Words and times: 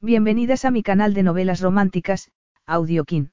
Bienvenidas 0.00 0.64
a 0.64 0.70
mi 0.70 0.84
canal 0.84 1.12
de 1.12 1.24
novelas 1.24 1.60
románticas, 1.60 2.30
Audiokin. 2.66 3.32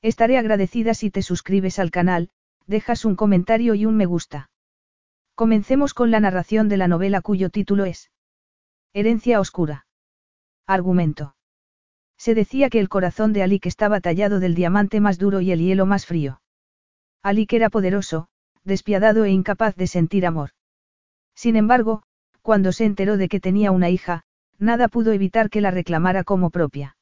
Estaré 0.00 0.38
agradecida 0.38 0.94
si 0.94 1.10
te 1.10 1.20
suscribes 1.20 1.78
al 1.78 1.90
canal, 1.90 2.30
dejas 2.66 3.04
un 3.04 3.16
comentario 3.16 3.74
y 3.74 3.84
un 3.84 3.94
me 3.94 4.06
gusta. 4.06 4.48
Comencemos 5.34 5.92
con 5.92 6.10
la 6.10 6.20
narración 6.20 6.70
de 6.70 6.78
la 6.78 6.88
novela 6.88 7.20
cuyo 7.20 7.50
título 7.50 7.84
es 7.84 8.10
Herencia 8.94 9.38
Oscura. 9.40 9.86
Argumento. 10.66 11.36
Se 12.16 12.34
decía 12.34 12.70
que 12.70 12.80
el 12.80 12.88
corazón 12.88 13.34
de 13.34 13.42
Alik 13.42 13.66
estaba 13.66 14.00
tallado 14.00 14.40
del 14.40 14.54
diamante 14.54 15.00
más 15.00 15.18
duro 15.18 15.42
y 15.42 15.52
el 15.52 15.60
hielo 15.60 15.84
más 15.84 16.06
frío. 16.06 16.40
Alik 17.22 17.52
era 17.52 17.68
poderoso, 17.68 18.28
despiadado 18.62 19.26
e 19.26 19.32
incapaz 19.32 19.76
de 19.76 19.86
sentir 19.86 20.24
amor. 20.24 20.52
Sin 21.34 21.56
embargo, 21.56 22.04
cuando 22.40 22.72
se 22.72 22.86
enteró 22.86 23.18
de 23.18 23.28
que 23.28 23.38
tenía 23.38 23.70
una 23.70 23.90
hija, 23.90 24.24
nada 24.58 24.88
pudo 24.88 25.12
evitar 25.12 25.50
que 25.50 25.60
la 25.60 25.70
reclamara 25.70 26.24
como 26.24 26.50
propia. 26.50 26.96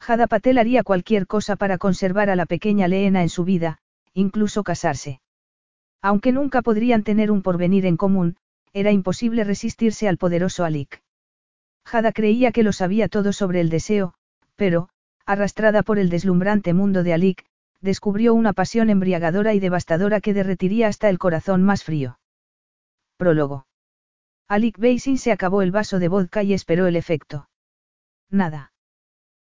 Jada 0.00 0.26
Patel 0.26 0.58
haría 0.58 0.82
cualquier 0.82 1.26
cosa 1.26 1.56
para 1.56 1.78
conservar 1.78 2.30
a 2.30 2.36
la 2.36 2.46
pequeña 2.46 2.88
Leena 2.88 3.22
en 3.22 3.28
su 3.28 3.44
vida, 3.44 3.78
incluso 4.12 4.62
casarse. 4.62 5.20
Aunque 6.02 6.32
nunca 6.32 6.62
podrían 6.62 7.02
tener 7.02 7.30
un 7.30 7.42
porvenir 7.42 7.86
en 7.86 7.96
común, 7.96 8.36
era 8.72 8.92
imposible 8.92 9.42
resistirse 9.44 10.08
al 10.08 10.18
poderoso 10.18 10.64
Alik. 10.64 11.02
Jada 11.84 12.12
creía 12.12 12.52
que 12.52 12.62
lo 12.62 12.72
sabía 12.72 13.08
todo 13.08 13.32
sobre 13.32 13.60
el 13.60 13.70
deseo, 13.70 14.14
pero, 14.56 14.88
arrastrada 15.24 15.82
por 15.82 15.98
el 15.98 16.10
deslumbrante 16.10 16.74
mundo 16.74 17.02
de 17.02 17.14
Alik, 17.14 17.44
descubrió 17.80 18.34
una 18.34 18.52
pasión 18.52 18.90
embriagadora 18.90 19.54
y 19.54 19.60
devastadora 19.60 20.20
que 20.20 20.34
derretiría 20.34 20.88
hasta 20.88 21.08
el 21.08 21.18
corazón 21.18 21.62
más 21.62 21.84
frío. 21.84 22.18
Prólogo. 23.16 23.65
Alik 24.48 24.78
Beisin 24.78 25.18
se 25.18 25.32
acabó 25.32 25.62
el 25.62 25.72
vaso 25.72 25.98
de 25.98 26.08
vodka 26.08 26.42
y 26.42 26.52
esperó 26.52 26.86
el 26.86 26.96
efecto. 26.96 27.48
Nada. 28.30 28.72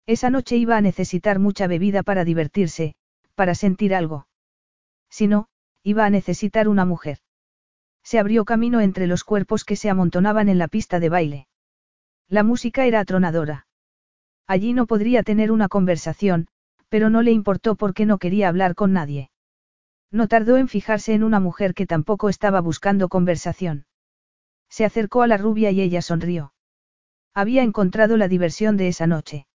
Esa 0.05 0.29
noche 0.29 0.57
iba 0.57 0.75
a 0.75 0.81
necesitar 0.81 1.39
mucha 1.39 1.67
bebida 1.67 2.03
para 2.03 2.25
divertirse, 2.25 2.95
para 3.35 3.55
sentir 3.55 3.95
algo. 3.95 4.27
Si 5.09 5.27
no, 5.27 5.47
iba 5.83 6.05
a 6.05 6.09
necesitar 6.09 6.67
una 6.67 6.83
mujer. 6.83 7.19
Se 8.03 8.19
abrió 8.19 8.43
camino 8.43 8.81
entre 8.81 9.07
los 9.07 9.23
cuerpos 9.23 9.63
que 9.63 9.75
se 9.75 9.89
amontonaban 9.89 10.49
en 10.49 10.57
la 10.57 10.67
pista 10.67 10.99
de 10.99 11.09
baile. 11.09 11.47
La 12.27 12.43
música 12.43 12.85
era 12.85 12.99
atronadora. 12.99 13.67
Allí 14.47 14.73
no 14.73 14.85
podría 14.87 15.23
tener 15.23 15.51
una 15.51 15.69
conversación, 15.69 16.47
pero 16.89 17.09
no 17.09 17.21
le 17.21 17.31
importó 17.31 17.75
porque 17.75 18.05
no 18.05 18.17
quería 18.17 18.49
hablar 18.49 18.75
con 18.75 18.93
nadie. 18.93 19.29
No 20.11 20.27
tardó 20.27 20.57
en 20.57 20.67
fijarse 20.67 21.13
en 21.13 21.23
una 21.23 21.39
mujer 21.39 21.73
que 21.73 21.85
tampoco 21.85 22.29
estaba 22.29 22.59
buscando 22.61 23.09
conversación. 23.09 23.85
Se 24.69 24.85
acercó 24.85 25.21
a 25.21 25.27
la 25.27 25.37
rubia 25.37 25.71
y 25.71 25.81
ella 25.81 26.01
sonrió. 26.01 26.53
Había 27.33 27.63
encontrado 27.63 28.17
la 28.17 28.27
diversión 28.27 28.77
de 28.77 28.87
esa 28.87 29.07
noche. 29.07 29.47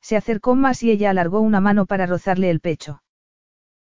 Se 0.00 0.16
acercó 0.16 0.54
más 0.54 0.82
y 0.82 0.90
ella 0.90 1.10
alargó 1.10 1.40
una 1.40 1.60
mano 1.60 1.86
para 1.86 2.06
rozarle 2.06 2.50
el 2.50 2.60
pecho. 2.60 3.02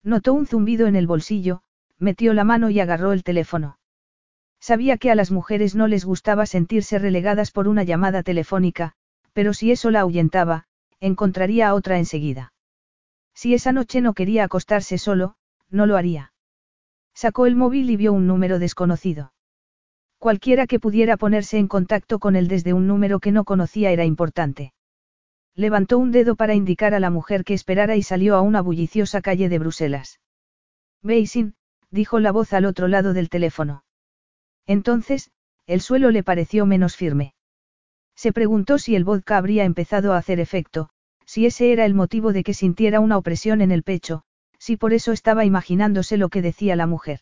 Notó 0.03 0.33
un 0.33 0.45
zumbido 0.45 0.87
en 0.87 0.95
el 0.95 1.07
bolsillo, 1.07 1.63
metió 1.97 2.33
la 2.33 2.43
mano 2.43 2.69
y 2.69 2.79
agarró 2.79 3.11
el 3.11 3.23
teléfono. 3.23 3.79
Sabía 4.59 4.97
que 4.97 5.09
a 5.09 5.15
las 5.15 5.31
mujeres 5.31 5.75
no 5.75 5.87
les 5.87 6.05
gustaba 6.05 6.45
sentirse 6.45 6.99
relegadas 6.99 7.51
por 7.51 7.67
una 7.67 7.83
llamada 7.83 8.21
telefónica, 8.21 8.93
pero 9.33 9.53
si 9.53 9.71
eso 9.71 9.89
la 9.89 10.01
ahuyentaba, 10.01 10.65
encontraría 10.99 11.69
a 11.69 11.73
otra 11.73 11.97
enseguida. 11.97 12.53
Si 13.33 13.55
esa 13.55 13.71
noche 13.71 14.01
no 14.01 14.13
quería 14.13 14.43
acostarse 14.43 14.97
solo, 14.97 15.35
no 15.69 15.87
lo 15.87 15.97
haría. 15.97 16.33
Sacó 17.13 17.47
el 17.47 17.55
móvil 17.55 17.89
y 17.89 17.97
vio 17.97 18.13
un 18.13 18.27
número 18.27 18.59
desconocido. 18.59 19.33
Cualquiera 20.21 20.67
que 20.67 20.79
pudiera 20.79 21.17
ponerse 21.17 21.57
en 21.57 21.67
contacto 21.67 22.19
con 22.19 22.35
él 22.35 22.47
desde 22.47 22.73
un 22.73 22.85
número 22.85 23.19
que 23.19 23.31
no 23.31 23.43
conocía 23.43 23.89
era 23.89 24.05
importante. 24.05 24.71
Levantó 25.55 25.97
un 25.97 26.11
dedo 26.11 26.35
para 26.35 26.53
indicar 26.53 26.93
a 26.93 26.99
la 26.99 27.09
mujer 27.09 27.43
que 27.43 27.55
esperara 27.55 27.95
y 27.95 28.03
salió 28.03 28.35
a 28.35 28.41
una 28.41 28.61
bulliciosa 28.61 29.21
calle 29.21 29.49
de 29.49 29.57
Bruselas. 29.57 30.19
Beisin, 31.01 31.55
dijo 31.89 32.19
la 32.19 32.31
voz 32.31 32.53
al 32.53 32.65
otro 32.65 32.87
lado 32.87 33.13
del 33.13 33.29
teléfono. 33.29 33.83
Entonces, 34.67 35.31
el 35.65 35.81
suelo 35.81 36.11
le 36.11 36.21
pareció 36.21 36.67
menos 36.67 36.95
firme. 36.95 37.33
Se 38.15 38.31
preguntó 38.31 38.77
si 38.77 38.95
el 38.95 39.03
vodka 39.03 39.37
habría 39.37 39.63
empezado 39.63 40.13
a 40.13 40.17
hacer 40.17 40.39
efecto, 40.39 40.89
si 41.25 41.47
ese 41.47 41.71
era 41.71 41.83
el 41.83 41.95
motivo 41.95 42.31
de 42.31 42.43
que 42.43 42.53
sintiera 42.53 42.99
una 42.99 43.17
opresión 43.17 43.59
en 43.59 43.71
el 43.71 43.81
pecho, 43.81 44.21
si 44.59 44.77
por 44.77 44.93
eso 44.93 45.13
estaba 45.13 45.45
imaginándose 45.45 46.17
lo 46.17 46.29
que 46.29 46.43
decía 46.43 46.75
la 46.75 46.85
mujer. 46.85 47.21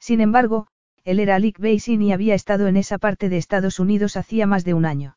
Sin 0.00 0.22
embargo, 0.22 0.68
él 1.06 1.20
era 1.20 1.36
Alec 1.36 1.60
Beisin 1.60 2.02
y 2.02 2.12
había 2.12 2.34
estado 2.34 2.66
en 2.66 2.76
esa 2.76 2.98
parte 2.98 3.28
de 3.28 3.36
Estados 3.36 3.78
Unidos 3.78 4.16
hacía 4.16 4.44
más 4.44 4.64
de 4.64 4.74
un 4.74 4.84
año. 4.84 5.16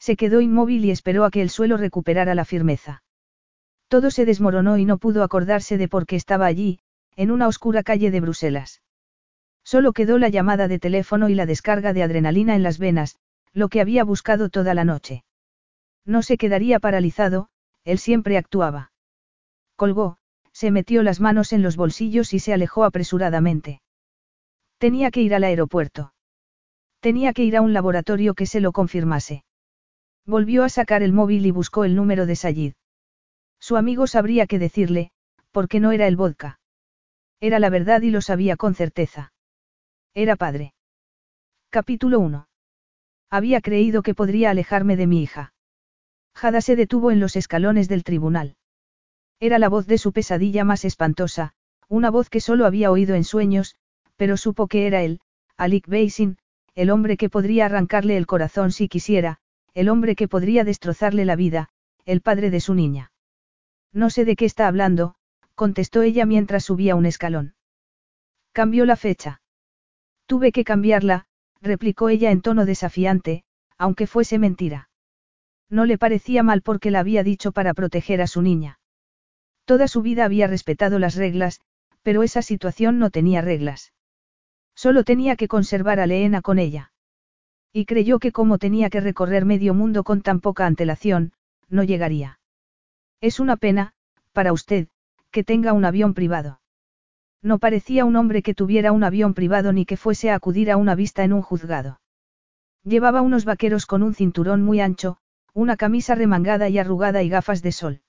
Se 0.00 0.16
quedó 0.16 0.40
inmóvil 0.40 0.84
y 0.84 0.90
esperó 0.90 1.24
a 1.24 1.30
que 1.30 1.42
el 1.42 1.48
suelo 1.48 1.76
recuperara 1.76 2.34
la 2.34 2.44
firmeza. 2.44 3.04
Todo 3.86 4.10
se 4.10 4.24
desmoronó 4.24 4.78
y 4.78 4.84
no 4.84 4.98
pudo 4.98 5.22
acordarse 5.22 5.78
de 5.78 5.86
por 5.86 6.06
qué 6.06 6.16
estaba 6.16 6.46
allí, 6.46 6.80
en 7.14 7.30
una 7.30 7.46
oscura 7.46 7.84
calle 7.84 8.10
de 8.10 8.20
Bruselas. 8.20 8.82
Solo 9.62 9.92
quedó 9.92 10.18
la 10.18 10.28
llamada 10.28 10.66
de 10.66 10.80
teléfono 10.80 11.28
y 11.28 11.36
la 11.36 11.46
descarga 11.46 11.92
de 11.92 12.02
adrenalina 12.02 12.56
en 12.56 12.64
las 12.64 12.80
venas, 12.80 13.16
lo 13.52 13.68
que 13.68 13.80
había 13.80 14.02
buscado 14.02 14.48
toda 14.48 14.74
la 14.74 14.84
noche. 14.84 15.22
No 16.04 16.22
se 16.22 16.36
quedaría 16.36 16.80
paralizado, 16.80 17.48
él 17.84 17.98
siempre 18.00 18.38
actuaba. 18.38 18.90
Colgó, 19.76 20.18
se 20.50 20.72
metió 20.72 21.04
las 21.04 21.20
manos 21.20 21.52
en 21.52 21.62
los 21.62 21.76
bolsillos 21.76 22.34
y 22.34 22.40
se 22.40 22.52
alejó 22.52 22.82
apresuradamente. 22.82 23.82
Tenía 24.78 25.10
que 25.10 25.22
ir 25.22 25.34
al 25.34 25.44
aeropuerto. 25.44 26.12
Tenía 27.00 27.32
que 27.32 27.44
ir 27.44 27.56
a 27.56 27.62
un 27.62 27.72
laboratorio 27.72 28.34
que 28.34 28.46
se 28.46 28.60
lo 28.60 28.72
confirmase. 28.72 29.44
Volvió 30.26 30.64
a 30.64 30.68
sacar 30.68 31.02
el 31.02 31.12
móvil 31.12 31.46
y 31.46 31.50
buscó 31.50 31.84
el 31.84 31.94
número 31.94 32.26
de 32.26 32.36
Sayid. 32.36 32.74
Su 33.60 33.76
amigo 33.76 34.06
sabría 34.06 34.46
qué 34.46 34.58
decirle, 34.58 35.10
porque 35.50 35.80
no 35.80 35.92
era 35.92 36.06
el 36.06 36.16
vodka. 36.16 36.58
Era 37.40 37.58
la 37.58 37.70
verdad 37.70 38.02
y 38.02 38.10
lo 38.10 38.20
sabía 38.20 38.56
con 38.56 38.74
certeza. 38.74 39.32
Era 40.14 40.36
padre. 40.36 40.74
Capítulo 41.70 42.20
1. 42.20 42.48
Había 43.30 43.60
creído 43.60 44.02
que 44.02 44.14
podría 44.14 44.50
alejarme 44.50 44.96
de 44.96 45.06
mi 45.06 45.22
hija. 45.22 45.52
Jada 46.34 46.60
se 46.60 46.76
detuvo 46.76 47.10
en 47.10 47.20
los 47.20 47.36
escalones 47.36 47.88
del 47.88 48.04
tribunal. 48.04 48.56
Era 49.40 49.58
la 49.58 49.68
voz 49.68 49.86
de 49.86 49.98
su 49.98 50.12
pesadilla 50.12 50.64
más 50.64 50.84
espantosa, 50.84 51.52
una 51.88 52.10
voz 52.10 52.30
que 52.30 52.40
solo 52.40 52.66
había 52.66 52.90
oído 52.90 53.14
en 53.14 53.24
sueños, 53.24 53.76
pero 54.16 54.36
supo 54.36 54.66
que 54.66 54.86
era 54.86 55.02
él, 55.02 55.20
Alik 55.56 55.86
Beisin, 55.86 56.38
el 56.74 56.90
hombre 56.90 57.16
que 57.16 57.30
podría 57.30 57.66
arrancarle 57.66 58.16
el 58.16 58.26
corazón 58.26 58.72
si 58.72 58.88
quisiera, 58.88 59.38
el 59.74 59.88
hombre 59.88 60.14
que 60.16 60.28
podría 60.28 60.64
destrozarle 60.64 61.24
la 61.24 61.36
vida, 61.36 61.68
el 62.04 62.20
padre 62.20 62.50
de 62.50 62.60
su 62.60 62.74
niña. 62.74 63.12
No 63.92 64.10
sé 64.10 64.24
de 64.24 64.36
qué 64.36 64.44
está 64.44 64.68
hablando, 64.68 65.14
contestó 65.54 66.02
ella 66.02 66.26
mientras 66.26 66.64
subía 66.64 66.94
un 66.94 67.06
escalón. 67.06 67.54
Cambió 68.52 68.84
la 68.84 68.96
fecha. 68.96 69.40
Tuve 70.26 70.52
que 70.52 70.64
cambiarla, 70.64 71.26
replicó 71.62 72.08
ella 72.08 72.30
en 72.30 72.42
tono 72.42 72.66
desafiante, 72.66 73.44
aunque 73.78 74.06
fuese 74.06 74.38
mentira. 74.38 74.88
No 75.68 75.84
le 75.84 75.98
parecía 75.98 76.42
mal 76.42 76.62
porque 76.62 76.90
la 76.90 77.00
había 77.00 77.22
dicho 77.22 77.52
para 77.52 77.74
proteger 77.74 78.20
a 78.20 78.26
su 78.26 78.42
niña. 78.42 78.78
Toda 79.64 79.88
su 79.88 80.02
vida 80.02 80.24
había 80.24 80.46
respetado 80.46 80.98
las 80.98 81.16
reglas, 81.16 81.60
pero 82.02 82.22
esa 82.22 82.42
situación 82.42 82.98
no 82.98 83.10
tenía 83.10 83.40
reglas. 83.40 83.92
Solo 84.76 85.02
tenía 85.02 85.36
que 85.36 85.48
conservar 85.48 85.98
a 85.98 86.06
Leena 86.06 86.42
con 86.42 86.58
ella. 86.58 86.92
Y 87.72 87.86
creyó 87.86 88.18
que 88.18 88.30
como 88.30 88.58
tenía 88.58 88.90
que 88.90 89.00
recorrer 89.00 89.44
medio 89.44 89.74
mundo 89.74 90.04
con 90.04 90.20
tan 90.22 90.40
poca 90.40 90.66
antelación, 90.66 91.32
no 91.68 91.82
llegaría. 91.82 92.38
Es 93.20 93.40
una 93.40 93.56
pena, 93.56 93.94
para 94.32 94.52
usted, 94.52 94.88
que 95.30 95.42
tenga 95.42 95.72
un 95.72 95.84
avión 95.84 96.14
privado. 96.14 96.60
No 97.42 97.58
parecía 97.58 98.04
un 98.04 98.16
hombre 98.16 98.42
que 98.42 98.54
tuviera 98.54 98.92
un 98.92 99.02
avión 99.02 99.34
privado 99.34 99.72
ni 99.72 99.86
que 99.86 99.96
fuese 99.96 100.30
a 100.30 100.34
acudir 100.34 100.70
a 100.70 100.76
una 100.76 100.94
vista 100.94 101.24
en 101.24 101.32
un 101.32 101.42
juzgado. 101.42 102.00
Llevaba 102.84 103.22
unos 103.22 103.44
vaqueros 103.44 103.86
con 103.86 104.02
un 104.02 104.14
cinturón 104.14 104.62
muy 104.62 104.80
ancho, 104.80 105.16
una 105.54 105.76
camisa 105.76 106.14
remangada 106.14 106.68
y 106.68 106.78
arrugada 106.78 107.22
y 107.22 107.28
gafas 107.28 107.62
de 107.62 107.72
sol. 107.72 108.00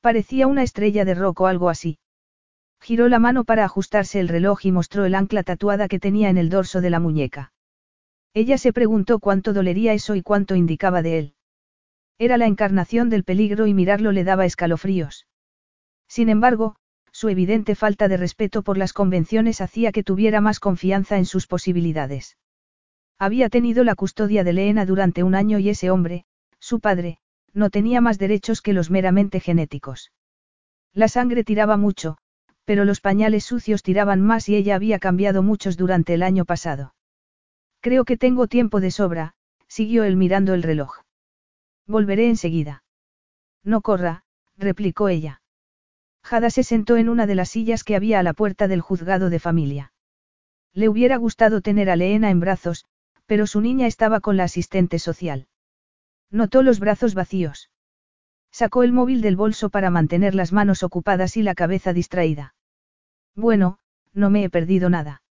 Parecía 0.00 0.46
una 0.46 0.62
estrella 0.62 1.04
de 1.04 1.14
rock 1.14 1.40
o 1.42 1.46
algo 1.46 1.68
así. 1.68 1.98
Giró 2.80 3.08
la 3.08 3.18
mano 3.18 3.44
para 3.44 3.64
ajustarse 3.64 4.20
el 4.20 4.28
reloj 4.28 4.64
y 4.64 4.72
mostró 4.72 5.04
el 5.04 5.14
ancla 5.14 5.42
tatuada 5.42 5.88
que 5.88 5.98
tenía 5.98 6.30
en 6.30 6.38
el 6.38 6.48
dorso 6.48 6.80
de 6.80 6.90
la 6.90 7.00
muñeca. 7.00 7.52
Ella 8.34 8.58
se 8.58 8.72
preguntó 8.72 9.18
cuánto 9.18 9.52
dolería 9.52 9.92
eso 9.92 10.14
y 10.14 10.22
cuánto 10.22 10.54
indicaba 10.54 11.02
de 11.02 11.18
él. 11.18 11.34
Era 12.18 12.36
la 12.36 12.46
encarnación 12.46 13.10
del 13.10 13.24
peligro 13.24 13.66
y 13.66 13.74
mirarlo 13.74 14.12
le 14.12 14.24
daba 14.24 14.46
escalofríos. 14.46 15.26
Sin 16.08 16.28
embargo, 16.28 16.76
su 17.12 17.28
evidente 17.28 17.74
falta 17.74 18.08
de 18.08 18.18
respeto 18.18 18.62
por 18.62 18.76
las 18.76 18.92
convenciones 18.92 19.60
hacía 19.60 19.90
que 19.90 20.02
tuviera 20.02 20.40
más 20.40 20.60
confianza 20.60 21.16
en 21.16 21.24
sus 21.24 21.46
posibilidades. 21.46 22.36
Había 23.18 23.48
tenido 23.48 23.84
la 23.84 23.94
custodia 23.94 24.44
de 24.44 24.52
Leena 24.52 24.84
durante 24.84 25.22
un 25.22 25.34
año 25.34 25.58
y 25.58 25.70
ese 25.70 25.90
hombre, 25.90 26.26
su 26.58 26.80
padre, 26.80 27.18
no 27.54 27.70
tenía 27.70 28.02
más 28.02 28.18
derechos 28.18 28.60
que 28.60 28.74
los 28.74 28.90
meramente 28.90 29.40
genéticos. 29.40 30.12
La 30.92 31.08
sangre 31.08 31.42
tiraba 31.42 31.78
mucho, 31.78 32.18
pero 32.66 32.84
los 32.84 33.00
pañales 33.00 33.44
sucios 33.44 33.82
tiraban 33.82 34.20
más 34.20 34.48
y 34.50 34.56
ella 34.56 34.74
había 34.74 34.98
cambiado 34.98 35.42
muchos 35.42 35.76
durante 35.76 36.12
el 36.12 36.22
año 36.22 36.44
pasado. 36.44 36.94
Creo 37.80 38.04
que 38.04 38.16
tengo 38.16 38.48
tiempo 38.48 38.80
de 38.80 38.90
sobra, 38.90 39.34
siguió 39.68 40.02
él 40.02 40.16
mirando 40.16 40.52
el 40.52 40.64
reloj. 40.64 40.98
Volveré 41.86 42.28
enseguida. 42.28 42.82
No 43.62 43.80
corra, 43.80 44.24
replicó 44.56 45.08
ella. 45.08 45.40
Jada 46.24 46.50
se 46.50 46.64
sentó 46.64 46.96
en 46.96 47.08
una 47.08 47.28
de 47.28 47.36
las 47.36 47.50
sillas 47.50 47.84
que 47.84 47.94
había 47.94 48.18
a 48.18 48.24
la 48.24 48.34
puerta 48.34 48.66
del 48.66 48.80
juzgado 48.80 49.30
de 49.30 49.38
familia. 49.38 49.92
Le 50.72 50.88
hubiera 50.88 51.16
gustado 51.16 51.60
tener 51.60 51.88
a 51.88 51.94
Leena 51.94 52.30
en 52.30 52.40
brazos, 52.40 52.84
pero 53.26 53.46
su 53.46 53.60
niña 53.60 53.86
estaba 53.86 54.18
con 54.18 54.36
la 54.36 54.44
asistente 54.44 54.98
social. 54.98 55.46
Notó 56.32 56.64
los 56.64 56.80
brazos 56.80 57.14
vacíos. 57.14 57.70
Sacó 58.50 58.82
el 58.82 58.92
móvil 58.92 59.20
del 59.20 59.36
bolso 59.36 59.70
para 59.70 59.90
mantener 59.90 60.34
las 60.34 60.52
manos 60.52 60.82
ocupadas 60.82 61.36
y 61.36 61.42
la 61.42 61.54
cabeza 61.54 61.92
distraída. 61.92 62.55
Bueno, 63.36 63.78
no 64.14 64.30
me 64.30 64.44
he 64.44 64.50
perdido 64.50 64.88
nada. 64.88 65.22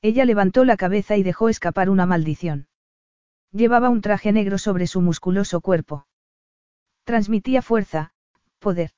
Ella 0.00 0.24
levantó 0.24 0.64
la 0.64 0.76
cabeza 0.76 1.16
y 1.16 1.22
dejó 1.22 1.48
escapar 1.48 1.90
una 1.90 2.06
maldición. 2.06 2.68
Llevaba 3.50 3.88
un 3.90 4.00
traje 4.00 4.32
negro 4.32 4.56
sobre 4.58 4.86
su 4.86 5.00
musculoso 5.00 5.60
cuerpo. 5.60 6.06
Transmitía 7.04 7.60
fuerza, 7.60 8.12
poder. 8.60 8.92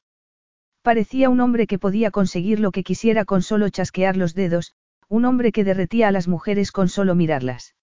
Parecía 0.83 1.31
un 1.31 1.41
hombre 1.41 1.67
que 1.67 1.79
podía 1.79 2.11
conseguir 2.11 2.61
lo 2.61 2.71
que 2.71 2.85
quisiera 2.85 3.25
con 3.25 3.43
solo 3.43 3.69
chasquear 3.71 4.17
los 4.17 4.35
dedos, 4.35 4.75
un 5.09 5.25
hombre 5.25 5.51
que 5.51 5.65
derretía 5.65 6.09
a 6.09 6.13
las 6.13 6.29
mujeres 6.29 6.73
con 6.73 6.89
solo 6.89 7.15
mirarlas. 7.15 7.75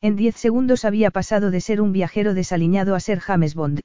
En 0.00 0.16
diez 0.16 0.36
segundos 0.36 0.84
había 0.84 1.10
pasado 1.10 1.50
de 1.50 1.60
ser 1.60 1.80
un 1.80 1.92
viajero 1.92 2.34
desaliñado 2.34 2.94
a 2.94 3.00
ser 3.00 3.20
James 3.20 3.54
Bond. 3.54 3.80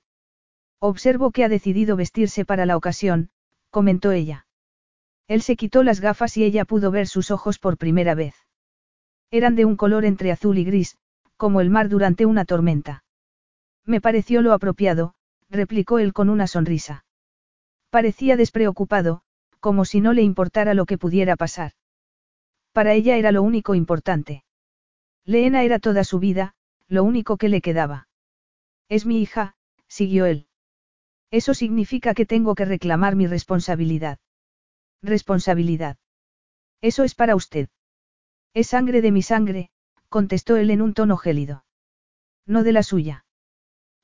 Observo 0.79 1.31
que 1.31 1.43
ha 1.43 1.49
decidido 1.49 1.95
vestirse 1.95 2.45
para 2.45 2.65
la 2.65 2.77
ocasión, 2.77 3.29
comentó 3.69 4.11
ella. 4.11 4.44
Él 5.27 5.41
se 5.41 5.55
quitó 5.55 5.83
las 5.83 5.99
gafas 6.01 6.37
y 6.37 6.43
ella 6.43 6.65
pudo 6.65 6.91
ver 6.91 7.07
sus 7.07 7.31
ojos 7.31 7.57
por 7.59 7.77
primera 7.77 8.15
vez. 8.15 8.35
Eran 9.31 9.55
de 9.55 9.65
un 9.65 9.75
color 9.75 10.05
entre 10.05 10.31
azul 10.31 10.57
y 10.57 10.63
gris, 10.63 10.97
como 11.35 11.61
el 11.61 11.69
mar 11.69 11.89
durante 11.89 12.25
una 12.25 12.45
tormenta. 12.45 13.03
Me 13.85 14.01
pareció 14.01 14.41
lo 14.41 14.53
apropiado, 14.53 15.15
replicó 15.49 15.99
él 15.99 16.13
con 16.13 16.29
una 16.29 16.47
sonrisa. 16.47 17.05
Parecía 17.89 18.37
despreocupado, 18.37 19.21
como 19.59 19.85
si 19.85 19.99
no 19.99 20.13
le 20.13 20.21
importara 20.21 20.73
lo 20.73 20.85
que 20.85 20.97
pudiera 20.97 21.35
pasar. 21.35 21.71
Para 22.71 22.93
ella 22.93 23.17
era 23.17 23.31
lo 23.31 23.41
único 23.41 23.73
importante. 23.73 24.43
Leena 25.23 25.63
era 25.63 25.79
toda 25.79 26.03
su 26.03 26.19
vida, 26.19 26.53
lo 26.87 27.03
único 27.03 27.37
que 27.37 27.49
le 27.49 27.61
quedaba. 27.61 28.07
Es 28.89 29.05
mi 29.05 29.21
hija, 29.21 29.55
siguió 29.87 30.25
él. 30.25 30.47
Eso 31.31 31.53
significa 31.53 32.13
que 32.13 32.25
tengo 32.25 32.53
que 32.53 32.65
reclamar 32.65 33.15
mi 33.15 33.25
responsabilidad. 33.25 34.19
Responsabilidad. 35.05 35.97
Eso 36.81 37.03
es 37.03 37.13
para 37.13 37.35
usted. 37.35 37.69
Es 38.55 38.67
sangre 38.67 39.01
de 39.01 39.11
mi 39.11 39.21
sangre, 39.21 39.69
contestó 40.09 40.57
él 40.57 40.71
en 40.71 40.81
un 40.81 40.95
tono 40.95 41.15
gélido. 41.15 41.63
No 42.47 42.63
de 42.63 42.71
la 42.71 42.81
suya. 42.81 43.25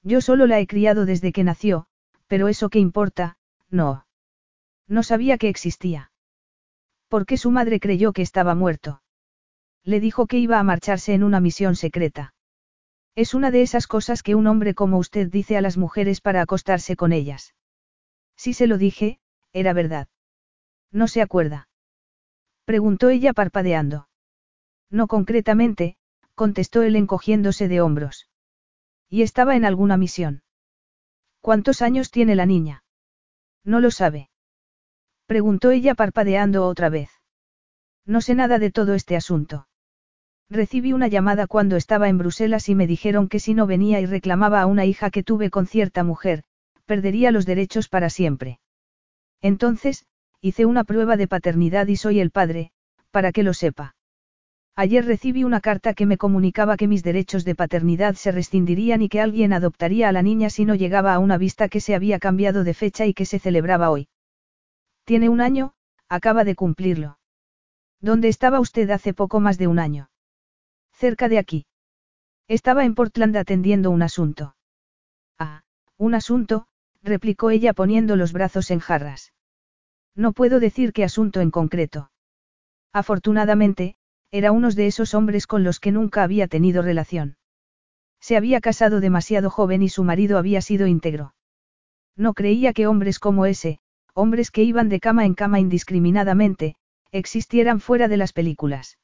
Yo 0.04 0.22
solo 0.22 0.46
la 0.46 0.60
he 0.60 0.68
criado 0.68 1.06
desde 1.06 1.32
que 1.32 1.44
nació, 1.44 1.88
pero 2.28 2.48
eso 2.48 2.70
qué 2.70 2.78
importa, 2.78 3.38
no. 3.70 4.06
No 4.88 5.02
sabía 5.02 5.40
que 5.40 5.50
existía. 5.50 6.12
¿Por 7.08 7.26
qué 7.26 7.38
su 7.38 7.50
madre 7.50 7.80
creyó 7.80 8.14
que 8.14 8.22
estaba 8.22 8.54
muerto? 8.54 9.02
Le 9.84 10.00
dijo 10.00 10.28
que 10.28 10.38
iba 10.38 10.60
a 10.60 10.64
marcharse 10.64 11.16
en 11.16 11.24
una 11.24 11.40
misión 11.40 11.76
secreta. 11.76 12.36
Es 13.16 13.34
una 13.34 13.50
de 13.50 13.64
esas 13.64 13.88
cosas 13.88 14.22
que 14.22 14.36
un 14.36 14.46
hombre 14.46 14.76
como 14.76 15.00
usted 15.00 15.32
dice 15.32 15.58
a 15.58 15.62
las 15.62 15.78
mujeres 15.78 16.22
para 16.22 16.44
acostarse 16.44 16.96
con 16.96 17.12
ellas. 17.12 17.56
Si 18.36 18.54
se 18.54 18.68
lo 18.68 18.78
dije, 18.78 19.20
era 19.52 19.74
verdad. 19.74 20.08
¿No 20.92 21.08
se 21.08 21.22
acuerda? 21.22 21.70
Preguntó 22.66 23.10
ella 23.10 23.34
parpadeando. 23.34 24.08
No 24.90 25.08
concretamente, 25.08 25.96
contestó 26.36 26.84
él 26.84 26.96
encogiéndose 26.96 27.68
de 27.68 27.82
hombros. 27.82 28.30
¿Y 29.10 29.24
estaba 29.24 29.56
en 29.56 29.66
alguna 29.66 29.98
misión? 29.98 30.44
¿Cuántos 31.42 31.82
años 31.82 32.12
tiene 32.12 32.36
la 32.36 32.46
niña? 32.46 32.84
No 33.64 33.80
lo 33.80 33.92
sabe. 33.92 34.30
Preguntó 35.26 35.72
ella 35.72 35.96
parpadeando 35.96 36.66
otra 36.66 36.90
vez. 36.90 37.10
No 38.06 38.22
sé 38.22 38.36
nada 38.36 38.60
de 38.60 38.72
todo 38.72 38.94
este 38.94 39.16
asunto. 39.16 39.68
Recibí 40.50 40.92
una 40.92 41.08
llamada 41.08 41.48
cuando 41.48 41.78
estaba 41.78 42.10
en 42.10 42.18
Bruselas 42.18 42.68
y 42.68 42.76
me 42.76 42.86
dijeron 42.86 43.30
que 43.30 43.40
si 43.40 43.54
no 43.54 43.68
venía 43.68 44.02
y 44.02 44.06
reclamaba 44.06 44.62
a 44.62 44.66
una 44.66 44.86
hija 44.86 45.10
que 45.10 45.24
tuve 45.24 45.50
con 45.50 45.66
cierta 45.68 46.04
mujer, 46.04 46.44
perdería 46.86 47.32
los 47.32 47.46
derechos 47.46 47.88
para 47.88 48.10
siempre. 48.10 48.60
Entonces, 49.42 50.06
hice 50.42 50.66
una 50.66 50.84
prueba 50.84 51.18
de 51.18 51.28
paternidad 51.28 51.88
y 51.88 51.96
soy 51.96 52.20
el 52.20 52.32
padre, 52.32 52.72
para 53.12 53.32
que 53.32 53.44
lo 53.44 53.54
sepa. 53.54 53.96
Ayer 54.76 55.06
recibí 55.06 55.44
una 55.44 55.62
carta 55.62 55.94
que 55.94 56.06
me 56.06 56.18
comunicaba 56.18 56.78
que 56.78 56.88
mis 56.88 57.04
derechos 57.04 57.46
de 57.46 57.56
paternidad 57.56 58.16
se 58.16 58.32
rescindirían 58.32 59.02
y 59.02 59.10
que 59.10 59.22
alguien 59.22 59.54
adoptaría 59.54 60.10
a 60.10 60.12
la 60.12 60.24
niña 60.24 60.50
si 60.50 60.66
no 60.66 60.76
llegaba 60.76 61.14
a 61.14 61.20
una 61.20 61.38
vista 61.38 61.70
que 61.70 61.82
se 61.82 61.94
había 61.94 62.20
cambiado 62.20 62.64
de 62.64 62.74
fecha 62.74 63.06
y 63.06 63.14
que 63.14 63.26
se 63.26 63.38
celebraba 63.38 63.92
hoy. 63.92 64.08
Tiene 65.04 65.30
un 65.30 65.42
año, 65.42 65.74
acaba 66.10 66.44
de 66.44 66.56
cumplirlo. 66.56 67.20
¿Dónde 68.00 68.30
estaba 68.30 68.60
usted 68.60 68.90
hace 68.90 69.14
poco 69.14 69.40
más 69.40 69.58
de 69.58 69.68
un 69.68 69.78
año? 69.78 70.10
Cerca 70.94 71.30
de 71.30 71.38
aquí. 71.38 71.66
Estaba 72.48 72.84
en 72.86 72.96
Portland 72.96 73.38
atendiendo 73.38 73.92
un 73.92 74.02
asunto. 74.02 74.56
Ah, 75.38 75.62
un 75.98 76.16
asunto, 76.16 76.68
replicó 77.04 77.52
ella 77.52 77.74
poniendo 77.74 78.16
los 78.16 78.34
brazos 78.34 78.72
en 78.72 78.80
jarras. 78.80 79.34
No 80.16 80.34
puedo 80.34 80.60
decir 80.60 80.94
qué 80.94 81.04
asunto 81.04 81.42
en 81.42 81.52
concreto. 81.52 82.12
Afortunadamente, 82.94 83.96
era 84.32 84.52
uno 84.52 84.70
de 84.70 84.88
esos 84.88 85.14
hombres 85.14 85.48
con 85.48 85.64
los 85.64 85.80
que 85.80 85.92
nunca 85.92 86.24
había 86.24 86.48
tenido 86.48 86.82
relación. 86.82 87.38
Se 88.22 88.38
había 88.38 88.62
casado 88.62 89.02
demasiado 89.02 89.50
joven 89.50 89.82
y 89.82 89.90
su 89.90 90.04
marido 90.04 90.38
había 90.38 90.62
sido 90.62 90.88
íntegro. 90.88 91.34
No 92.16 92.34
creía 92.34 92.72
que 92.72 92.88
hombres 92.88 93.20
como 93.20 93.46
ese, 93.46 93.80
hombres 94.14 94.52
que 94.52 94.64
iban 94.64 94.90
de 94.90 95.00
cama 95.00 95.26
en 95.26 95.34
cama 95.34 95.60
indiscriminadamente, 95.60 96.76
existieran 97.12 97.80
fuera 97.80 98.08
de 98.08 98.18
las 98.18 98.32
películas. 98.32 99.00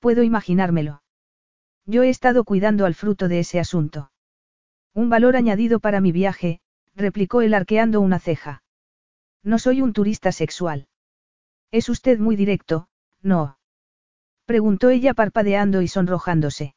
Puedo 0.00 0.22
imaginármelo. 0.22 1.02
Yo 1.86 2.02
he 2.02 2.08
estado 2.08 2.44
cuidando 2.44 2.86
al 2.86 2.94
fruto 2.94 3.28
de 3.28 3.40
ese 3.40 3.60
asunto. 3.60 4.10
Un 4.94 5.10
valor 5.10 5.36
añadido 5.36 5.80
para 5.80 6.00
mi 6.00 6.12
viaje, 6.12 6.60
replicó 6.94 7.42
él 7.42 7.54
arqueando 7.54 8.00
una 8.00 8.18
ceja. 8.18 8.63
No 9.44 9.58
soy 9.58 9.82
un 9.82 9.92
turista 9.92 10.32
sexual. 10.32 10.88
Es 11.70 11.90
usted 11.90 12.18
muy 12.18 12.34
directo, 12.34 12.88
¿no? 13.20 13.58
Preguntó 14.46 14.88
ella 14.88 15.12
parpadeando 15.12 15.82
y 15.82 15.88
sonrojándose. 15.88 16.74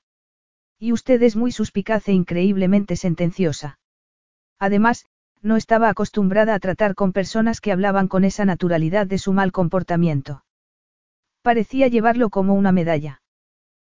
Y 0.77 0.91
usted 0.91 1.21
es 1.23 1.35
muy 1.35 1.51
suspicaz 1.51 2.07
e 2.09 2.13
increíblemente 2.13 2.97
sentenciosa. 2.97 3.79
Además, 4.59 5.05
no 5.41 5.55
estaba 5.55 5.87
acostumbrada 5.89 6.53
a 6.53 6.59
tratar 6.59 6.93
con 6.93 7.13
personas 7.13 7.61
que 7.61 7.71
hablaban 7.71 8.07
con 8.07 8.25
esa 8.25 8.43
naturalidad 8.43 9.07
de 9.07 9.17
su 9.17 9.31
mal 9.31 9.51
comportamiento. 9.51 10.43
Parecía 11.41 11.87
llevarlo 11.87 12.29
como 12.29 12.53
una 12.53 12.71
medalla. 12.71 13.21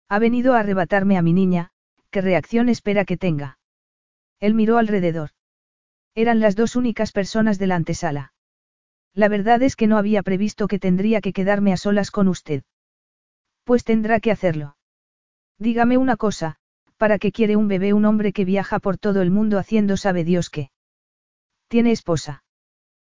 Ha 0.10 0.20
venido 0.20 0.56
a 0.56 0.60
arrebatarme 0.60 1.18
a 1.18 1.22
mi 1.22 1.34
niña, 1.34 1.72
¿qué 2.10 2.22
reacción 2.22 2.70
espera 2.70 3.06
que 3.06 3.18
tenga? 3.18 3.60
Él 4.40 4.56
miró 4.56 4.78
alrededor. 4.78 5.30
Eran 6.16 6.40
las 6.40 6.56
dos 6.56 6.76
únicas 6.76 7.12
personas 7.12 7.60
de 7.60 7.68
la 7.68 7.76
antesala. 7.76 8.34
La 9.14 9.28
verdad 9.28 9.62
es 9.62 9.76
que 9.76 9.88
no 9.88 9.98
había 9.98 10.24
previsto 10.24 10.68
que 10.68 10.80
tendría 10.80 11.22
que 11.22 11.34
quedarme 11.34 11.72
a 11.72 11.78
solas 11.78 12.10
con 12.10 12.28
usted. 12.28 12.64
Pues 13.64 13.84
tendrá 13.84 14.20
que 14.20 14.32
hacerlo. 14.32 14.76
Dígame 15.60 15.98
una 15.98 16.18
cosa, 16.18 16.58
¿para 16.98 17.20
qué 17.20 17.32
quiere 17.32 17.56
un 17.56 17.68
bebé 17.68 17.94
un 17.94 18.06
hombre 18.06 18.34
que 18.34 18.46
viaja 18.46 18.80
por 18.80 18.98
todo 18.98 19.22
el 19.22 19.30
mundo 19.30 19.60
haciendo 19.60 19.98
sabe 19.98 20.24
Dios 20.24 20.50
qué? 20.50 20.72
¿Tiene 21.68 21.92
esposa? 21.92 22.44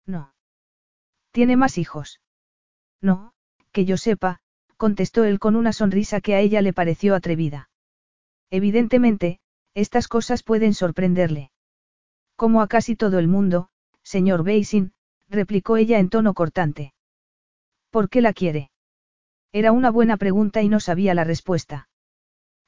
No. 0.06 0.34
¿Tiene 1.30 1.56
más 1.56 1.78
hijos? 1.78 2.20
No, 3.00 3.32
que 3.72 3.84
yo 3.84 3.96
sepa, 3.96 4.40
contestó 4.76 5.24
él 5.24 5.38
con 5.38 5.56
una 5.56 5.72
sonrisa 5.72 6.20
que 6.20 6.34
a 6.34 6.40
ella 6.40 6.62
le 6.62 6.72
pareció 6.72 7.14
atrevida. 7.14 7.70
Evidentemente, 8.50 9.40
estas 9.74 10.08
cosas 10.08 10.42
pueden 10.42 10.74
sorprenderle. 10.74 11.50
Como 12.36 12.62
a 12.62 12.68
casi 12.68 12.96
todo 12.96 13.18
el 13.18 13.28
mundo, 13.28 13.68
señor 14.02 14.44
Basin, 14.44 14.92
replicó 15.28 15.76
ella 15.76 15.98
en 15.98 16.08
tono 16.08 16.34
cortante. 16.34 16.92
¿Por 17.90 18.08
qué 18.08 18.20
la 18.20 18.32
quiere? 18.32 18.70
Era 19.52 19.72
una 19.72 19.90
buena 19.90 20.16
pregunta 20.16 20.62
y 20.62 20.68
no 20.68 20.80
sabía 20.80 21.14
la 21.14 21.24
respuesta. 21.24 21.88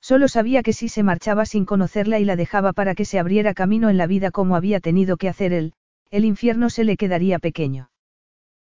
Solo 0.01 0.29
sabía 0.29 0.63
que 0.63 0.73
si 0.73 0.89
se 0.89 1.03
marchaba 1.03 1.45
sin 1.45 1.65
conocerla 1.65 2.19
y 2.19 2.25
la 2.25 2.37
dejaba 2.37 2.73
para 2.73 2.95
que 2.95 3.05
se 3.05 3.19
abriera 3.19 3.53
camino 3.55 3.91
en 3.91 3.99
la 3.99 4.07
vida 4.07 4.31
como 4.31 4.57
había 4.57 4.81
tenido 4.81 5.17
que 5.17 5.29
hacer 5.29 5.53
él, 5.53 5.73
el 6.11 6.25
infierno 6.25 6.71
se 6.71 6.85
le 6.85 6.97
quedaría 6.97 7.39
pequeño. 7.39 7.91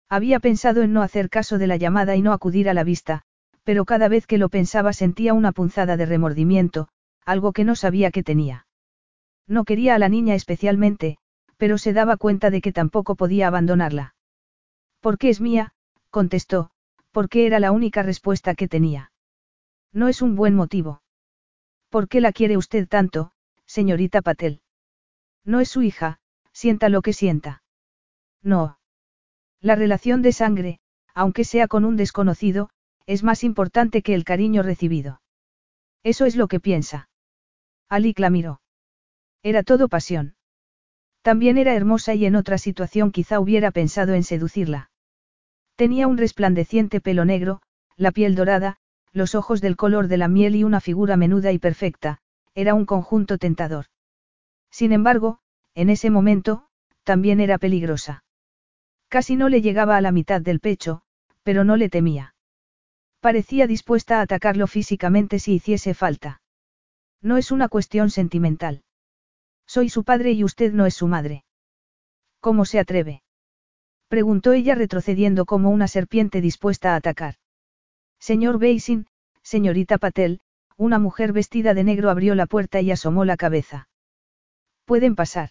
Había 0.10 0.40
pensado 0.40 0.82
en 0.82 0.94
no 0.94 1.02
hacer 1.02 1.30
caso 1.30 1.58
de 1.58 1.68
la 1.68 1.78
llamada 1.78 2.16
y 2.16 2.22
no 2.22 2.32
acudir 2.32 2.70
a 2.70 2.74
la 2.74 2.84
vista, 2.84 3.24
pero 3.64 3.86
cada 3.86 4.08
vez 4.08 4.28
que 4.28 4.38
lo 4.38 4.50
pensaba 4.50 4.94
sentía 4.94 5.34
una 5.34 5.52
punzada 5.52 5.98
de 5.98 6.06
remordimiento, 6.06 6.88
algo 7.26 7.52
que 7.52 7.64
no 7.64 7.76
sabía 7.76 8.12
que 8.12 8.24
tenía. 8.24 8.68
No 9.48 9.66
quería 9.66 9.96
a 9.96 10.00
la 10.00 10.10
niña 10.10 10.36
especialmente, 10.36 11.18
pero 11.58 11.78
se 11.78 11.94
daba 11.94 12.18
cuenta 12.18 12.50
de 12.50 12.62
que 12.62 12.74
tampoco 12.74 13.16
podía 13.16 13.48
abandonarla. 13.48 14.16
¿Por 15.00 15.18
qué 15.18 15.30
es 15.30 15.42
mía? 15.42 15.74
contestó, 16.10 16.72
porque 17.12 17.46
era 17.46 17.60
la 17.60 17.72
única 17.72 18.04
respuesta 18.04 18.56
que 18.56 18.68
tenía. 18.68 19.12
No 19.92 20.08
es 20.08 20.22
un 20.22 20.36
buen 20.36 20.56
motivo. 20.56 21.02
¿Por 21.90 22.08
qué 22.08 22.20
la 22.22 22.32
quiere 22.32 22.58
usted 22.58 22.88
tanto, 22.88 23.32
señorita 23.66 24.22
Patel? 24.22 24.62
No 25.46 25.60
es 25.60 25.70
su 25.70 25.82
hija, 25.82 26.20
sienta 26.52 26.90
lo 26.90 27.02
que 27.02 27.14
sienta. 27.14 27.64
No. 28.42 28.80
La 29.62 29.76
relación 29.76 30.22
de 30.22 30.34
sangre, 30.34 30.80
aunque 31.14 31.44
sea 31.44 31.68
con 31.68 31.86
un 31.86 31.96
desconocido, 31.96 32.70
es 33.06 33.24
más 33.24 33.44
importante 33.44 34.02
que 34.02 34.14
el 34.14 34.24
cariño 34.24 34.64
recibido. 34.64 35.22
Eso 36.04 36.26
es 36.26 36.36
lo 36.36 36.48
que 36.48 36.60
piensa. 36.60 37.10
Alik 37.88 38.20
la 38.20 38.30
miró. 38.30 38.62
Era 39.44 39.64
todo 39.64 39.88
pasión. 39.88 40.35
También 41.26 41.58
era 41.58 41.74
hermosa 41.74 42.14
y 42.14 42.28
en 42.28 42.36
otra 42.36 42.60
situación 42.60 43.12
quizá 43.12 43.40
hubiera 43.40 43.72
pensado 43.72 44.14
en 44.14 44.22
seducirla. 44.22 44.92
Tenía 45.76 46.06
un 46.06 46.20
resplandeciente 46.20 47.02
pelo 47.02 47.26
negro, 47.26 47.64
la 47.98 48.12
piel 48.12 48.36
dorada, 48.36 48.78
los 49.12 49.34
ojos 49.34 49.60
del 49.60 49.76
color 49.76 50.08
de 50.08 50.18
la 50.18 50.28
miel 50.28 50.56
y 50.56 50.64
una 50.64 50.82
figura 50.82 51.18
menuda 51.18 51.52
y 51.52 51.58
perfecta, 51.58 52.20
era 52.54 52.76
un 52.76 52.86
conjunto 52.86 53.40
tentador. 53.40 53.88
Sin 54.70 54.92
embargo, 54.92 55.40
en 55.74 55.90
ese 55.90 56.12
momento, 56.12 56.68
también 57.04 57.40
era 57.40 57.58
peligrosa. 57.58 58.24
Casi 59.10 59.36
no 59.36 59.50
le 59.50 59.64
llegaba 59.64 59.98
a 59.98 60.02
la 60.02 60.12
mitad 60.12 60.42
del 60.42 60.60
pecho, 60.60 61.02
pero 61.42 61.64
no 61.64 61.76
le 61.76 61.90
temía. 61.90 62.36
Parecía 63.20 63.66
dispuesta 63.66 64.20
a 64.20 64.22
atacarlo 64.22 64.68
físicamente 64.68 65.40
si 65.40 65.56
hiciese 65.56 65.96
falta. 65.96 66.42
No 67.20 67.38
es 67.38 67.52
una 67.52 67.68
cuestión 67.68 68.12
sentimental. 68.12 68.84
Soy 69.76 69.90
su 69.90 70.06
padre 70.06 70.32
y 70.32 70.42
usted 70.46 70.72
no 70.72 70.86
es 70.86 70.94
su 70.94 71.06
madre. 71.06 71.44
¿Cómo 72.40 72.64
se 72.64 72.80
atreve? 72.80 73.24
Preguntó 74.08 74.54
ella 74.54 74.74
retrocediendo 74.74 75.44
como 75.44 75.70
una 75.70 75.90
serpiente 75.90 76.40
dispuesta 76.40 76.94
a 76.94 76.96
atacar. 76.96 77.36
Señor 78.18 78.58
Beisin, 78.58 79.08
señorita 79.44 79.98
Patel, 79.98 80.40
una 80.78 80.98
mujer 80.98 81.34
vestida 81.34 81.74
de 81.74 81.84
negro 81.84 82.10
abrió 82.10 82.36
la 82.36 82.46
puerta 82.46 82.80
y 82.80 82.90
asomó 82.90 83.26
la 83.26 83.36
cabeza. 83.36 83.90
Pueden 84.86 85.14
pasar. 85.14 85.50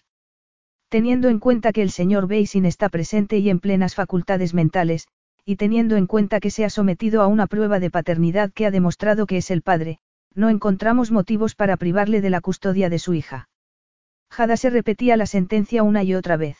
Teniendo 0.89 1.29
en 1.29 1.37
cuenta 1.37 1.71
que 1.71 1.83
el 1.83 1.91
señor 1.91 2.25
Beisin 2.25 2.65
está 2.65 2.89
presente 2.89 3.37
y 3.37 3.51
en 3.51 3.59
plenas 3.59 3.93
facultades 3.93 4.55
mentales, 4.55 5.07
y 5.45 5.57
teniendo 5.57 5.97
en 5.97 6.07
cuenta 6.07 6.39
que 6.39 6.49
se 6.49 6.65
ha 6.65 6.71
sometido 6.71 7.21
a 7.21 7.27
una 7.27 7.45
prueba 7.45 7.79
de 7.79 7.91
paternidad 7.91 8.51
que 8.51 8.65
ha 8.65 8.71
demostrado 8.71 9.27
que 9.27 9.37
es 9.37 9.51
el 9.51 9.61
padre, 9.61 9.99
no 10.33 10.49
encontramos 10.49 11.11
motivos 11.11 11.53
para 11.53 11.77
privarle 11.77 12.21
de 12.21 12.31
la 12.31 12.41
custodia 12.41 12.89
de 12.89 12.97
su 12.97 13.13
hija. 13.13 13.49
Jada 14.29 14.57
se 14.57 14.69
repetía 14.69 15.17
la 15.17 15.25
sentencia 15.25 15.83
una 15.83 16.03
y 16.03 16.13
otra 16.13 16.37
vez. 16.37 16.57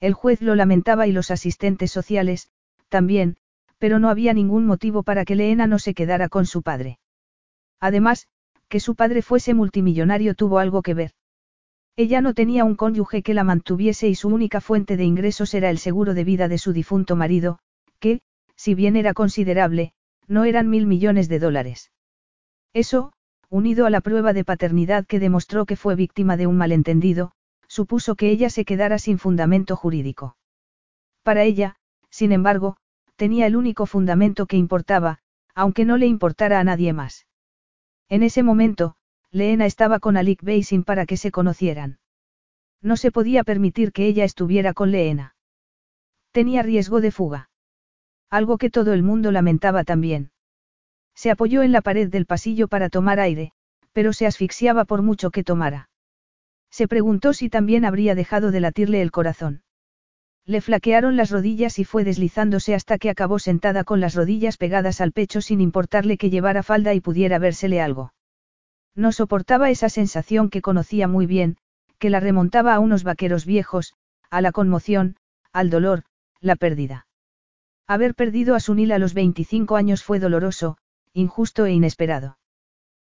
El 0.00 0.14
juez 0.14 0.42
lo 0.42 0.54
lamentaba 0.54 1.06
y 1.06 1.12
los 1.12 1.30
asistentes 1.30 1.92
sociales, 1.92 2.48
también, 2.88 3.36
pero 3.78 3.98
no 3.98 4.08
había 4.08 4.34
ningún 4.34 4.66
motivo 4.66 5.02
para 5.02 5.24
que 5.24 5.36
Leena 5.36 5.66
no 5.66 5.78
se 5.78 5.94
quedara 5.94 6.28
con 6.28 6.46
su 6.46 6.62
padre. 6.62 6.98
Además, 7.80 8.28
que 8.68 8.80
su 8.80 8.94
padre 8.94 9.22
fuese 9.22 9.54
multimillonario 9.54 10.34
tuvo 10.34 10.58
algo 10.58 10.82
que 10.82 10.94
ver. 10.94 11.12
Ella 11.94 12.20
no 12.20 12.32
tenía 12.32 12.64
un 12.64 12.74
cónyuge 12.74 13.22
que 13.22 13.34
la 13.34 13.44
mantuviese 13.44 14.08
y 14.08 14.14
su 14.14 14.28
única 14.28 14.60
fuente 14.60 14.96
de 14.96 15.04
ingresos 15.04 15.52
era 15.52 15.68
el 15.68 15.78
seguro 15.78 16.14
de 16.14 16.24
vida 16.24 16.48
de 16.48 16.58
su 16.58 16.72
difunto 16.72 17.16
marido, 17.16 17.58
que, 17.98 18.20
si 18.56 18.74
bien 18.74 18.96
era 18.96 19.14
considerable, 19.14 19.92
no 20.26 20.44
eran 20.44 20.70
mil 20.70 20.86
millones 20.86 21.28
de 21.28 21.38
dólares. 21.38 21.90
Eso, 22.72 23.12
unido 23.52 23.84
a 23.84 23.90
la 23.90 24.00
prueba 24.00 24.32
de 24.32 24.46
paternidad 24.46 25.06
que 25.06 25.20
demostró 25.20 25.66
que 25.66 25.76
fue 25.76 25.94
víctima 25.94 26.38
de 26.38 26.46
un 26.46 26.56
malentendido, 26.56 27.32
supuso 27.68 28.14
que 28.14 28.30
ella 28.30 28.48
se 28.48 28.64
quedara 28.64 28.98
sin 28.98 29.18
fundamento 29.18 29.76
jurídico. 29.76 30.38
Para 31.22 31.42
ella, 31.42 31.76
sin 32.08 32.32
embargo, 32.32 32.78
tenía 33.16 33.46
el 33.46 33.54
único 33.54 33.84
fundamento 33.84 34.46
que 34.46 34.56
importaba, 34.56 35.18
aunque 35.54 35.84
no 35.84 35.98
le 35.98 36.06
importara 36.06 36.60
a 36.60 36.64
nadie 36.64 36.94
más. 36.94 37.26
En 38.08 38.22
ese 38.22 38.42
momento, 38.42 38.94
Leena 39.30 39.66
estaba 39.66 40.00
con 40.00 40.16
Alik 40.16 40.42
Beisin 40.42 40.82
para 40.82 41.04
que 41.04 41.18
se 41.18 41.30
conocieran. 41.30 41.98
No 42.80 42.96
se 42.96 43.12
podía 43.12 43.44
permitir 43.44 43.92
que 43.92 44.06
ella 44.06 44.24
estuviera 44.24 44.72
con 44.72 44.92
Leena. 44.92 45.36
Tenía 46.30 46.62
riesgo 46.62 47.02
de 47.02 47.10
fuga. 47.10 47.50
Algo 48.30 48.56
que 48.56 48.70
todo 48.70 48.94
el 48.94 49.02
mundo 49.02 49.30
lamentaba 49.30 49.84
también. 49.84 50.31
Se 51.14 51.30
apoyó 51.30 51.62
en 51.62 51.72
la 51.72 51.82
pared 51.82 52.08
del 52.08 52.26
pasillo 52.26 52.68
para 52.68 52.88
tomar 52.88 53.20
aire, 53.20 53.52
pero 53.92 54.12
se 54.12 54.26
asfixiaba 54.26 54.84
por 54.84 55.02
mucho 55.02 55.30
que 55.30 55.44
tomara. 55.44 55.88
Se 56.70 56.88
preguntó 56.88 57.34
si 57.34 57.50
también 57.50 57.84
habría 57.84 58.14
dejado 58.14 58.50
de 58.50 58.60
latirle 58.60 59.02
el 59.02 59.10
corazón. 59.10 59.62
Le 60.44 60.60
flaquearon 60.60 61.16
las 61.16 61.30
rodillas 61.30 61.78
y 61.78 61.84
fue 61.84 62.02
deslizándose 62.02 62.74
hasta 62.74 62.98
que 62.98 63.10
acabó 63.10 63.38
sentada 63.38 63.84
con 63.84 64.00
las 64.00 64.14
rodillas 64.14 64.56
pegadas 64.56 65.00
al 65.00 65.12
pecho 65.12 65.40
sin 65.40 65.60
importarle 65.60 66.18
que 66.18 66.30
llevara 66.30 66.62
falda 66.62 66.94
y 66.94 67.00
pudiera 67.00 67.38
vérsele 67.38 67.80
algo. 67.80 68.12
No 68.94 69.12
soportaba 69.12 69.70
esa 69.70 69.88
sensación 69.88 70.50
que 70.50 70.62
conocía 70.62 71.06
muy 71.06 71.26
bien, 71.26 71.58
que 71.98 72.10
la 72.10 72.20
remontaba 72.20 72.74
a 72.74 72.80
unos 72.80 73.04
vaqueros 73.04 73.46
viejos, 73.46 73.94
a 74.30 74.40
la 74.40 74.50
conmoción, 74.50 75.16
al 75.52 75.70
dolor, 75.70 76.02
la 76.40 76.56
pérdida. 76.56 77.06
Haber 77.86 78.14
perdido 78.14 78.54
a 78.54 78.60
Sunil 78.60 78.90
a 78.92 78.98
los 78.98 79.14
25 79.14 79.76
años 79.76 80.02
fue 80.02 80.18
doloroso, 80.18 80.78
injusto 81.14 81.66
e 81.66 81.72
inesperado. 81.72 82.38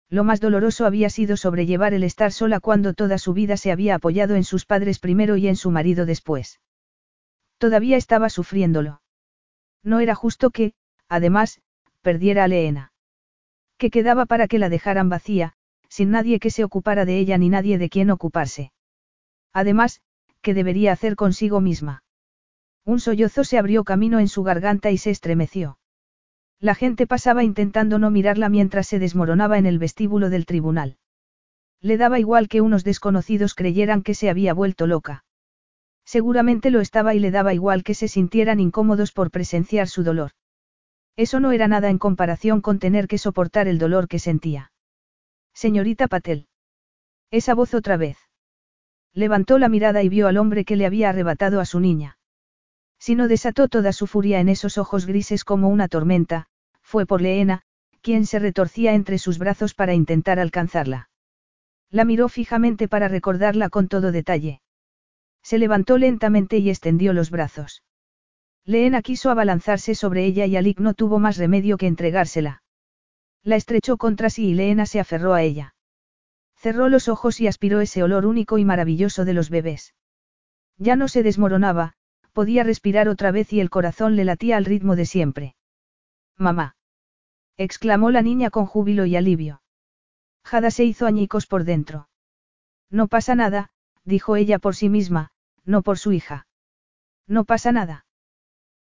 Lo 0.10 0.24
más 0.24 0.42
doloroso 0.42 0.86
había 0.86 1.10
sido 1.10 1.38
sobrellevar 1.38 1.94
el 1.94 2.04
estar 2.04 2.32
sola 2.32 2.60
cuando 2.60 2.94
toda 2.94 3.18
su 3.18 3.34
vida 3.34 3.56
se 3.56 3.72
había 3.72 3.96
apoyado 3.96 4.36
en 4.36 4.44
sus 4.44 4.66
padres 4.66 5.00
primero 5.00 5.38
y 5.38 5.48
en 5.48 5.56
su 5.56 5.72
marido 5.72 6.06
después. 6.06 6.60
Todavía 7.58 7.96
estaba 7.96 8.30
sufriéndolo. 8.30 9.02
No 9.84 10.00
era 10.00 10.16
justo 10.16 10.50
que, 10.50 10.74
además, 11.08 11.62
perdiera 12.02 12.44
a 12.44 12.48
Leena. 12.48 12.92
Que 13.78 13.90
quedaba 13.90 14.26
para 14.26 14.48
que 14.48 14.60
la 14.60 14.70
dejaran 14.70 15.10
vacía, 15.10 15.54
sin 15.88 16.12
nadie 16.12 16.40
que 16.40 16.52
se 16.52 16.64
ocupara 16.64 17.06
de 17.06 17.18
ella 17.20 17.38
ni 17.38 17.50
nadie 17.50 17.78
de 17.78 17.90
quien 17.90 18.10
ocuparse. 18.12 18.72
Además, 19.54 20.02
¿qué 20.42 20.54
debería 20.54 20.92
hacer 20.92 21.16
consigo 21.16 21.62
misma? 21.62 22.04
Un 22.86 23.00
sollozo 23.00 23.44
se 23.44 23.58
abrió 23.58 23.84
camino 23.84 24.20
en 24.20 24.28
su 24.28 24.44
garganta 24.44 24.92
y 24.92 24.98
se 24.98 25.12
estremeció. 25.12 25.78
La 26.62 26.76
gente 26.76 27.08
pasaba 27.08 27.44
intentando 27.44 27.98
no 27.98 28.12
mirarla 28.12 28.48
mientras 28.48 28.86
se 28.86 29.00
desmoronaba 29.00 29.58
en 29.58 29.66
el 29.66 29.80
vestíbulo 29.80 30.30
del 30.30 30.46
tribunal. 30.46 30.98
Le 31.82 31.98
daba 31.98 32.20
igual 32.20 32.48
que 32.48 32.62
unos 32.62 32.84
desconocidos 32.84 33.56
creyeran 33.56 34.04
que 34.04 34.14
se 34.14 34.30
había 34.30 34.54
vuelto 34.54 34.86
loca. 34.86 35.26
Seguramente 36.06 36.70
lo 36.70 36.80
estaba 36.80 37.16
y 37.16 37.20
le 37.20 37.32
daba 37.32 37.56
igual 37.56 37.84
que 37.84 37.96
se 37.96 38.08
sintieran 38.08 38.60
incómodos 38.60 39.12
por 39.12 39.32
presenciar 39.32 39.88
su 39.88 40.04
dolor. 40.04 40.32
Eso 41.16 41.40
no 41.40 41.52
era 41.52 41.68
nada 41.68 41.90
en 41.90 41.98
comparación 41.98 42.62
con 42.62 42.78
tener 42.78 43.08
que 43.08 43.18
soportar 43.18 43.68
el 43.68 43.80
dolor 43.80 44.08
que 44.08 44.20
sentía. 44.20 44.72
Señorita 45.56 46.08
Patel. 46.08 46.48
Esa 47.32 47.56
voz 47.56 47.74
otra 47.74 47.98
vez. 47.98 48.20
Levantó 49.14 49.58
la 49.58 49.68
mirada 49.68 50.04
y 50.04 50.10
vio 50.10 50.28
al 50.28 50.38
hombre 50.38 50.64
que 50.64 50.76
le 50.76 50.86
había 50.86 51.10
arrebatado 51.10 51.60
a 51.60 51.66
su 51.66 51.80
niña. 51.80 52.20
Si 53.00 53.16
no 53.16 53.28
desató 53.28 53.68
toda 53.68 53.94
su 53.94 54.06
furia 54.06 54.40
en 54.40 54.48
esos 54.48 54.78
ojos 54.78 55.08
grises 55.08 55.44
como 55.44 55.70
una 55.70 55.88
tormenta, 55.88 56.50
fue 56.92 57.06
por 57.06 57.22
Leena, 57.22 57.62
quien 58.02 58.26
se 58.26 58.38
retorcía 58.38 58.94
entre 58.94 59.18
sus 59.18 59.38
brazos 59.38 59.74
para 59.74 59.94
intentar 59.94 60.40
alcanzarla. 60.40 61.10
La 61.90 62.04
miró 62.04 62.28
fijamente 62.28 62.90
para 62.90 63.08
recordarla 63.08 63.70
con 63.70 63.88
todo 63.88 64.12
detalle. 64.12 64.62
Se 65.42 65.58
levantó 65.58 65.98
lentamente 65.98 66.58
y 66.58 66.70
extendió 66.70 67.14
los 67.14 67.32
brazos. 67.32 67.82
Leena 68.66 69.02
quiso 69.02 69.30
abalanzarse 69.30 69.96
sobre 69.96 70.26
ella 70.26 70.46
y 70.48 70.58
Alik 70.58 70.82
no 70.82 70.94
tuvo 70.94 71.18
más 71.18 71.38
remedio 71.38 71.78
que 71.78 71.88
entregársela. 71.88 72.62
La 73.42 73.56
estrechó 73.56 73.96
contra 73.96 74.30
sí 74.30 74.50
y 74.50 74.54
Leena 74.54 74.86
se 74.86 75.00
aferró 75.00 75.34
a 75.34 75.44
ella. 75.44 75.76
Cerró 76.58 76.90
los 76.90 77.08
ojos 77.08 77.40
y 77.40 77.48
aspiró 77.48 77.80
ese 77.80 78.04
olor 78.04 78.26
único 78.26 78.58
y 78.58 78.66
maravilloso 78.66 79.24
de 79.24 79.34
los 79.34 79.50
bebés. 79.50 79.96
Ya 80.78 80.98
no 80.98 81.08
se 81.08 81.24
desmoronaba, 81.24 81.94
podía 82.34 82.66
respirar 82.66 83.08
otra 83.08 83.32
vez 83.32 83.54
y 83.54 83.62
el 83.62 83.70
corazón 83.70 84.18
le 84.18 84.26
latía 84.26 84.58
al 84.58 84.66
ritmo 84.66 84.98
de 84.98 85.06
siempre. 85.06 85.56
Mamá 86.38 86.76
exclamó 87.64 88.12
la 88.12 88.22
niña 88.22 88.50
con 88.50 88.66
júbilo 88.66 89.06
y 89.06 89.16
alivio. 89.16 89.62
Jada 90.44 90.72
se 90.72 90.84
hizo 90.84 91.06
añicos 91.06 91.48
por 91.48 91.64
dentro. 91.64 92.10
No 92.90 93.08
pasa 93.08 93.36
nada, 93.36 93.70
dijo 94.04 94.36
ella 94.36 94.60
por 94.60 94.76
sí 94.76 94.90
misma, 94.90 95.32
no 95.64 95.82
por 95.82 95.98
su 95.98 96.12
hija. 96.12 96.48
No 97.28 97.46
pasa 97.46 97.72
nada. 97.72 98.06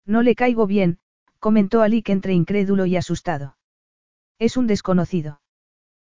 No 0.05 0.21
le 0.23 0.35
caigo 0.35 0.67
bien, 0.67 1.00
comentó 1.39 1.81
Alik 1.81 2.09
entre 2.09 2.33
incrédulo 2.33 2.85
y 2.85 2.97
asustado. 2.97 3.57
Es 4.39 4.57
un 4.57 4.67
desconocido. 4.67 5.41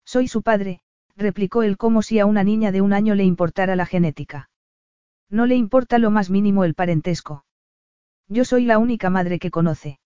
Soy 0.06 0.28
su 0.28 0.42
padre, 0.42 0.82
replicó 1.16 1.64
él 1.64 1.78
como 1.78 2.02
si 2.02 2.20
a 2.20 2.26
una 2.26 2.44
niña 2.44 2.72
de 2.72 2.82
un 2.82 2.94
año 2.94 3.16
le 3.16 3.24
importara 3.24 3.76
la 3.76 3.86
genética. 3.86 4.50
No 5.30 5.46
le 5.46 5.56
importa 5.56 5.98
lo 5.98 6.12
más 6.12 6.30
mínimo 6.30 6.64
el 6.64 6.74
parentesco. 6.74 7.46
Yo 8.28 8.46
soy 8.46 8.66
la 8.66 8.78
única 8.78 9.10
madre 9.10 9.40
que 9.40 9.52
conoce. 9.52 10.00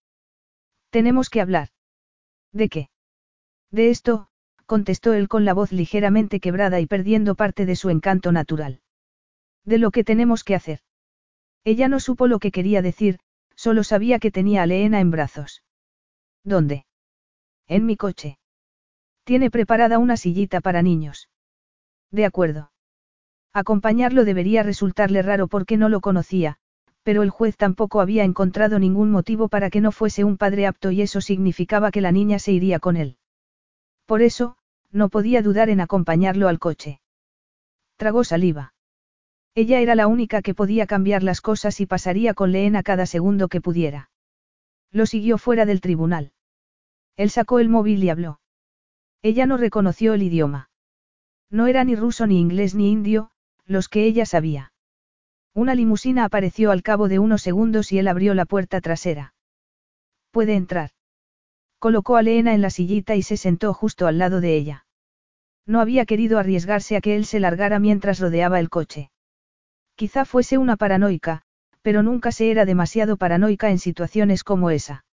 Tenemos 0.89 1.29
que 1.29 1.41
hablar. 1.41 1.69
¿De 2.57 2.69
qué? 2.69 2.89
De 3.69 3.91
esto, 3.91 4.29
contestó 4.65 5.13
él 5.13 5.27
con 5.27 5.45
la 5.45 5.53
voz 5.53 5.71
ligeramente 5.71 6.39
quebrada 6.39 6.79
y 6.79 6.87
perdiendo 6.87 7.35
parte 7.35 7.67
de 7.67 7.75
su 7.75 7.91
encanto 7.91 8.31
natural. 8.31 8.81
De 9.63 9.77
lo 9.77 9.91
que 9.91 10.03
tenemos 10.03 10.43
que 10.43 10.55
hacer. 10.55 10.79
Ella 11.63 11.87
no 11.87 11.99
supo 11.99 12.25
lo 12.25 12.39
que 12.39 12.49
quería 12.51 12.81
decir, 12.81 13.19
solo 13.55 13.83
sabía 13.83 14.17
que 14.17 14.31
tenía 14.31 14.63
a 14.63 14.65
Leena 14.65 15.01
en 15.01 15.11
brazos. 15.11 15.61
¿Dónde? 16.43 16.87
En 17.67 17.85
mi 17.85 17.95
coche. 17.95 18.39
Tiene 19.23 19.51
preparada 19.51 19.99
una 19.99 20.17
sillita 20.17 20.59
para 20.59 20.81
niños. 20.81 21.29
De 22.09 22.25
acuerdo. 22.25 22.71
Acompañarlo 23.53 24.25
debería 24.25 24.63
resultarle 24.63 25.21
raro 25.21 25.47
porque 25.47 25.77
no 25.77 25.89
lo 25.89 26.01
conocía, 26.01 26.57
pero 27.07 27.23
el 27.23 27.29
juez 27.29 27.55
tampoco 27.55 28.01
había 28.01 28.25
encontrado 28.25 28.79
ningún 28.79 29.11
motivo 29.11 29.47
para 29.47 29.69
que 29.69 29.79
no 29.79 29.93
fuese 29.93 30.25
un 30.25 30.35
padre 30.35 30.67
apto 30.67 30.91
y 30.91 31.01
eso 31.01 31.21
significaba 31.21 31.89
que 31.89 32.01
la 32.01 32.11
niña 32.11 32.37
se 32.37 32.51
iría 32.51 32.79
con 32.79 32.97
él. 32.97 33.15
Por 34.05 34.21
eso, 34.21 34.57
no 34.91 35.07
podía 35.07 35.41
dudar 35.41 35.69
en 35.69 35.79
acompañarlo 35.79 36.49
al 36.49 36.59
coche. 36.59 36.99
Tragó 37.95 38.25
saliva. 38.25 38.73
Ella 39.55 39.79
era 39.79 39.95
la 39.95 40.07
única 40.07 40.41
que 40.41 40.53
podía 40.53 40.85
cambiar 40.85 41.23
las 41.23 41.39
cosas 41.39 41.79
y 41.79 41.85
pasaría 41.85 42.33
con 42.33 42.51
Leena 42.51 42.83
cada 42.83 43.05
segundo 43.05 43.47
que 43.47 43.61
pudiera. 43.61 44.09
Lo 44.91 45.05
siguió 45.05 45.37
fuera 45.37 45.65
del 45.65 45.79
tribunal. 45.79 46.33
Él 47.15 47.29
sacó 47.29 47.59
el 47.59 47.69
móvil 47.69 48.03
y 48.03 48.09
habló. 48.09 48.41
Ella 49.21 49.45
no 49.45 49.55
reconoció 49.55 50.13
el 50.13 50.23
idioma. 50.23 50.71
No 51.49 51.67
era 51.67 51.85
ni 51.85 51.95
ruso 51.95 52.27
ni 52.27 52.37
inglés 52.37 52.75
ni 52.75 52.91
indio, 52.91 53.31
los 53.63 53.87
que 53.87 54.03
ella 54.03 54.25
sabía. 54.25 54.73
Una 55.57 55.73
limusina 55.73 56.23
apareció 56.23 56.69
al 56.69 56.83
cabo 56.83 57.07
de 57.07 57.17
unos 57.17 57.41
segundos 57.41 57.91
y 57.91 57.97
él 57.97 58.07
abrió 58.07 58.35
la 58.35 58.45
puerta 58.45 58.79
trasera. 58.79 59.33
Puede 60.29 60.53
entrar. 60.53 60.91
Colocó 61.79 62.15
a 62.15 62.21
Leena 62.21 62.53
en 62.53 62.61
la 62.61 62.69
sillita 62.69 63.15
y 63.15 63.23
se 63.23 63.37
sentó 63.37 63.73
justo 63.73 64.05
al 64.05 64.19
lado 64.19 64.39
de 64.39 64.55
ella. 64.55 64.85
No 65.65 65.81
había 65.81 66.05
querido 66.05 66.37
arriesgarse 66.37 66.95
a 66.95 67.01
que 67.01 67.15
él 67.15 67.25
se 67.25 67.39
largara 67.39 67.79
mientras 67.79 68.19
rodeaba 68.19 68.59
el 68.59 68.69
coche. 68.69 69.09
Quizá 69.95 70.25
fuese 70.25 70.59
una 70.59 70.77
paranoica, 70.77 71.41
pero 71.81 72.03
nunca 72.03 72.31
se 72.31 72.51
era 72.51 72.63
demasiado 72.63 73.17
paranoica 73.17 73.71
en 73.71 73.79
situaciones 73.79 74.43
como 74.43 74.69
esa. 74.69 75.05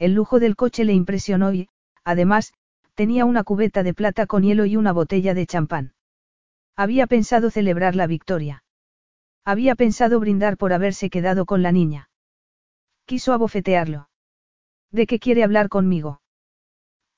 El 0.00 0.14
lujo 0.14 0.40
del 0.40 0.56
coche 0.56 0.84
le 0.84 0.94
impresionó 0.94 1.52
y, 1.52 1.68
además, 2.02 2.54
tenía 2.96 3.24
una 3.24 3.44
cubeta 3.44 3.84
de 3.84 3.94
plata 3.94 4.26
con 4.26 4.42
hielo 4.42 4.66
y 4.66 4.74
una 4.74 4.90
botella 4.90 5.32
de 5.32 5.46
champán. 5.46 5.92
Había 6.74 7.06
pensado 7.06 7.52
celebrar 7.52 7.94
la 7.94 8.08
victoria. 8.08 8.64
Había 9.44 9.74
pensado 9.74 10.20
brindar 10.20 10.56
por 10.56 10.72
haberse 10.72 11.10
quedado 11.10 11.46
con 11.46 11.62
la 11.62 11.72
niña. 11.72 12.10
Quiso 13.06 13.32
abofetearlo. 13.32 14.08
¿De 14.90 15.06
qué 15.06 15.18
quiere 15.18 15.44
hablar 15.44 15.68
conmigo? 15.68 16.20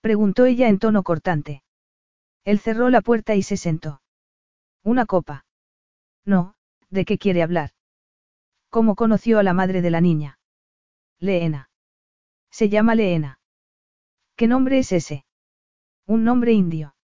Preguntó 0.00 0.46
ella 0.46 0.68
en 0.68 0.78
tono 0.78 1.02
cortante. 1.02 1.62
Él 2.44 2.58
cerró 2.58 2.90
la 2.90 3.00
puerta 3.00 3.34
y 3.34 3.42
se 3.42 3.56
sentó. 3.56 4.02
Una 4.82 5.06
copa. 5.06 5.44
No, 6.24 6.54
¿de 6.90 7.04
qué 7.04 7.18
quiere 7.18 7.42
hablar? 7.42 7.70
¿Cómo 8.68 8.94
conoció 8.94 9.38
a 9.38 9.42
la 9.42 9.52
madre 9.52 9.82
de 9.82 9.90
la 9.90 10.00
niña? 10.00 10.38
Leena. 11.18 11.70
Se 12.50 12.68
llama 12.68 12.94
Leena. 12.94 13.38
¿Qué 14.36 14.46
nombre 14.46 14.78
es 14.78 14.92
ese? 14.92 15.24
Un 16.06 16.24
nombre 16.24 16.52
indio. 16.52 16.94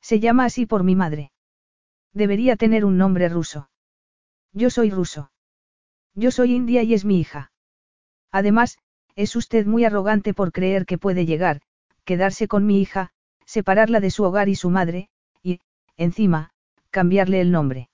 Se 0.00 0.20
llama 0.20 0.44
así 0.44 0.66
por 0.66 0.84
mi 0.84 0.96
madre. 0.96 1.32
Debería 2.12 2.56
tener 2.56 2.84
un 2.84 2.98
nombre 2.98 3.28
ruso. 3.28 3.68
Yo 4.52 4.70
soy 4.70 4.90
ruso. 4.90 5.30
Yo 6.14 6.30
soy 6.30 6.54
india 6.54 6.82
y 6.82 6.94
es 6.94 7.04
mi 7.04 7.20
hija. 7.20 7.52
Además, 8.30 8.78
es 9.14 9.36
usted 9.36 9.66
muy 9.66 9.84
arrogante 9.84 10.34
por 10.34 10.52
creer 10.52 10.86
que 10.86 10.98
puede 10.98 11.26
llegar, 11.26 11.60
quedarse 12.04 12.48
con 12.48 12.66
mi 12.66 12.80
hija, 12.80 13.12
separarla 13.44 14.00
de 14.00 14.10
su 14.10 14.24
hogar 14.24 14.48
y 14.48 14.54
su 14.54 14.70
madre, 14.70 15.08
y, 15.42 15.60
encima, 15.96 16.50
cambiarle 16.90 17.40
el 17.40 17.50
nombre. 17.52 17.88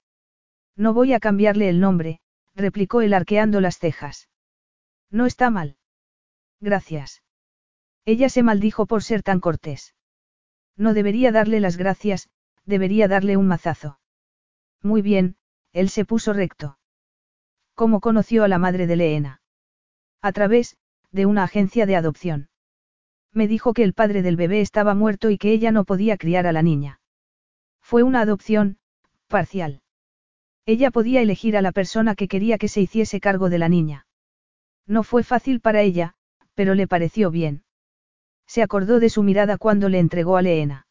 No 0.76 0.94
voy 0.94 1.12
a 1.12 1.20
cambiarle 1.20 1.68
el 1.68 1.80
nombre, 1.80 2.20
replicó 2.54 3.00
él 3.00 3.14
arqueando 3.14 3.60
las 3.60 3.78
cejas. 3.78 4.28
No 5.10 5.26
está 5.26 5.50
mal. 5.50 5.76
Gracias. 6.60 7.22
Ella 8.04 8.28
se 8.28 8.42
maldijo 8.42 8.86
por 8.86 9.02
ser 9.02 9.22
tan 9.22 9.40
cortés. 9.40 9.94
No 10.76 10.94
debería 10.94 11.32
darle 11.32 11.60
las 11.60 11.76
gracias, 11.76 12.30
debería 12.64 13.08
darle 13.08 13.36
un 13.36 13.46
mazazo. 13.46 13.98
Muy 14.82 15.02
bien, 15.02 15.36
él 15.72 15.88
se 15.88 16.04
puso 16.04 16.32
recto. 16.32 16.78
¿Cómo 17.74 18.00
conoció 18.00 18.44
a 18.44 18.48
la 18.48 18.58
madre 18.58 18.86
de 18.86 18.96
Leena? 18.96 19.40
A 20.20 20.32
través, 20.32 20.76
de 21.10 21.26
una 21.26 21.44
agencia 21.44 21.86
de 21.86 21.96
adopción. 21.96 22.48
Me 23.32 23.48
dijo 23.48 23.72
que 23.72 23.82
el 23.82 23.94
padre 23.94 24.22
del 24.22 24.36
bebé 24.36 24.60
estaba 24.60 24.94
muerto 24.94 25.30
y 25.30 25.38
que 25.38 25.52
ella 25.52 25.72
no 25.72 25.84
podía 25.84 26.16
criar 26.16 26.46
a 26.46 26.52
la 26.52 26.62
niña. 26.62 27.00
Fue 27.80 28.02
una 28.02 28.20
adopción, 28.20 28.78
parcial. 29.26 29.82
Ella 30.66 30.90
podía 30.90 31.22
elegir 31.22 31.56
a 31.56 31.62
la 31.62 31.72
persona 31.72 32.14
que 32.14 32.28
quería 32.28 32.58
que 32.58 32.68
se 32.68 32.80
hiciese 32.80 33.20
cargo 33.20 33.48
de 33.48 33.58
la 33.58 33.68
niña. 33.68 34.06
No 34.86 35.02
fue 35.02 35.24
fácil 35.24 35.60
para 35.60 35.80
ella, 35.80 36.14
pero 36.54 36.74
le 36.74 36.86
pareció 36.86 37.30
bien. 37.30 37.64
Se 38.46 38.62
acordó 38.62 39.00
de 39.00 39.08
su 39.08 39.22
mirada 39.22 39.56
cuando 39.56 39.88
le 39.88 39.98
entregó 39.98 40.36
a 40.36 40.42
Leena. 40.42 40.86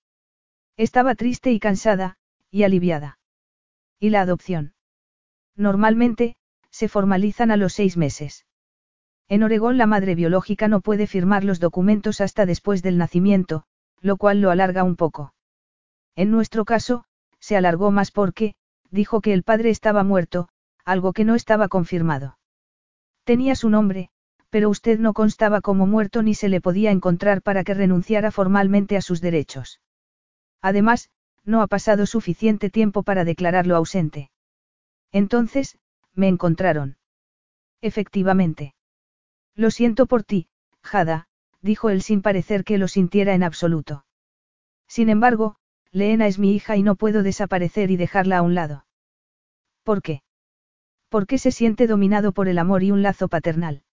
Estaba 0.78 1.16
triste 1.16 1.52
y 1.52 1.60
cansada, 1.60 2.18
y 2.50 2.64
aliviada. 2.64 3.20
¿Y 4.02 4.10
la 4.10 4.22
adopción? 4.22 4.74
Normalmente, 5.56 6.36
se 6.72 6.88
formalizan 6.88 7.52
a 7.52 7.56
los 7.56 7.74
seis 7.74 7.98
meses. 7.98 8.48
En 9.30 9.44
Oregón 9.44 9.78
la 9.78 9.86
madre 9.86 10.16
biológica 10.16 10.68
no 10.68 10.82
puede 10.82 11.06
firmar 11.06 11.44
los 11.44 11.60
documentos 11.60 12.20
hasta 12.20 12.48
después 12.48 12.82
del 12.82 12.98
nacimiento, 12.98 13.64
lo 14.02 14.18
cual 14.18 14.42
lo 14.42 14.50
alarga 14.50 14.84
un 14.84 14.96
poco. 14.96 15.36
En 16.16 16.32
nuestro 16.32 16.66
caso, 16.66 17.06
se 17.40 17.56
alargó 17.56 17.92
más 17.92 18.10
porque, 18.10 18.56
dijo 18.90 19.22
que 19.22 19.34
el 19.34 19.44
padre 19.44 19.70
estaba 19.70 20.04
muerto, 20.04 20.50
algo 20.84 21.14
que 21.14 21.24
no 21.24 21.36
estaba 21.36 21.68
confirmado. 21.68 22.40
Tenía 23.24 23.54
su 23.54 23.70
nombre, 23.70 24.10
pero 24.50 24.72
usted 24.72 24.98
no 24.98 25.14
constaba 25.14 25.62
como 25.62 25.86
muerto 25.86 26.24
ni 26.24 26.34
se 26.34 26.50
le 26.50 26.60
podía 26.60 26.90
encontrar 26.90 27.44
para 27.44 27.64
que 27.64 27.76
renunciara 27.76 28.32
formalmente 28.32 28.98
a 28.98 29.02
sus 29.02 29.22
derechos. 29.22 29.80
Además, 30.60 31.12
no 31.44 31.62
ha 31.62 31.68
pasado 31.68 32.06
suficiente 32.06 32.70
tiempo 32.70 33.04
para 33.04 33.26
declararlo 33.26 33.76
ausente. 33.76 34.32
Entonces, 35.12 35.78
me 36.14 36.28
encontraron. 36.28 36.98
Efectivamente. 37.82 38.76
Lo 39.56 39.72
siento 39.72 40.06
por 40.06 40.24
ti, 40.24 40.48
Jada, 40.84 41.28
dijo 41.62 41.90
él 41.90 42.02
sin 42.02 42.22
parecer 42.22 42.64
que 42.64 42.78
lo 42.78 42.88
sintiera 42.88 43.34
en 43.34 43.44
absoluto. 43.44 44.06
Sin 44.88 45.10
embargo, 45.10 45.56
Leena 45.92 46.28
es 46.28 46.40
mi 46.40 46.56
hija 46.56 46.78
y 46.78 46.84
no 46.84 46.96
puedo 46.96 47.24
desaparecer 47.24 47.92
y 47.92 47.98
dejarla 47.98 48.38
a 48.38 48.42
un 48.42 48.56
lado. 48.56 48.86
¿Por 49.84 50.02
qué? 50.02 50.22
Porque 51.10 51.38
se 51.38 51.52
siente 51.52 51.88
dominado 51.88 52.32
por 52.32 52.48
el 52.48 52.58
amor 52.58 52.84
y 52.84 52.92
un 52.92 53.02
lazo 53.02 53.28
paternal. 53.28 53.84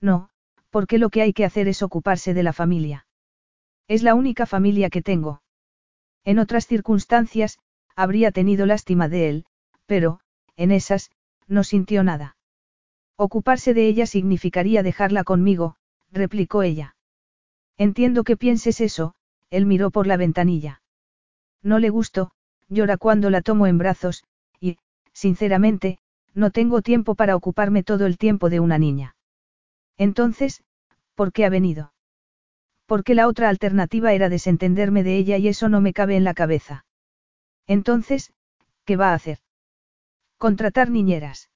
No, 0.00 0.28
porque 0.70 0.98
lo 0.98 1.10
que 1.10 1.22
hay 1.22 1.32
que 1.32 1.44
hacer 1.44 1.68
es 1.68 1.82
ocuparse 1.82 2.34
de 2.34 2.42
la 2.42 2.52
familia. 2.52 3.06
Es 3.88 4.02
la 4.02 4.14
única 4.14 4.46
familia 4.46 4.90
que 4.90 5.02
tengo. 5.02 5.40
En 6.26 6.40
otras 6.40 6.66
circunstancias, 6.66 7.60
habría 7.94 8.32
tenido 8.32 8.66
lástima 8.66 9.08
de 9.08 9.28
él, 9.28 9.46
pero, 9.86 10.18
en 10.56 10.72
esas, 10.72 11.12
no 11.46 11.62
sintió 11.62 12.02
nada. 12.02 12.36
Ocuparse 13.16 13.74
de 13.74 13.86
ella 13.86 14.06
significaría 14.06 14.82
dejarla 14.82 15.22
conmigo, 15.22 15.76
replicó 16.10 16.64
ella. 16.64 16.96
Entiendo 17.78 18.24
que 18.24 18.36
pienses 18.36 18.80
eso, 18.80 19.14
él 19.50 19.66
miró 19.66 19.92
por 19.92 20.08
la 20.08 20.16
ventanilla. 20.16 20.82
No 21.62 21.78
le 21.78 21.90
gusto, 21.90 22.32
llora 22.68 22.96
cuando 22.96 23.30
la 23.30 23.40
tomo 23.40 23.68
en 23.68 23.78
brazos, 23.78 24.24
y, 24.60 24.78
sinceramente, 25.12 26.00
no 26.34 26.50
tengo 26.50 26.82
tiempo 26.82 27.14
para 27.14 27.36
ocuparme 27.36 27.84
todo 27.84 28.04
el 28.04 28.18
tiempo 28.18 28.50
de 28.50 28.58
una 28.58 28.78
niña. 28.78 29.14
Entonces, 29.96 30.64
¿por 31.14 31.32
qué 31.32 31.44
ha 31.44 31.50
venido? 31.50 31.92
Porque 32.86 33.14
la 33.14 33.26
otra 33.26 33.48
alternativa 33.48 34.12
era 34.12 34.28
desentenderme 34.28 35.02
de 35.02 35.16
ella 35.16 35.36
y 35.36 35.48
eso 35.48 35.68
no 35.68 35.80
me 35.80 35.92
cabe 35.92 36.16
en 36.16 36.24
la 36.24 36.34
cabeza. 36.34 36.84
Entonces, 37.66 38.32
¿qué 38.84 38.96
va 38.96 39.10
a 39.10 39.14
hacer? 39.14 39.38
Contratar 40.38 40.90
niñeras. 40.90 41.50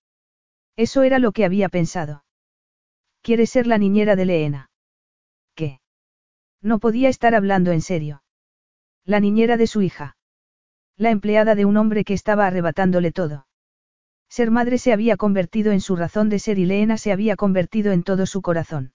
Eso 0.77 1.03
era 1.03 1.19
lo 1.19 1.33
que 1.33 1.45
había 1.45 1.69
pensado. 1.69 2.25
Quiere 3.23 3.47
ser 3.47 3.67
la 3.67 3.79
niñera 3.79 4.17
de 4.17 4.25
Leena. 4.25 4.71
¿Qué? 5.55 5.81
No 6.63 6.79
podía 6.79 7.09
estar 7.09 7.35
hablando 7.35 7.71
en 7.71 7.83
serio. 7.83 8.23
La 9.05 9.21
niñera 9.21 9.57
de 9.57 9.67
su 9.67 9.83
hija. 9.83 10.17
La 10.97 11.11
empleada 11.11 11.55
de 11.55 11.65
un 11.65 11.77
hombre 11.77 12.05
que 12.05 12.15
estaba 12.15 12.47
arrebatándole 12.47 13.13
todo. 13.13 13.47
Ser 14.29 14.51
madre 14.51 14.79
se 14.79 14.93
había 14.93 15.17
convertido 15.17 15.73
en 15.73 15.81
su 15.81 15.97
razón 15.97 16.29
de 16.29 16.39
ser 16.39 16.59
y 16.59 16.65
Leena 16.65 16.99
se 16.99 17.13
había 17.13 17.37
convertido 17.37 17.93
en 17.93 18.03
todo 18.03 18.27
su 18.27 18.43
corazón. 18.43 18.93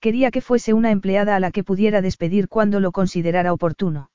Quería 0.00 0.30
que 0.30 0.40
fuese 0.40 0.72
una 0.72 0.90
empleada 0.90 1.36
a 1.36 1.40
la 1.40 1.50
que 1.50 1.62
pudiera 1.62 2.00
despedir 2.00 2.48
cuando 2.48 2.80
lo 2.80 2.90
considerara 2.90 3.52
oportuno. 3.52 4.10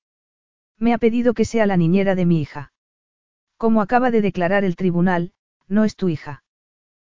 Me 0.77 0.93
ha 0.93 0.97
pedido 0.97 1.33
que 1.33 1.45
sea 1.45 1.67
la 1.67 1.77
niñera 1.77 2.15
de 2.15 2.25
mi 2.25 2.41
hija. 2.41 2.73
Como 3.57 3.81
acaba 3.81 4.11
de 4.11 4.21
declarar 4.21 4.63
el 4.63 4.75
tribunal, 4.75 5.31
no 5.67 5.83
es 5.85 5.95
tu 5.95 6.09
hija. 6.09 6.43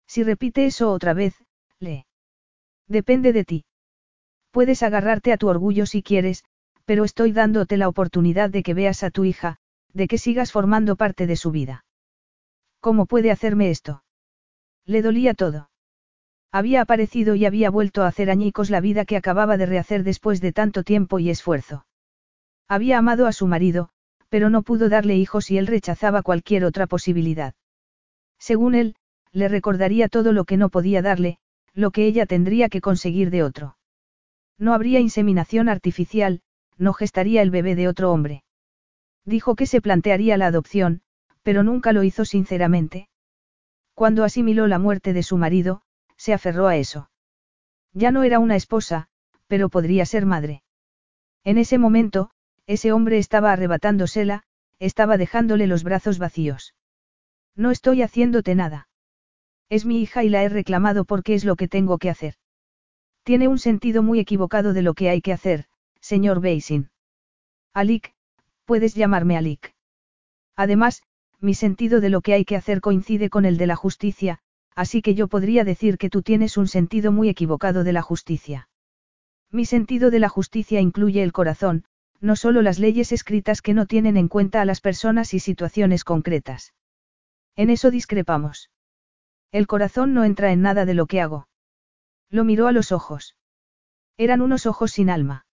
Si 0.06 0.22
repite 0.22 0.66
eso 0.66 0.92
otra 0.92 1.14
vez, 1.14 1.34
le. 1.80 2.06
Depende 2.86 3.32
de 3.32 3.44
ti. 3.44 3.64
Puedes 4.50 4.82
agarrarte 4.82 5.32
a 5.32 5.36
tu 5.36 5.48
orgullo 5.48 5.86
si 5.86 6.02
quieres, 6.02 6.44
pero 6.84 7.04
estoy 7.04 7.32
dándote 7.32 7.76
la 7.76 7.88
oportunidad 7.88 8.50
de 8.50 8.62
que 8.62 8.74
veas 8.74 9.02
a 9.02 9.10
tu 9.10 9.24
hija, 9.24 9.58
de 9.92 10.08
que 10.08 10.18
sigas 10.18 10.52
formando 10.52 10.96
parte 10.96 11.26
de 11.26 11.36
su 11.36 11.50
vida. 11.50 11.84
¿Cómo 12.80 13.06
puede 13.06 13.30
hacerme 13.30 13.70
esto? 13.70 14.04
Le 14.84 15.02
dolía 15.02 15.34
todo. 15.34 15.70
Había 16.50 16.80
aparecido 16.80 17.34
y 17.34 17.44
había 17.44 17.70
vuelto 17.70 18.02
a 18.02 18.06
hacer 18.06 18.30
añicos 18.30 18.70
la 18.70 18.80
vida 18.80 19.04
que 19.04 19.16
acababa 19.16 19.56
de 19.56 19.66
rehacer 19.66 20.02
después 20.02 20.40
de 20.40 20.52
tanto 20.52 20.82
tiempo 20.82 21.18
y 21.18 21.28
esfuerzo. 21.28 21.86
Había 22.68 22.98
amado 22.98 23.26
a 23.26 23.32
su 23.32 23.46
marido, 23.46 23.90
pero 24.28 24.50
no 24.50 24.62
pudo 24.62 24.88
darle 24.88 25.16
hijos 25.16 25.50
y 25.50 25.58
él 25.58 25.66
rechazaba 25.66 26.22
cualquier 26.22 26.64
otra 26.64 26.86
posibilidad. 26.86 27.54
Según 28.38 28.74
él, 28.74 28.96
le 29.32 29.48
recordaría 29.48 30.08
todo 30.08 30.32
lo 30.32 30.44
que 30.44 30.56
no 30.56 30.68
podía 30.70 31.02
darle, 31.02 31.38
lo 31.74 31.90
que 31.90 32.06
ella 32.06 32.26
tendría 32.26 32.68
que 32.68 32.80
conseguir 32.80 33.30
de 33.30 33.42
otro. 33.42 33.76
No 34.58 34.72
habría 34.72 35.00
inseminación 35.00 35.68
artificial, 35.68 36.40
no 36.76 36.92
gestaría 36.92 37.42
el 37.42 37.50
bebé 37.50 37.74
de 37.74 37.88
otro 37.88 38.10
hombre. 38.10 38.42
Dijo 39.24 39.54
que 39.54 39.66
se 39.66 39.80
plantearía 39.80 40.36
la 40.38 40.46
adopción, 40.46 41.02
pero 41.42 41.62
nunca 41.62 41.92
lo 41.92 42.02
hizo 42.02 42.24
sinceramente. 42.24 43.08
Cuando 43.94 44.24
asimiló 44.24 44.66
la 44.66 44.78
muerte 44.78 45.12
de 45.12 45.22
su 45.22 45.36
marido, 45.36 45.82
se 46.18 46.34
aferró 46.34 46.66
a 46.68 46.76
eso. 46.76 47.10
Ya 47.94 48.10
no 48.10 48.22
era 48.24 48.38
una 48.38 48.56
esposa, 48.56 49.08
pero 49.46 49.70
podría 49.70 50.04
ser 50.04 50.26
madre. 50.26 50.62
En 51.44 51.56
ese 51.56 51.78
momento, 51.78 52.30
ese 52.66 52.92
hombre 52.92 53.16
estaba 53.16 53.52
arrebatándosela, 53.52 54.42
estaba 54.78 55.16
dejándole 55.16 55.66
los 55.66 55.84
brazos 55.84 56.18
vacíos. 56.18 56.74
No 57.56 57.70
estoy 57.70 58.02
haciéndote 58.02 58.54
nada. 58.54 58.88
Es 59.70 59.86
mi 59.86 60.02
hija 60.02 60.22
y 60.22 60.28
la 60.28 60.42
he 60.44 60.48
reclamado 60.48 61.04
porque 61.04 61.34
es 61.34 61.44
lo 61.44 61.56
que 61.56 61.68
tengo 61.68 61.98
que 61.98 62.10
hacer. 62.10 62.34
Tiene 63.22 63.48
un 63.48 63.58
sentido 63.58 64.02
muy 64.02 64.20
equivocado 64.20 64.72
de 64.72 64.82
lo 64.82 64.94
que 64.94 65.10
hay 65.10 65.20
que 65.20 65.32
hacer, 65.32 65.66
señor 66.00 66.40
Beisin. 66.40 66.90
Alik, 67.74 68.14
puedes 68.64 68.94
llamarme 68.94 69.36
Alik. 69.36 69.74
Además, 70.56 71.02
mi 71.40 71.54
sentido 71.54 72.00
de 72.00 72.10
lo 72.10 72.20
que 72.20 72.34
hay 72.34 72.44
que 72.44 72.56
hacer 72.56 72.80
coincide 72.80 73.30
con 73.30 73.44
el 73.44 73.56
de 73.58 73.66
la 73.66 73.76
justicia, 73.76 74.40
así 74.78 75.02
que 75.02 75.16
yo 75.16 75.26
podría 75.26 75.64
decir 75.64 75.98
que 75.98 76.08
tú 76.08 76.22
tienes 76.22 76.56
un 76.56 76.68
sentido 76.68 77.10
muy 77.10 77.28
equivocado 77.28 77.82
de 77.82 77.92
la 77.92 78.00
justicia. 78.00 78.68
Mi 79.50 79.64
sentido 79.64 80.12
de 80.12 80.20
la 80.20 80.28
justicia 80.28 80.80
incluye 80.80 81.24
el 81.24 81.32
corazón, 81.32 81.82
no 82.20 82.36
solo 82.36 82.62
las 82.62 82.78
leyes 82.78 83.10
escritas 83.10 83.60
que 83.60 83.74
no 83.74 83.86
tienen 83.86 84.16
en 84.16 84.28
cuenta 84.28 84.60
a 84.60 84.64
las 84.64 84.80
personas 84.80 85.34
y 85.34 85.40
situaciones 85.40 86.04
concretas. 86.04 86.74
En 87.56 87.70
eso 87.70 87.90
discrepamos. 87.90 88.70
El 89.50 89.66
corazón 89.66 90.14
no 90.14 90.22
entra 90.22 90.52
en 90.52 90.62
nada 90.62 90.84
de 90.84 90.94
lo 90.94 91.06
que 91.06 91.20
hago. 91.20 91.48
Lo 92.30 92.44
miró 92.44 92.68
a 92.68 92.72
los 92.72 92.92
ojos. 92.92 93.34
Eran 94.16 94.40
unos 94.40 94.64
ojos 94.64 94.92
sin 94.92 95.10
alma. 95.10 95.44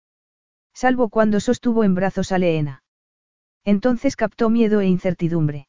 Salvo 0.72 1.10
cuando 1.10 1.40
sostuvo 1.40 1.84
en 1.84 1.96
brazos 1.96 2.32
a 2.32 2.38
Leena. 2.38 2.84
Entonces 3.64 4.16
captó 4.16 4.52
miedo 4.52 4.82
e 4.82 4.86
incertidumbre. 4.86 5.68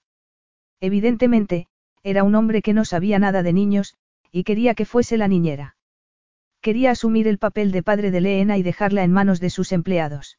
Evidentemente, 0.79 1.69
era 2.07 2.23
un 2.23 2.37
hombre 2.37 2.63
que 2.63 2.73
no 2.73 2.85
sabía 2.85 3.19
nada 3.19 3.43
de 3.43 3.53
niños, 3.53 3.97
y 4.31 4.45
quería 4.45 4.77
que 4.77 4.85
fuese 4.85 5.17
la 5.17 5.27
niñera. 5.27 5.75
Quería 6.61 6.93
asumir 6.93 7.27
el 7.27 7.39
papel 7.39 7.73
de 7.73 7.83
padre 7.83 8.13
de 8.13 8.21
Leena 8.21 8.57
y 8.57 8.63
dejarla 8.63 9.03
en 9.03 9.11
manos 9.11 9.41
de 9.41 9.51
sus 9.51 9.73
empleados. 9.73 10.39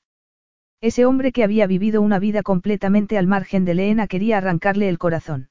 Ese 0.79 1.05
hombre 1.05 1.33
que 1.33 1.43
había 1.43 1.67
vivido 1.67 2.01
una 2.01 2.19
vida 2.19 2.41
completamente 2.41 3.17
al 3.17 3.27
margen 3.27 3.65
de 3.65 3.73
Leena 3.73 4.07
quería 4.07 4.37
arrancarle 4.37 4.87
el 4.87 4.97
corazón. 4.97 5.49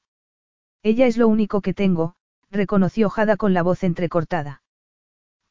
Ella 0.81 1.05
es 1.05 1.17
lo 1.17 1.27
único 1.27 1.61
que 1.61 1.75
tengo, 1.75 2.15
reconoció 2.49 3.11
Jada 3.11 3.37
con 3.37 3.53
la 3.53 3.61
voz 3.61 3.83
entrecortada. 3.83 4.63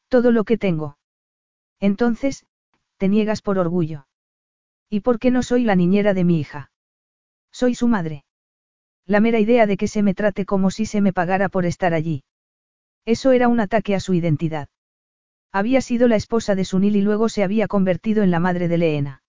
Todo 0.09 0.31
lo 0.31 0.43
que 0.43 0.57
tengo. 0.57 0.97
Entonces, 1.79 2.45
te 2.97 3.07
niegas 3.07 3.41
por 3.41 3.57
orgullo. 3.57 4.05
¿Y 4.89 4.99
por 4.99 5.17
qué 5.17 5.31
no 5.31 5.43
soy 5.43 5.63
la 5.63 5.77
niñera 5.77 6.13
de 6.13 6.25
mi 6.25 6.41
hija? 6.41 6.71
Soy 7.51 7.73
su 7.73 7.87
madre. 7.87 8.25
La 9.07 9.21
mera 9.21 9.39
idea 9.39 9.65
de 9.65 9.77
que 9.77 9.87
se 9.87 10.03
me 10.03 10.13
trate 10.13 10.45
como 10.45 10.69
si 10.69 10.85
se 10.85 10.99
me 10.99 11.13
pagara 11.13 11.47
por 11.47 11.65
estar 11.65 11.93
allí. 11.93 12.25
Eso 13.05 13.31
era 13.31 13.47
un 13.47 13.61
ataque 13.61 13.95
a 13.95 14.01
su 14.01 14.13
identidad. 14.13 14.67
Había 15.53 15.79
sido 15.79 16.09
la 16.09 16.17
esposa 16.17 16.55
de 16.55 16.65
Sunil 16.65 16.97
y 16.97 17.01
luego 17.01 17.29
se 17.29 17.41
había 17.41 17.67
convertido 17.67 18.21
en 18.21 18.31
la 18.31 18.41
madre 18.41 18.67
de 18.67 18.77
Leena. 18.77 19.23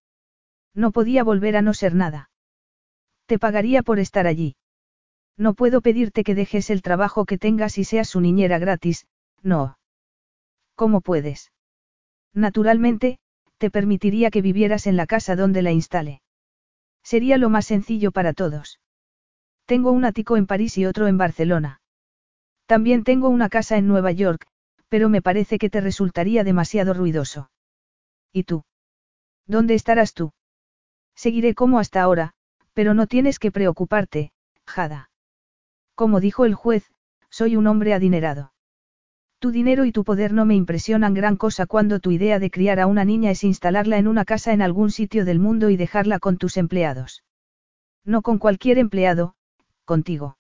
No 0.75 0.91
podía 0.91 1.23
volver 1.23 1.57
a 1.57 1.63
no 1.63 1.75
ser 1.75 1.95
nada. 1.95 2.31
Te 3.27 3.39
pagaría 3.39 3.85
por 3.85 4.01
estar 4.01 4.27
allí. 4.27 4.57
No 5.37 5.55
puedo 5.55 5.81
pedirte 5.81 6.25
que 6.25 6.35
dejes 6.35 6.71
el 6.71 6.83
trabajo 6.83 7.25
que 7.25 7.39
tengas 7.39 7.79
y 7.79 7.85
seas 7.85 8.09
su 8.09 8.21
niñera 8.21 8.59
gratis, 8.59 9.07
no. 9.43 9.79
¿Cómo 10.75 11.01
puedes? 11.01 11.53
Naturalmente, 12.35 13.21
te 13.59 13.71
permitiría 13.71 14.31
que 14.31 14.43
vivieras 14.43 14.89
en 14.89 14.97
la 14.97 15.07
casa 15.07 15.37
donde 15.37 15.63
la 15.63 15.71
instale. 15.71 16.21
Sería 17.05 17.39
lo 17.39 17.49
más 17.49 17.67
sencillo 17.67 18.11
para 18.11 18.33
todos. 18.33 18.81
Tengo 19.69 19.93
un 19.93 20.07
ático 20.07 20.39
en 20.39 20.47
París 20.47 20.79
y 20.79 20.87
otro 20.87 21.09
en 21.09 21.19
Barcelona. 21.19 21.83
También 22.65 23.05
tengo 23.05 23.29
una 23.29 23.51
casa 23.51 23.77
en 23.77 23.87
Nueva 23.87 24.13
York, 24.13 24.47
pero 24.89 25.11
me 25.11 25.21
parece 25.21 25.59
que 25.59 25.69
te 25.69 25.83
resultaría 25.83 26.43
demasiado 26.43 26.95
ruidoso. 26.95 27.51
¿Y 28.33 28.45
tú? 28.45 28.65
¿Dónde 29.47 29.75
estarás 29.75 30.15
tú? 30.15 30.33
Seguiré 31.15 31.55
como 31.55 31.79
hasta 31.79 32.01
ahora, 32.01 32.33
pero 32.73 32.95
no 32.95 33.07
tienes 33.07 33.39
que 33.39 33.53
preocuparte, 33.53 34.33
Jada. 34.67 35.11
Como 35.95 36.21
dijo 36.21 36.47
el 36.47 36.55
juez, 36.55 36.91
soy 37.29 37.55
un 37.55 37.67
hombre 37.67 37.93
adinerado. 37.93 38.55
Tu 39.39 39.51
dinero 39.51 39.85
y 39.85 39.93
tu 39.93 40.03
poder 40.03 40.33
no 40.33 40.47
me 40.47 40.55
impresionan 40.55 41.13
gran 41.13 41.37
cosa 41.37 41.67
cuando 41.67 42.01
tu 42.01 42.11
idea 42.11 42.39
de 42.39 42.51
criar 42.51 42.81
a 42.81 42.87
una 42.87 43.05
niña 43.05 43.33
es 43.33 43.45
instalarla 43.45 43.99
en 43.99 44.09
una 44.09 44.25
casa 44.25 44.55
en 44.55 44.63
algún 44.63 44.91
sitio 44.91 45.27
del 45.27 45.41
mundo 45.41 45.69
y 45.69 45.77
dejarla 45.77 46.21
con 46.21 46.39
tus 46.39 46.57
empleados. 46.57 47.23
No 48.07 48.23
con 48.23 48.39
cualquier 48.39 48.79
empleado, 48.79 49.35
contigo. 49.89 50.37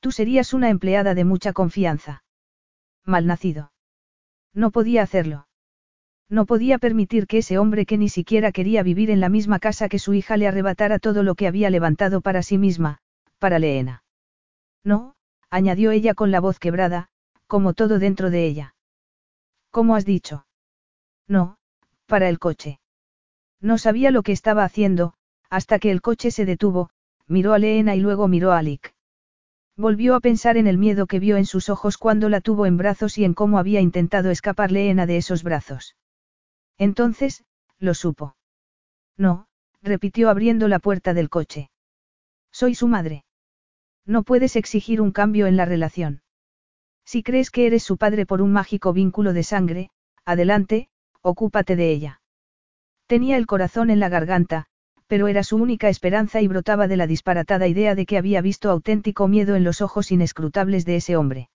Tú 0.00 0.10
serías 0.10 0.54
una 0.54 0.70
empleada 0.70 1.14
de 1.14 1.24
mucha 1.24 1.52
confianza. 1.52 2.24
Malnacido. 3.04 3.72
No 4.54 4.70
podía 4.70 5.02
hacerlo. 5.02 5.48
No 6.30 6.46
podía 6.46 6.78
permitir 6.78 7.26
que 7.26 7.38
ese 7.38 7.58
hombre 7.58 7.84
que 7.84 7.98
ni 7.98 8.08
siquiera 8.08 8.52
quería 8.52 8.82
vivir 8.82 9.10
en 9.10 9.20
la 9.20 9.28
misma 9.28 9.58
casa 9.58 9.90
que 9.90 9.98
su 9.98 10.14
hija 10.14 10.38
le 10.38 10.48
arrebatara 10.48 10.98
todo 10.98 11.22
lo 11.22 11.34
que 11.34 11.46
había 11.46 11.68
levantado 11.68 12.22
para 12.22 12.42
sí 12.42 12.56
misma, 12.56 13.00
para 13.38 13.58
Leena. 13.58 14.02
No, 14.82 15.14
añadió 15.50 15.90
ella 15.90 16.14
con 16.14 16.30
la 16.30 16.40
voz 16.40 16.58
quebrada, 16.58 17.08
como 17.46 17.74
todo 17.74 17.98
dentro 17.98 18.30
de 18.30 18.46
ella. 18.46 18.74
¿Cómo 19.70 19.94
has 19.94 20.06
dicho? 20.06 20.46
No, 21.28 21.58
para 22.06 22.30
el 22.30 22.38
coche. 22.38 22.80
No 23.60 23.76
sabía 23.76 24.10
lo 24.10 24.22
que 24.22 24.32
estaba 24.32 24.64
haciendo, 24.64 25.12
hasta 25.50 25.78
que 25.78 25.90
el 25.90 26.00
coche 26.00 26.30
se 26.30 26.46
detuvo, 26.46 26.88
miró 27.26 27.52
a 27.52 27.58
Leena 27.58 27.94
y 27.94 28.00
luego 28.00 28.28
miró 28.28 28.52
a 28.52 28.58
Alik. 28.58 28.94
Volvió 29.76 30.14
a 30.14 30.20
pensar 30.20 30.56
en 30.56 30.66
el 30.66 30.78
miedo 30.78 31.06
que 31.06 31.18
vio 31.18 31.36
en 31.36 31.46
sus 31.46 31.68
ojos 31.68 31.98
cuando 31.98 32.28
la 32.28 32.40
tuvo 32.40 32.66
en 32.66 32.76
brazos 32.76 33.18
y 33.18 33.24
en 33.24 33.34
cómo 33.34 33.58
había 33.58 33.80
intentado 33.80 34.30
escapar 34.30 34.70
Leena 34.70 35.06
de 35.06 35.16
esos 35.16 35.42
brazos. 35.42 35.96
Entonces, 36.78 37.44
lo 37.78 37.94
supo. 37.94 38.36
No, 39.16 39.46
repitió 39.82 40.30
abriendo 40.30 40.68
la 40.68 40.78
puerta 40.78 41.12
del 41.12 41.28
coche. 41.28 41.70
Soy 42.52 42.74
su 42.74 42.86
madre. 42.86 43.24
No 44.06 44.22
puedes 44.22 44.54
exigir 44.56 45.00
un 45.00 45.10
cambio 45.10 45.46
en 45.46 45.56
la 45.56 45.64
relación. 45.64 46.22
Si 47.04 47.22
crees 47.22 47.50
que 47.50 47.66
eres 47.66 47.82
su 47.82 47.96
padre 47.96 48.26
por 48.26 48.42
un 48.42 48.52
mágico 48.52 48.92
vínculo 48.92 49.32
de 49.32 49.42
sangre, 49.42 49.90
adelante, 50.24 50.88
ocúpate 51.20 51.74
de 51.74 51.90
ella. 51.90 52.20
Tenía 53.06 53.36
el 53.36 53.46
corazón 53.46 53.90
en 53.90 54.00
la 54.00 54.08
garganta, 54.08 54.66
pero 55.06 55.28
era 55.28 55.42
su 55.42 55.56
única 55.56 55.88
esperanza 55.88 56.40
y 56.40 56.48
brotaba 56.48 56.88
de 56.88 56.96
la 56.96 57.06
disparatada 57.06 57.68
idea 57.68 57.94
de 57.94 58.06
que 58.06 58.18
había 58.18 58.40
visto 58.40 58.70
auténtico 58.70 59.28
miedo 59.28 59.56
en 59.56 59.64
los 59.64 59.80
ojos 59.80 60.10
inescrutables 60.10 60.84
de 60.84 60.96
ese 60.96 61.16
hombre. 61.16 61.50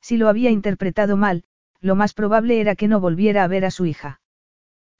Si 0.00 0.16
lo 0.16 0.28
había 0.28 0.50
interpretado 0.50 1.16
mal, 1.16 1.44
lo 1.80 1.94
más 1.94 2.14
probable 2.14 2.60
era 2.60 2.74
que 2.76 2.88
no 2.88 3.00
volviera 3.00 3.44
a 3.44 3.48
ver 3.48 3.64
a 3.64 3.70
su 3.70 3.86
hija. 3.86 4.20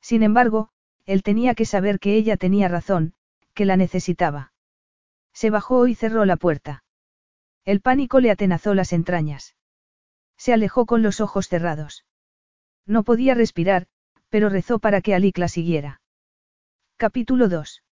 Sin 0.01 0.23
embargo, 0.23 0.69
él 1.07 1.23
tenía 1.23 1.55
que 1.55 1.65
saber 1.65 1.99
que 1.99 2.15
ella 2.15 2.37
tenía 2.37 2.69
razón, 2.69 3.15
que 3.55 3.65
la 3.65 3.77
necesitaba. 3.77 4.53
Se 5.33 5.51
bajó 5.51 5.87
y 5.87 5.95
cerró 5.95 6.25
la 6.25 6.37
puerta. 6.37 6.85
El 7.65 7.81
pánico 7.81 8.21
le 8.21 8.31
atenazó 8.31 8.75
las 8.75 8.93
entrañas. 8.93 9.57
Se 10.37 10.53
alejó 10.53 10.87
con 10.87 11.03
los 11.03 11.21
ojos 11.21 11.49
cerrados. 11.49 12.05
No 12.87 13.03
podía 13.03 13.35
respirar, 13.35 13.87
pero 14.29 14.49
rezó 14.49 14.79
para 14.79 15.01
que 15.01 15.15
Alik 15.15 15.39
la 15.39 15.49
siguiera. 15.49 16.03
Capítulo 17.05 17.51
2. 17.51 17.83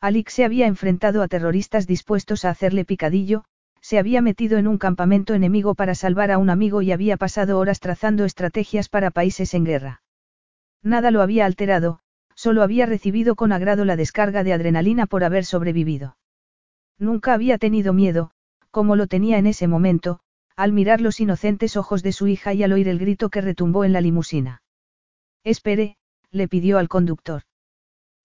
Alik 0.00 0.30
se 0.30 0.46
había 0.46 0.66
enfrentado 0.66 1.20
a 1.20 1.28
terroristas 1.28 1.86
dispuestos 1.86 2.46
a 2.46 2.48
hacerle 2.48 2.86
picadillo, 2.86 3.44
se 3.82 3.98
había 3.98 4.22
metido 4.22 4.56
en 4.56 4.66
un 4.66 4.78
campamento 4.78 5.34
enemigo 5.34 5.74
para 5.74 5.94
salvar 5.94 6.30
a 6.30 6.38
un 6.38 6.48
amigo 6.48 6.80
y 6.80 6.90
había 6.90 7.18
pasado 7.18 7.58
horas 7.58 7.80
trazando 7.80 8.24
estrategias 8.24 8.88
para 8.88 9.10
países 9.10 9.52
en 9.52 9.66
guerra. 9.66 10.02
Nada 10.82 11.10
lo 11.10 11.20
había 11.20 11.44
alterado, 11.44 12.00
solo 12.34 12.62
había 12.62 12.86
recibido 12.86 13.34
con 13.34 13.52
agrado 13.52 13.84
la 13.84 13.96
descarga 13.96 14.42
de 14.42 14.54
adrenalina 14.54 15.04
por 15.04 15.22
haber 15.22 15.44
sobrevivido. 15.44 16.16
Nunca 16.98 17.34
había 17.34 17.58
tenido 17.58 17.92
miedo, 17.92 18.30
como 18.70 18.96
lo 18.96 19.06
tenía 19.06 19.36
en 19.36 19.48
ese 19.48 19.68
momento, 19.68 20.20
al 20.56 20.72
mirar 20.72 21.02
los 21.02 21.20
inocentes 21.20 21.76
ojos 21.76 22.02
de 22.02 22.12
su 22.12 22.26
hija 22.26 22.54
y 22.54 22.62
al 22.62 22.72
oír 22.72 22.88
el 22.88 22.98
grito 22.98 23.28
que 23.28 23.42
retumbó 23.42 23.84
en 23.84 23.92
la 23.92 24.00
limusina. 24.00 24.62
Espere, 25.44 25.98
le 26.30 26.48
pidió 26.48 26.78
al 26.78 26.88
conductor. 26.88 27.42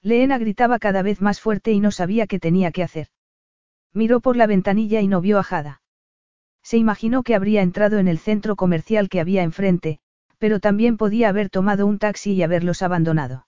Leena 0.05 0.37
gritaba 0.37 0.77
cada 0.77 1.01
vez 1.01 1.19
más 1.19 1.41
fuerte 1.41 1.71
y 1.71 1.79
no 1.79 1.89
sabía 1.89 2.27
qué 2.27 2.37
tenía 2.37 2.71
que 2.71 2.83
hacer. 2.83 3.07
Miró 3.91 4.19
por 4.19 4.37
la 4.37 4.45
ventanilla 4.45 5.01
y 5.01 5.07
no 5.07 5.19
vio 5.19 5.39
a 5.39 5.43
Jada. 5.43 5.81
Se 6.61 6.77
imaginó 6.77 7.23
que 7.23 7.33
habría 7.33 7.63
entrado 7.63 7.97
en 7.97 8.07
el 8.07 8.19
centro 8.19 8.55
comercial 8.55 9.09
que 9.09 9.19
había 9.19 9.41
enfrente, 9.41 9.97
pero 10.37 10.59
también 10.59 10.97
podía 10.97 11.29
haber 11.29 11.49
tomado 11.49 11.87
un 11.87 11.97
taxi 11.97 12.33
y 12.33 12.43
haberlos 12.43 12.83
abandonado. 12.83 13.47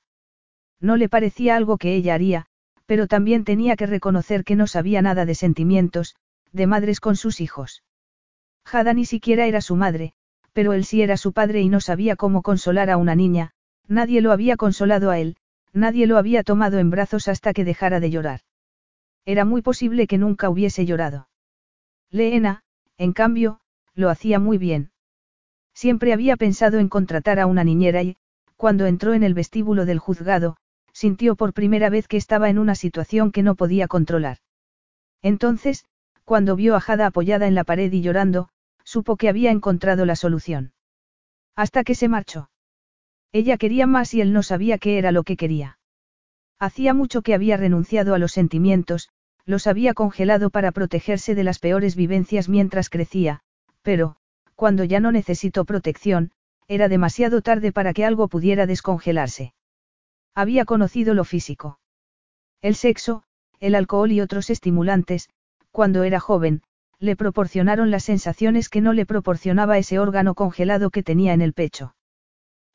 No 0.80 0.98
le 0.98 1.10
parecía 1.10 1.56
algo 1.56 1.78
que 1.78 1.94
ella 1.94 2.16
haría, 2.16 2.48
pero 2.88 3.06
también 3.06 3.44
tenía 3.44 3.76
que 3.76 3.86
reconocer 3.86 4.44
que 4.44 4.56
no 4.56 4.66
sabía 4.66 5.04
nada 5.04 5.28
de 5.28 5.36
sentimientos, 5.36 6.16
de 6.52 6.66
madres 6.66 7.00
con 7.00 7.18
sus 7.18 7.40
hijos. 7.40 7.84
Jada 8.66 8.96
ni 8.96 9.06
siquiera 9.06 9.46
era 9.46 9.62
su 9.62 9.76
madre, 9.76 10.14
pero 10.54 10.74
él 10.74 10.86
sí 10.86 11.04
era 11.04 11.18
su 11.18 11.34
padre 11.34 11.62
y 11.62 11.70
no 11.70 11.82
sabía 11.82 12.16
cómo 12.16 12.42
consolar 12.42 12.90
a 12.90 12.98
una 12.98 13.14
niña, 13.14 13.52
nadie 13.88 14.22
lo 14.22 14.32
había 14.32 14.58
consolado 14.58 15.12
a 15.12 15.20
él, 15.20 15.38
nadie 15.78 16.08
lo 16.08 16.18
había 16.18 16.44
tomado 16.44 16.80
en 16.80 16.90
brazos 16.90 17.28
hasta 17.28 17.54
que 17.54 17.64
dejara 17.64 18.00
de 18.00 18.10
llorar. 18.10 18.42
Era 19.26 19.46
muy 19.46 19.62
posible 19.62 20.08
que 20.08 20.18
nunca 20.18 20.50
hubiese 20.50 20.86
llorado. 20.86 21.30
Leena, 22.10 22.64
en 22.98 23.14
cambio, 23.14 23.60
lo 23.94 24.10
hacía 24.10 24.40
muy 24.40 24.58
bien. 24.58 24.92
Siempre 25.74 26.14
había 26.14 26.38
pensado 26.38 26.80
en 26.80 26.90
contratar 26.90 27.40
a 27.40 27.46
una 27.46 27.64
niñera 27.64 28.02
y, 28.04 28.18
cuando 28.56 28.86
entró 28.86 29.14
en 29.14 29.24
el 29.24 29.34
vestíbulo 29.34 29.86
del 29.86 30.00
juzgado, 30.00 30.58
sintió 30.92 31.36
por 31.36 31.54
primera 31.54 31.90
vez 31.90 32.08
que 32.08 32.18
estaba 32.18 32.50
en 32.50 32.58
una 32.58 32.74
situación 32.74 33.32
que 33.32 33.44
no 33.44 33.56
podía 33.56 33.88
controlar. 33.88 34.38
Entonces, 35.22 35.86
cuando 36.26 36.56
vio 36.56 36.76
a 36.76 36.80
Jada 36.80 37.06
apoyada 37.06 37.48
en 37.48 37.56
la 37.56 37.64
pared 37.64 37.92
y 37.92 38.02
llorando, 38.02 38.50
supo 38.84 39.18
que 39.18 39.30
había 39.30 39.52
encontrado 39.52 40.06
la 40.06 40.16
solución. 40.16 40.74
Hasta 41.56 41.84
que 41.84 41.96
se 41.96 42.08
marchó. 42.08 42.50
Ella 43.32 43.58
quería 43.58 43.88
más 43.88 44.14
y 44.14 44.22
él 44.22 44.34
no 44.34 44.44
sabía 44.44 44.78
qué 44.78 44.98
era 44.98 45.12
lo 45.12 45.24
que 45.24 45.38
quería. 45.38 45.80
Hacía 46.60 46.94
mucho 46.94 47.22
que 47.22 47.34
había 47.34 47.58
renunciado 47.58 48.16
a 48.16 48.20
los 48.20 48.32
sentimientos, 48.32 49.10
los 49.46 49.68
había 49.68 49.94
congelado 49.94 50.50
para 50.50 50.72
protegerse 50.72 51.36
de 51.36 51.44
las 51.44 51.60
peores 51.60 51.96
vivencias 51.96 52.50
mientras 52.50 52.90
crecía, 52.90 53.42
pero, 53.82 54.18
cuando 54.56 54.84
ya 54.84 55.00
no 55.00 55.12
necesitó 55.12 55.66
protección, 55.66 56.32
era 56.68 56.90
demasiado 56.90 57.42
tarde 57.42 57.72
para 57.72 57.94
que 57.94 58.06
algo 58.06 58.28
pudiera 58.28 58.66
descongelarse. 58.66 59.54
Había 60.36 60.66
conocido 60.66 61.14
lo 61.14 61.24
físico. 61.24 61.80
El 62.62 62.76
sexo, 62.76 63.24
el 63.60 63.76
alcohol 63.76 64.12
y 64.12 64.22
otros 64.22 64.50
estimulantes, 64.50 65.30
cuando 65.72 66.04
era 66.04 66.20
joven, 66.20 66.64
le 67.00 67.16
proporcionaron 67.16 67.92
las 67.92 68.04
sensaciones 68.04 68.70
que 68.70 68.82
no 68.82 68.94
le 68.94 69.06
proporcionaba 69.06 69.78
ese 69.78 70.00
órgano 70.00 70.34
congelado 70.34 70.90
que 70.90 71.04
tenía 71.04 71.34
en 71.34 71.42
el 71.42 71.54
pecho. 71.54 71.96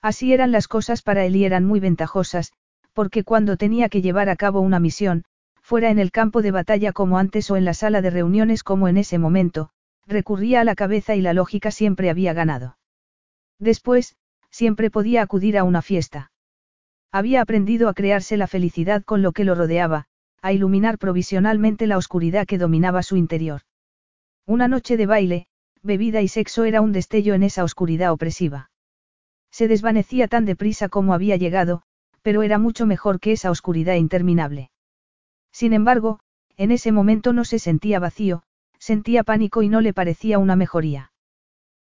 Así 0.03 0.33
eran 0.33 0.51
las 0.51 0.67
cosas 0.67 1.01
para 1.01 1.25
él 1.25 1.37
y 1.37 1.45
eran 1.45 1.65
muy 1.65 1.79
ventajosas, 1.79 2.53
porque 2.93 3.23
cuando 3.23 3.57
tenía 3.57 3.88
que 3.88 4.03
llevar 4.03 4.29
a 4.29 4.37
cabo 4.37 4.61
una 4.61 4.81
misión, 4.81 5.25
fuera 5.62 5.91
en 5.91 6.01
el 6.01 6.11
campo 6.11 6.43
de 6.43 6.51
batalla 6.51 6.93
como 6.93 7.19
antes 7.19 7.51
o 7.51 7.57
en 7.57 7.65
la 7.65 7.73
sala 7.73 8.03
de 8.03 8.11
reuniones 8.11 8.65
como 8.65 8.88
en 8.88 8.97
ese 8.97 9.19
momento, 9.19 9.71
recurría 10.07 10.61
a 10.61 10.65
la 10.65 10.75
cabeza 10.75 11.15
y 11.15 11.21
la 11.21 11.33
lógica 11.33 11.71
siempre 11.71 12.11
había 12.11 12.33
ganado. 12.33 12.77
Después, 13.61 14.17
siempre 14.51 14.91
podía 14.91 15.23
acudir 15.23 15.57
a 15.57 15.62
una 15.62 15.83
fiesta. 15.83 16.33
Había 17.12 17.41
aprendido 17.41 17.88
a 17.88 17.95
crearse 17.95 18.37
la 18.37 18.49
felicidad 18.49 19.05
con 19.05 19.23
lo 19.23 19.31
que 19.31 19.45
lo 19.45 19.55
rodeaba, 19.55 20.07
a 20.43 20.53
iluminar 20.53 20.99
provisionalmente 20.99 21.87
la 21.87 21.97
oscuridad 21.97 22.47
que 22.47 22.59
dominaba 22.59 23.05
su 23.05 23.17
interior. 23.17 23.62
Una 24.47 24.67
noche 24.67 24.97
de 24.97 25.07
baile, 25.07 25.47
bebida 25.83 26.21
y 26.21 26.27
sexo 26.27 26.65
era 26.65 26.81
un 26.81 26.91
destello 26.91 27.35
en 27.35 27.45
esa 27.45 27.62
oscuridad 27.62 28.11
opresiva. 28.11 28.71
Se 29.53 29.69
desvanecía 29.69 30.27
tan 30.27 30.47
deprisa 30.47 30.88
como 30.88 31.15
había 31.15 31.37
llegado, 31.37 31.83
pero 32.23 32.43
era 32.43 32.59
mucho 32.59 32.87
mejor 32.87 33.21
que 33.21 33.33
esa 33.33 33.51
oscuridad 33.51 33.95
interminable. 33.95 34.71
Sin 35.53 35.75
embargo, 35.75 36.21
en 36.57 36.71
ese 36.71 36.91
momento 36.91 37.33
no 37.33 37.45
se 37.45 37.59
sentía 37.59 38.01
vacío, 38.01 38.43
sentía 38.79 39.23
pánico 39.23 39.62
y 39.62 39.69
no 39.69 39.81
le 39.81 39.93
parecía 39.93 40.38
una 40.38 40.57
mejoría. 40.57 41.12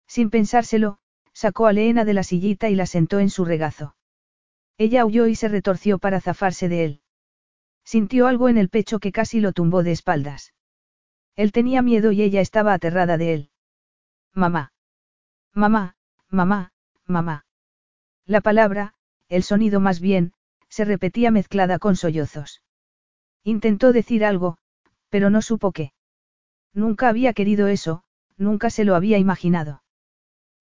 Sin 0.06 0.30
pensárselo, 0.30 0.98
sacó 1.32 1.66
a 1.66 1.72
Leena 1.72 2.04
de 2.04 2.14
la 2.14 2.22
sillita 2.22 2.70
y 2.70 2.76
la 2.76 2.86
sentó 2.86 3.18
en 3.18 3.30
su 3.30 3.44
regazo. 3.44 3.96
Ella 4.78 5.04
huyó 5.04 5.26
y 5.26 5.34
se 5.34 5.48
retorció 5.48 5.98
para 5.98 6.20
zafarse 6.20 6.68
de 6.68 6.84
él. 6.84 7.00
Sintió 7.84 8.26
algo 8.26 8.48
en 8.48 8.58
el 8.58 8.68
pecho 8.68 8.98
que 8.98 9.12
casi 9.12 9.40
lo 9.40 9.52
tumbó 9.52 9.82
de 9.82 9.92
espaldas. 9.92 10.54
Él 11.34 11.52
tenía 11.52 11.82
miedo 11.82 12.12
y 12.12 12.22
ella 12.22 12.40
estaba 12.40 12.72
aterrada 12.74 13.16
de 13.18 13.34
él. 13.34 13.50
Mamá. 14.32 14.72
Mamá, 15.52 15.96
mamá, 16.30 16.72
mamá. 17.06 17.45
La 18.26 18.40
palabra, 18.40 18.94
el 19.28 19.44
sonido 19.44 19.78
más 19.78 20.00
bien, 20.00 20.32
se 20.68 20.84
repetía 20.84 21.30
mezclada 21.30 21.78
con 21.78 21.94
sollozos. 21.94 22.62
Intentó 23.44 23.92
decir 23.92 24.24
algo, 24.24 24.58
pero 25.08 25.30
no 25.30 25.42
supo 25.42 25.70
qué. 25.70 25.92
Nunca 26.74 27.08
había 27.08 27.32
querido 27.32 27.68
eso, 27.68 28.02
nunca 28.36 28.68
se 28.70 28.84
lo 28.84 28.96
había 28.96 29.18
imaginado. 29.18 29.82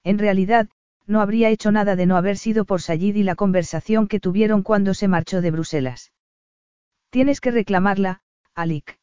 En 0.03 0.19
realidad, 0.19 0.69
no 1.07 1.21
habría 1.21 1.49
hecho 1.49 1.71
nada 1.71 1.95
de 1.95 2.05
no 2.05 2.17
haber 2.17 2.37
sido 2.37 2.65
por 2.65 2.81
Sayid 2.81 3.15
y 3.15 3.23
la 3.23 3.35
conversación 3.35 4.07
que 4.07 4.19
tuvieron 4.19 4.61
cuando 4.61 4.93
se 4.93 5.07
marchó 5.07 5.41
de 5.41 5.51
Bruselas. 5.51 6.11
Tienes 7.09 7.41
que 7.41 7.51
reclamarla, 7.51 8.21
Alik. 8.53 8.99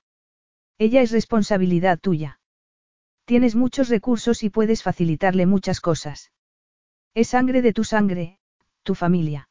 Ella 0.78 1.02
es 1.02 1.10
responsabilidad 1.10 1.98
tuya. 1.98 2.40
Tienes 3.24 3.54
muchos 3.54 3.88
recursos 3.88 4.42
y 4.42 4.50
puedes 4.50 4.82
facilitarle 4.82 5.46
muchas 5.46 5.80
cosas. 5.80 6.32
Es 7.14 7.28
sangre 7.28 7.62
de 7.62 7.72
tu 7.72 7.84
sangre, 7.84 8.38
tu 8.82 8.94
familia. 8.94 9.48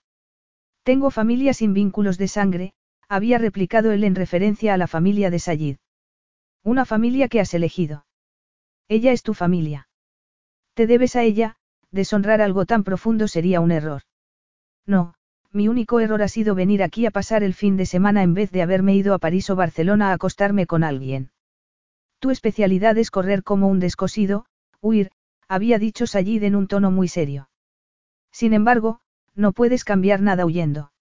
Tengo 0.84 1.12
familia 1.12 1.54
sin 1.54 1.74
vínculos 1.74 2.18
de 2.18 2.28
sangre, 2.28 2.74
había 3.08 3.38
replicado 3.38 3.92
él 3.92 4.04
en 4.04 4.16
referencia 4.16 4.74
a 4.74 4.78
la 4.78 4.88
familia 4.88 5.30
de 5.30 5.40
Sayid. 5.40 5.78
Una 6.64 6.86
familia 6.86 7.28
que 7.28 7.40
has 7.40 7.54
elegido. 7.54 8.06
Ella 8.88 9.12
es 9.12 9.24
tu 9.24 9.34
familia. 9.34 9.88
Te 10.74 10.88
debes 10.88 11.16
a 11.16 11.24
ella, 11.24 11.58
deshonrar 11.92 12.42
algo 12.42 12.66
tan 12.66 12.84
profundo 12.84 13.28
sería 13.28 13.60
un 13.60 13.72
error. 13.72 14.04
No, 14.86 15.14
mi 15.52 15.68
único 15.68 16.00
error 16.00 16.22
ha 16.22 16.28
sido 16.28 16.56
venir 16.56 16.82
aquí 16.82 17.06
a 17.06 17.12
pasar 17.12 17.44
el 17.44 17.54
fin 17.54 17.78
de 17.78 17.86
semana 17.86 18.24
en 18.24 18.34
vez 18.34 18.52
de 18.52 18.62
haberme 18.62 18.96
ido 18.96 19.14
a 19.14 19.20
París 19.20 19.50
o 19.50 19.56
Barcelona 19.56 20.10
a 20.10 20.14
acostarme 20.14 20.66
con 20.66 20.84
alguien. 20.84 21.32
Tu 22.20 22.30
especialidad 22.30 22.98
es 22.98 23.12
correr 23.12 23.44
como 23.44 23.68
un 23.68 23.80
descosido, 23.80 24.46
huir, 24.80 25.12
había 25.48 25.80
dicho 25.80 26.08
Sayid 26.08 26.44
en 26.44 26.56
un 26.56 26.68
tono 26.68 26.92
muy 26.92 27.08
serio. 27.08 27.50
Sin 28.32 28.54
embargo, 28.54 29.02
no 29.36 29.52
puedes 29.54 29.84
cambiar 29.84 30.22
nada 30.22 30.46
huyendo. 30.46 30.92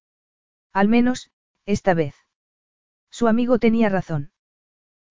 Al 0.73 0.89
menos, 0.89 1.31
esta 1.67 1.95
vez. 1.95 2.15
Su 3.11 3.29
amigo 3.29 3.59
tenía 3.59 3.89
razón. 3.89 4.31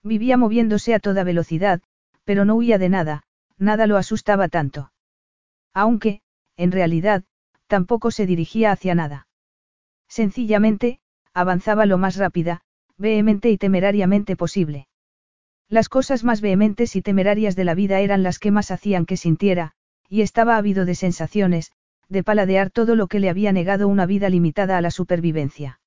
Vivía 0.03 0.38
moviéndose 0.38 0.93
a 0.93 0.99
toda 0.99 1.23
velocidad, 1.23 1.82
pero 2.23 2.45
no 2.45 2.55
huía 2.55 2.77
de 2.77 2.89
nada, 2.89 3.23
nada 3.58 3.88
lo 3.88 3.97
asustaba 3.97 4.47
tanto. 4.47 4.91
Aunque, 5.73 6.21
en 6.55 6.71
realidad, 6.71 7.23
tampoco 7.67 8.12
se 8.12 8.25
dirigía 8.25 8.71
hacia 8.71 8.95
nada. 8.95 9.27
Sencillamente, 10.08 10.99
avanzaba 11.34 11.86
lo 11.86 11.97
más 11.97 12.15
rápida, 12.15 12.62
vehemente 12.97 13.49
y 13.49 13.58
temerariamente 13.58 14.36
posible. 14.36 14.88
Las 15.67 15.88
cosas 15.88 16.23
más 16.23 16.41
vehementes 16.41 16.95
y 16.95 17.01
temerarias 17.01 17.55
de 17.55 17.63
la 17.63 17.75
vida 17.75 17.99
eran 17.99 18.23
las 18.23 18.39
que 18.39 18.51
más 18.51 18.71
hacían 18.71 19.05
que 19.05 19.17
sintiera, 19.17 19.73
y 20.08 20.21
estaba 20.21 20.58
ávido 20.58 20.86
de 20.86 20.95
sensaciones, 20.95 21.71
de 22.09 22.23
paladear 22.23 22.71
todo 22.71 22.95
lo 22.95 23.07
que 23.07 23.19
le 23.19 23.29
había 23.29 23.51
negado 23.51 23.87
una 23.87 24.05
vida 24.05 24.29
limitada 24.29 24.77
a 24.77 24.81
la 24.81 24.91
supervivencia. 24.91 25.79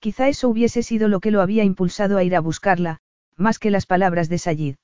Quizá 0.00 0.28
eso 0.28 0.48
hubiese 0.48 0.82
sido 0.82 1.08
lo 1.08 1.20
que 1.20 1.30
lo 1.30 1.40
había 1.40 1.64
impulsado 1.64 2.18
a 2.18 2.24
ir 2.24 2.34
a 2.34 2.40
buscarla, 2.40 2.98
más 3.36 3.58
que 3.58 3.70
las 3.70 3.86
palabras 3.86 4.28
de 4.28 4.38
Sayid. 4.38 4.76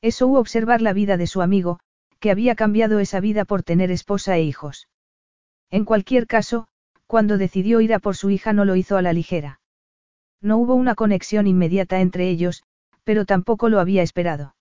Eso 0.00 0.26
u 0.26 0.36
observar 0.36 0.82
la 0.82 0.92
vida 0.92 1.16
de 1.16 1.26
su 1.26 1.42
amigo, 1.42 1.80
que 2.20 2.30
había 2.30 2.54
cambiado 2.54 2.98
esa 3.00 3.20
vida 3.20 3.44
por 3.44 3.62
tener 3.62 3.90
esposa 3.90 4.36
e 4.36 4.42
hijos. 4.42 4.88
En 5.70 5.84
cualquier 5.84 6.26
caso, 6.26 6.66
cuando 7.06 7.38
decidió 7.38 7.80
ir 7.80 7.94
a 7.94 7.98
por 7.98 8.16
su 8.16 8.30
hija 8.30 8.52
no 8.52 8.64
lo 8.64 8.76
hizo 8.76 8.96
a 8.96 9.02
la 9.02 9.12
ligera. 9.12 9.60
No 10.40 10.58
hubo 10.58 10.74
una 10.74 10.94
conexión 10.94 11.46
inmediata 11.46 12.00
entre 12.00 12.28
ellos, 12.28 12.64
pero 13.02 13.24
tampoco 13.24 13.68
lo 13.68 13.80
había 13.80 14.02
esperado. 14.02 14.54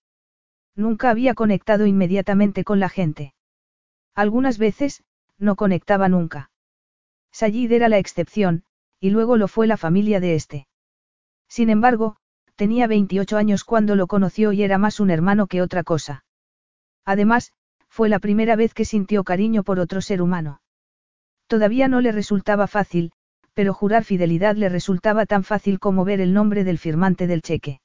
Nunca 0.75 1.09
había 1.09 1.33
conectado 1.33 1.86
inmediatamente 1.86 2.63
con 2.63 2.79
la 2.79 2.89
gente. 2.89 3.33
Algunas 4.15 4.57
veces, 4.57 5.03
no 5.38 5.56
conectaba 5.56 6.10
nunca. 6.10 6.52
Sayid 7.32 7.72
era 7.72 7.89
la 7.89 7.98
excepción, 7.98 8.63
y 9.00 9.10
luego 9.10 9.38
lo 9.38 9.48
fue 9.48 9.67
la 9.67 9.78
familia 9.78 10.19
de 10.19 10.36
este. 10.36 10.67
Sin 11.48 11.69
embargo, 11.69 12.17
tenía 12.56 12.88
28 12.88 13.38
años 13.38 13.63
cuando 13.63 13.96
lo 13.96 14.08
conoció 14.08 14.54
y 14.54 14.63
era 14.63 14.78
más 14.78 15.00
un 15.00 15.10
hermano 15.10 15.48
que 15.48 15.62
otra 15.62 15.84
cosa. 15.84 16.24
Además, 17.06 17.52
fue 17.89 18.10
la 18.10 18.19
primera 18.19 18.56
vez 18.56 18.74
que 18.74 18.86
sintió 18.86 19.24
cariño 19.24 19.63
por 19.63 19.80
otro 19.80 20.02
ser 20.02 20.22
humano. 20.22 20.62
Todavía 21.48 21.88
no 21.88 22.02
le 22.02 22.12
resultaba 22.12 22.67
fácil, 22.67 23.12
pero 23.54 23.74
jurar 23.74 24.04
fidelidad 24.04 24.56
le 24.56 24.69
resultaba 24.69 25.26
tan 25.26 25.43
fácil 25.43 25.80
como 25.80 26.06
ver 26.06 26.22
el 26.22 26.34
nombre 26.34 26.63
del 26.63 26.80
firmante 26.80 27.28
del 27.28 27.41
cheque. 27.41 27.82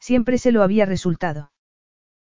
Siempre 0.00 0.38
se 0.38 0.50
lo 0.50 0.62
había 0.62 0.86
resultado. 0.86 1.52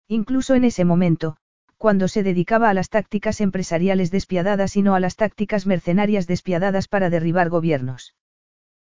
Incluso 0.08 0.54
en 0.54 0.64
ese 0.64 0.84
momento, 0.84 1.36
cuando 1.84 2.08
se 2.08 2.22
dedicaba 2.22 2.70
a 2.70 2.72
las 2.72 2.88
tácticas 2.88 3.42
empresariales 3.42 4.10
despiadadas 4.10 4.74
y 4.74 4.80
no 4.80 4.94
a 4.94 5.00
las 5.00 5.16
tácticas 5.16 5.66
mercenarias 5.66 6.26
despiadadas 6.26 6.88
para 6.88 7.10
derribar 7.10 7.50
gobiernos. 7.50 8.14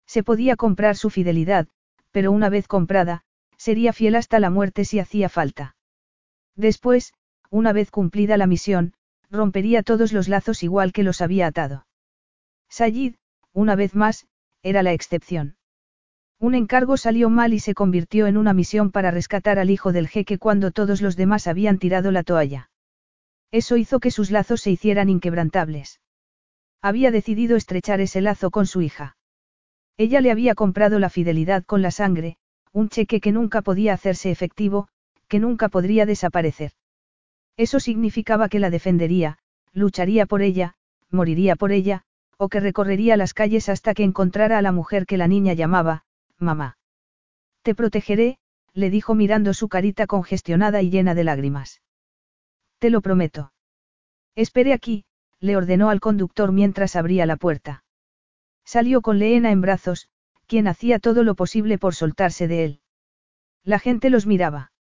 Se 0.07 0.23
podía 0.23 0.55
comprar 0.55 0.95
su 0.95 1.09
fidelidad, 1.09 1.67
pero 2.11 2.31
una 2.31 2.47
vez 2.47 2.69
comprada, 2.69 3.23
sería 3.57 3.91
fiel 3.91 4.15
hasta 4.15 4.39
la 4.39 4.49
muerte 4.49 4.85
si 4.85 4.99
hacía 4.99 5.27
falta. 5.27 5.75
Después, 6.55 7.11
una 7.49 7.73
vez 7.73 7.91
cumplida 7.91 8.37
la 8.37 8.47
misión, 8.47 8.93
rompería 9.29 9.83
todos 9.83 10.13
los 10.13 10.29
lazos 10.29 10.63
igual 10.63 10.93
que 10.93 11.03
los 11.03 11.19
había 11.19 11.47
atado. 11.47 11.87
Sayid, 12.69 13.15
una 13.51 13.75
vez 13.75 13.93
más, 13.93 14.25
era 14.63 14.83
la 14.83 14.93
excepción. 14.93 15.57
Un 16.39 16.55
encargo 16.55 16.95
salió 16.95 17.29
mal 17.29 17.53
y 17.53 17.59
se 17.59 17.73
convirtió 17.73 18.27
en 18.27 18.37
una 18.37 18.53
misión 18.53 18.89
para 18.89 19.11
rescatar 19.11 19.59
al 19.59 19.69
hijo 19.69 19.91
del 19.91 20.07
jeque 20.07 20.37
cuando 20.37 20.71
todos 20.71 21.01
los 21.01 21.17
demás 21.17 21.47
habían 21.47 21.77
tirado 21.77 22.11
la 22.11 22.23
toalla. 22.23 22.69
Eso 23.55 23.77
hizo 23.77 24.01
que 24.01 24.11
sus 24.11 24.31
lazos 24.31 24.59
se 24.59 24.69
hicieran 24.69 25.07
inquebrantables. 25.07 26.01
Había 26.81 27.09
decidido 27.09 27.55
estrechar 27.55 28.01
ese 28.01 28.19
lazo 28.19 28.51
con 28.51 28.65
su 28.65 28.81
hija. 28.81 29.15
Ella 29.95 30.19
le 30.19 30.29
había 30.29 30.55
comprado 30.55 30.99
la 30.99 31.09
fidelidad 31.09 31.63
con 31.63 31.81
la 31.81 31.91
sangre, 31.91 32.35
un 32.73 32.89
cheque 32.89 33.21
que 33.21 33.31
nunca 33.31 33.61
podía 33.61 33.93
hacerse 33.93 34.29
efectivo, 34.29 34.89
que 35.29 35.39
nunca 35.39 35.69
podría 35.69 36.05
desaparecer. 36.05 36.73
Eso 37.55 37.79
significaba 37.79 38.49
que 38.49 38.59
la 38.59 38.69
defendería, 38.69 39.37
lucharía 39.71 40.25
por 40.25 40.41
ella, 40.41 40.73
moriría 41.09 41.55
por 41.55 41.71
ella, 41.71 42.01
o 42.35 42.49
que 42.49 42.59
recorrería 42.59 43.15
las 43.15 43.33
calles 43.33 43.69
hasta 43.69 43.93
que 43.93 44.03
encontrara 44.03 44.57
a 44.57 44.61
la 44.61 44.73
mujer 44.73 45.05
que 45.05 45.15
la 45.15 45.29
niña 45.29 45.53
llamaba, 45.53 46.03
mamá. 46.37 46.77
Te 47.61 47.73
protegeré, 47.73 48.37
le 48.73 48.89
dijo 48.89 49.15
mirando 49.15 49.53
su 49.53 49.69
carita 49.69 50.07
congestionada 50.07 50.81
y 50.81 50.89
llena 50.89 51.15
de 51.15 51.23
lágrimas. 51.23 51.79
Te 52.79 52.89
lo 52.89 53.01
prometo. 53.01 53.53
Espere 54.35 54.73
aquí, 54.73 55.05
le 55.39 55.57
ordenó 55.57 55.89
al 55.89 55.99
conductor 55.99 56.51
mientras 56.51 56.95
abría 56.95 57.25
la 57.25 57.37
puerta. 57.37 57.83
Salió 58.65 59.01
con 59.01 59.19
Leena 59.19 59.51
en 59.51 59.61
brazos, 59.61 60.09
quien 60.47 60.67
hacía 60.67 60.99
todo 60.99 61.23
lo 61.23 61.35
posible 61.35 61.77
por 61.77 61.95
soltarse 61.95 62.47
de 62.47 62.65
él. 62.65 62.79
La 63.63 63.79
gente 63.79 64.09
los 64.09 64.25
miraba. 64.25 64.71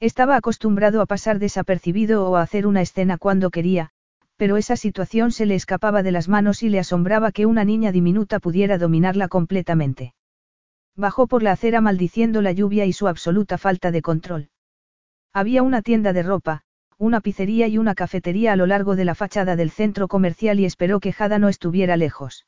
Estaba 0.00 0.36
acostumbrado 0.36 1.00
a 1.00 1.06
pasar 1.06 1.38
desapercibido 1.38 2.28
o 2.28 2.36
a 2.36 2.42
hacer 2.42 2.66
una 2.66 2.82
escena 2.82 3.18
cuando 3.18 3.50
quería, 3.50 3.90
pero 4.36 4.56
esa 4.56 4.76
situación 4.76 5.30
se 5.30 5.46
le 5.46 5.54
escapaba 5.54 6.02
de 6.02 6.10
las 6.10 6.28
manos 6.28 6.62
y 6.62 6.68
le 6.68 6.80
asombraba 6.80 7.30
que 7.30 7.46
una 7.46 7.64
niña 7.64 7.92
diminuta 7.92 8.40
pudiera 8.40 8.78
dominarla 8.78 9.28
completamente. 9.28 10.14
Bajó 10.96 11.26
por 11.26 11.42
la 11.42 11.52
acera 11.52 11.80
maldiciendo 11.80 12.42
la 12.42 12.52
lluvia 12.52 12.84
y 12.84 12.92
su 12.92 13.06
absoluta 13.08 13.56
falta 13.56 13.90
de 13.92 14.02
control. 14.02 14.50
Había 15.32 15.62
una 15.62 15.80
tienda 15.80 16.12
de 16.12 16.22
ropa, 16.22 16.64
una 17.02 17.20
pizzería 17.20 17.66
y 17.66 17.78
una 17.78 17.96
cafetería 17.96 18.52
a 18.52 18.56
lo 18.56 18.66
largo 18.66 18.94
de 18.94 19.04
la 19.04 19.16
fachada 19.16 19.56
del 19.56 19.72
centro 19.72 20.06
comercial 20.06 20.60
y 20.60 20.64
esperó 20.64 21.00
que 21.00 21.12
Jada 21.12 21.40
no 21.40 21.48
estuviera 21.48 21.96
lejos. 21.96 22.46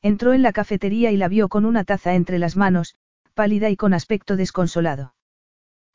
Entró 0.00 0.32
en 0.32 0.40
la 0.40 0.52
cafetería 0.52 1.10
y 1.12 1.18
la 1.18 1.28
vio 1.28 1.50
con 1.50 1.66
una 1.66 1.84
taza 1.84 2.14
entre 2.14 2.38
las 2.38 2.56
manos, 2.56 2.96
pálida 3.34 3.68
y 3.68 3.76
con 3.76 3.92
aspecto 3.92 4.36
desconsolado. 4.36 5.14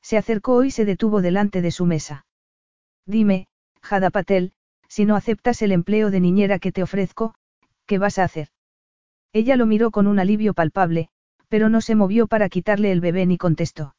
Se 0.04 0.15
acercó 0.15 0.63
y 0.63 0.70
se 0.70 0.86
detuvo 0.86 1.24
delante 1.24 1.63
de 1.63 1.72
su 1.72 1.88
mesa. 1.88 2.28
Dime, 3.08 3.48
Jada 3.82 4.12
Patel, 4.12 4.52
si 4.88 5.06
no 5.06 5.15
aceptas 5.15 5.63
el 5.63 5.72
empleo 5.72 6.12
de 6.12 6.20
niñera 6.20 6.60
que 6.60 6.72
te 6.72 6.84
ofrezco, 6.84 7.34
¿qué 7.88 7.98
vas 7.98 8.20
a 8.20 8.26
hacer? 8.26 8.50
Ella 9.34 9.56
lo 9.56 9.65
miró 9.65 9.89
con 9.89 10.06
un 10.06 10.20
alivio 10.20 10.54
palpable, 10.54 11.10
pero 11.48 11.67
no 11.67 11.82
se 11.82 11.96
movió 11.96 12.28
para 12.28 12.48
quitarle 12.48 12.91
el 12.91 13.02
bebé 13.02 13.26
ni 13.26 13.39
contestó. 13.39 13.96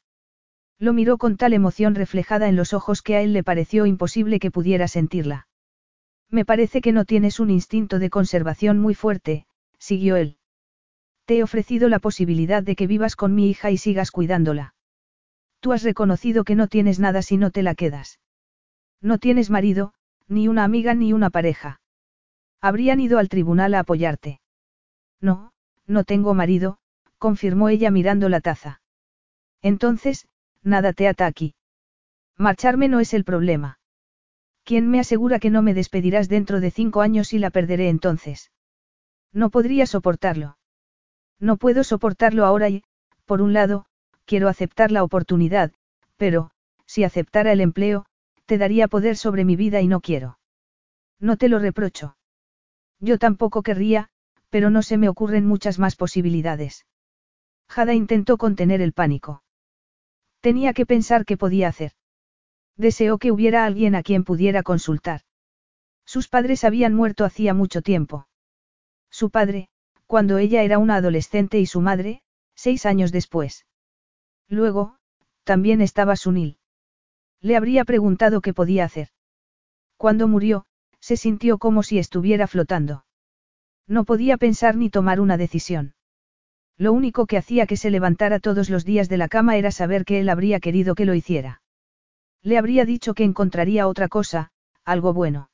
Lo 0.79 0.93
miró 0.93 1.17
con 1.17 1.37
tal 1.37 1.53
emoción 1.53 1.95
reflejada 1.95 2.47
en 2.49 2.55
los 2.55 2.73
ojos 2.73 3.01
que 3.01 3.15
a 3.15 3.21
él 3.21 3.33
le 3.33 3.43
pareció 3.43 3.85
imposible 3.85 4.39
que 4.39 4.51
pudiera 4.51 4.87
sentirla. 4.87 5.47
Me 6.29 6.45
parece 6.45 6.81
que 6.81 6.91
no 6.91 7.05
tienes 7.05 7.39
un 7.39 7.49
instinto 7.49 7.99
de 7.99 8.09
conservación 8.09 8.79
muy 8.79 8.95
fuerte, 8.95 9.45
siguió 9.77 10.15
él. 10.15 10.37
Te 11.25 11.37
he 11.37 11.43
ofrecido 11.43 11.89
la 11.89 11.99
posibilidad 11.99 12.63
de 12.63 12.75
que 12.75 12.87
vivas 12.87 13.15
con 13.15 13.35
mi 13.35 13.49
hija 13.49 13.71
y 13.71 13.77
sigas 13.77 14.11
cuidándola. 14.11 14.73
Tú 15.59 15.71
has 15.71 15.83
reconocido 15.83 16.43
que 16.43 16.55
no 16.55 16.67
tienes 16.67 16.99
nada 16.99 17.21
si 17.21 17.37
no 17.37 17.51
te 17.51 17.63
la 17.63 17.75
quedas. 17.75 18.19
No 18.99 19.17
tienes 19.19 19.49
marido, 19.49 19.93
ni 20.27 20.47
una 20.47 20.63
amiga 20.63 20.93
ni 20.93 21.13
una 21.13 21.29
pareja. 21.29 21.79
Habrían 22.59 22.99
ido 22.99 23.19
al 23.19 23.29
tribunal 23.29 23.73
a 23.73 23.79
apoyarte. 23.79 24.41
No, 25.21 25.53
no 25.85 26.03
tengo 26.03 26.33
marido, 26.33 26.79
confirmó 27.17 27.69
ella 27.69 27.91
mirando 27.91 28.27
la 28.27 28.41
taza. 28.41 28.81
Entonces, 29.61 30.27
nada 30.63 30.93
te 30.93 31.07
ata 31.07 31.25
aquí. 31.25 31.55
Marcharme 32.37 32.87
no 32.87 32.99
es 32.99 33.13
el 33.13 33.23
problema. 33.23 33.79
¿Quién 34.63 34.89
me 34.89 34.99
asegura 34.99 35.39
que 35.39 35.49
no 35.49 35.61
me 35.61 35.73
despedirás 35.73 36.29
dentro 36.29 36.59
de 36.59 36.71
cinco 36.71 37.01
años 37.01 37.33
y 37.33 37.39
la 37.39 37.49
perderé 37.49 37.89
entonces? 37.89 38.51
No 39.33 39.49
podría 39.49 39.85
soportarlo. 39.85 40.57
No 41.39 41.57
puedo 41.57 41.83
soportarlo 41.83 42.45
ahora 42.45 42.69
y, 42.69 42.83
por 43.25 43.41
un 43.41 43.53
lado, 43.53 43.85
quiero 44.25 44.47
aceptar 44.47 44.91
la 44.91 45.03
oportunidad, 45.03 45.73
pero, 46.17 46.51
si 46.85 47.03
aceptara 47.03 47.51
el 47.51 47.61
empleo, 47.61 48.05
te 48.45 48.57
daría 48.57 48.87
poder 48.87 49.17
sobre 49.17 49.45
mi 49.45 49.55
vida 49.55 49.81
y 49.81 49.87
no 49.87 49.99
quiero. 49.99 50.39
No 51.19 51.37
te 51.37 51.49
lo 51.49 51.59
reprocho. 51.59 52.15
Yo 52.99 53.17
tampoco 53.17 53.63
querría, 53.63 54.09
pero 54.49 54.69
no 54.69 54.81
se 54.81 54.97
me 54.97 55.09
ocurren 55.09 55.45
muchas 55.45 55.79
más 55.79 55.95
posibilidades. 55.95 56.85
Jada 57.67 57.93
intentó 57.93 58.37
contener 58.37 58.81
el 58.81 58.93
pánico. 58.93 59.42
Tenía 60.43 60.73
que 60.73 60.85
pensar 60.85 61.23
qué 61.23 61.37
podía 61.37 61.69
hacer. 61.69 61.93
Deseó 62.75 63.17
que 63.17 63.31
hubiera 63.31 63.63
alguien 63.63 63.95
a 63.95 64.03
quien 64.03 64.25
pudiera 64.25 64.61
consultar. 64.61 65.21
Sus 66.05 66.27
padres 66.27 66.65
habían 66.65 66.93
muerto 66.93 67.23
hacía 67.23 67.53
mucho 67.53 67.81
tiempo. 67.81 68.27
Su 69.09 69.29
padre, 69.29 69.69
cuando 70.05 70.37
ella 70.39 70.63
era 70.63 70.79
una 70.79 70.97
adolescente 70.97 71.61
y 71.61 71.65
su 71.65 71.79
madre, 71.79 72.23
seis 72.55 72.85
años 72.85 73.13
después. 73.13 73.65
Luego, 74.49 74.97
también 75.45 75.79
estaba 75.79 76.17
Sunil. 76.17 76.57
Le 77.39 77.55
habría 77.55 77.85
preguntado 77.85 78.41
qué 78.41 78.53
podía 78.53 78.83
hacer. 78.83 79.07
Cuando 79.95 80.27
murió, 80.27 80.65
se 80.99 81.15
sintió 81.15 81.57
como 81.57 81.83
si 81.83 81.99
estuviera 81.99 82.47
flotando. 82.47 83.05
No 83.87 84.03
podía 84.03 84.35
pensar 84.35 84.75
ni 84.75 84.89
tomar 84.89 85.21
una 85.21 85.37
decisión. 85.37 85.95
Lo 86.77 86.91
único 86.93 87.25
que 87.27 87.37
hacía 87.37 87.67
que 87.67 87.77
se 87.77 87.91
levantara 87.91 88.39
todos 88.39 88.69
los 88.69 88.85
días 88.85 89.09
de 89.09 89.17
la 89.17 89.27
cama 89.27 89.57
era 89.57 89.71
saber 89.71 90.05
que 90.05 90.19
él 90.19 90.29
habría 90.29 90.59
querido 90.59 90.95
que 90.95 91.05
lo 91.05 91.13
hiciera. 91.13 91.61
Le 92.41 92.57
habría 92.57 92.85
dicho 92.85 93.13
que 93.13 93.23
encontraría 93.23 93.87
otra 93.87 94.07
cosa, 94.07 94.51
algo 94.83 95.13
bueno. 95.13 95.49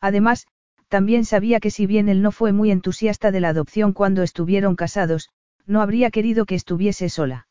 Además, 0.00 0.46
también 0.88 1.24
sabía 1.24 1.60
que 1.60 1.70
si 1.70 1.86
bien 1.86 2.08
él 2.08 2.20
no 2.20 2.32
fue 2.32 2.52
muy 2.52 2.70
entusiasta 2.70 3.30
de 3.30 3.40
la 3.40 3.48
adopción 3.48 3.92
cuando 3.92 4.22
estuvieron 4.22 4.76
casados, 4.76 5.30
no 5.64 5.80
habría 5.80 6.10
querido 6.10 6.44
que 6.44 6.54
estuviese 6.54 7.08
sola. 7.08 7.46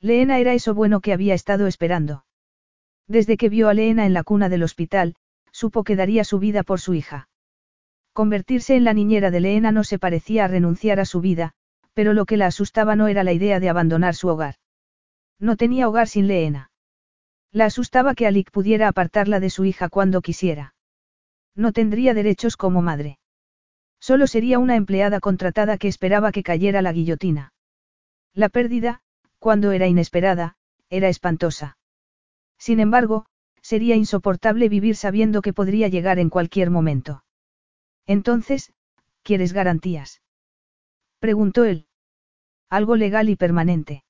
Leena 0.00 0.38
era 0.38 0.54
eso 0.54 0.74
bueno 0.74 1.00
que 1.00 1.12
había 1.12 1.34
estado 1.34 1.66
esperando. 1.66 2.24
Desde 3.06 3.36
que 3.36 3.48
vio 3.48 3.68
a 3.68 3.74
Leena 3.74 4.06
en 4.06 4.14
la 4.14 4.22
cuna 4.22 4.48
del 4.48 4.62
hospital, 4.62 5.16
supo 5.50 5.84
que 5.84 5.96
daría 5.96 6.24
su 6.24 6.38
vida 6.38 6.62
por 6.62 6.80
su 6.80 6.94
hija. 6.94 7.28
Convertirse 8.12 8.76
en 8.76 8.84
la 8.84 8.94
niñera 8.94 9.30
de 9.30 9.40
Leena 9.40 9.72
no 9.72 9.84
se 9.84 9.98
parecía 9.98 10.44
a 10.44 10.48
renunciar 10.48 11.00
a 11.00 11.04
su 11.04 11.20
vida, 11.20 11.54
pero 11.94 12.12
lo 12.12 12.26
que 12.26 12.36
la 12.36 12.46
asustaba 12.46 12.96
no 12.96 13.08
era 13.08 13.24
la 13.24 13.32
idea 13.32 13.60
de 13.60 13.68
abandonar 13.68 14.14
su 14.14 14.28
hogar. 14.28 14.56
No 15.38 15.56
tenía 15.56 15.88
hogar 15.88 16.08
sin 16.08 16.26
Leena. 16.28 16.70
La 17.52 17.66
asustaba 17.66 18.14
que 18.14 18.26
Alik 18.26 18.50
pudiera 18.50 18.88
apartarla 18.88 19.40
de 19.40 19.48
su 19.48 19.64
hija 19.64 19.88
cuando 19.88 20.20
quisiera. 20.20 20.74
No 21.54 21.72
tendría 21.72 22.12
derechos 22.12 22.56
como 22.56 22.82
madre. 22.82 23.18
Solo 24.00 24.26
sería 24.26 24.58
una 24.58 24.74
empleada 24.74 25.20
contratada 25.20 25.78
que 25.78 25.88
esperaba 25.88 26.32
que 26.32 26.42
cayera 26.42 26.82
la 26.82 26.92
guillotina. 26.92 27.52
La 28.34 28.48
pérdida, 28.48 29.00
cuando 29.38 29.70
era 29.70 29.86
inesperada, 29.86 30.56
era 30.90 31.08
espantosa. 31.08 31.78
Sin 32.58 32.80
embargo, 32.80 33.26
sería 33.62 33.94
insoportable 33.94 34.68
vivir 34.68 34.96
sabiendo 34.96 35.42
que 35.42 35.52
podría 35.52 35.88
llegar 35.88 36.18
en 36.18 36.30
cualquier 36.30 36.70
momento. 36.70 37.24
Entonces, 38.04 38.72
¿quieres 39.22 39.52
garantías? 39.52 40.20
Preguntó 41.24 41.64
él. 41.64 41.86
Algo 42.68 42.96
legal 42.96 43.30
y 43.30 43.36
permanente. 43.36 44.04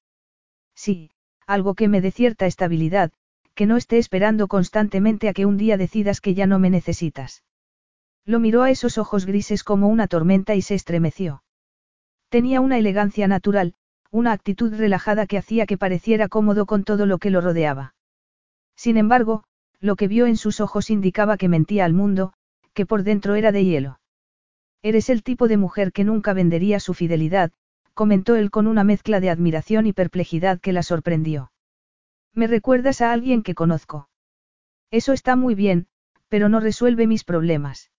Sí, 0.74 1.12
algo 1.46 1.74
que 1.77 1.87
me 1.87 2.00
dé 2.00 2.11
cierta 2.11 2.46
estabilidad, 2.46 3.12
que 3.55 3.66
no 3.66 3.77
esté 3.77 3.98
esperando 3.98 4.48
constantemente 4.48 5.29
a 5.29 5.33
que 5.33 5.46
un 5.46 5.57
día 5.57 5.77
decidas 5.77 6.20
que 6.20 6.35
ya 6.35 6.48
no 6.48 6.59
me 6.59 6.70
necesitas. 6.70 7.44
Lo 8.24 8.40
miró 8.40 8.62
a 8.62 8.70
esos 8.72 8.98
ojos 8.98 9.27
grises 9.27 9.62
como 9.62 9.87
una 9.87 10.09
tormenta 10.09 10.57
y 10.57 10.62
se 10.62 10.74
estremeció. 10.74 11.45
Tenía 12.30 12.61
una 12.61 12.78
elegancia 12.78 13.28
natural, 13.28 13.74
una 14.11 14.32
actitud 14.32 14.74
relajada 14.74 15.26
que 15.26 15.38
hacía 15.38 15.66
que 15.66 15.78
pareciera 15.78 16.26
cómodo 16.26 16.66
con 16.66 16.82
todo 16.82 17.07
lo 17.07 17.18
que 17.18 17.30
lo 17.30 17.41
rodeaba. 17.41 17.95
Sin 18.74 18.97
embargo, 18.97 19.45
lo 19.78 19.95
que 19.95 20.09
vio 20.09 20.26
en 20.26 20.36
sus 20.36 20.59
ojos 20.59 20.91
indicaba 20.91 21.36
que 21.36 21.49
mentía 21.49 21.84
al 21.84 21.93
mundo, 21.93 22.32
que 22.72 22.86
por 22.86 23.05
dentro 23.05 23.36
era 23.36 23.53
de 23.53 23.64
hielo. 23.64 24.01
Eres 24.85 25.09
el 25.09 25.22
tipo 25.22 25.49
de 25.49 25.57
mujer 25.57 25.93
que 25.93 26.05
nunca 26.05 26.35
vendería 26.35 26.78
su 26.78 26.93
fidelidad, 26.93 27.53
comentó 27.95 28.37
él 28.37 28.51
con 28.51 28.66
una 28.66 28.85
mezcla 28.85 29.18
de 29.18 29.30
admiración 29.30 29.87
y 29.87 29.95
perplejidad 29.95 30.61
que 30.61 30.74
la 30.74 30.82
sorprendió. 30.82 31.53
Me 32.35 32.49
recuerdas 32.49 33.01
a 33.01 33.11
alguien 33.11 33.43
que 33.43 33.55
conozco. 33.55 34.11
Eso 34.91 35.14
está 35.14 35.37
muy 35.37 35.55
bien, 35.55 35.87
pero 36.28 36.51
no 36.51 36.61
resuelve 36.61 37.07
mis 37.07 37.24
problemas. 37.24 37.93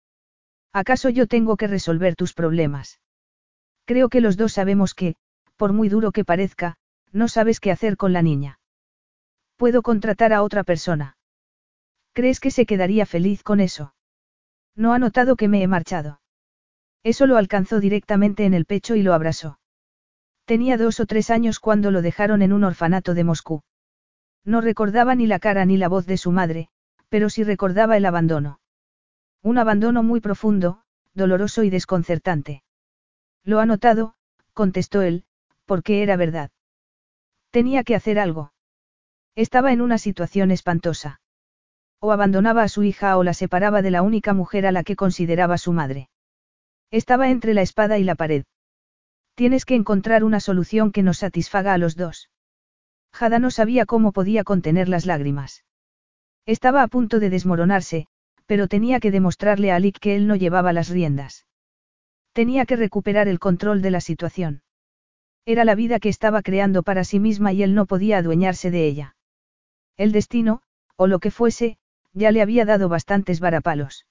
¿Acaso 0.74 1.10
yo 1.10 1.26
tengo 1.26 1.58
que 1.58 1.66
resolver 1.66 2.16
tus 2.16 2.34
problemas? 2.34 3.00
Creo 3.86 4.08
que 4.08 4.22
los 4.22 4.38
dos 4.38 4.54
sabemos 4.54 4.94
que, 4.94 5.16
por 5.56 5.74
muy 5.74 5.90
duro 5.90 6.12
que 6.12 6.24
parezca, 6.24 6.76
no 7.12 7.28
sabes 7.30 7.60
qué 7.60 7.72
hacer 7.72 7.98
con 7.98 8.14
la 8.14 8.22
niña. 8.22 8.60
Puedo 9.56 9.82
contratar 9.82 10.34
a 10.34 10.44
otra 10.44 10.64
persona. 10.64 11.18
¿Crees 12.14 12.40
que 12.40 12.52
se 12.52 12.68
quedaría 12.68 13.08
feliz 13.08 13.42
con 13.42 13.60
eso? 13.60 13.96
No 14.76 14.94
ha 14.94 15.00
notado 15.00 15.36
que 15.36 15.48
me 15.48 15.64
he 15.64 15.68
marchado. 15.68 16.20
Eso 17.06 17.28
lo 17.28 17.38
alcanzó 17.38 17.80
directamente 17.80 18.45
en 18.45 18.56
el 18.56 18.66
pecho 18.66 18.95
y 18.95 19.03
lo 19.03 19.14
abrazó. 19.14 19.60
Tenía 20.45 20.76
dos 20.76 20.99
o 20.99 21.06
tres 21.06 21.30
años 21.30 21.60
cuando 21.60 21.91
lo 21.91 22.01
dejaron 22.01 22.41
en 22.41 22.51
un 22.51 22.64
orfanato 22.64 23.14
de 23.14 23.24
Moscú. 23.24 23.62
No 24.43 24.60
recordaba 24.60 25.14
ni 25.14 25.28
la 25.28 25.38
cara 25.38 25.66
ni 25.66 25.78
la 25.78 25.88
voz 25.88 26.08
de 26.08 26.18
su 26.18 26.32
madre, 26.32 26.68
pero 27.08 27.30
sí 27.30 27.43
recordaba 27.43 27.95
el 27.95 28.06
abandono. 28.06 28.60
Un 29.43 29.60
abandono 29.60 30.01
muy 30.01 30.20
profundo, 30.20 30.82
doloroso 31.14 31.62
y 31.62 31.70
desconcertante. 31.70 32.64
Lo 33.43 33.60
ha 33.60 33.68
notado, 33.68 34.16
contestó 34.53 35.03
él, 35.03 35.26
porque 35.66 36.01
era 36.01 36.18
verdad. 36.18 36.49
Tenía 37.51 37.84
que 37.84 37.93
hacer 37.93 38.18
algo. 38.18 38.51
Estaba 39.36 39.72
en 39.72 39.82
una 39.82 39.99
situación 39.99 40.49
espantosa. 40.49 41.22
O 41.99 42.12
abandonaba 42.12 42.64
a 42.64 42.68
su 42.68 42.82
hija 42.82 43.16
o 43.16 43.24
la 43.24 43.36
separaba 43.36 43.84
de 43.84 43.91
la 43.91 44.01
única 44.01 44.34
mujer 44.34 44.66
a 44.66 44.72
la 44.72 44.84
que 44.84 44.95
consideraba 44.95 45.60
su 45.60 45.72
madre. 45.72 46.10
Estaba 46.92 47.30
entre 47.30 47.54
la 47.54 47.62
espada 47.62 47.98
y 47.98 48.04
la 48.04 48.16
pared. 48.16 48.46
Tienes 49.36 49.66
que 49.66 49.76
encontrar 49.76 50.24
una 50.24 50.40
solución 50.40 50.92
que 50.92 51.04
nos 51.04 51.18
satisfaga 51.18 51.74
a 51.74 51.78
los 51.78 51.96
dos. 51.96 52.30
Jada 53.14 53.40
no 53.40 53.52
sabía 53.52 53.86
cómo 53.86 54.12
podía 54.12 54.44
contener 54.44 54.90
las 54.90 55.06
lágrimas. 55.06 55.66
Estaba 56.46 56.84
a 56.84 56.88
punto 56.88 57.20
de 57.20 57.30
desmoronarse, 57.30 58.08
pero 58.46 58.68
tenía 58.68 59.00
que 59.00 59.12
demostrarle 59.12 59.72
a 59.72 59.78
Alik 59.78 60.00
que 60.00 60.16
él 60.16 60.28
no 60.28 60.36
llevaba 60.36 60.74
las 60.74 60.90
riendas. 60.90 61.46
Tenía 62.34 62.66
que 62.66 62.76
recuperar 62.76 63.28
el 63.28 63.40
control 63.40 63.82
de 63.82 63.92
la 63.92 64.02
situación. 64.02 64.62
Era 65.46 65.64
la 65.64 65.76
vida 65.76 66.00
que 66.00 66.10
estaba 66.10 66.42
creando 66.42 66.84
para 66.84 67.04
sí 67.04 67.20
misma 67.20 67.54
y 67.54 67.64
él 67.64 67.76
no 67.76 67.86
podía 67.86 68.18
adueñarse 68.18 68.72
de 68.72 68.86
ella. 68.86 69.16
El 69.98 70.12
destino, 70.12 70.62
o 70.96 71.08
lo 71.08 71.20
que 71.20 71.32
fuese, 71.32 71.78
ya 72.14 72.32
le 72.32 72.42
había 72.42 72.66
dado 72.66 72.90
bastantes 72.90 73.40
varapalos. 73.40 74.06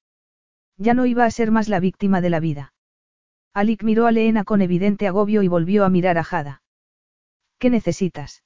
Ya 0.77 0.95
no 0.95 1.07
iba 1.07 1.25
a 1.25 1.31
ser 1.31 1.51
más 1.51 1.69
la 1.69 1.81
víctima 1.81 2.21
de 2.21 2.31
la 2.31 2.41
vida. 2.41 2.73
Alik 3.53 3.85
miró 3.85 4.07
a 4.07 4.13
Leena 4.13 4.45
con 4.45 4.63
evidente 4.63 5.07
agobio 5.07 5.43
y 5.43 5.49
volvió 5.49 5.85
a 5.85 5.89
mirar 5.89 6.19
a 6.19 6.25
Jada. 6.25 6.63
¿Qué 7.59 7.71
necesitas? 7.71 8.43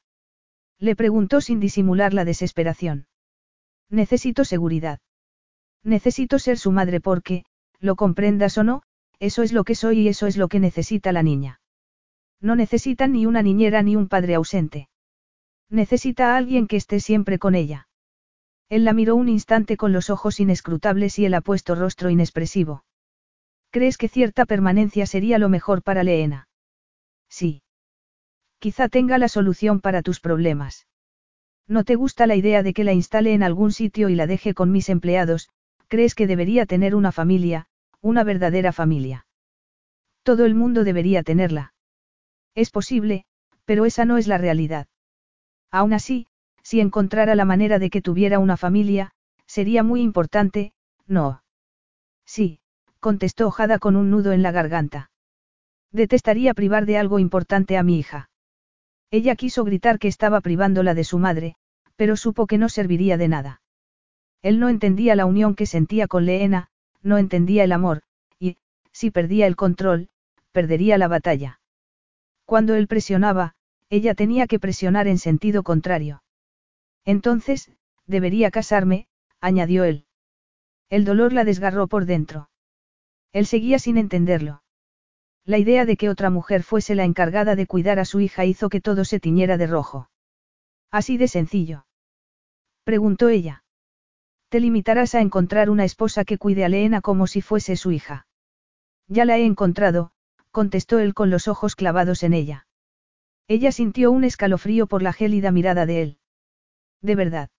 Le 0.79 0.95
preguntó 0.95 1.41
sin 1.41 1.61
disimular 1.61 2.12
la 2.12 2.24
desesperación. 2.24 3.07
Necesito 3.91 4.45
seguridad. 4.45 5.01
Necesito 5.83 6.39
ser 6.39 6.59
su 6.59 6.72
madre 6.72 7.01
porque, 7.01 7.45
lo 7.81 7.97
comprendas 7.97 8.59
o 8.59 8.64
no, 8.64 8.83
eso 9.18 9.43
es 9.43 9.53
lo 9.53 9.64
que 9.64 9.74
soy 9.74 10.01
y 10.01 10.09
eso 10.09 10.26
es 10.26 10.37
lo 10.37 10.49
que 10.49 10.61
necesita 10.61 11.12
la 11.12 11.22
niña. 11.22 11.61
No 12.41 12.55
necesita 12.55 13.09
ni 13.09 13.26
una 13.26 13.43
niñera 13.43 13.83
ni 13.83 13.97
un 13.97 14.09
padre 14.09 14.35
ausente. 14.35 14.89
Necesita 15.70 16.35
a 16.35 16.37
alguien 16.37 16.66
que 16.66 16.76
esté 16.76 17.01
siempre 17.01 17.39
con 17.39 17.55
ella. 17.55 17.88
Él 18.69 18.85
la 18.85 18.93
miró 18.93 19.16
un 19.16 19.29
instante 19.29 19.77
con 19.77 19.93
los 19.93 20.11
ojos 20.11 20.41
inescrutables 20.41 21.19
y 21.19 21.25
el 21.25 21.35
apuesto 21.35 21.75
rostro 21.75 22.11
inexpresivo. 22.11 22.85
¿Crees 23.71 23.97
que 23.97 24.09
cierta 24.09 24.45
permanencia 24.45 25.07
sería 25.07 25.39
lo 25.39 25.49
mejor 25.49 25.83
para 25.83 26.03
Leena? 26.03 26.49
Sí. 27.29 27.62
Quizá 28.59 28.89
tenga 28.89 29.19
la 29.19 29.29
solución 29.29 29.81
para 29.81 30.03
tus 30.03 30.21
problemas. 30.21 30.87
¿No 31.66 31.85
te 31.85 31.97
gusta 31.97 32.27
la 32.27 32.35
idea 32.35 32.62
de 32.62 32.73
que 32.73 32.85
la 32.85 32.93
instale 32.93 33.35
en 33.35 33.43
algún 33.43 33.73
sitio 33.73 34.09
y 34.09 34.14
la 34.14 34.27
deje 34.27 34.55
con 34.55 34.73
mis 34.73 34.89
empleados? 34.89 35.51
¿Crees 35.87 36.14
que 36.14 36.27
debería 36.27 36.66
tener 36.66 36.95
una 36.95 37.12
familia, 37.12 37.66
una 38.01 38.25
verdadera 38.25 38.73
familia? 38.73 39.27
Todo 40.23 40.45
el 40.45 40.55
mundo 40.55 40.85
debería 40.85 41.23
tenerla. 41.23 41.75
Es 42.55 42.71
posible, 42.71 43.25
pero 43.64 43.85
esa 43.85 44.05
no 44.05 44.16
es 44.19 44.27
la 44.27 44.39
realidad. 44.39 44.87
Aún 45.71 45.93
así, 45.93 46.27
si 46.69 46.83
encontrara 46.83 47.35
la 47.35 47.47
manera 47.47 47.79
de 47.79 47.89
que 47.89 48.03
tuviera 48.03 48.39
una 48.39 48.59
familia, 48.59 49.12
sería 49.47 49.83
muy 49.83 50.03
importante, 50.03 50.75
¿no? 51.07 51.43
Sí, 52.27 52.61
contestó 53.01 53.47
Ojada 53.47 53.79
con 53.79 53.97
un 53.97 54.11
nudo 54.11 54.33
en 54.33 54.43
la 54.43 54.53
garganta. 54.53 55.11
Detestaría 55.93 56.53
privar 56.53 56.85
de 56.85 56.99
algo 56.99 57.21
importante 57.21 57.79
a 57.79 57.83
mi 57.83 57.99
hija. 57.99 58.29
Ella 59.11 59.35
quiso 59.35 59.64
gritar 59.64 59.99
que 59.99 60.09
estaba 60.09 60.43
privándola 60.43 60.93
de 60.93 61.05
su 61.05 61.19
madre, 61.19 61.55
pero 61.97 62.16
supo 62.16 62.47
que 62.47 62.59
no 62.59 62.69
serviría 62.69 63.16
de 63.16 63.29
nada. 63.29 63.62
Él 64.43 64.61
no 64.61 64.69
entendía 64.69 65.16
la 65.16 65.25
unión 65.25 65.55
que 65.55 65.64
sentía 65.64 66.07
con 66.07 66.27
Leena, 66.27 66.69
no 67.01 67.16
entendía 67.16 67.64
el 67.64 67.73
amor, 67.73 68.03
y, 68.39 68.59
si 68.93 69.11
perdía 69.11 69.47
el 69.47 69.57
control, 69.57 70.11
perdería 70.53 70.99
la 70.99 71.09
batalla. 71.09 71.61
Cuando 72.45 72.75
él 72.75 72.89
presionaba, 72.89 73.55
ella 73.89 74.14
tenía 74.14 74.47
que 74.47 74.59
presionar 74.59 75.09
en 75.09 75.16
sentido 75.16 75.62
contrario. 75.62 76.21
Entonces, 77.09 77.72
debería 78.06 78.50
casarme, 78.50 79.09
añadió 79.40 79.84
él. 79.84 80.04
El 80.90 81.06
dolor 81.06 81.32
la 81.32 81.44
desgarró 81.44 81.86
por 81.86 82.04
dentro. 82.04 82.50
Él 83.32 83.46
seguía 83.46 83.78
sin 83.78 83.96
entenderlo. 83.96 84.62
La 85.46 85.56
idea 85.56 85.86
de 85.86 85.96
que 85.96 86.11
otra 86.11 86.28
mujer 86.28 86.62
fuese 86.64 86.94
la 86.94 87.04
encargada 87.04 87.56
de 87.56 87.66
cuidar 87.66 87.98
a 87.98 88.04
su 88.04 88.20
hija 88.20 88.44
hizo 88.44 88.68
que 88.68 88.82
todo 88.82 89.06
se 89.06 89.20
tiñera 89.20 89.56
de 89.56 89.66
rojo. 89.66 90.11
Así 90.90 91.16
de 91.16 91.28
sencillo. 91.28 91.86
Preguntó 92.84 93.30
ella. 93.30 93.64
Te 94.50 94.61
limitarás 94.61 95.14
a 95.14 95.22
encontrar 95.22 95.70
una 95.70 95.86
esposa 95.86 96.26
que 96.26 96.36
cuide 96.36 96.66
a 96.66 96.68
Leena 96.68 97.00
como 97.00 97.26
si 97.26 97.40
fuese 97.40 97.76
su 97.76 97.90
hija. 97.90 98.26
Ya 99.06 99.24
la 99.24 99.38
he 99.38 99.46
encontrado, 99.46 100.12
contestó 100.50 100.98
él 100.98 101.14
con 101.14 101.30
los 101.30 101.48
ojos 101.48 101.74
clavados 101.74 102.22
en 102.22 102.34
ella. 102.34 102.66
Ella 103.46 103.72
sintió 103.72 104.11
un 104.11 104.24
escalofrío 104.24 104.86
por 104.86 105.02
la 105.02 105.14
gélida 105.14 105.52
mirada 105.52 105.86
de 105.86 106.02
él. 106.02 106.18
De 107.03 107.14
verdad. 107.14 107.51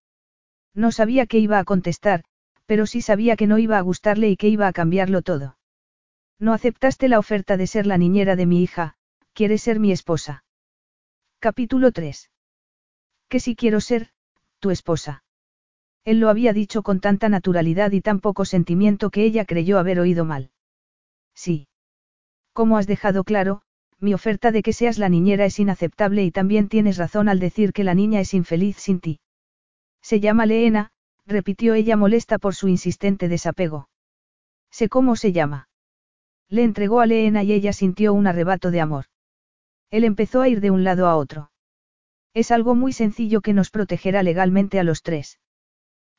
No 0.73 0.91
sabía 0.91 1.25
qué 1.25 1.39
iba 1.39 1.59
a 1.59 1.63
contestar, 1.63 2.23
pero 2.65 2.85
sí 2.85 3.01
sabía 3.01 3.35
que 3.35 3.47
no 3.47 3.57
iba 3.57 3.77
a 3.77 3.81
gustarle 3.81 4.29
y 4.29 4.37
que 4.37 4.47
iba 4.47 4.67
a 4.67 4.73
cambiarlo 4.73 5.21
todo. 5.21 5.57
No 6.39 6.53
aceptaste 6.53 7.09
la 7.09 7.19
oferta 7.19 7.57
de 7.57 7.67
ser 7.67 7.85
la 7.85 7.97
niñera 7.97 8.35
de 8.35 8.45
mi 8.45 8.63
hija, 8.63 8.95
quieres 9.33 9.61
ser 9.61 9.79
mi 9.79 9.91
esposa. 9.91 10.43
Capítulo 11.39 11.91
3. 11.91 12.29
Que 13.27 13.39
si 13.39 13.55
quiero 13.55 13.81
ser, 13.81 14.09
tu 14.59 14.71
esposa. 14.71 15.23
Él 16.05 16.19
lo 16.19 16.29
había 16.29 16.53
dicho 16.53 16.81
con 16.81 16.99
tanta 16.99 17.29
naturalidad 17.29 17.91
y 17.91 18.01
tan 18.01 18.19
poco 18.19 18.45
sentimiento 18.45 19.09
que 19.09 19.23
ella 19.23 19.45
creyó 19.45 19.79
haber 19.79 19.99
oído 19.99 20.25
mal. 20.25 20.51
Sí. 21.33 21.67
Como 22.53 22.77
has 22.77 22.87
dejado 22.87 23.23
claro, 23.23 23.61
mi 23.99 24.13
oferta 24.13 24.51
de 24.51 24.63
que 24.63 24.73
seas 24.73 24.97
la 24.97 25.09
niñera 25.09 25.45
es 25.45 25.59
inaceptable 25.59 26.23
y 26.23 26.31
también 26.31 26.69
tienes 26.69 26.97
razón 26.97 27.29
al 27.29 27.39
decir 27.39 27.73
que 27.73 27.83
la 27.83 27.93
niña 27.93 28.19
es 28.21 28.33
infeliz 28.33 28.77
sin 28.77 28.99
ti. 28.99 29.19
Se 30.09 30.19
llama 30.19 30.47
Leena, 30.47 30.89
repitió 31.27 31.75
ella 31.75 31.95
molesta 31.95 32.39
por 32.39 32.55
su 32.55 32.67
insistente 32.67 33.27
desapego. 33.27 33.89
Sé 34.71 34.89
cómo 34.89 35.15
se 35.15 35.33
llama. 35.33 35.69
Le 36.49 36.63
entregó 36.63 36.99
a 36.99 37.05
Leena 37.05 37.43
y 37.43 37.53
ella 37.53 37.73
sintió 37.73 38.15
un 38.15 38.25
arrebato 38.25 38.71
de 38.71 38.81
amor. 38.81 39.05
Él 39.91 40.03
empezó 40.03 40.41
a 40.41 40.49
ir 40.49 40.61
de 40.61 40.71
un 40.71 40.83
lado 40.83 41.07
a 41.07 41.15
otro. 41.15 41.51
Es 42.33 42.49
algo 42.49 42.73
muy 42.73 42.91
sencillo 42.91 43.41
que 43.41 43.53
nos 43.53 43.69
protegerá 43.69 44.23
legalmente 44.23 44.79
a 44.79 44.83
los 44.83 45.03
tres. 45.03 45.37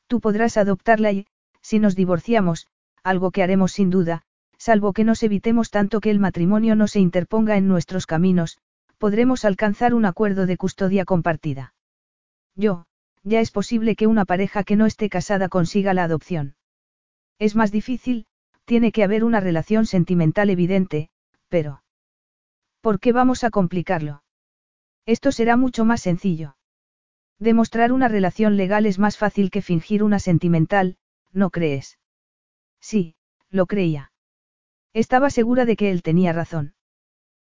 Tú 0.06 0.20
podrás 0.20 0.56
adoptarla 0.56 1.10
y, 1.10 1.26
si 1.60 1.80
nos 1.80 1.96
divorciamos, 1.96 2.68
algo 3.02 3.32
que 3.32 3.42
haremos 3.42 3.72
sin 3.72 3.90
duda, 3.90 4.22
salvo 4.56 4.92
que 4.92 5.02
nos 5.02 5.20
evitemos 5.24 5.72
tanto 5.72 5.98
que 5.98 6.10
el 6.10 6.20
matrimonio 6.20 6.76
no 6.76 6.86
se 6.86 7.00
interponga 7.00 7.56
en 7.56 7.66
nuestros 7.66 8.06
caminos, 8.06 8.58
podremos 8.98 9.44
alcanzar 9.44 9.94
un 9.94 10.04
acuerdo 10.04 10.46
de 10.46 10.56
custodia 10.56 11.04
compartida. 11.04 11.74
Yo, 12.54 12.84
ya 13.22 13.40
es 13.40 13.50
posible 13.50 13.96
que 13.96 14.06
una 14.06 14.24
pareja 14.24 14.64
que 14.64 14.76
no 14.76 14.86
esté 14.86 15.08
casada 15.08 15.48
consiga 15.48 15.94
la 15.94 16.04
adopción. 16.04 16.56
Es 17.38 17.56
más 17.56 17.70
difícil, 17.72 18.26
tiene 18.64 18.92
que 18.92 19.04
haber 19.04 19.24
una 19.24 19.40
relación 19.40 19.86
sentimental 19.86 20.50
evidente, 20.50 21.10
pero... 21.48 21.82
¿Por 22.80 23.00
qué 23.00 23.12
vamos 23.12 23.44
a 23.44 23.50
complicarlo? 23.50 24.22
Esto 25.06 25.32
será 25.32 25.56
mucho 25.56 25.84
más 25.84 26.00
sencillo. 26.00 26.56
Demostrar 27.38 27.92
una 27.92 28.08
relación 28.08 28.56
legal 28.56 28.86
es 28.86 28.98
más 28.98 29.16
fácil 29.16 29.50
que 29.50 29.62
fingir 29.62 30.02
una 30.02 30.18
sentimental, 30.18 30.96
¿no 31.32 31.50
crees? 31.50 31.98
Sí, 32.80 33.16
lo 33.50 33.66
creía. 33.66 34.12
Estaba 34.92 35.30
segura 35.30 35.64
de 35.64 35.76
que 35.76 35.90
él 35.90 36.02
tenía 36.02 36.32
razón. 36.32 36.74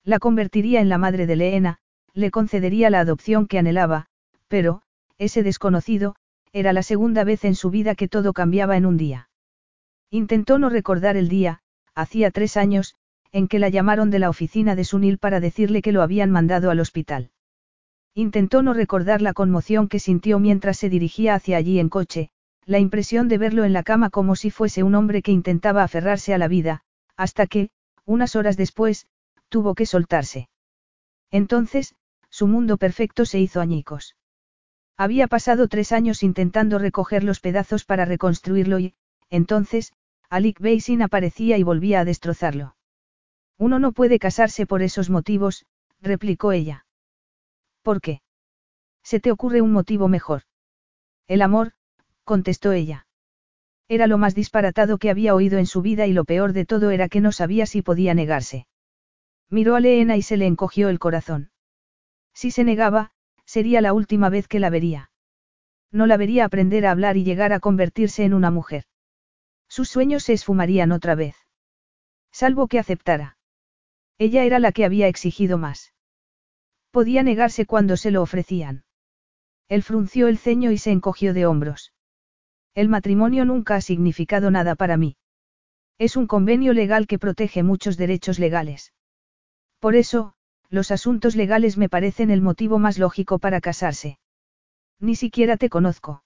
La 0.04 0.20
convertiría 0.20 0.82
en 0.82 0.90
la 0.90 0.98
madre 0.98 1.26
de 1.26 1.36
Leena, 1.36 1.80
le 2.14 2.32
concedería 2.32 2.90
la 2.90 3.00
adopción 3.00 3.48
que 3.48 3.60
anhelaba, 3.60 4.08
pero, 4.48 4.82
ese 5.18 5.44
desconocido, 5.44 6.16
era 6.54 6.74
la 6.74 6.84
segunda 6.84 7.24
vez 7.24 7.46
en 7.46 7.56
su 7.56 7.70
vida 7.70 7.96
que 7.96 8.08
todo 8.08 8.34
cambiaba 8.34 8.78
en 8.78 8.86
un 8.86 8.98
día. 8.98 9.30
Intentó 10.10 10.60
no 10.60 10.70
recordar 10.70 11.18
el 11.18 11.28
día, 11.28 11.60
hacía 11.94 12.32
tres 12.32 12.58
años, 12.58 12.96
en 13.32 13.48
que 13.48 13.60
la 13.60 13.70
llamaron 13.70 14.10
de 14.10 14.20
la 14.20 14.30
oficina 14.30 14.76
de 14.76 14.86
Sunil 14.86 15.18
para 15.18 15.40
decirle 15.40 15.82
que 15.82 15.92
lo 15.92 16.02
habían 16.02 16.32
mandado 16.32 16.72
al 16.72 16.80
hospital. 16.80 17.32
Intentó 18.14 18.64
no 18.64 18.74
recordar 18.74 19.22
la 19.22 19.34
conmoción 19.34 19.88
que 19.88 20.00
sintió 20.00 20.40
mientras 20.40 20.78
se 20.78 20.90
dirigía 20.90 21.36
hacia 21.36 21.58
allí 21.58 21.80
en 21.80 21.90
coche, 21.90 22.30
la 22.66 22.80
impresión 22.80 23.28
de 23.28 23.38
verlo 23.38 23.64
en 23.64 23.74
la 23.74 23.84
cama 23.84 24.10
como 24.10 24.36
si 24.36 24.50
fuese 24.50 24.84
un 24.84 24.96
hombre 24.96 25.22
que 25.22 25.32
intentaba 25.32 25.84
aferrarse 25.84 26.34
a 26.34 26.38
la 26.38 26.48
vida, 26.48 26.82
hasta 27.16 27.48
que, 27.48 27.70
unas 28.06 28.36
horas 28.36 28.58
después, 28.58 29.08
tuvo 29.50 29.76
que 29.76 29.86
soltarse. 29.86 30.50
Entonces, 31.32 31.96
su 32.30 32.48
mundo 32.48 32.78
perfecto 32.78 33.26
se 33.26 33.40
hizo 33.40 33.62
añicos. 33.62 34.16
Había 34.98 35.28
pasado 35.28 35.68
tres 35.68 35.92
años 35.92 36.24
intentando 36.24 36.80
recoger 36.80 37.24
los 37.24 37.40
pedazos 37.40 37.86
para 37.86 38.04
reconstruirlo 38.04 38.80
y, 38.80 38.96
entonces, 39.30 39.94
Alik 40.30 40.60
Beisin 40.60 41.04
aparecía 41.04 41.58
y 41.58 41.64
volvía 41.64 42.00
a 42.00 42.06
destrozarlo. 42.06 42.76
Uno 43.58 43.78
no 43.78 43.92
puede 43.92 44.18
casarse 44.18 44.66
por 44.66 44.82
esos 44.82 45.10
motivos, 45.10 45.66
replicó 46.02 46.52
ella. 46.52 46.86
¿Por 47.84 48.02
qué? 48.02 48.22
¿Se 49.04 49.20
te 49.20 49.32
ocurre 49.32 49.62
un 49.62 49.72
motivo 49.72 50.08
mejor? 50.08 50.42
El 51.28 51.42
amor, 51.42 51.74
contestó 52.24 52.72
ella. 52.72 53.08
Era 53.88 54.08
lo 54.08 54.18
más 54.18 54.36
disparatado 54.36 54.98
que 54.98 55.10
había 55.10 55.34
oído 55.34 55.60
en 55.60 55.66
su 55.66 55.82
vida 55.82 56.08
y 56.08 56.14
lo 56.14 56.26
peor 56.26 56.54
de 56.54 56.66
todo 56.66 56.92
era 56.92 57.08
que 57.08 57.22
no 57.22 57.32
sabía 57.32 57.66
si 57.66 57.82
podía 57.82 58.14
negarse. 58.14 58.68
Miró 59.50 59.76
a 59.76 59.80
Leena 59.80 60.18
y 60.18 60.22
se 60.24 60.38
le 60.38 60.46
encogió 60.46 60.90
el 60.90 61.00
corazón. 61.00 61.52
Si 62.34 62.52
se 62.52 62.64
negaba, 62.64 63.12
sería 63.48 63.82
la 63.82 63.94
última 63.94 64.30
vez 64.30 64.48
que 64.48 64.60
la 64.60 64.70
vería. 64.70 65.10
No 65.92 66.06
la 66.06 66.18
vería 66.18 66.46
aprender 66.46 66.86
a 66.86 66.92
hablar 66.92 67.18
y 67.18 67.24
llegar 67.24 67.54
a 67.54 67.60
convertirse 67.60 68.26
en 68.26 68.34
una 68.34 68.52
mujer. 68.52 68.84
Sus 69.68 69.90
sueños 69.90 70.24
se 70.24 70.34
esfumarían 70.34 70.92
otra 70.92 71.16
vez. 71.16 71.36
Salvo 72.32 72.68
que 72.68 72.78
aceptara. 72.78 73.38
Ella 74.20 74.44
era 74.44 74.60
la 74.60 74.72
que 74.72 74.86
había 74.86 75.08
exigido 75.08 75.58
más. 75.58 75.94
Podía 76.92 77.24
negarse 77.24 77.66
cuando 77.66 77.98
se 77.98 78.12
lo 78.12 78.22
ofrecían. 78.22 78.84
Él 79.70 79.82
frunció 79.82 80.28
el 80.28 80.38
ceño 80.38 80.72
y 80.72 80.78
se 80.78 80.92
encogió 80.92 81.34
de 81.34 81.46
hombros. 81.46 81.94
El 82.74 82.90
matrimonio 82.90 83.46
nunca 83.46 83.76
ha 83.76 83.82
significado 83.82 84.52
nada 84.52 84.76
para 84.76 84.98
mí. 84.98 85.18
Es 85.98 86.16
un 86.16 86.28
convenio 86.28 86.74
legal 86.74 87.08
que 87.08 87.18
protege 87.18 87.64
muchos 87.64 87.98
derechos 87.98 88.40
legales. 88.40 88.94
Por 89.80 89.96
eso, 89.96 90.34
los 90.70 90.92
asuntos 90.92 91.36
legales 91.36 91.78
me 91.78 91.90
parecen 91.90 92.30
el 92.30 92.42
motivo 92.42 92.80
más 92.80 92.98
lógico 92.98 93.40
para 93.40 93.62
casarse. 93.62 94.20
Ni 95.00 95.16
siquiera 95.16 95.58
te 95.58 95.70
conozco. 95.70 96.24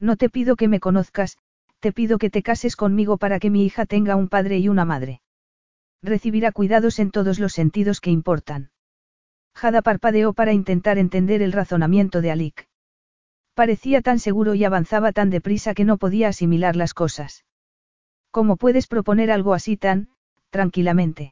No 0.00 0.16
te 0.16 0.28
pido 0.28 0.56
que 0.56 0.68
me 0.68 0.80
conozcas, 0.80 1.38
te 1.78 1.92
pido 1.92 2.18
que 2.18 2.30
te 2.30 2.42
cases 2.42 2.76
conmigo 2.76 3.18
para 3.18 3.38
que 3.38 3.50
mi 3.50 3.64
hija 3.64 3.86
tenga 3.86 4.16
un 4.16 4.28
padre 4.28 4.58
y 4.58 4.68
una 4.68 4.84
madre. 4.84 5.20
Recibirá 6.02 6.50
cuidados 6.50 6.98
en 6.98 7.10
todos 7.10 7.38
los 7.38 7.52
sentidos 7.52 8.00
que 8.00 8.10
importan. 8.10 8.70
Jada 9.54 9.82
parpadeó 9.82 10.32
para 10.32 10.52
intentar 10.52 10.98
entender 10.98 11.42
el 11.42 11.52
razonamiento 11.52 12.20
de 12.20 12.30
Alik. 12.30 12.68
Parecía 13.54 14.00
tan 14.00 14.18
seguro 14.18 14.54
y 14.54 14.64
avanzaba 14.64 15.12
tan 15.12 15.30
deprisa 15.30 15.74
que 15.74 15.84
no 15.84 15.98
podía 15.98 16.28
asimilar 16.28 16.74
las 16.74 16.94
cosas. 16.94 17.44
¿Cómo 18.30 18.56
puedes 18.56 18.86
proponer 18.86 19.30
algo 19.30 19.52
así 19.52 19.76
tan, 19.76 20.08
tranquilamente? 20.50 21.31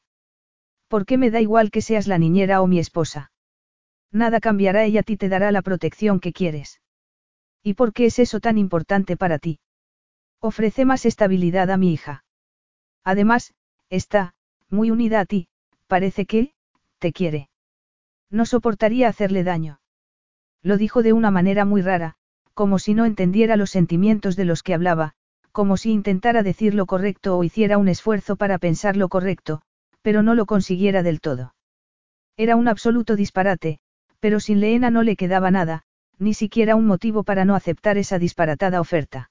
¿Por 0.90 1.06
qué 1.06 1.18
me 1.18 1.30
da 1.30 1.40
igual 1.40 1.70
que 1.70 1.82
seas 1.82 2.08
la 2.08 2.18
niñera 2.18 2.60
o 2.62 2.66
mi 2.66 2.80
esposa? 2.80 3.30
Nada 4.10 4.40
cambiará 4.40 4.88
y 4.88 4.98
a 4.98 5.04
ti 5.04 5.16
te 5.16 5.28
dará 5.28 5.52
la 5.52 5.62
protección 5.62 6.18
que 6.18 6.32
quieres. 6.32 6.80
¿Y 7.62 7.74
por 7.74 7.92
qué 7.92 8.06
es 8.06 8.18
eso 8.18 8.40
tan 8.40 8.58
importante 8.58 9.16
para 9.16 9.38
ti? 9.38 9.60
Ofrece 10.40 10.84
más 10.84 11.06
estabilidad 11.06 11.70
a 11.70 11.76
mi 11.76 11.92
hija. 11.92 12.24
Además, 13.04 13.54
está, 13.88 14.34
muy 14.68 14.90
unida 14.90 15.20
a 15.20 15.26
ti, 15.26 15.46
parece 15.86 16.26
que, 16.26 16.54
te 16.98 17.12
quiere. 17.12 17.50
No 18.28 18.44
soportaría 18.44 19.06
hacerle 19.06 19.44
daño. 19.44 19.80
Lo 20.60 20.76
dijo 20.76 21.04
de 21.04 21.12
una 21.12 21.30
manera 21.30 21.64
muy 21.64 21.82
rara, 21.82 22.16
como 22.52 22.80
si 22.80 22.94
no 22.94 23.04
entendiera 23.04 23.54
los 23.54 23.70
sentimientos 23.70 24.34
de 24.34 24.44
los 24.44 24.64
que 24.64 24.74
hablaba, 24.74 25.12
como 25.52 25.76
si 25.76 25.92
intentara 25.92 26.42
decir 26.42 26.74
lo 26.74 26.86
correcto 26.86 27.38
o 27.38 27.44
hiciera 27.44 27.78
un 27.78 27.86
esfuerzo 27.86 28.34
para 28.34 28.58
pensar 28.58 28.96
lo 28.96 29.08
correcto, 29.08 29.62
pero 30.02 30.22
no 30.22 30.34
lo 30.34 30.46
consiguiera 30.46 31.02
del 31.02 31.20
todo. 31.20 31.54
Era 32.36 32.56
un 32.56 32.68
absoluto 32.68 33.16
disparate, 33.16 33.80
pero 34.20 34.40
sin 34.40 34.60
Leena 34.60 34.90
no 34.90 35.02
le 35.02 35.16
quedaba 35.16 35.50
nada, 35.50 35.82
ni 36.18 36.34
siquiera 36.34 36.76
un 36.76 36.86
motivo 36.86 37.24
para 37.24 37.44
no 37.44 37.54
aceptar 37.54 37.98
esa 37.98 38.18
disparatada 38.18 38.80
oferta. 38.80 39.30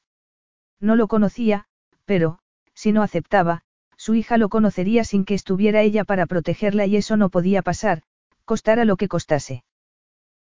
No 0.79 0.95
lo 0.95 1.07
conocía, 1.07 1.65
pero, 2.05 2.39
si 2.73 2.91
no 2.91 3.03
aceptaba, 3.03 3.61
su 3.97 4.15
hija 4.15 4.37
lo 4.37 4.49
conocería 4.49 5.03
sin 5.03 5.25
que 5.25 5.33
estuviera 5.33 5.81
ella 5.81 6.05
para 6.05 6.25
protegerla 6.25 6.85
y 6.85 6.95
eso 6.95 7.17
no 7.17 7.29
podía 7.29 7.61
pasar, 7.61 8.01
costara 8.45 8.85
lo 8.85 8.97
que 8.97 9.07
costase. 9.07 9.63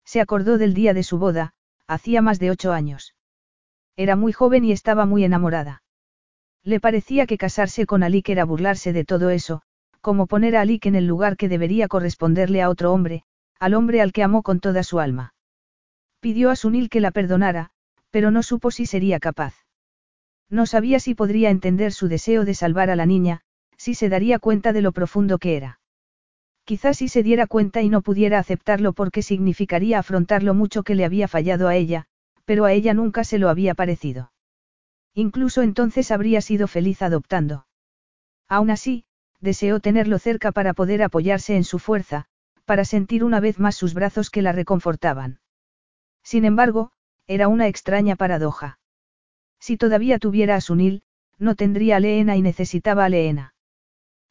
Se 0.04 0.20
acordó 0.20 0.56
del 0.56 0.74
día 0.74 0.94
de 0.94 1.02
su 1.02 1.18
boda, 1.18 1.52
hacía 1.86 2.22
más 2.22 2.38
de 2.38 2.50
ocho 2.50 2.72
años. 2.72 3.14
Era 3.96 4.16
muy 4.16 4.32
joven 4.32 4.64
y 4.64 4.72
estaba 4.72 5.06
muy 5.06 5.24
enamorada. 5.24 5.82
Le 6.62 6.80
parecía 6.80 7.26
que 7.26 7.36
casarse 7.36 7.84
con 7.84 8.02
Alik 8.02 8.28
era 8.28 8.44
burlarse 8.44 8.92
de 8.92 9.04
todo 9.04 9.30
eso, 9.30 9.62
como 10.00 10.26
poner 10.26 10.56
a 10.56 10.62
Alik 10.62 10.86
en 10.86 10.94
el 10.94 11.06
lugar 11.06 11.36
que 11.36 11.48
debería 11.48 11.88
corresponderle 11.88 12.62
a 12.62 12.70
otro 12.70 12.92
hombre, 12.92 13.24
al 13.58 13.74
hombre 13.74 14.00
al 14.00 14.12
que 14.12 14.22
amó 14.22 14.42
con 14.42 14.60
toda 14.60 14.82
su 14.82 15.00
alma. 15.00 15.34
Pidió 16.20 16.50
a 16.50 16.56
Sunil 16.56 16.88
que 16.88 17.00
la 17.00 17.10
perdonara, 17.10 17.70
pero 18.10 18.30
no 18.30 18.42
supo 18.42 18.70
si 18.70 18.86
sería 18.86 19.20
capaz. 19.20 19.54
No 20.50 20.66
sabía 20.66 20.98
si 21.00 21.14
podría 21.14 21.50
entender 21.50 21.92
su 21.92 22.08
deseo 22.08 22.44
de 22.44 22.54
salvar 22.54 22.90
a 22.90 22.96
la 22.96 23.06
niña, 23.06 23.42
si 23.76 23.94
se 23.94 24.08
daría 24.08 24.38
cuenta 24.38 24.72
de 24.72 24.82
lo 24.82 24.92
profundo 24.92 25.38
que 25.38 25.56
era. 25.56 25.80
Quizás 26.64 26.98
si 26.98 27.08
se 27.08 27.22
diera 27.22 27.46
cuenta 27.46 27.80
y 27.82 27.88
no 27.88 28.02
pudiera 28.02 28.38
aceptarlo 28.38 28.92
porque 28.92 29.22
significaría 29.22 29.98
afrontar 29.98 30.42
lo 30.42 30.54
mucho 30.54 30.82
que 30.82 30.94
le 30.94 31.04
había 31.04 31.28
fallado 31.28 31.68
a 31.68 31.76
ella, 31.76 32.06
pero 32.44 32.64
a 32.64 32.72
ella 32.72 32.94
nunca 32.94 33.24
se 33.24 33.38
lo 33.38 33.48
había 33.48 33.74
parecido. 33.74 34.32
Incluso 35.14 35.62
entonces 35.62 36.10
habría 36.10 36.40
sido 36.40 36.68
feliz 36.68 37.02
adoptando. 37.02 37.66
Aún 38.48 38.70
así, 38.70 39.04
deseó 39.40 39.80
tenerlo 39.80 40.18
cerca 40.18 40.52
para 40.52 40.74
poder 40.74 41.02
apoyarse 41.02 41.56
en 41.56 41.64
su 41.64 41.78
fuerza, 41.78 42.26
para 42.64 42.84
sentir 42.84 43.24
una 43.24 43.40
vez 43.40 43.58
más 43.58 43.76
sus 43.76 43.94
brazos 43.94 44.30
que 44.30 44.42
la 44.42 44.52
reconfortaban. 44.52 45.40
Sin 46.22 46.44
embargo, 46.44 46.92
era 47.26 47.48
una 47.48 47.66
extraña 47.66 48.16
paradoja. 48.16 48.78
Si 49.60 49.76
todavía 49.76 50.18
tuviera 50.18 50.56
a 50.56 50.60
Sunil, 50.60 51.02
no 51.38 51.54
tendría 51.54 51.96
a 51.96 52.00
Leena 52.00 52.36
y 52.36 52.42
necesitaba 52.42 53.04
a 53.04 53.08
Leena. 53.08 53.54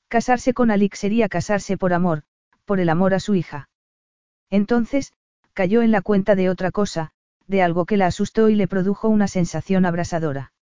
Casarse 0.07 0.53
con 0.53 0.71
Alik 0.71 0.95
sería 0.95 1.29
casarse 1.29 1.77
por 1.77 1.93
amor, 1.93 2.23
por 2.65 2.79
el 2.79 2.89
amor 2.89 3.13
a 3.13 3.19
su 3.19 3.35
hija. 3.35 3.69
Entonces, 4.49 5.13
cayó 5.53 5.81
en 5.81 5.91
la 5.91 6.01
cuenta 6.01 6.35
de 6.35 6.49
otra 6.49 6.71
cosa, 6.71 7.11
de 7.47 7.61
algo 7.61 7.85
que 7.85 7.97
la 7.97 8.07
asustó 8.07 8.49
y 8.49 8.55
le 8.55 8.67
produjo 8.67 9.09
una 9.09 9.27
sensación 9.27 9.85
abrasadora. 9.85 10.53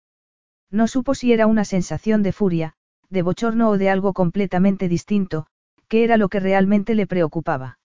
No 0.70 0.86
supo 0.86 1.14
si 1.14 1.32
era 1.32 1.47
una 1.47 1.64
sensación 1.64 2.22
de 2.22 2.32
furia, 2.32 2.74
de 3.14 3.22
bochorno 3.22 3.70
o 3.70 3.78
de 3.78 3.88
algo 3.88 4.12
completamente 4.12 4.88
distinto, 4.88 5.46
que 5.88 6.04
era 6.04 6.18
lo 6.18 6.28
que 6.28 6.40
realmente 6.40 6.94
le 6.94 7.06
preocupaba. 7.06 7.78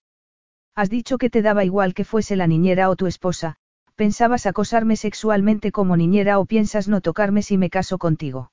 Has 0.74 0.90
dicho 0.90 1.16
que 1.16 1.30
te 1.30 1.40
daba 1.40 1.64
igual 1.64 1.94
que 1.94 2.04
fuese 2.04 2.36
la 2.36 2.46
niñera 2.46 2.90
o 2.90 2.96
tu 2.96 3.06
esposa, 3.06 3.56
pensabas 3.94 4.44
acosarme 4.46 4.96
sexualmente 4.96 5.72
como 5.72 5.96
niñera 5.96 6.38
o 6.38 6.44
piensas 6.44 6.88
no 6.88 7.00
tocarme 7.00 7.42
si 7.42 7.56
me 7.56 7.70
caso 7.70 7.96
contigo. 7.96 8.52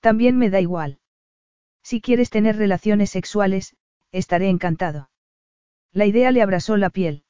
También 0.00 0.38
me 0.38 0.48
da 0.48 0.60
igual. 0.60 0.98
Si 1.82 2.00
quieres 2.00 2.30
tener 2.30 2.56
relaciones 2.56 3.10
sexuales, 3.10 3.76
estaré 4.12 4.48
encantado. 4.48 5.10
La 5.92 6.06
idea 6.06 6.30
le 6.30 6.42
abrasó 6.42 6.76
la 6.76 6.90
piel. 6.90 7.24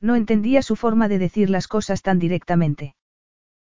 No 0.00 0.14
entendía 0.16 0.62
su 0.62 0.76
forma 0.76 1.08
de 1.08 1.18
decir 1.18 1.50
las 1.50 1.68
cosas 1.68 2.02
tan 2.02 2.18
directamente. 2.18 2.96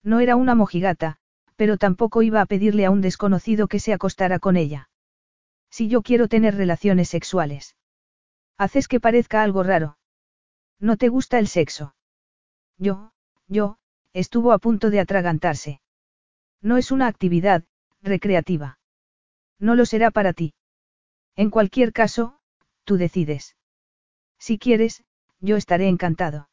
No 0.04 0.20
era 0.20 0.36
una 0.36 0.56
mojigata, 0.56 1.18
pero 1.56 1.78
tampoco 1.78 2.22
iba 2.22 2.42
a 2.42 2.46
pedirle 2.46 2.86
a 2.86 2.92
un 2.92 3.02
desconocido 3.02 3.68
que 3.68 3.80
se 3.80 3.94
acostara 3.94 4.40
con 4.40 4.58
ella. 4.58 4.90
Si 5.70 5.88
yo 5.88 6.02
quiero 6.02 6.28
tener 6.28 6.56
relaciones 6.56 7.10
sexuales. 7.10 7.76
Haces 8.58 8.88
que 8.88 9.00
parezca 9.00 9.44
algo 9.44 9.64
raro. 9.64 9.98
¿No 10.80 10.98
te 10.98 11.10
gusta 11.10 11.40
el 11.40 11.48
sexo? 11.48 11.96
Yo, 12.78 13.12
yo, 13.48 13.78
estuvo 14.14 14.52
a 14.52 14.60
punto 14.60 14.90
de 14.90 15.00
atragantarse. 15.00 15.82
No 16.62 16.78
es 16.78 16.92
una 16.92 17.08
actividad, 17.08 17.64
recreativa. 18.02 18.80
No 19.60 19.76
lo 19.76 19.86
será 19.86 20.12
para 20.12 20.34
ti. 20.34 20.54
En 21.36 21.50
cualquier 21.50 21.94
caso, 21.94 22.40
tú 22.84 22.98
decides. 22.98 23.56
Si 24.38 24.60
quieres, 24.60 25.04
yo 25.40 25.56
estaré 25.56 25.88
encantado. 25.88 26.50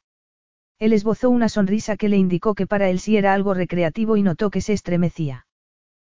Él 0.80 0.94
esbozó 0.94 1.28
una 1.28 1.50
sonrisa 1.50 1.98
que 1.98 2.08
le 2.08 2.16
indicó 2.16 2.54
que 2.54 2.66
para 2.66 2.88
él 2.88 3.00
sí 3.00 3.18
era 3.18 3.34
algo 3.34 3.52
recreativo 3.52 4.16
y 4.16 4.22
notó 4.22 4.48
que 4.50 4.62
se 4.62 4.72
estremecía. 4.72 5.46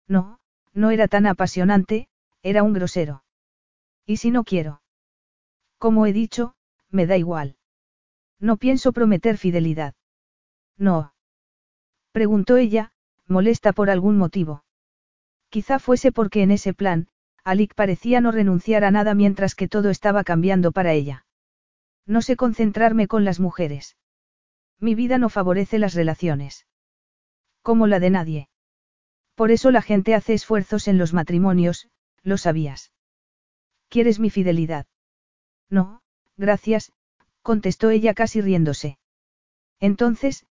No, 0.08 0.40
no 0.72 0.92
era 0.92 1.08
tan 1.08 1.26
apasionante, 1.26 2.08
era 2.44 2.62
un 2.62 2.72
grosero. 2.72 3.24
¿Y 4.06 4.18
si 4.18 4.30
no 4.30 4.44
quiero? 4.44 4.84
Como 5.80 6.06
he 6.06 6.14
dicho, 6.14 6.54
me 6.92 7.08
da 7.08 7.18
igual. 7.18 7.58
No 8.40 8.58
pienso 8.58 8.94
prometer 8.94 9.40
fidelidad. 9.40 9.96
No. 10.78 11.16
Preguntó 12.12 12.58
ella, 12.58 12.94
molesta 13.28 13.74
por 13.74 13.90
algún 13.90 14.16
motivo. 14.18 14.64
Quizá 15.50 15.80
fuese 15.80 16.12
porque 16.12 16.44
en 16.44 16.52
ese 16.52 16.76
plan, 16.76 17.08
Alik 17.44 17.74
parecía 17.74 18.22
no 18.22 18.32
renunciar 18.32 18.84
a 18.84 18.92
nada 18.92 19.16
mientras 19.16 19.56
que 19.56 19.68
todo 19.68 19.90
estaba 19.90 20.24
cambiando 20.24 20.72
para 20.72 20.94
ella. 20.94 21.26
No 22.06 22.22
sé 22.22 22.36
concentrarme 22.36 23.08
con 23.08 23.26
las 23.26 23.40
mujeres. 23.40 23.96
Mi 24.82 24.96
vida 24.96 25.20
no 25.20 25.30
favorece 25.30 25.80
las 25.80 25.94
relaciones. 25.94 26.66
Como 27.62 27.86
la 27.86 28.00
de 28.00 28.10
nadie. 28.10 28.50
Por 29.36 29.52
eso 29.52 29.72
la 29.72 29.84
gente 29.84 30.16
hace 30.16 30.34
esfuerzos 30.34 30.88
en 30.88 30.98
los 30.98 31.14
matrimonios, 31.14 31.88
lo 32.24 32.38
sabías. 32.38 32.92
¿Quieres 33.88 34.20
mi 34.20 34.30
fidelidad? 34.30 34.88
No, 35.70 36.02
gracias, 36.36 36.92
contestó 37.44 37.92
ella 37.92 38.14
casi 38.14 38.42
riéndose. 38.42 38.98
Entonces, 39.80 40.46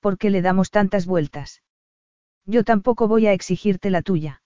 ¿por 0.00 0.18
qué 0.18 0.30
le 0.30 0.42
damos 0.42 0.70
tantas 0.70 1.06
vueltas? 1.06 1.62
Yo 2.46 2.64
tampoco 2.64 3.06
voy 3.06 3.26
a 3.26 3.32
exigirte 3.32 3.90
la 3.90 4.02
tuya. 4.02 4.42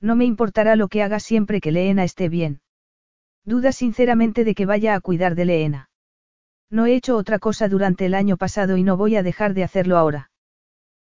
No 0.00 0.16
me 0.16 0.24
importará 0.24 0.76
lo 0.76 0.88
que 0.88 1.02
hagas 1.02 1.22
siempre 1.22 1.60
que 1.60 1.72
Leena 1.72 2.04
esté 2.04 2.28
bien. 2.28 2.60
Duda 3.44 3.72
sinceramente 3.72 4.44
de 4.44 4.54
que 4.54 4.66
vaya 4.66 4.94
a 4.94 5.00
cuidar 5.00 5.34
de 5.34 5.44
Leena. 5.44 5.90
No 6.72 6.86
he 6.86 6.94
hecho 6.94 7.18
otra 7.18 7.38
cosa 7.38 7.68
durante 7.68 8.06
el 8.06 8.14
año 8.14 8.38
pasado 8.38 8.78
y 8.78 8.82
no 8.82 8.96
voy 8.96 9.16
a 9.16 9.22
dejar 9.22 9.52
de 9.52 9.62
hacerlo 9.62 9.98
ahora. 9.98 10.30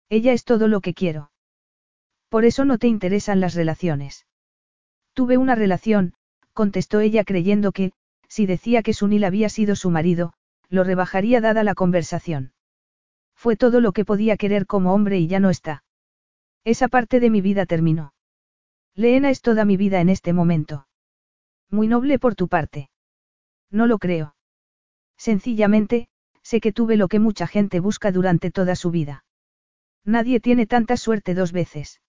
Ella 0.10 0.34
es 0.34 0.44
todo 0.44 0.68
lo 0.68 0.82
que 0.82 0.96
quiero. 0.96 1.32
Por 2.28 2.44
eso 2.44 2.66
no 2.66 2.80
te 2.80 2.88
interesan 2.88 3.40
las 3.40 3.54
relaciones. 3.54 4.26
Tuve 5.14 5.38
una 5.38 5.54
relación, 5.54 6.16
contestó 6.54 7.02
ella 7.02 7.24
creyendo 7.24 7.72
que, 7.72 7.92
si 8.28 8.48
decía 8.48 8.82
que 8.82 8.94
Sunil 8.94 9.24
había 9.24 9.48
sido 9.48 9.76
su 9.76 9.92
marido, 9.92 10.34
lo 10.70 10.84
rebajaría 10.84 11.40
dada 11.40 11.64
la 11.64 11.76
conversación. 11.76 12.52
Fue 13.36 13.56
todo 13.56 13.80
lo 13.80 13.92
que 13.92 14.06
podía 14.06 14.38
querer 14.38 14.66
como 14.66 14.96
hombre 14.96 15.20
y 15.20 15.28
ya 15.28 15.40
no 15.40 15.52
está. 15.52 15.84
Esa 16.64 16.88
parte 16.88 17.20
de 17.20 17.30
mi 17.30 17.42
vida 17.42 17.68
terminó. 17.68 18.14
Leena 18.96 19.30
es 19.30 19.42
toda 19.42 19.66
mi 19.66 19.78
vida 19.78 20.02
en 20.02 20.10
este 20.10 20.34
momento. 20.34 20.88
Muy 21.70 21.88
noble 21.88 22.18
por 22.18 22.34
tu 22.34 22.48
parte. 22.48 22.90
No 23.70 23.86
lo 23.86 24.00
creo. 24.00 24.34
Sencillamente, 25.20 26.08
sé 26.42 26.62
que 26.62 26.72
tuve 26.72 26.96
lo 26.96 27.10
que 27.10 27.20
mucha 27.20 27.46
gente 27.46 27.82
busca 27.82 28.14
durante 28.14 28.52
toda 28.52 28.76
su 28.78 28.90
vida. 28.90 29.26
Nadie 30.06 30.40
tiene 30.40 30.66
tanta 30.66 30.96
suerte 30.96 31.34
dos 31.34 31.52
veces. 31.52 32.02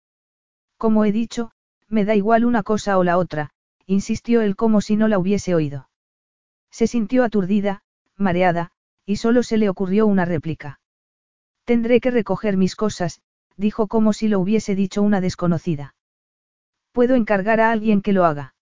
Como 0.79 1.05
he 1.05 1.11
dicho, 1.11 1.51
me 1.89 2.05
da 2.05 2.15
igual 2.15 2.45
una 2.45 2.63
cosa 2.63 2.97
o 2.99 3.03
la 3.05 3.19
otra, 3.19 3.51
insistió 3.85 4.43
él 4.43 4.55
como 4.55 4.81
si 4.81 4.95
no 4.95 5.09
la 5.09 5.19
hubiese 5.19 5.57
oído. 5.57 5.91
Se 6.71 6.87
sintió 6.87 7.25
aturdida, 7.25 7.83
mareada, 8.17 8.71
y 9.05 9.17
solo 9.17 9.43
se 9.43 9.59
le 9.59 9.69
ocurrió 9.69 10.07
una 10.07 10.25
réplica. 10.25 10.81
Tendré 11.65 12.01
que 12.01 12.13
recoger 12.13 12.57
mis 12.57 12.77
cosas, 12.77 13.21
dijo 13.57 13.89
como 13.89 14.13
si 14.13 14.29
lo 14.29 14.39
hubiese 14.39 14.77
dicho 14.77 15.03
una 15.03 15.21
desconocida. 15.21 15.97
Puedo 16.93 17.17
encargar 17.17 17.61
a 17.61 17.73
alguien 17.73 18.03
que 18.03 18.13
lo 18.13 18.25
haga. 18.25 18.55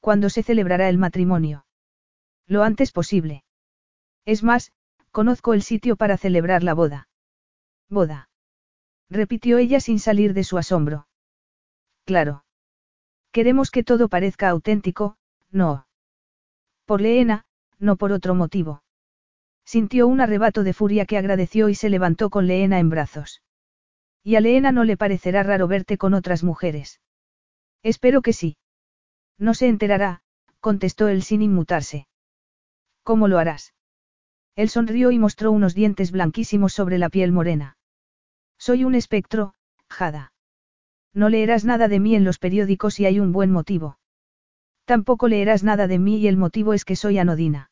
¿Cuándo 0.00 0.30
se 0.30 0.42
celebrará 0.42 0.88
el 0.88 0.96
matrimonio? 0.96 1.66
Lo 2.46 2.62
antes 2.62 2.90
posible. 2.90 3.44
Es 4.30 4.44
más, 4.44 4.70
conozco 5.10 5.54
el 5.54 5.62
sitio 5.62 5.96
para 5.96 6.16
celebrar 6.16 6.62
la 6.62 6.72
boda. 6.72 7.08
Boda. 7.88 8.30
Repitió 9.08 9.58
ella 9.58 9.80
sin 9.80 9.98
salir 9.98 10.34
de 10.34 10.44
su 10.44 10.56
asombro. 10.56 11.08
Claro. 12.04 12.44
Queremos 13.32 13.72
que 13.72 13.82
todo 13.82 14.08
parezca 14.08 14.48
auténtico, 14.48 15.16
no. 15.50 15.88
Por 16.84 17.00
Leena, 17.00 17.44
no 17.80 17.96
por 17.96 18.12
otro 18.12 18.36
motivo. 18.36 18.84
Sintió 19.64 20.06
un 20.06 20.20
arrebato 20.20 20.62
de 20.62 20.74
furia 20.74 21.06
que 21.06 21.18
agradeció 21.18 21.68
y 21.68 21.74
se 21.74 21.90
levantó 21.90 22.30
con 22.30 22.46
Leena 22.46 22.78
en 22.78 22.88
brazos. 22.88 23.42
Y 24.22 24.36
a 24.36 24.40
Leena 24.40 24.70
no 24.70 24.84
le 24.84 24.96
parecerá 24.96 25.42
raro 25.42 25.66
verte 25.66 25.98
con 25.98 26.14
otras 26.14 26.44
mujeres. 26.44 27.00
Espero 27.82 28.22
que 28.22 28.32
sí. 28.32 28.58
No 29.38 29.54
se 29.54 29.66
enterará, 29.66 30.22
contestó 30.60 31.08
él 31.08 31.24
sin 31.24 31.42
inmutarse. 31.42 32.06
¿Cómo 33.02 33.26
lo 33.26 33.36
harás? 33.36 33.74
Él 34.60 34.68
sonrió 34.68 35.10
y 35.10 35.18
mostró 35.18 35.52
unos 35.52 35.74
dientes 35.74 36.12
blanquísimos 36.12 36.74
sobre 36.74 36.98
la 36.98 37.08
piel 37.08 37.32
morena. 37.32 37.78
Soy 38.58 38.84
un 38.84 38.94
espectro, 38.94 39.54
Jada. 39.88 40.34
No 41.14 41.30
leerás 41.30 41.64
nada 41.64 41.88
de 41.88 41.98
mí 41.98 42.14
en 42.14 42.24
los 42.24 42.38
periódicos 42.38 42.92
si 42.92 43.06
hay 43.06 43.20
un 43.20 43.32
buen 43.32 43.50
motivo. 43.50 43.98
Tampoco 44.84 45.28
leerás 45.28 45.64
nada 45.64 45.86
de 45.86 45.98
mí 45.98 46.18
y 46.18 46.28
el 46.28 46.36
motivo 46.36 46.74
es 46.74 46.84
que 46.84 46.94
soy 46.94 47.16
anodina. 47.16 47.70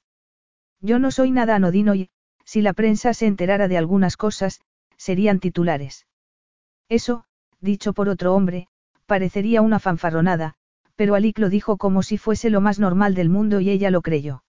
Yo 0.81 0.99
no 0.99 1.11
soy 1.11 1.31
nada 1.31 1.57
anodino 1.57 1.95
y, 1.95 2.09
si 2.47 2.63
la 2.63 2.73
prensa 2.73 3.13
se 3.13 3.27
enterara 3.27 3.69
de 3.69 3.77
algunas 3.77 4.17
cosas, 4.17 4.63
serían 4.97 5.41
titulares. 5.41 6.07
Eso, 6.89 7.25
dicho 7.61 7.93
por 7.93 8.09
otro 8.09 8.35
hombre, 8.35 8.69
parecería 9.05 9.61
una 9.61 9.79
fanfarronada, 9.79 10.55
pero 10.97 11.15
Alik 11.15 11.39
lo 11.39 11.51
dijo 11.51 11.77
como 11.77 12.03
si 12.03 12.17
fuese 12.17 12.49
lo 12.49 12.63
más 12.63 12.79
normal 12.79 13.15
del 13.15 13.29
mundo 13.29 13.61
y 13.61 13.69
ella 13.69 13.91
lo 13.91 14.01
creyó. 14.01 14.43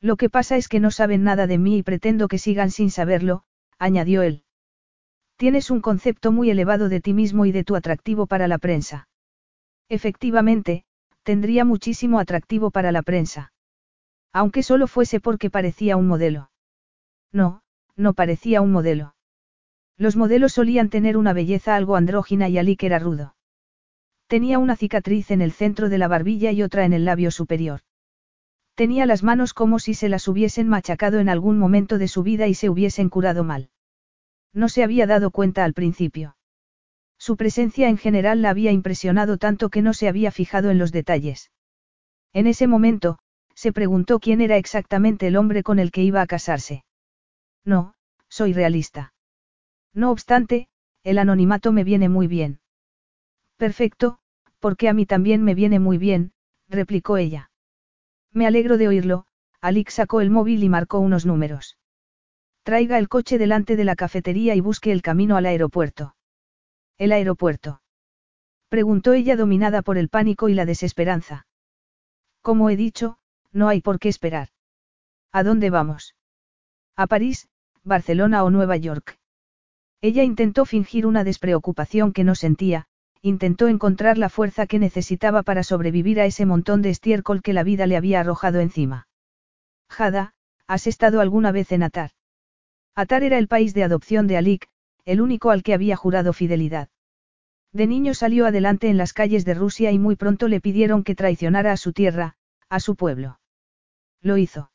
Lo 0.00 0.16
que 0.16 0.30
pasa 0.30 0.56
es 0.56 0.68
que 0.68 0.80
no 0.80 0.90
saben 0.90 1.24
nada 1.24 1.46
de 1.46 1.58
mí 1.58 1.78
y 1.78 1.82
pretendo 1.82 2.28
que 2.28 2.38
sigan 2.38 2.70
sin 2.70 2.90
saberlo, 2.90 3.44
añadió 3.78 4.22
él. 4.22 4.44
Tienes 5.36 5.70
un 5.70 5.80
concepto 5.80 6.30
muy 6.30 6.50
elevado 6.50 6.88
de 6.88 7.00
ti 7.00 7.12
mismo 7.12 7.46
y 7.46 7.52
de 7.52 7.64
tu 7.64 7.74
atractivo 7.74 8.26
para 8.26 8.46
la 8.48 8.58
prensa. 8.58 9.08
Efectivamente, 9.88 10.84
tendría 11.22 11.64
muchísimo 11.64 12.18
atractivo 12.20 12.70
para 12.70 12.92
la 12.92 13.02
prensa. 13.02 13.52
Aunque 14.32 14.62
solo 14.62 14.86
fuese 14.86 15.20
porque 15.20 15.50
parecía 15.50 15.96
un 15.96 16.06
modelo. 16.06 16.50
No, 17.32 17.62
no 17.96 18.14
parecía 18.14 18.60
un 18.60 18.72
modelo. 18.72 19.14
Los 19.96 20.16
modelos 20.16 20.52
solían 20.52 20.90
tener 20.90 21.16
una 21.16 21.32
belleza 21.32 21.76
algo 21.76 21.96
andrógina 21.96 22.48
y 22.48 22.58
Alik 22.58 22.82
era 22.82 22.98
rudo. 22.98 23.36
Tenía 24.26 24.58
una 24.58 24.76
cicatriz 24.76 25.30
en 25.30 25.40
el 25.40 25.52
centro 25.52 25.88
de 25.88 25.98
la 25.98 26.08
barbilla 26.08 26.50
y 26.50 26.62
otra 26.62 26.84
en 26.84 26.92
el 26.92 27.04
labio 27.04 27.30
superior. 27.30 27.80
Tenía 28.74 29.06
las 29.06 29.22
manos 29.22 29.54
como 29.54 29.78
si 29.78 29.94
se 29.94 30.08
las 30.08 30.26
hubiesen 30.26 30.68
machacado 30.68 31.20
en 31.20 31.28
algún 31.28 31.58
momento 31.58 31.98
de 31.98 32.08
su 32.08 32.22
vida 32.22 32.48
y 32.48 32.54
se 32.54 32.68
hubiesen 32.68 33.08
curado 33.08 33.44
mal. 33.44 33.70
No 34.52 34.68
se 34.68 34.82
había 34.82 35.06
dado 35.06 35.30
cuenta 35.30 35.64
al 35.64 35.74
principio. 35.74 36.36
Su 37.18 37.36
presencia 37.36 37.88
en 37.88 37.96
general 37.96 38.42
la 38.42 38.50
había 38.50 38.72
impresionado 38.72 39.38
tanto 39.38 39.68
que 39.68 39.82
no 39.82 39.94
se 39.94 40.08
había 40.08 40.32
fijado 40.32 40.70
en 40.70 40.78
los 40.78 40.92
detalles. 40.92 41.52
En 42.32 42.46
ese 42.48 42.66
momento, 42.66 43.18
se 43.54 43.72
preguntó 43.72 44.18
quién 44.18 44.40
era 44.40 44.56
exactamente 44.56 45.28
el 45.28 45.36
hombre 45.36 45.62
con 45.62 45.78
el 45.78 45.92
que 45.92 46.02
iba 46.02 46.20
a 46.20 46.26
casarse. 46.26 46.84
No, 47.64 47.94
soy 48.28 48.52
realista. 48.52 49.14
No 49.94 50.10
obstante, 50.10 50.68
el 51.04 51.18
anonimato 51.18 51.70
me 51.70 51.84
viene 51.84 52.08
muy 52.08 52.26
bien. 52.26 52.58
Perfecto, 53.56 54.18
porque 54.58 54.88
a 54.88 54.92
mí 54.92 55.06
también 55.06 55.44
me 55.44 55.54
viene 55.54 55.78
muy 55.78 55.96
bien, 55.96 56.32
replicó 56.68 57.16
ella. 57.16 57.50
Me 58.34 58.46
alegro 58.48 58.76
de 58.76 58.88
oírlo, 58.88 59.26
Alix 59.60 59.94
sacó 59.94 60.20
el 60.20 60.28
móvil 60.28 60.64
y 60.64 60.68
marcó 60.68 60.98
unos 60.98 61.24
números. 61.24 61.78
Traiga 62.64 62.98
el 62.98 63.08
coche 63.08 63.38
delante 63.38 63.76
de 63.76 63.84
la 63.84 63.94
cafetería 63.94 64.56
y 64.56 64.60
busque 64.60 64.90
el 64.90 65.02
camino 65.02 65.36
al 65.36 65.46
aeropuerto. 65.46 66.16
¿El 66.98 67.12
aeropuerto? 67.12 67.80
Preguntó 68.68 69.12
ella 69.12 69.36
dominada 69.36 69.82
por 69.82 69.98
el 69.98 70.08
pánico 70.08 70.48
y 70.48 70.54
la 70.54 70.66
desesperanza. 70.66 71.46
Como 72.42 72.70
he 72.70 72.76
dicho, 72.76 73.18
no 73.52 73.68
hay 73.68 73.80
por 73.80 74.00
qué 74.00 74.08
esperar. 74.08 74.48
¿A 75.30 75.44
dónde 75.44 75.70
vamos? 75.70 76.16
A 76.96 77.06
París, 77.06 77.48
Barcelona 77.84 78.42
o 78.42 78.50
Nueva 78.50 78.76
York. 78.76 79.18
Ella 80.00 80.24
intentó 80.24 80.64
fingir 80.64 81.06
una 81.06 81.22
despreocupación 81.22 82.12
que 82.12 82.24
no 82.24 82.34
sentía, 82.34 82.88
intentó 83.24 83.68
encontrar 83.68 84.18
la 84.18 84.28
fuerza 84.28 84.66
que 84.66 84.78
necesitaba 84.78 85.42
para 85.42 85.62
sobrevivir 85.62 86.20
a 86.20 86.26
ese 86.26 86.44
montón 86.44 86.82
de 86.82 86.90
estiércol 86.90 87.40
que 87.40 87.54
la 87.54 87.62
vida 87.62 87.86
le 87.86 87.96
había 87.96 88.20
arrojado 88.20 88.60
encima. 88.60 89.08
Jada, 89.88 90.34
¿has 90.66 90.86
estado 90.86 91.22
alguna 91.22 91.50
vez 91.50 91.72
en 91.72 91.84
Atar? 91.84 92.10
Atar 92.94 93.22
era 93.22 93.38
el 93.38 93.48
país 93.48 93.72
de 93.72 93.82
adopción 93.82 94.26
de 94.26 94.36
Alik, 94.36 94.68
el 95.06 95.22
único 95.22 95.50
al 95.50 95.62
que 95.62 95.72
había 95.72 95.96
jurado 95.96 96.34
fidelidad. 96.34 96.90
De 97.72 97.86
niño 97.86 98.12
salió 98.12 98.44
adelante 98.44 98.90
en 98.90 98.98
las 98.98 99.14
calles 99.14 99.46
de 99.46 99.54
Rusia 99.54 99.90
y 99.90 99.98
muy 99.98 100.16
pronto 100.16 100.46
le 100.46 100.60
pidieron 100.60 101.02
que 101.02 101.14
traicionara 101.14 101.72
a 101.72 101.78
su 101.78 101.94
tierra, 101.94 102.36
a 102.68 102.78
su 102.78 102.94
pueblo. 102.94 103.40
Lo 104.20 104.36
hizo. 104.36 104.70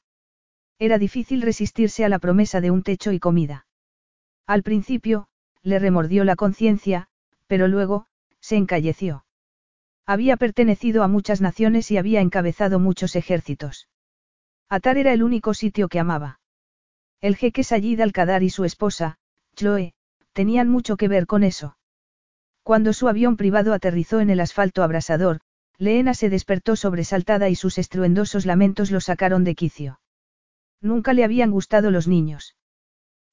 Era 0.80 0.98
difícil 0.98 1.44
resistirse 1.44 2.04
a 2.04 2.10
la 2.10 2.18
promesa 2.18 2.62
de 2.62 2.72
un 2.72 2.82
techo 2.82 3.12
y 3.12 3.20
comida. 3.20 3.68
Al 4.48 4.64
principio, 4.64 5.28
le 5.62 5.78
remordió 5.78 6.24
la 6.24 6.36
conciencia, 6.36 7.10
pero 7.46 7.68
luego, 7.68 8.08
se 8.42 8.56
encalleció. 8.56 9.26
Había 10.06 10.38
pertenecido 10.38 11.04
a 11.04 11.08
muchas 11.08 11.42
naciones 11.42 11.92
y 11.92 11.98
había 11.98 12.22
encabezado 12.22 12.80
muchos 12.80 13.16
ejércitos. 13.16 13.88
Atar 14.70 14.98
era 14.98 15.14
el 15.14 15.24
único 15.24 15.54
sitio 15.54 15.88
que 15.88 16.00
amaba. 16.00 16.40
El 17.22 17.36
jeque 17.36 17.64
Sayid 17.64 18.00
al 18.02 18.44
y 18.44 18.50
su 18.50 18.66
esposa, 18.66 19.18
Chloe, 19.56 19.94
tenían 20.34 20.70
mucho 20.70 20.96
que 20.96 21.08
ver 21.08 21.28
con 21.28 21.44
eso. 21.44 21.78
Cuando 22.64 22.94
su 22.94 23.08
avión 23.08 23.36
privado 23.36 23.74
aterrizó 23.74 24.20
en 24.20 24.30
el 24.30 24.40
asfalto 24.40 24.84
abrasador, 24.84 25.42
Leena 25.78 26.14
se 26.14 26.30
despertó 26.30 26.76
sobresaltada 26.76 27.50
y 27.50 27.56
sus 27.56 27.78
estruendosos 27.78 28.46
lamentos 28.46 28.92
lo 28.92 29.02
sacaron 29.02 29.44
de 29.44 29.56
quicio. 29.56 30.00
Nunca 30.82 31.14
le 31.14 31.24
habían 31.24 31.52
gustado 31.52 31.92
los 31.92 32.08
niños. 32.08 32.56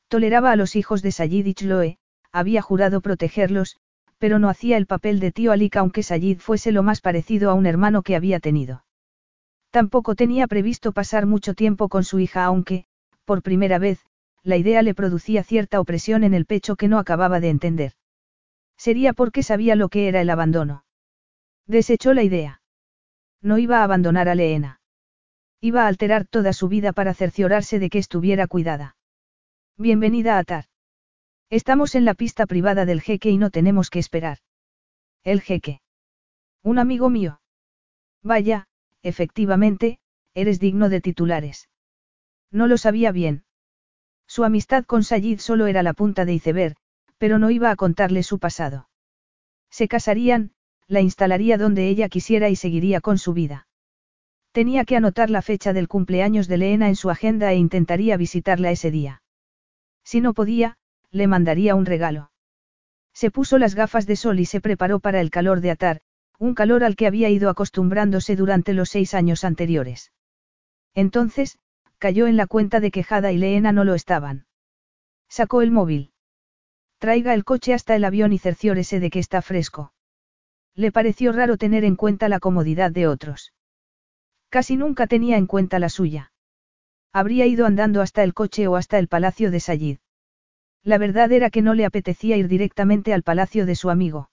Toleraba 0.09 0.53
a 0.53 0.57
los 0.57 0.77
hijos 0.77 1.03
de 1.03 1.13
Sayid 1.13 1.47
y 1.47 1.55
Chloe, 1.55 1.99
había 2.33 2.63
jurado 2.63 3.01
protegerlos, 3.01 3.77
pero 4.19 4.39
no 4.39 4.49
hacía 4.49 4.77
el 4.77 4.87
papel 4.87 5.21
de 5.21 5.33
tío 5.33 5.53
Alik 5.53 5.77
aunque 5.77 6.03
Sayid 6.03 6.39
fuese 6.39 6.73
lo 6.73 6.83
más 6.83 7.01
parecido 7.01 7.51
a 7.51 7.55
un 7.55 7.67
hermano 7.67 8.03
que 8.03 8.17
había 8.17 8.41
tenido. 8.41 8.85
Tampoco 9.71 10.15
tenía 10.15 10.47
previsto 10.47 10.93
pasar 10.93 11.27
mucho 11.27 11.55
tiempo 11.55 11.89
con 11.89 12.05
su 12.05 12.19
hija 12.19 12.45
aunque, 12.45 12.87
por 13.25 13.43
primera 13.43 13.79
vez, 13.79 14.01
la 14.43 14.57
idea 14.57 14.83
le 14.83 14.95
producía 14.95 15.43
cierta 15.43 15.81
opresión 15.81 16.25
en 16.25 16.33
el 16.33 16.47
pecho 16.47 16.77
que 16.77 16.89
no 16.89 16.99
acababa 16.99 17.41
de 17.41 17.51
entender. 17.51 17.93
Sería 18.77 19.13
porque 19.13 19.43
sabía 19.43 19.75
lo 19.75 19.89
que 19.89 20.09
era 20.09 20.21
el 20.21 20.31
abandono. 20.31 20.85
Desechó 21.67 22.15
la 22.15 22.23
idea. 22.23 22.63
No 23.43 23.59
iba 23.59 23.81
a 23.81 23.85
abandonar 23.85 24.29
a 24.29 24.35
Leena. 24.35 24.81
Iba 25.61 25.85
a 25.85 25.89
alterar 25.89 26.27
toda 26.27 26.53
su 26.53 26.69
vida 26.69 26.93
para 26.93 27.13
cerciorarse 27.13 27.79
de 27.79 27.91
que 27.91 27.99
estuviera 27.99 28.47
cuidada. 28.47 28.97
Bienvenida 29.77 30.37
a 30.37 30.39
Atar. 30.39 30.67
Estamos 31.49 31.95
en 31.95 32.05
la 32.05 32.15
pista 32.15 32.47
privada 32.47 32.87
del 32.87 33.01
jeque 33.01 33.31
y 33.31 33.39
no 33.39 33.51
tenemos 33.51 33.89
que 33.89 34.01
esperar. 34.01 34.39
El 35.23 35.41
jeque. 35.41 35.81
Un 36.63 36.79
amigo 36.79 37.09
mío. 37.09 37.41
Vaya, 38.23 38.67
efectivamente, 39.03 40.01
eres 40.35 40.59
digno 40.59 40.89
de 40.89 41.01
titulares. 41.01 41.69
No 42.51 42.67
lo 42.67 42.77
sabía 42.79 43.13
bien. 43.13 43.45
Su 44.27 44.43
amistad 44.43 44.85
con 44.85 45.05
Sayid 45.05 45.39
solo 45.39 45.69
era 45.69 45.85
la 45.85 45.95
punta 45.95 46.25
de 46.25 46.35
iceberg, 46.35 46.77
pero 47.17 47.39
no 47.39 47.51
iba 47.51 47.71
a 47.71 47.77
contarle 47.77 48.25
su 48.25 48.41
pasado. 48.41 48.89
Se 49.71 49.87
casarían, 49.87 50.53
la 50.89 51.01
instalaría 51.01 51.59
donde 51.59 51.89
ella 51.89 52.09
quisiera 52.09 52.49
y 52.49 52.57
seguiría 52.57 53.01
con 53.01 53.19
su 53.19 53.33
vida. 53.33 53.69
Tenía 54.51 54.85
que 54.85 54.97
anotar 54.97 55.31
la 55.31 55.43
fecha 55.43 55.73
del 55.73 55.87
cumpleaños 55.87 56.49
de 56.49 56.57
Leena 56.57 56.89
en 56.89 56.97
su 56.97 57.11
agenda 57.11 57.53
e 57.53 57.57
intentaría 57.57 58.17
visitarla 58.17 58.71
ese 58.71 58.91
día. 58.91 59.23
Si 60.03 60.21
no 60.21 60.35
podía, 60.35 60.79
le 61.11 61.27
mandaría 61.27 61.75
un 61.75 61.87
regalo. 61.87 62.31
Se 63.13 63.31
puso 63.31 63.59
las 63.59 63.75
gafas 63.75 64.07
de 64.07 64.17
sol 64.17 64.41
y 64.41 64.45
se 64.45 64.61
preparó 64.61 65.01
para 65.01 65.21
el 65.21 65.31
calor 65.31 65.61
de 65.61 65.71
atar, 65.71 66.01
un 66.39 66.55
calor 66.55 66.85
al 66.85 66.97
que 66.97 67.07
había 67.07 67.31
ido 67.31 67.49
acostumbrándose 67.49 68.37
durante 68.37 68.75
los 68.75 68.91
seis 68.91 69.15
años 69.15 69.45
anteriores. 69.45 70.13
Entonces, 70.95 71.59
cayó 71.99 72.27
en 72.27 72.37
la 72.37 72.47
cuenta 72.47 72.81
de 72.81 72.91
que 72.91 73.03
Jada 73.03 73.33
y 73.33 73.39
Leena 73.39 73.73
no 73.73 73.85
lo 73.85 73.95
estaban. 73.95 74.47
Sacó 75.29 75.63
el 75.63 75.71
móvil. 75.71 76.13
Traiga 76.99 77.35
el 77.35 77.45
coche 77.45 77.75
hasta 77.75 77.97
el 77.97 78.05
avión 78.05 78.33
y 78.33 78.39
cerciórese 78.39 79.01
de 79.01 79.11
que 79.11 79.19
está 79.19 79.43
fresco. 79.43 79.93
Le 80.75 80.93
pareció 80.93 81.33
raro 81.33 81.57
tener 81.57 81.85
en 81.85 81.97
cuenta 81.97 82.29
la 82.29 82.39
comodidad 82.39 82.91
de 82.91 83.07
otros. 83.07 83.55
Casi 84.51 84.77
nunca 84.77 85.07
tenía 85.07 85.39
en 85.39 85.47
cuenta 85.47 85.79
la 85.79 85.89
suya. 85.89 86.33
Habría 87.13 87.47
ido 87.47 87.65
andando 87.67 88.03
hasta 88.03 88.23
el 88.23 88.35
coche 88.35 88.67
o 88.67 88.77
hasta 88.77 88.99
el 88.99 89.09
palacio 89.09 89.51
de 89.51 89.61
Sayid. 89.61 89.99
La 90.87 90.99
verdad 90.99 91.33
era 91.33 91.51
que 91.51 91.63
no 91.63 91.75
le 91.75 91.85
apetecía 91.85 92.37
ir 92.37 92.47
directamente 92.47 93.13
al 93.13 93.25
palacio 93.25 93.67
de 93.67 93.75
su 93.75 93.91
amigo. 93.91 94.31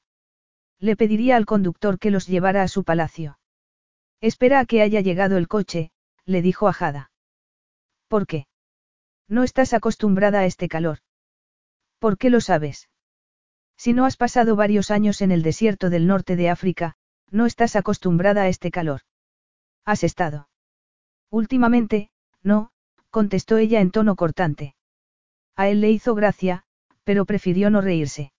Le 0.80 0.96
pediría 0.96 1.36
al 1.36 1.48
conductor 1.48 1.98
que 1.98 2.12
los 2.12 2.28
llevara 2.28 2.62
a 2.62 2.68
su 2.68 2.84
palacio. 2.84 3.40
Espera 4.22 4.60
a 4.60 4.66
que 4.66 4.84
haya 4.84 5.02
llegado 5.02 5.38
el 5.38 5.48
coche, 5.48 5.90
le 6.26 6.44
dijo 6.44 6.68
a 6.68 6.74
Jada. 6.74 7.12
¿Por 8.08 8.28
qué? 8.28 8.46
No 9.28 9.42
estás 9.42 9.74
acostumbrada 9.74 10.42
a 10.42 10.46
este 10.46 10.68
calor. 10.68 11.00
¿Por 11.98 12.20
qué 12.20 12.30
lo 12.30 12.40
sabes? 12.40 12.88
Si 13.76 13.94
no 13.94 14.06
has 14.06 14.16
pasado 14.16 14.56
varios 14.56 14.92
años 14.92 15.24
en 15.24 15.32
el 15.32 15.42
desierto 15.42 15.90
del 15.90 16.06
norte 16.06 16.36
de 16.36 16.52
África, 16.52 16.98
no 17.32 17.48
estás 17.48 17.76
acostumbrada 17.76 18.44
a 18.44 18.48
este 18.48 18.70
calor. 18.70 19.02
¿Has 19.86 20.04
estado? 20.04 20.50
Últimamente, 21.32 22.12
no, 22.44 22.70
contestó 23.10 23.58
ella 23.58 23.82
en 23.82 23.90
tono 23.90 24.16
cortante. 24.16 24.76
A 25.56 25.70
él 25.70 25.82
le 25.82 25.92
hizo 25.92 26.16
gracia, 26.16 26.64
pero 27.04 27.26
prefirió 27.26 27.70
no 27.70 27.82
reírse. 27.82 28.32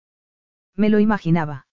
Me 0.75 0.89
lo 0.89 0.99
imaginaba. 0.99 1.67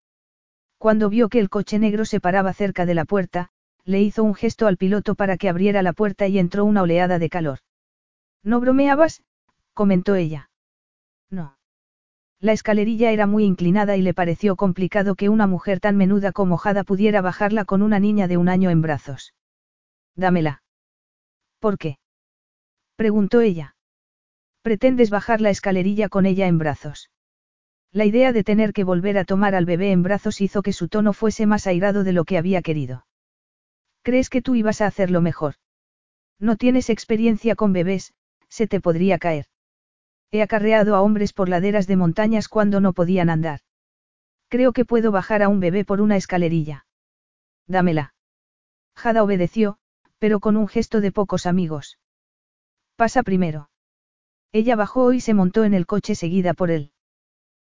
Cuando 0.78 1.10
vio 1.10 1.30
que 1.30 1.40
el 1.40 1.50
coche 1.50 1.80
negro 1.80 2.06
se 2.06 2.20
paraba 2.20 2.54
cerca 2.54 2.86
de 2.86 2.96
la 2.96 3.06
puerta, 3.06 3.50
le 3.84 4.02
hizo 4.02 4.24
un 4.24 4.36
gesto 4.36 4.68
al 4.68 4.78
piloto 4.78 5.16
para 5.16 5.38
que 5.38 5.50
abriera 5.50 5.82
la 5.82 5.94
puerta 5.94 6.28
y 6.28 6.38
entró 6.38 6.66
una 6.66 6.84
oleada 6.84 7.20
de 7.20 7.30
calor. 7.30 7.60
¿No 8.44 8.60
bromeabas? 8.60 9.24
comentó 9.74 10.16
ella. 10.16 10.50
No. 11.30 11.58
La 12.40 12.54
escalerilla 12.54 13.12
era 13.12 13.28
muy 13.28 13.46
inclinada 13.46 13.98
y 13.98 14.02
le 14.02 14.14
pareció 14.14 14.56
complicado 14.56 15.16
que 15.16 15.30
una 15.30 15.48
mujer 15.48 15.80
tan 15.80 15.96
menuda 15.98 16.32
como 16.32 16.58
Jada 16.58 16.84
pudiera 16.84 17.22
bajarla 17.22 17.66
con 17.66 17.82
una 17.82 18.00
niña 18.00 18.28
de 18.28 18.38
un 18.38 18.50
año 18.50 18.70
en 18.70 18.82
brazos. 18.82 19.34
Dámela. 20.16 20.64
¿Por 21.60 21.78
qué? 21.78 22.00
preguntó 22.96 23.42
ella. 23.42 23.76
Pretendes 24.62 25.10
bajar 25.10 25.42
la 25.42 25.50
escalerilla 25.50 26.08
con 26.08 26.26
ella 26.26 26.48
en 26.48 26.58
brazos. 26.58 27.10
La 27.92 28.06
idea 28.06 28.32
de 28.32 28.44
tener 28.44 28.74
que 28.74 28.84
volver 28.84 29.18
a 29.18 29.26
tomar 29.26 29.56
al 29.56 29.66
bebé 29.66 29.92
en 29.92 30.04
brazos 30.04 30.40
hizo 30.40 30.62
que 30.62 30.72
su 30.72 30.88
tono 30.88 31.14
fuese 31.14 31.46
más 31.46 31.68
airado 31.68 32.04
de 32.04 32.14
lo 32.14 32.26
que 32.26 32.38
había 32.38 32.62
querido. 32.62 33.06
¿Crees 34.04 34.30
que 34.30 34.42
tú 34.42 34.56
ibas 34.56 34.82
a 34.82 34.88
hacerlo 34.88 35.22
mejor? 35.22 35.56
No 36.40 36.56
tienes 36.58 36.90
experiencia 36.90 37.56
con 37.56 37.74
bebés, 37.74 38.14
se 38.50 38.68
te 38.68 38.80
podría 38.80 39.18
caer. 39.18 39.48
He 40.32 40.42
acarreado 40.42 40.96
a 40.96 41.02
hombres 41.02 41.34
por 41.34 41.50
laderas 41.50 41.88
de 41.88 41.98
montañas 41.98 42.48
cuando 42.48 42.80
no 42.82 42.94
podían 42.94 43.30
andar. 43.30 43.60
Creo 44.48 44.74
que 44.74 44.86
puedo 44.86 45.12
bajar 45.12 45.42
a 45.44 45.50
un 45.50 45.60
bebé 45.60 45.86
por 45.86 46.02
una 46.02 46.18
escalerilla. 46.18 46.86
Dámela. 47.68 48.14
Jada 48.96 49.24
obedeció, 49.24 49.78
pero 50.20 50.40
con 50.40 50.56
un 50.56 50.68
gesto 50.68 51.02
de 51.02 51.12
pocos 51.12 51.46
amigos. 51.46 51.98
Pasa 52.96 53.24
primero. 53.24 53.71
Ella 54.54 54.76
bajó 54.76 55.14
y 55.14 55.22
se 55.22 55.34
montó 55.34 55.64
en 55.64 55.74
el 55.74 55.86
coche 55.86 56.16
seguida 56.16 56.54
por 56.54 56.72
él. 56.72 56.92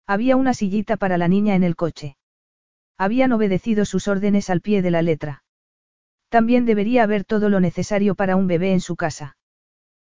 Había 0.05 0.35
una 0.35 0.53
sillita 0.53 0.97
para 0.97 1.17
la 1.17 1.27
niña 1.27 1.55
en 1.55 1.63
el 1.63 1.75
coche. 1.75 2.17
Habían 2.97 3.31
obedecido 3.31 3.85
sus 3.85 4.07
órdenes 4.07 4.49
al 4.49 4.61
pie 4.61 4.81
de 4.81 4.91
la 4.91 5.01
letra. 5.01 5.43
También 6.29 6.65
debería 6.65 7.03
haber 7.03 7.23
todo 7.23 7.47
lo 7.47 7.59
necesario 7.59 8.15
para 8.15 8.35
un 8.35 8.47
bebé 8.47 8.73
en 8.73 8.81
su 8.81 8.95
casa. 8.95 9.37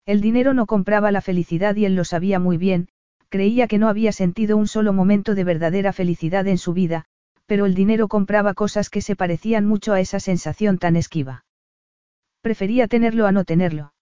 El 0.06 0.22
dinero 0.22 0.54
no 0.54 0.66
compraba 0.66 1.12
la 1.12 1.22
felicidad 1.22 1.76
y 1.76 1.86
él 1.86 1.96
lo 1.96 2.06
sabía 2.06 2.40
muy 2.40 2.58
bien, 2.58 2.88
creía 3.30 3.68
que 3.68 3.78
no 3.78 3.88
había 3.88 4.12
sentido 4.12 4.58
un 4.58 4.68
solo 4.68 4.94
momento 4.94 5.36
de 5.36 5.44
verdadera 5.44 5.94
felicidad 5.94 6.48
en 6.48 6.58
su 6.58 6.74
vida, 6.74 7.06
pero 7.46 7.66
el 7.66 7.76
dinero 7.76 8.08
compraba 8.08 8.54
cosas 8.54 8.90
que 8.90 9.02
se 9.02 9.16
parecían 9.16 9.66
mucho 9.66 9.94
a 9.94 10.00
esa 10.00 10.20
sensación 10.20 10.78
tan 10.78 10.96
esquiva. 10.96 11.46
Prefería 12.42 12.88
tenerlo 12.88 13.28
a 13.28 13.32
no 13.32 13.44
tenerlo. 13.44 13.94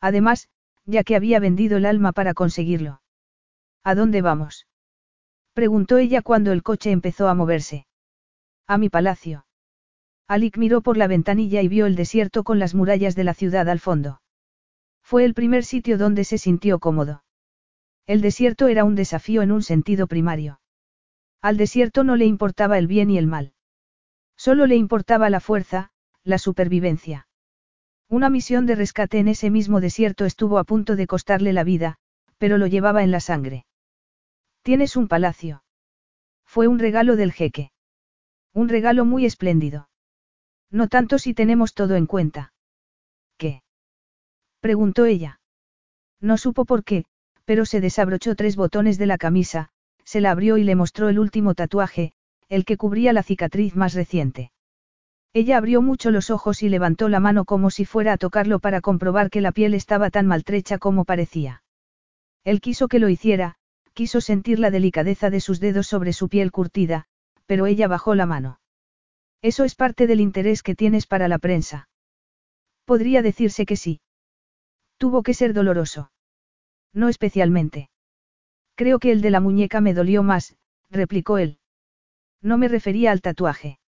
Además, 0.00 0.48
ya 0.86 1.04
que 1.04 1.16
había 1.16 1.40
vendido 1.40 1.76
el 1.76 1.84
alma 1.84 2.12
para 2.12 2.32
conseguirlo. 2.32 3.02
¿A 3.84 3.94
dónde 3.94 4.22
vamos? 4.22 4.66
preguntó 5.52 5.98
ella 5.98 6.22
cuando 6.22 6.52
el 6.52 6.62
coche 6.62 6.90
empezó 6.90 7.28
a 7.28 7.34
moverse. 7.34 7.86
A 8.66 8.78
mi 8.78 8.88
palacio. 8.88 9.46
Alik 10.28 10.58
miró 10.58 10.80
por 10.80 10.96
la 10.96 11.06
ventanilla 11.06 11.62
y 11.62 11.68
vio 11.68 11.86
el 11.86 11.94
desierto 11.94 12.44
con 12.44 12.58
las 12.58 12.74
murallas 12.74 13.14
de 13.14 13.24
la 13.24 13.34
ciudad 13.34 13.68
al 13.68 13.80
fondo. 13.80 14.20
Fue 15.02 15.24
el 15.24 15.34
primer 15.34 15.64
sitio 15.64 15.98
donde 15.98 16.24
se 16.24 16.36
sintió 16.36 16.80
cómodo. 16.80 17.22
El 18.06 18.20
desierto 18.20 18.66
era 18.68 18.84
un 18.84 18.96
desafío 18.96 19.42
en 19.42 19.52
un 19.52 19.62
sentido 19.62 20.06
primario. 20.06 20.60
Al 21.42 21.56
desierto 21.56 22.02
no 22.02 22.16
le 22.16 22.24
importaba 22.24 22.78
el 22.78 22.86
bien 22.86 23.10
y 23.10 23.18
el 23.18 23.26
mal. 23.26 23.52
Solo 24.36 24.66
le 24.66 24.76
importaba 24.76 25.30
la 25.30 25.40
fuerza, 25.40 25.90
la 26.24 26.38
supervivencia. 26.38 27.28
Una 28.08 28.30
misión 28.30 28.66
de 28.66 28.76
rescate 28.76 29.18
en 29.18 29.28
ese 29.28 29.50
mismo 29.50 29.80
desierto 29.80 30.24
estuvo 30.24 30.58
a 30.58 30.64
punto 30.64 30.94
de 30.94 31.06
costarle 31.06 31.52
la 31.52 31.64
vida, 31.64 31.96
pero 32.38 32.56
lo 32.56 32.66
llevaba 32.66 33.02
en 33.02 33.10
la 33.10 33.20
sangre. 33.20 33.66
Tienes 34.62 34.96
un 34.96 35.08
palacio. 35.08 35.64
Fue 36.44 36.68
un 36.68 36.78
regalo 36.78 37.16
del 37.16 37.32
jeque. 37.32 37.72
Un 38.52 38.68
regalo 38.68 39.04
muy 39.04 39.26
espléndido. 39.26 39.88
No 40.70 40.88
tanto 40.88 41.18
si 41.18 41.34
tenemos 41.34 41.74
todo 41.74 41.96
en 41.96 42.06
cuenta. 42.06 42.52
¿Qué? 43.36 43.62
Preguntó 44.60 45.04
ella. 45.04 45.40
No 46.20 46.38
supo 46.38 46.64
por 46.64 46.84
qué, 46.84 47.04
pero 47.44 47.66
se 47.66 47.80
desabrochó 47.80 48.34
tres 48.34 48.56
botones 48.56 48.98
de 48.98 49.06
la 49.06 49.18
camisa, 49.18 49.70
se 50.04 50.20
la 50.20 50.30
abrió 50.30 50.56
y 50.58 50.64
le 50.64 50.74
mostró 50.74 51.08
el 51.08 51.18
último 51.18 51.54
tatuaje, 51.54 52.12
el 52.48 52.64
que 52.64 52.76
cubría 52.76 53.12
la 53.12 53.22
cicatriz 53.22 53.74
más 53.74 53.94
reciente. 53.94 54.52
Ella 55.36 55.58
abrió 55.58 55.82
mucho 55.82 56.10
los 56.10 56.30
ojos 56.30 56.62
y 56.62 56.70
levantó 56.70 57.10
la 57.10 57.20
mano 57.20 57.44
como 57.44 57.68
si 57.68 57.84
fuera 57.84 58.14
a 58.14 58.16
tocarlo 58.16 58.58
para 58.58 58.80
comprobar 58.80 59.28
que 59.28 59.42
la 59.42 59.52
piel 59.52 59.74
estaba 59.74 60.08
tan 60.08 60.26
maltrecha 60.26 60.78
como 60.78 61.04
parecía. 61.04 61.62
Él 62.42 62.62
quiso 62.62 62.88
que 62.88 62.98
lo 62.98 63.10
hiciera, 63.10 63.56
quiso 63.92 64.22
sentir 64.22 64.58
la 64.58 64.70
delicadeza 64.70 65.28
de 65.28 65.40
sus 65.42 65.60
dedos 65.60 65.88
sobre 65.88 66.14
su 66.14 66.30
piel 66.30 66.52
curtida, 66.52 67.04
pero 67.44 67.66
ella 67.66 67.86
bajó 67.86 68.14
la 68.14 68.24
mano. 68.24 68.60
Eso 69.42 69.64
es 69.64 69.74
parte 69.74 70.06
del 70.06 70.22
interés 70.22 70.62
que 70.62 70.74
tienes 70.74 71.06
para 71.06 71.28
la 71.28 71.38
prensa. 71.38 71.90
Podría 72.86 73.20
decirse 73.20 73.66
que 73.66 73.76
sí. 73.76 74.00
Tuvo 74.96 75.22
que 75.22 75.34
ser 75.34 75.52
doloroso. 75.52 76.12
No 76.94 77.10
especialmente. 77.10 77.90
Creo 78.74 78.98
que 78.98 79.12
el 79.12 79.20
de 79.20 79.32
la 79.32 79.40
muñeca 79.40 79.82
me 79.82 79.92
dolió 79.92 80.22
más, 80.22 80.56
replicó 80.88 81.36
él. 81.36 81.58
No 82.40 82.56
me 82.56 82.68
refería 82.68 83.12
al 83.12 83.20
tatuaje. 83.20 83.80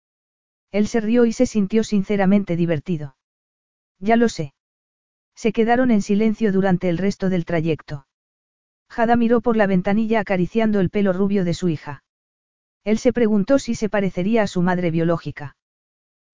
Él 0.71 0.87
se 0.87 0.99
rió 0.99 1.25
y 1.25 1.33
se 1.33 1.45
sintió 1.45 1.83
sinceramente 1.83 2.55
divertido. 2.55 3.15
Ya 3.99 4.15
lo 4.15 4.29
sé. 4.29 4.53
Se 5.35 5.51
quedaron 5.51 5.91
en 5.91 6.01
silencio 6.01 6.51
durante 6.51 6.89
el 6.89 6.97
resto 6.97 7.29
del 7.29 7.45
trayecto. 7.45 8.07
Jada 8.89 9.15
miró 9.15 9.41
por 9.41 9.57
la 9.57 9.67
ventanilla 9.67 10.19
acariciando 10.19 10.79
el 10.79 10.89
pelo 10.89 11.13
rubio 11.13 11.45
de 11.45 11.53
su 11.53 11.69
hija. 11.69 12.03
Él 12.83 12.97
se 12.97 13.13
preguntó 13.13 13.59
si 13.59 13.75
se 13.75 13.89
parecería 13.89 14.43
a 14.43 14.47
su 14.47 14.61
madre 14.61 14.91
biológica. 14.91 15.55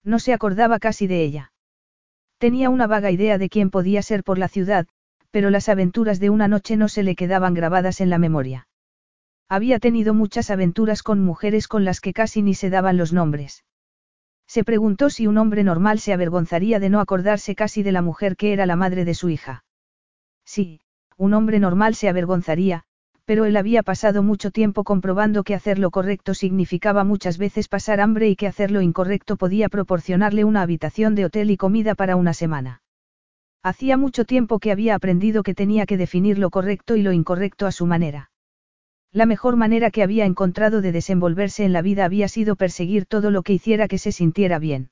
No 0.04 0.18
se 0.18 0.32
acordaba 0.32 0.78
casi 0.78 1.06
de 1.06 1.22
ella. 1.22 1.52
Tenía 2.38 2.70
una 2.70 2.86
vaga 2.86 3.10
idea 3.10 3.38
de 3.38 3.48
quién 3.48 3.70
podía 3.70 4.02
ser 4.02 4.22
por 4.22 4.38
la 4.38 4.48
ciudad, 4.48 4.86
pero 5.30 5.50
las 5.50 5.68
aventuras 5.68 6.20
de 6.20 6.30
una 6.30 6.46
noche 6.46 6.76
no 6.76 6.88
se 6.88 7.02
le 7.02 7.16
quedaban 7.16 7.54
grabadas 7.54 8.00
en 8.00 8.10
la 8.10 8.18
memoria. 8.18 8.68
Había 9.48 9.78
tenido 9.78 10.14
muchas 10.14 10.50
aventuras 10.50 11.02
con 11.02 11.22
mujeres 11.24 11.68
con 11.68 11.84
las 11.84 12.00
que 12.00 12.12
casi 12.12 12.42
ni 12.42 12.54
se 12.54 12.70
daban 12.70 12.96
los 12.96 13.12
nombres. 13.12 13.64
Se 14.54 14.62
preguntó 14.62 15.10
si 15.10 15.26
un 15.26 15.36
hombre 15.36 15.64
normal 15.64 15.98
se 15.98 16.12
avergonzaría 16.12 16.78
de 16.78 16.88
no 16.88 17.00
acordarse 17.00 17.56
casi 17.56 17.82
de 17.82 17.90
la 17.90 18.02
mujer 18.02 18.36
que 18.36 18.52
era 18.52 18.66
la 18.66 18.76
madre 18.76 19.04
de 19.04 19.12
su 19.12 19.28
hija. 19.28 19.64
Sí, 20.44 20.80
un 21.16 21.34
hombre 21.34 21.58
normal 21.58 21.96
se 21.96 22.08
avergonzaría, 22.08 22.84
pero 23.24 23.46
él 23.46 23.56
había 23.56 23.82
pasado 23.82 24.22
mucho 24.22 24.52
tiempo 24.52 24.84
comprobando 24.84 25.42
que 25.42 25.56
hacer 25.56 25.80
lo 25.80 25.90
correcto 25.90 26.34
significaba 26.34 27.02
muchas 27.02 27.36
veces 27.36 27.66
pasar 27.66 28.00
hambre 28.00 28.28
y 28.28 28.36
que 28.36 28.46
hacer 28.46 28.70
lo 28.70 28.80
incorrecto 28.80 29.36
podía 29.36 29.68
proporcionarle 29.68 30.44
una 30.44 30.62
habitación 30.62 31.16
de 31.16 31.24
hotel 31.24 31.50
y 31.50 31.56
comida 31.56 31.96
para 31.96 32.14
una 32.14 32.32
semana. 32.32 32.80
Hacía 33.64 33.96
mucho 33.96 34.24
tiempo 34.24 34.60
que 34.60 34.70
había 34.70 34.94
aprendido 34.94 35.42
que 35.42 35.56
tenía 35.56 35.84
que 35.84 35.96
definir 35.96 36.38
lo 36.38 36.50
correcto 36.50 36.94
y 36.94 37.02
lo 37.02 37.10
incorrecto 37.10 37.66
a 37.66 37.72
su 37.72 37.86
manera. 37.86 38.30
La 39.14 39.26
mejor 39.26 39.54
manera 39.54 39.92
que 39.92 40.02
había 40.02 40.26
encontrado 40.26 40.80
de 40.80 40.90
desenvolverse 40.90 41.64
en 41.64 41.72
la 41.72 41.82
vida 41.82 42.04
había 42.04 42.26
sido 42.26 42.56
perseguir 42.56 43.06
todo 43.06 43.30
lo 43.30 43.44
que 43.44 43.52
hiciera 43.52 43.86
que 43.86 43.96
se 43.96 44.10
sintiera 44.10 44.58
bien. 44.58 44.90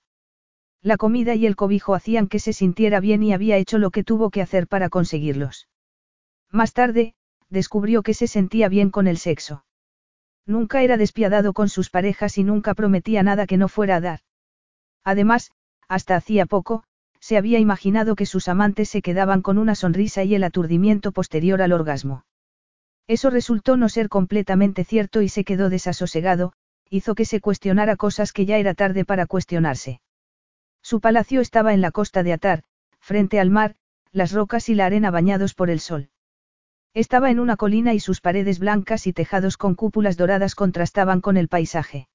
La 0.81 0.97
comida 0.97 1.35
y 1.35 1.45
el 1.45 1.57
cobijo 1.57 1.93
hacían 1.93 2.29
que 2.29 2.39
se 2.39 2.53
sintiera 2.53 3.01
bien 3.01 3.25
y 3.25 3.33
había 3.33 3.57
hecho 3.57 3.79
lo 3.79 3.91
que 3.91 4.05
tuvo 4.05 4.31
que 4.31 4.41
hacer 4.41 4.68
para 4.68 4.91
conseguirlos. 4.91 5.66
Más 6.53 6.73
tarde, 6.73 7.14
descubrió 7.51 8.05
que 8.05 8.14
se 8.14 8.29
sentía 8.29 8.68
bien 8.68 8.91
con 8.91 9.09
el 9.09 9.18
sexo. 9.18 9.64
Nunca 10.47 10.85
era 10.85 10.97
despiadado 10.97 11.53
con 11.53 11.68
sus 11.68 11.91
parejas 11.91 12.39
y 12.39 12.45
nunca 12.45 12.75
prometía 12.75 13.25
nada 13.25 13.49
que 13.49 13.57
no 13.57 13.66
fuera 13.66 13.97
a 13.97 14.01
dar. 14.01 14.20
Además, 15.03 15.51
hasta 15.89 16.14
hacía 16.14 16.47
poco, 16.47 16.85
se 17.18 17.37
había 17.37 17.59
imaginado 17.59 18.14
que 18.14 18.27
sus 18.27 18.47
amantes 18.47 18.89
se 18.89 19.03
quedaban 19.03 19.43
con 19.43 19.59
una 19.59 19.75
sonrisa 19.75 20.23
y 20.23 20.37
el 20.37 20.45
aturdimiento 20.45 21.11
posterior 21.11 21.61
al 21.61 21.73
orgasmo. 21.73 22.25
Eso 23.07 23.31
resultó 23.31 23.77
no 23.77 23.89
ser 23.89 24.09
completamente 24.09 24.85
cierto 24.85 25.23
y 25.23 25.29
se 25.29 25.45
quedó 25.45 25.69
desasosegado, 25.69 26.53
hizo 26.89 27.15
que 27.15 27.25
se 27.25 27.41
cuestionara 27.41 27.97
cosas 27.97 28.33
que 28.33 28.47
ya 28.47 28.59
era 28.59 28.75
tarde 28.75 29.05
para 29.05 29.27
cuestionarse. 29.27 30.01
Su 30.83 31.01
palacio 31.01 31.41
estaba 31.41 31.75
en 31.75 31.81
la 31.81 31.91
costa 31.91 32.23
de 32.23 32.33
Atar, 32.33 32.65
frente 33.01 33.41
al 33.41 33.51
mar, 33.51 33.77
las 34.13 34.33
rocas 34.33 34.69
y 34.69 34.75
la 34.75 34.87
arena 34.87 35.11
bañados 35.11 35.55
por 35.55 35.71
el 35.71 35.81
sol. 35.81 36.11
Estaba 36.95 37.31
en 37.31 37.41
una 37.41 37.57
colina 37.57 37.95
y 37.95 38.01
sus 38.01 38.21
paredes 38.21 38.59
blancas 38.59 39.07
y 39.07 39.13
tejados 39.13 39.57
con 39.57 39.75
cúpulas 39.75 40.17
doradas 40.17 40.55
contrastaban 40.55 41.21
con 41.23 41.39
el 41.39 41.49
paisaje. 41.49 42.09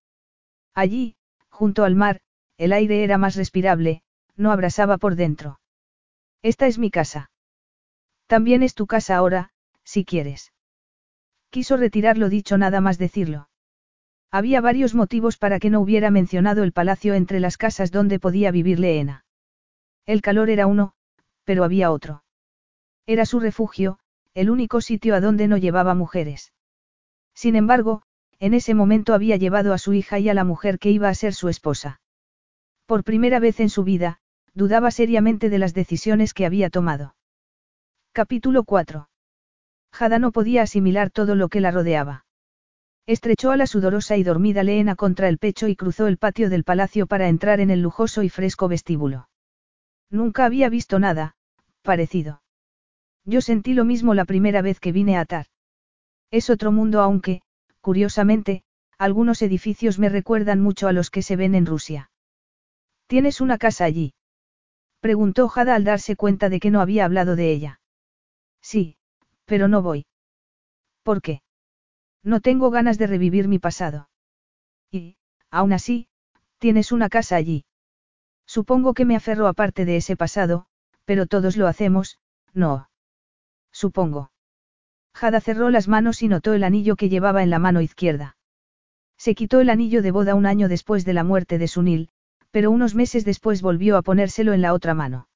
Allí, 0.75 1.15
junto 1.49 1.83
al 1.83 1.95
mar, 1.95 2.21
el 2.57 2.71
aire 2.73 3.03
era 3.03 3.17
más 3.17 3.35
respirable, 3.35 4.03
no 4.35 4.51
abrasaba 4.51 4.97
por 4.97 5.15
dentro. 5.15 5.59
Esta 6.43 6.67
es 6.67 6.77
mi 6.77 6.91
casa. 6.91 7.31
También 8.27 8.61
es 8.61 8.75
tu 8.75 8.85
casa 8.85 9.15
ahora, 9.15 9.49
si 9.83 10.05
quieres. 10.05 10.51
Quiso 11.49 11.77
retirar 11.77 12.17
lo 12.17 12.29
dicho 12.29 12.57
nada 12.57 12.81
más 12.81 12.97
decirlo. 12.97 13.49
Había 14.31 14.61
varios 14.61 14.93
motivos 14.93 15.37
para 15.37 15.59
que 15.59 15.69
no 15.69 15.79
hubiera 15.79 16.11
mencionado 16.11 16.63
el 16.63 16.73
palacio 16.73 17.13
entre 17.13 17.39
las 17.39 17.57
casas 17.57 17.91
donde 17.91 18.19
podía 18.19 18.51
vivir 18.51 18.79
Leena. 18.79 19.25
El 20.05 20.21
calor 20.21 20.49
era 20.49 20.67
uno, 20.67 20.93
pero 21.43 21.63
había 21.63 21.91
otro. 21.91 22.23
Era 23.05 23.25
su 23.25 23.39
refugio, 23.39 23.99
el 24.33 24.49
único 24.49 24.81
sitio 24.81 25.15
a 25.15 25.21
donde 25.21 25.47
no 25.47 25.57
llevaba 25.57 25.95
mujeres. 25.95 26.53
Sin 27.33 27.55
embargo, 27.55 28.03
en 28.39 28.53
ese 28.53 28.73
momento 28.73 29.13
había 29.13 29.37
llevado 29.37 29.73
a 29.73 29.77
su 29.77 29.93
hija 29.93 30.19
y 30.19 30.29
a 30.29 30.33
la 30.33 30.43
mujer 30.43 30.77
que 30.77 30.91
iba 30.91 31.09
a 31.09 31.15
ser 31.15 31.33
su 31.33 31.49
esposa. 31.49 32.01
Por 32.85 33.03
primera 33.03 33.39
vez 33.39 33.59
en 33.59 33.69
su 33.69 33.83
vida, 33.83 34.19
dudaba 34.53 34.91
seriamente 34.91 35.49
de 35.49 35.59
las 35.59 35.73
decisiones 35.73 36.33
que 36.33 36.45
había 36.45 36.69
tomado. 36.69 37.15
Capítulo 38.11 38.63
4. 38.63 39.07
Jada 39.97 40.19
no 40.19 40.31
podía 40.31 40.61
asimilar 40.61 41.09
todo 41.09 41.33
lo 41.33 41.49
que 41.49 41.59
la 41.59 41.71
rodeaba. 41.71 42.23
Estrechó 43.07 43.49
a 43.49 43.57
la 43.57 43.65
sudorosa 43.65 44.15
y 44.15 44.21
dormida 44.21 44.61
Leena 44.61 44.95
contra 44.95 45.27
el 45.27 45.39
pecho 45.39 45.67
y 45.67 45.75
cruzó 45.75 46.05
el 46.05 46.19
patio 46.19 46.51
del 46.51 46.63
palacio 46.63 47.07
para 47.07 47.29
entrar 47.29 47.59
en 47.61 47.71
el 47.71 47.81
lujoso 47.81 48.21
y 48.21 48.29
fresco 48.29 48.67
vestíbulo. 48.67 49.27
Nunca 50.11 50.45
había 50.45 50.69
visto 50.69 50.99
nada, 50.99 51.35
parecido. 51.81 52.43
Yo 53.25 53.41
sentí 53.41 53.73
lo 53.73 53.85
mismo 53.85 54.13
la 54.13 54.25
primera 54.25 54.61
vez 54.61 54.79
que 54.79 54.91
vine 54.91 55.17
a 55.17 55.21
Atar. 55.21 55.47
Es 56.29 56.51
otro 56.51 56.71
mundo 56.71 57.01
aunque, 57.01 57.41
curiosamente, 57.81 58.61
algunos 58.99 59.41
edificios 59.41 59.97
me 59.97 60.09
recuerdan 60.09 60.61
mucho 60.61 60.87
a 60.87 60.93
los 60.93 61.09
que 61.09 61.23
se 61.23 61.35
ven 61.35 61.55
en 61.55 61.65
Rusia. 61.65 62.11
¿Tienes 63.07 63.41
una 63.41 63.57
casa 63.57 63.85
allí? 63.85 64.13
Preguntó 64.99 65.47
Jada 65.47 65.73
al 65.73 65.83
darse 65.83 66.15
cuenta 66.15 66.49
de 66.49 66.59
que 66.59 66.69
no 66.69 66.81
había 66.81 67.05
hablado 67.05 67.35
de 67.35 67.51
ella. 67.51 67.79
Sí, 68.61 68.96
pero 69.47 69.67
no 69.67 69.81
voy. 69.81 70.05
¿Por 71.01 71.21
qué? 71.21 71.41
No 72.21 72.41
tengo 72.41 72.69
ganas 72.69 72.97
de 72.97 73.07
revivir 73.07 73.47
mi 73.47 73.57
pasado. 73.57 74.09
Y, 74.91 75.17
aún 75.49 75.73
así, 75.73 76.09
tienes 76.59 76.91
una 76.91 77.09
casa 77.09 77.37
allí. 77.37 77.65
Supongo 78.45 78.93
que 78.93 79.05
me 79.05 79.15
aferro 79.15 79.47
a 79.47 79.53
parte 79.53 79.85
de 79.85 79.97
ese 79.97 80.15
pasado, 80.15 80.67
pero 81.05 81.25
todos 81.25 81.57
lo 81.57 81.67
hacemos, 81.67 82.19
¿no? 82.53 82.89
supongo. 83.71 84.31
Jada 85.13 85.39
cerró 85.39 85.69
las 85.69 85.87
manos 85.87 86.21
y 86.21 86.27
notó 86.27 86.53
el 86.53 86.63
anillo 86.63 86.95
que 86.95 87.09
llevaba 87.09 87.43
en 87.43 87.49
la 87.49 87.59
mano 87.59 87.81
izquierda. 87.81 88.37
Se 89.17 89.35
quitó 89.35 89.61
el 89.61 89.69
anillo 89.69 90.01
de 90.01 90.11
boda 90.11 90.35
un 90.35 90.45
año 90.45 90.67
después 90.67 91.05
de 91.05 91.13
la 91.13 91.23
muerte 91.23 91.57
de 91.57 91.67
Sunil, 91.67 92.09
pero 92.51 92.71
unos 92.71 92.95
meses 92.95 93.23
después 93.23 93.61
volvió 93.61 93.97
a 93.97 94.01
ponérselo 94.01 94.53
en 94.53 94.61
la 94.61 94.73
otra 94.73 94.93
mano. 94.93 95.27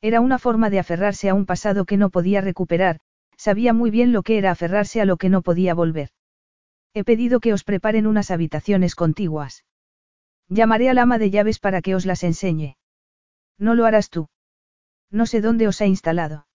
Era 0.00 0.20
una 0.20 0.38
forma 0.38 0.70
de 0.70 0.78
aferrarse 0.78 1.28
a 1.28 1.34
un 1.34 1.46
pasado 1.46 1.84
que 1.84 1.96
no 1.96 2.10
podía 2.10 2.40
recuperar, 2.40 3.00
sabía 3.38 3.72
muy 3.72 3.90
bien 3.90 4.12
lo 4.12 4.22
que 4.22 4.36
era 4.36 4.50
aferrarse 4.50 5.00
a 5.00 5.06
lo 5.06 5.16
que 5.16 5.30
no 5.30 5.40
podía 5.40 5.72
volver. 5.72 6.10
He 6.92 7.04
pedido 7.04 7.40
que 7.40 7.52
os 7.52 7.64
preparen 7.64 8.06
unas 8.06 8.30
habitaciones 8.30 8.94
contiguas. 8.94 9.64
Llamaré 10.48 10.90
al 10.90 10.98
ama 10.98 11.18
de 11.18 11.30
llaves 11.30 11.58
para 11.58 11.80
que 11.80 11.94
os 11.94 12.04
las 12.04 12.24
enseñe. 12.24 12.76
No 13.58 13.74
lo 13.74 13.86
harás 13.86 14.10
tú. 14.10 14.28
No 15.10 15.24
sé 15.24 15.40
dónde 15.40 15.68
os 15.68 15.80
ha 15.80 15.86
instalado. 15.86 16.46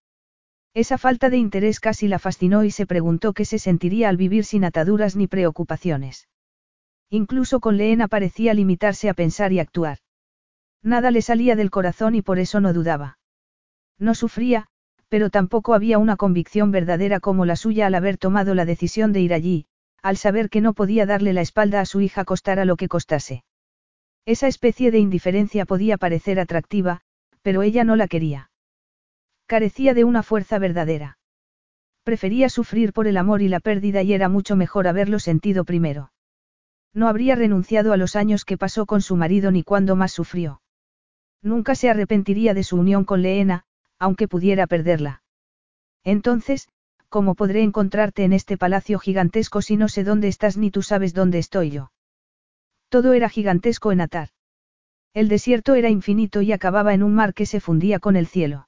Esa 0.73 0.97
falta 0.97 1.29
de 1.29 1.37
interés 1.37 1.79
casi 1.79 2.07
la 2.07 2.19
fascinó 2.19 2.63
y 2.63 2.71
se 2.71 2.85
preguntó 2.85 3.33
qué 3.33 3.45
se 3.45 3.59
sentiría 3.59 4.09
al 4.09 4.17
vivir 4.17 4.43
sin 4.43 4.65
ataduras 4.65 5.15
ni 5.15 5.27
preocupaciones. 5.27 6.27
Incluso 7.09 7.59
con 7.59 7.77
Leena 7.77 8.07
parecía 8.07 8.55
limitarse 8.55 9.07
a 9.07 9.13
pensar 9.13 9.53
y 9.53 9.59
actuar. 9.59 9.99
Nada 10.81 11.11
le 11.11 11.21
salía 11.21 11.55
del 11.55 11.69
corazón 11.69 12.15
y 12.15 12.23
por 12.23 12.39
eso 12.39 12.59
no 12.59 12.73
dudaba. 12.73 13.19
No 13.99 14.15
sufría, 14.15 14.67
pero 15.13 15.29
tampoco 15.29 15.75
había 15.75 15.99
una 15.99 16.17
convicción 16.17 16.71
verdadera 16.71 17.19
como 17.19 17.45
la 17.45 17.55
suya 17.55 17.85
al 17.85 17.93
haber 17.93 18.17
tomado 18.17 18.55
la 18.55 18.65
decisión 18.65 19.13
de 19.13 19.21
ir 19.21 19.31
allí, 19.31 19.67
al 20.01 20.17
saber 20.17 20.49
que 20.49 20.59
no 20.59 20.73
podía 20.73 21.05
darle 21.05 21.33
la 21.33 21.41
espalda 21.41 21.81
a 21.81 21.85
su 21.85 22.01
hija 22.01 22.25
costara 22.25 22.65
lo 22.65 22.77
que 22.77 22.87
costase. 22.87 23.43
Esa 24.25 24.47
especie 24.47 24.89
de 24.89 24.97
indiferencia 24.97 25.67
podía 25.67 25.99
parecer 25.99 26.39
atractiva, 26.39 27.01
pero 27.43 27.61
ella 27.61 27.83
no 27.83 27.95
la 27.95 28.07
quería. 28.07 28.49
Carecía 29.45 29.93
de 29.93 30.03
una 30.03 30.23
fuerza 30.23 30.57
verdadera. 30.57 31.19
Prefería 32.03 32.49
sufrir 32.49 32.91
por 32.91 33.05
el 33.05 33.17
amor 33.17 33.43
y 33.43 33.49
la 33.49 33.59
pérdida 33.59 34.01
y 34.01 34.13
era 34.13 34.29
mucho 34.29 34.55
mejor 34.55 34.87
haberlo 34.87 35.19
sentido 35.19 35.63
primero. 35.63 36.11
No 36.91 37.07
habría 37.07 37.35
renunciado 37.35 37.93
a 37.93 37.97
los 37.97 38.15
años 38.15 38.45
que 38.45 38.57
pasó 38.57 38.87
con 38.87 39.03
su 39.03 39.15
marido 39.15 39.51
ni 39.51 39.61
cuando 39.61 39.95
más 39.95 40.11
sufrió. 40.11 40.63
Nunca 41.43 41.75
se 41.75 41.91
arrepentiría 41.91 42.55
de 42.55 42.63
su 42.63 42.77
unión 42.77 43.05
con 43.05 43.21
Leena, 43.21 43.67
aunque 44.03 44.27
pudiera 44.27 44.67
perderla. 44.67 45.23
Entonces, 46.03 46.67
¿cómo 47.07 47.35
podré 47.35 47.63
encontrarte 47.63 48.25
en 48.25 48.33
este 48.33 48.57
palacio 48.57 48.99
gigantesco 48.99 49.61
si 49.61 49.77
no 49.77 49.87
sé 49.87 50.03
dónde 50.03 50.27
estás 50.27 50.57
ni 50.57 50.71
tú 50.71 50.81
sabes 50.81 51.13
dónde 51.13 51.39
estoy 51.39 51.71
yo? 51.71 51.93
Todo 52.89 53.13
era 53.13 53.29
gigantesco 53.29 53.93
en 53.93 54.01
Atar. 54.01 54.29
El 55.13 55.29
desierto 55.29 55.75
era 55.75 55.89
infinito 55.89 56.41
y 56.41 56.51
acababa 56.51 56.93
en 56.93 57.01
un 57.01 57.15
mar 57.15 57.33
que 57.33 57.45
se 57.45 57.61
fundía 57.61 57.99
con 57.99 58.17
el 58.17 58.27
cielo. 58.27 58.67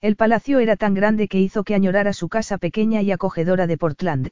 El 0.00 0.14
palacio 0.14 0.60
era 0.60 0.76
tan 0.76 0.94
grande 0.94 1.26
que 1.26 1.40
hizo 1.40 1.64
que 1.64 1.74
añorara 1.74 2.12
su 2.12 2.28
casa 2.28 2.56
pequeña 2.56 3.02
y 3.02 3.10
acogedora 3.10 3.66
de 3.66 3.76
Portland. 3.76 4.30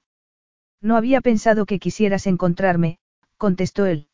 No 0.81 0.97
había 0.97 1.21
pensado 1.21 1.67
que 1.67 1.81
quisieras 1.81 2.29
encontrarme, 2.29 2.99
contestó 3.39 3.87
él. 3.87 4.07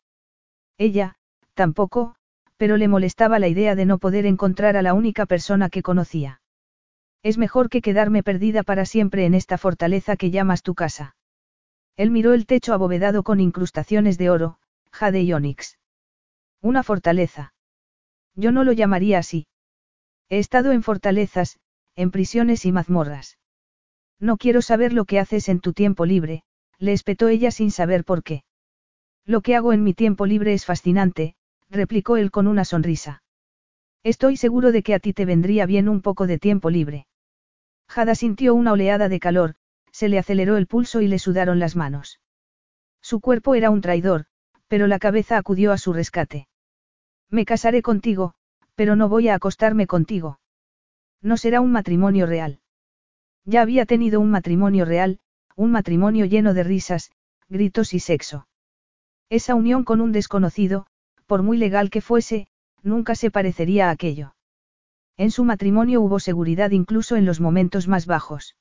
Ella, 0.78 1.16
tampoco, 1.52 2.14
pero 2.59 2.76
le 2.76 2.88
molestaba 2.88 3.38
la 3.38 3.48
idea 3.48 3.74
de 3.74 3.86
no 3.86 3.98
poder 3.98 4.26
encontrar 4.26 4.76
a 4.76 4.82
la 4.82 4.92
única 4.92 5.24
persona 5.24 5.70
que 5.70 5.82
conocía. 5.82 6.42
Es 7.22 7.38
mejor 7.38 7.70
que 7.70 7.80
quedarme 7.80 8.22
perdida 8.22 8.62
para 8.62 8.84
siempre 8.84 9.24
en 9.24 9.34
esta 9.34 9.56
fortaleza 9.59 10.16
que 10.16 10.30
llamas 10.30 10.62
tu 10.62 10.74
casa. 10.74 11.16
Él 11.96 12.11
miró 12.11 12.34
el 12.34 12.46
techo 12.46 12.74
abovedado 12.74 13.22
con 13.22 13.40
incrustaciones 13.40 14.18
de 14.18 14.30
oro, 14.30 14.59
jade 14.90 15.22
y 15.22 15.32
onix. 15.32 15.78
Una 16.61 16.82
fortaleza. 16.82 17.54
Yo 18.34 18.52
no 18.52 18.64
lo 18.64 18.72
llamaría 18.72 19.18
así. 19.18 19.46
He 20.28 20.38
estado 20.38 20.72
en 20.72 20.82
fortalezas, 20.82 21.59
en 21.96 22.11
prisiones 22.11 22.64
y 22.64 22.72
mazmorras. 22.72 23.38
No 24.20 24.36
quiero 24.36 24.62
saber 24.62 24.92
lo 24.92 25.04
que 25.04 25.20
haces 25.20 25.48
en 25.48 25.61
tu 25.61 25.72
tiempo 25.72 26.04
libre, 26.06 26.42
le 26.78 26.92
espetó 26.92 27.28
ella 27.28 27.50
sin 27.50 27.70
saber 27.70 28.04
por 28.04 28.22
qué. 28.22 28.42
Lo 29.24 29.42
que 29.42 29.54
hago 29.56 29.72
en 29.72 29.84
mi 29.84 29.94
tiempo 29.94 30.26
libre 30.26 30.54
es 30.54 30.64
fascinante, 30.64 31.34
replicó 31.70 32.16
él 32.16 32.30
con 32.30 32.46
una 32.46 32.64
sonrisa. 32.64 33.22
Estoy 34.02 34.36
seguro 34.36 34.72
de 34.72 34.82
que 34.82 34.94
a 34.94 35.00
ti 35.00 35.12
te 35.12 35.24
vendría 35.24 35.66
bien 35.66 35.88
un 35.88 36.00
poco 36.00 36.26
de 36.26 36.38
tiempo 36.38 36.70
libre. 36.70 37.06
Jada 37.88 38.14
sintió 38.14 38.54
una 38.54 38.72
oleada 38.72 39.08
de 39.08 39.20
calor, 39.20 39.54
se 39.90 40.08
le 40.08 40.18
aceleró 40.18 40.56
el 40.56 40.66
pulso 40.66 41.00
y 41.00 41.08
le 41.08 41.18
sudaron 41.18 41.58
las 41.58 41.76
manos. 41.76 42.20
Su 43.00 43.20
cuerpo 43.20 43.54
era 43.54 43.70
un 43.70 43.80
traidor, 43.80 44.26
pero 44.68 44.86
la 44.86 44.98
cabeza 44.98 45.36
acudió 45.36 45.72
a 45.72 45.78
su 45.78 45.92
rescate. 45.92 46.48
Me 47.30 47.44
casaré 47.44 47.82
contigo, 47.82 48.34
pero 48.74 48.96
no 48.96 49.08
voy 49.08 49.28
a 49.28 49.34
acostarme 49.34 49.86
contigo. 49.86 50.40
No 51.20 51.36
será 51.36 51.60
un 51.60 51.72
matrimonio 51.72 52.26
real. 52.26 52.60
Ya 53.44 53.62
había 53.62 53.86
tenido 53.86 54.20
un 54.20 54.30
matrimonio 54.30 54.84
real, 54.84 55.20
un 55.56 55.72
matrimonio 55.72 56.26
lleno 56.26 56.54
de 56.54 56.62
risas, 56.62 57.10
gritos 57.48 57.94
y 57.94 58.00
sexo. 58.00 58.46
Esa 59.30 59.54
unión 59.54 59.84
con 59.84 60.00
un 60.00 60.12
desconocido, 60.12 60.86
por 61.29 61.43
muy 61.43 61.59
legal 61.59 61.91
que 61.91 62.01
fuese, 62.01 62.49
nunca 62.83 63.14
se 63.14 63.31
parecería 63.31 63.89
a 63.89 63.91
aquello. 63.91 64.35
En 65.18 65.31
su 65.31 65.45
matrimonio 65.45 66.01
hubo 66.01 66.20
seguridad 66.20 66.70
incluso 66.70 67.16
en 67.16 67.26
los 67.26 67.39
momentos 67.39 67.87
más 67.87 68.07
bajos. 68.07 68.57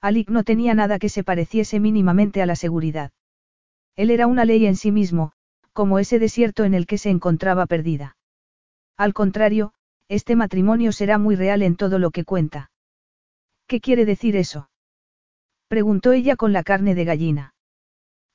Alik 0.00 0.30
no 0.30 0.42
tenía 0.42 0.74
nada 0.74 0.98
que 0.98 1.10
se 1.10 1.22
pareciese 1.22 1.80
mínimamente 1.80 2.40
a 2.40 2.46
la 2.46 2.56
seguridad. 2.56 3.12
Él 3.94 4.10
era 4.10 4.26
una 4.26 4.46
ley 4.46 4.64
en 4.64 4.76
sí 4.76 4.90
mismo, 4.90 5.32
como 5.74 5.98
ese 5.98 6.18
desierto 6.18 6.64
en 6.64 6.72
el 6.72 6.86
que 6.86 6.96
se 6.96 7.10
encontraba 7.10 7.66
perdida. 7.66 8.16
Al 8.96 9.12
contrario, 9.12 9.74
este 10.08 10.34
matrimonio 10.34 10.92
será 10.92 11.18
muy 11.18 11.36
real 11.36 11.62
en 11.62 11.76
todo 11.76 11.98
lo 11.98 12.10
que 12.10 12.24
cuenta. 12.24 12.70
¿Qué 13.66 13.80
quiere 13.80 14.06
decir 14.06 14.34
eso? 14.36 14.70
Preguntó 15.68 16.12
ella 16.12 16.36
con 16.36 16.54
la 16.54 16.62
carne 16.62 16.94
de 16.94 17.04
gallina. 17.04 17.54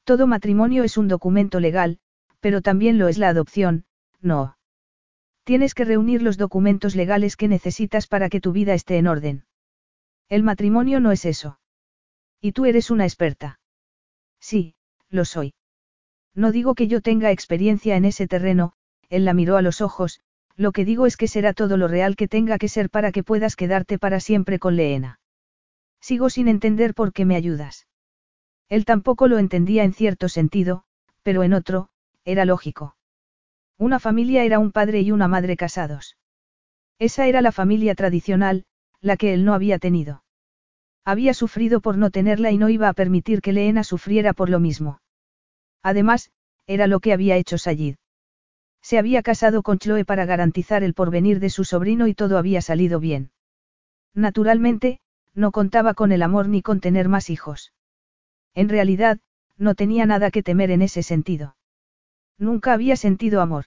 Todo 0.04 0.28
matrimonio 0.28 0.84
es 0.84 0.96
un 0.96 1.08
documento 1.08 1.60
legal, 1.60 2.00
pero 2.48 2.62
también 2.62 2.98
lo 2.98 3.10
es 3.10 3.18
la 3.18 3.28
adopción, 3.28 3.84
no. 4.22 4.58
Tienes 5.44 5.74
que 5.74 5.84
reunir 5.84 6.22
los 6.22 6.38
documentos 6.38 6.96
legales 6.96 7.36
que 7.36 7.50
necesitas 7.50 8.08
para 8.08 8.30
que 8.30 8.40
tu 8.40 8.54
vida 8.54 8.74
esté 8.74 8.98
en 8.98 9.08
orden. 9.08 9.44
El 10.30 10.44
matrimonio 10.44 11.02
no 11.02 11.12
es 11.12 11.26
eso. 11.26 11.60
Y 12.40 12.54
tú 12.54 12.66
eres 12.66 12.90
una 12.90 13.04
experta. 13.04 13.60
Sí, 14.40 14.76
lo 15.10 15.26
soy. 15.26 15.56
No 16.36 16.54
digo 16.54 16.74
que 16.74 16.88
yo 16.88 17.02
tenga 17.02 17.32
experiencia 17.32 17.98
en 17.98 18.06
ese 18.06 18.30
terreno, 18.30 18.72
él 19.10 19.26
la 19.26 19.34
miró 19.34 19.58
a 19.58 19.62
los 19.62 19.82
ojos, 19.82 20.22
lo 20.56 20.72
que 20.72 20.86
digo 20.86 21.06
es 21.06 21.18
que 21.18 21.28
será 21.28 21.52
todo 21.52 21.76
lo 21.76 21.90
real 21.90 22.16
que 22.16 22.30
tenga 22.30 22.58
que 22.58 22.70
ser 22.70 22.90
para 22.90 23.12
que 23.12 23.24
puedas 23.24 23.58
quedarte 23.58 24.00
para 24.00 24.22
siempre 24.22 24.58
con 24.58 24.78
Leena. 24.78 25.20
Sigo 26.00 26.30
sin 26.30 26.48
entender 26.48 26.94
por 26.94 27.12
qué 27.12 27.26
me 27.26 27.36
ayudas. 27.36 27.88
Él 28.70 28.86
tampoco 28.86 29.28
lo 29.28 29.38
entendía 29.38 29.84
en 29.84 29.92
cierto 29.92 30.30
sentido, 30.30 30.86
pero 31.24 31.44
en 31.44 31.52
otro, 31.52 31.90
era 32.28 32.44
lógico. 32.44 32.98
Una 33.78 34.00
familia 34.00 34.44
era 34.44 34.60
un 34.60 34.74
padre 34.74 35.00
y 35.00 35.12
una 35.12 35.30
madre 35.30 35.56
casados. 35.56 36.18
Esa 37.00 37.26
era 37.26 37.42
la 37.42 37.54
familia 37.54 37.96
tradicional, 37.96 38.66
la 39.00 39.16
que 39.16 39.34
él 39.34 39.46
no 39.46 39.54
había 39.54 39.80
tenido. 39.80 40.24
Había 41.06 41.34
sufrido 41.34 41.80
por 41.80 41.98
no 41.98 42.12
tenerla 42.12 42.52
y 42.52 42.58
no 42.58 42.68
iba 42.68 42.90
a 42.90 42.94
permitir 42.94 43.42
que 43.42 43.54
Leena 43.54 43.86
sufriera 43.86 44.34
por 44.34 44.50
lo 44.50 44.60
mismo. 44.60 45.00
Además, 45.82 46.32
era 46.66 46.86
lo 46.86 47.00
que 47.00 47.14
había 47.14 47.38
hecho 47.38 47.58
Sayid. 47.58 47.96
Se 48.82 48.98
había 48.98 49.22
casado 49.24 49.64
con 49.64 49.80
Chloe 49.80 50.04
para 50.04 50.26
garantizar 50.26 50.84
el 50.84 50.94
porvenir 50.94 51.40
de 51.40 51.50
su 51.50 51.64
sobrino 51.64 52.08
y 52.08 52.14
todo 52.14 52.38
había 52.38 52.62
salido 52.62 53.00
bien. 53.00 53.32
Naturalmente, 54.14 55.00
no 55.34 55.52
contaba 55.52 55.94
con 55.94 56.12
el 56.12 56.24
amor 56.24 56.50
ni 56.50 56.62
con 56.62 56.82
tener 56.82 57.08
más 57.08 57.30
hijos. 57.30 57.72
En 58.54 58.68
realidad, 58.68 59.20
no 59.56 59.76
tenía 59.76 60.06
nada 60.06 60.30
que 60.30 60.44
temer 60.44 60.72
en 60.72 60.82
ese 60.82 61.04
sentido. 61.04 61.57
Nunca 62.38 62.74
había 62.74 62.96
sentido 62.96 63.42
amor. 63.42 63.66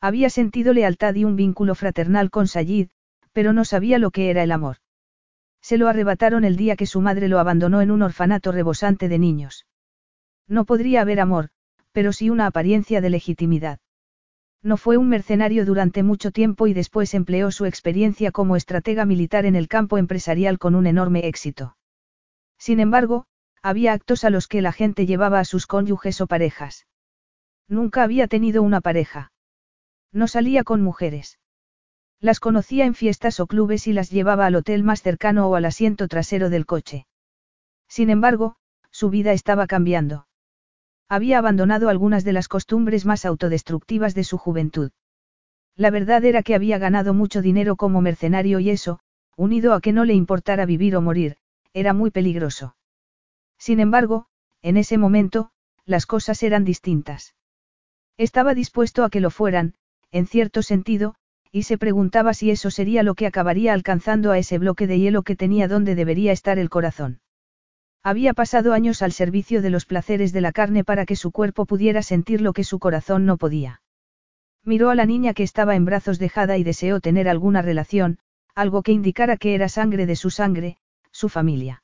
Había 0.00 0.30
sentido 0.30 0.72
lealtad 0.72 1.14
y 1.14 1.24
un 1.24 1.36
vínculo 1.36 1.74
fraternal 1.74 2.30
con 2.30 2.46
Sayid, 2.46 2.88
pero 3.32 3.52
no 3.52 3.64
sabía 3.64 3.98
lo 3.98 4.10
que 4.10 4.30
era 4.30 4.42
el 4.42 4.52
amor. 4.52 4.76
Se 5.60 5.78
lo 5.78 5.88
arrebataron 5.88 6.44
el 6.44 6.56
día 6.56 6.76
que 6.76 6.86
su 6.86 7.00
madre 7.00 7.28
lo 7.28 7.38
abandonó 7.38 7.80
en 7.80 7.90
un 7.90 8.02
orfanato 8.02 8.52
rebosante 8.52 9.08
de 9.08 9.18
niños. 9.18 9.66
No 10.46 10.64
podría 10.64 11.00
haber 11.00 11.20
amor, 11.20 11.50
pero 11.92 12.12
sí 12.12 12.30
una 12.30 12.46
apariencia 12.46 13.00
de 13.00 13.10
legitimidad. 13.10 13.80
No 14.62 14.76
fue 14.76 14.96
un 14.96 15.08
mercenario 15.08 15.64
durante 15.64 16.02
mucho 16.02 16.30
tiempo 16.30 16.66
y 16.66 16.74
después 16.74 17.14
empleó 17.14 17.50
su 17.50 17.64
experiencia 17.64 18.32
como 18.32 18.56
estratega 18.56 19.04
militar 19.04 19.46
en 19.46 19.56
el 19.56 19.68
campo 19.68 19.98
empresarial 19.98 20.58
con 20.58 20.74
un 20.74 20.86
enorme 20.86 21.26
éxito. 21.26 21.76
Sin 22.58 22.80
embargo, 22.80 23.26
había 23.62 23.92
actos 23.92 24.24
a 24.24 24.30
los 24.30 24.48
que 24.48 24.62
la 24.62 24.72
gente 24.72 25.06
llevaba 25.06 25.40
a 25.40 25.44
sus 25.44 25.66
cónyuges 25.66 26.20
o 26.20 26.26
parejas. 26.26 26.86
Nunca 27.68 28.02
había 28.02 28.26
tenido 28.28 28.62
una 28.62 28.80
pareja. 28.80 29.32
No 30.12 30.26
salía 30.26 30.64
con 30.64 30.82
mujeres. 30.82 31.38
Las 32.20 32.40
conocía 32.40 32.86
en 32.86 32.94
fiestas 32.94 33.38
o 33.40 33.46
clubes 33.46 33.86
y 33.86 33.92
las 33.92 34.10
llevaba 34.10 34.46
al 34.46 34.56
hotel 34.56 34.82
más 34.82 35.02
cercano 35.02 35.48
o 35.48 35.54
al 35.54 35.66
asiento 35.66 36.08
trasero 36.08 36.50
del 36.50 36.66
coche. 36.66 37.06
Sin 37.86 38.10
embargo, 38.10 38.56
su 38.90 39.10
vida 39.10 39.32
estaba 39.32 39.66
cambiando. 39.66 40.26
Había 41.08 41.38
abandonado 41.38 41.88
algunas 41.88 42.24
de 42.24 42.32
las 42.32 42.48
costumbres 42.48 43.06
más 43.06 43.24
autodestructivas 43.24 44.14
de 44.14 44.24
su 44.24 44.38
juventud. 44.38 44.90
La 45.76 45.90
verdad 45.90 46.24
era 46.24 46.42
que 46.42 46.54
había 46.54 46.78
ganado 46.78 47.14
mucho 47.14 47.40
dinero 47.40 47.76
como 47.76 48.00
mercenario 48.00 48.58
y 48.58 48.70
eso, 48.70 48.98
unido 49.36 49.72
a 49.74 49.80
que 49.80 49.92
no 49.92 50.04
le 50.04 50.14
importara 50.14 50.66
vivir 50.66 50.96
o 50.96 51.00
morir, 51.00 51.36
era 51.72 51.92
muy 51.92 52.10
peligroso. 52.10 52.76
Sin 53.58 53.78
embargo, 53.78 54.26
en 54.60 54.76
ese 54.76 54.98
momento, 54.98 55.50
las 55.84 56.04
cosas 56.04 56.42
eran 56.42 56.64
distintas. 56.64 57.34
Estaba 58.18 58.52
dispuesto 58.52 59.04
a 59.04 59.10
que 59.10 59.20
lo 59.20 59.30
fueran, 59.30 59.74
en 60.10 60.26
cierto 60.26 60.62
sentido, 60.62 61.14
y 61.52 61.62
se 61.62 61.78
preguntaba 61.78 62.34
si 62.34 62.50
eso 62.50 62.70
sería 62.70 63.02
lo 63.02 63.14
que 63.14 63.26
acabaría 63.26 63.72
alcanzando 63.72 64.32
a 64.32 64.38
ese 64.38 64.58
bloque 64.58 64.86
de 64.86 64.98
hielo 64.98 65.22
que 65.22 65.36
tenía 65.36 65.68
donde 65.68 65.94
debería 65.94 66.32
estar 66.32 66.58
el 66.58 66.68
corazón. 66.68 67.20
Había 68.02 68.34
pasado 68.34 68.72
años 68.72 69.02
al 69.02 69.12
servicio 69.12 69.62
de 69.62 69.70
los 69.70 69.86
placeres 69.86 70.32
de 70.32 70.40
la 70.40 70.52
carne 70.52 70.84
para 70.84 71.06
que 71.06 71.16
su 71.16 71.30
cuerpo 71.30 71.64
pudiera 71.64 72.02
sentir 72.02 72.40
lo 72.40 72.52
que 72.52 72.64
su 72.64 72.78
corazón 72.78 73.24
no 73.24 73.36
podía. 73.36 73.82
Miró 74.64 74.90
a 74.90 74.94
la 74.94 75.06
niña 75.06 75.32
que 75.32 75.44
estaba 75.44 75.76
en 75.76 75.84
brazos 75.84 76.18
dejada 76.18 76.58
y 76.58 76.64
deseó 76.64 77.00
tener 77.00 77.28
alguna 77.28 77.62
relación, 77.62 78.18
algo 78.54 78.82
que 78.82 78.92
indicara 78.92 79.36
que 79.36 79.54
era 79.54 79.68
sangre 79.68 80.06
de 80.06 80.16
su 80.16 80.30
sangre, 80.30 80.78
su 81.12 81.28
familia. 81.28 81.82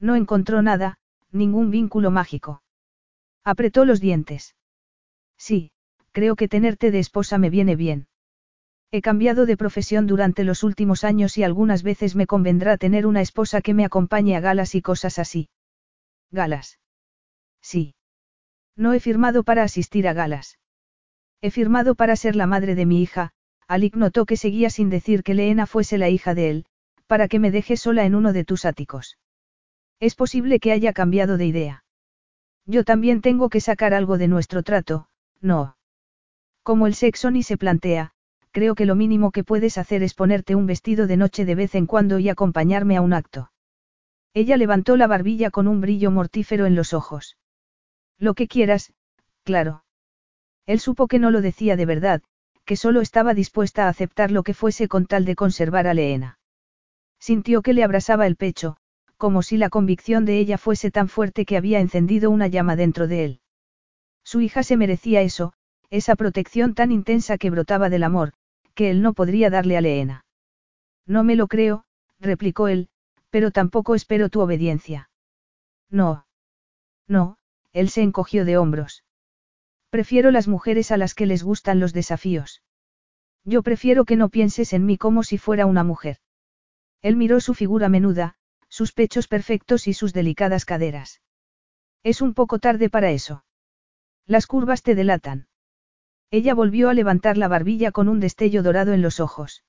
No 0.00 0.16
encontró 0.16 0.62
nada, 0.62 0.98
ningún 1.30 1.70
vínculo 1.70 2.10
mágico. 2.10 2.62
Apretó 3.44 3.84
los 3.84 4.00
dientes. 4.00 4.54
Sí, 5.46 5.72
creo 6.12 6.36
que 6.36 6.48
tenerte 6.48 6.90
de 6.90 7.00
esposa 7.00 7.36
me 7.36 7.50
viene 7.50 7.76
bien. 7.76 8.06
He 8.90 9.02
cambiado 9.02 9.44
de 9.44 9.58
profesión 9.58 10.06
durante 10.06 10.42
los 10.42 10.62
últimos 10.62 11.04
años 11.04 11.36
y 11.36 11.42
algunas 11.42 11.82
veces 11.82 12.16
me 12.16 12.26
convendrá 12.26 12.78
tener 12.78 13.06
una 13.06 13.20
esposa 13.20 13.60
que 13.60 13.74
me 13.74 13.84
acompañe 13.84 14.36
a 14.36 14.40
galas 14.40 14.74
y 14.74 14.80
cosas 14.80 15.18
así. 15.18 15.50
¿Galas? 16.30 16.78
Sí. 17.60 17.94
No 18.74 18.94
he 18.94 19.00
firmado 19.00 19.42
para 19.44 19.64
asistir 19.64 20.08
a 20.08 20.14
galas. 20.14 20.58
He 21.42 21.50
firmado 21.50 21.94
para 21.94 22.16
ser 22.16 22.36
la 22.36 22.46
madre 22.46 22.74
de 22.74 22.86
mi 22.86 23.02
hija, 23.02 23.32
Alik 23.68 23.96
notó 23.96 24.24
que 24.24 24.38
seguía 24.38 24.70
sin 24.70 24.88
decir 24.88 25.22
que 25.22 25.34
Leena 25.34 25.66
fuese 25.66 25.98
la 25.98 26.08
hija 26.08 26.34
de 26.34 26.48
él, 26.48 26.66
para 27.06 27.28
que 27.28 27.38
me 27.38 27.50
deje 27.50 27.76
sola 27.76 28.06
en 28.06 28.14
uno 28.14 28.32
de 28.32 28.46
tus 28.46 28.64
áticos. 28.64 29.18
Es 30.00 30.14
posible 30.14 30.58
que 30.58 30.72
haya 30.72 30.94
cambiado 30.94 31.36
de 31.36 31.44
idea. 31.44 31.84
Yo 32.64 32.82
también 32.82 33.20
tengo 33.20 33.50
que 33.50 33.60
sacar 33.60 33.92
algo 33.92 34.16
de 34.16 34.28
nuestro 34.28 34.62
trato, 34.62 35.06
no. 35.40 35.76
Como 36.62 36.86
el 36.86 36.94
sexo 36.94 37.30
ni 37.30 37.42
se 37.42 37.56
plantea, 37.56 38.12
creo 38.50 38.74
que 38.74 38.86
lo 38.86 38.94
mínimo 38.94 39.32
que 39.32 39.44
puedes 39.44 39.78
hacer 39.78 40.02
es 40.02 40.14
ponerte 40.14 40.54
un 40.54 40.66
vestido 40.66 41.06
de 41.06 41.16
noche 41.16 41.44
de 41.44 41.54
vez 41.54 41.74
en 41.74 41.86
cuando 41.86 42.18
y 42.18 42.28
acompañarme 42.28 42.96
a 42.96 43.00
un 43.00 43.12
acto. 43.12 43.50
Ella 44.32 44.56
levantó 44.56 44.96
la 44.96 45.06
barbilla 45.06 45.50
con 45.50 45.68
un 45.68 45.80
brillo 45.80 46.10
mortífero 46.10 46.66
en 46.66 46.74
los 46.74 46.92
ojos. 46.92 47.36
Lo 48.18 48.34
que 48.34 48.48
quieras, 48.48 48.92
claro. 49.44 49.84
Él 50.66 50.80
supo 50.80 51.06
que 51.08 51.18
no 51.18 51.30
lo 51.30 51.40
decía 51.40 51.76
de 51.76 51.86
verdad, 51.86 52.22
que 52.64 52.76
solo 52.76 53.00
estaba 53.00 53.34
dispuesta 53.34 53.84
a 53.84 53.88
aceptar 53.88 54.30
lo 54.30 54.42
que 54.42 54.54
fuese 54.54 54.88
con 54.88 55.06
tal 55.06 55.24
de 55.24 55.36
conservar 55.36 55.86
a 55.86 55.94
Leena. 55.94 56.38
Sintió 57.20 57.62
que 57.62 57.74
le 57.74 57.84
abrasaba 57.84 58.26
el 58.26 58.36
pecho, 58.36 58.76
como 59.16 59.42
si 59.42 59.56
la 59.56 59.70
convicción 59.70 60.24
de 60.24 60.38
ella 60.38 60.58
fuese 60.58 60.90
tan 60.90 61.08
fuerte 61.08 61.44
que 61.44 61.56
había 61.56 61.80
encendido 61.80 62.30
una 62.30 62.46
llama 62.46 62.76
dentro 62.76 63.06
de 63.06 63.24
él. 63.24 63.40
Su 64.24 64.40
hija 64.40 64.62
se 64.62 64.76
merecía 64.76 65.20
eso, 65.20 65.52
esa 65.90 66.16
protección 66.16 66.74
tan 66.74 66.90
intensa 66.90 67.38
que 67.38 67.50
brotaba 67.50 67.90
del 67.90 68.02
amor, 68.02 68.32
que 68.74 68.90
él 68.90 69.02
no 69.02 69.12
podría 69.12 69.50
darle 69.50 69.76
a 69.76 69.80
Leena. 69.80 70.24
No 71.06 71.22
me 71.22 71.36
lo 71.36 71.46
creo, 71.46 71.84
replicó 72.18 72.68
él, 72.68 72.88
pero 73.30 73.50
tampoco 73.50 73.94
espero 73.94 74.30
tu 74.30 74.40
obediencia. 74.40 75.10
No. 75.90 76.26
No, 77.06 77.36
él 77.72 77.90
se 77.90 78.02
encogió 78.02 78.44
de 78.44 78.56
hombros. 78.56 79.04
Prefiero 79.90 80.30
las 80.30 80.48
mujeres 80.48 80.90
a 80.90 80.96
las 80.96 81.14
que 81.14 81.26
les 81.26 81.42
gustan 81.42 81.78
los 81.78 81.92
desafíos. 81.92 82.62
Yo 83.44 83.62
prefiero 83.62 84.04
que 84.04 84.16
no 84.16 84.30
pienses 84.30 84.72
en 84.72 84.86
mí 84.86 84.96
como 84.96 85.22
si 85.22 85.38
fuera 85.38 85.66
una 85.66 85.84
mujer. 85.84 86.18
Él 87.02 87.16
miró 87.16 87.40
su 87.40 87.54
figura 87.54 87.88
menuda, 87.90 88.36
sus 88.68 88.92
pechos 88.92 89.28
perfectos 89.28 89.86
y 89.86 89.92
sus 89.92 90.12
delicadas 90.12 90.64
caderas. 90.64 91.20
Es 92.02 92.22
un 92.22 92.34
poco 92.34 92.58
tarde 92.58 92.88
para 92.88 93.10
eso. 93.10 93.44
Las 94.26 94.46
curvas 94.46 94.82
te 94.82 94.94
delatan. 94.94 95.48
Ella 96.30 96.54
volvió 96.54 96.88
a 96.88 96.94
levantar 96.94 97.36
la 97.36 97.48
barbilla 97.48 97.92
con 97.92 98.08
un 98.08 98.20
destello 98.20 98.62
dorado 98.62 98.92
en 98.92 99.02
los 99.02 99.20
ojos. 99.20 99.64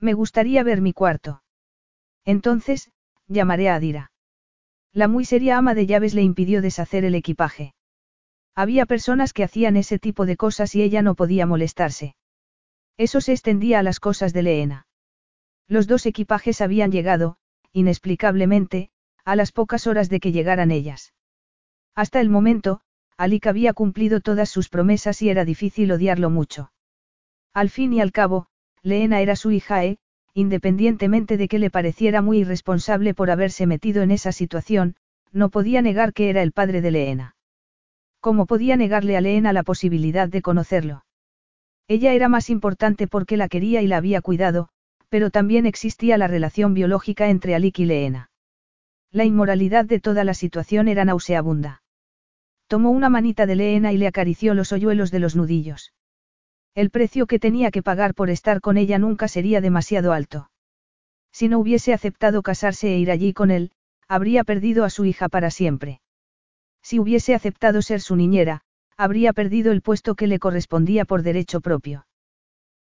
Me 0.00 0.14
gustaría 0.14 0.62
ver 0.62 0.80
mi 0.80 0.92
cuarto. 0.92 1.42
Entonces, 2.24 2.90
llamaré 3.26 3.68
a 3.68 3.76
Adira. 3.76 4.12
La 4.92 5.08
muy 5.08 5.24
seria 5.24 5.58
ama 5.58 5.74
de 5.74 5.86
llaves 5.86 6.14
le 6.14 6.22
impidió 6.22 6.60
deshacer 6.60 7.04
el 7.04 7.14
equipaje. 7.14 7.74
Había 8.54 8.86
personas 8.86 9.32
que 9.32 9.44
hacían 9.44 9.76
ese 9.76 9.98
tipo 9.98 10.26
de 10.26 10.36
cosas 10.36 10.74
y 10.74 10.82
ella 10.82 11.02
no 11.02 11.14
podía 11.14 11.46
molestarse. 11.46 12.16
Eso 12.96 13.20
se 13.20 13.32
extendía 13.32 13.78
a 13.78 13.82
las 13.84 14.00
cosas 14.00 14.32
de 14.32 14.42
Leena. 14.42 14.86
Los 15.68 15.86
dos 15.86 16.06
equipajes 16.06 16.60
habían 16.60 16.90
llegado, 16.90 17.36
inexplicablemente, 17.72 18.90
a 19.24 19.36
las 19.36 19.52
pocas 19.52 19.86
horas 19.86 20.08
de 20.08 20.18
que 20.18 20.32
llegaran 20.32 20.72
ellas. 20.72 21.14
Hasta 21.94 22.20
el 22.20 22.30
momento, 22.30 22.80
Alik 23.18 23.48
había 23.48 23.72
cumplido 23.72 24.20
todas 24.20 24.48
sus 24.48 24.68
promesas 24.68 25.20
y 25.22 25.28
era 25.28 25.44
difícil 25.44 25.90
odiarlo 25.90 26.30
mucho. 26.30 26.70
Al 27.52 27.68
fin 27.68 27.92
y 27.92 28.00
al 28.00 28.12
cabo, 28.12 28.46
Leena 28.82 29.20
era 29.20 29.34
su 29.34 29.50
hija 29.50 29.84
e, 29.84 29.98
independientemente 30.34 31.36
de 31.36 31.48
que 31.48 31.58
le 31.58 31.68
pareciera 31.68 32.22
muy 32.22 32.38
irresponsable 32.38 33.14
por 33.14 33.32
haberse 33.32 33.66
metido 33.66 34.02
en 34.02 34.12
esa 34.12 34.30
situación, 34.30 34.94
no 35.32 35.50
podía 35.50 35.82
negar 35.82 36.12
que 36.12 36.30
era 36.30 36.42
el 36.42 36.52
padre 36.52 36.80
de 36.80 36.92
Leena. 36.92 37.36
¿Cómo 38.20 38.46
podía 38.46 38.76
negarle 38.76 39.16
a 39.16 39.20
Leena 39.20 39.52
la 39.52 39.64
posibilidad 39.64 40.28
de 40.28 40.40
conocerlo? 40.40 41.04
Ella 41.88 42.12
era 42.12 42.28
más 42.28 42.50
importante 42.50 43.08
porque 43.08 43.36
la 43.36 43.48
quería 43.48 43.82
y 43.82 43.88
la 43.88 43.96
había 43.96 44.20
cuidado, 44.20 44.68
pero 45.08 45.30
también 45.30 45.66
existía 45.66 46.18
la 46.18 46.28
relación 46.28 46.72
biológica 46.72 47.30
entre 47.30 47.56
Alik 47.56 47.80
y 47.80 47.86
Leena. 47.86 48.30
La 49.10 49.24
inmoralidad 49.24 49.86
de 49.86 49.98
toda 49.98 50.22
la 50.22 50.34
situación 50.34 50.86
era 50.86 51.04
nauseabunda. 51.04 51.82
Tomó 52.68 52.90
una 52.90 53.08
manita 53.08 53.46
de 53.46 53.56
Leena 53.56 53.92
y 53.92 53.96
le 53.96 54.06
acarició 54.06 54.52
los 54.52 54.72
hoyuelos 54.72 55.10
de 55.10 55.18
los 55.20 55.34
nudillos. 55.34 55.94
El 56.74 56.90
precio 56.90 57.26
que 57.26 57.38
tenía 57.38 57.70
que 57.70 57.82
pagar 57.82 58.14
por 58.14 58.28
estar 58.28 58.60
con 58.60 58.76
ella 58.76 58.98
nunca 58.98 59.26
sería 59.26 59.62
demasiado 59.62 60.12
alto. 60.12 60.50
Si 61.32 61.48
no 61.48 61.58
hubiese 61.58 61.94
aceptado 61.94 62.42
casarse 62.42 62.92
e 62.92 62.98
ir 62.98 63.10
allí 63.10 63.32
con 63.32 63.50
él, 63.50 63.72
habría 64.06 64.44
perdido 64.44 64.84
a 64.84 64.90
su 64.90 65.06
hija 65.06 65.30
para 65.30 65.50
siempre. 65.50 66.02
Si 66.82 66.98
hubiese 66.98 67.34
aceptado 67.34 67.80
ser 67.80 68.02
su 68.02 68.16
niñera, 68.16 68.60
habría 68.98 69.32
perdido 69.32 69.72
el 69.72 69.80
puesto 69.80 70.14
que 70.14 70.26
le 70.26 70.38
correspondía 70.38 71.06
por 71.06 71.22
derecho 71.22 71.62
propio. 71.62 72.06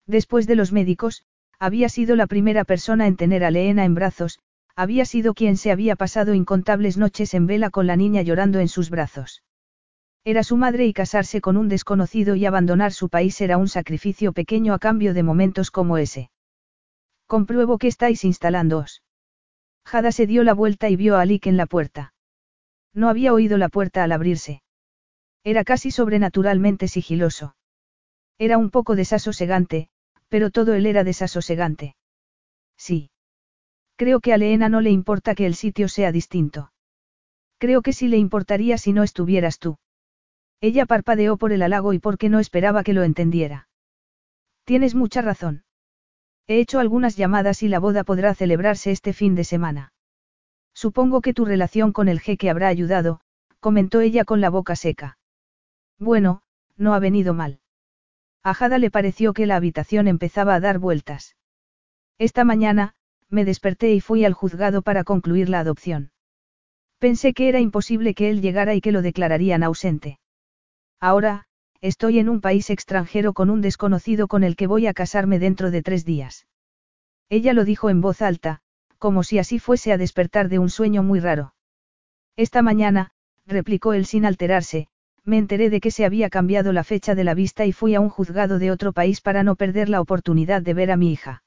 Después 0.04 0.48
de 0.48 0.56
los 0.56 0.72
médicos, 0.72 1.24
había 1.60 1.88
sido 1.88 2.16
la 2.16 2.26
primera 2.26 2.64
persona 2.64 3.06
en 3.06 3.16
tener 3.16 3.44
a 3.44 3.52
Leena 3.52 3.84
en 3.84 3.94
brazos, 3.94 4.40
había 4.74 5.04
sido 5.04 5.32
quien 5.32 5.56
se 5.56 5.70
había 5.70 5.94
pasado 5.94 6.34
incontables 6.34 6.96
noches 6.96 7.34
en 7.34 7.46
vela 7.46 7.70
con 7.70 7.86
la 7.86 7.96
niña 7.96 8.22
llorando 8.22 8.58
en 8.58 8.68
sus 8.68 8.90
brazos. 8.90 9.42
Era 10.26 10.42
su 10.42 10.56
madre 10.56 10.86
y 10.86 10.92
casarse 10.92 11.40
con 11.40 11.56
un 11.56 11.68
desconocido 11.68 12.34
y 12.34 12.46
abandonar 12.46 12.92
su 12.92 13.08
país 13.08 13.40
era 13.40 13.58
un 13.58 13.68
sacrificio 13.68 14.32
pequeño 14.32 14.74
a 14.74 14.80
cambio 14.80 15.14
de 15.14 15.22
momentos 15.22 15.70
como 15.70 15.98
ese. 15.98 16.32
Compruebo 17.28 17.78
que 17.78 17.86
estáis 17.86 18.24
instalándoos. 18.24 19.04
Jada 19.84 20.10
se 20.10 20.26
dio 20.26 20.42
la 20.42 20.52
vuelta 20.52 20.90
y 20.90 20.96
vio 20.96 21.14
a 21.14 21.20
Alik 21.20 21.46
en 21.46 21.56
la 21.56 21.66
puerta. 21.66 22.12
No 22.92 23.08
había 23.08 23.32
oído 23.32 23.56
la 23.56 23.68
puerta 23.68 24.02
al 24.02 24.10
abrirse. 24.10 24.62
Era 25.44 25.62
casi 25.62 25.92
sobrenaturalmente 25.92 26.88
sigiloso. 26.88 27.54
Era 28.36 28.58
un 28.58 28.70
poco 28.70 28.96
desasosegante, 28.96 29.90
pero 30.26 30.50
todo 30.50 30.74
él 30.74 30.86
era 30.86 31.04
desasosegante. 31.04 31.94
Sí. 32.76 33.10
Creo 33.94 34.18
que 34.18 34.32
a 34.32 34.38
Leena 34.38 34.68
no 34.68 34.80
le 34.80 34.90
importa 34.90 35.36
que 35.36 35.46
el 35.46 35.54
sitio 35.54 35.86
sea 35.86 36.10
distinto. 36.10 36.72
Creo 37.58 37.80
que 37.80 37.92
sí 37.92 38.08
le 38.08 38.16
importaría 38.16 38.76
si 38.76 38.92
no 38.92 39.04
estuvieras 39.04 39.60
tú. 39.60 39.78
Ella 40.60 40.86
parpadeó 40.86 41.36
por 41.36 41.52
el 41.52 41.62
halago 41.62 41.92
y 41.92 41.98
porque 41.98 42.28
no 42.28 42.38
esperaba 42.38 42.82
que 42.82 42.92
lo 42.92 43.02
entendiera. 43.02 43.68
Tienes 44.64 44.94
mucha 44.94 45.22
razón. 45.22 45.64
He 46.46 46.60
hecho 46.60 46.80
algunas 46.80 47.16
llamadas 47.16 47.62
y 47.62 47.68
la 47.68 47.78
boda 47.78 48.04
podrá 48.04 48.34
celebrarse 48.34 48.90
este 48.90 49.12
fin 49.12 49.34
de 49.34 49.44
semana. 49.44 49.92
Supongo 50.74 51.20
que 51.20 51.34
tu 51.34 51.44
relación 51.44 51.92
con 51.92 52.08
el 52.08 52.20
jeque 52.20 52.50
habrá 52.50 52.68
ayudado, 52.68 53.20
comentó 53.60 54.00
ella 54.00 54.24
con 54.24 54.40
la 54.40 54.50
boca 54.50 54.76
seca. 54.76 55.18
Bueno, 55.98 56.42
no 56.76 56.94
ha 56.94 56.98
venido 56.98 57.34
mal. 57.34 57.60
A 58.42 58.54
Jada 58.54 58.78
le 58.78 58.90
pareció 58.90 59.32
que 59.32 59.46
la 59.46 59.56
habitación 59.56 60.06
empezaba 60.06 60.54
a 60.54 60.60
dar 60.60 60.78
vueltas. 60.78 61.36
Esta 62.18 62.44
mañana, 62.44 62.94
me 63.28 63.44
desperté 63.44 63.92
y 63.92 64.00
fui 64.00 64.24
al 64.24 64.34
juzgado 64.34 64.82
para 64.82 65.04
concluir 65.04 65.48
la 65.48 65.60
adopción. 65.60 66.12
Pensé 66.98 67.34
que 67.34 67.48
era 67.48 67.60
imposible 67.60 68.14
que 68.14 68.30
él 68.30 68.40
llegara 68.40 68.74
y 68.74 68.80
que 68.80 68.92
lo 68.92 69.02
declararían 69.02 69.62
ausente. 69.62 70.20
Ahora, 71.00 71.44
estoy 71.80 72.18
en 72.18 72.28
un 72.28 72.40
país 72.40 72.70
extranjero 72.70 73.32
con 73.32 73.50
un 73.50 73.60
desconocido 73.60 74.28
con 74.28 74.44
el 74.44 74.56
que 74.56 74.66
voy 74.66 74.86
a 74.86 74.94
casarme 74.94 75.38
dentro 75.38 75.70
de 75.70 75.82
tres 75.82 76.04
días. 76.04 76.46
Ella 77.28 77.52
lo 77.52 77.64
dijo 77.64 77.90
en 77.90 78.00
voz 78.00 78.22
alta, 78.22 78.60
como 78.98 79.22
si 79.22 79.38
así 79.38 79.58
fuese 79.58 79.92
a 79.92 79.98
despertar 79.98 80.48
de 80.48 80.58
un 80.58 80.70
sueño 80.70 81.02
muy 81.02 81.20
raro. 81.20 81.54
Esta 82.36 82.62
mañana, 82.62 83.10
replicó 83.46 83.92
él 83.92 84.06
sin 84.06 84.24
alterarse, 84.24 84.88
me 85.24 85.38
enteré 85.38 85.70
de 85.70 85.80
que 85.80 85.90
se 85.90 86.04
había 86.04 86.30
cambiado 86.30 86.72
la 86.72 86.84
fecha 86.84 87.14
de 87.14 87.24
la 87.24 87.34
vista 87.34 87.66
y 87.66 87.72
fui 87.72 87.94
a 87.94 88.00
un 88.00 88.08
juzgado 88.08 88.58
de 88.58 88.70
otro 88.70 88.92
país 88.92 89.20
para 89.20 89.42
no 89.42 89.56
perder 89.56 89.88
la 89.88 90.00
oportunidad 90.00 90.62
de 90.62 90.74
ver 90.74 90.90
a 90.90 90.96
mi 90.96 91.12
hija. 91.12 91.42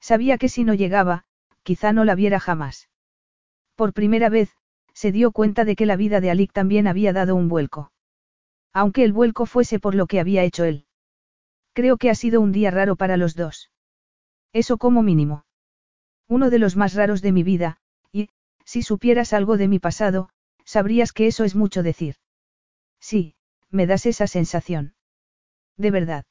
Sabía 0.00 0.38
que 0.38 0.48
si 0.48 0.64
no 0.64 0.74
llegaba, 0.74 1.24
quizá 1.62 1.92
no 1.92 2.04
la 2.04 2.14
viera 2.14 2.40
jamás. 2.40 2.88
Por 3.74 3.92
primera 3.92 4.28
vez, 4.28 4.56
se 4.94 5.10
dio 5.10 5.32
cuenta 5.32 5.64
de 5.64 5.74
que 5.74 5.86
la 5.86 5.96
vida 5.96 6.20
de 6.20 6.30
Alik 6.30 6.52
también 6.52 6.86
había 6.86 7.12
dado 7.12 7.34
un 7.34 7.48
vuelco. 7.48 7.90
Aunque 8.72 9.04
el 9.04 9.12
vuelco 9.12 9.46
fuese 9.46 9.78
por 9.78 9.94
lo 9.94 10.06
que 10.06 10.20
había 10.20 10.44
hecho 10.44 10.64
él. 10.64 10.86
Creo 11.74 11.96
que 11.96 12.10
ha 12.10 12.14
sido 12.14 12.40
un 12.40 12.52
día 12.52 12.70
raro 12.70 12.96
para 12.96 13.16
los 13.16 13.34
dos. 13.34 13.70
Eso 14.52 14.76
como 14.78 15.02
mínimo. 15.02 15.44
Uno 16.28 16.50
de 16.50 16.58
los 16.58 16.76
más 16.76 16.94
raros 16.94 17.22
de 17.22 17.32
mi 17.32 17.42
vida, 17.42 17.78
y, 18.12 18.28
si 18.64 18.82
supieras 18.82 19.32
algo 19.32 19.56
de 19.56 19.68
mi 19.68 19.78
pasado, 19.78 20.28
sabrías 20.64 21.12
que 21.12 21.26
eso 21.26 21.44
es 21.44 21.54
mucho 21.54 21.82
decir. 21.82 22.16
Sí, 23.00 23.34
me 23.70 23.86
das 23.86 24.06
esa 24.06 24.26
sensación. 24.26 24.94
De 25.76 25.90
verdad. 25.90 26.24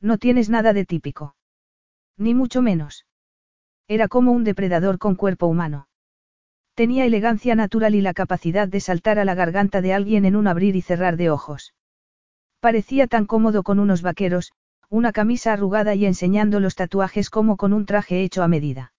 No 0.00 0.18
tienes 0.18 0.50
nada 0.50 0.72
de 0.72 0.84
típico. 0.84 1.36
Ni 2.16 2.34
mucho 2.34 2.62
menos. 2.62 3.06
Era 3.86 4.08
como 4.08 4.32
un 4.32 4.44
depredador 4.44 4.98
con 4.98 5.14
cuerpo 5.14 5.46
humano. 5.46 5.88
Tenía 6.74 7.04
elegancia 7.04 7.54
natural 7.54 7.94
y 7.94 8.00
la 8.00 8.14
capacidad 8.14 8.66
de 8.66 8.80
saltar 8.80 9.20
a 9.20 9.24
la 9.24 9.34
garganta 9.34 9.80
de 9.80 9.92
alguien 9.92 10.24
en 10.24 10.34
un 10.34 10.48
abrir 10.48 10.74
y 10.74 10.82
cerrar 10.82 11.16
de 11.16 11.30
ojos. 11.30 11.72
Parecía 12.58 13.06
tan 13.06 13.26
cómodo 13.26 13.62
con 13.62 13.78
unos 13.78 14.02
vaqueros, 14.02 14.52
una 14.88 15.12
camisa 15.12 15.52
arrugada 15.52 15.94
y 15.94 16.04
enseñando 16.04 16.58
los 16.58 16.74
tatuajes 16.74 17.30
como 17.30 17.56
con 17.56 17.72
un 17.72 17.86
traje 17.86 18.22
hecho 18.22 18.42
a 18.42 18.48
medida. 18.48 18.92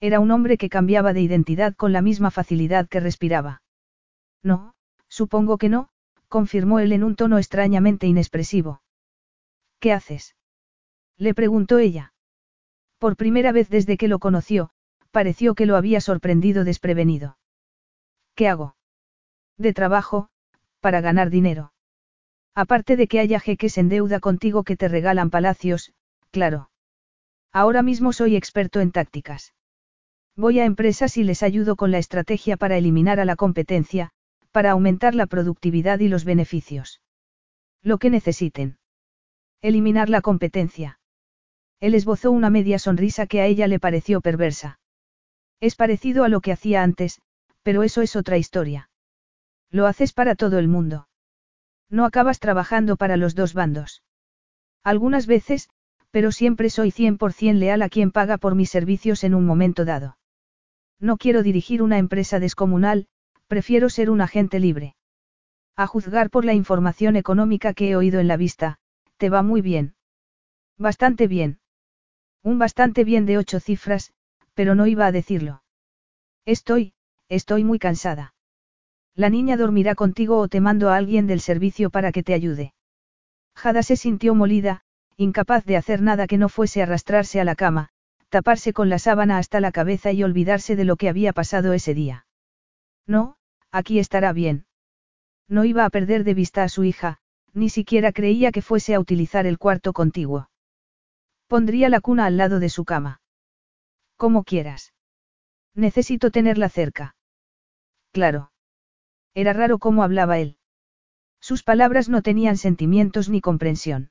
Era 0.00 0.20
un 0.20 0.30
hombre 0.30 0.58
que 0.58 0.68
cambiaba 0.68 1.12
de 1.12 1.22
identidad 1.22 1.74
con 1.74 1.92
la 1.92 2.02
misma 2.02 2.30
facilidad 2.30 2.88
que 2.88 3.00
respiraba. 3.00 3.62
No, 4.42 4.74
supongo 5.08 5.56
que 5.56 5.68
no, 5.68 5.88
confirmó 6.28 6.80
él 6.80 6.92
en 6.92 7.04
un 7.04 7.16
tono 7.16 7.38
extrañamente 7.38 8.06
inexpresivo. 8.06 8.82
¿Qué 9.78 9.92
haces? 9.92 10.36
Le 11.16 11.34
preguntó 11.34 11.78
ella. 11.78 12.12
Por 12.98 13.16
primera 13.16 13.52
vez 13.52 13.68
desde 13.70 13.96
que 13.96 14.08
lo 14.08 14.18
conoció, 14.18 14.70
pareció 15.10 15.54
que 15.54 15.66
lo 15.66 15.76
había 15.76 16.00
sorprendido 16.00 16.64
desprevenido. 16.64 17.36
¿Qué 18.34 18.48
hago? 18.48 18.76
De 19.58 19.72
trabajo, 19.72 20.28
para 20.80 21.00
ganar 21.00 21.30
dinero. 21.30 21.72
Aparte 22.54 22.96
de 22.96 23.06
que 23.06 23.20
haya 23.20 23.40
jeques 23.40 23.78
en 23.78 23.88
deuda 23.88 24.20
contigo 24.20 24.64
que 24.64 24.76
te 24.76 24.88
regalan 24.88 25.30
palacios, 25.30 25.92
claro. 26.30 26.70
Ahora 27.52 27.82
mismo 27.82 28.12
soy 28.12 28.36
experto 28.36 28.80
en 28.80 28.92
tácticas. 28.92 29.54
Voy 30.36 30.60
a 30.60 30.64
empresas 30.64 31.16
y 31.16 31.24
les 31.24 31.42
ayudo 31.42 31.76
con 31.76 31.90
la 31.90 31.98
estrategia 31.98 32.56
para 32.56 32.76
eliminar 32.76 33.20
a 33.20 33.24
la 33.24 33.36
competencia, 33.36 34.10
para 34.52 34.72
aumentar 34.72 35.14
la 35.14 35.26
productividad 35.26 36.00
y 36.00 36.08
los 36.08 36.24
beneficios. 36.24 37.00
Lo 37.82 37.98
que 37.98 38.10
necesiten. 38.10 38.78
Eliminar 39.62 40.08
la 40.08 40.20
competencia. 40.20 40.98
Él 41.80 41.94
esbozó 41.94 42.30
una 42.30 42.50
media 42.50 42.78
sonrisa 42.78 43.26
que 43.26 43.40
a 43.40 43.46
ella 43.46 43.66
le 43.66 43.78
pareció 43.78 44.20
perversa. 44.20 44.79
Es 45.60 45.76
parecido 45.76 46.24
a 46.24 46.28
lo 46.28 46.40
que 46.40 46.52
hacía 46.52 46.82
antes, 46.82 47.20
pero 47.62 47.82
eso 47.82 48.02
es 48.02 48.16
otra 48.16 48.38
historia. 48.38 48.90
Lo 49.70 49.86
haces 49.86 50.12
para 50.12 50.34
todo 50.34 50.58
el 50.58 50.68
mundo. 50.68 51.08
No 51.90 52.04
acabas 52.04 52.40
trabajando 52.40 52.96
para 52.96 53.16
los 53.16 53.34
dos 53.34 53.52
bandos. 53.52 54.02
Algunas 54.82 55.26
veces, 55.26 55.68
pero 56.10 56.32
siempre 56.32 56.70
soy 56.70 56.90
100% 56.90 57.58
leal 57.58 57.82
a 57.82 57.88
quien 57.88 58.10
paga 58.10 58.38
por 58.38 58.54
mis 58.54 58.70
servicios 58.70 59.22
en 59.22 59.34
un 59.34 59.44
momento 59.44 59.84
dado. 59.84 60.16
No 60.98 61.16
quiero 61.16 61.42
dirigir 61.42 61.82
una 61.82 61.98
empresa 61.98 62.40
descomunal, 62.40 63.06
prefiero 63.46 63.88
ser 63.88 64.10
un 64.10 64.20
agente 64.20 64.60
libre. 64.60 64.96
A 65.76 65.86
juzgar 65.86 66.30
por 66.30 66.44
la 66.44 66.54
información 66.54 67.16
económica 67.16 67.74
que 67.74 67.90
he 67.90 67.96
oído 67.96 68.20
en 68.20 68.28
la 68.28 68.36
vista, 68.36 68.78
te 69.16 69.30
va 69.30 69.42
muy 69.42 69.60
bien. 69.60 69.94
Bastante 70.78 71.26
bien. 71.26 71.60
Un 72.42 72.58
bastante 72.58 73.04
bien 73.04 73.26
de 73.26 73.38
ocho 73.38 73.60
cifras, 73.60 74.12
pero 74.60 74.74
no 74.74 74.86
iba 74.86 75.06
a 75.06 75.10
decirlo. 75.10 75.62
Estoy, 76.44 76.92
estoy 77.30 77.64
muy 77.64 77.78
cansada. 77.78 78.34
La 79.14 79.30
niña 79.30 79.56
dormirá 79.56 79.94
contigo 79.94 80.36
o 80.36 80.48
te 80.48 80.60
mando 80.60 80.90
a 80.90 80.96
alguien 80.96 81.26
del 81.26 81.40
servicio 81.40 81.88
para 81.88 82.12
que 82.12 82.22
te 82.22 82.34
ayude. 82.34 82.74
Jada 83.54 83.82
se 83.82 83.96
sintió 83.96 84.34
molida, 84.34 84.82
incapaz 85.16 85.64
de 85.64 85.78
hacer 85.78 86.02
nada 86.02 86.26
que 86.26 86.36
no 86.36 86.50
fuese 86.50 86.82
arrastrarse 86.82 87.40
a 87.40 87.44
la 87.44 87.54
cama, 87.54 87.88
taparse 88.28 88.74
con 88.74 88.90
la 88.90 88.98
sábana 88.98 89.38
hasta 89.38 89.60
la 89.60 89.72
cabeza 89.72 90.12
y 90.12 90.22
olvidarse 90.24 90.76
de 90.76 90.84
lo 90.84 90.96
que 90.96 91.08
había 91.08 91.32
pasado 91.32 91.72
ese 91.72 91.94
día. 91.94 92.26
No, 93.06 93.36
aquí 93.70 93.98
estará 93.98 94.34
bien. 94.34 94.66
No 95.48 95.64
iba 95.64 95.86
a 95.86 95.90
perder 95.90 96.22
de 96.22 96.34
vista 96.34 96.64
a 96.64 96.68
su 96.68 96.84
hija, 96.84 97.16
ni 97.54 97.70
siquiera 97.70 98.12
creía 98.12 98.52
que 98.52 98.60
fuese 98.60 98.94
a 98.94 99.00
utilizar 99.00 99.46
el 99.46 99.56
cuarto 99.56 99.94
contiguo. 99.94 100.50
Pondría 101.46 101.88
la 101.88 102.02
cuna 102.02 102.26
al 102.26 102.36
lado 102.36 102.60
de 102.60 102.68
su 102.68 102.84
cama. 102.84 103.22
Como 104.20 104.44
quieras. 104.44 104.92
Necesito 105.74 106.30
tenerla 106.30 106.68
cerca. 106.68 107.16
Claro. 108.12 108.52
Era 109.32 109.54
raro 109.54 109.78
cómo 109.78 110.02
hablaba 110.02 110.38
él. 110.38 110.58
Sus 111.40 111.62
palabras 111.62 112.10
no 112.10 112.20
tenían 112.20 112.58
sentimientos 112.58 113.30
ni 113.30 113.40
comprensión. 113.40 114.10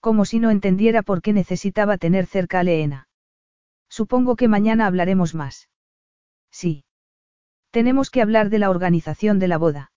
Como 0.00 0.24
si 0.24 0.40
no 0.40 0.50
entendiera 0.50 1.02
por 1.02 1.22
qué 1.22 1.32
necesitaba 1.32 1.98
tener 1.98 2.26
cerca 2.26 2.58
a 2.58 2.64
Leena. 2.64 3.06
Supongo 3.88 4.34
que 4.34 4.48
mañana 4.48 4.88
hablaremos 4.88 5.36
más. 5.36 5.68
Sí. 6.50 6.84
Tenemos 7.70 8.10
que 8.10 8.22
hablar 8.22 8.50
de 8.50 8.58
la 8.58 8.70
organización 8.70 9.38
de 9.38 9.46
la 9.46 9.58
boda. 9.58 9.92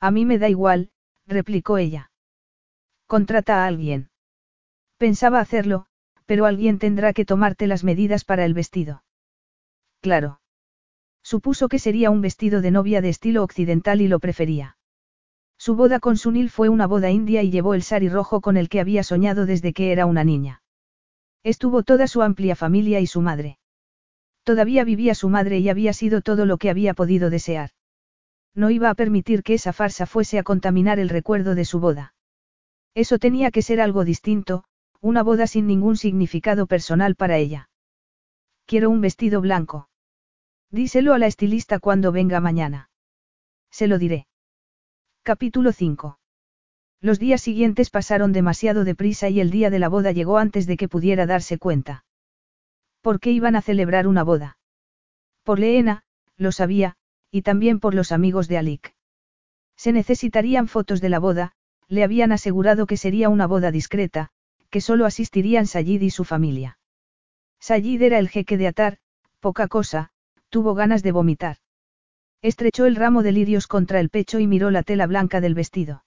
A 0.00 0.10
mí 0.10 0.24
me 0.24 0.38
da 0.38 0.48
igual, 0.48 0.90
replicó 1.24 1.78
ella. 1.78 2.10
Contrata 3.06 3.62
a 3.62 3.68
alguien. 3.68 4.10
Pensaba 4.98 5.38
hacerlo, 5.38 5.86
pero 6.30 6.46
alguien 6.46 6.78
tendrá 6.78 7.12
que 7.12 7.24
tomarte 7.24 7.66
las 7.66 7.82
medidas 7.82 8.24
para 8.24 8.44
el 8.44 8.54
vestido. 8.54 9.02
Claro. 10.00 10.40
Supuso 11.24 11.66
que 11.66 11.80
sería 11.80 12.08
un 12.12 12.20
vestido 12.20 12.60
de 12.60 12.70
novia 12.70 13.00
de 13.00 13.08
estilo 13.08 13.42
occidental 13.42 14.00
y 14.00 14.06
lo 14.06 14.20
prefería. 14.20 14.76
Su 15.58 15.74
boda 15.74 15.98
con 15.98 16.16
Sunil 16.16 16.48
fue 16.48 16.68
una 16.68 16.86
boda 16.86 17.10
india 17.10 17.42
y 17.42 17.50
llevó 17.50 17.74
el 17.74 17.82
sari 17.82 18.08
rojo 18.08 18.40
con 18.40 18.56
el 18.56 18.68
que 18.68 18.78
había 18.78 19.02
soñado 19.02 19.44
desde 19.44 19.72
que 19.72 19.90
era 19.90 20.06
una 20.06 20.22
niña. 20.22 20.62
Estuvo 21.42 21.82
toda 21.82 22.06
su 22.06 22.22
amplia 22.22 22.54
familia 22.54 23.00
y 23.00 23.08
su 23.08 23.22
madre. 23.22 23.58
Todavía 24.44 24.84
vivía 24.84 25.16
su 25.16 25.30
madre 25.30 25.58
y 25.58 25.68
había 25.68 25.92
sido 25.92 26.20
todo 26.20 26.46
lo 26.46 26.58
que 26.58 26.70
había 26.70 26.94
podido 26.94 27.28
desear. 27.28 27.70
No 28.54 28.70
iba 28.70 28.88
a 28.88 28.94
permitir 28.94 29.42
que 29.42 29.54
esa 29.54 29.72
farsa 29.72 30.06
fuese 30.06 30.38
a 30.38 30.44
contaminar 30.44 31.00
el 31.00 31.08
recuerdo 31.08 31.56
de 31.56 31.64
su 31.64 31.80
boda. 31.80 32.14
Eso 32.94 33.18
tenía 33.18 33.50
que 33.50 33.62
ser 33.62 33.80
algo 33.80 34.04
distinto, 34.04 34.62
una 35.00 35.22
boda 35.22 35.46
sin 35.46 35.66
ningún 35.66 35.96
significado 35.96 36.66
personal 36.66 37.14
para 37.16 37.38
ella. 37.38 37.70
Quiero 38.66 38.90
un 38.90 39.00
vestido 39.00 39.40
blanco. 39.40 39.88
Díselo 40.70 41.14
a 41.14 41.18
la 41.18 41.26
estilista 41.26 41.78
cuando 41.78 42.12
venga 42.12 42.40
mañana. 42.40 42.90
Se 43.70 43.88
lo 43.88 43.98
diré. 43.98 44.26
Capítulo 45.22 45.72
5. 45.72 46.18
Los 47.00 47.18
días 47.18 47.40
siguientes 47.40 47.88
pasaron 47.88 48.32
demasiado 48.32 48.84
deprisa 48.84 49.30
y 49.30 49.40
el 49.40 49.50
día 49.50 49.70
de 49.70 49.78
la 49.78 49.88
boda 49.88 50.12
llegó 50.12 50.36
antes 50.36 50.66
de 50.66 50.76
que 50.76 50.88
pudiera 50.88 51.24
darse 51.24 51.58
cuenta. 51.58 52.04
¿Por 53.00 53.20
qué 53.20 53.30
iban 53.30 53.56
a 53.56 53.62
celebrar 53.62 54.06
una 54.06 54.22
boda? 54.22 54.58
Por 55.42 55.58
Leena, 55.58 56.04
lo 56.36 56.52
sabía, 56.52 56.96
y 57.30 57.42
también 57.42 57.80
por 57.80 57.94
los 57.94 58.12
amigos 58.12 58.48
de 58.48 58.58
Alik. 58.58 58.94
Se 59.76 59.92
necesitarían 59.92 60.68
fotos 60.68 61.00
de 61.00 61.08
la 61.08 61.18
boda, 61.18 61.52
le 61.88 62.04
habían 62.04 62.32
asegurado 62.32 62.86
que 62.86 62.98
sería 62.98 63.30
una 63.30 63.46
boda 63.46 63.70
discreta, 63.70 64.30
que 64.70 64.80
solo 64.80 65.06
asistirían 65.06 65.66
Sayid 65.66 66.00
y 66.00 66.10
su 66.10 66.24
familia. 66.24 66.78
Sayid 67.60 68.02
era 68.02 68.18
el 68.18 68.28
jeque 68.28 68.56
de 68.56 68.68
Atar, 68.68 68.98
poca 69.40 69.68
cosa, 69.68 70.10
tuvo 70.48 70.74
ganas 70.74 71.02
de 71.02 71.12
vomitar. 71.12 71.56
Estrechó 72.42 72.86
el 72.86 72.96
ramo 72.96 73.22
de 73.22 73.32
lirios 73.32 73.66
contra 73.66 74.00
el 74.00 74.08
pecho 74.08 74.38
y 74.38 74.46
miró 74.46 74.70
la 74.70 74.82
tela 74.82 75.06
blanca 75.06 75.40
del 75.40 75.54
vestido. 75.54 76.04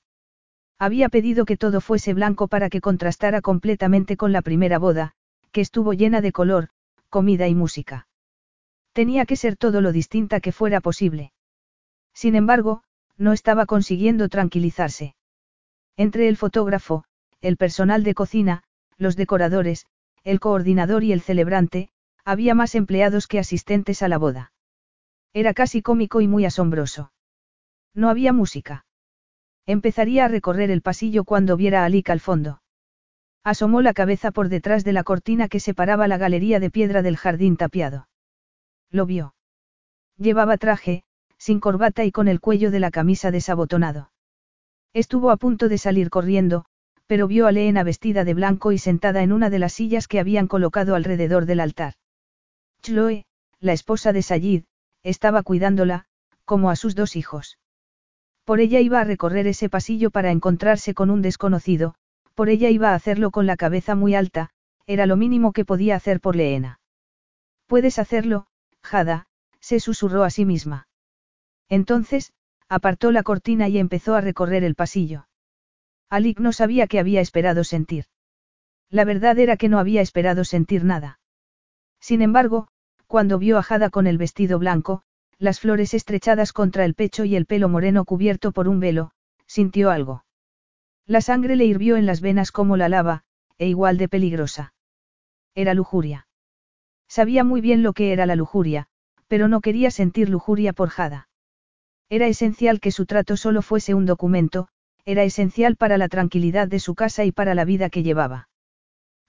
Había 0.80 1.10
pedido 1.10 1.46
que 1.46 1.58
todo 1.58 1.80
fuese 1.80 2.14
blanco 2.14 2.48
para 2.48 2.70
que 2.70 2.82
contrastara 2.82 3.42
completamente 3.42 4.18
con 4.18 4.32
la 4.32 4.42
primera 4.42 4.80
boda, 4.80 5.14
que 5.52 5.62
estuvo 5.62 5.94
llena 5.94 6.22
de 6.22 6.32
color, 6.32 6.70
comida 7.10 7.48
y 7.48 7.56
música. 7.56 8.08
Tenía 8.94 9.26
que 9.26 9.36
ser 9.36 9.56
todo 9.56 9.82
lo 9.82 9.92
distinta 9.92 10.40
que 10.40 10.52
fuera 10.52 10.82
posible. 10.82 11.32
Sin 12.14 12.36
embargo, 12.36 12.84
no 13.18 13.34
estaba 13.34 13.66
consiguiendo 13.66 14.30
tranquilizarse. 14.30 15.16
Entre 15.96 16.28
el 16.28 16.38
fotógrafo, 16.38 17.06
el 17.44 17.58
personal 17.58 18.04
de 18.04 18.14
cocina, 18.14 18.64
los 18.98 19.18
decoradores, 19.18 19.86
el 20.24 20.40
coordinador 20.40 21.04
y 21.04 21.12
el 21.12 21.20
celebrante, 21.20 21.90
había 22.24 22.56
más 22.56 22.74
empleados 22.74 23.28
que 23.28 23.38
asistentes 23.38 24.02
a 24.02 24.08
la 24.08 24.18
boda. 24.18 24.54
Era 25.34 25.54
casi 25.54 25.82
cómico 25.82 26.22
y 26.22 26.28
muy 26.30 26.46
asombroso. 26.46 27.12
No 27.94 28.10
había 28.10 28.32
música. 28.32 28.86
Empezaría 29.66 30.24
a 30.24 30.30
recorrer 30.30 30.72
el 30.72 30.82
pasillo 30.82 31.26
cuando 31.26 31.58
viera 31.58 31.82
a 31.82 31.86
Alik 31.86 32.10
al 32.12 32.22
fondo. 32.22 32.62
Asomó 33.44 33.82
la 33.82 33.94
cabeza 33.94 34.32
por 34.32 34.48
detrás 34.48 34.86
de 34.86 34.94
la 34.94 35.04
cortina 35.04 35.50
que 35.50 35.60
separaba 35.60 36.08
la 36.08 36.18
galería 36.18 36.62
de 36.62 36.72
piedra 36.72 37.02
del 37.02 37.18
jardín 37.18 37.58
tapiado. 37.58 38.08
Lo 38.90 39.06
vio. 39.06 39.36
Llevaba 40.18 40.58
traje, 40.58 41.04
sin 41.38 41.60
corbata 41.60 42.06
y 42.06 42.12
con 42.14 42.30
el 42.30 42.40
cuello 42.40 42.72
de 42.72 42.80
la 42.80 42.90
camisa 42.90 43.32
desabotonado. 43.32 44.12
Estuvo 44.94 45.30
a 45.30 45.36
punto 45.36 45.68
de 45.68 45.78
salir 45.78 46.10
corriendo, 46.10 46.66
pero 47.08 47.28
vio 47.28 47.48
a 47.48 47.52
Leena 47.52 47.84
vestida 47.84 48.24
de 48.24 48.34
blanco 48.34 48.72
y 48.72 48.78
sentada 48.78 49.24
en 49.24 49.32
una 49.32 49.50
de 49.50 49.60
las 49.60 49.74
sillas 49.74 50.08
que 50.08 50.20
habían 50.20 50.48
colocado 50.48 50.96
alrededor 50.96 51.46
del 51.46 51.60
altar. 51.60 51.94
Chloe, 52.82 53.26
la 53.60 53.74
esposa 53.74 54.14
de 54.14 54.22
Sayid, 54.22 54.64
estaba 55.04 55.44
cuidándola, 55.44 56.06
como 56.46 56.70
a 56.70 56.76
sus 56.76 56.96
dos 56.96 57.16
hijos. 57.16 57.60
Por 58.46 58.60
ella 58.60 58.80
iba 58.80 59.00
a 59.00 59.06
recorrer 59.06 59.48
ese 59.48 59.70
pasillo 59.70 60.12
para 60.12 60.32
encontrarse 60.32 60.94
con 60.94 61.10
un 61.10 61.22
desconocido, 61.22 61.96
por 62.34 62.50
ella 62.50 62.70
iba 62.70 62.90
a 62.90 62.96
hacerlo 62.96 63.32
con 63.32 63.46
la 63.46 63.58
cabeza 63.58 63.96
muy 63.96 64.16
alta, 64.16 64.50
era 64.86 65.06
lo 65.06 65.16
mínimo 65.16 65.54
que 65.54 65.66
podía 65.66 65.96
hacer 65.96 66.20
por 66.20 66.36
Leena. 66.36 66.80
Puedes 67.68 68.00
hacerlo, 68.00 68.48
Jada, 68.82 69.28
se 69.60 69.80
susurró 69.80 70.24
a 70.24 70.30
sí 70.30 70.46
misma. 70.46 70.88
Entonces, 71.70 72.34
apartó 72.68 73.12
la 73.12 73.24
cortina 73.24 73.70
y 73.70 73.78
empezó 73.78 74.16
a 74.16 74.22
recorrer 74.22 74.64
el 74.64 74.76
pasillo. 74.76 75.28
Alik 76.14 76.40
no 76.40 76.54
sabía 76.54 76.86
qué 76.86 77.00
había 77.00 77.22
esperado 77.22 77.64
sentir. 77.64 78.06
La 78.92 79.04
verdad 79.04 79.40
era 79.40 79.58
que 79.58 79.68
no 79.68 79.80
había 79.80 80.00
esperado 80.02 80.44
sentir 80.46 80.84
nada. 80.84 81.20
Sin 82.00 82.22
embargo, 82.22 82.68
cuando 83.08 83.40
vio 83.40 83.58
a 83.58 83.64
Jada 83.64 83.90
con 83.90 84.06
el 84.06 84.20
vestido 84.20 84.60
blanco, 84.60 85.02
las 85.40 85.60
flores 85.60 85.96
estrechadas 85.96 86.54
contra 86.54 86.86
el 86.86 86.94
pecho 86.94 87.26
y 87.26 87.36
el 87.36 87.48
pelo 87.48 87.68
moreno 87.68 88.06
cubierto 88.06 88.52
por 88.52 88.68
un 88.68 88.80
velo, 88.80 89.10
sintió 89.48 89.90
algo. 89.90 90.24
La 91.08 91.20
sangre 91.20 91.56
le 91.56 91.66
hirvió 91.66 91.98
en 91.98 92.06
las 92.06 92.22
venas 92.22 92.52
como 92.52 92.78
la 92.78 92.90
lava, 92.90 93.24
e 93.58 93.68
igual 93.68 93.98
de 93.98 94.08
peligrosa. 94.08 94.76
Era 95.56 95.74
lujuria. 95.74 96.28
Sabía 97.08 97.44
muy 97.44 97.60
bien 97.60 97.82
lo 97.82 97.94
que 97.94 98.14
era 98.14 98.28
la 98.28 98.36
lujuria, 98.36 98.86
pero 99.28 99.48
no 99.48 99.62
quería 99.62 99.90
sentir 99.90 100.30
lujuria 100.30 100.74
por 100.74 100.90
Jada. 100.90 101.28
Era 102.08 102.28
esencial 102.28 102.80
que 102.80 102.92
su 102.92 103.08
trato 103.08 103.36
solo 103.36 103.64
fuese 103.64 103.96
un 103.96 104.06
documento, 104.06 104.68
era 105.06 105.24
esencial 105.24 105.76
para 105.76 105.98
la 105.98 106.08
tranquilidad 106.08 106.68
de 106.68 106.80
su 106.80 106.96
casa 106.96 107.26
y 107.26 107.32
para 107.32 107.56
la 107.56 107.66
vida 107.66 107.90
que 107.90 108.04
llevaba. 108.04 108.50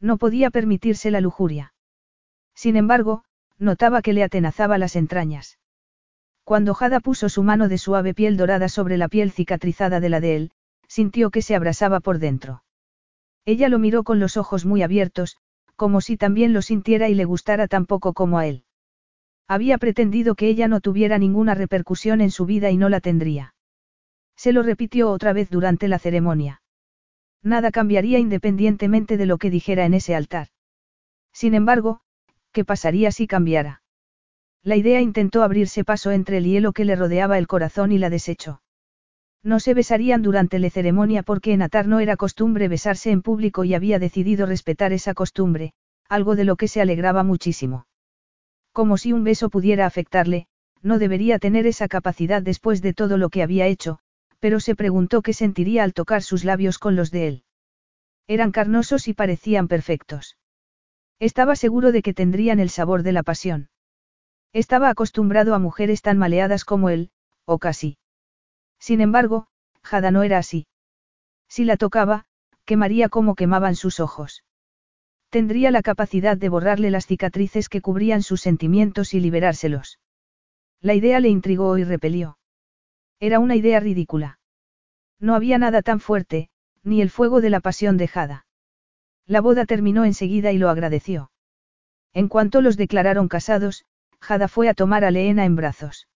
No 0.00 0.18
podía 0.18 0.50
permitirse 0.50 1.10
la 1.10 1.20
lujuria. 1.20 1.74
Sin 2.54 2.76
embargo, 2.76 3.24
notaba 3.58 4.02
que 4.02 4.12
le 4.12 4.22
atenazaba 4.22 4.78
las 4.78 4.96
entrañas. 4.96 5.58
Cuando 6.44 6.74
Jada 6.74 7.00
puso 7.00 7.28
su 7.28 7.42
mano 7.42 7.68
de 7.68 7.78
suave 7.78 8.14
piel 8.14 8.36
dorada 8.36 8.68
sobre 8.68 8.98
la 8.98 9.08
piel 9.08 9.32
cicatrizada 9.32 10.00
de 10.00 10.08
la 10.08 10.20
de 10.20 10.36
él, 10.36 10.50
sintió 10.86 11.30
que 11.30 11.42
se 11.42 11.54
abrasaba 11.54 12.00
por 12.00 12.18
dentro. 12.18 12.62
Ella 13.46 13.68
lo 13.68 13.78
miró 13.78 14.04
con 14.04 14.20
los 14.20 14.36
ojos 14.36 14.64
muy 14.64 14.82
abiertos, 14.82 15.38
como 15.76 16.00
si 16.00 16.16
también 16.16 16.52
lo 16.52 16.62
sintiera 16.62 17.08
y 17.08 17.14
le 17.14 17.24
gustara 17.24 17.66
tan 17.66 17.86
poco 17.86 18.12
como 18.12 18.38
a 18.38 18.46
él. 18.46 18.64
Había 19.48 19.78
pretendido 19.78 20.34
que 20.34 20.48
ella 20.48 20.68
no 20.68 20.80
tuviera 20.80 21.18
ninguna 21.18 21.54
repercusión 21.54 22.20
en 22.20 22.30
su 22.30 22.46
vida 22.46 22.70
y 22.70 22.76
no 22.76 22.88
la 22.88 23.00
tendría. 23.00 23.53
Se 24.36 24.52
lo 24.52 24.62
repitió 24.62 25.10
otra 25.10 25.32
vez 25.32 25.50
durante 25.50 25.88
la 25.88 25.98
ceremonia. 25.98 26.62
Nada 27.42 27.70
cambiaría 27.70 28.18
independientemente 28.18 29.16
de 29.16 29.26
lo 29.26 29.38
que 29.38 29.50
dijera 29.50 29.84
en 29.84 29.94
ese 29.94 30.14
altar. 30.14 30.48
Sin 31.32 31.54
embargo, 31.54 32.00
¿qué 32.52 32.64
pasaría 32.64 33.12
si 33.12 33.26
cambiara? 33.26 33.82
La 34.62 34.76
idea 34.76 35.00
intentó 35.00 35.42
abrirse 35.42 35.84
paso 35.84 36.10
entre 36.10 36.38
el 36.38 36.44
hielo 36.44 36.72
que 36.72 36.86
le 36.86 36.96
rodeaba 36.96 37.36
el 37.36 37.46
corazón 37.46 37.92
y 37.92 37.98
la 37.98 38.08
desechó. 38.08 38.62
No 39.42 39.60
se 39.60 39.74
besarían 39.74 40.22
durante 40.22 40.58
la 40.58 40.70
ceremonia 40.70 41.22
porque 41.22 41.52
en 41.52 41.60
Atar 41.60 41.86
no 41.86 42.00
era 42.00 42.16
costumbre 42.16 42.66
besarse 42.66 43.10
en 43.10 43.20
público 43.20 43.64
y 43.64 43.74
había 43.74 43.98
decidido 43.98 44.46
respetar 44.46 44.94
esa 44.94 45.12
costumbre, 45.12 45.74
algo 46.08 46.34
de 46.34 46.44
lo 46.44 46.56
que 46.56 46.66
se 46.66 46.80
alegraba 46.80 47.24
muchísimo. 47.24 47.86
Como 48.72 48.96
si 48.96 49.12
un 49.12 49.22
beso 49.22 49.50
pudiera 49.50 49.84
afectarle, 49.84 50.46
no 50.80 50.98
debería 50.98 51.38
tener 51.38 51.66
esa 51.66 51.88
capacidad 51.88 52.40
después 52.40 52.80
de 52.80 52.94
todo 52.94 53.18
lo 53.18 53.28
que 53.28 53.42
había 53.42 53.66
hecho, 53.66 53.98
pero 54.44 54.60
se 54.60 54.74
preguntó 54.74 55.22
qué 55.22 55.32
sentiría 55.32 55.84
al 55.84 55.94
tocar 55.94 56.22
sus 56.22 56.44
labios 56.44 56.78
con 56.78 56.96
los 56.96 57.10
de 57.10 57.28
él. 57.28 57.44
Eran 58.26 58.52
carnosos 58.52 59.08
y 59.08 59.14
parecían 59.14 59.68
perfectos. 59.68 60.36
Estaba 61.18 61.56
seguro 61.56 61.92
de 61.92 62.02
que 62.02 62.12
tendrían 62.12 62.60
el 62.60 62.68
sabor 62.68 63.04
de 63.04 63.12
la 63.12 63.22
pasión. 63.22 63.70
Estaba 64.52 64.90
acostumbrado 64.90 65.54
a 65.54 65.58
mujeres 65.58 66.02
tan 66.02 66.18
maleadas 66.18 66.66
como 66.66 66.90
él, 66.90 67.10
o 67.46 67.58
casi. 67.58 67.96
Sin 68.78 69.00
embargo, 69.00 69.46
Jada 69.82 70.10
no 70.10 70.22
era 70.22 70.36
así. 70.36 70.66
Si 71.48 71.64
la 71.64 71.78
tocaba, 71.78 72.26
quemaría 72.66 73.08
como 73.08 73.36
quemaban 73.36 73.76
sus 73.76 73.98
ojos. 73.98 74.44
Tendría 75.30 75.70
la 75.70 75.80
capacidad 75.80 76.36
de 76.36 76.50
borrarle 76.50 76.90
las 76.90 77.06
cicatrices 77.06 77.70
que 77.70 77.80
cubrían 77.80 78.22
sus 78.22 78.42
sentimientos 78.42 79.14
y 79.14 79.20
liberárselos. 79.20 80.00
La 80.82 80.92
idea 80.92 81.18
le 81.20 81.30
intrigó 81.30 81.78
y 81.78 81.84
repelió. 81.84 82.36
Era 83.20 83.38
una 83.38 83.56
idea 83.56 83.80
ridícula. 83.80 84.38
No 85.20 85.34
había 85.34 85.58
nada 85.58 85.82
tan 85.82 86.00
fuerte, 86.00 86.50
ni 86.82 87.00
el 87.00 87.10
fuego 87.10 87.40
de 87.40 87.50
la 87.50 87.60
pasión 87.60 87.96
de 87.96 88.08
Jada. 88.08 88.46
La 89.26 89.40
boda 89.40 89.64
terminó 89.64 90.04
enseguida 90.04 90.52
y 90.52 90.58
lo 90.58 90.68
agradeció. 90.68 91.30
En 92.12 92.28
cuanto 92.28 92.60
los 92.60 92.76
declararon 92.76 93.28
casados, 93.28 93.84
Jada 94.20 94.48
fue 94.48 94.68
a 94.68 94.74
tomar 94.74 95.04
a 95.04 95.10
Leena 95.10 95.44
en 95.44 95.56
brazos. 95.56 96.08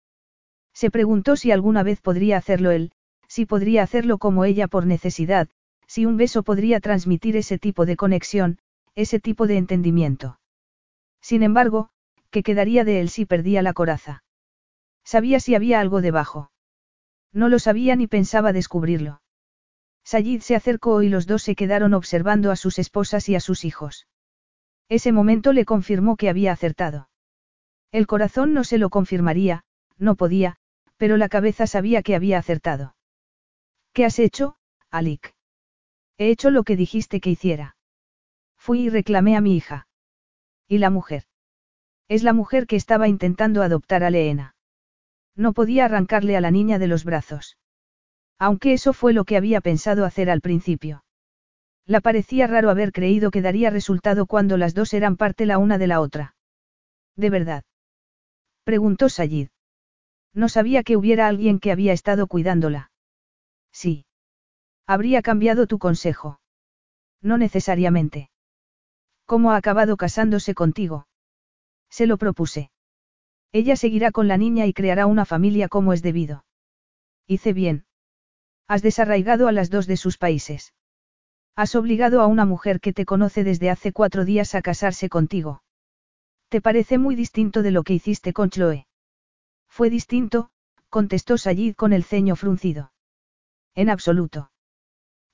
Se 0.73 0.91
preguntó 0.91 1.37
si 1.37 1.51
alguna 1.51 1.83
vez 1.83 2.01
podría 2.01 2.37
hacerlo 2.37 2.71
él, 2.71 2.93
si 3.27 3.47
podría 3.47 3.83
hacerlo 3.83 4.19
como 4.19 4.45
ella 4.45 4.69
por 4.69 4.87
necesidad, 4.87 5.49
si 5.87 6.07
un 6.07 6.17
beso 6.17 6.43
podría 6.43 6.81
transmitir 6.81 7.37
ese 7.37 7.59
tipo 7.59 7.87
de 7.87 7.97
conexión, 7.97 8.59
ese 8.95 9.21
tipo 9.21 9.47
de 9.47 9.57
entendimiento. 9.57 10.39
Sin 11.21 11.43
embargo, 11.43 11.91
¿qué 12.31 12.43
quedaría 12.43 12.85
de 12.85 13.01
él 13.01 13.09
si 13.09 13.25
perdía 13.27 13.63
la 13.63 13.73
coraza? 13.73 14.23
Sabía 15.05 15.41
si 15.41 15.55
había 15.55 15.81
algo 15.81 16.01
debajo. 16.01 16.51
No 17.33 17.49
lo 17.49 17.59
sabía 17.59 17.97
ni 17.97 18.07
pensaba 18.07 18.53
descubrirlo. 18.53 19.23
Sayid 20.05 20.41
se 20.41 20.57
acercó 20.57 21.03
y 21.03 21.09
los 21.09 21.27
dos 21.27 21.43
se 21.43 21.55
quedaron 21.55 21.93
observando 21.95 22.51
a 22.51 22.57
sus 22.57 22.79
esposas 22.79 23.29
y 23.29 23.35
a 23.35 23.41
sus 23.41 23.65
hijos. 23.65 24.07
Ese 24.89 25.13
momento 25.13 25.53
le 25.53 25.67
confirmó 25.67 26.17
que 26.17 26.31
había 26.31 26.53
acertado. 26.53 27.11
El 27.93 28.07
corazón 28.07 28.55
no 28.55 28.65
se 28.65 28.79
lo 28.79 28.89
confirmaría, 28.89 29.65
no 29.99 30.15
podía, 30.15 30.57
pero 30.97 31.17
la 31.17 31.29
cabeza 31.29 31.67
sabía 31.67 32.03
que 32.03 32.15
había 32.15 32.39
acertado. 32.39 32.97
¿Qué 33.93 34.05
has 34.05 34.19
hecho, 34.19 34.57
Alik? 34.91 35.35
He 36.17 36.31
hecho 36.31 36.51
lo 36.51 36.65
que 36.65 36.77
dijiste 36.77 37.21
que 37.21 37.31
hiciera. 37.31 37.77
Fui 38.57 38.81
y 38.81 38.89
reclamé 38.91 39.37
a 39.37 39.41
mi 39.41 39.57
hija. 39.57 39.87
¿Y 40.67 40.79
la 40.79 40.91
mujer? 40.91 41.25
Es 42.09 42.23
la 42.23 42.33
mujer 42.33 42.67
que 42.67 42.77
estaba 42.77 43.09
intentando 43.09 43.63
adoptar 43.63 44.03
a 44.05 44.11
Leena. 44.11 44.55
No 45.39 45.53
podía 45.53 45.85
arrancarle 45.85 46.37
a 46.37 46.41
la 46.41 46.51
niña 46.51 46.81
de 46.81 46.89
los 46.89 47.05
brazos. 47.05 47.57
Aunque 48.41 48.73
eso 48.73 48.93
fue 48.93 49.13
lo 49.13 49.25
que 49.25 49.37
había 49.37 49.61
pensado 49.61 50.05
hacer 50.05 50.31
al 50.31 50.41
principio. 50.41 51.05
La 51.87 52.01
parecía 52.01 52.49
raro 52.49 52.71
haber 52.71 52.91
creído 52.91 53.31
que 53.31 53.41
daría 53.41 53.71
resultado 53.71 54.27
cuando 54.27 54.57
las 54.57 54.75
dos 54.75 54.93
eran 54.93 55.17
parte 55.17 55.47
la 55.47 55.59
una 55.59 55.79
de 55.79 55.87
la 55.87 56.01
otra. 56.01 56.35
¿De 57.15 57.31
verdad? 57.31 57.63
Preguntó 58.65 59.09
Sayid. 59.09 59.49
No 60.35 60.49
sabía 60.49 60.83
que 60.83 60.97
hubiera 60.97 61.29
alguien 61.29 61.61
que 61.61 61.71
había 61.71 61.93
estado 61.93 62.27
cuidándola. 62.27 62.91
Sí. 63.73 64.07
Habría 64.89 65.23
cambiado 65.23 65.69
tu 65.69 65.79
consejo. 65.79 66.41
No 67.23 67.39
necesariamente. 67.39 68.31
¿Cómo 69.25 69.53
ha 69.53 69.57
acabado 69.57 69.97
casándose 69.97 70.55
contigo? 70.55 71.07
Se 71.91 72.07
lo 72.09 72.19
propuse. 72.19 72.71
Ella 73.53 73.77
seguirá 73.77 74.13
con 74.13 74.29
la 74.29 74.37
niña 74.37 74.67
y 74.67 74.73
creará 74.73 75.07
una 75.07 75.25
familia 75.25 75.69
como 75.69 75.93
es 75.93 76.03
debido. 76.03 76.45
Hice 77.27 77.53
bien. 77.53 77.87
Has 78.67 78.83
desarraigado 78.83 79.49
a 79.49 79.53
las 79.53 79.71
dos 79.71 79.87
de 79.87 79.97
sus 79.97 80.19
países. 80.19 80.75
Has 81.57 81.75
obligado 81.75 82.21
a 82.21 82.27
una 82.27 82.45
mujer 82.45 82.81
que 82.81 82.93
te 82.93 83.05
conoce 83.05 83.45
desde 83.45 83.71
hace 83.71 83.93
cuatro 83.93 84.25
días 84.25 84.55
a 84.55 84.63
casarse 84.63 85.09
contigo. 85.09 85.63
Te 86.49 86.61
parece 86.61 86.99
muy 86.99 87.15
distinto 87.15 87.63
de 87.63 87.71
lo 87.71 87.83
que 87.83 87.95
hiciste 87.95 88.33
con 88.33 88.51
Chloe. 88.51 88.87
Fue 89.69 89.91
distinto, 89.91 90.51
contestó 90.89 91.37
Sayid 91.37 91.75
con 91.75 91.93
el 91.93 92.05
ceño 92.05 92.37
fruncido. 92.37 92.93
En 93.75 93.91
absoluto. 93.91 94.51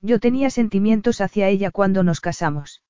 Yo 0.01 0.19
tenía 0.19 0.49
sentimientos 0.49 1.21
hacia 1.21 1.47
ella 1.49 1.71
cuando 1.71 2.03
nos 2.03 2.21
casamos. 2.21 2.81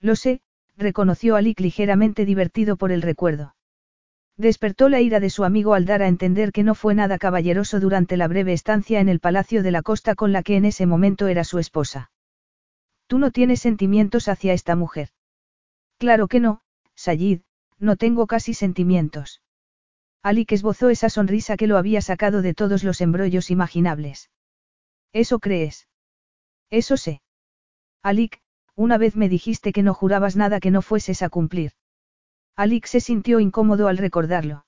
Lo 0.00 0.16
sé, 0.16 0.40
reconoció 0.76 1.36
Alik 1.36 1.60
ligeramente 1.60 2.24
divertido 2.24 2.76
por 2.76 2.92
el 2.92 3.02
recuerdo. 3.02 3.54
Despertó 4.36 4.88
la 4.88 5.00
ira 5.00 5.20
de 5.20 5.30
su 5.30 5.44
amigo 5.44 5.74
al 5.74 5.84
dar 5.84 6.02
a 6.02 6.08
entender 6.08 6.52
que 6.52 6.62
no 6.62 6.74
fue 6.74 6.94
nada 6.94 7.18
caballeroso 7.18 7.80
durante 7.80 8.16
la 8.16 8.28
breve 8.28 8.52
estancia 8.52 9.00
en 9.00 9.08
el 9.08 9.20
Palacio 9.20 9.62
de 9.62 9.70
la 9.70 9.82
Costa 9.82 10.14
con 10.14 10.32
la 10.32 10.42
que 10.42 10.56
en 10.56 10.64
ese 10.64 10.86
momento 10.86 11.28
era 11.28 11.44
su 11.44 11.58
esposa. 11.58 12.10
Tú 13.06 13.18
no 13.18 13.30
tienes 13.30 13.60
sentimientos 13.60 14.28
hacia 14.28 14.54
esta 14.54 14.74
mujer. 14.74 15.10
Claro 15.98 16.28
que 16.28 16.40
no, 16.40 16.62
Sayid, 16.94 17.42
no 17.78 17.96
tengo 17.96 18.26
casi 18.26 18.54
sentimientos. 18.54 19.42
Alik 20.22 20.52
esbozó 20.52 20.88
esa 20.88 21.10
sonrisa 21.10 21.56
que 21.56 21.66
lo 21.66 21.76
había 21.76 22.00
sacado 22.00 22.42
de 22.42 22.54
todos 22.54 22.84
los 22.84 23.00
embrollos 23.00 23.50
imaginables. 23.50 24.30
¿Eso 25.12 25.40
crees? 25.40 25.88
Eso 26.70 26.96
sé. 26.96 27.22
Alik, 28.02 28.40
una 28.74 28.98
vez 28.98 29.14
me 29.14 29.28
dijiste 29.28 29.72
que 29.72 29.82
no 29.82 29.94
jurabas 29.94 30.36
nada 30.36 30.58
que 30.58 30.70
no 30.70 30.80
fueses 30.80 31.22
a 31.22 31.28
cumplir. 31.28 31.72
Alik 32.56 32.86
se 32.86 33.00
sintió 33.00 33.40
incómodo 33.40 33.88
al 33.88 33.98
recordarlo. 33.98 34.66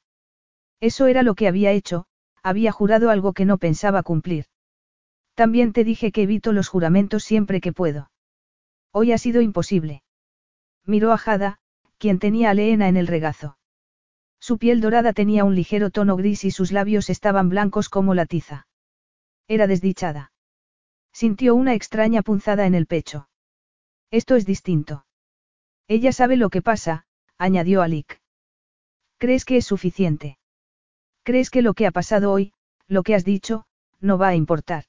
Eso 0.81 1.07
era 1.07 1.23
lo 1.23 1.35
que 1.35 1.49
había 1.49 1.73
hecho, 1.73 2.07
había 2.43 2.73
jurado 2.73 3.11
algo 3.11 3.33
que 3.33 3.45
no 3.45 3.59
pensaba 3.59 4.03
cumplir. 4.03 4.47
También 5.35 5.73
te 5.73 5.85
dije 5.85 6.13
que 6.13 6.23
evito 6.23 6.53
los 6.53 6.69
juramentos 6.69 7.25
siempre 7.25 7.61
que 7.61 7.73
puedo. 7.73 8.11
Hoy 8.93 9.13
ha 9.13 9.19
sido 9.19 9.41
imposible. 9.41 10.03
Miró 10.85 11.13
a 11.13 11.19
Jada, 11.19 11.59
quien 11.99 12.19
tenía 12.19 12.51
a 12.51 12.55
Leena 12.55 12.89
en 12.89 12.97
el 12.97 13.07
regazo. 13.07 13.59
Su 14.39 14.59
piel 14.59 14.81
dorada 14.81 15.13
tenía 15.13 15.45
un 15.45 15.55
ligero 15.55 15.91
tono 15.91 16.17
gris 16.17 16.45
y 16.45 16.51
sus 16.51 16.71
labios 16.71 17.09
estaban 17.11 17.49
blancos 17.49 17.89
como 17.89 18.15
la 18.15 18.27
tiza. 18.27 18.67
Era 19.49 19.67
desdichada. 19.67 20.33
Sintió 21.13 21.55
una 21.55 21.75
extraña 21.75 22.23
punzada 22.23 22.67
en 22.67 22.75
el 22.75 22.87
pecho. 22.87 23.29
Esto 24.11 24.37
es 24.37 24.45
distinto. 24.45 25.07
Ella 25.89 26.13
sabe 26.13 26.37
lo 26.37 26.51
que 26.51 26.63
pasa, 26.63 27.07
añadió 27.39 27.83
Alik. 27.83 28.21
¿Crees 29.19 29.45
que 29.45 29.57
es 29.57 29.67
suficiente? 29.67 30.39
¿Crees 31.23 31.51
que 31.51 31.63
lo 31.63 31.75
que 31.75 31.87
ha 31.87 31.91
pasado 31.91 32.33
hoy, 32.33 32.53
lo 32.87 33.03
que 33.03 33.15
has 33.15 33.25
dicho, 33.25 33.65
no 34.01 34.19
va 34.19 34.29
a 34.29 34.35
importar? 34.35 34.85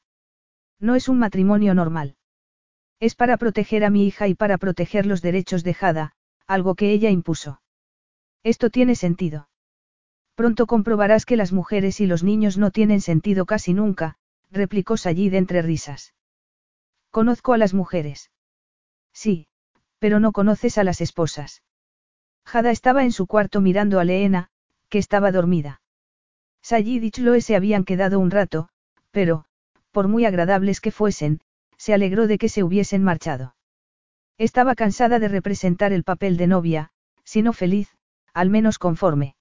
No 0.80 0.95
es 0.95 1.07
un 1.07 1.19
matrimonio 1.19 1.73
normal. 1.73 2.17
Es 2.99 3.15
para 3.15 3.38
proteger 3.38 3.84
a 3.84 3.89
mi 3.89 4.05
hija 4.05 4.27
y 4.27 4.35
para 4.35 4.57
proteger 4.57 5.05
los 5.05 5.22
derechos 5.22 5.63
de 5.63 5.73
Jada, 5.73 6.13
algo 6.47 6.76
que 6.76 6.91
ella 6.91 7.09
impuso. 7.09 7.61
Esto 8.43 8.69
tiene 8.69 8.95
sentido. 8.95 9.49
Pronto 10.35 10.67
comprobarás 10.67 11.26
que 11.26 11.38
las 11.38 11.53
mujeres 11.53 12.01
y 12.01 12.05
los 12.05 12.23
niños 12.23 12.57
no 12.57 12.72
tienen 12.72 13.01
sentido 13.01 13.45
casi 13.45 13.73
nunca, 13.73 14.17
replicó 14.51 14.97
Sayid 14.97 15.34
entre 15.34 15.61
risas. 15.61 16.13
Conozco 17.09 17.53
a 17.53 17.57
las 17.57 17.73
mujeres. 17.73 18.31
Sí, 19.13 19.47
pero 19.99 20.19
no 20.19 20.34
conoces 20.34 20.77
a 20.77 20.84
las 20.84 20.99
esposas. 20.99 21.63
Jada 22.45 22.72
estaba 22.72 23.03
en 23.03 23.11
su 23.11 23.27
cuarto 23.27 23.61
mirando 23.61 23.99
a 23.99 24.03
Leena, 24.03 24.49
que 24.89 24.97
estaba 24.97 25.31
dormida. 25.31 25.81
Sayid 26.61 27.03
y 27.03 27.11
Chloe 27.11 27.41
se 27.41 27.55
habían 27.55 27.84
quedado 27.84 28.19
un 28.19 28.31
rato, 28.31 28.69
pero, 29.11 29.45
por 29.91 30.07
muy 30.07 30.26
agradables 30.26 30.81
que 30.81 30.91
fuesen, 30.91 31.41
se 31.77 31.93
alegró 31.93 32.27
de 32.27 32.38
que 32.38 32.49
se 32.49 32.63
hubiesen 32.63 33.03
marchado. 33.03 33.55
Estaba 34.38 34.76
cansada 34.76 35.19
de 35.19 35.27
representar 35.27 35.93
el 35.93 36.03
papel 36.03 36.38
de 36.38 36.47
novia, 36.47 36.91
si 37.23 37.41
no 37.41 37.53
feliz, 37.53 37.95
al 38.34 38.49
menos 38.49 38.80
conforme. 38.80 39.35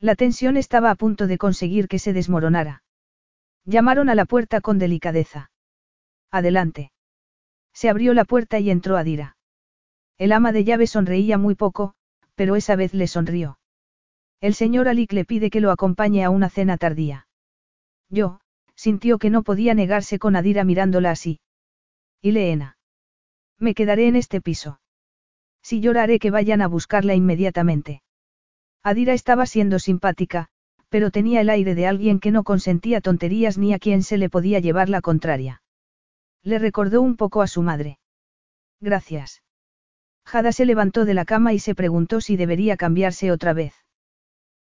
La 0.00 0.14
tensión 0.14 0.56
estaba 0.56 0.90
a 0.90 0.94
punto 0.94 1.26
de 1.26 1.38
conseguir 1.38 1.88
que 1.88 1.98
se 1.98 2.12
desmoronara. 2.12 2.82
Llamaron 3.64 4.08
a 4.08 4.14
la 4.14 4.24
puerta 4.24 4.60
con 4.60 4.78
delicadeza. 4.78 5.50
Adelante. 6.30 6.92
Se 7.72 7.88
abrió 7.88 8.14
la 8.14 8.24
puerta 8.24 8.58
y 8.58 8.70
entró 8.70 8.96
Adira. 8.96 9.36
El 10.16 10.32
ama 10.32 10.52
de 10.52 10.64
llave 10.64 10.86
sonreía 10.86 11.38
muy 11.38 11.54
poco, 11.54 11.94
pero 12.38 12.54
esa 12.54 12.76
vez 12.76 12.94
le 12.94 13.08
sonrió. 13.08 13.58
El 14.40 14.54
señor 14.54 14.86
Alik 14.86 15.12
le 15.12 15.24
pide 15.24 15.50
que 15.50 15.60
lo 15.60 15.72
acompañe 15.72 16.22
a 16.22 16.30
una 16.30 16.48
cena 16.48 16.76
tardía. 16.78 17.26
Yo, 18.08 18.38
sintió 18.76 19.18
que 19.18 19.28
no 19.28 19.42
podía 19.42 19.74
negarse 19.74 20.20
con 20.20 20.36
Adira 20.36 20.62
mirándola 20.62 21.10
así. 21.10 21.40
¿Y 22.22 22.30
Leena? 22.30 22.78
Me 23.58 23.74
quedaré 23.74 24.06
en 24.06 24.14
este 24.14 24.40
piso. 24.40 24.80
Si 25.62 25.80
lloraré 25.80 26.20
que 26.20 26.30
vayan 26.30 26.62
a 26.62 26.68
buscarla 26.68 27.16
inmediatamente. 27.16 28.02
Adira 28.84 29.14
estaba 29.14 29.44
siendo 29.44 29.80
simpática, 29.80 30.46
pero 30.90 31.10
tenía 31.10 31.40
el 31.40 31.50
aire 31.50 31.74
de 31.74 31.88
alguien 31.88 32.20
que 32.20 32.30
no 32.30 32.44
consentía 32.44 33.00
tonterías 33.00 33.58
ni 33.58 33.74
a 33.74 33.80
quien 33.80 34.04
se 34.04 34.16
le 34.16 34.30
podía 34.30 34.60
llevar 34.60 34.88
la 34.88 35.00
contraria. 35.00 35.60
Le 36.44 36.60
recordó 36.60 37.02
un 37.02 37.16
poco 37.16 37.42
a 37.42 37.48
su 37.48 37.62
madre. 37.62 37.98
Gracias. 38.80 39.42
Jada 40.28 40.52
se 40.52 40.66
levantó 40.66 41.06
de 41.06 41.14
la 41.14 41.24
cama 41.24 41.54
y 41.54 41.58
se 41.58 41.74
preguntó 41.74 42.20
si 42.20 42.36
debería 42.36 42.76
cambiarse 42.76 43.32
otra 43.32 43.54
vez. 43.54 43.72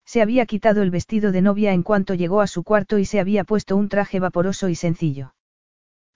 Se 0.03 0.21
había 0.21 0.45
quitado 0.45 0.81
el 0.81 0.91
vestido 0.91 1.31
de 1.31 1.41
novia 1.41 1.71
en 1.71 1.83
cuanto 1.83 2.15
llegó 2.15 2.41
a 2.41 2.47
su 2.47 2.65
cuarto 2.65 2.99
y 2.99 3.05
se 3.05 3.21
había 3.21 3.45
puesto 3.45 3.77
un 3.77 3.87
traje 3.87 4.19
vaporoso 4.19 4.67
y 4.67 4.75
sencillo. 4.75 5.35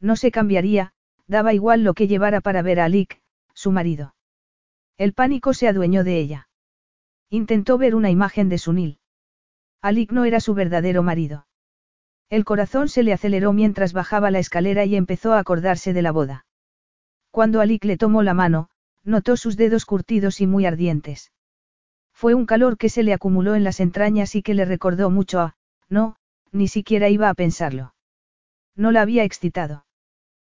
No 0.01 0.17
se 0.17 0.31
cambiaría, 0.31 0.91
daba 1.27 1.53
igual 1.53 1.85
lo 1.85 1.93
que 1.93 2.09
llevara 2.09 2.41
para 2.41 2.61
ver 2.61 2.81
a 2.81 2.85
Alik, 2.85 3.21
su 3.53 3.71
marido. 3.71 4.15
El 4.97 5.13
pánico 5.13 5.53
se 5.53 5.69
adueñó 5.69 6.03
de 6.03 6.19
ella. 6.19 6.49
Intentó 7.29 7.77
ver 7.77 7.95
una 7.95 8.09
imagen 8.09 8.49
de 8.49 8.57
Sunil. 8.57 8.99
Alik 9.81 10.11
no 10.11 10.25
era 10.25 10.41
su 10.41 10.55
verdadero 10.55 11.03
marido. 11.03 11.47
El 12.29 12.43
corazón 12.43 12.89
se 12.89 13.01
le 13.01 13.13
aceleró 13.13 13.53
mientras 13.53 13.93
bajaba 13.93 14.29
la 14.29 14.39
escalera 14.39 14.83
y 14.83 14.97
empezó 14.97 15.31
a 15.31 15.39
acordarse 15.39 15.93
de 15.93 16.01
la 16.01 16.11
boda. 16.11 16.45
Cuando 17.31 17.61
Alik 17.61 17.85
le 17.85 17.95
tomó 17.95 18.23
la 18.23 18.33
mano, 18.33 18.69
notó 19.07 19.37
sus 19.37 19.55
dedos 19.55 19.85
curtidos 19.85 20.41
y 20.41 20.47
muy 20.47 20.65
ardientes. 20.65 21.31
Fue 22.13 22.33
un 22.33 22.45
calor 22.45 22.77
que 22.77 22.89
se 22.89 23.03
le 23.03 23.13
acumuló 23.13 23.55
en 23.55 23.63
las 23.63 23.79
entrañas 23.79 24.35
y 24.35 24.43
que 24.43 24.53
le 24.53 24.65
recordó 24.65 25.09
mucho 25.09 25.39
a, 25.39 25.55
no, 25.87 26.17
ni 26.51 26.67
siquiera 26.67 27.07
iba 27.07 27.29
a 27.29 27.33
pensarlo. 27.33 27.95
No 28.75 28.91
la 28.91 29.01
había 29.01 29.23
excitado. 29.23 29.85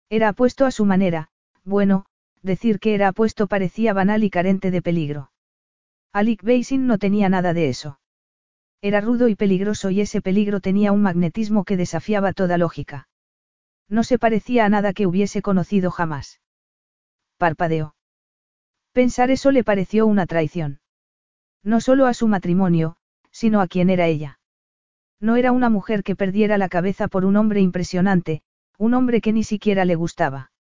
Era 0.10 0.30
apuesto 0.30 0.66
a 0.66 0.72
su 0.72 0.86
manera, 0.86 1.30
bueno, 1.64 2.06
decir 2.42 2.80
que 2.80 2.96
era 2.96 3.10
apuesto 3.10 3.46
parecía 3.46 3.94
banal 3.94 4.24
y 4.24 4.32
carente 4.32 4.72
de 4.72 4.82
peligro. 4.82 5.32
Alik 6.12 6.42
Beisin 6.42 6.88
no 6.88 6.98
tenía 6.98 7.30
nada 7.30 7.54
de 7.54 7.70
eso. 7.70 8.00
Era 8.82 9.00
rudo 9.00 9.28
y 9.28 9.36
peligroso 9.36 9.92
y 9.92 10.02
ese 10.02 10.22
peligro 10.22 10.60
tenía 10.60 10.92
un 10.92 11.04
magnetismo 11.04 11.66
que 11.66 11.78
desafiaba 11.78 12.34
toda 12.34 12.58
lógica. 12.58 13.10
No 13.88 14.04
se 14.04 14.18
parecía 14.18 14.66
a 14.66 14.70
nada 14.70 14.94
que 14.94 15.06
hubiese 15.06 15.44
conocido 15.44 15.92
jamás. 15.92 16.40
Parpadeó. 17.38 17.94
Pensar 19.00 19.32
eso 19.32 19.52
le 19.52 19.64
pareció 19.64 20.06
una 20.06 20.26
traición. 20.26 20.82
No 21.64 21.80
solo 21.80 22.06
a 22.06 22.14
su 22.14 22.28
matrimonio, 22.28 22.98
sino 23.32 23.62
a 23.62 23.68
quien 23.68 23.90
era 23.90 24.08
ella. 24.08 24.42
No 25.22 25.38
era 25.38 25.54
una 25.54 25.70
mujer 25.70 26.04
que 26.04 26.18
perdiera 26.18 26.58
la 26.58 26.68
cabeza 26.68 27.08
por 27.08 27.24
un 27.24 27.38
hombre 27.38 27.62
impresionante, 27.62 28.42
un 28.78 28.94
hombre 28.94 29.22
que 29.22 29.32
ni 29.32 29.46
siquiera 29.46 29.86
le 29.86 29.96
gustaba. 29.96 30.52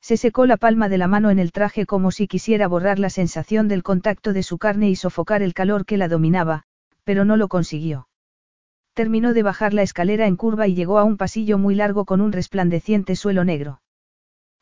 Se 0.00 0.16
secó 0.16 0.46
la 0.46 0.56
palma 0.56 0.88
de 0.88 0.96
la 0.96 1.08
mano 1.08 1.28
en 1.28 1.38
el 1.38 1.52
traje 1.52 1.84
como 1.84 2.10
si 2.10 2.26
quisiera 2.26 2.68
borrar 2.68 2.98
la 2.98 3.10
sensación 3.10 3.68
del 3.68 3.82
contacto 3.82 4.32
de 4.32 4.42
su 4.42 4.56
carne 4.56 4.88
y 4.88 4.96
sofocar 4.96 5.42
el 5.42 5.52
calor 5.52 5.84
que 5.84 5.98
la 5.98 6.08
dominaba, 6.08 6.62
pero 7.04 7.26
no 7.26 7.36
lo 7.36 7.48
consiguió. 7.48 8.08
Terminó 8.94 9.34
de 9.34 9.42
bajar 9.42 9.74
la 9.74 9.82
escalera 9.82 10.26
en 10.26 10.36
curva 10.36 10.68
y 10.68 10.74
llegó 10.74 10.98
a 10.98 11.04
un 11.04 11.18
pasillo 11.18 11.58
muy 11.58 11.74
largo 11.74 12.06
con 12.06 12.22
un 12.22 12.32
resplandeciente 12.32 13.14
suelo 13.14 13.44
negro. 13.44 13.82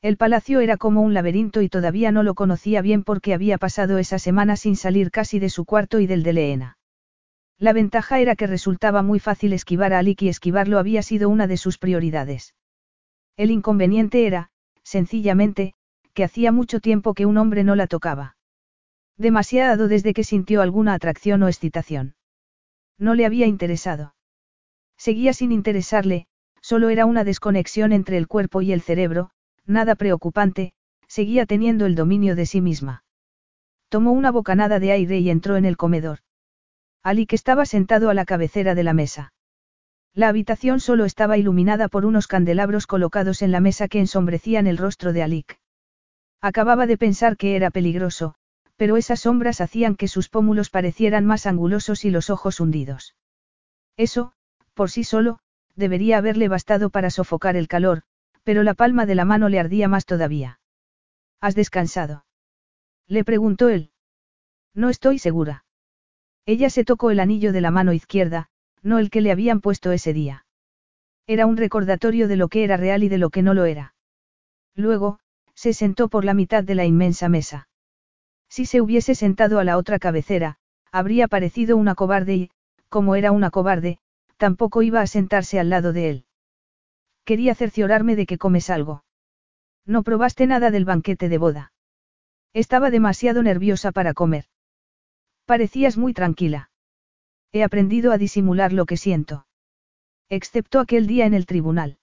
El 0.03 0.17
palacio 0.17 0.61
era 0.61 0.77
como 0.77 1.03
un 1.03 1.15
laberinto 1.15 1.63
y 1.63 1.69
todavía 1.69 2.13
no 2.13 2.23
lo 2.23 2.35
conocía 2.35 2.83
bien 2.83 3.03
porque 3.03 3.35
había 3.35 3.59
pasado 3.59 3.99
esa 3.99 4.19
semana 4.19 4.57
sin 4.57 4.77
salir 4.77 5.11
casi 5.11 5.39
de 5.39 5.51
su 5.51 5.65
cuarto 5.65 6.01
y 6.01 6.07
del 6.07 6.23
de 6.23 6.33
Leena. 6.33 6.79
La 7.59 7.73
ventaja 7.73 8.21
era 8.21 8.37
que 8.37 8.47
resultaba 8.47 9.03
muy 9.03 9.19
fácil 9.19 9.53
esquivar 9.55 9.95
a 9.95 9.99
Alik 9.99 10.23
y 10.23 10.29
esquivarlo 10.29 10.79
había 10.79 11.03
sido 11.03 11.31
una 11.31 11.47
de 11.47 11.57
sus 11.57 11.79
prioridades. 11.79 12.55
El 13.37 13.51
inconveniente 13.51 14.27
era, 14.27 14.51
sencillamente, 14.83 15.75
que 16.13 16.25
hacía 16.25 16.53
mucho 16.53 16.81
tiempo 16.81 17.15
que 17.15 17.27
un 17.27 17.39
hombre 17.39 17.65
no 17.65 17.75
la 17.75 17.87
tocaba. 17.87 18.37
Demasiado 19.17 19.89
desde 19.89 20.13
que 20.13 20.25
sintió 20.25 20.61
alguna 20.61 20.93
atracción 20.93 21.43
o 21.43 21.49
excitación. 21.49 22.15
No 22.99 23.15
le 23.15 23.25
había 23.25 23.47
interesado. 23.47 24.15
Seguía 24.99 25.33
sin 25.33 25.53
interesarle, 25.53 26.27
solo 26.61 26.91
era 26.91 27.07
una 27.07 27.25
desconexión 27.25 27.93
entre 27.93 28.19
el 28.19 28.27
cuerpo 28.27 28.63
y 28.63 28.73
el 28.73 28.83
cerebro, 28.83 29.31
nada 29.67 29.95
preocupante, 29.95 30.73
seguía 31.09 31.47
teniendo 31.47 31.87
el 31.87 31.95
dominio 31.95 32.37
de 32.37 32.47
sí 32.47 32.61
misma. 32.61 33.05
Tomó 33.89 34.13
una 34.13 34.31
bocanada 34.31 34.81
de 34.81 34.93
aire 34.93 35.19
y 35.19 35.31
entró 35.31 35.57
en 35.57 35.65
el 35.65 35.77
comedor. 35.77 36.21
Ali 37.03 37.27
que 37.27 37.37
estaba 37.37 37.67
sentado 37.67 38.11
a 38.11 38.15
la 38.15 38.25
cabecera 38.25 38.75
de 38.75 38.83
la 38.83 38.93
mesa. 38.93 39.33
La 40.13 40.29
habitación 40.29 40.81
solo 40.81 41.05
estaba 41.05 41.37
iluminada 41.37 41.89
por 41.89 42.07
unos 42.07 42.27
candelabros 42.27 42.87
colocados 42.87 43.43
en 43.43 43.53
la 43.53 43.61
mesa 43.61 43.87
que 43.87 44.01
ensombrecían 44.01 44.67
el 44.67 44.79
rostro 44.79 45.13
de 45.13 45.23
Alik. 45.23 45.61
Acababa 46.41 46.87
de 46.87 46.97
pensar 46.97 47.37
que 47.37 47.55
era 47.55 47.71
peligroso, 47.71 48.35
pero 48.77 48.97
esas 48.97 49.21
sombras 49.21 49.61
hacían 49.61 49.95
que 49.95 50.09
sus 50.09 50.29
pómulos 50.29 50.71
parecieran 50.71 51.27
más 51.27 51.47
angulosos 51.47 52.05
y 52.05 52.11
los 52.11 52.31
ojos 52.31 52.61
hundidos. 52.61 53.15
Eso, 53.97 54.33
por 54.75 54.91
sí 54.91 55.05
solo, 55.05 55.39
debería 55.75 56.19
haberle 56.19 56.49
bastado 56.49 56.91
para 56.91 57.11
sofocar 57.11 57.57
el 57.57 57.69
calor, 57.69 58.03
pero 58.47 58.63
la 58.63 58.75
palma 58.75 59.07
de 59.07 59.17
la 59.17 59.25
mano 59.25 59.49
le 59.49 59.59
ardía 59.59 59.89
más 59.89 60.07
todavía. 60.07 60.61
¿Has 61.41 61.57
descansado? 61.57 62.27
Le 63.09 63.25
preguntó 63.25 63.69
él. 63.69 63.91
No 64.73 64.89
estoy 64.89 65.19
segura. 65.19 65.65
Ella 66.45 66.71
se 66.71 66.85
tocó 66.85 67.11
el 67.11 67.19
anillo 67.19 67.53
de 67.53 67.61
la 67.61 67.73
mano 67.73 67.93
izquierda, 67.93 68.47
no 68.85 69.01
el 69.01 69.11
que 69.11 69.21
le 69.21 69.33
habían 69.33 69.61
puesto 69.61 69.91
ese 69.91 70.13
día. 70.13 70.47
Era 71.27 71.45
un 71.45 71.57
recordatorio 71.57 72.29
de 72.29 72.37
lo 72.37 72.47
que 72.47 72.63
era 72.63 72.77
real 72.77 73.03
y 73.03 73.09
de 73.09 73.19
lo 73.19 73.31
que 73.31 73.43
no 73.43 73.53
lo 73.53 73.65
era. 73.65 73.95
Luego, 74.77 75.19
se 75.57 75.73
sentó 75.73 76.07
por 76.07 76.25
la 76.25 76.33
mitad 76.33 76.63
de 76.63 76.77
la 76.77 76.85
inmensa 76.85 77.29
mesa. 77.29 77.69
Si 78.49 78.65
se 78.65 78.81
hubiese 78.81 79.17
sentado 79.17 79.59
a 79.59 79.65
la 79.65 79.77
otra 79.77 79.99
cabecera, 79.99 80.59
habría 80.93 81.27
parecido 81.27 81.77
una 81.77 81.97
cobarde 81.97 82.37
y, 82.37 82.51
como 82.91 83.17
era 83.17 83.33
una 83.33 83.51
cobarde, 83.51 83.99
tampoco 84.37 84.83
iba 84.83 85.01
a 85.01 85.09
sentarse 85.09 85.59
al 85.59 85.69
lado 85.69 85.93
de 85.93 86.11
él. 86.11 86.26
Quería 87.27 87.57
cerciorarme 87.57 88.15
de 88.15 88.25
que 88.25 88.39
comes 88.39 88.71
algo. 88.71 89.03
No 89.85 90.05
probaste 90.05 90.47
nada 90.47 90.71
del 90.71 90.85
banquete 90.85 91.29
de 91.29 91.39
boda. 91.39 91.73
Estaba 92.55 92.89
demasiado 92.89 93.43
nerviosa 93.43 93.91
para 93.91 94.15
comer. 94.15 94.45
Parecías 95.45 95.97
muy 95.97 96.15
tranquila. 96.15 96.71
He 97.51 97.65
aprendido 97.65 98.13
a 98.13 98.19
disimular 98.19 98.73
lo 98.73 98.87
que 98.87 98.97
siento. 98.97 99.49
Excepto 100.29 100.79
aquel 100.79 101.09
día 101.09 101.27
en 101.27 101.35
el 101.35 101.47
tribunal. 101.47 101.99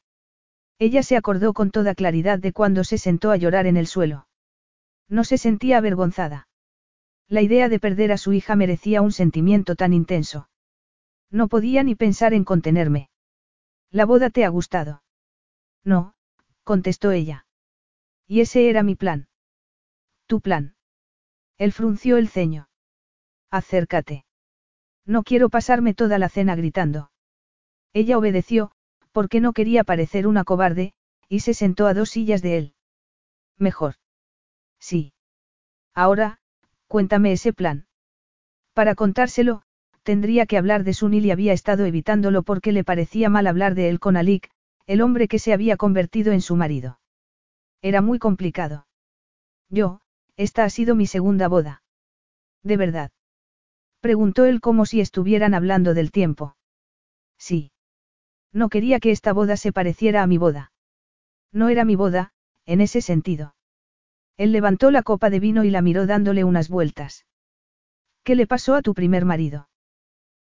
Ella 0.78 1.04
se 1.04 1.16
acordó 1.16 1.54
con 1.54 1.72
toda 1.72 1.96
claridad 1.96 2.38
de 2.38 2.52
cuando 2.52 2.84
se 2.84 2.98
sentó 2.98 3.32
a 3.32 3.38
llorar 3.38 3.66
en 3.66 3.78
el 3.78 3.88
suelo. 3.88 4.28
No 5.08 5.24
se 5.24 5.38
sentía 5.38 5.78
avergonzada. 5.78 6.50
La 7.30 7.42
idea 7.42 7.70
de 7.70 7.80
perder 7.80 8.12
a 8.12 8.18
su 8.18 8.34
hija 8.34 8.58
merecía 8.58 9.02
un 9.02 9.14
sentimiento 9.14 9.76
tan 9.76 9.94
intenso. 9.94 10.50
No 11.32 11.48
podía 11.48 11.82
ni 11.84 11.96
pensar 11.96 12.34
en 12.34 12.44
contenerme. 12.44 13.10
¿La 13.90 14.04
boda 14.04 14.30
te 14.30 14.44
ha 14.44 14.50
gustado? 14.50 15.02
No, 15.84 16.14
contestó 16.64 17.12
ella. 17.12 17.46
Y 18.28 18.42
ese 18.42 18.70
era 18.70 18.84
mi 18.84 18.96
plan. 18.96 19.28
Tu 20.28 20.42
plan. 20.42 20.76
Él 21.58 21.72
frunció 21.72 22.18
el 22.18 22.30
ceño. 22.30 22.70
Acércate. 23.52 24.26
No 25.06 25.24
quiero 25.24 25.50
pasarme 25.50 25.94
toda 25.94 26.18
la 26.18 26.30
cena 26.30 26.56
gritando. 26.56 27.12
Ella 27.92 28.18
obedeció, 28.18 28.72
porque 29.12 29.42
no 29.42 29.54
quería 29.54 29.84
parecer 29.84 30.26
una 30.26 30.44
cobarde, 30.44 30.94
y 31.28 31.42
se 31.42 31.54
sentó 31.54 31.88
a 31.88 31.94
dos 31.94 32.10
sillas 32.10 32.42
de 32.42 32.58
él. 32.58 32.74
Mejor. 33.58 33.96
Sí. 34.80 35.14
Ahora, 35.94 36.40
cuéntame 36.88 37.34
ese 37.34 37.54
plan. 37.54 37.86
Para 38.74 38.96
contárselo, 38.96 39.62
tendría 40.04 40.46
que 40.46 40.58
hablar 40.58 40.84
de 40.84 40.94
Sunil 40.94 41.26
y 41.26 41.32
había 41.32 41.54
estado 41.54 41.86
evitándolo 41.86 42.44
porque 42.44 42.72
le 42.72 42.84
parecía 42.84 43.30
mal 43.30 43.48
hablar 43.48 43.76
de 43.76 43.90
él 43.90 44.00
con 44.00 44.18
Alik, 44.18 44.50
el 44.86 45.02
hombre 45.02 45.28
que 45.28 45.40
se 45.40 45.54
había 45.54 45.78
convertido 45.78 46.34
en 46.34 46.42
su 46.42 46.56
marido. 46.56 47.00
Era 47.82 48.02
muy 48.02 48.20
complicado. 48.20 48.88
Yo, 49.70 50.02
esta 50.36 50.64
ha 50.64 50.70
sido 50.70 50.96
mi 50.96 51.08
segunda 51.08 51.48
boda. 51.48 51.84
De 52.64 52.78
verdad. 52.78 53.12
Preguntó 54.00 54.46
él 54.46 54.62
como 54.62 54.86
si 54.86 55.00
estuvieran 55.00 55.54
hablando 55.54 55.94
del 55.94 56.12
tiempo. 56.12 56.56
Sí. 57.38 57.72
No 58.52 58.70
quería 58.70 59.00
que 59.00 59.12
esta 59.12 59.34
boda 59.34 59.58
se 59.58 59.72
pareciera 59.72 60.24
a 60.24 60.28
mi 60.28 60.38
boda. 60.38 60.72
No 61.52 61.70
era 61.70 61.86
mi 61.86 61.96
boda, 61.96 62.34
en 62.66 62.82
ese 62.82 63.02
sentido. 63.02 63.56
Él 64.38 64.52
levantó 64.52 64.92
la 64.92 65.04
copa 65.04 65.30
de 65.30 65.40
vino 65.40 65.64
y 65.64 65.70
la 65.70 65.82
miró 65.82 66.06
dándole 66.06 66.44
unas 66.44 66.70
vueltas. 66.70 67.26
¿Qué 68.24 68.36
le 68.36 68.48
pasó 68.48 68.76
a 68.76 68.82
tu 68.82 68.94
primer 68.94 69.26
marido? 69.26 69.70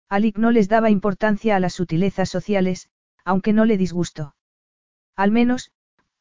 Alik 0.08 0.38
no 0.38 0.50
les 0.50 0.68
daba 0.68 0.90
importancia 0.90 1.56
a 1.56 1.60
las 1.60 1.74
sutilezas 1.74 2.28
sociales, 2.28 2.88
aunque 3.24 3.52
no 3.52 3.64
le 3.64 3.76
disgustó. 3.76 4.34
Al 5.16 5.30
menos, 5.30 5.72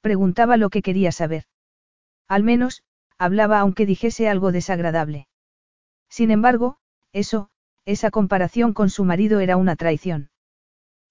preguntaba 0.02 0.58
lo 0.58 0.70
que 0.70 0.82
quería 0.82 1.12
saber. 1.12 1.46
Al 2.28 2.44
menos, 2.44 2.84
hablaba 3.18 3.60
aunque 3.60 3.86
dijese 3.86 4.28
algo 4.30 4.52
desagradable. 4.52 5.28
Sin 6.10 6.32
embargo, 6.32 6.78
eso, 7.14 7.50
esa 7.86 8.12
comparación 8.12 8.74
con 8.74 8.90
su 8.90 9.06
marido 9.06 9.40
era 9.40 9.58
una 9.58 9.76
traición. 9.76 10.30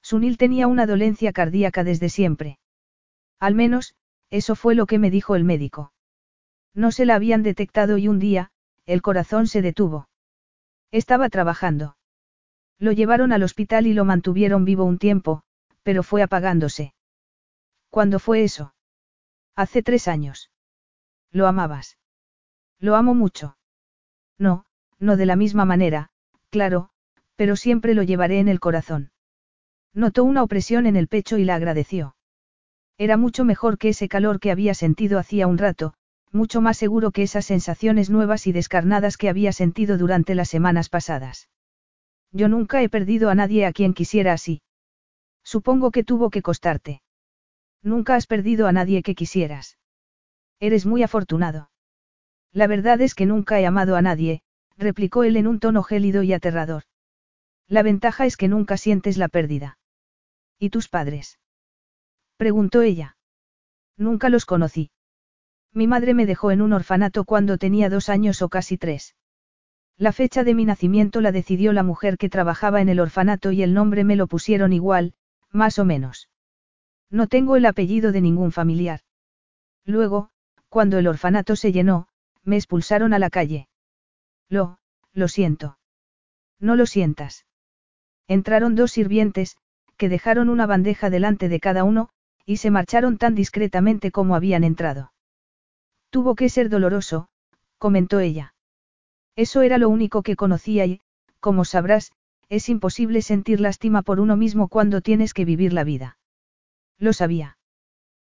Sunil 0.02 0.38
tenía 0.38 0.66
una 0.66 0.86
dolencia 0.86 1.32
cardíaca 1.32 1.84
desde 1.84 2.08
siempre. 2.08 2.58
Al 3.38 3.54
menos, 3.54 3.94
eso 4.30 4.54
fue 4.54 4.74
lo 4.74 4.86
que 4.86 4.98
me 4.98 5.10
dijo 5.10 5.36
el 5.36 5.44
médico. 5.44 5.92
No 6.74 6.92
se 6.92 7.04
la 7.04 7.16
habían 7.16 7.42
detectado 7.42 7.98
y 7.98 8.08
un 8.08 8.18
día, 8.18 8.50
el 8.86 9.02
corazón 9.02 9.46
se 9.46 9.62
detuvo. 9.62 10.08
Estaba 10.90 11.28
trabajando. 11.28 11.96
Lo 12.78 12.92
llevaron 12.92 13.32
al 13.32 13.42
hospital 13.42 13.86
y 13.86 13.92
lo 13.92 14.04
mantuvieron 14.04 14.64
vivo 14.64 14.84
un 14.84 14.98
tiempo, 14.98 15.42
pero 15.82 16.02
fue 16.02 16.22
apagándose. 16.22 16.94
¿Cuándo 17.88 18.18
fue 18.18 18.44
eso? 18.44 18.74
Hace 19.56 19.82
tres 19.82 20.08
años. 20.08 20.50
¿Lo 21.32 21.46
amabas? 21.46 21.98
Lo 22.78 22.96
amo 22.96 23.14
mucho. 23.14 23.56
No, 24.38 24.64
no 24.98 25.16
de 25.16 25.26
la 25.26 25.36
misma 25.36 25.64
manera, 25.64 26.10
claro, 26.50 26.90
pero 27.36 27.56
siempre 27.56 27.94
lo 27.94 28.02
llevaré 28.02 28.38
en 28.38 28.48
el 28.48 28.60
corazón. 28.60 29.12
Notó 29.92 30.24
una 30.24 30.42
opresión 30.42 30.86
en 30.86 30.96
el 30.96 31.08
pecho 31.08 31.36
y 31.36 31.44
la 31.44 31.56
agradeció. 31.56 32.16
Era 32.96 33.16
mucho 33.16 33.44
mejor 33.44 33.78
que 33.78 33.88
ese 33.88 34.08
calor 34.08 34.40
que 34.40 34.50
había 34.50 34.74
sentido 34.74 35.18
hacía 35.18 35.46
un 35.46 35.58
rato, 35.58 35.94
mucho 36.32 36.60
más 36.60 36.76
seguro 36.76 37.10
que 37.10 37.22
esas 37.22 37.46
sensaciones 37.46 38.08
nuevas 38.08 38.46
y 38.46 38.52
descarnadas 38.52 39.16
que 39.16 39.28
había 39.28 39.52
sentido 39.52 39.98
durante 39.98 40.34
las 40.34 40.48
semanas 40.48 40.88
pasadas. 40.88 41.48
Yo 42.30 42.48
nunca 42.48 42.82
he 42.82 42.88
perdido 42.88 43.30
a 43.30 43.34
nadie 43.34 43.66
a 43.66 43.72
quien 43.72 43.94
quisiera 43.94 44.32
así. 44.32 44.62
Supongo 45.42 45.90
que 45.90 46.04
tuvo 46.04 46.30
que 46.30 46.42
costarte. 46.42 47.02
Nunca 47.82 48.14
has 48.14 48.26
perdido 48.26 48.66
a 48.66 48.72
nadie 48.72 49.02
que 49.02 49.14
quisieras. 49.14 49.78
Eres 50.60 50.86
muy 50.86 51.02
afortunado. 51.02 51.70
La 52.52 52.66
verdad 52.66 53.00
es 53.00 53.14
que 53.14 53.26
nunca 53.26 53.60
he 53.60 53.66
amado 53.66 53.96
a 53.96 54.02
nadie, 54.02 54.42
replicó 54.76 55.24
él 55.24 55.36
en 55.36 55.46
un 55.46 55.60
tono 55.60 55.82
gélido 55.82 56.22
y 56.22 56.32
aterrador. 56.32 56.82
La 57.68 57.82
ventaja 57.82 58.26
es 58.26 58.36
que 58.36 58.48
nunca 58.48 58.76
sientes 58.76 59.16
la 59.16 59.28
pérdida. 59.28 59.78
¿Y 60.58 60.70
tus 60.70 60.88
padres? 60.88 61.38
preguntó 62.36 62.82
ella. 62.82 63.16
Nunca 63.96 64.28
los 64.28 64.44
conocí. 64.44 64.90
Mi 65.72 65.86
madre 65.86 66.14
me 66.14 66.26
dejó 66.26 66.50
en 66.50 66.62
un 66.62 66.72
orfanato 66.72 67.24
cuando 67.24 67.58
tenía 67.58 67.88
dos 67.88 68.08
años 68.08 68.42
o 68.42 68.48
casi 68.48 68.76
tres. 68.76 69.14
La 69.96 70.12
fecha 70.12 70.42
de 70.42 70.54
mi 70.54 70.64
nacimiento 70.64 71.20
la 71.20 71.30
decidió 71.30 71.72
la 71.72 71.82
mujer 71.82 72.16
que 72.16 72.28
trabajaba 72.28 72.80
en 72.80 72.88
el 72.88 72.98
orfanato 72.98 73.52
y 73.52 73.62
el 73.62 73.74
nombre 73.74 74.02
me 74.02 74.16
lo 74.16 74.26
pusieron 74.26 74.72
igual, 74.72 75.14
más 75.50 75.78
o 75.78 75.84
menos. 75.84 76.28
No 77.10 77.26
tengo 77.26 77.56
el 77.56 77.66
apellido 77.66 78.12
de 78.12 78.20
ningún 78.20 78.52
familiar. 78.52 79.00
Luego, 79.84 80.30
cuando 80.68 80.98
el 80.98 81.08
orfanato 81.08 81.56
se 81.56 81.72
llenó, 81.72 82.08
me 82.44 82.56
expulsaron 82.56 83.12
a 83.12 83.18
la 83.18 83.30
calle. 83.30 83.68
Lo, 84.48 84.78
lo 85.12 85.28
siento. 85.28 85.78
No 86.58 86.76
lo 86.76 86.86
sientas. 86.86 87.46
Entraron 88.28 88.76
dos 88.76 88.92
sirvientes, 88.92 89.56
que 89.96 90.08
dejaron 90.08 90.48
una 90.48 90.66
bandeja 90.66 91.10
delante 91.10 91.48
de 91.48 91.60
cada 91.60 91.84
uno, 91.84 92.10
y 92.46 92.58
se 92.58 92.70
marcharon 92.70 93.18
tan 93.18 93.34
discretamente 93.34 94.10
como 94.10 94.34
habían 94.34 94.64
entrado. 94.64 95.12
Tuvo 96.10 96.34
que 96.34 96.48
ser 96.48 96.68
doloroso, 96.68 97.28
comentó 97.78 98.20
ella. 98.20 98.54
Eso 99.36 99.62
era 99.62 99.78
lo 99.78 99.88
único 99.88 100.22
que 100.22 100.36
conocía 100.36 100.86
y, 100.86 101.00
como 101.40 101.64
sabrás, 101.64 102.12
es 102.50 102.68
imposible 102.68 103.22
sentir 103.22 103.60
lástima 103.60 104.02
por 104.02 104.18
uno 104.20 104.36
mismo 104.36 104.68
cuando 104.68 105.00
tienes 105.00 105.32
que 105.32 105.44
vivir 105.44 105.72
la 105.72 105.84
vida. 105.84 106.18
Lo 106.98 107.12
sabía. 107.12 107.56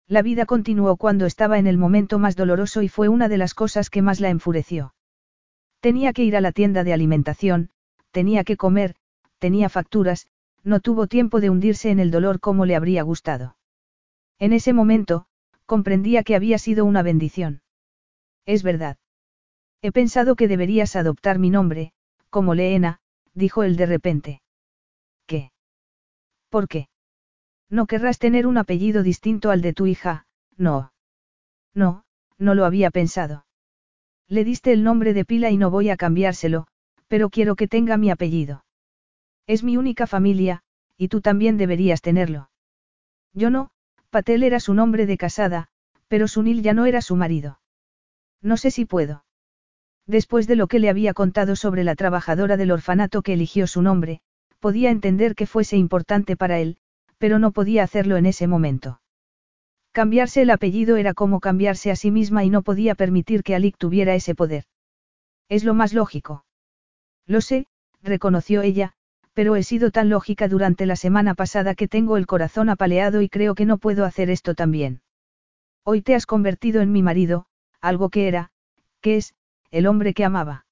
La 0.07 0.21
vida 0.21 0.45
continuó 0.45 0.97
cuando 0.97 1.25
estaba 1.25 1.57
en 1.57 1.67
el 1.67 1.77
momento 1.77 2.19
más 2.19 2.35
doloroso 2.35 2.81
y 2.81 2.89
fue 2.89 3.07
una 3.07 3.29
de 3.29 3.37
las 3.37 3.53
cosas 3.53 3.89
que 3.89 4.01
más 4.01 4.19
la 4.19 4.29
enfureció. 4.29 4.93
Tenía 5.79 6.11
que 6.11 6.25
ir 6.25 6.35
a 6.35 6.41
la 6.41 6.51
tienda 6.51 6.83
de 6.83 6.91
alimentación, 6.91 7.69
tenía 8.11 8.43
que 8.43 8.57
comer, 8.57 8.95
tenía 9.37 9.69
facturas, 9.69 10.27
no 10.63 10.81
tuvo 10.81 11.07
tiempo 11.07 11.39
de 11.39 11.49
hundirse 11.49 11.89
en 11.89 11.99
el 11.99 12.11
dolor 12.11 12.41
como 12.41 12.65
le 12.65 12.75
habría 12.75 13.03
gustado. 13.03 13.55
En 14.37 14.51
ese 14.51 14.73
momento, 14.73 15.27
comprendía 15.65 16.23
que 16.23 16.35
había 16.35 16.57
sido 16.57 16.83
una 16.83 17.03
bendición. 17.03 17.61
Es 18.45 18.63
verdad. 18.63 18.97
He 19.81 19.93
pensado 19.93 20.35
que 20.35 20.49
deberías 20.49 20.97
adoptar 20.97 21.39
mi 21.39 21.49
nombre, 21.49 21.93
como 22.29 22.53
Leena, 22.53 22.99
dijo 23.33 23.63
él 23.63 23.75
de 23.75 23.85
repente. 23.85 24.41
¿Qué? 25.25 25.51
¿Por 26.49 26.67
qué? 26.67 26.89
No 27.69 27.85
querrás 27.85 28.17
tener 28.17 28.47
un 28.47 28.57
apellido 28.57 29.03
distinto 29.03 29.51
al 29.51 29.61
de 29.61 29.73
tu 29.73 29.85
hija, 29.85 30.25
no. 30.57 30.91
No, 31.73 32.03
no 32.37 32.55
lo 32.55 32.65
había 32.65 32.89
pensado. 32.89 33.45
Le 34.27 34.43
diste 34.43 34.73
el 34.73 34.83
nombre 34.83 35.13
de 35.13 35.25
pila 35.25 35.51
y 35.51 35.57
no 35.57 35.69
voy 35.69 35.89
a 35.89 35.97
cambiárselo, 35.97 36.67
pero 37.07 37.29
quiero 37.29 37.55
que 37.55 37.67
tenga 37.67 37.97
mi 37.97 38.11
apellido. 38.11 38.65
Es 39.47 39.63
mi 39.63 39.77
única 39.77 40.07
familia, 40.07 40.61
y 40.97 41.07
tú 41.07 41.21
también 41.21 41.57
deberías 41.57 42.01
tenerlo. 42.01 42.49
Yo 43.33 43.49
no, 43.49 43.71
Patel 44.09 44.43
era 44.43 44.59
su 44.59 44.73
nombre 44.73 45.05
de 45.05 45.17
casada, 45.17 45.69
pero 46.07 46.27
Sunil 46.27 46.61
ya 46.61 46.73
no 46.73 46.85
era 46.85 47.01
su 47.01 47.15
marido. 47.15 47.59
No 48.41 48.57
sé 48.57 48.71
si 48.71 48.85
puedo. 48.85 49.23
Después 50.09 50.47
de 50.47 50.55
lo 50.55 50.65
que 50.65 50.79
le 50.79 50.89
había 50.89 51.13
contado 51.13 51.55
sobre 51.55 51.83
la 51.83 51.93
trabajadora 51.93 52.57
del 52.57 52.71
orfanato 52.71 53.21
que 53.21 53.33
eligió 53.33 53.67
su 53.67 53.83
nombre, 53.83 54.21
podía 54.59 54.89
entender 54.89 55.35
que 55.35 55.45
fuese 55.45 55.77
importante 55.77 56.35
para 56.35 56.57
él, 56.57 56.77
pero 57.19 57.37
no 57.37 57.51
podía 57.51 57.83
hacerlo 57.83 58.17
en 58.17 58.25
ese 58.25 58.47
momento. 58.47 59.01
Cambiarse 59.91 60.41
el 60.41 60.49
apellido 60.49 60.97
era 60.97 61.13
como 61.13 61.39
cambiarse 61.39 61.91
a 61.91 61.95
sí 61.95 62.09
misma 62.09 62.43
y 62.43 62.49
no 62.49 62.63
podía 62.63 62.95
permitir 62.95 63.43
que 63.43 63.53
Alik 63.53 63.77
tuviera 63.77 64.15
ese 64.15 64.33
poder. 64.33 64.63
Es 65.47 65.63
lo 65.63 65.75
más 65.75 65.93
lógico. 65.93 66.43
Lo 67.27 67.39
sé, 67.39 67.67
reconoció 68.01 68.63
ella, 68.63 68.93
pero 69.33 69.55
he 69.55 69.61
sido 69.61 69.91
tan 69.91 70.09
lógica 70.09 70.47
durante 70.47 70.87
la 70.87 70.95
semana 70.95 71.35
pasada 71.35 71.75
que 71.75 71.87
tengo 71.87 72.17
el 72.17 72.25
corazón 72.25 72.69
apaleado 72.69 73.21
y 73.21 73.29
creo 73.29 73.53
que 73.53 73.65
no 73.65 73.77
puedo 73.77 74.05
hacer 74.05 74.31
esto 74.31 74.55
también. 74.55 75.03
Hoy 75.83 76.01
te 76.01 76.15
has 76.15 76.25
convertido 76.25 76.81
en 76.81 76.91
mi 76.91 77.03
marido, 77.03 77.45
algo 77.79 78.09
que 78.09 78.27
era, 78.27 78.49
que 79.01 79.17
es, 79.17 79.35
el 79.71 79.87
hombre 79.87 80.13
que 80.13 80.25
amaba. 80.25 80.65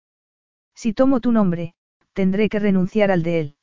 Si 0.76 0.94
tomo 0.94 1.20
tu 1.20 1.32
nombre, 1.32 1.74
tendré 2.14 2.50
que 2.50 2.60
renunciar 2.60 3.12
al 3.12 3.24
de 3.24 3.40
él. 3.40 3.56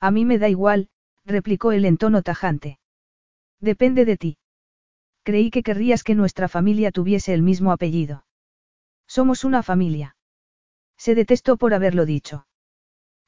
A 0.00 0.10
mí 0.10 0.24
me 0.24 0.38
da 0.38 0.48
igual, 0.48 0.88
replicó 1.24 1.72
él 1.72 1.84
en 1.84 1.96
tono 1.96 2.22
tajante. 2.22 2.78
Depende 3.60 4.04
de 4.04 4.16
ti. 4.16 4.38
Creí 5.22 5.50
que 5.50 5.62
querrías 5.62 6.04
que 6.04 6.14
nuestra 6.14 6.48
familia 6.48 6.90
tuviese 6.90 7.34
el 7.34 7.42
mismo 7.42 7.72
apellido. 7.72 8.24
Somos 9.06 9.44
una 9.44 9.62
familia. 9.62 10.16
Se 10.96 11.14
detestó 11.14 11.56
por 11.56 11.74
haberlo 11.74 12.06
dicho. 12.06 12.46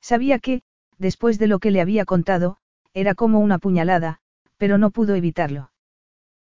Sabía 0.00 0.38
que, 0.38 0.62
después 0.98 1.38
de 1.38 1.46
lo 1.46 1.58
que 1.58 1.70
le 1.70 1.80
había 1.80 2.04
contado, 2.04 2.56
era 2.94 3.14
como 3.14 3.40
una 3.40 3.58
puñalada, 3.58 4.20
pero 4.56 4.78
no 4.78 4.90
pudo 4.90 5.14
evitarlo. 5.14 5.70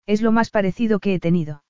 Es 0.07 0.23
lo 0.23 0.33
más 0.33 0.51
parecido 0.51 1.01
que 1.01 1.15
he 1.15 1.21
tenido. 1.21 1.62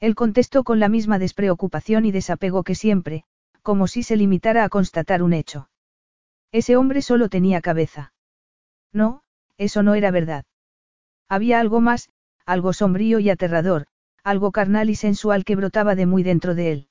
Él 0.00 0.14
contestó 0.14 0.62
con 0.64 0.78
la 0.80 0.88
misma 0.88 1.18
despreocupación 1.18 2.04
y 2.04 2.12
desapego 2.12 2.62
que 2.62 2.74
siempre, 2.74 3.24
como 3.62 3.88
si 3.88 4.02
se 4.02 4.16
limitara 4.16 4.64
a 4.64 4.68
constatar 4.68 5.22
un 5.22 5.32
hecho. 5.32 5.68
Ese 6.52 6.76
hombre 6.76 7.02
solo 7.02 7.28
tenía 7.28 7.60
cabeza. 7.60 8.12
No, 8.92 9.22
eso 9.56 9.82
no 9.82 9.94
era 9.94 10.10
verdad. 10.10 10.44
Había 11.28 11.60
algo 11.60 11.80
más, 11.80 12.10
algo 12.44 12.72
sombrío 12.72 13.18
y 13.18 13.30
aterrador, 13.30 13.86
algo 14.22 14.52
carnal 14.52 14.90
y 14.90 14.94
sensual 14.94 15.44
que 15.44 15.56
brotaba 15.56 15.94
de 15.94 16.06
muy 16.06 16.22
dentro 16.22 16.54
de 16.54 16.72
él. 16.72 16.88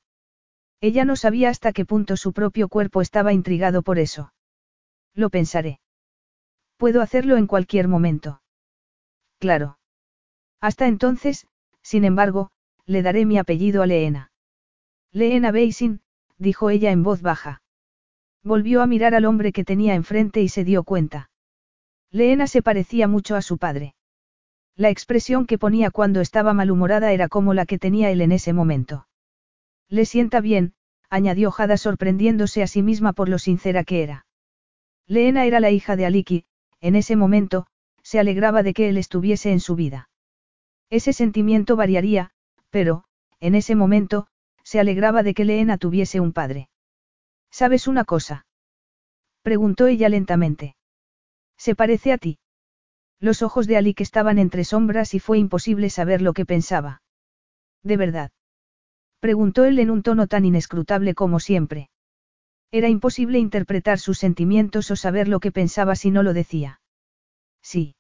Ella 0.82 1.06
no 1.06 1.15
sabía 1.15 1.49
hasta 1.49 1.72
qué 1.72 1.86
punto 1.86 2.18
su 2.18 2.34
propio 2.34 2.68
cuerpo 2.68 3.02
estaba 3.02 3.34
intrigado 3.34 3.82
por 3.82 3.98
eso. 3.98 4.34
Lo 5.14 5.30
pensaré. 5.30 5.80
Puedo 6.77 7.02
hacerlo 7.02 7.38
en 7.38 7.48
cualquier 7.48 7.88
momento. 7.88 8.41
Claro. 9.40 9.80
Hasta 10.60 10.88
entonces, 10.88 11.48
sin 11.82 12.03
embargo, 12.03 12.52
le 12.86 13.02
daré 13.02 13.26
mi 13.26 13.38
apellido 13.38 13.82
a 13.82 13.88
Leena. 13.88 14.32
Leena 15.12 15.52
Beisin, 15.52 16.02
dijo 16.38 16.70
ella 16.70 16.91
en 16.91 17.03
voz 17.03 17.22
baja. 17.22 17.62
Volvió 18.44 18.82
a 18.82 18.88
mirar 18.88 19.16
al 19.16 19.26
hombre 19.26 19.52
que 19.52 19.64
tenía 19.64 19.95
enfrente 19.95 20.41
y 20.41 20.49
se 20.49 20.64
dio 20.64 20.84
cuenta. 20.84 21.30
Leena 22.12 22.48
se 22.48 22.62
parecía 22.62 23.07
mucho 23.07 23.36
a 23.36 23.41
su 23.41 23.57
padre. 23.57 23.95
La 24.76 24.90
expresión 24.90 25.45
que 25.45 25.57
ponía 25.57 25.90
cuando 25.90 26.22
estaba 26.22 26.53
malhumorada 26.53 27.12
era 27.14 27.30
como 27.30 27.53
la 27.53 27.66
que 27.66 27.80
tenía 27.80 28.12
él 28.12 28.22
en 28.22 28.32
ese 28.32 28.53
momento. 28.53 29.07
Le 29.90 30.06
sienta 30.06 30.41
bien, 30.41 30.74
añadió 31.10 31.49
Jada 31.52 31.78
sorprendiéndose 31.78 32.62
a 32.62 32.68
sí 32.68 32.84
misma 32.84 33.14
por 33.14 33.30
lo 33.30 33.40
sincera 33.40 33.84
que 33.84 34.03
era. 34.03 34.26
Leena 35.07 35.45
era 35.45 35.60
la 35.60 35.72
hija 35.72 35.95
de 35.95 36.06
Aliki, 36.06 36.45
en 36.82 36.95
ese 36.95 37.16
momento, 37.16 37.68
se 38.03 38.20
alegraba 38.20 38.64
de 38.64 38.74
que 38.74 38.90
él 38.90 38.98
estuviese 38.98 39.52
en 39.52 39.60
su 39.60 39.76
vida. 39.76 40.10
Ese 40.90 41.14
sentimiento 41.14 41.76
variaría, 41.76 42.32
pero, 42.76 43.06
en 43.39 43.56
ese 43.56 43.73
momento, 43.73 44.27
se 44.61 44.81
alegraba 44.81 45.23
de 45.23 45.34
que 45.34 45.45
Leena 45.45 45.77
tuviese 45.77 46.19
un 46.19 46.34
padre. 46.34 46.68
¿Sabes 47.49 47.88
una 47.88 48.03
cosa? 48.03 48.47
preguntó 49.43 49.88
ella 49.88 50.10
lentamente. 50.10 50.76
¿Se 51.56 51.73
parece 51.73 52.11
a 52.11 52.18
ti? 52.18 52.38
Los 53.22 53.43
ojos 53.43 53.68
de 53.68 53.77
Alik 53.77 54.02
estaban 54.02 54.39
entre 54.39 54.65
sombras 54.65 55.14
y 55.14 55.19
fue 55.19 55.38
imposible 55.38 55.89
saber 55.89 56.22
lo 56.22 56.34
que 56.34 56.45
pensaba. 56.45 57.02
¿De 57.81 57.95
verdad? 57.95 58.31
preguntó 59.22 59.64
él 59.64 59.80
en 59.80 59.89
un 59.89 60.03
tono 60.03 60.27
tan 60.27 60.43
inescrutable 60.43 61.15
como 61.15 61.39
siempre. 61.39 61.89
Era 62.72 62.89
imposible 62.89 63.39
interpretar 63.39 63.99
sus 63.99 64.18
sentimientos 64.18 64.91
o 64.91 64.97
saber 64.97 65.30
lo 65.30 65.39
que 65.39 65.53
pensaba 65.53 65.95
si 65.95 66.11
no 66.11 66.23
lo 66.23 66.34
decía. 66.34 66.81
Sí. 67.61 67.95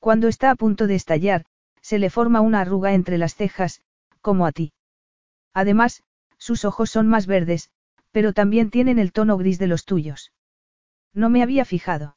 Cuando 0.00 0.26
está 0.26 0.50
a 0.50 0.56
punto 0.56 0.88
de 0.88 0.96
estallar, 0.96 1.46
se 1.84 1.98
le 1.98 2.08
forma 2.08 2.40
una 2.40 2.62
arruga 2.62 2.94
entre 2.94 3.18
las 3.18 3.34
cejas, 3.34 3.82
como 4.24 4.46
a 4.46 4.52
ti. 4.52 4.72
Además, 5.52 6.02
sus 6.38 6.64
ojos 6.64 6.88
son 6.90 7.06
más 7.08 7.26
verdes, 7.26 7.70
pero 8.10 8.32
también 8.32 8.70
tienen 8.70 8.98
el 8.98 9.12
tono 9.12 9.36
gris 9.36 9.58
de 9.58 9.66
los 9.66 9.84
tuyos. 9.84 10.32
No 11.12 11.28
me 11.28 11.42
había 11.42 11.66
fijado. 11.66 12.16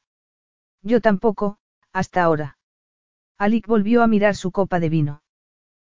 Yo 0.81 1.01
tampoco, 1.01 1.57
hasta 1.91 2.23
ahora. 2.23 2.57
Alik 3.37 3.67
volvió 3.67 4.03
a 4.03 4.07
mirar 4.07 4.35
su 4.37 4.51
copa 4.51 4.79
de 4.79 4.89
vino. 4.89 5.21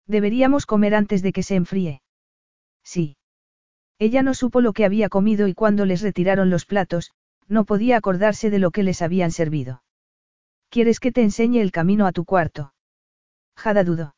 Deberíamos 0.08 0.66
comer 0.66 0.96
antes 0.96 1.22
de 1.22 1.32
que 1.32 1.44
se 1.44 1.56
enfríe. 1.56 2.02
Sí. 2.84 3.16
Ella 4.00 4.24
no 4.24 4.34
supo 4.34 4.62
lo 4.62 4.74
que 4.74 4.86
había 4.86 5.10
comido 5.10 5.48
y 5.48 5.54
cuando 5.54 5.86
les 5.86 6.02
retiraron 6.02 6.50
los 6.50 6.66
platos, 6.66 7.12
no 7.48 7.66
podía 7.66 7.98
acordarse 7.98 8.50
de 8.50 8.58
lo 8.58 8.72
que 8.72 8.82
les 8.82 9.04
habían 9.04 9.32
servido. 9.32 9.84
¿Quieres 10.70 11.00
que 11.00 11.12
te 11.12 11.22
enseñe 11.22 11.62
el 11.62 11.72
camino 11.72 12.08
a 12.08 12.12
tu 12.12 12.26
cuarto? 12.26 12.74
Jada 13.56 13.84
dudó. 13.84 14.16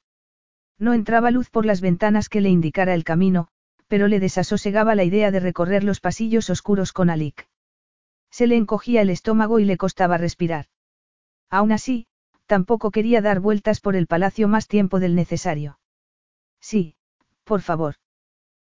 No 0.82 0.94
entraba 0.94 1.30
luz 1.30 1.52
por 1.52 1.68
las 1.68 1.80
ventanas 1.80 2.28
que 2.28 2.42
le 2.42 2.50
indicara 2.50 2.96
el 2.96 3.04
camino, 3.04 3.50
pero 3.88 4.08
le 4.08 4.20
desasosegaba 4.20 4.96
la 4.96 5.04
idea 5.04 5.30
de 5.30 5.40
recorrer 5.40 5.84
los 5.84 6.00
pasillos 6.00 6.50
oscuros 6.50 6.92
con 6.92 7.12
Alik. 7.12 7.48
Se 8.32 8.48
le 8.48 8.56
encogía 8.56 9.04
el 9.04 9.12
estómago 9.12 9.60
y 9.60 9.66
le 9.66 9.78
costaba 9.78 10.18
respirar. 10.18 10.66
Aún 11.52 11.72
así, 11.72 12.08
tampoco 12.48 12.90
quería 12.90 13.22
dar 13.22 13.42
vueltas 13.42 13.80
por 13.80 13.96
el 13.96 14.08
palacio 14.08 14.48
más 14.48 14.68
tiempo 14.68 15.00
del 15.00 15.14
necesario. 15.14 15.78
Sí, 16.60 16.96
por 17.44 17.62
favor. 17.62 17.98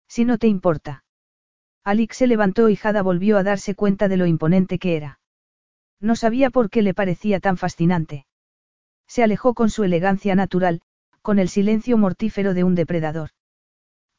Si 0.08 0.26
no 0.26 0.40
te 0.40 0.48
importa. 0.48 1.04
Alik 1.84 2.14
se 2.14 2.26
levantó 2.26 2.70
y 2.70 2.76
Jada 2.76 3.04
volvió 3.04 3.38
a 3.38 3.44
darse 3.44 3.76
cuenta 3.76 4.08
de 4.08 4.18
lo 4.18 4.26
imponente 4.26 4.80
que 4.80 4.96
era. 4.96 5.20
No 6.00 6.16
sabía 6.16 6.50
por 6.50 6.72
qué 6.72 6.82
le 6.82 6.96
parecía 6.96 7.40
tan 7.40 7.56
fascinante. 7.56 8.26
Se 9.06 9.22
alejó 9.22 9.54
con 9.54 9.70
su 9.70 9.84
elegancia 9.84 10.34
natural, 10.34 10.82
con 11.22 11.40
el 11.40 11.50
silencio 11.50 11.98
mortífero 11.98 12.54
de 12.54 12.64
un 12.64 12.76
depredador. 12.76 13.30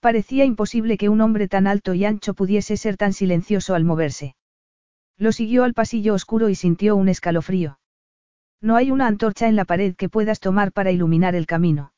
Parecía 0.00 0.44
imposible 0.44 0.96
que 0.96 1.08
un 1.08 1.20
hombre 1.20 1.48
tan 1.48 1.66
alto 1.66 1.94
y 1.94 2.04
ancho 2.04 2.34
pudiese 2.34 2.76
ser 2.76 2.96
tan 2.96 3.12
silencioso 3.12 3.74
al 3.74 3.84
moverse. 3.84 4.34
Lo 5.18 5.32
siguió 5.32 5.64
al 5.64 5.74
pasillo 5.74 6.14
oscuro 6.14 6.48
y 6.48 6.54
sintió 6.54 6.96
un 6.96 7.08
escalofrío. 7.08 7.78
No 8.62 8.76
hay 8.76 8.90
una 8.90 9.06
antorcha 9.06 9.48
en 9.48 9.56
la 9.56 9.64
pared 9.64 9.94
que 9.94 10.08
puedas 10.08 10.40
tomar 10.40 10.72
para 10.72 10.90
iluminar 10.90 11.34
el 11.34 11.46
camino. 11.46 11.92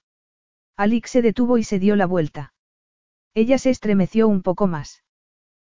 Alix 0.76 1.10
se 1.10 1.22
detuvo 1.22 1.58
y 1.58 1.64
se 1.64 1.78
dio 1.78 1.96
la 1.96 2.06
vuelta. 2.06 2.54
Ella 3.34 3.58
se 3.58 3.70
estremeció 3.70 4.28
un 4.28 4.42
poco 4.42 4.66
más. 4.66 5.02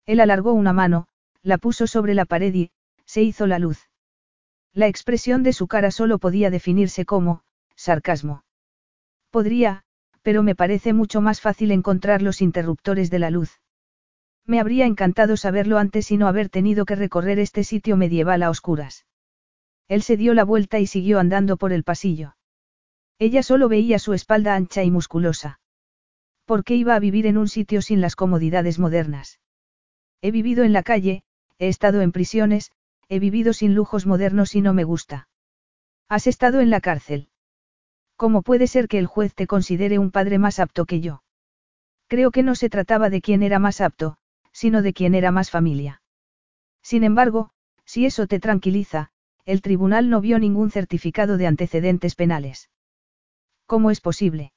Él 0.06 0.20
alargó 0.20 0.54
una 0.54 0.74
mano, 0.74 1.08
la 1.41 1.58
puso 1.58 1.88
sobre 1.88 2.14
la 2.14 2.26
pared 2.26 2.54
y, 2.54 2.72
se 3.06 3.22
hizo 3.22 3.48
la 3.48 3.60
luz. 3.60 3.90
La 4.74 4.88
expresión 4.88 5.44
de 5.44 5.54
su 5.54 5.68
cara 5.68 5.91
solo 5.91 6.18
podía 6.20 6.50
definirse 6.50 7.06
como, 7.06 7.44
sarcasmo. 7.76 8.44
Podría, 9.34 9.81
pero 10.22 10.43
me 10.43 10.53
parece 10.53 10.93
mucho 10.93 11.19
más 11.19 11.41
fácil 11.41 11.72
encontrar 11.72 12.22
los 12.22 12.39
interruptores 12.39 13.10
de 13.10 13.18
la 13.18 13.31
luz. 13.31 13.60
Me 14.45 14.60
habría 14.60 14.85
encantado 14.85 15.38
saberlo 15.38 15.80
antes 15.80 16.11
y 16.11 16.18
no 16.18 16.27
haber 16.27 16.49
tenido 16.49 16.85
que 16.85 16.95
recorrer 16.95 17.39
este 17.39 17.64
sitio 17.64 17.97
medieval 17.97 18.43
a 18.43 18.51
oscuras. 18.51 19.07
Él 19.88 20.03
se 20.03 20.18
dio 20.18 20.35
la 20.35 20.43
vuelta 20.43 20.77
y 20.77 20.85
siguió 20.85 21.19
andando 21.19 21.57
por 21.57 21.73
el 21.73 21.84
pasillo. 21.84 22.35
Ella 23.18 23.41
solo 23.41 23.69
veía 23.69 23.97
su 23.97 24.14
espalda 24.14 24.53
ancha 24.53 24.84
y 24.84 24.91
musculosa. 24.91 25.60
¿Por 26.45 26.64
qué 26.64 26.76
iba 26.76 26.93
a 26.93 26.99
vivir 26.99 27.26
en 27.26 27.39
un 27.39 27.47
sitio 27.47 27.81
sin 27.81 28.01
las 28.01 28.15
comodidades 28.15 28.77
modernas? 28.77 29.39
He 30.22 30.30
vivido 30.30 30.64
en 30.64 30.73
la 30.73 30.84
calle, 30.84 31.23
he 31.57 31.69
estado 31.69 32.01
en 32.01 32.11
prisiones, 32.11 32.72
he 33.10 33.18
vivido 33.18 33.53
sin 33.53 33.73
lujos 33.73 34.05
modernos 34.05 34.53
y 34.53 34.61
no 34.61 34.76
me 34.76 34.84
gusta. 34.84 35.27
Has 36.07 36.27
estado 36.27 36.60
en 36.60 36.69
la 36.69 36.81
cárcel. 36.81 37.30
¿Cómo 38.24 38.41
puede 38.41 38.68
ser 38.68 38.88
que 38.88 39.00
el 39.00 39.06
juez 39.06 39.36
te 39.36 39.48
considere 39.48 40.00
un 40.00 40.10
padre 40.10 40.38
más 40.38 40.62
apto 40.62 40.86
que 40.86 41.02
yo? 41.02 41.24
Creo 42.08 42.32
que 42.32 42.41
no 42.41 42.56
se 42.56 42.70
trataba 42.70 43.10
de 43.10 43.20
quién 43.20 43.44
era 43.44 43.60
más 43.60 43.82
apto, 43.82 44.16
sino 44.54 44.82
de 44.82 44.94
quién 44.94 45.14
era 45.14 45.30
más 45.34 45.52
familia. 45.52 46.02
Sin 46.82 47.04
embargo, 47.04 47.50
si 47.84 48.06
eso 48.06 48.26
te 48.26 48.40
tranquiliza, 48.40 49.10
el 49.44 49.62
tribunal 49.62 50.10
no 50.10 50.22
vio 50.22 50.40
ningún 50.40 50.72
certificado 50.72 51.36
de 51.36 51.48
antecedentes 51.48 52.16
penales. 52.16 52.70
¿Cómo 53.66 53.91
es 53.91 54.00
posible? 54.00 54.54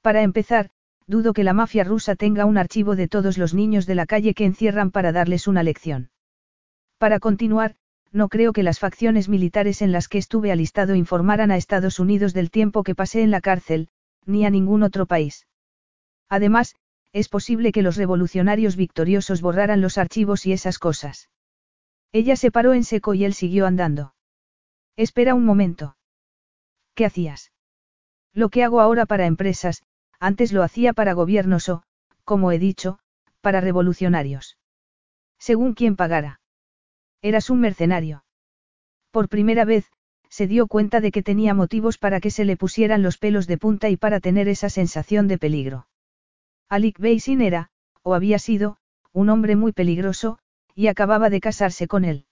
Para 0.00 0.22
empezar, 0.22 0.70
dudo 1.08 1.32
que 1.32 1.42
la 1.42 1.54
mafia 1.54 1.82
rusa 1.82 2.14
tenga 2.14 2.44
un 2.44 2.56
archivo 2.56 2.94
de 2.94 3.08
todos 3.08 3.36
los 3.36 3.52
niños 3.52 3.86
de 3.86 3.96
la 3.96 4.06
calle 4.06 4.32
que 4.32 4.44
encierran 4.44 4.92
para 4.92 5.10
darles 5.10 5.48
una 5.48 5.64
lección. 5.64 6.10
Para 6.98 7.18
continuar, 7.18 7.74
no 8.12 8.28
creo 8.28 8.52
que 8.52 8.62
las 8.62 8.78
facciones 8.78 9.28
militares 9.28 9.82
en 9.82 9.92
las 9.92 10.08
que 10.08 10.18
estuve 10.18 10.52
alistado 10.52 10.94
informaran 10.94 11.50
a 11.50 11.56
Estados 11.56 11.98
Unidos 11.98 12.32
del 12.32 12.50
tiempo 12.50 12.82
que 12.82 12.94
pasé 12.94 13.22
en 13.22 13.30
la 13.30 13.40
cárcel, 13.40 13.88
ni 14.24 14.44
a 14.46 14.50
ningún 14.50 14.82
otro 14.82 15.06
país. 15.06 15.46
Además, 16.28 16.76
es 17.12 17.28
posible 17.28 17.72
que 17.72 17.82
los 17.82 17.96
revolucionarios 17.96 18.76
victoriosos 18.76 19.40
borraran 19.40 19.80
los 19.80 19.98
archivos 19.98 20.46
y 20.46 20.52
esas 20.52 20.78
cosas. 20.78 21.30
Ella 22.12 22.36
se 22.36 22.50
paró 22.50 22.74
en 22.74 22.84
seco 22.84 23.14
y 23.14 23.24
él 23.24 23.34
siguió 23.34 23.66
andando. 23.66 24.14
Espera 24.96 25.34
un 25.34 25.44
momento. 25.44 25.96
¿Qué 26.94 27.04
hacías? 27.04 27.52
Lo 28.32 28.48
que 28.48 28.64
hago 28.64 28.80
ahora 28.80 29.06
para 29.06 29.26
empresas, 29.26 29.82
antes 30.18 30.52
lo 30.52 30.62
hacía 30.62 30.92
para 30.92 31.12
gobiernos 31.12 31.68
o, 31.68 31.82
como 32.24 32.52
he 32.52 32.58
dicho, 32.58 32.98
para 33.40 33.60
revolucionarios. 33.60 34.58
Según 35.38 35.74
quien 35.74 35.96
pagara. 35.96 36.40
Eras 37.26 37.50
un 37.50 37.58
mercenario. 37.58 38.22
Por 39.10 39.28
primera 39.28 39.64
vez, 39.64 39.90
se 40.28 40.46
dio 40.46 40.68
cuenta 40.68 41.00
de 41.00 41.10
que 41.10 41.24
tenía 41.24 41.54
motivos 41.54 41.98
para 41.98 42.20
que 42.20 42.30
se 42.30 42.44
le 42.44 42.56
pusieran 42.56 43.02
los 43.02 43.18
pelos 43.18 43.48
de 43.48 43.58
punta 43.58 43.88
y 43.88 43.96
para 43.96 44.20
tener 44.20 44.46
esa 44.46 44.70
sensación 44.70 45.26
de 45.26 45.36
peligro. 45.36 45.88
Alik 46.68 47.00
Beisin 47.00 47.40
era, 47.40 47.70
o 48.04 48.14
había 48.14 48.38
sido, 48.38 48.76
un 49.12 49.28
hombre 49.28 49.56
muy 49.56 49.72
peligroso, 49.72 50.38
y 50.76 50.86
acababa 50.86 51.28
de 51.28 51.40
casarse 51.40 51.88
con 51.88 52.04
él. 52.04 52.26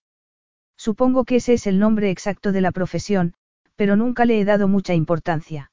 Supongo 0.76 1.24
que 1.24 1.36
ese 1.36 1.54
es 1.54 1.66
el 1.66 1.80
nombre 1.80 2.12
exacto 2.12 2.52
de 2.52 2.60
la 2.60 2.70
profesión, 2.70 3.34
pero 3.74 3.96
nunca 3.96 4.24
le 4.24 4.38
he 4.38 4.44
dado 4.44 4.68
mucha 4.68 4.94
importancia. 4.94 5.72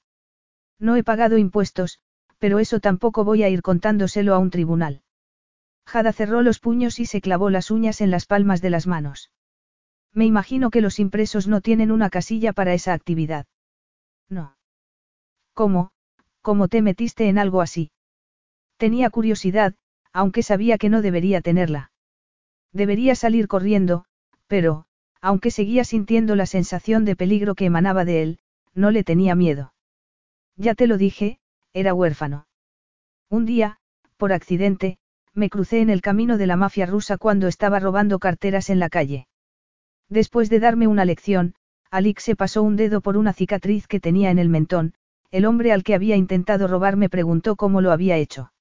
No 0.79 0.95
he 0.95 1.03
pagado 1.03 1.37
impuestos, 1.37 1.99
pero 2.39 2.57
eso 2.57 2.79
tampoco 2.79 3.23
voy 3.23 3.43
a 3.43 3.49
ir 3.49 3.61
contándoselo 3.61 4.33
a 4.33 4.39
un 4.39 4.49
tribunal. 4.49 5.03
Jada 5.85 6.13
cerró 6.13 6.41
los 6.41 6.59
puños 6.59 6.99
y 6.99 7.05
se 7.05 7.21
clavó 7.21 7.49
las 7.49 7.71
uñas 7.71 8.01
en 8.01 8.11
las 8.11 8.25
palmas 8.25 8.61
de 8.61 8.69
las 8.69 8.87
manos. 8.87 9.31
Me 10.13 10.25
imagino 10.25 10.69
que 10.69 10.81
los 10.81 10.99
impresos 10.99 11.47
no 11.47 11.61
tienen 11.61 11.91
una 11.91 12.09
casilla 12.09 12.53
para 12.53 12.73
esa 12.73 12.93
actividad. 12.93 13.45
No. 14.29 14.57
¿Cómo? 15.53 15.91
¿Cómo 16.41 16.67
te 16.67 16.81
metiste 16.81 17.27
en 17.27 17.37
algo 17.37 17.61
así? 17.61 17.91
Tenía 18.77 19.09
curiosidad, 19.09 19.75
aunque 20.11 20.43
sabía 20.43 20.77
que 20.77 20.89
no 20.89 21.01
debería 21.01 21.41
tenerla. 21.41 21.91
Debería 22.73 23.15
salir 23.15 23.47
corriendo, 23.47 24.05
pero, 24.47 24.85
aunque 25.21 25.51
seguía 25.51 25.83
sintiendo 25.83 26.35
la 26.35 26.45
sensación 26.45 27.05
de 27.05 27.15
peligro 27.15 27.55
que 27.55 27.65
emanaba 27.65 28.05
de 28.05 28.23
él, 28.23 28.39
no 28.73 28.91
le 28.91 29.03
tenía 29.03 29.35
miedo. 29.35 29.73
Ya 30.55 30.73
te 30.75 30.87
lo 30.87 30.97
dije, 30.97 31.39
era 31.73 31.93
huérfano. 31.93 32.47
Un 33.29 33.45
día, 33.45 33.77
por 34.17 34.33
accidente, 34.33 34.97
me 35.33 35.49
crucé 35.49 35.81
en 35.81 35.89
el 35.89 36.01
camino 36.01 36.37
de 36.37 36.47
la 36.47 36.55
mafia 36.55 36.85
rusa 36.85 37.17
cuando 37.17 37.47
estaba 37.47 37.79
robando 37.79 38.19
carteras 38.19 38.69
en 38.69 38.79
la 38.79 38.89
calle. 38.89 39.27
Después 40.09 40.49
de 40.49 40.59
darme 40.59 40.87
una 40.87 41.05
lección, 41.05 41.55
Alix 41.89 42.23
se 42.23 42.35
pasó 42.35 42.63
un 42.63 42.75
dedo 42.75 43.01
por 43.01 43.17
una 43.17 43.33
cicatriz 43.33 43.87
que 43.87 43.99
tenía 43.99 44.31
en 44.31 44.39
el 44.39 44.49
mentón, 44.49 44.93
el 45.29 45.45
hombre 45.45 45.71
al 45.71 45.83
que 45.83 45.95
había 45.95 46.17
intentado 46.17 46.67
robar 46.67 46.97
me 46.97 47.09
preguntó 47.09 47.55
cómo 47.55 47.81
lo 47.81 47.91
había 47.91 48.17
hecho. 48.17 48.51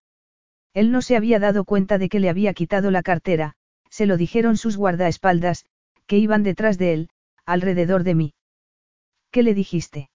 Él 0.73 0.93
no 0.93 1.03
se 1.03 1.17
había 1.17 1.41
dado 1.41 1.65
cuenta 1.65 1.99
de 1.99 2.09
que 2.09 2.21
le 2.21 2.29
había 2.29 2.55
quitado 2.55 2.91
la 2.93 3.03
cartera, 3.03 3.55
se 3.89 4.07
lo 4.07 4.17
dijeron 4.17 4.57
sus 4.57 4.77
guardaespaldas, 4.77 5.65
que 6.07 6.19
iban 6.19 6.45
detrás 6.45 6.79
de 6.79 6.93
él, 6.93 7.11
alrededor 7.45 8.05
de 8.05 8.15
mí. 8.15 8.35
¿Qué 9.33 9.43
le 9.43 9.55
dijiste? 9.55 10.11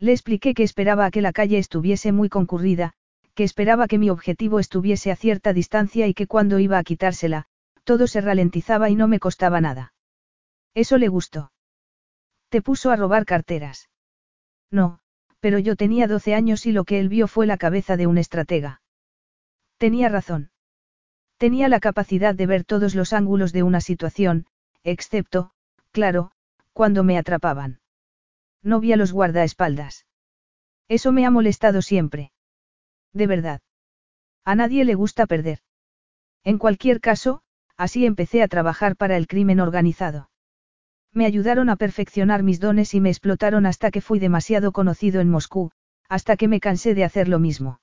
Le 0.00 0.12
expliqué 0.12 0.54
que 0.54 0.64
esperaba 0.64 1.06
a 1.06 1.10
que 1.10 1.22
la 1.22 1.32
calle 1.32 1.58
estuviese 1.58 2.12
muy 2.12 2.28
concurrida, 2.28 2.94
que 3.38 3.44
esperaba 3.44 3.86
que 3.86 3.98
mi 3.98 4.10
objetivo 4.10 4.58
estuviese 4.58 5.12
a 5.12 5.16
cierta 5.16 5.52
distancia 5.52 6.08
y 6.08 6.12
que 6.12 6.26
cuando 6.26 6.58
iba 6.58 6.76
a 6.76 6.82
quitársela, 6.82 7.44
todo 7.84 8.08
se 8.08 8.20
ralentizaba 8.20 8.90
y 8.90 8.96
no 8.96 9.06
me 9.06 9.20
costaba 9.20 9.60
nada. 9.60 9.94
Eso 10.74 10.98
le 10.98 11.06
gustó. 11.06 11.52
Te 12.48 12.62
puso 12.62 12.90
a 12.90 12.96
robar 12.96 13.26
carteras. 13.26 13.90
No, 14.72 14.98
pero 15.38 15.60
yo 15.60 15.76
tenía 15.76 16.08
12 16.08 16.34
años 16.34 16.66
y 16.66 16.72
lo 16.72 16.82
que 16.82 16.98
él 16.98 17.08
vio 17.08 17.28
fue 17.28 17.46
la 17.46 17.58
cabeza 17.58 17.96
de 17.96 18.08
un 18.08 18.18
estratega. 18.18 18.82
Tenía 19.76 20.08
razón. 20.08 20.50
Tenía 21.36 21.68
la 21.68 21.78
capacidad 21.78 22.34
de 22.34 22.46
ver 22.46 22.64
todos 22.64 22.96
los 22.96 23.12
ángulos 23.12 23.52
de 23.52 23.62
una 23.62 23.80
situación, 23.80 24.46
excepto, 24.82 25.52
claro, 25.92 26.32
cuando 26.72 27.04
me 27.04 27.16
atrapaban. 27.16 27.78
No 28.64 28.80
vi 28.80 28.94
a 28.94 28.96
los 28.96 29.12
guardaespaldas. 29.12 30.06
Eso 30.88 31.12
me 31.12 31.24
ha 31.24 31.30
molestado 31.30 31.82
siempre. 31.82 32.32
De 33.12 33.26
verdad. 33.26 33.60
A 34.44 34.54
nadie 34.54 34.84
le 34.84 34.94
gusta 34.94 35.26
perder. 35.26 35.58
En 36.44 36.58
cualquier 36.58 37.00
caso, 37.00 37.42
así 37.76 38.06
empecé 38.06 38.42
a 38.42 38.48
trabajar 38.48 38.96
para 38.96 39.16
el 39.16 39.26
crimen 39.26 39.60
organizado. 39.60 40.30
Me 41.12 41.26
ayudaron 41.26 41.70
a 41.70 41.76
perfeccionar 41.76 42.42
mis 42.42 42.60
dones 42.60 42.94
y 42.94 43.00
me 43.00 43.10
explotaron 43.10 43.66
hasta 43.66 43.90
que 43.90 44.00
fui 44.00 44.18
demasiado 44.18 44.72
conocido 44.72 45.20
en 45.20 45.30
Moscú, 45.30 45.70
hasta 46.08 46.36
que 46.36 46.48
me 46.48 46.60
cansé 46.60 46.94
de 46.94 47.04
hacer 47.04 47.28
lo 47.28 47.38
mismo. 47.38 47.80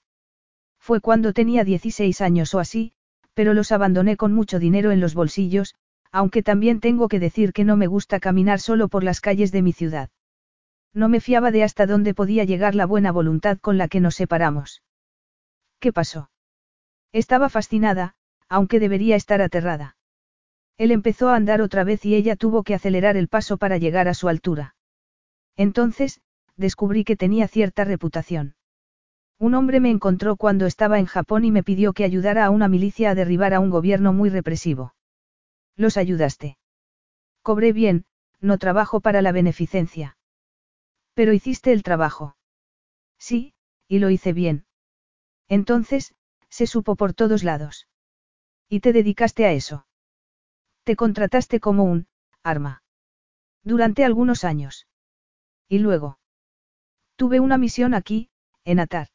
Fue 0.80 1.02
cuando 1.02 1.34
tenía 1.34 1.64
16 1.64 2.22
años 2.22 2.54
o 2.54 2.60
así, 2.60 2.94
pero 3.34 3.54
los 3.54 3.72
abandoné 3.72 4.18
con 4.18 4.34
mucho 4.34 4.60
dinero 4.60 4.92
en 4.92 5.00
los 5.00 5.16
bolsillos, 5.16 5.76
aunque 6.12 6.44
también 6.44 6.80
tengo 6.80 7.08
que 7.08 7.20
decir 7.20 7.52
que 7.52 7.66
no 7.66 7.76
me 7.76 7.88
gusta 7.88 8.20
caminar 8.20 8.60
solo 8.60 8.88
por 8.88 9.04
las 9.04 9.20
calles 9.20 9.52
de 9.52 9.62
mi 9.62 9.74
ciudad. 9.74 10.10
No 10.94 11.10
me 11.10 11.20
fiaba 11.20 11.52
de 11.52 11.64
hasta 11.64 11.86
dónde 11.86 12.14
podía 12.14 12.46
llegar 12.46 12.74
la 12.74 12.86
buena 12.86 13.12
voluntad 13.12 13.58
con 13.60 13.78
la 13.78 13.88
que 13.88 14.00
nos 14.00 14.16
separamos. 14.16 14.82
¿Qué 15.86 15.94
pasó? 15.94 16.32
Estaba 17.12 17.48
fascinada, 17.48 18.16
aunque 18.49 18.80
debería 18.80 19.16
estar 19.16 19.40
aterrada. 19.40 19.98
Él 20.80 20.90
empezó 20.90 21.30
a 21.30 21.36
andar 21.36 21.62
otra 21.62 21.84
vez 21.84 22.03
y 22.06 22.16
ella 22.16 22.36
tuvo 22.36 22.64
que 22.64 22.74
acelerar 22.74 23.18
el 23.18 23.28
paso 23.28 23.57
para 23.57 23.78
llegar 23.78 24.07
a 24.07 24.16
su 24.16 24.28
altura. 24.28 24.76
Entonces, 25.56 26.22
descubrí 26.56 27.03
que 27.03 27.16
tenía 27.16 27.48
cierta 27.48 27.84
reputación. 27.84 28.56
Un 29.38 29.53
hombre 29.53 29.80
me 29.80 29.91
encontró 29.91 30.38
cuando 30.38 30.66
estaba 30.66 30.98
en 30.98 31.06
Japón 31.06 31.45
y 31.45 31.52
me 31.52 31.62
pidió 31.62 31.94
que 31.94 32.03
ayudara 32.03 32.45
a 32.45 32.49
una 32.49 32.68
milicia 32.68 33.12
a 33.12 33.16
derribar 33.16 33.53
a 33.53 33.60
un 33.60 33.70
gobierno 33.70 34.12
muy 34.12 34.32
represivo. 34.32 34.95
Los 35.76 35.98
ayudaste. 35.98 36.57
Cobré 37.44 37.74
bien, 37.74 38.06
no 38.41 38.57
trabajo 38.57 39.02
para 39.02 39.22
la 39.22 39.32
beneficencia. 39.32 40.18
Pero 41.14 41.32
hiciste 41.32 41.74
el 41.74 41.84
trabajo. 41.84 42.38
Sí, 43.20 43.53
y 43.88 43.99
lo 43.99 44.10
hice 44.10 44.34
bien. 44.34 44.66
Entonces, 45.48 46.14
se 46.50 46.68
supo 46.68 46.96
por 46.96 47.14
todos 47.14 47.44
lados. 47.44 47.88
¿Y 48.70 48.80
te 48.80 48.94
dedicaste 48.94 49.46
a 49.46 49.52
eso? 49.52 49.86
Te 50.84 50.96
contrataste 50.96 51.60
como 51.60 51.84
un, 51.84 52.08
arma. 52.44 52.84
Durante 53.64 54.06
algunos 54.06 54.44
años. 54.44 54.88
Y 55.68 55.80
luego. 55.80 56.20
Tuve 57.16 57.40
una 57.40 57.58
misión 57.58 57.94
aquí, 57.94 58.30
en 58.64 58.80
Atar. 58.80 59.08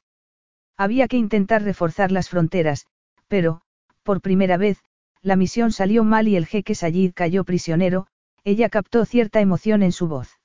Había 0.77 1.09
que 1.09 1.17
intentar 1.17 1.63
reforzar 1.63 2.11
las 2.11 2.29
fronteras, 2.29 2.87
pero, 3.29 3.63
por 4.03 4.21
primera 4.21 4.57
vez, 4.57 4.83
la 5.23 5.37
misión 5.37 5.73
salió 5.73 6.03
mal 6.05 6.27
y 6.29 6.37
el 6.37 6.47
jeque 6.47 6.75
Sayid 6.75 7.13
cayó 7.15 7.45
prisionero, 7.45 8.07
ella 8.45 8.69
captó 8.71 9.05
cierta 9.05 9.41
emoción 9.41 9.83
en 9.83 9.93
su 9.93 10.09
voz. 10.09 10.41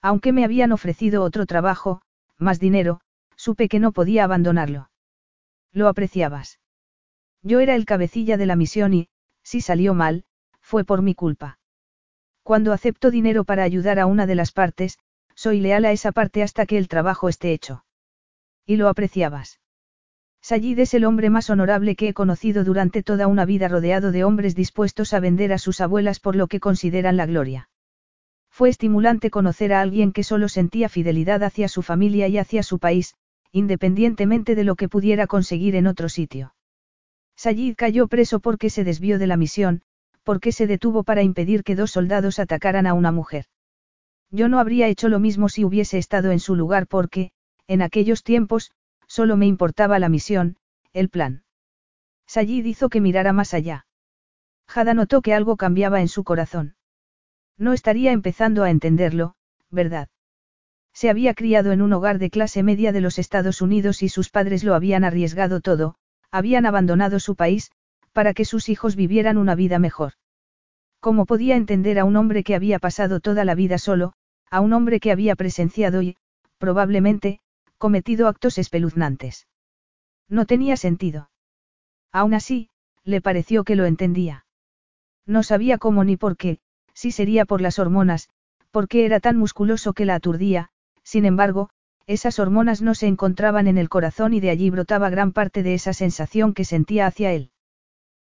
Aunque 0.00 0.32
me 0.32 0.44
habían 0.44 0.72
ofrecido 0.72 1.22
otro 1.22 1.46
trabajo, 1.46 2.00
más 2.38 2.60
dinero, 2.60 3.00
supe 3.36 3.68
que 3.68 3.80
no 3.80 3.92
podía 3.92 4.24
abandonarlo. 4.24 4.90
Lo 5.72 5.88
apreciabas. 5.88 6.58
Yo 7.42 7.60
era 7.60 7.74
el 7.74 7.84
cabecilla 7.84 8.36
de 8.36 8.46
la 8.46 8.56
misión 8.56 8.94
y, 8.94 9.08
si 9.42 9.60
salió 9.60 9.94
mal, 9.94 10.24
fue 10.60 10.84
por 10.84 11.02
mi 11.02 11.14
culpa. 11.14 11.58
Cuando 12.42 12.72
acepto 12.72 13.10
dinero 13.10 13.44
para 13.44 13.62
ayudar 13.62 13.98
a 13.98 14.06
una 14.06 14.26
de 14.26 14.34
las 14.34 14.52
partes, 14.52 14.98
soy 15.34 15.60
leal 15.60 15.84
a 15.84 15.92
esa 15.92 16.12
parte 16.12 16.42
hasta 16.42 16.66
que 16.66 16.78
el 16.78 16.88
trabajo 16.88 17.28
esté 17.28 17.52
hecho. 17.52 17.84
Y 18.66 18.76
lo 18.76 18.88
apreciabas. 18.88 19.60
Sayid 20.40 20.78
es 20.78 20.94
el 20.94 21.04
hombre 21.04 21.30
más 21.30 21.50
honorable 21.50 21.96
que 21.96 22.08
he 22.08 22.14
conocido 22.14 22.64
durante 22.64 23.02
toda 23.02 23.26
una 23.26 23.44
vida 23.44 23.68
rodeado 23.68 24.12
de 24.12 24.24
hombres 24.24 24.54
dispuestos 24.54 25.12
a 25.12 25.20
vender 25.20 25.52
a 25.52 25.58
sus 25.58 25.80
abuelas 25.80 26.20
por 26.20 26.36
lo 26.36 26.46
que 26.46 26.60
consideran 26.60 27.16
la 27.16 27.26
gloria. 27.26 27.68
Fue 28.50 28.68
estimulante 28.68 29.30
conocer 29.30 29.72
a 29.72 29.80
alguien 29.80 30.12
que 30.12 30.24
solo 30.24 30.48
sentía 30.48 30.88
fidelidad 30.88 31.42
hacia 31.42 31.68
su 31.68 31.82
familia 31.82 32.28
y 32.28 32.38
hacia 32.38 32.62
su 32.62 32.78
país, 32.78 33.14
independientemente 33.52 34.54
de 34.54 34.64
lo 34.64 34.76
que 34.76 34.88
pudiera 34.88 35.26
conseguir 35.26 35.74
en 35.76 35.86
otro 35.86 36.08
sitio. 36.08 36.54
Sayid 37.36 37.76
cayó 37.76 38.08
preso 38.08 38.40
porque 38.40 38.70
se 38.70 38.84
desvió 38.84 39.18
de 39.18 39.26
la 39.26 39.36
misión, 39.36 39.82
porque 40.22 40.52
se 40.52 40.66
detuvo 40.66 41.04
para 41.04 41.22
impedir 41.22 41.64
que 41.64 41.76
dos 41.76 41.92
soldados 41.92 42.38
atacaran 42.38 42.86
a 42.86 42.94
una 42.94 43.12
mujer. 43.12 43.46
Yo 44.30 44.48
no 44.48 44.58
habría 44.58 44.88
hecho 44.88 45.08
lo 45.08 45.20
mismo 45.20 45.48
si 45.48 45.64
hubiese 45.64 45.98
estado 45.98 46.32
en 46.32 46.40
su 46.40 46.54
lugar 46.54 46.86
porque, 46.86 47.30
en 47.66 47.80
aquellos 47.80 48.22
tiempos, 48.22 48.72
solo 49.06 49.36
me 49.36 49.46
importaba 49.46 49.98
la 49.98 50.08
misión, 50.08 50.56
el 50.92 51.08
plan. 51.08 51.44
Sayid 52.26 52.64
hizo 52.66 52.88
que 52.90 53.00
mirara 53.00 53.32
más 53.32 53.54
allá. 53.54 53.86
Jada 54.66 54.92
notó 54.92 55.22
que 55.22 55.32
algo 55.32 55.56
cambiaba 55.56 56.00
en 56.00 56.08
su 56.08 56.24
corazón. 56.24 56.76
No 57.56 57.72
estaría 57.72 58.12
empezando 58.12 58.64
a 58.64 58.70
entenderlo, 58.70 59.34
¿verdad? 59.70 60.08
Se 60.92 61.10
había 61.10 61.34
criado 61.34 61.72
en 61.72 61.82
un 61.82 61.92
hogar 61.92 62.18
de 62.18 62.30
clase 62.30 62.62
media 62.62 62.92
de 62.92 63.00
los 63.00 63.18
Estados 63.18 63.62
Unidos 63.62 64.02
y 64.02 64.08
sus 64.08 64.30
padres 64.30 64.64
lo 64.64 64.74
habían 64.74 65.04
arriesgado 65.04 65.60
todo, 65.60 65.94
habían 66.30 66.66
abandonado 66.66 67.20
su 67.20 67.36
país, 67.36 67.70
para 68.12 68.34
que 68.34 68.44
sus 68.44 68.68
hijos 68.68 68.96
vivieran 68.96 69.38
una 69.38 69.54
vida 69.54 69.78
mejor. 69.78 70.14
¿Cómo 71.00 71.26
podía 71.26 71.56
entender 71.56 71.98
a 71.98 72.04
un 72.04 72.16
hombre 72.16 72.42
que 72.42 72.54
había 72.54 72.78
pasado 72.78 73.20
toda 73.20 73.44
la 73.44 73.54
vida 73.54 73.78
solo, 73.78 74.14
a 74.50 74.60
un 74.60 74.72
hombre 74.72 74.98
que 74.98 75.12
había 75.12 75.36
presenciado 75.36 76.02
y, 76.02 76.16
probablemente, 76.58 77.40
cometido 77.78 78.26
actos 78.26 78.58
espeluznantes? 78.58 79.46
No 80.28 80.46
tenía 80.46 80.76
sentido. 80.76 81.30
Aún 82.10 82.34
así, 82.34 82.70
le 83.04 83.20
pareció 83.20 83.64
que 83.64 83.76
lo 83.76 83.86
entendía. 83.86 84.44
No 85.24 85.42
sabía 85.42 85.78
cómo 85.78 86.04
ni 86.04 86.16
por 86.16 86.36
qué, 86.36 86.58
si 86.94 87.12
sería 87.12 87.44
por 87.44 87.60
las 87.60 87.78
hormonas, 87.78 88.28
porque 88.70 89.04
era 89.04 89.20
tan 89.20 89.36
musculoso 89.36 89.92
que 89.92 90.04
la 90.04 90.16
aturdía, 90.16 90.70
sin 91.08 91.24
embargo, 91.24 91.70
esas 92.06 92.38
hormonas 92.38 92.82
no 92.82 92.94
se 92.94 93.06
encontraban 93.06 93.66
en 93.66 93.78
el 93.78 93.88
corazón 93.88 94.34
y 94.34 94.40
de 94.40 94.50
allí 94.50 94.68
brotaba 94.68 95.08
gran 95.08 95.32
parte 95.32 95.62
de 95.62 95.72
esa 95.72 95.94
sensación 95.94 96.52
que 96.52 96.66
sentía 96.66 97.06
hacia 97.06 97.32
él. 97.32 97.50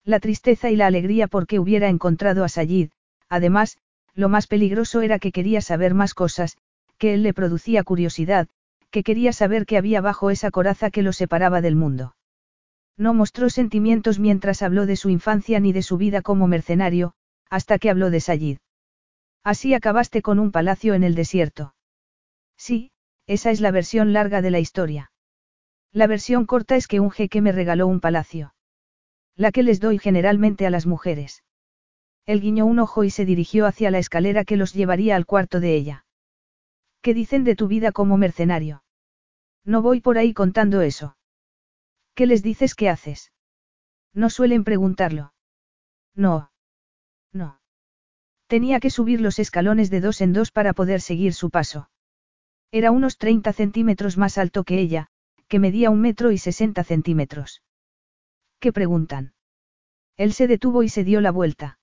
La 0.05 0.21
tristeza 0.21 0.71
y 0.71 0.77
la 0.77 0.87
alegría 0.87 1.27
porque 1.27 1.59
hubiera 1.59 1.89
encontrado 1.89 2.45
a 2.45 2.49
Sayid, 2.49 2.91
además, 3.29 3.79
lo 4.15 4.29
más 4.29 4.47
peligroso 4.47 5.01
era 5.01 5.19
que 5.19 5.33
quería 5.33 5.61
saber 5.61 5.93
más 5.93 6.15
cosas, 6.15 6.57
que 6.99 7.15
él 7.15 7.25
le 7.25 7.35
producía 7.35 7.83
curiosidad, 7.83 8.47
que 8.93 9.03
quería 9.03 9.33
saber 9.33 9.67
qué 9.67 9.77
había 9.77 10.01
bajo 10.01 10.31
esa 10.31 10.53
coraza 10.53 10.91
que 10.91 11.03
lo 11.03 11.13
separaba 11.13 11.61
del 11.61 11.75
mundo. 11.75 12.15
No 12.97 13.13
mostró 13.13 13.51
sentimientos 13.51 14.21
mientras 14.21 14.63
habló 14.63 14.87
de 14.87 14.95
su 14.95 15.11
infancia 15.11 15.59
ni 15.59 15.73
de 15.73 15.83
su 15.83 15.97
vida 15.97 16.23
como 16.23 16.47
mercenario, 16.47 17.15
hasta 17.51 17.81
que 17.81 17.91
habló 17.91 18.11
de 18.11 18.21
Sayid. 18.21 18.59
Así 19.43 19.75
acabaste 19.75 20.23
con 20.23 20.39
un 20.39 20.53
palacio 20.53 20.95
en 20.95 21.03
el 21.03 21.17
desierto. 21.17 21.75
Sí, 22.59 22.91
esa 23.27 23.51
es 23.51 23.61
la 23.61 23.71
versión 23.71 24.13
larga 24.13 24.43
de 24.43 24.51
la 24.51 24.59
historia. 24.59 25.11
La 25.93 26.07
versión 26.07 26.45
corta 26.45 26.77
es 26.77 26.87
que 26.87 27.01
un 27.01 27.11
jeque 27.11 27.41
me 27.41 27.53
regaló 27.53 27.87
un 27.87 28.01
palacio. 28.01 28.55
La 29.37 29.53
que 29.53 29.63
les 29.63 29.81
doy 29.81 29.99
generalmente 29.99 30.67
a 30.67 30.71
las 30.71 30.85
mujeres. 30.85 31.45
Él 32.27 32.41
guiñó 32.41 32.67
un 32.67 32.79
ojo 32.79 33.05
y 33.05 33.11
se 33.11 33.25
dirigió 33.25 33.65
hacia 33.65 33.91
la 33.91 33.99
escalera 33.99 34.45
que 34.45 34.57
los 34.57 34.75
llevaría 34.75 35.17
al 35.17 35.25
cuarto 35.25 35.61
de 35.61 35.77
ella. 35.77 36.05
¿Qué 37.01 37.15
dicen 37.15 37.45
de 37.45 37.57
tu 37.57 37.69
vida 37.69 37.93
como 37.93 38.19
mercenario? 38.19 38.83
No 39.65 39.81
voy 39.81 40.01
por 40.01 40.19
ahí 40.19 40.35
contando 40.35 40.83
eso. 40.83 41.17
¿Qué 42.15 42.27
les 42.27 42.43
dices 42.43 42.75
que 42.75 42.89
haces? 42.89 43.33
No 44.13 44.29
suelen 44.31 44.65
preguntarlo. 44.65 45.33
No. 46.15 46.51
No. 47.33 47.61
Tenía 48.49 48.81
que 48.81 48.91
subir 48.91 49.21
los 49.21 49.39
escalones 49.39 49.91
de 49.91 50.01
dos 50.01 50.21
en 50.21 50.33
dos 50.33 50.51
para 50.51 50.73
poder 50.73 51.01
seguir 51.01 51.33
su 51.33 51.51
paso. 51.51 51.89
Era 52.71 52.91
unos 52.91 53.17
30 53.17 53.53
centímetros 53.53 54.19
más 54.19 54.37
alto 54.37 54.65
que 54.65 54.79
ella, 54.79 55.09
que 55.49 55.59
medía 55.59 55.91
un 55.91 56.01
metro 56.01 56.31
y 56.31 56.39
60 56.39 56.85
centímetros. 56.85 57.63
¿Qué 58.61 58.73
preguntan? 58.73 59.33
Él 60.17 60.33
se 60.33 60.47
detuvo 60.47 60.83
y 60.83 60.89
se 60.89 61.05
dio 61.05 61.21
la 61.21 61.31
vuelta. 61.31 61.79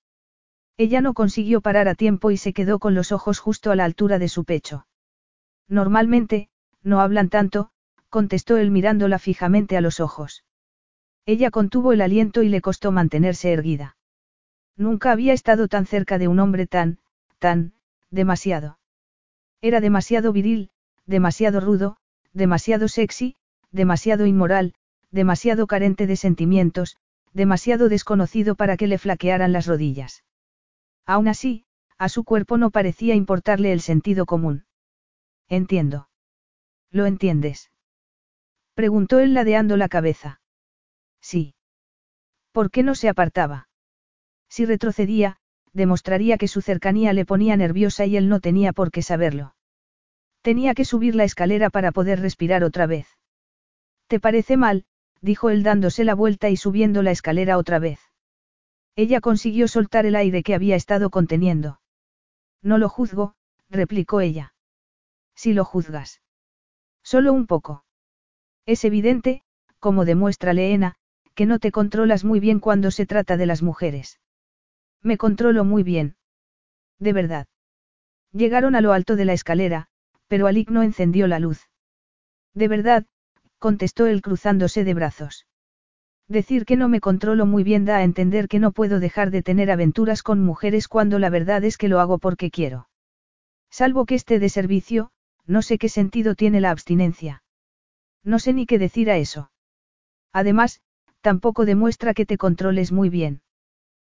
Ella 0.76 1.00
no 1.00 1.14
consiguió 1.14 1.60
parar 1.60 1.88
a 1.88 1.94
tiempo 1.94 2.30
y 2.30 2.36
se 2.36 2.52
quedó 2.52 2.78
con 2.78 2.94
los 2.94 3.10
ojos 3.10 3.38
justo 3.38 3.70
a 3.70 3.76
la 3.76 3.84
altura 3.84 4.18
de 4.18 4.28
su 4.28 4.44
pecho. 4.44 4.86
Normalmente, 5.68 6.50
no 6.82 7.00
hablan 7.00 7.30
tanto, 7.30 7.70
contestó 8.08 8.56
él 8.56 8.70
mirándola 8.70 9.18
fijamente 9.18 9.76
a 9.76 9.80
los 9.80 10.00
ojos. 10.00 10.44
Ella 11.24 11.50
contuvo 11.50 11.92
el 11.92 12.02
aliento 12.02 12.42
y 12.42 12.48
le 12.48 12.60
costó 12.60 12.92
mantenerse 12.92 13.52
erguida. 13.52 13.96
Nunca 14.76 15.10
había 15.10 15.32
estado 15.32 15.66
tan 15.66 15.86
cerca 15.86 16.18
de 16.18 16.28
un 16.28 16.38
hombre 16.38 16.66
tan, 16.66 16.98
tan, 17.38 17.72
demasiado. 18.10 18.78
Era 19.62 19.80
demasiado 19.80 20.32
viril, 20.32 20.70
demasiado 21.06 21.60
rudo, 21.60 21.96
demasiado 22.32 22.88
sexy, 22.88 23.36
demasiado 23.70 24.26
inmoral, 24.26 24.74
demasiado 25.10 25.66
carente 25.66 26.06
de 26.06 26.16
sentimientos, 26.16 26.96
demasiado 27.32 27.88
desconocido 27.88 28.54
para 28.54 28.76
que 28.76 28.86
le 28.86 28.98
flaquearan 28.98 29.52
las 29.52 29.66
rodillas. 29.66 30.24
Aún 31.06 31.28
así, 31.28 31.64
a 31.98 32.08
su 32.08 32.24
cuerpo 32.24 32.58
no 32.58 32.70
parecía 32.70 33.14
importarle 33.14 33.72
el 33.72 33.80
sentido 33.80 34.26
común. 34.26 34.66
Entiendo. 35.48 36.08
¿Lo 36.90 37.06
entiendes? 37.06 37.70
Preguntó 38.74 39.20
él 39.20 39.32
ladeando 39.34 39.76
la 39.76 39.88
cabeza. 39.88 40.40
Sí. 41.20 41.54
¿Por 42.52 42.70
qué 42.70 42.82
no 42.82 42.94
se 42.94 43.08
apartaba? 43.08 43.68
Si 44.48 44.64
retrocedía, 44.64 45.38
demostraría 45.72 46.38
que 46.38 46.48
su 46.48 46.62
cercanía 46.62 47.12
le 47.12 47.24
ponía 47.24 47.56
nerviosa 47.56 48.06
y 48.06 48.16
él 48.16 48.28
no 48.28 48.40
tenía 48.40 48.72
por 48.72 48.90
qué 48.90 49.02
saberlo. 49.02 49.55
Tenía 50.46 50.74
que 50.74 50.84
subir 50.84 51.16
la 51.16 51.24
escalera 51.24 51.70
para 51.70 51.90
poder 51.90 52.20
respirar 52.20 52.62
otra 52.62 52.86
vez. 52.86 53.08
¿Te 54.06 54.20
parece 54.20 54.56
mal? 54.56 54.84
dijo 55.20 55.50
él 55.50 55.64
dándose 55.64 56.04
la 56.04 56.14
vuelta 56.14 56.50
y 56.50 56.56
subiendo 56.56 57.02
la 57.02 57.10
escalera 57.10 57.58
otra 57.58 57.80
vez. 57.80 57.98
Ella 58.94 59.20
consiguió 59.20 59.66
soltar 59.66 60.06
el 60.06 60.14
aire 60.14 60.44
que 60.44 60.54
había 60.54 60.76
estado 60.76 61.10
conteniendo. 61.10 61.80
No 62.62 62.78
lo 62.78 62.88
juzgo, 62.88 63.34
replicó 63.70 64.20
ella. 64.20 64.54
Si 65.34 65.52
lo 65.52 65.64
juzgas. 65.64 66.22
Solo 67.02 67.32
un 67.32 67.48
poco. 67.48 67.84
Es 68.66 68.84
evidente, 68.84 69.42
como 69.80 70.04
demuestra 70.04 70.52
Leena, 70.52 70.94
que 71.34 71.46
no 71.46 71.58
te 71.58 71.72
controlas 71.72 72.22
muy 72.22 72.38
bien 72.38 72.60
cuando 72.60 72.92
se 72.92 73.04
trata 73.04 73.36
de 73.36 73.46
las 73.46 73.64
mujeres. 73.64 74.20
Me 75.02 75.18
controlo 75.18 75.64
muy 75.64 75.82
bien. 75.82 76.14
De 77.00 77.12
verdad. 77.12 77.48
Llegaron 78.30 78.76
a 78.76 78.80
lo 78.80 78.92
alto 78.92 79.16
de 79.16 79.24
la 79.24 79.32
escalera, 79.32 79.88
pero 80.28 80.46
Alik 80.46 80.70
no 80.70 80.82
encendió 80.82 81.26
la 81.26 81.38
luz. 81.38 81.68
De 82.54 82.68
verdad, 82.68 83.06
contestó 83.58 84.06
él 84.06 84.22
cruzándose 84.22 84.84
de 84.84 84.94
brazos. 84.94 85.46
Decir 86.28 86.64
que 86.64 86.76
no 86.76 86.88
me 86.88 87.00
controlo 87.00 87.46
muy 87.46 87.62
bien 87.62 87.84
da 87.84 87.98
a 87.98 88.02
entender 88.02 88.48
que 88.48 88.58
no 88.58 88.72
puedo 88.72 88.98
dejar 88.98 89.30
de 89.30 89.42
tener 89.42 89.70
aventuras 89.70 90.22
con 90.22 90.42
mujeres 90.42 90.88
cuando 90.88 91.18
la 91.18 91.30
verdad 91.30 91.62
es 91.64 91.78
que 91.78 91.88
lo 91.88 92.00
hago 92.00 92.18
porque 92.18 92.50
quiero. 92.50 92.88
Salvo 93.70 94.06
que 94.06 94.16
esté 94.16 94.38
de 94.38 94.48
servicio, 94.48 95.10
no 95.46 95.62
sé 95.62 95.78
qué 95.78 95.88
sentido 95.88 96.34
tiene 96.34 96.60
la 96.60 96.70
abstinencia. 96.70 97.44
No 98.24 98.40
sé 98.40 98.52
ni 98.52 98.66
qué 98.66 98.78
decir 98.78 99.10
a 99.10 99.18
eso. 99.18 99.52
Además, 100.32 100.80
tampoco 101.20 101.64
demuestra 101.64 102.12
que 102.12 102.26
te 102.26 102.38
controles 102.38 102.90
muy 102.90 103.08
bien. 103.08 103.42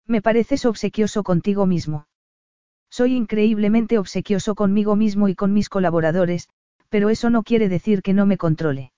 Me 0.06 0.22
pareces 0.22 0.64
obsequioso 0.64 1.24
contigo 1.24 1.66
mismo. 1.66 2.06
Soy 2.90 3.14
increíblemente 3.14 3.98
obsequioso 3.98 4.54
conmigo 4.54 4.96
mismo 4.96 5.28
y 5.28 5.34
con 5.34 5.52
mis 5.52 5.68
colaboradores, 5.68 6.48
pero 6.88 7.10
eso 7.10 7.30
no 7.30 7.42
quiere 7.42 7.68
decir 7.68 8.02
que 8.02 8.14
no 8.14 8.26
me 8.26 8.38
controle. 8.38 8.92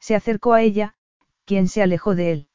Se 0.00 0.14
acercó 0.14 0.54
a 0.54 0.62
ella, 0.62 0.94
quien 1.44 1.68
se 1.68 1.82
alejó 1.82 2.14
de 2.14 2.32
él. 2.32 2.48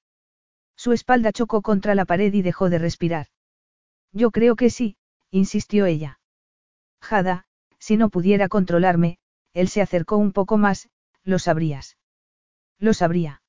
Su 0.76 0.92
espalda 0.92 1.32
chocó 1.32 1.62
contra 1.62 1.96
la 1.96 2.06
pared 2.06 2.34
y 2.34 2.42
dejó 2.42 2.70
de 2.70 2.80
respirar. 2.80 3.28
Yo 4.12 4.32
creo 4.32 4.56
que 4.56 4.70
sí, 4.70 4.98
insistió 5.32 5.86
ella. 5.86 6.20
Jada, 7.02 7.46
si 7.80 7.96
no 7.96 8.10
pudiera 8.10 8.50
controlarme, 8.50 9.20
él 9.54 9.70
se 9.70 9.82
acercó 9.82 10.18
un 10.18 10.34
poco 10.34 10.58
más, 10.58 10.90
lo 11.24 11.40
sabrías. 11.40 11.98
Lo 12.78 12.94
sabría. 12.94 13.42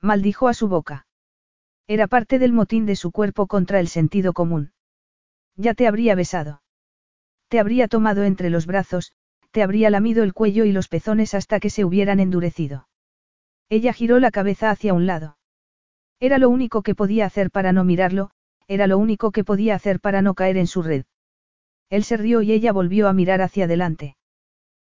Maldijo 0.00 0.48
a 0.48 0.54
su 0.54 0.68
boca. 0.68 1.06
Era 1.86 2.06
parte 2.06 2.38
del 2.38 2.52
motín 2.52 2.84
de 2.84 2.94
su 2.94 3.10
cuerpo 3.10 3.46
contra 3.46 3.80
el 3.80 3.88
sentido 3.88 4.32
común. 4.32 4.73
Ya 5.56 5.74
te 5.74 5.86
habría 5.86 6.14
besado. 6.14 6.62
Te 7.48 7.60
habría 7.60 7.88
tomado 7.88 8.24
entre 8.24 8.50
los 8.50 8.66
brazos, 8.66 9.12
te 9.50 9.62
habría 9.62 9.90
lamido 9.90 10.24
el 10.24 10.32
cuello 10.32 10.64
y 10.64 10.72
los 10.72 10.88
pezones 10.88 11.34
hasta 11.34 11.60
que 11.60 11.70
se 11.70 11.84
hubieran 11.84 12.18
endurecido. 12.18 12.88
Ella 13.68 13.92
giró 13.92 14.18
la 14.18 14.30
cabeza 14.30 14.70
hacia 14.70 14.94
un 14.94 15.06
lado. 15.06 15.38
Era 16.20 16.38
lo 16.38 16.48
único 16.48 16.82
que 16.82 16.94
podía 16.94 17.26
hacer 17.26 17.50
para 17.50 17.72
no 17.72 17.84
mirarlo, 17.84 18.30
era 18.66 18.86
lo 18.86 18.98
único 18.98 19.30
que 19.30 19.44
podía 19.44 19.74
hacer 19.74 20.00
para 20.00 20.22
no 20.22 20.34
caer 20.34 20.56
en 20.56 20.66
su 20.66 20.82
red. 20.82 21.04
Él 21.90 22.02
se 22.02 22.16
rió 22.16 22.42
y 22.42 22.52
ella 22.52 22.72
volvió 22.72 23.08
a 23.08 23.12
mirar 23.12 23.42
hacia 23.42 23.66
adelante. 23.66 24.16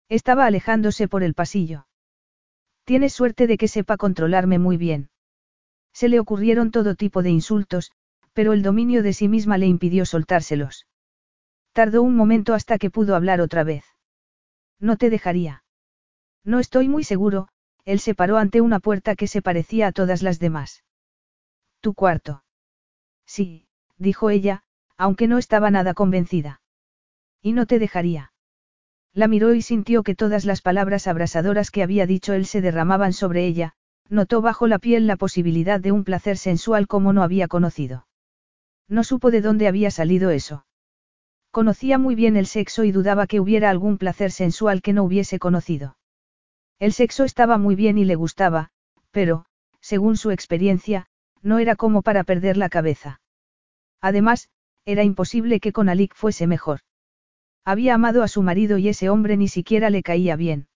Estaba 0.10 0.46
alejándose 0.46 1.08
por 1.08 1.24
el 1.24 1.34
pasillo. 1.34 1.88
Tienes 2.86 3.14
suerte 3.14 3.48
de 3.48 3.58
que 3.58 3.68
sepa 3.68 3.98
controlarme 3.98 4.60
muy 4.60 4.78
bien. 4.78 5.10
Se 5.94 6.10
le 6.10 6.20
ocurrieron 6.20 6.72
todo 6.72 6.96
tipo 6.96 7.24
de 7.24 7.32
insultos, 7.32 7.92
pero 8.36 8.52
el 8.52 8.62
dominio 8.62 9.02
de 9.02 9.14
sí 9.14 9.30
misma 9.30 9.58
le 9.58 9.66
impidió 9.66 10.06
soltárselos. 10.06 10.86
Tardó 11.72 12.04
un 12.04 12.18
momento 12.18 12.54
hasta 12.54 12.78
que 12.78 12.90
pudo 12.90 13.16
hablar 13.16 13.40
otra 13.40 13.64
vez. 13.64 13.86
No 14.78 14.98
te 14.98 15.10
dejaría. 15.10 15.64
No 16.44 16.60
estoy 16.60 16.90
muy 16.90 17.06
seguro, 17.06 17.48
él 17.86 18.00
se 18.02 18.14
paró 18.14 18.38
ante 18.38 18.60
una 18.60 18.82
puerta 18.82 19.16
que 19.16 19.28
se 19.28 19.42
parecía 19.42 19.88
a 19.88 19.92
todas 19.94 20.22
las 20.22 20.38
demás. 20.40 20.84
¿Tu 21.80 21.94
cuarto? 21.94 22.44
Sí, 23.26 23.68
dijo 23.98 24.30
ella, 24.30 24.64
aunque 24.98 25.28
no 25.30 25.38
estaba 25.38 25.72
nada 25.72 25.94
convencida. 25.94 26.60
Y 27.42 27.54
no 27.54 27.66
te 27.66 27.80
dejaría. 27.80 28.34
La 29.14 29.30
miró 29.30 29.54
y 29.54 29.62
sintió 29.62 30.04
que 30.04 30.14
todas 30.14 30.44
las 30.44 30.62
palabras 30.62 31.08
abrasadoras 31.08 31.72
que 31.72 31.84
había 31.84 32.06
dicho 32.06 32.34
él 32.34 32.46
se 32.46 32.60
derramaban 32.60 33.14
sobre 33.14 33.46
ella, 33.46 33.76
notó 34.10 34.42
bajo 34.42 34.68
la 34.68 34.78
piel 34.78 35.08
la 35.08 35.16
posibilidad 35.16 35.80
de 35.80 35.94
un 35.94 36.04
placer 36.04 36.38
sensual 36.38 36.88
como 36.88 37.14
no 37.14 37.24
había 37.24 37.48
conocido. 37.48 38.08
No 38.88 39.04
supo 39.04 39.32
de 39.32 39.42
dónde 39.42 39.68
había 39.68 39.92
salido 39.92 40.30
eso. 40.30 40.66
Conocía 41.52 41.98
muy 41.98 42.16
bien 42.16 42.36
el 42.36 42.46
sexo 42.46 42.84
y 42.84 42.92
dudaba 42.92 43.28
que 43.28 43.40
hubiera 43.40 43.70
algún 43.70 43.98
placer 43.98 44.32
sensual 44.32 44.82
que 44.82 44.94
no 44.94 45.04
hubiese 45.04 45.40
conocido. 45.40 45.98
El 46.80 46.92
sexo 46.94 47.24
estaba 47.24 47.58
muy 47.58 47.76
bien 47.76 47.98
y 47.98 48.06
le 48.06 48.16
gustaba, 48.16 48.72
pero, 49.12 49.46
según 49.80 50.18
su 50.18 50.32
experiencia, 50.32 51.08
no 51.42 51.60
era 51.60 51.76
como 51.76 52.02
para 52.02 52.24
perder 52.24 52.58
la 52.58 52.70
cabeza. 52.70 53.22
Además, 54.02 54.50
era 54.84 55.04
imposible 55.04 55.60
que 55.60 55.72
con 55.72 55.90
Alik 55.90 56.14
fuese 56.14 56.48
mejor. 56.48 56.82
Había 57.64 57.96
amado 57.96 58.22
a 58.22 58.28
su 58.28 58.44
marido 58.44 58.78
y 58.78 58.90
ese 58.90 59.10
hombre 59.10 59.38
ni 59.38 59.48
siquiera 59.48 59.90
le 59.90 60.04
caía 60.04 60.36
bien. 60.36 60.68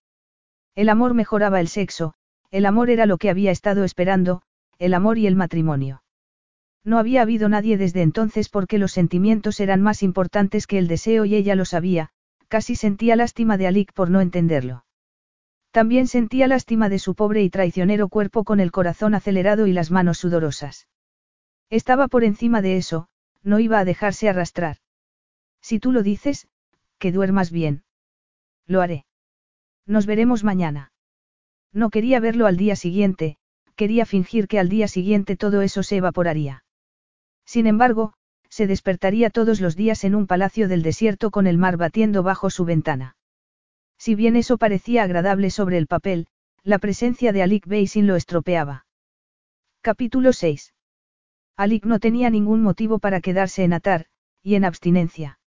El 0.75 0.89
amor 0.89 1.13
mejoraba 1.13 1.59
el 1.59 1.67
sexo, 1.67 2.13
el 2.49 2.65
amor 2.65 2.89
era 2.89 3.05
lo 3.05 3.17
que 3.17 3.29
había 3.29 3.51
estado 3.51 3.83
esperando, 3.83 4.41
el 4.79 4.93
amor 4.93 5.17
y 5.17 5.27
el 5.27 5.35
matrimonio. 5.35 6.01
No 6.83 6.97
había 6.97 7.21
habido 7.21 7.49
nadie 7.49 7.77
desde 7.77 8.01
entonces 8.01 8.49
porque 8.49 8.77
los 8.77 8.91
sentimientos 8.91 9.59
eran 9.59 9.81
más 9.81 10.01
importantes 10.01 10.65
que 10.65 10.77
el 10.77 10.87
deseo 10.87 11.25
y 11.25 11.35
ella 11.35 11.55
lo 11.55 11.65
sabía, 11.65 12.09
casi 12.47 12.75
sentía 12.75 13.15
lástima 13.15 13.57
de 13.57 13.67
Alik 13.67 13.93
por 13.93 14.09
no 14.09 14.21
entenderlo. 14.21 14.85
También 15.71 16.07
sentía 16.07 16.47
lástima 16.47 16.89
de 16.89 16.97
su 16.97 17.13
pobre 17.15 17.43
y 17.43 17.49
traicionero 17.49 18.09
cuerpo 18.09 18.43
con 18.43 18.59
el 18.59 18.71
corazón 18.71 19.13
acelerado 19.13 19.67
y 19.67 19.73
las 19.73 19.91
manos 19.91 20.17
sudorosas. 20.17 20.87
Estaba 21.69 22.07
por 22.07 22.23
encima 22.23 22.61
de 22.61 22.77
eso, 22.77 23.07
no 23.43 23.59
iba 23.59 23.77
a 23.79 23.85
dejarse 23.85 24.29
arrastrar. 24.29 24.77
Si 25.61 25.79
tú 25.79 25.91
lo 25.91 26.01
dices, 26.01 26.47
que 26.97 27.11
duermas 27.11 27.51
bien. 27.51 27.83
Lo 28.65 28.81
haré. 28.81 29.05
Nos 29.85 30.05
veremos 30.05 30.43
mañana. 30.43 30.91
No 31.71 31.89
quería 31.89 32.19
verlo 32.19 32.47
al 32.47 32.57
día 32.57 32.75
siguiente, 32.75 33.37
quería 33.75 34.05
fingir 34.05 34.47
que 34.47 34.59
al 34.59 34.69
día 34.69 34.87
siguiente 34.87 35.37
todo 35.37 35.61
eso 35.61 35.83
se 35.83 35.97
evaporaría. 35.97 36.63
Sin 37.49 37.65
embargo, 37.65 38.13
se 38.47 38.67
despertaría 38.67 39.31
todos 39.31 39.59
los 39.59 39.75
días 39.75 40.03
en 40.03 40.13
un 40.13 40.27
palacio 40.27 40.67
del 40.67 40.83
desierto 40.83 41.31
con 41.31 41.47
el 41.47 41.57
mar 41.57 41.77
batiendo 41.77 42.21
bajo 42.21 42.51
su 42.51 42.63
ventana. 42.63 43.17
Si 43.97 44.13
bien 44.13 44.35
eso 44.35 44.59
parecía 44.59 45.01
agradable 45.01 45.49
sobre 45.49 45.79
el 45.79 45.87
papel, 45.87 46.27
la 46.61 46.77
presencia 46.77 47.33
de 47.33 47.41
Alik 47.41 47.65
Beisin 47.65 48.05
lo 48.05 48.15
estropeaba. 48.15 48.85
Capítulo 49.81 50.31
6. 50.31 50.75
Alik 51.57 51.85
no 51.85 51.99
tenía 51.99 52.29
ningún 52.29 52.61
motivo 52.61 52.99
para 52.99 53.19
quedarse 53.19 53.63
en 53.63 53.73
Atar, 53.73 54.05
y 54.43 54.53
en 54.53 54.63
abstinencia. 54.63 55.39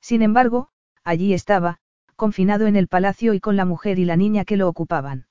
Sin 0.00 0.22
embargo, 0.22 0.70
allí 1.04 1.32
estaba, 1.32 1.78
confinado 2.16 2.66
en 2.66 2.74
el 2.74 2.88
palacio 2.88 3.34
y 3.34 3.40
con 3.40 3.54
la 3.54 3.66
mujer 3.66 4.00
y 4.00 4.04
la 4.04 4.16
niña 4.16 4.44
que 4.44 4.56
lo 4.56 4.66
ocupaban. 4.66 5.28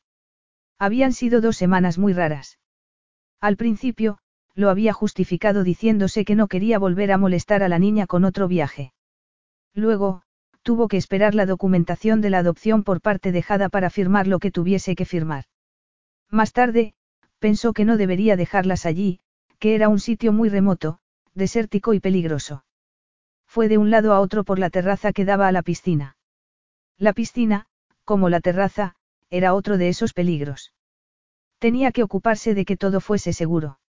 Habían 0.77 1.11
sido 1.11 1.41
dos 1.41 1.57
semanas 1.57 1.97
muy 1.97 2.13
raras. 2.13 2.57
Al 3.41 3.57
principio, 3.57 4.19
lo 4.55 4.69
había 4.69 4.93
justificado 4.93 5.63
diciéndose 5.63 6.26
que 6.26 6.35
no 6.35 6.47
quería 6.47 6.80
volver 6.80 7.11
a 7.11 7.17
molestar 7.17 7.63
a 7.63 7.69
la 7.69 7.80
niña 7.80 8.07
con 8.07 8.26
otro 8.26 8.47
viaje. 8.47 8.93
Luego, 9.73 10.23
tuvo 10.63 10.88
que 10.88 10.97
esperar 10.97 11.35
la 11.35 11.45
documentación 11.45 12.21
de 12.21 12.30
la 12.30 12.39
adopción 12.39 12.84
por 12.84 13.01
parte 13.01 13.31
de 13.31 13.41
Jada 13.41 13.69
para 13.69 13.89
firmar 13.89 14.27
lo 14.27 14.39
que 14.39 14.51
tuviese 14.51 14.95
que 14.95 15.05
firmar. 15.05 15.45
Más 16.30 16.53
tarde, 16.53 16.93
pensó 17.39 17.73
que 17.73 17.85
no 17.85 17.97
debería 17.97 18.35
dejarlas 18.35 18.85
allí, 18.85 19.19
que 19.59 19.76
era 19.76 19.89
un 19.89 19.99
sitio 19.99 20.34
muy 20.34 20.49
remoto, 20.49 20.99
desértico 21.34 21.93
y 21.93 21.99
peligroso. 21.99 22.65
Fue 23.47 23.67
de 23.67 23.77
un 23.77 23.89
lado 23.89 24.13
a 24.13 24.19
otro 24.19 24.43
por 24.43 24.59
la 24.59 24.69
terraza 24.69 25.11
que 25.11 25.26
daba 25.26 25.47
a 25.47 25.51
la 25.51 25.63
piscina. 25.63 26.17
La 26.97 27.13
piscina, 27.13 27.65
como 28.05 28.30
la 28.30 28.41
terraza, 28.41 28.95
era 29.30 29.53
otro 29.53 29.77
de 29.77 29.89
esos 29.89 30.13
peligros. 30.13 30.73
Tenía 31.59 31.91
que 31.91 32.03
ocuparse 32.03 32.53
de 32.53 32.65
que 32.65 32.77
todo 32.77 33.01
fuese 33.01 33.34
seguro. 33.34 33.80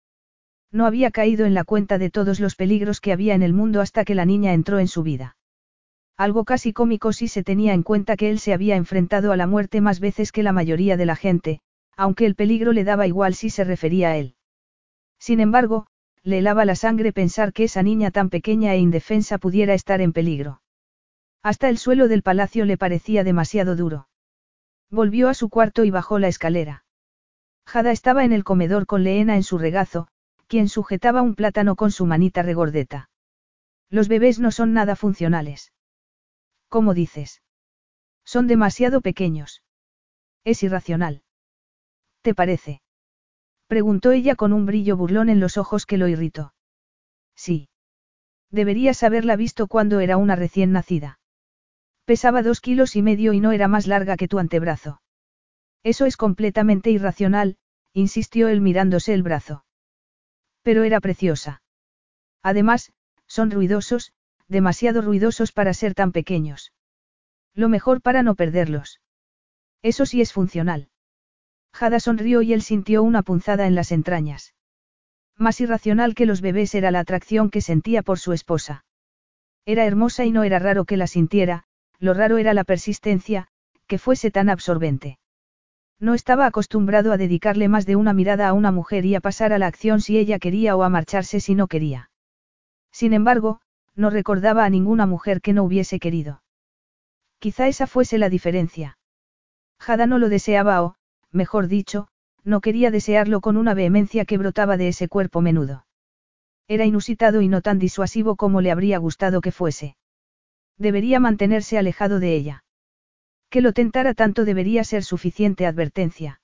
No 0.73 0.87
había 0.87 1.11
caído 1.11 1.47
en 1.47 1.55
la 1.55 1.65
cuenta 1.65 1.99
de 1.99 2.11
todos 2.11 2.39
los 2.39 2.55
peligros 2.55 3.01
que 3.01 3.13
había 3.13 3.35
en 3.35 3.43
el 3.43 3.53
mundo 3.53 3.81
hasta 3.81 4.05
que 4.05 4.15
la 4.15 4.25
niña 4.25 4.53
entró 4.53 4.79
en 4.79 4.89
su 4.89 5.03
vida. 5.03 5.37
Algo 6.17 6.45
casi 6.45 6.73
cómico 6.73 7.13
si 7.13 7.29
se 7.29 7.43
tenía 7.43 7.73
en 7.73 7.83
cuenta 7.83 8.17
que 8.17 8.31
él 8.31 8.39
se 8.39 8.53
había 8.53 8.77
enfrentado 8.77 9.33
a 9.33 9.37
la 9.37 9.47
muerte 9.47 9.81
más 9.81 10.01
veces 10.01 10.33
que 10.33 10.43
la 10.43 10.53
mayoría 10.53 10.97
de 10.97 11.07
la 11.07 11.17
gente, 11.17 11.61
aunque 11.97 12.27
el 12.27 12.35
peligro 12.35 12.73
le 12.73 12.85
daba 12.85 13.07
igual 13.07 13.35
si 13.35 13.51
se 13.51 13.65
refería 13.65 14.11
a 14.11 14.17
él. 14.17 14.35
Sin 15.19 15.41
embargo, 15.41 15.87
le 16.23 16.39
helaba 16.39 16.65
la 16.65 16.77
sangre 16.77 17.13
pensar 17.13 17.53
que 17.53 17.65
esa 17.65 17.83
niña 17.83 18.11
tan 18.11 18.29
pequeña 18.29 18.75
e 18.75 18.79
indefensa 18.79 19.39
pudiera 19.39 19.75
estar 19.75 20.01
en 20.01 20.13
peligro. 20.13 20.61
Hasta 21.43 21.69
el 21.69 21.79
suelo 21.79 22.07
del 22.07 22.23
palacio 22.23 22.65
le 22.67 22.77
parecía 22.77 23.25
demasiado 23.25 23.75
duro. 23.75 24.09
Volvió 24.91 25.29
a 25.29 25.35
su 25.35 25.49
cuarto 25.49 25.85
y 25.85 25.91
bajó 25.91 26.19
la 26.19 26.29
escalera. 26.29 26.85
Jada 27.65 27.93
estaba 27.93 28.25
en 28.25 28.33
el 28.33 28.45
comedor 28.45 28.87
con 28.87 29.05
Leena 29.05 29.37
en 29.37 29.43
su 29.43 29.57
regazo, 29.57 30.09
quien 30.51 30.69
sujetaba 30.69 31.23
un 31.23 31.37
plátano 31.37 31.77
con 31.77 31.93
su 31.93 32.07
manita 32.07 32.43
regordeta. 32.43 33.09
Los 33.89 34.09
bebés 34.09 34.41
no 34.41 34.51
son 34.51 34.73
nada 34.73 34.97
funcionales. 34.97 35.73
¿Cómo 36.69 36.93
dices? 36.93 37.41
Son 38.25 38.49
demasiado 38.49 39.01
pequeños. 39.01 39.63
Es 40.43 40.65
irracional. 40.65 41.23
¿Te 42.23 42.35
parece? 42.35 42.83
Preguntó 43.69 44.11
ella 44.11 44.35
con 44.35 44.53
un 44.53 44.67
brillo 44.67 44.97
burlón 44.97 45.29
en 45.29 45.39
los 45.39 45.57
ojos 45.57 45.87
que 45.87 45.99
lo 45.99 46.09
irritó. 46.09 46.53
Sí. 47.37 47.69
Deberías 48.51 49.05
haberla 49.05 49.37
visto 49.37 49.69
cuando 49.69 50.01
era 50.01 50.17
una 50.17 50.35
recién 50.35 50.73
nacida. 50.73 51.21
Pesaba 52.05 52.43
dos 52.43 52.61
kilos 52.61 52.97
y 52.97 53.03
medio 53.03 53.33
y 53.33 53.39
no 53.39 53.53
era 53.53 53.69
más 53.69 53.87
larga 53.87 54.17
que 54.17 54.27
tu 54.27 54.41
antebrazo. 54.41 55.01
Eso 55.85 56.07
es 56.07 56.17
completamente 56.17 56.91
irracional, 56.91 57.57
insistió 57.93 58.49
él 58.49 58.61
mirándose 58.61 59.15
el 59.15 59.23
brazo. 59.23 59.63
Pero 60.62 60.85
era 60.85 61.01
preciosa. 61.01 61.62
Además, 62.43 62.93
son 63.27 63.51
ruidosos, 63.51 64.12
demasiado 64.49 65.03
ruidosos 65.03 65.53
para 65.53 65.73
ser 65.73 65.95
tan 65.95 66.12
pequeños. 66.12 66.73
Lo 67.55 67.69
mejor 67.69 68.03
para 68.03 68.23
no 68.23 68.35
perderlos. 68.35 69.01
Eso 69.82 70.07
sí 70.07 70.20
es 70.20 70.32
funcional. 70.32 70.89
Jada 71.73 72.01
sonrió 72.01 72.43
y 72.43 72.53
él 72.53 72.62
sintió 72.62 73.03
una 73.03 73.23
punzada 73.23 73.66
en 73.66 73.74
las 73.74 73.93
entrañas. 73.93 74.55
Más 75.37 75.61
irracional 75.61 76.15
que 76.15 76.27
los 76.27 76.41
bebés 76.41 76.74
era 76.74 76.91
la 76.91 77.01
atracción 77.01 77.49
que 77.49 77.61
sentía 77.61 78.03
por 78.03 78.19
su 78.19 78.32
esposa. 78.32 78.85
Era 79.65 79.87
hermosa 79.87 80.24
y 80.24 80.32
no 80.32 80.43
era 80.43 80.59
raro 80.59 80.85
que 80.85 80.97
la 80.97 81.07
sintiera, 81.07 81.65
lo 81.99 82.12
raro 82.12 82.39
era 82.39 82.53
la 82.55 82.65
persistencia, 82.65 83.49
que 83.87 83.99
fuese 83.99 84.31
tan 84.31 84.51
absorbente. 84.51 85.20
No 86.01 86.15
estaba 86.15 86.47
acostumbrado 86.47 87.13
a 87.13 87.19
dedicarle 87.19 87.69
más 87.69 87.85
de 87.85 87.95
una 87.95 88.15
mirada 88.15 88.49
a 88.49 88.55
una 88.55 88.73
mujer 88.73 89.05
y 89.05 89.15
a 89.15 89.21
pasar 89.21 89.53
a 89.53 89.59
la 89.59 89.67
acción 89.67 90.01
si 90.01 90.19
ella 90.19 90.39
quería 90.39 90.75
o 90.75 90.83
a 90.83 90.89
marcharse 90.89 91.41
si 91.41 91.55
no 91.55 91.69
quería. 91.69 92.11
Sin 92.91 93.13
embargo, 93.13 93.61
no 93.95 94.09
recordaba 94.09 94.65
a 94.65 94.71
ninguna 94.71 95.05
mujer 95.05 95.43
que 95.43 95.53
no 95.53 95.63
hubiese 95.63 95.99
querido. 96.01 96.43
Quizá 97.39 97.69
esa 97.69 97.87
fuese 97.87 98.17
la 98.17 98.31
diferencia. 98.31 98.99
Jada 99.79 100.07
no 100.07 100.19
lo 100.19 100.31
deseaba 100.31 100.83
o, 100.83 100.97
mejor 101.31 101.69
dicho, 101.69 102.09
no 102.45 102.63
quería 102.63 102.91
desearlo 102.91 103.43
con 103.43 103.59
una 103.59 103.75
vehemencia 103.75 104.25
que 104.25 104.39
brotaba 104.39 104.79
de 104.79 104.89
ese 104.89 105.09
cuerpo 105.09 105.43
menudo. 105.43 105.85
Era 106.67 106.87
inusitado 106.87 107.43
y 107.43 107.49
no 107.49 107.61
tan 107.61 107.79
disuasivo 107.79 108.37
como 108.37 108.63
le 108.63 108.71
habría 108.71 108.99
gustado 108.99 109.43
que 109.43 109.53
fuese. 109.53 109.97
Debería 110.79 111.21
mantenerse 111.21 111.77
alejado 111.77 112.21
de 112.21 112.35
ella. 112.35 112.65
Que 113.51 113.61
lo 113.61 113.73
tentara 113.73 114.15
tanto 114.15 114.45
debería 114.45 114.85
ser 114.85 115.03
suficiente 115.03 115.67
advertencia. 115.67 116.41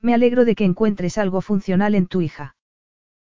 Me 0.00 0.14
alegro 0.14 0.44
de 0.44 0.54
que 0.54 0.64
encuentres 0.64 1.18
algo 1.18 1.40
funcional 1.40 1.94
en 1.94 2.06
tu 2.06 2.20
hija. 2.20 2.54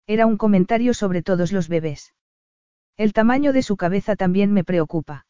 Era 0.07 0.27
un 0.27 0.37
comentario 0.37 0.95
sobre 0.95 1.23
todos 1.23 1.53
los 1.53 1.69
bebés. 1.69 2.15
El 2.97 3.13
tamaño 3.13 3.53
de 3.53 3.63
su 3.63 3.77
cabeza 3.77 4.17
también 4.17 4.53
me 4.53 4.65
preocupa. 4.65 5.27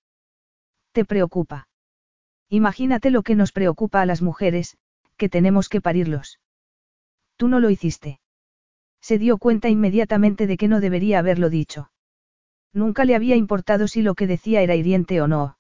¿Te 0.93 1.05
preocupa? 1.05 1.69
Imagínate 2.49 3.11
lo 3.11 3.23
que 3.23 3.35
nos 3.35 3.53
preocupa 3.53 4.01
a 4.01 4.07
las 4.07 4.23
mujeres, 4.23 4.79
que 5.19 5.29
tenemos 5.29 5.69
que 5.69 5.83
parirlos. 5.83 6.41
Tú 7.37 7.49
no 7.49 7.61
lo 7.61 7.69
hiciste. 7.69 8.21
Se 9.03 9.19
dio 9.19 9.37
cuenta 9.37 9.69
inmediatamente 9.69 10.47
de 10.47 10.57
que 10.57 10.69
no 10.69 10.81
debería 10.81 11.19
haberlo 11.19 11.51
dicho. 11.51 11.91
Nunca 12.73 13.05
le 13.05 13.15
había 13.15 13.37
importado 13.37 13.89
si 13.89 14.01
lo 14.01 14.15
que 14.15 14.27
decía 14.27 14.63
era 14.63 14.75
hiriente 14.75 15.21
o 15.21 15.29
no. 15.29 15.58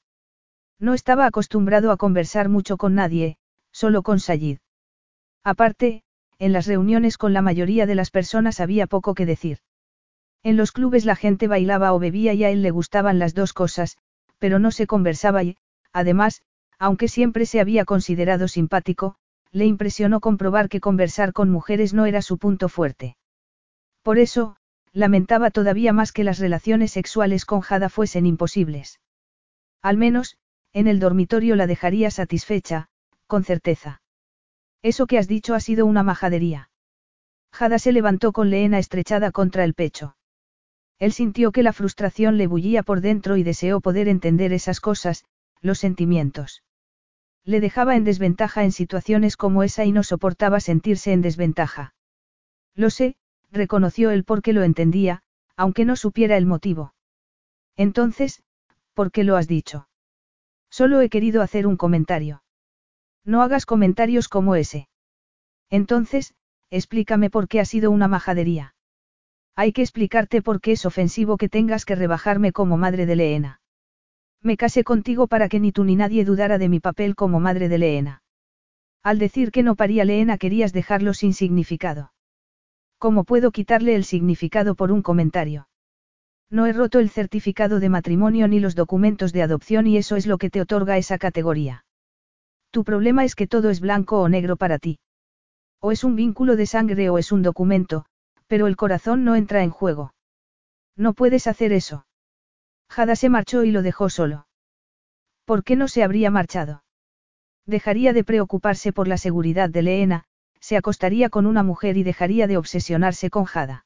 No 0.80 0.94
estaba 0.94 1.26
acostumbrado 1.26 1.90
a 1.90 1.96
conversar 1.96 2.48
mucho 2.48 2.76
con 2.76 2.94
nadie, 2.94 3.36
solo 3.72 4.02
con 4.02 4.20
Sayid. 4.20 4.58
Aparte, 5.44 6.02
en 6.38 6.52
las 6.52 6.66
reuniones 6.66 7.18
con 7.18 7.32
la 7.32 7.42
mayoría 7.42 7.86
de 7.86 7.96
las 7.96 8.10
personas 8.10 8.60
había 8.60 8.86
poco 8.86 9.14
que 9.14 9.26
decir. 9.26 9.58
En 10.44 10.56
los 10.56 10.70
clubes 10.70 11.04
la 11.04 11.16
gente 11.16 11.48
bailaba 11.48 11.92
o 11.92 11.98
bebía 11.98 12.32
y 12.32 12.44
a 12.44 12.50
él 12.50 12.62
le 12.62 12.70
gustaban 12.70 13.18
las 13.18 13.34
dos 13.34 13.52
cosas, 13.52 13.98
pero 14.38 14.60
no 14.60 14.70
se 14.70 14.86
conversaba 14.86 15.42
y, 15.42 15.56
además, 15.92 16.42
aunque 16.78 17.08
siempre 17.08 17.44
se 17.44 17.60
había 17.60 17.84
considerado 17.84 18.46
simpático, 18.46 19.16
le 19.50 19.66
impresionó 19.66 20.20
comprobar 20.20 20.68
que 20.68 20.80
conversar 20.80 21.32
con 21.32 21.50
mujeres 21.50 21.92
no 21.92 22.06
era 22.06 22.22
su 22.22 22.38
punto 22.38 22.68
fuerte. 22.68 23.16
Por 24.02 24.18
eso, 24.18 24.56
lamentaba 24.92 25.50
todavía 25.50 25.92
más 25.92 26.12
que 26.12 26.22
las 26.22 26.38
relaciones 26.38 26.92
sexuales 26.92 27.44
con 27.44 27.60
Jada 27.62 27.88
fuesen 27.88 28.26
imposibles. 28.26 29.00
Al 29.82 29.96
menos, 29.96 30.36
en 30.72 30.86
el 30.86 31.00
dormitorio 31.00 31.56
la 31.56 31.66
dejaría 31.66 32.10
satisfecha, 32.10 32.88
con 33.26 33.44
certeza. 33.44 34.02
Eso 34.82 35.06
que 35.06 35.18
has 35.18 35.28
dicho 35.28 35.54
ha 35.54 35.60
sido 35.60 35.86
una 35.86 36.02
majadería. 36.02 36.70
Jada 37.52 37.78
se 37.78 37.92
levantó 37.92 38.32
con 38.32 38.50
Leena 38.50 38.78
estrechada 38.78 39.32
contra 39.32 39.64
el 39.64 39.74
pecho. 39.74 40.16
Él 40.98 41.12
sintió 41.12 41.52
que 41.52 41.62
la 41.62 41.72
frustración 41.72 42.38
le 42.38 42.46
bullía 42.46 42.82
por 42.82 43.00
dentro 43.00 43.36
y 43.36 43.42
deseó 43.42 43.80
poder 43.80 44.08
entender 44.08 44.52
esas 44.52 44.80
cosas, 44.80 45.24
los 45.60 45.78
sentimientos. 45.78 46.62
Le 47.44 47.60
dejaba 47.60 47.96
en 47.96 48.04
desventaja 48.04 48.64
en 48.64 48.72
situaciones 48.72 49.36
como 49.36 49.62
esa 49.62 49.84
y 49.84 49.92
no 49.92 50.02
soportaba 50.02 50.60
sentirse 50.60 51.12
en 51.12 51.22
desventaja. 51.22 51.94
Lo 52.74 52.90
sé, 52.90 53.16
reconoció 53.50 54.10
él 54.10 54.24
porque 54.24 54.52
lo 54.52 54.62
entendía, 54.62 55.22
aunque 55.56 55.84
no 55.84 55.96
supiera 55.96 56.36
el 56.36 56.46
motivo. 56.46 56.94
Entonces, 57.76 58.42
¿por 58.94 59.10
qué 59.10 59.24
lo 59.24 59.36
has 59.36 59.48
dicho? 59.48 59.87
Solo 60.78 61.00
he 61.00 61.08
querido 61.08 61.42
hacer 61.42 61.66
un 61.66 61.76
comentario. 61.76 62.44
No 63.24 63.42
hagas 63.42 63.66
comentarios 63.66 64.28
como 64.28 64.54
ese. 64.54 64.88
Entonces, 65.70 66.34
explícame 66.70 67.30
por 67.30 67.48
qué 67.48 67.58
ha 67.58 67.64
sido 67.64 67.90
una 67.90 68.06
majadería. 68.06 68.76
Hay 69.56 69.72
que 69.72 69.82
explicarte 69.82 70.40
por 70.40 70.60
qué 70.60 70.70
es 70.70 70.86
ofensivo 70.86 71.36
que 71.36 71.48
tengas 71.48 71.84
que 71.84 71.96
rebajarme 71.96 72.52
como 72.52 72.76
madre 72.76 73.06
de 73.06 73.16
Leena. 73.16 73.60
Me 74.40 74.56
casé 74.56 74.84
contigo 74.84 75.26
para 75.26 75.48
que 75.48 75.58
ni 75.58 75.72
tú 75.72 75.82
ni 75.82 75.96
nadie 75.96 76.24
dudara 76.24 76.58
de 76.58 76.68
mi 76.68 76.78
papel 76.78 77.16
como 77.16 77.40
madre 77.40 77.68
de 77.68 77.78
Leena. 77.78 78.22
Al 79.02 79.18
decir 79.18 79.50
que 79.50 79.64
no 79.64 79.74
paría 79.74 80.04
Leena 80.04 80.38
querías 80.38 80.72
dejarlo 80.72 81.12
sin 81.12 81.34
significado. 81.34 82.12
¿Cómo 82.98 83.24
puedo 83.24 83.50
quitarle 83.50 83.96
el 83.96 84.04
significado 84.04 84.76
por 84.76 84.92
un 84.92 85.02
comentario? 85.02 85.66
No 86.50 86.66
he 86.66 86.72
roto 86.72 86.98
el 86.98 87.10
certificado 87.10 87.78
de 87.78 87.88
matrimonio 87.88 88.48
ni 88.48 88.58
los 88.60 88.74
documentos 88.74 89.32
de 89.32 89.42
adopción 89.42 89.86
y 89.86 89.98
eso 89.98 90.16
es 90.16 90.26
lo 90.26 90.38
que 90.38 90.50
te 90.50 90.60
otorga 90.60 90.96
esa 90.96 91.18
categoría. 91.18 91.84
Tu 92.70 92.84
problema 92.84 93.24
es 93.24 93.34
que 93.34 93.46
todo 93.46 93.70
es 93.70 93.80
blanco 93.80 94.20
o 94.20 94.28
negro 94.28 94.56
para 94.56 94.78
ti. 94.78 94.98
O 95.80 95.92
es 95.92 96.04
un 96.04 96.16
vínculo 96.16 96.56
de 96.56 96.66
sangre 96.66 97.10
o 97.10 97.18
es 97.18 97.32
un 97.32 97.42
documento, 97.42 98.06
pero 98.46 98.66
el 98.66 98.76
corazón 98.76 99.24
no 99.24 99.36
entra 99.36 99.62
en 99.62 99.70
juego. 99.70 100.14
No 100.96 101.12
puedes 101.12 101.46
hacer 101.46 101.72
eso. 101.72 102.06
Jada 102.88 103.14
se 103.14 103.28
marchó 103.28 103.64
y 103.64 103.70
lo 103.70 103.82
dejó 103.82 104.08
solo. 104.08 104.46
¿Por 105.44 105.64
qué 105.64 105.76
no 105.76 105.88
se 105.88 106.02
habría 106.02 106.30
marchado? 106.30 106.82
Dejaría 107.66 108.12
de 108.12 108.24
preocuparse 108.24 108.92
por 108.92 109.08
la 109.08 109.18
seguridad 109.18 109.68
de 109.68 109.82
Leena, 109.82 110.24
se 110.60 110.76
acostaría 110.76 111.28
con 111.28 111.46
una 111.46 111.62
mujer 111.62 111.96
y 111.98 112.02
dejaría 112.02 112.46
de 112.46 112.56
obsesionarse 112.56 113.30
con 113.30 113.44
Jada. 113.44 113.84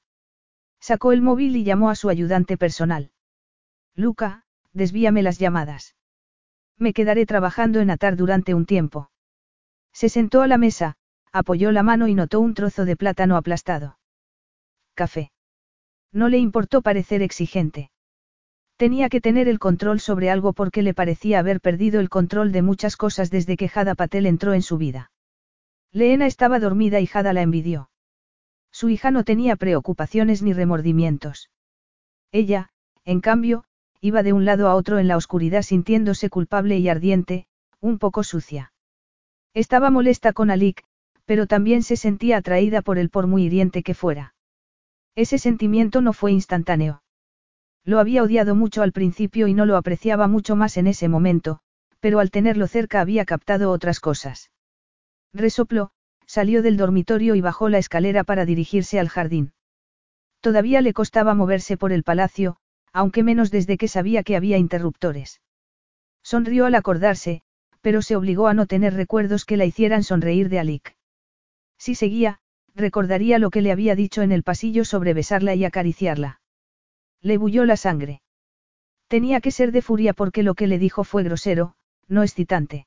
Sacó 0.82 1.12
el 1.12 1.22
móvil 1.22 1.54
y 1.54 1.62
llamó 1.62 1.90
a 1.90 1.94
su 1.94 2.08
ayudante 2.08 2.58
personal. 2.58 3.12
Luca, 3.94 4.42
desvíame 4.72 5.22
las 5.22 5.38
llamadas. 5.38 5.94
Me 6.76 6.92
quedaré 6.92 7.24
trabajando 7.24 7.78
en 7.78 7.88
Atar 7.88 8.16
durante 8.16 8.52
un 8.52 8.66
tiempo. 8.66 9.08
Se 9.92 10.08
sentó 10.08 10.42
a 10.42 10.48
la 10.48 10.58
mesa, 10.58 10.96
apoyó 11.30 11.70
la 11.70 11.84
mano 11.84 12.08
y 12.08 12.16
notó 12.16 12.40
un 12.40 12.54
trozo 12.54 12.84
de 12.84 12.96
plátano 12.96 13.36
aplastado. 13.36 14.00
Café. 14.94 15.30
No 16.10 16.28
le 16.28 16.38
importó 16.38 16.82
parecer 16.82 17.22
exigente. 17.22 17.92
Tenía 18.76 19.08
que 19.08 19.20
tener 19.20 19.46
el 19.46 19.60
control 19.60 20.00
sobre 20.00 20.30
algo 20.30 20.52
porque 20.52 20.82
le 20.82 20.94
parecía 20.94 21.38
haber 21.38 21.60
perdido 21.60 22.00
el 22.00 22.08
control 22.08 22.50
de 22.50 22.62
muchas 22.62 22.96
cosas 22.96 23.30
desde 23.30 23.56
que 23.56 23.68
Jada 23.68 23.94
Patel 23.94 24.26
entró 24.26 24.52
en 24.52 24.62
su 24.62 24.78
vida. 24.78 25.12
Leena 25.92 26.26
estaba 26.26 26.58
dormida 26.58 26.98
y 26.98 27.06
Jada 27.06 27.32
la 27.32 27.42
envidió. 27.42 27.91
Su 28.72 28.88
hija 28.88 29.10
no 29.10 29.22
tenía 29.22 29.56
preocupaciones 29.56 30.42
ni 30.42 30.52
remordimientos. 30.52 31.50
Ella, 32.32 32.70
en 33.04 33.20
cambio, 33.20 33.64
iba 34.00 34.22
de 34.22 34.32
un 34.32 34.44
lado 34.44 34.68
a 34.68 34.74
otro 34.74 34.98
en 34.98 35.06
la 35.06 35.16
oscuridad 35.16 35.62
sintiéndose 35.62 36.30
culpable 36.30 36.78
y 36.78 36.88
ardiente, 36.88 37.46
un 37.80 37.98
poco 37.98 38.24
sucia. 38.24 38.72
Estaba 39.54 39.90
molesta 39.90 40.32
con 40.32 40.50
Alik, 40.50 40.82
pero 41.26 41.46
también 41.46 41.82
se 41.82 41.96
sentía 41.96 42.38
atraída 42.38 42.82
por 42.82 42.98
él 42.98 43.10
por 43.10 43.26
muy 43.26 43.44
hiriente 43.44 43.82
que 43.82 43.94
fuera. 43.94 44.34
Ese 45.14 45.38
sentimiento 45.38 46.00
no 46.00 46.12
fue 46.12 46.32
instantáneo. 46.32 47.02
Lo 47.84 47.98
había 47.98 48.22
odiado 48.22 48.54
mucho 48.54 48.82
al 48.82 48.92
principio 48.92 49.46
y 49.46 49.54
no 49.54 49.66
lo 49.66 49.76
apreciaba 49.76 50.26
mucho 50.26 50.56
más 50.56 50.76
en 50.76 50.86
ese 50.86 51.08
momento, 51.08 51.60
pero 52.00 52.18
al 52.18 52.30
tenerlo 52.30 52.66
cerca 52.66 53.00
había 53.00 53.24
captado 53.24 53.70
otras 53.70 54.00
cosas. 54.00 54.50
Resopló, 55.32 55.90
salió 56.26 56.62
del 56.62 56.76
dormitorio 56.76 57.34
y 57.34 57.40
bajó 57.40 57.68
la 57.68 57.78
escalera 57.78 58.24
para 58.24 58.44
dirigirse 58.44 58.98
al 58.98 59.08
jardín. 59.08 59.52
Todavía 60.40 60.80
le 60.80 60.92
costaba 60.92 61.34
moverse 61.34 61.76
por 61.76 61.92
el 61.92 62.02
palacio, 62.02 62.56
aunque 62.92 63.22
menos 63.22 63.50
desde 63.50 63.76
que 63.76 63.88
sabía 63.88 64.22
que 64.22 64.36
había 64.36 64.58
interruptores. 64.58 65.40
Sonrió 66.22 66.66
al 66.66 66.74
acordarse, 66.74 67.42
pero 67.80 68.02
se 68.02 68.16
obligó 68.16 68.46
a 68.48 68.54
no 68.54 68.66
tener 68.66 68.94
recuerdos 68.94 69.44
que 69.44 69.56
la 69.56 69.64
hicieran 69.64 70.02
sonreír 70.02 70.48
de 70.48 70.58
Alik. 70.58 70.96
Si 71.78 71.94
seguía, 71.94 72.38
recordaría 72.74 73.38
lo 73.38 73.50
que 73.50 73.60
le 73.60 73.72
había 73.72 73.94
dicho 73.94 74.22
en 74.22 74.32
el 74.32 74.42
pasillo 74.42 74.84
sobre 74.84 75.14
besarla 75.14 75.54
y 75.54 75.64
acariciarla. 75.64 76.40
Le 77.20 77.38
bulló 77.38 77.64
la 77.64 77.76
sangre. 77.76 78.22
Tenía 79.08 79.40
que 79.40 79.50
ser 79.50 79.72
de 79.72 79.82
furia 79.82 80.12
porque 80.12 80.42
lo 80.42 80.54
que 80.54 80.66
le 80.66 80.78
dijo 80.78 81.04
fue 81.04 81.22
grosero, 81.22 81.74
no 82.08 82.22
excitante. 82.22 82.86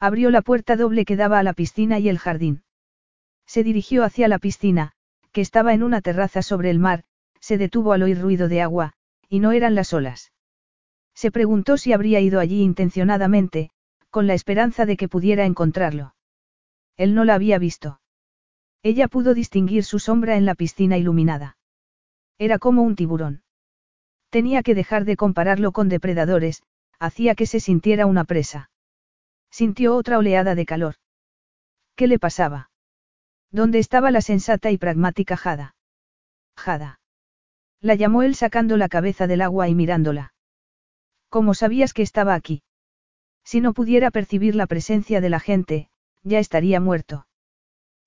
Abrió 0.00 0.30
la 0.30 0.42
puerta 0.42 0.76
doble 0.76 1.04
que 1.04 1.16
daba 1.16 1.38
a 1.38 1.42
la 1.42 1.52
piscina 1.52 1.98
y 1.98 2.08
el 2.08 2.18
jardín. 2.18 2.62
Se 3.46 3.62
dirigió 3.62 4.04
hacia 4.04 4.28
la 4.28 4.38
piscina, 4.38 4.92
que 5.32 5.40
estaba 5.40 5.74
en 5.74 5.82
una 5.82 6.00
terraza 6.00 6.42
sobre 6.42 6.70
el 6.70 6.78
mar, 6.78 7.04
se 7.40 7.58
detuvo 7.58 7.92
al 7.92 8.02
oír 8.02 8.20
ruido 8.20 8.48
de 8.48 8.62
agua, 8.62 8.94
y 9.28 9.40
no 9.40 9.52
eran 9.52 9.74
las 9.74 9.92
olas. 9.92 10.32
Se 11.14 11.30
preguntó 11.30 11.76
si 11.76 11.92
habría 11.92 12.20
ido 12.20 12.40
allí 12.40 12.62
intencionadamente, 12.62 13.70
con 14.10 14.26
la 14.26 14.34
esperanza 14.34 14.86
de 14.86 14.96
que 14.96 15.08
pudiera 15.08 15.44
encontrarlo. 15.44 16.14
Él 16.96 17.14
no 17.14 17.24
la 17.24 17.34
había 17.34 17.58
visto. 17.58 18.00
Ella 18.82 19.08
pudo 19.08 19.34
distinguir 19.34 19.84
su 19.84 19.98
sombra 19.98 20.36
en 20.36 20.44
la 20.44 20.54
piscina 20.54 20.96
iluminada. 20.96 21.56
Era 22.38 22.58
como 22.58 22.82
un 22.82 22.96
tiburón. 22.96 23.42
Tenía 24.30 24.62
que 24.62 24.74
dejar 24.74 25.04
de 25.04 25.16
compararlo 25.16 25.72
con 25.72 25.88
depredadores, 25.88 26.62
hacía 26.98 27.34
que 27.34 27.46
se 27.46 27.60
sintiera 27.60 28.06
una 28.06 28.24
presa. 28.24 28.70
Sintió 29.54 29.94
otra 29.94 30.18
oleada 30.18 30.56
de 30.56 30.66
calor. 30.66 30.96
¿Qué 31.94 32.08
le 32.08 32.18
pasaba? 32.18 32.70
¿Dónde 33.52 33.78
estaba 33.78 34.10
la 34.10 34.20
sensata 34.20 34.72
y 34.72 34.78
pragmática 34.78 35.36
Jada? 35.36 35.76
Jada. 36.56 36.98
La 37.80 37.94
llamó 37.94 38.24
él 38.24 38.34
sacando 38.34 38.76
la 38.76 38.88
cabeza 38.88 39.28
del 39.28 39.42
agua 39.42 39.68
y 39.68 39.76
mirándola. 39.76 40.34
¿Cómo 41.28 41.54
sabías 41.54 41.92
que 41.92 42.02
estaba 42.02 42.34
aquí? 42.34 42.64
Si 43.44 43.60
no 43.60 43.74
pudiera 43.74 44.10
percibir 44.10 44.56
la 44.56 44.66
presencia 44.66 45.20
de 45.20 45.30
la 45.30 45.38
gente, 45.38 45.88
ya 46.24 46.40
estaría 46.40 46.80
muerto. 46.80 47.28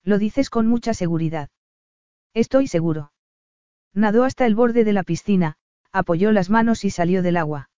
Lo 0.04 0.18
dices 0.18 0.50
con 0.50 0.66
mucha 0.66 0.92
seguridad. 0.92 1.48
Estoy 2.34 2.66
seguro. 2.66 3.10
Nadó 3.94 4.24
hasta 4.24 4.44
el 4.44 4.54
borde 4.54 4.84
de 4.84 4.92
la 4.92 5.02
piscina, 5.02 5.56
apoyó 5.92 6.30
las 6.30 6.50
manos 6.50 6.84
y 6.84 6.90
salió 6.90 7.22
del 7.22 7.38
agua. 7.38 7.70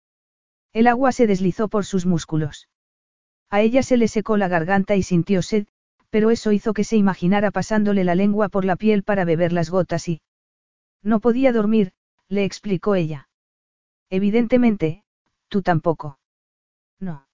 El 0.72 0.88
agua 0.88 1.12
se 1.12 1.28
deslizó 1.28 1.68
por 1.68 1.84
sus 1.84 2.04
músculos. 2.04 2.66
A 3.50 3.60
ella 3.60 3.82
se 3.82 3.96
le 3.96 4.08
secó 4.08 4.36
la 4.36 4.48
garganta 4.48 4.94
y 4.96 5.02
sintió 5.02 5.42
sed, 5.42 5.66
pero 6.08 6.30
eso 6.30 6.52
hizo 6.52 6.72
que 6.72 6.84
se 6.84 6.96
imaginara 6.96 7.50
pasándole 7.50 8.04
la 8.04 8.14
lengua 8.14 8.48
por 8.48 8.64
la 8.64 8.76
piel 8.76 9.02
para 9.02 9.24
beber 9.24 9.52
las 9.52 9.70
gotas 9.70 10.08
y... 10.08 10.20
No 11.02 11.20
podía 11.20 11.52
dormir, 11.52 11.92
le 12.28 12.44
explicó 12.44 12.94
ella. 12.94 13.28
Evidentemente, 14.08 15.04
tú 15.48 15.62
tampoco. 15.62 16.18
No. 16.98 17.26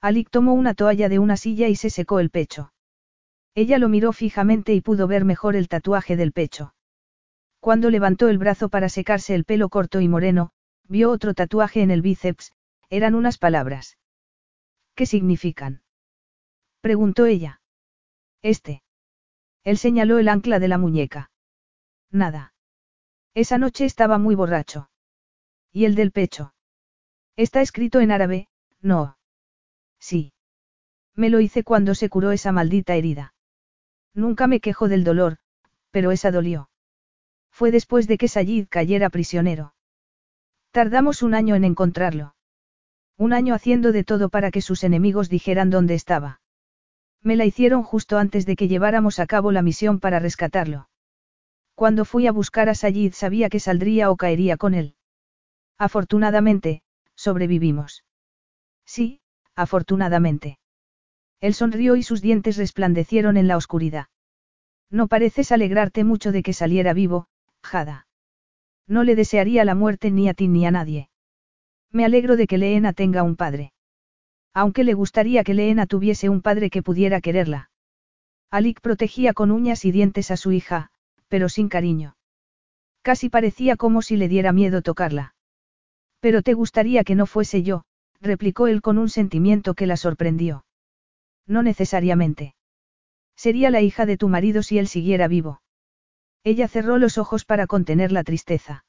Alik 0.00 0.30
tomó 0.30 0.54
una 0.54 0.74
toalla 0.74 1.08
de 1.08 1.18
una 1.18 1.36
silla 1.36 1.68
y 1.68 1.76
se 1.76 1.90
secó 1.90 2.20
el 2.20 2.30
pecho. 2.30 2.72
Ella 3.54 3.78
lo 3.78 3.88
miró 3.88 4.12
fijamente 4.12 4.74
y 4.74 4.80
pudo 4.80 5.06
ver 5.06 5.24
mejor 5.24 5.56
el 5.56 5.68
tatuaje 5.68 6.16
del 6.16 6.32
pecho. 6.32 6.74
Cuando 7.60 7.90
levantó 7.90 8.28
el 8.28 8.38
brazo 8.38 8.68
para 8.68 8.88
secarse 8.88 9.34
el 9.34 9.44
pelo 9.44 9.68
corto 9.68 10.00
y 10.00 10.08
moreno, 10.08 10.50
vio 10.88 11.10
otro 11.10 11.34
tatuaje 11.34 11.82
en 11.82 11.90
el 11.90 12.02
bíceps, 12.02 12.52
eran 12.90 13.14
unas 13.14 13.38
palabras. 13.38 13.96
¿Qué 14.94 15.06
significan? 15.06 15.82
preguntó 16.80 17.26
ella. 17.26 17.60
Este. 18.42 18.82
Él 19.64 19.78
señaló 19.78 20.18
el 20.18 20.28
ancla 20.28 20.58
de 20.58 20.68
la 20.68 20.78
muñeca. 20.78 21.30
Nada. 22.10 22.54
Esa 23.34 23.58
noche 23.58 23.84
estaba 23.84 24.18
muy 24.18 24.34
borracho. 24.34 24.90
¿Y 25.72 25.86
el 25.86 25.94
del 25.94 26.12
pecho? 26.12 26.54
Está 27.36 27.62
escrito 27.62 28.00
en 28.00 28.10
árabe, 28.10 28.48
no. 28.80 29.16
Sí. 29.98 30.34
Me 31.14 31.30
lo 31.30 31.40
hice 31.40 31.62
cuando 31.62 31.94
se 31.94 32.08
curó 32.08 32.32
esa 32.32 32.52
maldita 32.52 32.94
herida. 32.94 33.34
Nunca 34.12 34.46
me 34.46 34.60
quejo 34.60 34.88
del 34.88 35.04
dolor, 35.04 35.38
pero 35.90 36.10
esa 36.10 36.30
dolió. 36.30 36.68
Fue 37.50 37.70
después 37.70 38.06
de 38.08 38.18
que 38.18 38.28
Sayid 38.28 38.66
cayera 38.68 39.08
prisionero. 39.08 39.74
Tardamos 40.72 41.22
un 41.22 41.34
año 41.34 41.54
en 41.54 41.64
encontrarlo. 41.64 42.34
Un 43.22 43.32
año 43.32 43.54
haciendo 43.54 43.92
de 43.92 44.02
todo 44.02 44.30
para 44.30 44.50
que 44.50 44.60
sus 44.60 44.82
enemigos 44.82 45.28
dijeran 45.28 45.70
dónde 45.70 45.94
estaba. 45.94 46.40
Me 47.22 47.36
la 47.36 47.44
hicieron 47.44 47.84
justo 47.84 48.18
antes 48.18 48.46
de 48.46 48.56
que 48.56 48.66
lleváramos 48.66 49.20
a 49.20 49.26
cabo 49.26 49.52
la 49.52 49.62
misión 49.62 50.00
para 50.00 50.18
rescatarlo. 50.18 50.88
Cuando 51.76 52.04
fui 52.04 52.26
a 52.26 52.32
buscar 52.32 52.68
a 52.68 52.74
Sayid 52.74 53.12
sabía 53.12 53.48
que 53.48 53.60
saldría 53.60 54.10
o 54.10 54.16
caería 54.16 54.56
con 54.56 54.74
él. 54.74 54.96
Afortunadamente, 55.78 56.82
sobrevivimos. 57.14 58.02
Sí, 58.84 59.20
afortunadamente. 59.54 60.58
Él 61.40 61.54
sonrió 61.54 61.94
y 61.94 62.02
sus 62.02 62.22
dientes 62.22 62.56
resplandecieron 62.56 63.36
en 63.36 63.46
la 63.46 63.56
oscuridad. 63.56 64.06
No 64.90 65.06
pareces 65.06 65.52
alegrarte 65.52 66.02
mucho 66.02 66.32
de 66.32 66.42
que 66.42 66.54
saliera 66.54 66.92
vivo, 66.92 67.28
Jada. 67.62 68.08
No 68.88 69.04
le 69.04 69.14
desearía 69.14 69.64
la 69.64 69.76
muerte 69.76 70.10
ni 70.10 70.28
a 70.28 70.34
ti 70.34 70.48
ni 70.48 70.66
a 70.66 70.72
nadie. 70.72 71.11
Me 71.92 72.04
alegro 72.04 72.36
de 72.36 72.46
que 72.46 72.58
Leena 72.58 72.92
tenga 72.92 73.22
un 73.22 73.36
padre. 73.36 73.72
Aunque 74.54 74.84
le 74.84 74.94
gustaría 74.94 75.44
que 75.44 75.54
Leena 75.54 75.86
tuviese 75.86 76.28
un 76.28 76.40
padre 76.40 76.70
que 76.70 76.82
pudiera 76.82 77.20
quererla. 77.20 77.70
Alik 78.50 78.80
protegía 78.80 79.32
con 79.32 79.50
uñas 79.50 79.84
y 79.84 79.92
dientes 79.92 80.30
a 80.30 80.36
su 80.36 80.52
hija, 80.52 80.90
pero 81.28 81.48
sin 81.48 81.68
cariño. 81.68 82.16
Casi 83.02 83.28
parecía 83.28 83.76
como 83.76 84.02
si 84.02 84.16
le 84.16 84.28
diera 84.28 84.52
miedo 84.52 84.82
tocarla. 84.82 85.34
Pero 86.20 86.42
te 86.42 86.54
gustaría 86.54 87.04
que 87.04 87.14
no 87.14 87.26
fuese 87.26 87.62
yo, 87.62 87.84
replicó 88.20 88.68
él 88.68 88.80
con 88.80 88.98
un 88.98 89.08
sentimiento 89.08 89.74
que 89.74 89.86
la 89.86 89.96
sorprendió. 89.96 90.64
No 91.46 91.62
necesariamente. 91.62 92.54
Sería 93.36 93.70
la 93.70 93.80
hija 93.80 94.06
de 94.06 94.16
tu 94.16 94.28
marido 94.28 94.62
si 94.62 94.78
él 94.78 94.86
siguiera 94.86 95.28
vivo. 95.28 95.62
Ella 96.44 96.68
cerró 96.68 96.98
los 96.98 97.18
ojos 97.18 97.44
para 97.44 97.66
contener 97.66 98.12
la 98.12 98.22
tristeza. 98.22 98.84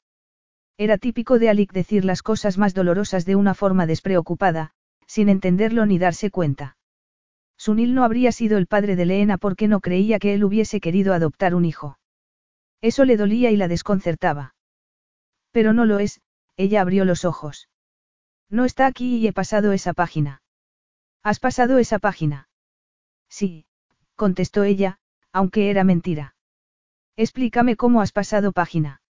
Era 0.76 0.98
típico 0.98 1.38
de 1.38 1.48
Alik 1.48 1.72
decir 1.72 2.04
las 2.04 2.22
cosas 2.22 2.58
más 2.58 2.74
dolorosas 2.74 3.24
de 3.24 3.36
una 3.36 3.54
forma 3.54 3.86
despreocupada, 3.86 4.72
sin 5.06 5.28
entenderlo 5.28 5.86
ni 5.86 5.98
darse 5.98 6.30
cuenta. 6.30 6.76
Sunil 7.56 7.94
no 7.94 8.02
habría 8.04 8.32
sido 8.32 8.58
el 8.58 8.66
padre 8.66 8.96
de 8.96 9.06
Leena 9.06 9.38
porque 9.38 9.68
no 9.68 9.80
creía 9.80 10.18
que 10.18 10.34
él 10.34 10.42
hubiese 10.42 10.80
querido 10.80 11.14
adoptar 11.14 11.54
un 11.54 11.64
hijo. 11.64 11.98
Eso 12.80 13.04
le 13.04 13.16
dolía 13.16 13.50
y 13.52 13.56
la 13.56 13.68
desconcertaba. 13.68 14.54
Pero 15.52 15.72
no 15.72 15.84
lo 15.84 16.00
es, 16.00 16.20
ella 16.56 16.80
abrió 16.80 17.04
los 17.04 17.24
ojos. 17.24 17.68
No 18.50 18.64
está 18.64 18.86
aquí 18.86 19.18
y 19.18 19.28
he 19.28 19.32
pasado 19.32 19.72
esa 19.72 19.92
página. 19.92 20.42
¿Has 21.22 21.38
pasado 21.38 21.78
esa 21.78 22.00
página? 22.00 22.48
Sí, 23.28 23.66
contestó 24.16 24.64
ella, 24.64 24.98
aunque 25.32 25.70
era 25.70 25.84
mentira. 25.84 26.34
Explícame 27.16 27.76
cómo 27.76 28.00
has 28.00 28.10
pasado 28.10 28.52
página. 28.52 29.00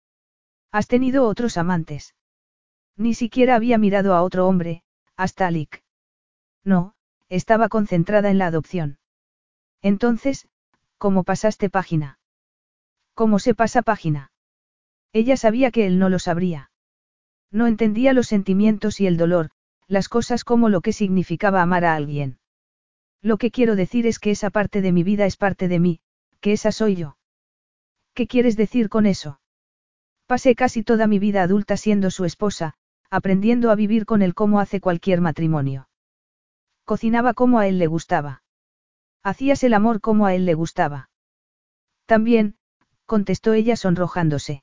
Has 0.74 0.88
tenido 0.88 1.28
otros 1.28 1.56
amantes. 1.56 2.16
Ni 2.96 3.14
siquiera 3.14 3.54
había 3.54 3.78
mirado 3.78 4.12
a 4.12 4.24
otro 4.24 4.48
hombre, 4.48 4.82
hasta 5.16 5.46
Alik. 5.46 5.84
No, 6.64 6.96
estaba 7.28 7.68
concentrada 7.68 8.28
en 8.28 8.38
la 8.38 8.48
adopción. 8.48 8.98
Entonces, 9.82 10.48
¿cómo 10.98 11.22
pasaste 11.22 11.70
página? 11.70 12.18
¿Cómo 13.14 13.38
se 13.38 13.54
pasa 13.54 13.82
página? 13.82 14.32
Ella 15.12 15.36
sabía 15.36 15.70
que 15.70 15.86
él 15.86 16.00
no 16.00 16.08
lo 16.08 16.18
sabría. 16.18 16.72
No 17.52 17.68
entendía 17.68 18.12
los 18.12 18.26
sentimientos 18.26 19.00
y 19.00 19.06
el 19.06 19.16
dolor, 19.16 19.50
las 19.86 20.08
cosas 20.08 20.42
como 20.42 20.68
lo 20.68 20.80
que 20.80 20.92
significaba 20.92 21.62
amar 21.62 21.84
a 21.84 21.94
alguien. 21.94 22.40
Lo 23.22 23.36
que 23.36 23.52
quiero 23.52 23.76
decir 23.76 24.08
es 24.08 24.18
que 24.18 24.32
esa 24.32 24.50
parte 24.50 24.82
de 24.82 24.90
mi 24.90 25.04
vida 25.04 25.24
es 25.24 25.36
parte 25.36 25.68
de 25.68 25.78
mí, 25.78 26.00
que 26.40 26.50
esa 26.50 26.72
soy 26.72 26.96
yo. 26.96 27.16
¿Qué 28.12 28.26
quieres 28.26 28.56
decir 28.56 28.88
con 28.88 29.06
eso? 29.06 29.38
Pasé 30.26 30.54
casi 30.54 30.82
toda 30.82 31.06
mi 31.06 31.18
vida 31.18 31.42
adulta 31.42 31.76
siendo 31.76 32.10
su 32.10 32.24
esposa, 32.24 32.74
aprendiendo 33.10 33.70
a 33.70 33.74
vivir 33.74 34.06
con 34.06 34.22
él 34.22 34.34
como 34.34 34.58
hace 34.58 34.80
cualquier 34.80 35.20
matrimonio. 35.20 35.88
Cocinaba 36.84 37.34
como 37.34 37.58
a 37.58 37.66
él 37.66 37.78
le 37.78 37.86
gustaba. 37.86 38.42
Hacías 39.22 39.62
el 39.64 39.74
amor 39.74 40.00
como 40.00 40.26
a 40.26 40.34
él 40.34 40.46
le 40.46 40.54
gustaba. 40.54 41.10
También, 42.06 42.56
contestó 43.06 43.52
ella 43.52 43.76
sonrojándose. 43.76 44.62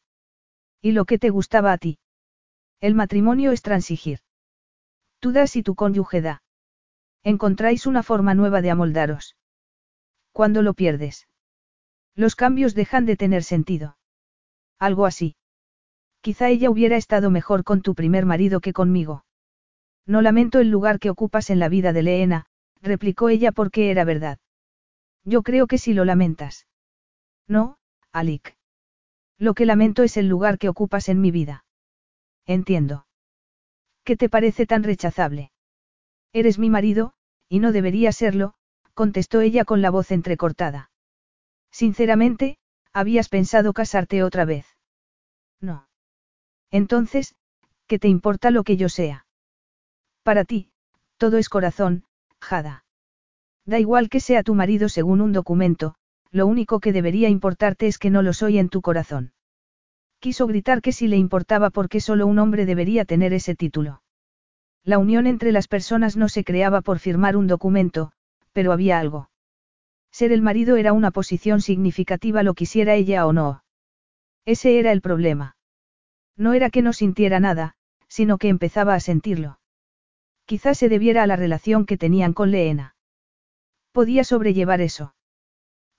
¿Y 0.82 0.92
lo 0.92 1.06
que 1.06 1.18
te 1.20 1.30
gustaba 1.30 1.72
a 1.72 1.78
ti? 1.78 2.00
El 2.80 2.96
matrimonio 2.96 3.52
es 3.52 3.62
transigir. 3.62 4.20
Tú 5.20 5.32
das 5.32 5.56
y 5.56 5.64
tu 5.64 5.76
cónyuge 5.76 6.22
da. 6.22 6.44
Encontráis 7.24 7.86
una 7.86 8.02
forma 8.02 8.34
nueva 8.34 8.62
de 8.62 8.72
amoldaros. 8.72 9.36
Cuando 10.32 10.64
lo 10.64 10.74
pierdes. 10.74 11.28
Los 12.16 12.36
cambios 12.36 12.74
dejan 12.74 13.06
de 13.06 13.16
tener 13.16 13.44
sentido. 13.44 13.98
Algo 14.80 15.06
así. 15.06 15.36
Quizá 16.22 16.50
ella 16.50 16.70
hubiera 16.70 16.98
estado 16.98 17.32
mejor 17.32 17.64
con 17.64 17.82
tu 17.82 17.96
primer 17.96 18.26
marido 18.26 18.62
que 18.62 18.74
conmigo. 18.74 19.26
No 20.06 20.22
lamento 20.22 20.60
el 20.60 20.70
lugar 20.70 21.00
que 21.00 21.10
ocupas 21.10 21.50
en 21.50 21.60
la 21.60 21.70
vida 21.70 21.94
de 21.94 22.04
Leena, 22.04 22.46
replicó 22.82 23.30
ella 23.30 23.52
porque 23.52 23.92
era 23.92 24.04
verdad. 24.04 24.40
Yo 25.24 25.44
creo 25.44 25.68
que 25.68 25.78
sí 25.78 25.94
lo 25.94 26.06
lamentas. 26.06 26.68
No, 27.48 27.78
Alik. 28.12 28.56
Lo 29.38 29.54
que 29.54 29.66
lamento 29.66 30.04
es 30.04 30.18
el 30.18 30.28
lugar 30.28 30.58
que 30.58 30.70
ocupas 30.70 31.10
en 31.10 31.22
mi 31.22 31.32
vida. 31.32 31.66
Entiendo. 32.46 33.08
¿Qué 34.04 34.16
te 34.16 34.30
parece 34.30 34.66
tan 34.66 34.84
rechazable? 34.84 35.52
Eres 36.34 36.60
mi 36.60 36.70
marido, 36.70 37.14
y 37.50 37.60
no 37.60 37.72
debería 37.72 38.12
serlo, 38.12 38.54
contestó 38.94 39.42
ella 39.42 39.66
con 39.66 39.82
la 39.82 39.90
voz 39.90 40.12
entrecortada. 40.12 40.92
Sinceramente, 41.72 42.58
habías 42.94 43.30
pensado 43.30 43.74
casarte 43.74 44.24
otra 44.24 44.46
vez. 44.46 44.66
No. 45.60 45.88
Entonces, 46.72 47.36
¿qué 47.88 48.00
te 48.00 48.08
importa 48.08 48.50
lo 48.50 48.64
que 48.64 48.78
yo 48.78 48.90
sea? 48.90 49.26
Para 50.24 50.46
ti, 50.46 50.72
todo 51.18 51.38
es 51.38 51.50
corazón, 51.50 52.06
Jada. 52.40 52.86
Da 53.66 53.80
igual 53.80 54.10
que 54.10 54.20
sea 54.20 54.44
tu 54.44 54.56
marido 54.56 54.90
según 54.90 55.22
un 55.22 55.34
documento, 55.34 55.96
lo 56.32 56.48
único 56.48 56.80
que 56.80 56.94
debería 56.94 57.30
importarte 57.30 57.88
es 57.88 57.98
que 57.98 58.10
no 58.10 58.22
lo 58.22 58.34
soy 58.34 58.58
en 58.58 58.70
tu 58.70 58.82
corazón. 58.82 59.34
Quiso 60.20 60.48
gritar 60.48 60.82
que 60.82 60.94
si 60.94 61.08
le 61.08 61.18
importaba 61.18 61.70
porque 61.70 62.00
solo 62.00 62.26
un 62.28 62.40
hombre 62.40 62.66
debería 62.66 63.06
tener 63.06 63.34
ese 63.34 63.56
título. 63.56 64.02
La 64.84 64.98
unión 64.98 65.28
entre 65.28 65.52
las 65.52 65.68
personas 65.68 66.16
no 66.16 66.30
se 66.30 66.44
creaba 66.44 66.82
por 66.82 67.00
firmar 67.00 67.36
un 67.36 67.48
documento, 67.48 68.12
pero 68.54 68.72
había 68.72 69.00
algo. 69.00 69.30
Ser 70.12 70.32
el 70.32 70.42
marido 70.42 70.76
era 70.76 70.94
una 70.94 71.12
posición 71.12 71.62
significativa 71.62 72.44
lo 72.44 72.54
quisiera 72.54 72.96
ella 72.96 73.26
o 73.26 73.34
no. 73.34 73.64
Ese 74.46 74.80
era 74.80 74.92
el 74.92 75.02
problema. 75.02 75.56
No 76.38 76.54
era 76.54 76.70
que 76.70 76.82
no 76.82 76.94
sintiera 76.94 77.40
nada, 77.40 77.76
sino 78.08 78.38
que 78.38 78.50
empezaba 78.50 78.94
a 78.94 79.00
sentirlo. 79.00 79.60
Quizás 80.46 80.78
se 80.78 80.90
debiera 80.90 81.24
a 81.24 81.28
la 81.28 81.36
relación 81.36 81.86
que 81.86 81.98
tenían 81.98 82.34
con 82.34 82.52
Leena. 82.52 82.96
Podía 83.92 84.24
sobrellevar 84.24 84.82
eso. 84.82 85.16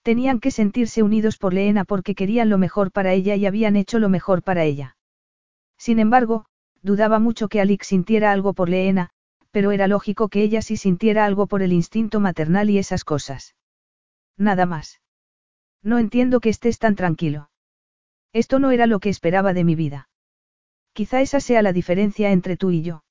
Tenían 0.03 0.41
que 0.41 0.51
sentirse 0.51 1.03
unidos 1.03 1.39
por 1.39 1.55
Leena 1.55 1.85
porque 1.85 2.15
querían 2.15 2.49
lo 2.49 2.59
mejor 2.59 2.91
para 2.91 3.13
ella 3.13 3.37
y 3.37 3.47
habían 3.47 3.77
hecho 3.77 3.99
lo 3.99 4.09
mejor 4.09 4.43
para 4.43 4.65
ella. 4.65 4.97
Sin 5.79 5.99
embargo, 5.99 6.47
dudaba 6.83 7.19
mucho 7.19 7.49
que 7.49 7.61
Alix 7.61 7.87
sintiera 7.87 8.33
algo 8.33 8.53
por 8.53 8.69
Leena, 8.69 9.11
pero 9.53 9.71
era 9.71 9.87
lógico 9.87 10.29
que 10.29 10.43
ella 10.43 10.63
sí 10.63 10.77
sintiera 10.77 11.25
algo 11.25 11.47
por 11.47 11.63
el 11.63 11.73
instinto 11.73 12.21
maternal 12.21 12.71
y 12.71 12.79
esas 12.79 13.05
cosas. 13.05 13.55
Nada 14.37 14.67
más. 14.67 15.01
No 15.83 15.99
entiendo 15.99 16.41
que 16.41 16.49
estés 16.49 16.79
tan 16.79 16.97
tranquilo. 16.97 17.51
Esto 18.33 18.59
no 18.59 18.71
era 18.71 18.87
lo 18.87 18.99
que 18.99 19.09
esperaba 19.09 19.53
de 19.53 19.65
mi 19.65 19.75
vida. 19.75 20.09
Quizá 20.93 21.21
esa 21.21 21.41
sea 21.41 21.63
la 21.63 21.73
diferencia 21.73 22.33
entre 22.33 22.57
tú 22.57 22.71
y 22.71 22.83
yo. 22.83 23.05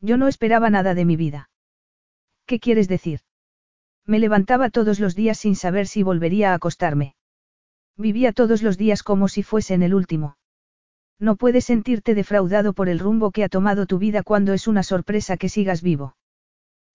Yo 0.00 0.16
no 0.16 0.28
esperaba 0.28 0.70
nada 0.70 0.94
de 0.94 1.04
mi 1.04 1.16
vida. 1.16 1.50
¿Qué 2.46 2.60
quieres 2.60 2.88
decir? 2.88 3.20
Me 4.04 4.18
levantaba 4.18 4.70
todos 4.70 5.00
los 5.00 5.14
días 5.14 5.38
sin 5.38 5.56
saber 5.56 5.86
si 5.86 6.02
volvería 6.02 6.52
a 6.52 6.54
acostarme. 6.54 7.16
Vivía 7.96 8.32
todos 8.32 8.62
los 8.62 8.76
días 8.76 9.02
como 9.02 9.28
si 9.28 9.42
fuesen 9.42 9.82
el 9.82 9.94
último. 9.94 10.36
No 11.18 11.36
puedes 11.36 11.64
sentirte 11.64 12.14
defraudado 12.14 12.72
por 12.72 12.88
el 12.88 12.98
rumbo 12.98 13.30
que 13.30 13.42
ha 13.42 13.48
tomado 13.48 13.86
tu 13.86 13.98
vida 13.98 14.22
cuando 14.22 14.52
es 14.52 14.68
una 14.68 14.82
sorpresa 14.82 15.36
que 15.36 15.48
sigas 15.48 15.82
vivo. 15.82 16.16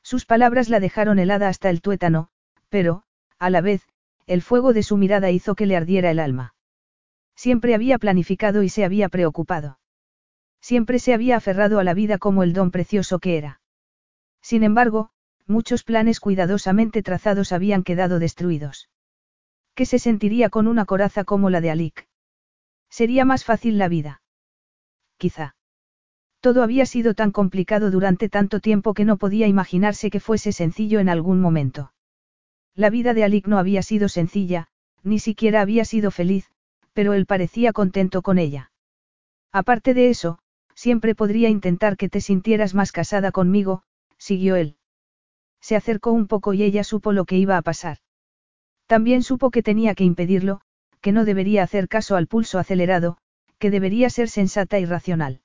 Sus 0.04 0.26
palabras 0.26 0.70
la 0.70 0.80
dejaron 0.80 1.20
helada 1.20 1.48
hasta 1.48 1.70
el 1.70 1.82
tuétano, 1.82 2.30
pero, 2.70 3.04
a 3.40 3.50
la 3.50 3.62
vez, 3.62 3.82
el 4.28 4.42
fuego 4.42 4.74
de 4.74 4.84
su 4.84 4.96
mirada 4.96 5.32
hizo 5.32 5.56
que 5.56 5.66
le 5.66 5.76
ardiera 5.76 6.12
el 6.12 6.20
alma. 6.20 6.54
Siempre 7.36 7.74
había 7.74 7.98
planificado 7.98 8.62
y 8.64 8.70
se 8.70 8.86
había 8.86 9.10
preocupado. 9.10 9.80
Siempre 10.62 11.00
se 11.00 11.14
había 11.14 11.38
aferrado 11.38 11.80
a 11.80 11.84
la 11.84 11.94
vida 11.94 12.18
como 12.18 12.44
el 12.44 12.54
don 12.54 12.72
precioso 12.72 13.20
que 13.20 13.38
era. 13.38 13.62
Sin 14.42 14.64
embargo, 14.64 15.10
muchos 15.48 15.84
planes 15.84 16.20
cuidadosamente 16.20 17.04
trazados 17.04 17.52
habían 17.52 17.84
quedado 17.84 18.20
destruidos. 18.20 18.90
¿Qué 19.76 19.86
se 19.86 20.00
sentiría 20.00 20.50
con 20.50 20.68
una 20.68 20.86
coraza 20.86 21.24
como 21.24 21.50
la 21.50 21.62
de 21.62 21.72
Alik? 21.72 22.08
Sería 22.90 23.26
más 23.26 23.44
fácil 23.44 23.78
la 23.78 23.88
vida. 23.88 24.22
Quizá. 25.18 25.56
Todo 26.42 26.64
había 26.64 26.86
sido 26.86 27.14
tan 27.14 27.32
complicado 27.32 27.92
durante 27.92 28.28
tanto 28.30 28.60
tiempo 28.60 28.94
que 28.94 29.06
no 29.06 29.18
podía 29.18 29.48
imaginarse 29.48 30.10
que 30.10 30.20
fuese 30.20 30.52
sencillo 30.52 31.00
en 31.00 31.10
algún 31.10 31.40
momento. 31.40 31.94
La 32.76 32.90
vida 32.90 33.14
de 33.14 33.24
Alik 33.24 33.48
no 33.48 33.58
había 33.58 33.84
sido 33.84 34.10
sencilla, 34.10 34.68
ni 35.04 35.20
siquiera 35.20 35.62
había 35.62 35.86
sido 35.86 36.12
feliz, 36.12 36.50
pero 36.94 37.14
él 37.14 37.26
parecía 37.26 37.74
contento 37.74 38.22
con 38.22 38.38
ella. 38.38 38.72
Aparte 39.52 39.94
de 39.94 40.10
eso, 40.10 40.40
siempre 40.76 41.16
podría 41.16 41.50
intentar 41.50 41.98
que 41.98 42.10
te 42.10 42.22
sintieras 42.22 42.74
más 42.74 42.92
casada 42.92 43.32
conmigo, 43.32 43.84
siguió 44.18 44.56
él. 44.56 44.78
Se 45.62 45.76
acercó 45.76 46.12
un 46.12 46.28
poco 46.28 46.54
y 46.54 46.64
ella 46.64 46.84
supo 46.84 47.12
lo 47.12 47.26
que 47.26 47.38
iba 47.38 47.58
a 47.58 47.62
pasar. 47.62 47.98
También 48.88 49.24
supo 49.24 49.52
que 49.52 49.64
tenía 49.64 49.96
que 49.96 50.04
impedirlo, 50.04 50.62
que 51.02 51.12
no 51.12 51.26
debería 51.26 51.64
hacer 51.64 51.88
caso 51.88 52.16
al 52.16 52.28
pulso 52.28 52.60
acelerado, 52.60 53.18
que 53.58 53.72
debería 53.72 54.10
ser 54.10 54.30
sensata 54.30 54.80
y 54.80 54.86
racional. 54.86 55.42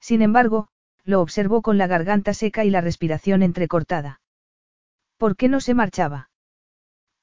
Sin 0.00 0.22
embargo, 0.22 0.68
lo 1.04 1.20
observó 1.20 1.62
con 1.62 1.78
la 1.78 1.86
garganta 1.86 2.34
seca 2.34 2.64
y 2.64 2.70
la 2.70 2.80
respiración 2.80 3.42
entrecortada. 3.42 4.20
¿Por 5.16 5.36
qué 5.36 5.48
no 5.48 5.60
se 5.60 5.74
marchaba? 5.74 6.30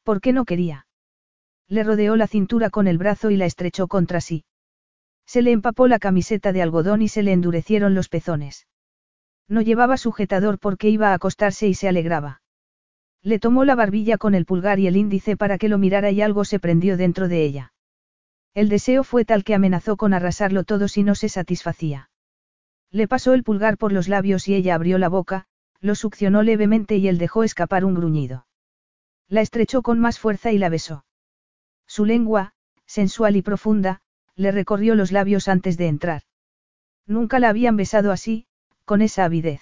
¿Por 0.04 0.22
qué 0.22 0.34
no 0.34 0.46
quería? 0.46 0.88
Le 1.68 1.84
rodeó 1.84 2.16
la 2.16 2.28
cintura 2.28 2.70
con 2.70 2.88
el 2.88 2.98
brazo 2.98 3.30
y 3.30 3.38
la 3.38 3.46
estrechó 3.46 3.88
contra 3.88 4.22
sí. 4.22 4.46
Se 5.26 5.42
le 5.42 5.52
empapó 5.52 5.88
la 5.88 6.00
camiseta 6.00 6.52
de 6.52 6.62
algodón 6.62 7.02
y 7.02 7.08
se 7.08 7.24
le 7.24 7.34
endurecieron 7.34 7.96
los 7.96 8.10
pezones. 8.10 8.68
No 9.48 9.62
llevaba 9.62 9.98
sujetador 9.98 10.60
porque 10.60 10.90
iba 10.90 11.10
a 11.10 11.14
acostarse 11.14 11.68
y 11.68 11.74
se 11.74 11.88
alegraba. 11.88 12.42
Le 13.22 13.40
tomó 13.40 13.64
la 13.66 13.76
barbilla 13.76 14.18
con 14.18 14.36
el 14.36 14.46
pulgar 14.46 14.80
y 14.80 14.88
el 14.88 14.98
índice 14.98 15.38
para 15.38 15.58
que 15.58 15.70
lo 15.70 15.78
mirara 15.78 16.12
y 16.12 16.22
algo 16.22 16.44
se 16.46 16.60
prendió 16.60 16.98
dentro 16.98 17.28
de 17.28 17.44
ella. 17.44 17.74
El 18.54 18.70
deseo 18.70 19.04
fue 19.04 19.26
tal 19.26 19.44
que 19.44 19.56
amenazó 19.56 19.98
con 19.98 20.14
arrasarlo 20.14 20.64
todo 20.64 20.88
si 20.88 21.04
no 21.04 21.16
se 21.16 21.30
satisfacía. 21.30 22.10
Le 22.92 23.08
pasó 23.08 23.34
el 23.34 23.44
pulgar 23.44 23.78
por 23.78 23.92
los 23.92 24.08
labios 24.08 24.48
y 24.48 24.54
ella 24.54 24.76
abrió 24.76 24.98
la 24.98 25.10
boca, 25.10 25.48
lo 25.80 25.96
succionó 25.96 26.44
levemente 26.44 26.98
y 26.98 27.08
él 27.08 27.18
dejó 27.18 27.44
escapar 27.44 27.86
un 27.86 27.96
gruñido. 27.96 28.46
La 29.28 29.42
estrechó 29.42 29.82
con 29.82 30.00
más 30.00 30.20
fuerza 30.20 30.52
y 30.52 30.60
la 30.60 30.70
besó. 30.70 31.06
Su 31.88 32.06
lengua, 32.06 32.54
sensual 32.86 33.36
y 33.36 33.42
profunda, 33.42 34.02
le 34.36 34.52
recorrió 34.52 34.96
los 34.96 35.12
labios 35.12 35.48
antes 35.48 35.78
de 35.78 35.88
entrar. 35.88 36.22
Nunca 37.06 37.40
la 37.40 37.50
habían 37.50 37.76
besado 37.76 38.12
así, 38.12 38.46
con 38.86 39.02
esa 39.02 39.26
avidez. 39.26 39.62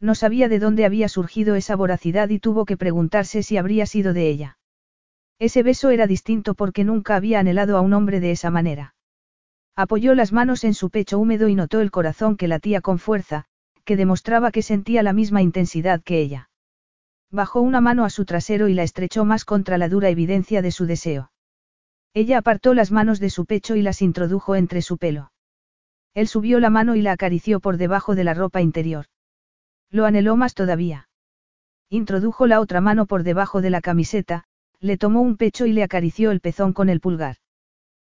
No 0.00 0.14
sabía 0.14 0.48
de 0.48 0.58
dónde 0.58 0.84
había 0.84 1.08
surgido 1.08 1.54
esa 1.54 1.76
voracidad 1.76 2.28
y 2.28 2.38
tuvo 2.38 2.64
que 2.64 2.76
preguntarse 2.76 3.42
si 3.42 3.56
habría 3.56 3.86
sido 3.86 4.12
de 4.12 4.28
ella. 4.28 4.58
Ese 5.38 5.62
beso 5.62 5.90
era 5.90 6.06
distinto 6.06 6.54
porque 6.54 6.84
nunca 6.84 7.16
había 7.16 7.40
anhelado 7.40 7.76
a 7.76 7.80
un 7.80 7.92
hombre 7.92 8.20
de 8.20 8.30
esa 8.30 8.50
manera. 8.50 8.94
Apoyó 9.74 10.14
las 10.14 10.32
manos 10.32 10.64
en 10.64 10.72
su 10.72 10.88
pecho 10.90 11.18
húmedo 11.18 11.48
y 11.48 11.54
notó 11.54 11.80
el 11.80 11.90
corazón 11.90 12.36
que 12.36 12.48
latía 12.48 12.80
con 12.80 12.98
fuerza, 12.98 13.44
que 13.84 13.96
demostraba 13.96 14.50
que 14.50 14.62
sentía 14.62 15.02
la 15.02 15.12
misma 15.12 15.42
intensidad 15.42 16.02
que 16.02 16.20
ella. 16.20 16.50
Bajó 17.30 17.60
una 17.60 17.80
mano 17.80 18.04
a 18.04 18.10
su 18.10 18.24
trasero 18.24 18.68
y 18.68 18.74
la 18.74 18.82
estrechó 18.82 19.24
más 19.24 19.44
contra 19.44 19.76
la 19.78 19.88
dura 19.88 20.08
evidencia 20.08 20.62
de 20.62 20.70
su 20.70 20.86
deseo. 20.86 21.30
Ella 22.16 22.38
apartó 22.38 22.72
las 22.72 22.92
manos 22.92 23.20
de 23.20 23.28
su 23.28 23.44
pecho 23.44 23.76
y 23.76 23.82
las 23.82 24.00
introdujo 24.00 24.56
entre 24.56 24.80
su 24.80 24.96
pelo. 24.96 25.32
Él 26.14 26.28
subió 26.28 26.60
la 26.60 26.70
mano 26.70 26.96
y 26.96 27.02
la 27.02 27.12
acarició 27.12 27.60
por 27.60 27.76
debajo 27.76 28.14
de 28.14 28.24
la 28.24 28.32
ropa 28.32 28.62
interior. 28.62 29.04
Lo 29.90 30.06
anheló 30.06 30.34
más 30.34 30.54
todavía. 30.54 31.10
Introdujo 31.90 32.46
la 32.46 32.62
otra 32.62 32.80
mano 32.80 33.04
por 33.04 33.22
debajo 33.22 33.60
de 33.60 33.68
la 33.68 33.82
camiseta, 33.82 34.44
le 34.80 34.96
tomó 34.96 35.20
un 35.20 35.36
pecho 35.36 35.66
y 35.66 35.74
le 35.74 35.82
acarició 35.82 36.30
el 36.30 36.40
pezón 36.40 36.72
con 36.72 36.88
el 36.88 37.00
pulgar. 37.00 37.36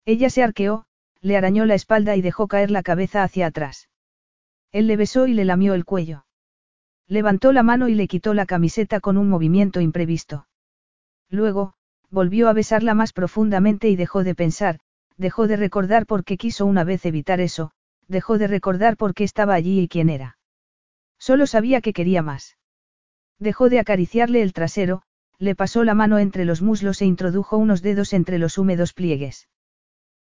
Ella 0.06 0.30
se 0.30 0.42
arqueó, 0.42 0.86
le 1.20 1.36
arañó 1.36 1.66
la 1.66 1.74
espalda 1.74 2.16
y 2.16 2.22
dejó 2.22 2.48
caer 2.48 2.70
la 2.70 2.82
cabeza 2.82 3.22
hacia 3.22 3.48
atrás. 3.48 3.90
Él 4.72 4.86
le 4.86 4.96
besó 4.96 5.26
y 5.26 5.34
le 5.34 5.44
lamió 5.44 5.74
el 5.74 5.84
cuello. 5.84 6.24
Levantó 7.06 7.52
la 7.52 7.62
mano 7.62 7.86
y 7.86 7.94
le 7.94 8.08
quitó 8.08 8.32
la 8.32 8.46
camiseta 8.46 9.00
con 9.00 9.18
un 9.18 9.28
movimiento 9.28 9.82
imprevisto. 9.82 10.46
Luego, 11.28 11.74
volvió 12.10 12.48
a 12.48 12.52
besarla 12.52 12.94
más 12.94 13.12
profundamente 13.12 13.88
y 13.88 13.96
dejó 13.96 14.24
de 14.24 14.34
pensar, 14.34 14.80
dejó 15.16 15.46
de 15.46 15.56
recordar 15.56 16.06
por 16.06 16.24
qué 16.24 16.36
quiso 16.36 16.66
una 16.66 16.84
vez 16.84 17.06
evitar 17.06 17.40
eso, 17.40 17.72
dejó 18.08 18.38
de 18.38 18.46
recordar 18.46 18.96
por 18.96 19.14
qué 19.14 19.24
estaba 19.24 19.54
allí 19.54 19.80
y 19.80 19.88
quién 19.88 20.10
era. 20.10 20.38
Solo 21.18 21.46
sabía 21.46 21.80
que 21.80 21.92
quería 21.92 22.22
más. 22.22 22.56
Dejó 23.38 23.68
de 23.68 23.78
acariciarle 23.78 24.42
el 24.42 24.52
trasero, 24.52 25.02
le 25.38 25.54
pasó 25.54 25.84
la 25.84 25.94
mano 25.94 26.18
entre 26.18 26.44
los 26.44 26.60
muslos 26.60 27.00
e 27.00 27.06
introdujo 27.06 27.56
unos 27.56 27.82
dedos 27.82 28.12
entre 28.12 28.38
los 28.38 28.58
húmedos 28.58 28.92
pliegues. 28.92 29.48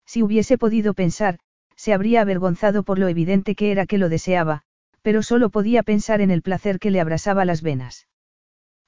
Si 0.05 0.23
hubiese 0.23 0.57
podido 0.57 0.93
pensar, 0.93 1.39
se 1.75 1.93
habría 1.93 2.21
avergonzado 2.21 2.83
por 2.83 2.99
lo 2.99 3.07
evidente 3.07 3.55
que 3.55 3.71
era 3.71 3.85
que 3.85 3.97
lo 3.97 4.09
deseaba, 4.09 4.63
pero 5.01 5.21
solo 5.23 5.49
podía 5.49 5.83
pensar 5.83 6.21
en 6.21 6.31
el 6.31 6.41
placer 6.41 6.79
que 6.79 6.91
le 6.91 6.99
abrasaba 6.99 7.45
las 7.45 7.61
venas. 7.61 8.07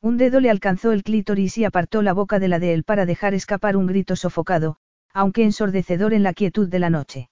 Un 0.07 0.15
dedo 0.15 0.39
le 0.39 0.49
alcanzó 0.49 0.93
el 0.93 1.03
clítoris 1.03 1.57
y 1.57 1.65
apartó 1.65 2.01
la 2.01 2.13
boca 2.13 2.39
de 2.39 2.47
la 2.47 2.59
de 2.59 2.73
él 2.73 2.85
para 2.85 3.05
dejar 3.05 3.33
escapar 3.33 3.75
un 3.75 3.87
grito 3.87 4.15
sofocado, 4.15 4.77
aunque 5.13 5.43
ensordecedor 5.43 6.13
en 6.13 6.23
la 6.23 6.31
quietud 6.31 6.69
de 6.69 6.79
la 6.79 6.89
noche. 6.89 7.29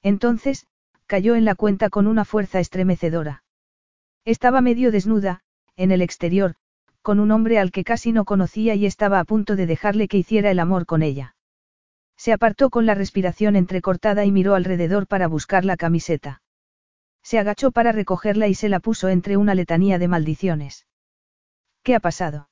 Entonces, 0.00 0.68
cayó 1.08 1.34
en 1.34 1.44
la 1.44 1.56
cuenta 1.56 1.90
con 1.90 2.06
una 2.06 2.24
fuerza 2.24 2.60
estremecedora. 2.60 3.42
Estaba 4.24 4.60
medio 4.60 4.92
desnuda, 4.92 5.40
en 5.74 5.90
el 5.90 6.00
exterior, 6.00 6.54
con 7.02 7.18
un 7.18 7.32
hombre 7.32 7.58
al 7.58 7.72
que 7.72 7.82
casi 7.82 8.12
no 8.12 8.24
conocía 8.24 8.76
y 8.76 8.86
estaba 8.86 9.18
a 9.18 9.24
punto 9.24 9.56
de 9.56 9.66
dejarle 9.66 10.06
que 10.06 10.18
hiciera 10.18 10.52
el 10.52 10.60
amor 10.60 10.86
con 10.86 11.02
ella. 11.02 11.34
Se 12.16 12.32
apartó 12.32 12.70
con 12.70 12.86
la 12.86 12.94
respiración 12.94 13.56
entrecortada 13.56 14.24
y 14.24 14.30
miró 14.30 14.54
alrededor 14.54 15.08
para 15.08 15.26
buscar 15.26 15.64
la 15.64 15.76
camiseta. 15.76 16.42
Se 17.24 17.40
agachó 17.40 17.72
para 17.72 17.90
recogerla 17.90 18.46
y 18.46 18.54
se 18.54 18.68
la 18.68 18.78
puso 18.78 19.08
entre 19.08 19.36
una 19.36 19.56
letanía 19.56 19.98
de 19.98 20.06
maldiciones. 20.06 20.86
¿Qué 21.88 21.94
ha 21.94 22.00
pasado? 22.00 22.50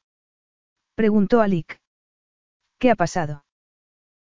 preguntó 0.94 1.42
Alik. 1.42 1.78
¿Qué 2.78 2.90
ha 2.90 2.94
pasado? 2.94 3.44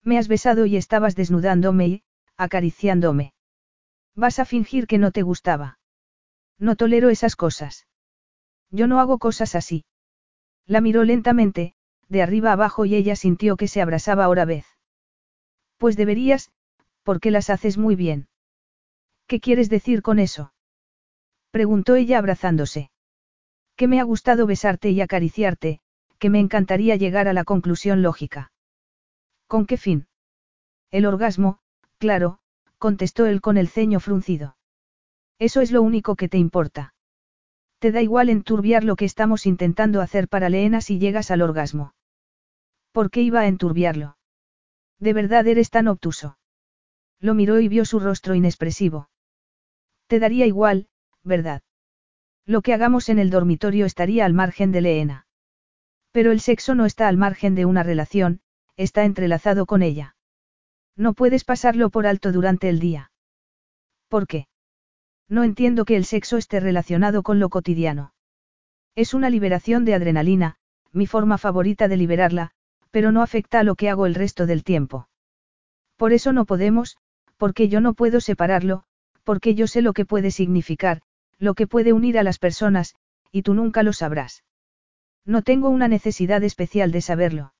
Me 0.02 0.16
has 0.16 0.26
besado 0.26 0.64
y 0.64 0.78
estabas 0.78 1.14
desnudándome 1.14 1.86
y, 1.86 2.02
acariciándome. 2.38 3.34
Vas 4.14 4.38
a 4.38 4.46
fingir 4.46 4.86
que 4.86 4.96
no 4.96 5.10
te 5.10 5.20
gustaba. 5.20 5.78
No 6.58 6.76
tolero 6.76 7.10
esas 7.10 7.36
cosas. 7.36 7.86
Yo 8.70 8.86
no 8.86 9.00
hago 9.00 9.18
cosas 9.18 9.54
así. 9.54 9.84
La 10.64 10.80
miró 10.80 11.04
lentamente, 11.04 11.74
de 12.08 12.22
arriba 12.22 12.52
abajo 12.52 12.86
y 12.86 12.94
ella 12.94 13.14
sintió 13.14 13.58
que 13.58 13.68
se 13.68 13.82
abrasaba 13.82 14.24
ahora 14.24 14.46
vez. 14.46 14.64
Pues 15.76 15.98
deberías, 15.98 16.52
porque 17.02 17.30
las 17.30 17.50
haces 17.50 17.76
muy 17.76 17.96
bien. 17.96 18.28
¿Qué 19.26 19.40
quieres 19.40 19.68
decir 19.68 20.00
con 20.00 20.18
eso? 20.18 20.54
Preguntó 21.50 21.96
ella 21.96 22.16
abrazándose. 22.16 22.91
Que 23.76 23.88
me 23.88 24.00
ha 24.00 24.04
gustado 24.04 24.46
besarte 24.46 24.90
y 24.90 25.00
acariciarte, 25.00 25.80
que 26.18 26.30
me 26.30 26.40
encantaría 26.40 26.96
llegar 26.96 27.28
a 27.28 27.32
la 27.32 27.44
conclusión 27.44 28.02
lógica. 28.02 28.52
¿Con 29.46 29.66
qué 29.66 29.76
fin? 29.76 30.06
El 30.90 31.06
orgasmo, 31.06 31.58
claro, 31.98 32.38
contestó 32.78 33.26
él 33.26 33.40
con 33.40 33.56
el 33.56 33.68
ceño 33.68 34.00
fruncido. 34.00 34.56
Eso 35.38 35.60
es 35.60 35.72
lo 35.72 35.82
único 35.82 36.16
que 36.16 36.28
te 36.28 36.38
importa. 36.38 36.94
Te 37.78 37.90
da 37.90 38.00
igual 38.00 38.28
enturbiar 38.28 38.84
lo 38.84 38.94
que 38.94 39.04
estamos 39.04 39.46
intentando 39.46 40.00
hacer 40.00 40.28
para 40.28 40.48
Leena 40.48 40.80
si 40.80 40.98
llegas 40.98 41.30
al 41.30 41.42
orgasmo. 41.42 41.94
¿Por 42.92 43.10
qué 43.10 43.22
iba 43.22 43.40
a 43.40 43.48
enturbiarlo? 43.48 44.16
De 45.00 45.12
verdad 45.12 45.46
eres 45.48 45.70
tan 45.70 45.88
obtuso. 45.88 46.38
Lo 47.18 47.34
miró 47.34 47.58
y 47.58 47.68
vio 47.68 47.84
su 47.84 47.98
rostro 47.98 48.34
inexpresivo. 48.34 49.10
Te 50.06 50.20
daría 50.20 50.46
igual, 50.46 50.88
¿verdad? 51.24 51.62
Lo 52.46 52.62
que 52.62 52.74
hagamos 52.74 53.08
en 53.08 53.18
el 53.18 53.30
dormitorio 53.30 53.86
estaría 53.86 54.24
al 54.24 54.34
margen 54.34 54.72
de 54.72 54.80
Leena. 54.80 55.26
Pero 56.10 56.32
el 56.32 56.40
sexo 56.40 56.74
no 56.74 56.86
está 56.86 57.08
al 57.08 57.16
margen 57.16 57.54
de 57.54 57.64
una 57.64 57.82
relación, 57.82 58.40
está 58.76 59.04
entrelazado 59.04 59.66
con 59.66 59.82
ella. 59.82 60.16
No 60.96 61.14
puedes 61.14 61.44
pasarlo 61.44 61.90
por 61.90 62.06
alto 62.06 62.32
durante 62.32 62.68
el 62.68 62.80
día. 62.80 63.12
¿Por 64.08 64.26
qué? 64.26 64.48
No 65.28 65.44
entiendo 65.44 65.84
que 65.84 65.96
el 65.96 66.04
sexo 66.04 66.36
esté 66.36 66.60
relacionado 66.60 67.22
con 67.22 67.38
lo 67.38 67.48
cotidiano. 67.48 68.12
Es 68.94 69.14
una 69.14 69.30
liberación 69.30 69.84
de 69.84 69.94
adrenalina, 69.94 70.56
mi 70.92 71.06
forma 71.06 71.38
favorita 71.38 71.88
de 71.88 71.96
liberarla, 71.96 72.50
pero 72.90 73.12
no 73.12 73.22
afecta 73.22 73.60
a 73.60 73.62
lo 73.62 73.74
que 73.74 73.88
hago 73.88 74.04
el 74.04 74.14
resto 74.14 74.46
del 74.46 74.64
tiempo. 74.64 75.08
Por 75.96 76.12
eso 76.12 76.32
no 76.32 76.44
podemos, 76.44 76.98
porque 77.38 77.68
yo 77.68 77.80
no 77.80 77.94
puedo 77.94 78.20
separarlo, 78.20 78.82
porque 79.24 79.54
yo 79.54 79.66
sé 79.66 79.80
lo 79.80 79.94
que 79.94 80.04
puede 80.04 80.30
significar, 80.30 81.00
lo 81.38 81.54
que 81.54 81.66
puede 81.66 81.92
unir 81.92 82.18
a 82.18 82.22
las 82.22 82.38
personas, 82.38 82.94
y 83.30 83.42
tú 83.42 83.54
nunca 83.54 83.82
lo 83.82 83.92
sabrás. 83.92 84.44
No 85.24 85.42
tengo 85.42 85.68
una 85.68 85.88
necesidad 85.88 86.42
especial 86.42 86.92
de 86.92 87.00
saberlo. 87.00 87.54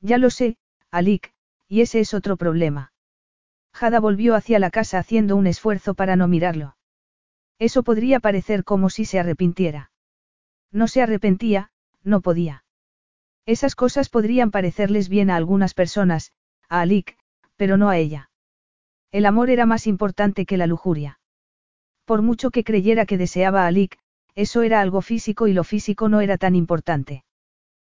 Ya 0.00 0.18
lo 0.18 0.30
sé, 0.30 0.56
Alik, 0.90 1.32
y 1.68 1.80
ese 1.80 2.00
es 2.00 2.14
otro 2.14 2.36
problema. 2.36 2.92
Jada 3.72 4.00
volvió 4.00 4.34
hacia 4.34 4.58
la 4.58 4.70
casa 4.70 4.98
haciendo 4.98 5.36
un 5.36 5.46
esfuerzo 5.46 5.94
para 5.94 6.16
no 6.16 6.28
mirarlo. 6.28 6.76
Eso 7.58 7.82
podría 7.82 8.20
parecer 8.20 8.64
como 8.64 8.90
si 8.90 9.04
se 9.04 9.18
arrepintiera. 9.18 9.90
No 10.70 10.88
se 10.88 11.02
arrepentía, 11.02 11.70
no 12.02 12.20
podía. 12.20 12.64
Esas 13.46 13.74
cosas 13.74 14.08
podrían 14.08 14.50
parecerles 14.50 15.08
bien 15.08 15.30
a 15.30 15.36
algunas 15.36 15.74
personas, 15.74 16.32
a 16.68 16.80
Alik, 16.80 17.16
pero 17.56 17.76
no 17.76 17.88
a 17.88 17.96
ella. 17.96 18.30
El 19.12 19.26
amor 19.26 19.50
era 19.50 19.66
más 19.66 19.86
importante 19.86 20.46
que 20.46 20.56
la 20.56 20.66
lujuria. 20.66 21.20
Por 22.06 22.22
mucho 22.22 22.50
que 22.50 22.64
creyera 22.64 23.04
que 23.04 23.18
deseaba 23.18 23.64
a 23.64 23.66
Alik, 23.66 23.98
eso 24.36 24.62
era 24.62 24.80
algo 24.80 25.02
físico 25.02 25.48
y 25.48 25.52
lo 25.52 25.64
físico 25.64 26.08
no 26.08 26.20
era 26.20 26.38
tan 26.38 26.54
importante. 26.54 27.24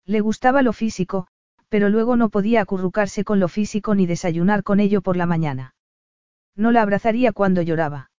Le 0.06 0.20
gustaba 0.20 0.62
lo 0.62 0.72
físico, 0.72 1.26
pero 1.68 1.88
luego 1.88 2.14
no 2.16 2.28
podía 2.28 2.60
acurrucarse 2.60 3.24
con 3.24 3.40
lo 3.40 3.48
físico 3.48 3.96
ni 3.96 4.06
desayunar 4.06 4.62
con 4.62 4.78
ello 4.78 5.02
por 5.02 5.16
la 5.16 5.26
mañana. 5.26 5.74
No 6.54 6.70
la 6.70 6.82
abrazaría 6.82 7.32
cuando 7.32 7.62
lloraba. 7.62 8.10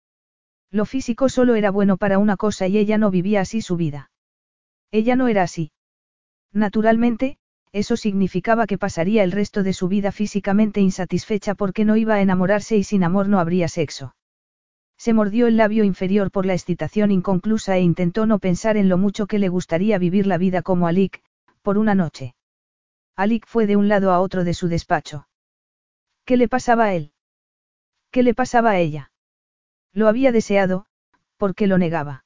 Lo 0.73 0.85
físico 0.85 1.29
solo 1.29 1.55
era 1.55 1.71
bueno 1.71 1.97
para 1.97 2.19
una 2.19 2.37
cosa 2.37 2.67
y 2.67 2.79
ella 2.79 2.99
no 2.99 3.13
vivía 3.13 3.43
así 3.43 3.63
su 3.63 3.77
vida. 3.77 4.11
Ella 4.91 5.15
no 5.15 5.29
era 5.29 5.45
así. 5.45 5.71
Naturalmente, 6.53 7.39
eso 7.71 7.97
significaba 7.97 8.67
que 8.67 8.79
pasaría 8.79 9.23
el 9.23 9.31
resto 9.31 9.63
de 9.63 9.73
su 9.73 9.87
vida 9.87 10.11
físicamente 10.11 10.81
insatisfecha 10.81 11.55
porque 11.55 11.85
no 11.85 11.97
iba 11.97 12.15
a 12.15 12.21
enamorarse 12.21 12.77
y 12.77 12.83
sin 12.83 13.05
amor 13.05 13.29
no 13.29 13.39
habría 13.39 13.69
sexo. 13.69 14.17
Se 14.99 15.13
mordió 15.13 15.47
el 15.47 15.57
labio 15.57 15.85
inferior 15.85 16.31
por 16.31 16.47
la 16.47 16.55
excitación 16.55 17.11
inconclusa 17.11 17.77
e 17.77 17.81
intentó 17.81 18.27
no 18.27 18.39
pensar 18.39 18.77
en 18.77 18.89
lo 18.89 18.99
mucho 18.99 19.27
que 19.27 19.39
le 19.39 19.49
gustaría 19.49 19.99
vivir 19.99 20.27
la 20.27 20.39
vida 20.39 20.63
como 20.63 20.87
Alik, 20.87 21.23
por 21.63 21.79
una 21.79 21.95
noche. 21.95 22.35
Alik 23.15 23.47
fue 23.47 23.67
de 23.67 23.77
un 23.77 23.89
lado 23.89 24.13
a 24.13 24.21
otro 24.21 24.45
de 24.45 24.55
su 24.55 24.69
despacho. 24.69 25.29
¿Qué 26.25 26.37
le 26.37 26.49
pasaba 26.49 26.87
a 26.87 26.95
él? 26.95 27.13
¿Qué 28.11 28.23
le 28.23 28.35
pasaba 28.35 28.71
a 28.71 28.79
ella? 28.79 29.13
Lo 29.93 30.09
había 30.09 30.33
deseado, 30.33 30.87
porque 31.37 31.67
lo 31.67 31.79
negaba. 31.79 32.25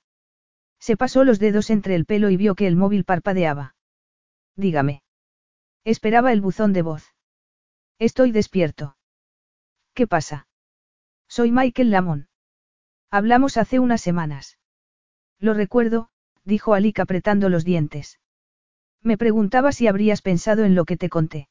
Se 0.79 0.97
pasó 0.97 1.25
los 1.25 1.39
dedos 1.39 1.71
entre 1.71 1.95
el 1.95 2.07
pelo 2.07 2.31
y 2.31 2.37
vio 2.37 2.55
que 2.55 2.67
el 2.67 2.77
móvil 2.77 3.05
parpadeaba. 3.05 3.75
Dígame. 4.57 5.03
Esperaba 5.85 6.33
el 6.33 6.41
buzón 6.41 6.73
de 6.73 6.83
voz. 6.83 7.15
Estoy 7.99 8.33
despierto. 8.33 8.97
¿Qué 9.93 10.07
pasa? 10.07 10.49
Soy 11.29 11.51
Michael 11.51 11.91
Lamont. 11.91 12.30
Hablamos 13.11 13.57
hace 13.57 13.81
unas 13.81 14.01
semanas. 14.01 14.59
Lo 15.39 15.55
recuerdo, 15.55 16.11
dijo 16.45 16.75
Alik 16.75 17.01
apretando 17.01 17.49
los 17.49 17.65
dientes. 17.65 18.21
Me 19.03 19.19
preguntaba 19.19 19.73
si 19.73 19.89
habrías 19.89 20.23
pensado 20.23 20.65
en 20.65 20.75
lo 20.75 20.85
que 20.85 20.97
te 20.97 21.09
conté. 21.09 21.49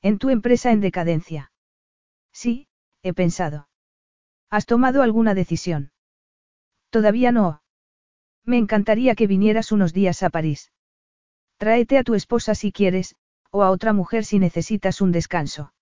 En 0.00 0.18
tu 0.18 0.30
empresa 0.30 0.72
en 0.72 0.80
decadencia. 0.80 1.52
Sí, 2.32 2.66
he 3.02 3.12
pensado. 3.12 3.68
¿Has 4.50 4.66
tomado 4.66 5.02
alguna 5.02 5.34
decisión? 5.34 5.92
Todavía 6.90 7.30
no. 7.30 7.62
Me 8.44 8.58
encantaría 8.58 9.14
que 9.14 9.26
vinieras 9.26 9.70
unos 9.70 9.92
días 9.92 10.22
a 10.22 10.30
París. 10.30 10.72
Tráete 11.58 11.96
a 11.98 12.02
tu 12.02 12.14
esposa 12.14 12.54
si 12.54 12.72
quieres, 12.72 13.14
o 13.50 13.62
a 13.62 13.70
otra 13.70 13.92
mujer 13.92 14.24
si 14.24 14.38
necesitas 14.38 15.00
un 15.00 15.12
descanso. 15.12 15.72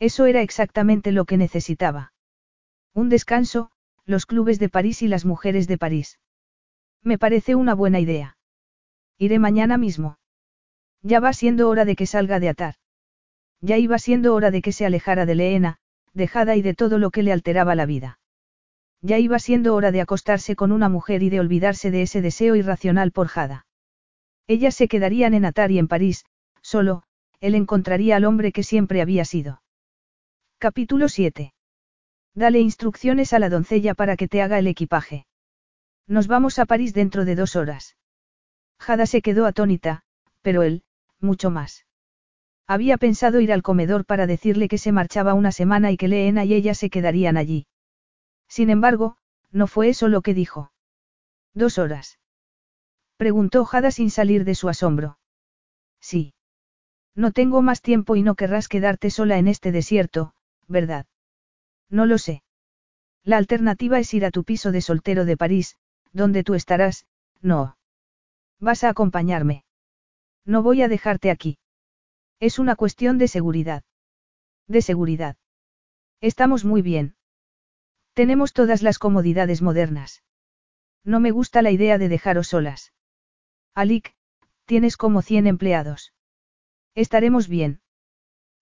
Eso 0.00 0.26
era 0.26 0.42
exactamente 0.42 1.12
lo 1.12 1.26
que 1.26 1.36
necesitaba. 1.36 2.12
Un 2.92 3.08
descanso, 3.08 3.70
los 4.06 4.24
clubes 4.24 4.58
de 4.58 4.68
París 4.68 5.02
y 5.02 5.08
las 5.08 5.24
mujeres 5.24 5.66
de 5.66 5.78
París. 5.78 6.18
Me 7.02 7.18
parece 7.18 7.54
una 7.54 7.74
buena 7.74 8.00
idea. 8.00 8.36
Iré 9.18 9.38
mañana 9.38 9.78
mismo. 9.78 10.18
Ya 11.02 11.20
va 11.20 11.32
siendo 11.32 11.68
hora 11.68 11.84
de 11.84 11.96
que 11.96 12.06
salga 12.06 12.40
de 12.40 12.48
atar. 12.48 12.74
Ya 13.60 13.78
iba 13.78 13.98
siendo 13.98 14.34
hora 14.34 14.50
de 14.50 14.62
que 14.62 14.72
se 14.72 14.86
alejara 14.86 15.26
de 15.26 15.34
Leena, 15.34 15.78
dejada 16.12 16.56
y 16.56 16.62
de 16.62 16.74
todo 16.74 16.98
lo 16.98 17.10
que 17.10 17.22
le 17.22 17.32
alteraba 17.32 17.74
la 17.74 17.86
vida. 17.86 18.20
Ya 19.02 19.18
iba 19.18 19.38
siendo 19.38 19.74
hora 19.74 19.92
de 19.92 20.00
acostarse 20.00 20.56
con 20.56 20.72
una 20.72 20.88
mujer 20.88 21.22
y 21.22 21.30
de 21.30 21.40
olvidarse 21.40 21.90
de 21.90 22.02
ese 22.02 22.22
deseo 22.22 22.56
irracional 22.56 23.12
por 23.12 23.28
Jada. 23.28 23.66
Ellas 24.46 24.74
se 24.74 24.88
quedarían 24.88 25.34
en 25.34 25.44
Atar 25.44 25.70
y 25.70 25.78
en 25.78 25.88
París, 25.88 26.24
solo, 26.62 27.02
él 27.40 27.54
encontraría 27.54 28.16
al 28.16 28.24
hombre 28.24 28.52
que 28.52 28.62
siempre 28.62 29.02
había 29.02 29.24
sido. 29.24 29.62
Capítulo 30.58 31.08
7. 31.08 31.52
Dale 32.36 32.60
instrucciones 32.60 33.32
a 33.32 33.38
la 33.38 33.48
doncella 33.48 33.94
para 33.94 34.16
que 34.18 34.28
te 34.28 34.42
haga 34.42 34.58
el 34.58 34.66
equipaje. 34.66 35.26
Nos 36.06 36.28
vamos 36.28 36.58
a 36.58 36.66
París 36.66 36.92
dentro 36.92 37.24
de 37.24 37.34
dos 37.34 37.56
horas. 37.56 37.96
Jada 38.78 39.06
se 39.06 39.22
quedó 39.22 39.46
atónita, 39.46 40.02
pero 40.42 40.62
él, 40.62 40.84
mucho 41.18 41.50
más. 41.50 41.86
Había 42.66 42.98
pensado 42.98 43.40
ir 43.40 43.52
al 43.52 43.62
comedor 43.62 44.04
para 44.04 44.26
decirle 44.26 44.68
que 44.68 44.76
se 44.76 44.92
marchaba 44.92 45.32
una 45.32 45.50
semana 45.50 45.90
y 45.92 45.96
que 45.96 46.08
Leena 46.08 46.44
y 46.44 46.52
ella 46.52 46.74
se 46.74 46.90
quedarían 46.90 47.38
allí. 47.38 47.66
Sin 48.48 48.68
embargo, 48.68 49.16
no 49.50 49.66
fue 49.66 49.88
eso 49.88 50.08
lo 50.08 50.20
que 50.20 50.34
dijo. 50.34 50.72
¿Dos 51.54 51.78
horas? 51.78 52.18
Preguntó 53.16 53.64
Jada 53.64 53.90
sin 53.90 54.10
salir 54.10 54.44
de 54.44 54.54
su 54.54 54.68
asombro. 54.68 55.18
Sí. 56.00 56.34
No 57.14 57.32
tengo 57.32 57.62
más 57.62 57.80
tiempo 57.80 58.14
y 58.14 58.22
no 58.22 58.34
querrás 58.34 58.68
quedarte 58.68 59.08
sola 59.08 59.38
en 59.38 59.48
este 59.48 59.72
desierto, 59.72 60.34
¿verdad? 60.68 61.06
No 61.90 62.06
lo 62.06 62.18
sé. 62.18 62.42
La 63.22 63.36
alternativa 63.36 63.98
es 63.98 64.12
ir 64.14 64.24
a 64.24 64.30
tu 64.30 64.44
piso 64.44 64.72
de 64.72 64.80
soltero 64.80 65.24
de 65.24 65.36
París, 65.36 65.76
donde 66.12 66.44
tú 66.44 66.54
estarás, 66.54 67.06
no. 67.40 67.76
Vas 68.60 68.84
a 68.84 68.88
acompañarme. 68.88 69.64
No 70.44 70.62
voy 70.62 70.82
a 70.82 70.88
dejarte 70.88 71.30
aquí. 71.30 71.58
Es 72.40 72.58
una 72.58 72.76
cuestión 72.76 73.18
de 73.18 73.28
seguridad. 73.28 73.82
De 74.68 74.82
seguridad. 74.82 75.36
Estamos 76.20 76.64
muy 76.64 76.82
bien. 76.82 77.16
Tenemos 78.14 78.52
todas 78.52 78.82
las 78.82 78.98
comodidades 78.98 79.60
modernas. 79.60 80.22
No 81.04 81.20
me 81.20 81.30
gusta 81.30 81.62
la 81.62 81.70
idea 81.70 81.98
de 81.98 82.08
dejaros 82.08 82.48
solas. 82.48 82.92
Alik, 83.74 84.14
tienes 84.64 84.96
como 84.96 85.22
100 85.22 85.46
empleados. 85.46 86.12
Estaremos 86.94 87.48
bien. 87.48 87.80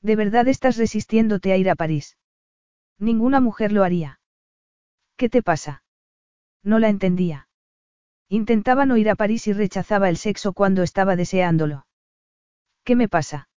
¿De 0.02 0.16
verdad 0.16 0.48
estás 0.48 0.76
resistiéndote 0.76 1.52
a 1.52 1.56
ir 1.56 1.70
a 1.70 1.76
París? 1.76 2.18
Ninguna 2.98 3.40
mujer 3.40 3.72
lo 3.72 3.84
haría. 3.84 4.20
¿Qué 5.16 5.28
te 5.28 5.42
pasa? 5.42 5.82
No 6.62 6.78
la 6.78 6.88
entendía. 6.88 7.48
Intentaba 8.28 8.86
no 8.86 8.96
ir 8.96 9.10
a 9.10 9.14
París 9.14 9.46
y 9.46 9.52
rechazaba 9.52 10.08
el 10.08 10.16
sexo 10.16 10.52
cuando 10.52 10.82
estaba 10.82 11.16
deseándolo. 11.16 11.86
¿Qué 12.84 12.96
me 12.96 13.08
pasa? 13.08 13.48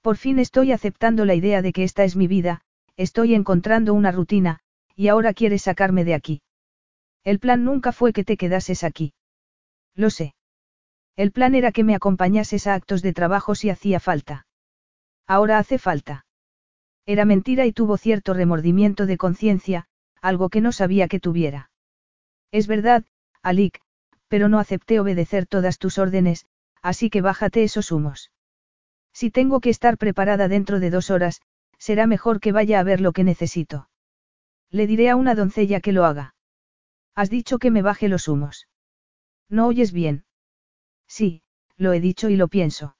Por 0.00 0.16
fin 0.16 0.38
estoy 0.38 0.72
aceptando 0.72 1.24
la 1.24 1.34
idea 1.34 1.62
de 1.62 1.72
que 1.72 1.84
esta 1.84 2.04
es 2.04 2.16
mi 2.16 2.26
vida, 2.26 2.62
estoy 2.96 3.34
encontrando 3.34 3.94
una 3.94 4.10
rutina, 4.10 4.60
y 4.96 5.08
ahora 5.08 5.32
quieres 5.34 5.62
sacarme 5.62 6.04
de 6.04 6.14
aquí. 6.14 6.42
El 7.24 7.38
plan 7.38 7.64
nunca 7.64 7.92
fue 7.92 8.12
que 8.12 8.24
te 8.24 8.36
quedases 8.36 8.82
aquí. 8.82 9.14
Lo 9.94 10.10
sé. 10.10 10.34
El 11.16 11.30
plan 11.30 11.54
era 11.54 11.72
que 11.72 11.84
me 11.84 11.94
acompañases 11.94 12.66
a 12.66 12.74
actos 12.74 13.02
de 13.02 13.12
trabajo 13.12 13.54
si 13.54 13.70
hacía 13.70 14.00
falta. 14.00 14.46
Ahora 15.26 15.58
hace 15.58 15.78
falta. 15.78 16.24
Era 17.06 17.24
mentira 17.24 17.66
y 17.66 17.72
tuvo 17.72 17.96
cierto 17.96 18.34
remordimiento 18.34 19.06
de 19.06 19.16
conciencia, 19.16 19.86
algo 20.20 20.48
que 20.48 20.60
no 20.60 20.72
sabía 20.72 21.08
que 21.08 21.20
tuviera. 21.20 21.70
Es 22.52 22.66
verdad, 22.66 23.04
Alik, 23.42 23.80
pero 24.28 24.48
no 24.48 24.58
acepté 24.58 25.00
obedecer 25.00 25.46
todas 25.46 25.78
tus 25.78 25.98
órdenes, 25.98 26.46
así 26.80 27.10
que 27.10 27.20
bájate 27.20 27.64
esos 27.64 27.90
humos. 27.90 28.30
Si 29.12 29.30
tengo 29.30 29.60
que 29.60 29.70
estar 29.70 29.98
preparada 29.98 30.48
dentro 30.48 30.80
de 30.80 30.90
dos 30.90 31.10
horas, 31.10 31.40
será 31.78 32.06
mejor 32.06 32.40
que 32.40 32.52
vaya 32.52 32.78
a 32.78 32.84
ver 32.84 33.00
lo 33.00 33.12
que 33.12 33.24
necesito. 33.24 33.88
Le 34.70 34.86
diré 34.86 35.10
a 35.10 35.16
una 35.16 35.34
doncella 35.34 35.80
que 35.80 35.92
lo 35.92 36.04
haga. 36.04 36.34
Has 37.14 37.28
dicho 37.28 37.58
que 37.58 37.70
me 37.70 37.82
baje 37.82 38.08
los 38.08 38.28
humos. 38.28 38.68
¿No 39.48 39.66
oyes 39.66 39.92
bien? 39.92 40.24
Sí, 41.06 41.42
lo 41.76 41.92
he 41.92 42.00
dicho 42.00 42.30
y 42.30 42.36
lo 42.36 42.48
pienso. 42.48 42.96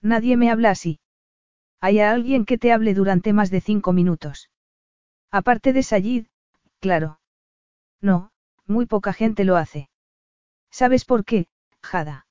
Nadie 0.00 0.36
me 0.36 0.50
habla 0.50 0.70
así. 0.70 1.00
¿Hay 1.80 2.00
alguien 2.00 2.44
que 2.44 2.58
te 2.58 2.72
hable 2.72 2.94
durante 2.94 3.32
más 3.32 3.50
de 3.50 3.60
cinco 3.60 3.92
minutos? 3.92 4.50
Aparte 5.30 5.72
de 5.72 5.82
Sayid, 5.82 6.26
claro. 6.80 7.20
No, 8.00 8.30
muy 8.66 8.86
poca 8.86 9.12
gente 9.12 9.44
lo 9.44 9.56
hace. 9.56 9.88
¿Sabes 10.70 11.04
por 11.04 11.24
qué, 11.24 11.48
Jada? 11.82 12.26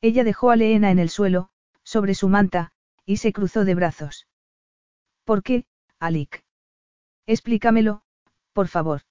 Ella 0.00 0.24
dejó 0.24 0.50
a 0.50 0.56
Leena 0.56 0.90
en 0.90 0.98
el 0.98 1.10
suelo, 1.10 1.50
sobre 1.82 2.14
su 2.14 2.28
manta, 2.28 2.72
y 3.04 3.18
se 3.18 3.32
cruzó 3.32 3.64
de 3.64 3.74
brazos. 3.74 4.26
¿Por 5.24 5.42
qué, 5.42 5.66
Alik? 5.98 6.44
Explícamelo, 7.26 8.02
por 8.52 8.68
favor. 8.68 9.02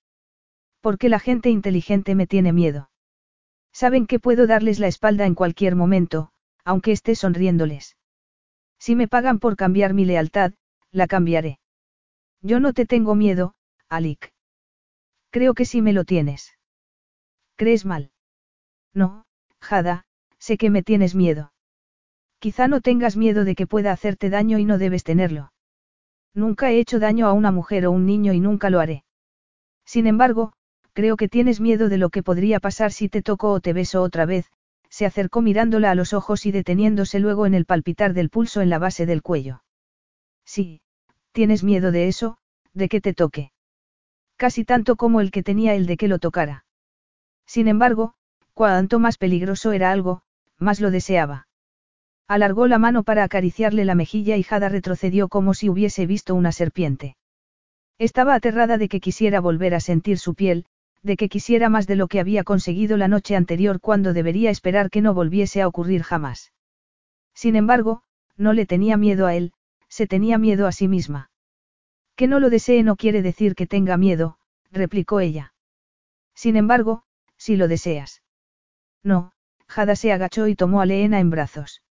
Porque 0.82 1.10
la 1.10 1.20
gente 1.20 1.50
inteligente 1.50 2.16
me 2.16 2.28
tiene 2.28 2.54
miedo. 2.54 2.90
Saben 3.72 4.08
que 4.08 4.20
puedo 4.20 4.48
darles 4.48 4.80
la 4.80 4.88
espalda 4.88 5.26
en 5.26 5.36
cualquier 5.36 5.76
momento, 5.76 6.32
aunque 6.64 6.92
esté 6.92 7.16
sonriéndoles. 7.16 7.98
Si 8.80 8.96
me 8.96 9.08
pagan 9.08 9.40
por 9.40 9.56
cambiar 9.56 9.94
mi 9.94 10.06
lealtad, 10.06 10.54
la 10.92 11.08
cambiaré. 11.08 11.60
Yo 12.42 12.60
no 12.60 12.74
te 12.74 12.86
tengo 12.86 13.14
miedo, 13.16 13.54
Alik. 13.90 14.34
Creo 15.30 15.54
que 15.54 15.66
sí 15.66 15.82
me 15.82 15.94
lo 15.94 16.06
tienes. 16.06 16.58
¿Crees 17.56 17.86
mal? 17.86 18.12
No, 18.94 19.26
Jada, 19.62 20.06
sé 20.40 20.58
que 20.58 20.70
me 20.70 20.82
tienes 20.82 21.14
miedo. 21.14 21.52
Quizá 22.40 22.68
no 22.70 22.80
tengas 22.80 23.18
miedo 23.18 23.44
de 23.44 23.54
que 23.54 23.68
pueda 23.68 23.92
hacerte 23.92 24.30
daño 24.30 24.58
y 24.58 24.66
no 24.66 24.78
debes 24.78 25.04
tenerlo. 25.04 25.52
Nunca 26.34 26.72
he 26.72 26.80
hecho 26.80 27.00
daño 27.00 27.28
a 27.28 27.34
una 27.34 27.52
mujer 27.52 27.86
o 27.86 27.92
un 27.92 28.06
niño 28.06 28.32
y 28.34 28.40
nunca 28.40 28.70
lo 28.70 28.80
haré. 28.80 29.04
Sin 29.86 30.08
embargo, 30.08 30.54
creo 30.94 31.18
que 31.18 31.28
tienes 31.28 31.60
miedo 31.60 31.90
de 31.90 31.98
lo 31.98 32.10
que 32.10 32.24
podría 32.24 32.60
pasar 32.60 32.92
si 32.94 33.10
te 33.10 33.22
toco 33.22 33.52
o 33.52 33.60
te 33.60 33.74
beso 33.74 34.02
otra 34.02 34.26
vez, 34.26 34.50
se 34.90 35.06
acercó 35.06 35.42
mirándola 35.42 35.92
a 35.92 35.96
los 35.96 36.14
ojos 36.14 36.46
y 36.46 36.52
deteniéndose 36.52 37.20
luego 37.20 37.46
en 37.46 37.54
el 37.54 37.66
palpitar 37.66 38.14
del 38.14 38.30
pulso 38.30 38.62
en 38.62 38.70
la 38.70 38.80
base 38.80 39.06
del 39.06 39.22
cuello. 39.22 39.64
Sí, 40.46 40.82
tienes 41.32 41.64
miedo 41.64 41.92
de 41.92 42.08
eso, 42.08 42.38
de 42.74 42.90
que 42.90 43.02
te 43.02 43.14
toque. 43.14 43.52
Casi 44.36 44.66
tanto 44.66 44.96
como 44.96 45.22
el 45.22 45.32
que 45.32 45.44
tenía 45.44 45.76
el 45.76 45.86
de 45.86 45.98
que 45.98 46.08
lo 46.08 46.20
tocara. 46.20 46.66
Sin 47.46 47.68
embargo, 47.68 48.14
cuanto 48.54 49.00
más 49.00 49.18
peligroso 49.18 49.72
era 49.72 49.92
algo, 49.92 50.24
más 50.58 50.80
lo 50.80 50.92
deseaba. 50.92 51.48
Alargó 52.28 52.68
la 52.68 52.78
mano 52.78 53.04
para 53.04 53.24
acariciarle 53.24 53.86
la 53.86 53.96
mejilla 53.96 54.38
y 54.38 54.44
Jada 54.44 54.70
retrocedió 54.70 55.30
como 55.30 55.54
si 55.54 55.70
hubiese 55.70 56.06
visto 56.06 56.36
una 56.36 56.52
serpiente. 56.52 57.18
Estaba 57.98 58.36
aterrada 58.36 58.78
de 58.78 58.88
que 58.88 59.00
quisiera 59.00 59.40
volver 59.40 59.74
a 59.74 59.80
sentir 59.80 60.20
su 60.20 60.36
piel, 60.36 60.66
de 61.02 61.18
que 61.18 61.30
quisiera 61.30 61.70
más 61.70 61.88
de 61.88 61.96
lo 61.96 62.08
que 62.08 62.20
había 62.20 62.44
conseguido 62.44 62.98
la 62.98 63.08
noche 63.08 63.36
anterior 63.36 63.80
cuando 63.80 64.14
debería 64.14 64.50
esperar 64.50 64.90
que 64.90 65.02
no 65.02 65.14
volviese 65.14 65.62
a 65.62 65.68
ocurrir 65.68 66.04
jamás. 66.04 66.52
Sin 67.34 67.56
embargo, 67.56 68.04
no 68.36 68.54
le 68.54 68.66
tenía 68.66 68.98
miedo 68.98 69.26
a 69.26 69.36
él, 69.36 69.54
se 69.88 70.08
tenía 70.08 70.38
miedo 70.38 70.68
a 70.68 70.72
sí 70.72 70.88
misma. 70.88 71.32
Que 72.16 72.28
no 72.28 72.40
lo 72.40 72.50
desee 72.50 72.84
no 72.84 72.96
quiere 72.96 73.22
decir 73.22 73.56
que 73.56 73.66
tenga 73.66 73.98
miedo, 73.98 74.38
replicó 74.72 75.20
ella. 75.20 75.54
Sin 76.36 76.56
embargo, 76.58 77.04
si 77.38 77.56
lo 77.56 77.68
deseas. 77.68 78.22
No, 79.04 79.32
Jada 79.68 79.96
se 79.96 80.12
agachó 80.12 80.48
y 80.48 80.56
tomó 80.56 80.82
a 80.82 80.86
Leena 80.86 81.20
en 81.20 81.30
brazos. 81.30 81.82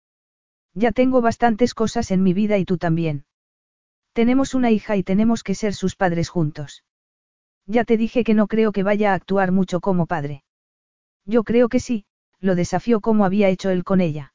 Ya 0.75 0.93
tengo 0.93 1.21
bastantes 1.21 1.75
cosas 1.75 2.11
en 2.11 2.23
mi 2.23 2.35
vida 2.35 2.59
y 2.59 2.65
tú 2.65 2.77
también. 2.77 3.25
Tenemos 4.13 4.55
una 4.55 4.71
hija 4.71 4.97
y 4.97 5.03
tenemos 5.03 5.43
que 5.43 5.55
ser 5.55 5.75
sus 5.75 5.97
padres 5.97 6.29
juntos. 6.29 6.85
Ya 7.69 7.85
te 7.85 7.99
dije 7.99 8.25
que 8.25 8.33
no 8.33 8.47
creo 8.47 8.73
que 8.73 8.83
vaya 8.83 9.13
a 9.13 9.15
actuar 9.15 9.53
mucho 9.53 9.81
como 9.81 10.07
padre. 10.07 10.43
Yo 11.27 11.45
creo 11.45 11.69
que 11.69 11.81
sí, 11.81 12.07
lo 12.41 12.55
desafió 12.55 13.01
como 13.01 13.27
había 13.27 13.51
hecho 13.51 13.69
él 13.69 13.85
con 13.85 14.01
ella. 14.01 14.33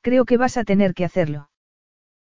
Creo 0.00 0.24
que 0.24 0.38
vas 0.38 0.56
a 0.56 0.64
tener 0.64 0.94
que 0.94 1.04
hacerlo. 1.04 1.50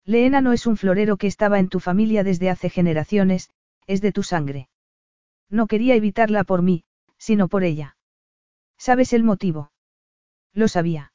Leena 0.05 0.39
no 0.39 0.53
es 0.53 0.67
un 0.67 0.77
florero 0.77 1.17
que 1.17 1.25
estaba 1.25 1.57
en 1.57 1.67
tu 1.67 1.79
familia 1.79 2.23
desde 2.23 2.51
hace 2.51 2.69
generaciones, 2.69 3.49
es 3.87 4.01
de 4.01 4.11
tu 4.11 4.21
sangre. 4.21 4.69
No 5.49 5.65
quería 5.65 5.95
evitarla 5.95 6.43
por 6.43 6.61
mí, 6.61 6.83
sino 7.17 7.47
por 7.47 7.63
ella. 7.63 7.97
¿Sabes 8.77 9.13
el 9.13 9.23
motivo? 9.23 9.71
Lo 10.53 10.67
sabía. 10.67 11.11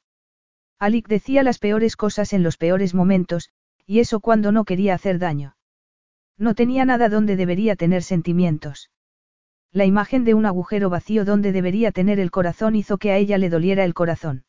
Alik 0.77 1.07
decía 1.07 1.43
las 1.43 1.59
peores 1.59 1.95
cosas 1.95 2.33
en 2.33 2.43
los 2.43 2.57
peores 2.57 2.93
momentos, 2.93 3.49
y 3.85 3.99
eso 3.99 4.19
cuando 4.19 4.51
no 4.51 4.65
quería 4.65 4.93
hacer 4.93 5.19
daño. 5.19 5.55
No 6.39 6.55
tenía 6.55 6.85
nada 6.85 7.09
donde 7.09 7.35
debería 7.35 7.75
tener 7.75 8.01
sentimientos. 8.01 8.89
La 9.73 9.85
imagen 9.85 10.23
de 10.23 10.33
un 10.33 10.45
agujero 10.45 10.89
vacío 10.89 11.25
donde 11.25 11.51
debería 11.51 11.91
tener 11.91 12.17
el 12.19 12.31
corazón 12.31 12.75
hizo 12.75 12.97
que 12.97 13.11
a 13.11 13.17
ella 13.17 13.37
le 13.37 13.49
doliera 13.49 13.83
el 13.83 13.93
corazón. 13.93 14.45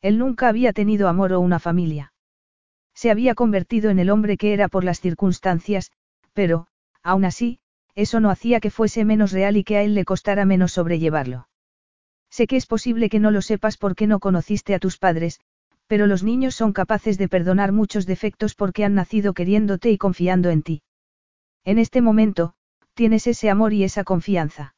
Él 0.00 0.18
nunca 0.18 0.48
había 0.48 0.72
tenido 0.72 1.08
amor 1.08 1.34
o 1.34 1.40
una 1.40 1.58
familia. 1.58 2.14
Se 2.94 3.10
había 3.10 3.34
convertido 3.34 3.90
en 3.90 3.98
el 3.98 4.08
hombre 4.08 4.38
que 4.38 4.54
era 4.54 4.68
por 4.68 4.84
las 4.84 5.00
circunstancias, 5.00 5.92
pero, 6.32 6.66
aún 7.02 7.26
así, 7.26 7.60
eso 7.94 8.18
no 8.18 8.30
hacía 8.30 8.58
que 8.58 8.70
fuese 8.70 9.04
menos 9.04 9.32
real 9.32 9.58
y 9.58 9.64
que 9.64 9.76
a 9.76 9.82
él 9.82 9.94
le 9.94 10.06
costara 10.06 10.46
menos 10.46 10.72
sobrellevarlo. 10.72 11.46
Sé 12.30 12.46
que 12.46 12.56
es 12.56 12.64
posible 12.64 13.10
que 13.10 13.20
no 13.20 13.30
lo 13.30 13.42
sepas 13.42 13.76
porque 13.76 14.06
no 14.06 14.18
conociste 14.18 14.74
a 14.74 14.78
tus 14.78 14.96
padres, 14.96 15.40
pero 15.86 16.06
los 16.06 16.22
niños 16.22 16.54
son 16.54 16.72
capaces 16.72 17.18
de 17.18 17.28
perdonar 17.28 17.70
muchos 17.70 18.06
defectos 18.06 18.54
porque 18.54 18.84
han 18.86 18.94
nacido 18.94 19.34
queriéndote 19.34 19.90
y 19.90 19.98
confiando 19.98 20.48
en 20.48 20.62
ti. 20.62 20.82
En 21.64 21.78
este 21.78 22.00
momento, 22.00 22.54
tienes 22.94 23.26
ese 23.26 23.50
amor 23.50 23.72
y 23.72 23.84
esa 23.84 24.04
confianza. 24.04 24.74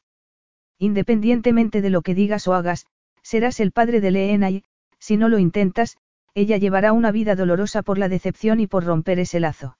Independientemente 0.77 1.81
de 1.81 1.89
lo 1.89 2.01
que 2.01 2.15
digas 2.15 2.47
o 2.47 2.53
hagas, 2.53 2.85
serás 3.21 3.59
el 3.59 3.71
padre 3.71 4.01
de 4.01 4.11
Leena 4.11 4.49
y, 4.51 4.63
si 4.99 5.17
no 5.17 5.29
lo 5.29 5.39
intentas, 5.39 5.97
ella 6.33 6.57
llevará 6.57 6.91
una 6.91 7.11
vida 7.11 7.35
dolorosa 7.35 7.81
por 7.81 7.97
la 7.97 8.09
decepción 8.09 8.59
y 8.59 8.67
por 8.67 8.83
romper 8.83 9.19
ese 9.19 9.39
lazo. 9.39 9.77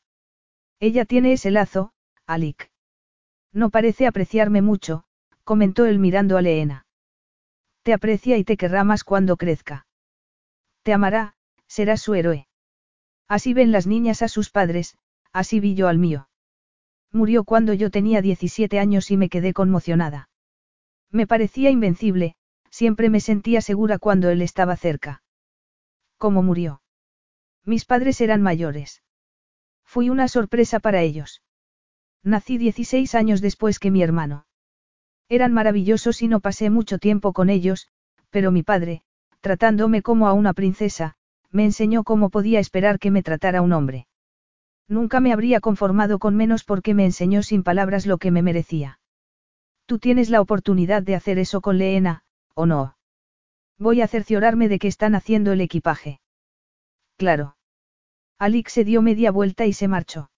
Ella 0.79 1.05
tiene 1.05 1.33
ese 1.33 1.51
lazo, 1.51 1.91
Alik. 2.25 2.71
No 3.51 3.69
parece 3.69 4.07
apreciarme 4.07 4.61
mucho, 4.61 5.03
comentó 5.43 5.85
él 5.85 5.99
mirando 5.99 6.37
a 6.37 6.41
Leena. 6.41 6.85
Te 7.83 7.93
aprecia 7.93 8.37
y 8.37 8.43
te 8.43 8.57
querrá 8.57 8.83
más 8.83 9.03
cuando 9.03 9.37
crezca. 9.37 9.85
Te 10.81 10.93
amará, 10.93 11.35
serás 11.67 12.01
su 12.01 12.15
héroe. 12.15 12.47
Así 13.27 13.53
ven 13.53 13.71
las 13.71 13.85
niñas 13.85 14.21
a 14.21 14.27
sus 14.27 14.49
padres, 14.49 14.97
así 15.31 15.59
vi 15.59 15.75
yo 15.75 15.87
al 15.87 15.97
mío. 15.97 16.27
Murió 17.11 17.43
cuando 17.43 17.73
yo 17.73 17.89
tenía 17.89 18.21
17 18.21 18.79
años 18.79 19.11
y 19.11 19.17
me 19.17 19.29
quedé 19.29 19.53
conmocionada. 19.53 20.29
Me 21.11 21.27
parecía 21.27 21.69
invencible, 21.69 22.35
siempre 22.69 23.09
me 23.09 23.21
sentía 23.21 23.61
segura 23.61 23.99
cuando 23.99 24.29
él 24.29 24.41
estaba 24.41 24.75
cerca. 24.75 25.23
¿Cómo 26.17 26.43
murió? 26.43 26.81
Mis 27.63 27.85
padres 27.85 28.19
eran 28.21 28.41
mayores. 28.41 29.01
Fui 29.85 30.09
una 30.09 30.27
sorpresa 30.27 30.79
para 30.79 31.01
ellos. 31.01 31.41
Nací 32.23 32.57
16 32.57 33.15
años 33.15 33.41
después 33.41 33.79
que 33.79 33.91
mi 33.91 34.01
hermano. 34.01 34.45
Eran 35.29 35.53
maravillosos 35.53 36.21
y 36.21 36.27
no 36.27 36.39
pasé 36.39 36.69
mucho 36.69 36.97
tiempo 36.97 37.33
con 37.33 37.49
ellos, 37.49 37.87
pero 38.29 38.51
mi 38.51 38.63
padre, 38.63 39.03
tratándome 39.41 40.01
como 40.01 40.27
a 40.27 40.33
una 40.33 40.53
princesa, 40.53 41.15
me 41.51 41.63
enseñó 41.65 42.03
cómo 42.03 42.29
podía 42.29 42.59
esperar 42.59 42.99
que 42.99 43.11
me 43.11 43.23
tratara 43.23 43.61
un 43.61 43.73
hombre. 43.73 44.07
Nunca 44.87 45.19
me 45.19 45.33
habría 45.33 45.59
conformado 45.59 46.19
con 46.19 46.35
menos 46.35 46.63
porque 46.63 46.93
me 46.93 47.05
enseñó 47.05 47.41
sin 47.43 47.63
palabras 47.63 48.05
lo 48.05 48.17
que 48.17 48.31
me 48.31 48.41
merecía. 48.41 48.99
Tú 49.85 49.99
tienes 49.99 50.29
la 50.29 50.41
oportunidad 50.41 51.03
de 51.03 51.15
hacer 51.15 51.39
eso 51.39 51.61
con 51.61 51.77
Leena, 51.77 52.23
¿o 52.53 52.65
no? 52.65 52.97
Voy 53.77 54.01
a 54.01 54.07
cerciorarme 54.07 54.69
de 54.69 54.79
que 54.79 54.87
están 54.87 55.15
haciendo 55.15 55.51
el 55.51 55.61
equipaje. 55.61 56.21
Claro. 57.17 57.57
Alix 58.37 58.73
se 58.73 58.83
dio 58.83 59.01
media 59.01 59.31
vuelta 59.31 59.65
y 59.65 59.73
se 59.73 59.87
marchó. 59.87 60.29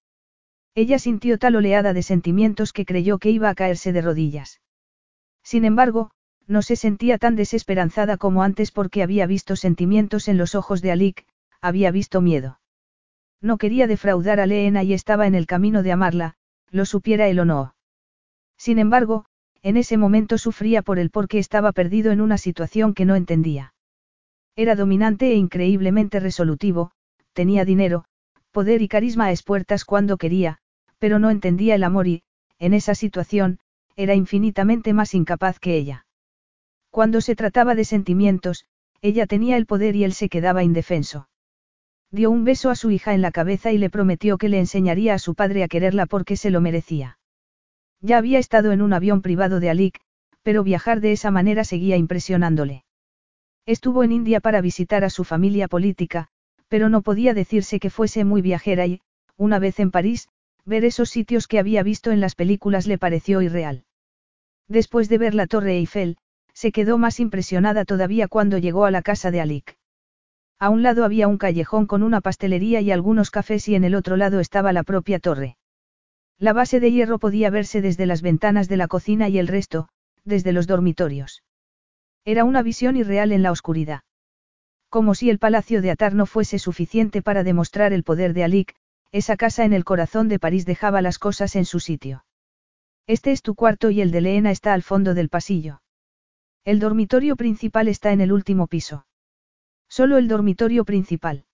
Ella 0.76 1.00
sintió 1.00 1.38
tal 1.40 1.56
oleada 1.56 1.94
de 1.94 2.04
sentimientos 2.04 2.72
que 2.72 2.86
creyó 2.86 3.18
que 3.18 3.32
iba 3.32 3.50
a 3.50 3.56
caerse 3.56 3.92
de 3.94 4.02
rodillas. 4.02 4.62
Sin 5.44 5.66
embargo, 5.66 6.12
no 6.46 6.62
se 6.62 6.76
sentía 6.76 7.18
tan 7.18 7.36
desesperanzada 7.36 8.18
como 8.18 8.44
antes 8.44 8.72
porque 8.72 9.04
había 9.04 9.26
visto 9.26 9.56
sentimientos 9.56 10.28
en 10.28 10.38
los 10.38 10.56
ojos 10.56 10.82
de 10.82 10.92
Alik, 10.92 11.26
había 11.62 11.92
visto 11.92 12.22
miedo. 12.22 12.60
No 13.42 13.58
quería 13.58 13.88
defraudar 13.88 14.40
a 14.40 14.46
Leena 14.46 14.84
y 14.84 14.94
estaba 14.94 15.28
en 15.28 15.36
el 15.36 15.46
camino 15.46 15.84
de 15.84 15.92
amarla, 15.92 16.36
lo 16.72 16.86
supiera 16.86 17.28
él 17.28 17.40
o 17.40 17.46
no. 17.46 17.76
Sin 18.58 18.80
embargo, 18.80 19.26
en 19.62 19.78
ese 19.78 19.98
momento 19.98 20.38
sufría 20.38 20.82
por 20.82 21.00
el 21.00 21.10
porque 21.10 21.40
estaba 21.40 21.72
perdido 21.72 22.12
en 22.12 22.22
una 22.22 22.38
situación 22.38 22.94
que 22.94 23.06
no 23.06 23.16
entendía. 23.16 23.74
Era 24.56 24.76
dominante 24.76 25.32
e 25.32 25.36
increíblemente 25.36 26.20
resolutivo, 26.20 26.92
tenía 27.34 27.66
dinero, 27.66 28.06
poder 28.52 28.82
y 28.82 28.88
carisma 28.88 29.26
a 29.26 29.32
espuertas 29.32 29.86
cuando 29.86 30.18
quería, 30.18 30.58
pero 30.98 31.20
no 31.20 31.30
entendía 31.30 31.76
el 31.76 31.84
amor 31.84 32.08
y, 32.08 32.24
en 32.58 32.74
esa 32.74 32.96
situación, 32.96 33.60
era 33.96 34.16
infinitamente 34.16 34.94
más 34.94 35.14
incapaz 35.14 35.60
que 35.60 35.76
ella. 35.76 36.06
Cuando 36.90 37.22
se 37.22 37.36
trataba 37.36 37.76
de 37.76 37.86
sentimientos, 37.86 38.66
ella 39.02 39.28
tenía 39.28 39.58
el 39.58 39.68
poder 39.68 39.96
y 39.96 40.04
él 40.04 40.14
se 40.14 40.30
quedaba 40.30 40.64
indefenso. 40.64 41.30
Dio 42.12 42.32
un 42.32 42.46
beso 42.46 42.70
a 42.70 42.76
su 42.76 42.92
hija 42.92 43.14
en 43.14 43.22
la 43.22 43.32
cabeza 43.32 43.72
y 43.72 43.78
le 43.78 43.90
prometió 43.90 44.38
que 44.38 44.50
le 44.50 44.60
enseñaría 44.60 45.14
a 45.14 45.20
su 45.20 45.36
padre 45.36 45.64
a 45.64 45.68
quererla 45.68 46.06
porque 46.06 46.38
se 46.38 46.50
lo 46.50 46.62
merecía. 46.62 47.20
Ya 48.02 48.18
había 48.18 48.40
estado 48.40 48.72
en 48.72 48.82
un 48.82 48.94
avión 48.94 49.22
privado 49.22 49.60
de 49.60 49.70
Alik, 49.70 50.00
pero 50.44 50.64
viajar 50.64 51.02
de 51.02 51.12
esa 51.12 51.32
manera 51.32 51.64
seguía 51.66 51.98
impresionándole. 51.98 52.86
Estuvo 53.66 54.04
en 54.04 54.14
India 54.14 54.40
para 54.40 54.62
visitar 54.62 55.04
a 55.04 55.10
su 55.10 55.26
familia 55.26 55.68
política, 55.68 56.30
pero 56.70 56.88
no 56.88 57.02
podía 57.02 57.34
decirse 57.34 57.80
que 57.80 57.90
fuese 57.90 58.24
muy 58.24 58.42
viajera 58.42 58.86
y, 58.86 59.02
una 59.36 59.60
vez 59.60 59.80
en 59.80 59.92
París, 59.92 60.30
ver 60.64 60.86
esos 60.86 61.10
sitios 61.10 61.48
que 61.48 61.60
había 61.60 61.84
visto 61.84 62.12
en 62.12 62.22
las 62.22 62.36
películas 62.36 62.88
le 62.88 62.98
pareció 62.98 63.42
irreal. 63.42 63.84
Después 64.68 65.10
de 65.10 65.18
ver 65.18 65.34
la 65.34 65.48
Torre 65.48 65.78
Eiffel, 65.78 66.18
se 66.54 66.72
quedó 66.72 66.98
más 66.98 67.20
impresionada 67.20 67.86
todavía 67.86 68.28
cuando 68.28 68.58
llegó 68.58 68.86
a 68.86 68.92
la 68.92 69.02
casa 69.02 69.32
de 69.32 69.42
Alik. 69.42 69.77
A 70.60 70.70
un 70.70 70.82
lado 70.82 71.06
había 71.06 71.28
un 71.28 71.38
callejón 71.38 71.86
con 71.86 72.02
una 72.02 72.20
pastelería 72.20 72.82
y 72.82 72.92
algunos 72.92 73.30
cafés 73.30 73.68
y 73.68 73.76
en 73.76 73.84
el 73.84 73.94
otro 73.94 74.18
lado 74.18 74.40
estaba 74.40 74.74
la 74.74 74.84
propia 74.84 75.20
torre. 75.20 75.58
La 76.40 76.54
base 76.54 76.80
de 76.80 76.92
hierro 76.92 77.20
podía 77.20 77.50
verse 77.50 77.82
desde 77.82 78.06
las 78.06 78.22
ventanas 78.22 78.68
de 78.68 78.78
la 78.78 78.88
cocina 78.88 79.30
y 79.30 79.40
el 79.40 79.48
resto, 79.48 79.88
desde 80.24 80.52
los 80.52 80.68
dormitorios. 80.68 81.44
Era 82.26 82.44
una 82.44 82.62
visión 82.62 82.96
irreal 82.96 83.32
en 83.32 83.44
la 83.44 83.52
oscuridad. 83.52 84.02
Como 84.90 85.16
si 85.16 85.30
el 85.30 85.40
palacio 85.40 85.82
de 85.82 85.92
Atar 85.92 86.14
no 86.14 86.26
fuese 86.26 86.60
suficiente 86.60 87.22
para 87.22 87.44
demostrar 87.44 87.94
el 87.94 88.04
poder 88.04 88.34
de 88.34 88.44
Alik, 88.44 88.76
esa 89.12 89.38
casa 89.38 89.64
en 89.64 89.74
el 89.74 89.84
corazón 89.86 90.28
de 90.28 90.40
París 90.40 90.66
dejaba 90.66 91.02
las 91.02 91.20
cosas 91.20 91.56
en 91.56 91.66
su 91.66 91.80
sitio. 91.80 92.26
Este 93.08 93.32
es 93.32 93.42
tu 93.42 93.56
cuarto 93.56 93.90
y 93.90 94.02
el 94.02 94.12
de 94.12 94.22
Leena 94.22 94.52
está 94.52 94.74
al 94.74 94.84
fondo 94.84 95.14
del 95.14 95.30
pasillo. 95.30 95.82
El 96.66 96.80
dormitorio 96.80 97.36
principal 97.36 97.88
está 97.88 98.12
en 98.12 98.22
el 98.22 98.32
último 98.32 98.68
piso. 98.68 99.07
Solo 99.90 100.18
el 100.18 100.28
dormitorio 100.28 100.86
principal. 100.86 101.46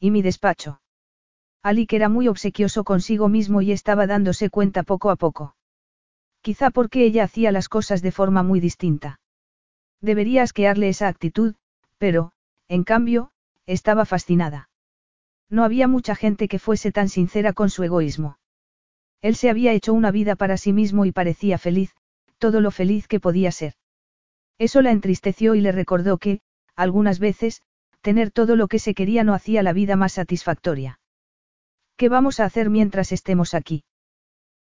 ¿Y 0.00 0.10
mi 0.10 0.22
despacho? 0.22 0.80
que 1.86 1.96
era 1.96 2.08
muy 2.08 2.28
obsequioso 2.28 2.82
consigo 2.82 3.28
mismo 3.28 3.60
y 3.60 3.72
estaba 3.72 4.06
dándose 4.06 4.48
cuenta 4.48 4.82
poco 4.84 5.10
a 5.10 5.16
poco. 5.16 5.54
Quizá 6.40 6.70
porque 6.70 7.04
ella 7.04 7.24
hacía 7.24 7.52
las 7.52 7.68
cosas 7.68 8.00
de 8.00 8.10
forma 8.10 8.42
muy 8.42 8.60
distinta. 8.60 9.20
Debería 10.00 10.42
asquearle 10.44 10.88
esa 10.88 11.08
actitud, 11.08 11.56
pero, 11.98 12.32
en 12.68 12.84
cambio, 12.84 13.32
estaba 13.66 14.06
fascinada. 14.06 14.70
No 15.50 15.64
había 15.64 15.88
mucha 15.88 16.14
gente 16.14 16.48
que 16.48 16.58
fuese 16.58 16.92
tan 16.92 17.08
sincera 17.08 17.52
con 17.52 17.68
su 17.68 17.82
egoísmo. 17.82 18.38
Él 19.20 19.34
se 19.34 19.50
había 19.50 19.72
hecho 19.72 19.92
una 19.92 20.10
vida 20.10 20.36
para 20.36 20.56
sí 20.56 20.72
mismo 20.72 21.04
y 21.04 21.12
parecía 21.12 21.58
feliz, 21.58 21.94
todo 22.38 22.60
lo 22.60 22.70
feliz 22.70 23.08
que 23.08 23.20
podía 23.20 23.50
ser. 23.50 23.74
Eso 24.58 24.80
la 24.80 24.90
entristeció 24.90 25.54
y 25.54 25.60
le 25.60 25.72
recordó 25.72 26.18
que, 26.18 26.40
algunas 26.78 27.18
veces, 27.18 27.60
tener 28.02 28.30
todo 28.30 28.54
lo 28.54 28.68
que 28.68 28.78
se 28.78 28.94
quería 28.94 29.24
no 29.24 29.34
hacía 29.34 29.64
la 29.64 29.72
vida 29.72 29.96
más 29.96 30.12
satisfactoria. 30.12 31.00
¿Qué 31.96 32.08
vamos 32.08 32.38
a 32.38 32.44
hacer 32.44 32.70
mientras 32.70 33.10
estemos 33.10 33.52
aquí? 33.52 33.82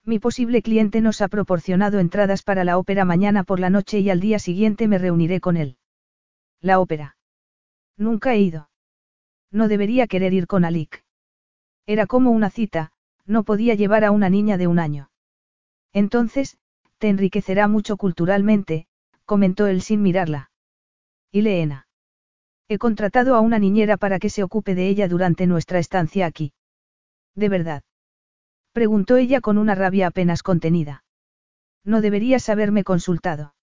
Mi 0.03 0.19
posible 0.19 0.63
cliente 0.63 1.03
nos 1.03 1.21
ha 1.21 1.29
proporcionado 1.29 1.99
entradas 1.99 2.43
para 2.43 2.65
la 2.65 2.79
ópera 2.79 3.05
mañana 3.05 3.45
por 3.45 3.61
la 3.61 3.69
noche 3.69 3.99
y 3.99 4.09
al 4.09 4.21
día 4.21 4.39
siguiente 4.39 4.89
me 4.89 4.97
reuniré 4.97 5.41
con 5.41 5.59
él. 5.59 5.77
La 6.63 6.81
ópera. 6.81 7.19
Nunca 7.99 8.33
he 8.33 8.41
ido. 8.41 8.71
No 9.51 9.69
debería 9.69 10.07
querer 10.07 10.33
ir 10.33 10.47
con 10.47 10.65
Alik. 10.65 11.05
Era 11.85 12.07
como 12.07 12.31
una 12.31 12.49
cita, 12.49 12.93
no 13.27 13.45
podía 13.45 13.75
llevar 13.75 14.05
a 14.05 14.11
una 14.11 14.31
niña 14.31 14.57
de 14.57 14.67
un 14.67 14.79
año. 14.79 15.11
Entonces, 15.93 16.57
te 16.97 17.09
enriquecerá 17.09 17.69
mucho 17.69 17.99
culturalmente, 17.99 18.87
comentó 19.27 19.67
él 19.67 19.83
sin 19.83 20.01
mirarla. 20.01 20.51
¿Y 21.31 21.43
Leena? 21.43 21.86
He 22.69 22.79
contratado 22.79 23.37
a 23.37 23.41
una 23.41 23.59
niñera 23.59 23.97
para 23.97 24.19
que 24.19 24.29
se 24.29 24.43
ocupe 24.43 24.75
de 24.75 24.89
ella 24.89 25.07
durante 25.07 25.47
nuestra 25.47 25.79
estancia 25.79 26.27
aquí. 26.27 26.53
¿De 27.35 27.49
verdad? 27.49 27.83
Preguntó 28.73 29.17
ella 29.17 29.41
con 29.41 29.57
una 29.57 29.75
rabia 29.75 30.09
apenas 30.09 30.43
contenida. 30.43 31.05
No 31.85 32.01
deberías 32.01 32.49
haberme 32.49 32.83
consultado. 32.83 33.55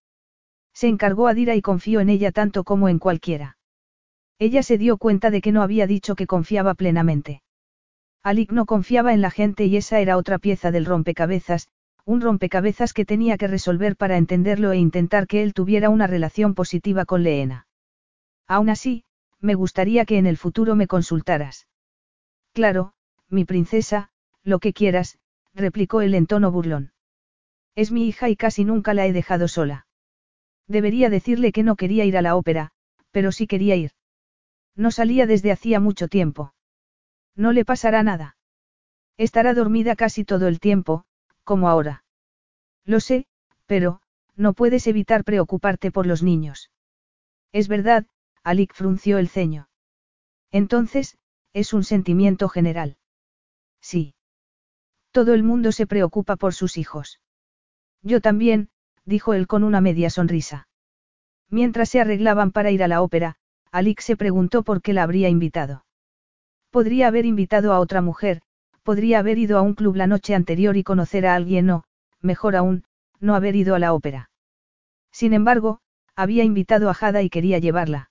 Se 0.73 0.87
encargó 0.87 1.27
a 1.27 1.33
Dira 1.33 1.55
y 1.55 1.61
confió 1.61 1.99
en 1.99 2.09
ella 2.09 2.31
tanto 2.31 2.63
como 2.63 2.87
en 2.87 2.97
cualquiera. 2.97 3.57
Ella 4.39 4.63
se 4.63 4.77
dio 4.77 4.97
cuenta 4.97 5.31
de 5.31 5.41
que 5.41 5.51
no 5.51 5.61
había 5.61 5.85
dicho 5.85 6.15
que 6.15 6.25
confiaba 6.25 6.73
plenamente. 6.73 7.43
Alik 8.23 8.51
no 8.51 8.65
confiaba 8.65 9.13
en 9.13 9.21
la 9.21 9.31
gente 9.31 9.65
y 9.65 9.75
esa 9.75 9.99
era 9.99 10.17
otra 10.17 10.39
pieza 10.39 10.71
del 10.71 10.85
rompecabezas, 10.85 11.67
un 12.05 12.21
rompecabezas 12.21 12.93
que 12.93 13.05
tenía 13.05 13.37
que 13.37 13.47
resolver 13.47 13.97
para 13.97 14.17
entenderlo 14.17 14.71
e 14.71 14.77
intentar 14.77 15.27
que 15.27 15.43
él 15.43 15.53
tuviera 15.53 15.89
una 15.89 16.07
relación 16.07 16.53
positiva 16.55 17.05
con 17.05 17.23
Leena. 17.23 17.67
Aún 18.47 18.69
así, 18.69 19.05
me 19.39 19.55
gustaría 19.55 20.05
que 20.05 20.17
en 20.17 20.27
el 20.27 20.37
futuro 20.37 20.75
me 20.75 20.87
consultaras. 20.87 21.67
Claro, 22.53 22.93
mi 23.29 23.45
princesa, 23.45 24.09
lo 24.43 24.59
que 24.59 24.73
quieras, 24.73 25.17
replicó 25.53 26.01
él 26.01 26.15
en 26.15 26.27
tono 26.27 26.51
burlón. 26.51 26.93
Es 27.75 27.91
mi 27.91 28.07
hija 28.07 28.29
y 28.29 28.35
casi 28.35 28.63
nunca 28.63 28.93
la 28.93 29.05
he 29.05 29.13
dejado 29.13 29.47
sola. 29.47 29.87
Debería 30.67 31.09
decirle 31.09 31.51
que 31.51 31.63
no 31.63 31.75
quería 31.75 32.05
ir 32.05 32.17
a 32.17 32.21
la 32.21 32.35
ópera, 32.35 32.71
pero 33.11 33.31
sí 33.31 33.47
quería 33.47 33.75
ir. 33.75 33.91
No 34.75 34.91
salía 34.91 35.27
desde 35.27 35.51
hacía 35.51 35.79
mucho 35.79 36.07
tiempo. 36.07 36.53
No 37.35 37.51
le 37.51 37.65
pasará 37.65 38.03
nada. 38.03 38.37
Estará 39.17 39.53
dormida 39.53 39.95
casi 39.95 40.23
todo 40.23 40.47
el 40.47 40.59
tiempo, 40.59 41.05
como 41.43 41.69
ahora. 41.69 42.03
Lo 42.85 42.99
sé, 42.99 43.25
pero, 43.65 44.01
no 44.35 44.53
puedes 44.53 44.87
evitar 44.87 45.23
preocuparte 45.23 45.91
por 45.91 46.05
los 46.05 46.23
niños. 46.23 46.71
Es 47.51 47.67
verdad, 47.67 48.07
Alik 48.43 48.73
frunció 48.73 49.17
el 49.17 49.29
ceño. 49.29 49.69
Entonces, 50.51 51.17
es 51.53 51.73
un 51.73 51.83
sentimiento 51.83 52.49
general. 52.49 52.97
Sí. 53.81 54.15
Todo 55.11 55.33
el 55.33 55.43
mundo 55.43 55.71
se 55.71 55.87
preocupa 55.87 56.35
por 56.35 56.53
sus 56.53 56.77
hijos. 56.77 57.19
Yo 58.01 58.21
también, 58.21 58.69
dijo 59.05 59.33
él 59.33 59.47
con 59.47 59.63
una 59.63 59.81
media 59.81 60.09
sonrisa. 60.09 60.67
Mientras 61.49 61.89
se 61.89 62.01
arreglaban 62.01 62.51
para 62.51 62.71
ir 62.71 62.83
a 62.83 62.87
la 62.87 63.01
ópera, 63.01 63.35
Alik 63.71 64.01
se 64.01 64.17
preguntó 64.17 64.63
por 64.63 64.81
qué 64.81 64.93
la 64.93 65.03
habría 65.03 65.29
invitado. 65.29 65.85
Podría 66.69 67.07
haber 67.07 67.25
invitado 67.25 67.73
a 67.73 67.79
otra 67.79 68.01
mujer, 68.01 68.41
podría 68.81 69.19
haber 69.19 69.37
ido 69.37 69.57
a 69.57 69.61
un 69.61 69.75
club 69.75 69.95
la 69.95 70.07
noche 70.07 70.35
anterior 70.35 70.75
y 70.75 70.83
conocer 70.83 71.25
a 71.25 71.35
alguien 71.35 71.69
o, 71.69 71.83
mejor 72.21 72.55
aún, 72.55 72.83
no 73.19 73.35
haber 73.35 73.55
ido 73.55 73.75
a 73.75 73.79
la 73.79 73.93
ópera. 73.93 74.31
Sin 75.11 75.33
embargo, 75.33 75.79
había 76.15 76.43
invitado 76.43 76.89
a 76.89 76.93
Jada 76.93 77.21
y 77.21 77.29
quería 77.29 77.59
llevarla. 77.59 78.09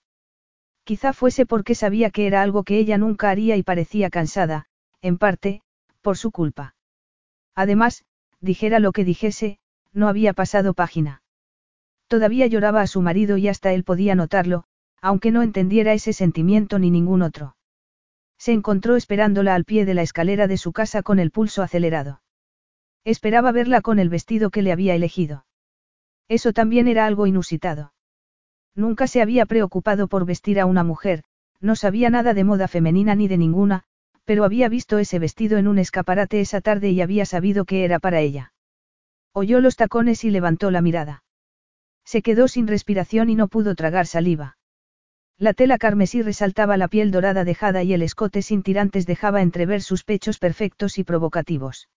Quizá 0.84 1.12
fuese 1.12 1.46
porque 1.46 1.74
sabía 1.74 2.10
que 2.10 2.26
era 2.26 2.42
algo 2.42 2.64
que 2.64 2.78
ella 2.78 2.98
nunca 2.98 3.30
haría 3.30 3.56
y 3.56 3.62
parecía 3.62 4.10
cansada, 4.10 4.66
en 5.00 5.18
parte, 5.18 5.62
por 6.00 6.16
su 6.16 6.30
culpa. 6.30 6.74
Además, 7.54 8.04
dijera 8.40 8.80
lo 8.80 8.92
que 8.92 9.04
dijese, 9.04 9.58
no 9.92 10.08
había 10.08 10.32
pasado 10.32 10.74
página. 10.74 11.22
Todavía 12.08 12.46
lloraba 12.46 12.82
a 12.82 12.86
su 12.86 13.00
marido 13.00 13.36
y 13.36 13.48
hasta 13.48 13.72
él 13.72 13.84
podía 13.84 14.14
notarlo, 14.14 14.64
aunque 15.00 15.30
no 15.30 15.42
entendiera 15.42 15.92
ese 15.92 16.12
sentimiento 16.12 16.78
ni 16.78 16.90
ningún 16.90 17.22
otro. 17.22 17.56
Se 18.38 18.52
encontró 18.52 18.96
esperándola 18.96 19.54
al 19.54 19.64
pie 19.64 19.84
de 19.84 19.94
la 19.94 20.02
escalera 20.02 20.48
de 20.48 20.56
su 20.56 20.72
casa 20.72 21.02
con 21.02 21.18
el 21.20 21.30
pulso 21.30 21.62
acelerado. 21.62 22.22
Esperaba 23.04 23.52
verla 23.52 23.82
con 23.82 23.98
el 23.98 24.08
vestido 24.08 24.50
que 24.50 24.62
le 24.62 24.72
había 24.72 24.94
elegido. 24.94 25.46
Eso 26.28 26.52
también 26.52 26.88
era 26.88 27.06
algo 27.06 27.26
inusitado. 27.26 27.92
Nunca 28.74 29.06
se 29.06 29.20
había 29.20 29.46
preocupado 29.46 30.08
por 30.08 30.24
vestir 30.24 30.58
a 30.58 30.66
una 30.66 30.84
mujer, 30.84 31.24
no 31.60 31.76
sabía 31.76 32.10
nada 32.10 32.34
de 32.34 32.44
moda 32.44 32.68
femenina 32.68 33.14
ni 33.14 33.28
de 33.28 33.38
ninguna, 33.38 33.84
pero 34.24 34.44
había 34.44 34.68
visto 34.68 34.98
ese 34.98 35.18
vestido 35.18 35.58
en 35.58 35.68
un 35.68 35.78
escaparate 35.78 36.40
esa 36.40 36.60
tarde 36.60 36.90
y 36.90 37.00
había 37.00 37.26
sabido 37.26 37.64
que 37.64 37.84
era 37.84 37.98
para 37.98 38.20
ella. 38.20 38.52
Oyó 39.32 39.60
los 39.60 39.76
tacones 39.76 40.24
y 40.24 40.30
levantó 40.30 40.70
la 40.70 40.80
mirada. 40.80 41.24
Se 42.04 42.22
quedó 42.22 42.48
sin 42.48 42.66
respiración 42.66 43.30
y 43.30 43.34
no 43.34 43.48
pudo 43.48 43.74
tragar 43.74 44.06
saliva. 44.06 44.56
La 45.38 45.54
tela 45.54 45.78
carmesí 45.78 46.22
resaltaba 46.22 46.76
la 46.76 46.88
piel 46.88 47.10
dorada 47.10 47.44
dejada 47.44 47.82
y 47.82 47.94
el 47.94 48.02
escote 48.02 48.42
sin 48.42 48.62
tirantes 48.62 49.06
dejaba 49.06 49.42
entrever 49.42 49.82
sus 49.82 50.04
pechos 50.04 50.38
perfectos 50.38 50.98
y 50.98 51.04
provocativos. 51.04 51.88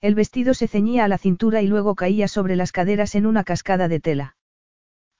El 0.00 0.14
vestido 0.14 0.54
se 0.54 0.68
ceñía 0.68 1.04
a 1.04 1.08
la 1.08 1.18
cintura 1.18 1.62
y 1.62 1.66
luego 1.66 1.94
caía 1.94 2.28
sobre 2.28 2.56
las 2.56 2.72
caderas 2.72 3.14
en 3.14 3.26
una 3.26 3.44
cascada 3.44 3.88
de 3.88 4.00
tela. 4.00 4.36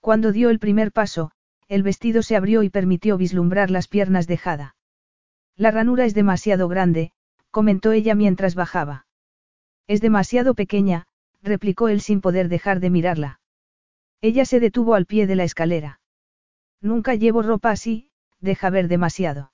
Cuando 0.02 0.32
dio 0.32 0.50
el 0.50 0.58
primer 0.58 0.90
paso, 0.90 1.30
el 1.68 1.84
vestido 1.84 2.22
se 2.22 2.34
abrió 2.34 2.64
y 2.64 2.70
permitió 2.70 3.16
vislumbrar 3.16 3.70
las 3.70 3.86
piernas 3.86 4.26
de 4.26 4.36
Jada. 4.36 4.74
La 5.56 5.70
ranura 5.70 6.04
es 6.04 6.12
demasiado 6.12 6.66
grande, 6.66 7.12
comentó 7.52 7.92
ella 7.92 8.16
mientras 8.16 8.56
bajaba. 8.56 9.06
Es 9.86 10.00
demasiado 10.00 10.54
pequeña, 10.54 11.06
replicó 11.40 11.88
él 11.88 12.00
sin 12.00 12.20
poder 12.20 12.48
dejar 12.48 12.80
de 12.80 12.90
mirarla. 12.90 13.40
Ella 14.20 14.44
se 14.44 14.58
detuvo 14.58 14.96
al 14.96 15.06
pie 15.06 15.28
de 15.28 15.36
la 15.36 15.44
escalera. 15.44 16.00
Nunca 16.80 17.14
llevo 17.14 17.42
ropa 17.42 17.70
así, 17.70 18.10
deja 18.40 18.70
ver 18.70 18.88
demasiado. 18.88 19.52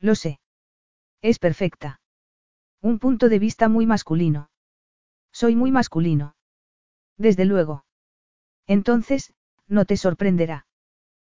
Lo 0.00 0.14
sé. 0.14 0.40
Es 1.20 1.38
perfecta. 1.38 2.00
Un 2.80 2.98
punto 2.98 3.28
de 3.28 3.38
vista 3.38 3.68
muy 3.68 3.84
masculino. 3.84 4.48
Soy 5.30 5.56
muy 5.56 5.72
masculino. 5.72 6.36
Desde 7.18 7.44
luego. 7.44 7.84
Entonces, 8.66 9.34
no 9.68 9.84
te 9.84 9.96
sorprenderá. 9.96 10.66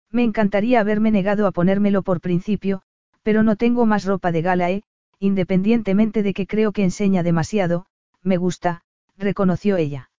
Me 0.10 0.24
encantaría 0.24 0.80
haberme 0.80 1.12
negado 1.12 1.48
a 1.48 1.52
ponérmelo 1.52 2.02
por 2.02 2.22
principio, 2.22 2.82
pero 3.24 3.44
no 3.44 3.56
tengo 3.56 3.86
más 3.86 4.06
ropa 4.06 4.32
de 4.32 4.42
gala, 4.42 4.72
¿eh? 4.72 4.84
Independientemente 5.20 6.24
de 6.24 6.34
que 6.34 6.48
creo 6.48 6.72
que 6.72 6.84
enseña 6.84 7.24
demasiado, 7.24 7.86
me 8.24 8.38
gusta, 8.38 8.82
reconoció 9.18 9.78
ella. 9.78 10.10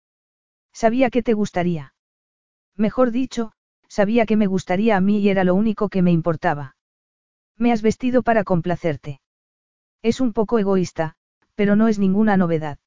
Sabía 0.72 1.10
que 1.10 1.22
te 1.22 1.34
gustaría. 1.34 1.94
Mejor 2.76 3.10
dicho, 3.10 3.52
sabía 3.88 4.24
que 4.24 4.36
me 4.36 4.46
gustaría 4.46 4.96
a 4.96 5.00
mí 5.00 5.18
y 5.18 5.28
era 5.28 5.44
lo 5.44 5.54
único 5.54 5.88
que 5.88 6.02
me 6.02 6.12
importaba. 6.12 6.76
Me 7.58 7.72
has 7.72 7.82
vestido 7.82 8.22
para 8.22 8.44
complacerte. 8.44 9.20
Es 10.02 10.20
un 10.20 10.32
poco 10.32 10.58
egoísta, 10.58 11.14
pero 11.54 11.76
no 11.76 11.88
es 11.88 11.98
ninguna 11.98 12.36
novedad. 12.36 12.78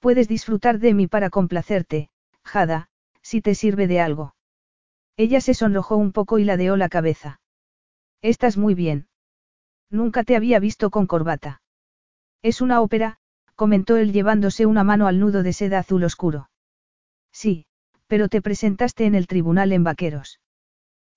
Puedes 0.00 0.28
disfrutar 0.28 0.78
de 0.78 0.94
mí 0.94 1.06
para 1.06 1.30
complacerte, 1.30 2.10
Jada, 2.42 2.88
si 3.24 3.40
te 3.40 3.54
sirve 3.54 3.88
de 3.88 4.00
algo. 4.00 4.36
Ella 5.16 5.40
se 5.40 5.54
sonrojó 5.54 5.96
un 5.96 6.12
poco 6.12 6.38
y 6.38 6.44
ladeó 6.44 6.76
la 6.76 6.88
cabeza. 6.88 7.40
Estás 8.22 8.56
muy 8.56 8.74
bien. 8.74 9.08
Nunca 9.90 10.24
te 10.24 10.36
había 10.36 10.60
visto 10.60 10.90
con 10.90 11.06
corbata. 11.06 11.62
Es 12.42 12.60
una 12.60 12.80
ópera, 12.80 13.18
comentó 13.54 13.96
él 13.96 14.12
llevándose 14.12 14.66
una 14.66 14.84
mano 14.84 15.06
al 15.06 15.18
nudo 15.18 15.42
de 15.42 15.52
seda 15.52 15.78
azul 15.78 16.04
oscuro. 16.04 16.50
Sí, 17.32 17.66
pero 18.06 18.28
te 18.28 18.42
presentaste 18.42 19.06
en 19.06 19.14
el 19.14 19.26
tribunal 19.26 19.72
en 19.72 19.84
vaqueros. 19.84 20.40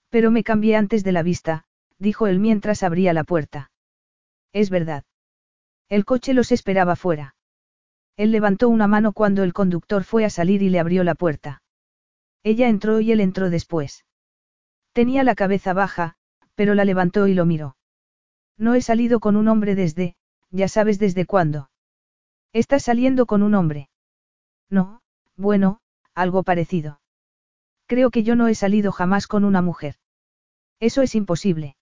Pero 0.10 0.32
me 0.32 0.44
cambié 0.44 0.78
antes 0.78 1.04
de 1.04 1.12
la 1.12 1.24
vista, 1.24 1.66
dijo 2.00 2.28
él 2.28 2.40
mientras 2.40 2.84
abría 2.84 3.14
la 3.14 3.24
puerta. 3.24 3.72
Es 4.54 4.70
verdad. 4.70 5.04
El 5.90 6.06
coche 6.06 6.34
los 6.34 6.52
esperaba 6.52 6.96
fuera. 6.96 7.36
Él 8.16 8.32
levantó 8.32 8.70
una 8.70 8.88
mano 8.88 9.12
cuando 9.12 9.44
el 9.44 9.54
conductor 9.54 10.04
fue 10.04 10.24
a 10.24 10.30
salir 10.30 10.62
y 10.62 10.70
le 10.70 10.80
abrió 10.80 11.04
la 11.04 11.16
puerta. 11.16 11.62
Ella 12.50 12.70
entró 12.70 13.02
y 13.02 13.12
él 13.12 13.20
entró 13.20 13.50
después. 13.50 14.06
Tenía 14.94 15.26
la 15.26 15.36
cabeza 15.36 15.74
baja, 15.74 16.16
pero 16.56 16.76
la 16.76 16.86
levantó 16.86 17.28
y 17.28 17.34
lo 17.34 17.46
miró. 17.46 17.76
No 18.58 18.74
he 18.74 18.82
salido 18.82 19.20
con 19.20 19.36
un 19.36 19.50
hombre 19.50 19.76
desde, 19.76 20.16
ya 20.50 20.70
sabes 20.70 20.98
desde 20.98 21.26
cuándo. 21.26 21.70
¿Estás 22.54 22.84
saliendo 22.84 23.26
con 23.26 23.44
un 23.44 23.54
hombre? 23.54 23.90
No, 24.70 25.02
bueno, 25.36 25.82
algo 26.16 26.44
parecido. 26.44 27.02
Creo 27.86 28.12
que 28.12 28.24
yo 28.24 28.38
no 28.38 28.48
he 28.48 28.56
salido 28.56 28.94
jamás 28.94 29.28
con 29.28 29.44
una 29.44 29.62
mujer. 29.62 29.96
Eso 30.80 31.02
es 31.02 31.16
imposible. 31.16 31.76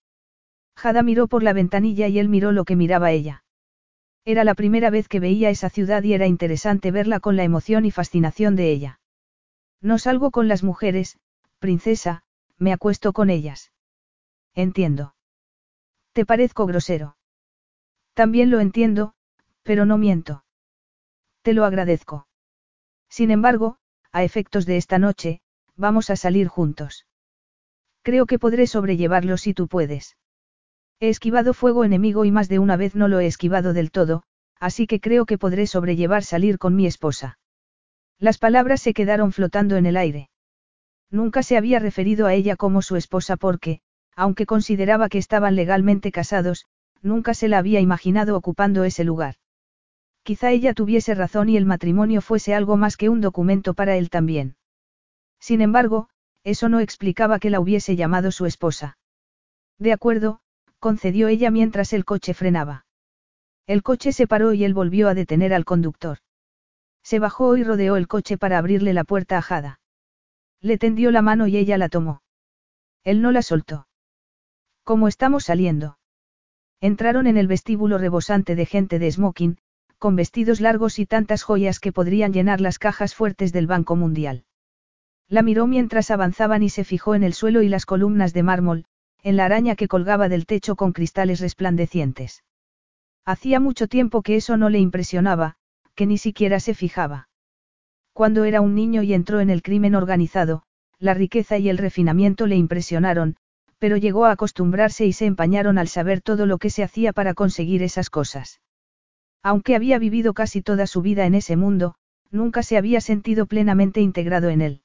Jada 0.76 1.04
miró 1.04 1.28
por 1.28 1.44
la 1.44 1.54
ventanilla 1.54 2.08
y 2.08 2.18
él 2.18 2.28
miró 2.28 2.52
lo 2.52 2.66
que 2.66 2.76
miraba 2.76 3.12
ella. 3.12 3.44
Era 4.26 4.44
la 4.44 4.56
primera 4.56 4.90
vez 4.90 5.08
que 5.08 5.20
veía 5.20 5.52
esa 5.52 5.70
ciudad 5.70 6.02
y 6.02 6.14
era 6.14 6.26
interesante 6.26 6.90
verla 6.90 7.20
con 7.20 7.36
la 7.36 7.44
emoción 7.44 7.86
y 7.86 7.92
fascinación 7.92 8.56
de 8.56 8.72
ella. 8.72 9.00
No 9.82 9.98
salgo 10.00 10.32
con 10.32 10.48
las 10.48 10.64
mujeres, 10.64 11.18
princesa, 11.60 12.24
me 12.58 12.74
acuesto 12.74 13.14
con 13.14 13.30
ellas. 13.30 13.72
Entiendo. 14.54 15.16
Te 16.14 16.26
parezco 16.26 16.66
grosero. 16.66 17.18
También 18.14 18.50
lo 18.50 18.60
entiendo, 18.60 19.14
pero 19.64 19.86
no 19.86 19.98
miento. 19.98 20.46
Te 21.42 21.54
lo 21.54 21.66
agradezco. 21.66 22.28
Sin 23.10 23.32
embargo, 23.32 23.78
a 24.12 24.24
efectos 24.24 24.66
de 24.66 24.78
esta 24.78 24.98
noche, 24.98 25.42
vamos 25.76 26.10
a 26.10 26.16
salir 26.16 26.48
juntos. 26.48 27.06
Creo 28.02 28.26
que 28.26 28.40
podré 28.40 28.68
sobrellevarlo 28.68 29.38
si 29.38 29.54
tú 29.54 29.68
puedes. 29.68 30.16
He 31.00 31.10
esquivado 31.10 31.54
fuego 31.54 31.84
enemigo 31.84 32.24
y 32.24 32.32
más 32.32 32.48
de 32.48 32.60
una 32.60 32.78
vez 32.78 32.96
no 32.96 33.08
lo 33.08 33.20
he 33.20 33.26
esquivado 33.26 33.74
del 33.74 33.92
todo, 33.92 34.24
así 34.60 34.88
que 34.88 35.02
creo 35.02 35.26
que 35.26 35.38
podré 35.38 35.68
sobrellevar 35.68 36.24
salir 36.24 36.58
con 36.58 36.76
mi 36.76 36.86
esposa. 36.86 37.38
Las 38.20 38.38
palabras 38.38 38.82
se 38.82 38.94
quedaron 38.94 39.32
flotando 39.32 39.76
en 39.76 39.86
el 39.86 39.98
aire. 39.98 40.30
Nunca 41.12 41.44
se 41.44 41.58
había 41.58 41.80
referido 41.80 42.28
a 42.28 42.34
ella 42.34 42.56
como 42.56 42.82
su 42.82 42.96
esposa 42.96 43.38
porque, 43.38 43.82
aunque 44.16 44.46
consideraba 44.46 45.10
que 45.10 45.18
estaban 45.18 45.56
legalmente 45.56 46.12
casados, 46.12 46.66
nunca 47.02 47.34
se 47.34 47.48
la 47.48 47.58
había 47.58 47.82
imaginado 47.82 48.36
ocupando 48.38 48.84
ese 48.84 49.04
lugar. 49.04 49.36
Quizá 50.24 50.52
ella 50.52 50.74
tuviese 50.74 51.14
razón 51.14 51.50
y 51.50 51.58
el 51.58 51.66
matrimonio 51.66 52.22
fuese 52.22 52.56
algo 52.56 52.78
más 52.78 52.98
que 52.98 53.10
un 53.10 53.22
documento 53.22 53.74
para 53.74 53.96
él 53.96 54.10
también. 54.10 54.56
Sin 55.40 55.62
embargo, 55.62 56.10
eso 56.44 56.70
no 56.70 56.80
explicaba 56.80 57.40
que 57.40 57.50
la 57.50 57.60
hubiese 57.60 57.96
llamado 57.96 58.32
su 58.32 58.46
esposa. 58.46 58.98
De 59.78 59.94
acuerdo, 59.94 60.40
concedió 60.80 61.28
ella 61.28 61.52
mientras 61.52 61.94
el 61.94 62.06
coche 62.06 62.34
frenaba. 62.34 62.86
El 63.68 63.84
coche 63.84 64.12
se 64.12 64.26
paró 64.26 64.54
y 64.54 64.64
él 64.64 64.74
volvió 64.74 65.10
a 65.10 65.14
detener 65.14 65.54
al 65.54 65.66
conductor. 65.66 66.20
Se 67.06 67.20
bajó 67.20 67.56
y 67.56 67.64
rodeó 67.64 67.98
el 67.98 68.08
coche 68.08 68.36
para 68.36 68.58
abrirle 68.58 68.92
la 68.92 69.04
puerta 69.04 69.38
a 69.38 69.44
Jada. 69.44 69.80
Le 70.60 70.80
tendió 70.80 71.12
la 71.12 71.22
mano 71.22 71.46
y 71.46 71.56
ella 71.56 71.78
la 71.78 71.88
tomó. 71.88 72.24
Él 73.04 73.22
no 73.22 73.32
la 73.32 73.44
soltó. 73.44 73.88
¿Cómo 74.84 75.08
estamos 75.08 75.46
saliendo? 75.46 76.00
Entraron 76.82 77.28
en 77.28 77.38
el 77.38 77.46
vestíbulo 77.46 78.00
rebosante 78.00 78.56
de 78.56 78.66
gente 78.66 78.98
de 78.98 79.12
smoking, 79.12 79.60
con 80.00 80.16
vestidos 80.16 80.62
largos 80.62 80.98
y 80.98 81.06
tantas 81.06 81.44
joyas 81.44 81.80
que 81.80 81.92
podrían 81.92 82.34
llenar 82.34 82.60
las 82.60 82.80
cajas 82.80 83.14
fuertes 83.14 83.54
del 83.54 83.68
Banco 83.68 83.96
Mundial. 83.96 84.44
La 85.28 85.44
miró 85.44 85.68
mientras 85.68 86.10
avanzaban 86.10 86.64
y 86.64 86.70
se 86.70 86.84
fijó 86.84 87.14
en 87.14 87.22
el 87.22 87.36
suelo 87.36 87.62
y 87.62 87.70
las 87.70 87.86
columnas 87.86 88.34
de 88.34 88.42
mármol, 88.42 88.86
en 89.22 89.38
la 89.38 89.46
araña 89.46 89.76
que 89.76 89.88
colgaba 89.88 90.28
del 90.28 90.48
techo 90.48 90.76
con 90.76 90.92
cristales 90.92 91.40
resplandecientes. 91.40 92.44
Hacía 93.26 93.60
mucho 93.60 93.88
tiempo 93.88 94.24
que 94.24 94.38
eso 94.38 94.58
no 94.58 94.70
le 94.70 94.80
impresionaba, 94.80 95.58
que 95.96 96.06
ni 96.06 96.18
siquiera 96.18 96.60
se 96.60 96.74
fijaba. 96.74 97.30
Cuando 98.14 98.44
era 98.44 98.62
un 98.62 98.76
niño 98.76 99.04
y 99.04 99.14
entró 99.14 99.40
en 99.40 99.50
el 99.50 99.62
crimen 99.62 99.96
organizado, 99.96 100.64
la 101.00 101.14
riqueza 101.14 101.58
y 101.58 101.70
el 101.70 101.78
refinamiento 101.78 102.48
le 102.48 102.56
impresionaron, 102.56 103.36
pero 103.80 103.98
llegó 103.98 104.26
a 104.26 104.32
acostumbrarse 104.32 105.06
y 105.06 105.14
se 105.14 105.26
empañaron 105.26 105.78
al 105.78 105.88
saber 105.88 106.22
todo 106.22 106.46
lo 106.46 106.58
que 106.58 106.70
se 106.70 106.84
hacía 106.84 107.14
para 107.14 107.34
conseguir 107.34 107.84
esas 107.84 108.10
cosas. 108.10 108.62
Aunque 109.44 109.76
había 109.76 110.00
vivido 110.00 110.34
casi 110.34 110.62
toda 110.62 110.88
su 110.88 111.02
vida 111.02 111.26
en 111.26 111.36
ese 111.36 111.56
mundo, 111.56 111.96
nunca 112.32 112.64
se 112.64 112.78
había 112.78 113.02
sentido 113.02 113.46
plenamente 113.46 114.02
integrado 114.02 114.50
en 114.50 114.62
él. 114.62 114.82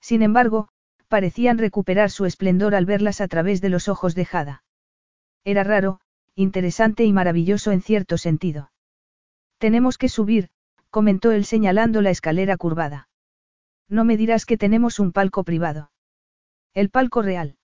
Sin 0.00 0.22
embargo, 0.22 0.68
parecían 1.08 1.58
recuperar 1.58 2.10
su 2.10 2.26
esplendor 2.26 2.74
al 2.74 2.86
verlas 2.86 3.20
a 3.20 3.28
través 3.28 3.60
de 3.60 3.68
los 3.68 3.88
ojos 3.88 4.14
de 4.14 4.24
Jada. 4.24 4.64
Era 5.44 5.64
raro, 5.64 6.00
interesante 6.34 7.04
y 7.04 7.12
maravilloso 7.12 7.72
en 7.72 7.80
cierto 7.80 8.18
sentido. 8.18 8.70
Tenemos 9.60 9.98
que 9.98 10.08
subir, 10.08 10.48
comentó 10.88 11.32
él 11.32 11.44
señalando 11.44 12.00
la 12.00 12.08
escalera 12.08 12.56
curvada. 12.56 13.10
No 13.90 14.06
me 14.06 14.16
dirás 14.16 14.46
que 14.46 14.56
tenemos 14.56 14.98
un 14.98 15.12
palco 15.12 15.44
privado. 15.44 15.92
El 16.72 16.88
palco 16.88 17.20
real. 17.20 17.58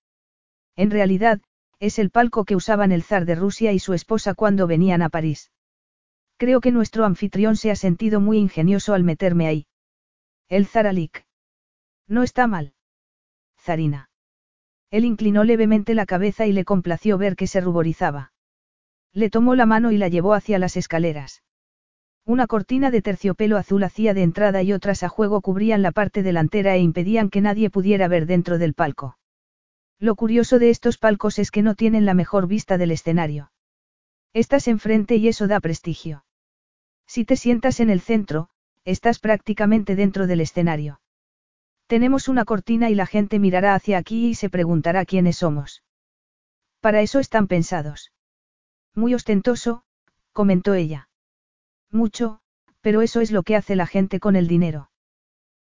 En 0.77 0.91
realidad, 0.91 1.41
es 1.81 1.99
el 1.99 2.11
palco 2.11 2.45
que 2.45 2.55
usaban 2.55 2.93
el 2.93 3.03
zar 3.03 3.25
de 3.25 3.35
Rusia 3.35 3.73
y 3.73 3.79
su 3.79 3.95
esposa 3.95 4.35
cuando 4.35 4.67
venían 4.67 5.01
a 5.01 5.09
París. 5.09 5.51
Creo 6.37 6.61
que 6.61 6.71
nuestro 6.71 7.07
anfitrión 7.07 7.57
se 7.57 7.71
ha 7.71 7.77
sentido 7.77 8.21
muy 8.21 8.37
ingenioso 8.37 8.93
al 8.93 9.03
meterme 9.03 9.47
ahí. 9.47 9.67
El 10.51 10.67
zar 10.67 10.87
Alik. 10.87 11.25
No 12.07 12.23
está 12.23 12.47
mal. 12.47 12.75
Zarina. 13.59 14.11
Él 14.91 15.07
inclinó 15.07 15.45
levemente 15.45 15.95
la 15.95 16.05
cabeza 16.05 16.45
y 16.45 16.53
le 16.53 16.67
complació 16.67 17.17
ver 17.17 17.37
que 17.37 17.47
se 17.47 17.63
ruborizaba. 17.63 18.33
Le 19.15 19.31
tomó 19.31 19.55
la 19.55 19.65
mano 19.65 19.93
y 19.93 19.97
la 19.97 20.09
llevó 20.09 20.35
hacia 20.35 20.59
las 20.59 20.77
escaleras. 20.77 21.43
Una 22.27 22.49
cortina 22.49 22.91
de 22.91 23.03
terciopelo 23.03 23.57
azul 23.57 23.85
hacía 23.85 24.13
de 24.13 24.25
entrada 24.25 24.61
y 24.61 24.73
otras 24.73 25.05
a 25.05 25.09
juego 25.09 25.41
cubrían 25.41 25.81
la 25.81 25.93
parte 25.93 26.25
delantera 26.25 26.75
e 26.75 26.81
impedían 26.81 27.31
que 27.31 27.41
nadie 27.41 27.71
pudiera 27.71 28.09
ver 28.09 28.27
dentro 28.27 28.59
del 28.59 28.75
palco. 28.75 29.17
Lo 30.01 30.17
curioso 30.17 30.59
de 30.59 30.71
estos 30.71 30.99
palcos 30.99 31.39
es 31.39 31.53
que 31.53 31.63
no 31.63 31.77
tienen 31.77 32.05
la 32.05 32.15
mejor 32.15 32.49
vista 32.49 32.79
del 32.79 32.91
escenario. 32.91 33.53
Estás 34.33 34.67
enfrente 34.67 35.15
y 35.15 35.29
eso 35.29 35.47
da 35.47 35.61
prestigio. 35.61 36.25
Si 37.07 37.25
te 37.25 37.37
sientas 37.37 37.79
en 37.79 37.91
el 37.91 38.01
centro, 38.01 38.49
estás 38.85 39.21
prácticamente 39.21 39.95
dentro 39.95 40.27
del 40.27 40.41
escenario. 40.41 41.01
Tenemos 41.87 42.27
una 42.27 42.45
cortina 42.45 42.91
y 42.91 42.97
la 42.97 43.07
gente 43.07 43.39
mirará 43.39 43.77
hacia 43.77 43.99
aquí 43.99 44.27
y 44.31 44.35
se 44.35 44.51
preguntará 44.51 45.05
quiénes 45.05 45.37
somos. 45.37 45.85
Para 46.81 47.03
eso 47.03 47.21
están 47.21 47.47
pensados. 47.47 48.13
Muy 48.97 49.15
ostentoso, 49.15 49.85
comentó 50.33 50.75
ella. 50.75 51.09
Mucho, 51.91 52.41
pero 52.81 53.03
eso 53.03 53.21
es 53.21 53.31
lo 53.31 53.43
que 53.43 53.57
hace 53.57 53.77
la 53.77 53.87
gente 53.87 54.21
con 54.21 54.37
el 54.37 54.49
dinero. 54.49 54.91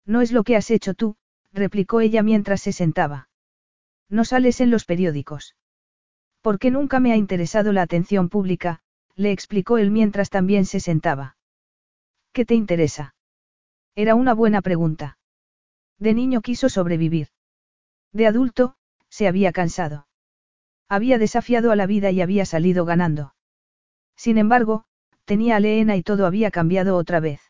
No 0.07 0.21
es 0.21 0.33
lo 0.33 0.45
que 0.45 0.57
has 0.57 0.71
hecho 0.71 0.95
tú, 0.95 1.17
replicó 1.53 2.01
ella 2.01 2.23
mientras 2.23 2.61
se 2.61 2.73
sentaba. 2.73 3.29
No 4.09 4.25
sales 4.25 4.61
en 4.61 4.71
los 4.71 4.85
periódicos. 4.85 5.57
Porque 6.41 6.71
nunca 6.71 7.01
me 7.01 7.13
ha 7.13 7.17
interesado 7.17 7.73
la 7.73 7.83
atención 7.83 8.29
pública, 8.29 8.81
le 9.15 9.33
explicó 9.33 9.79
él 9.79 9.91
mientras 9.91 10.31
también 10.31 10.65
se 10.65 10.81
sentaba. 10.81 11.37
¿Qué 12.33 12.45
te 12.45 12.55
interesa? 12.55 13.15
Era 13.95 14.15
una 14.15 14.35
buena 14.35 14.63
pregunta. 14.63 15.19
De 15.99 16.15
niño 16.15 16.41
quiso 16.41 16.69
sobrevivir. 16.69 17.29
De 18.13 18.27
adulto, 18.27 18.77
se 19.09 19.29
había 19.29 19.53
cansado. 19.53 20.07
Había 20.89 21.19
desafiado 21.19 21.71
a 21.71 21.77
la 21.77 21.87
vida 21.87 22.11
y 22.11 22.21
había 22.21 22.47
salido 22.47 22.85
ganando. 22.85 23.35
Sin 24.17 24.39
embargo, 24.39 24.85
tenía 25.31 25.55
a 25.55 25.61
Leena 25.61 25.95
y 25.95 26.03
todo 26.03 26.27
había 26.27 26.51
cambiado 26.51 26.97
otra 26.97 27.21
vez. 27.21 27.41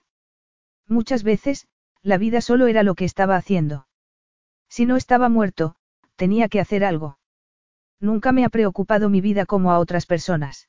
Muchas 0.87 1.23
veces, 1.23 1.67
la 2.03 2.19
vida 2.19 2.43
solo 2.43 2.67
era 2.67 2.83
lo 2.83 2.95
que 2.95 3.07
estaba 3.07 3.37
haciendo. 3.37 3.87
Si 4.69 4.85
no 4.85 4.97
estaba 4.97 5.31
muerto, 5.31 5.77
tenía 6.15 6.51
que 6.51 6.61
hacer 6.61 6.85
algo. 6.85 7.19
Nunca 7.99 8.33
me 8.33 8.45
ha 8.45 8.51
preocupado 8.51 9.09
mi 9.09 9.23
vida 9.23 9.47
como 9.47 9.73
a 9.73 9.79
otras 9.79 10.05
personas. 10.05 10.69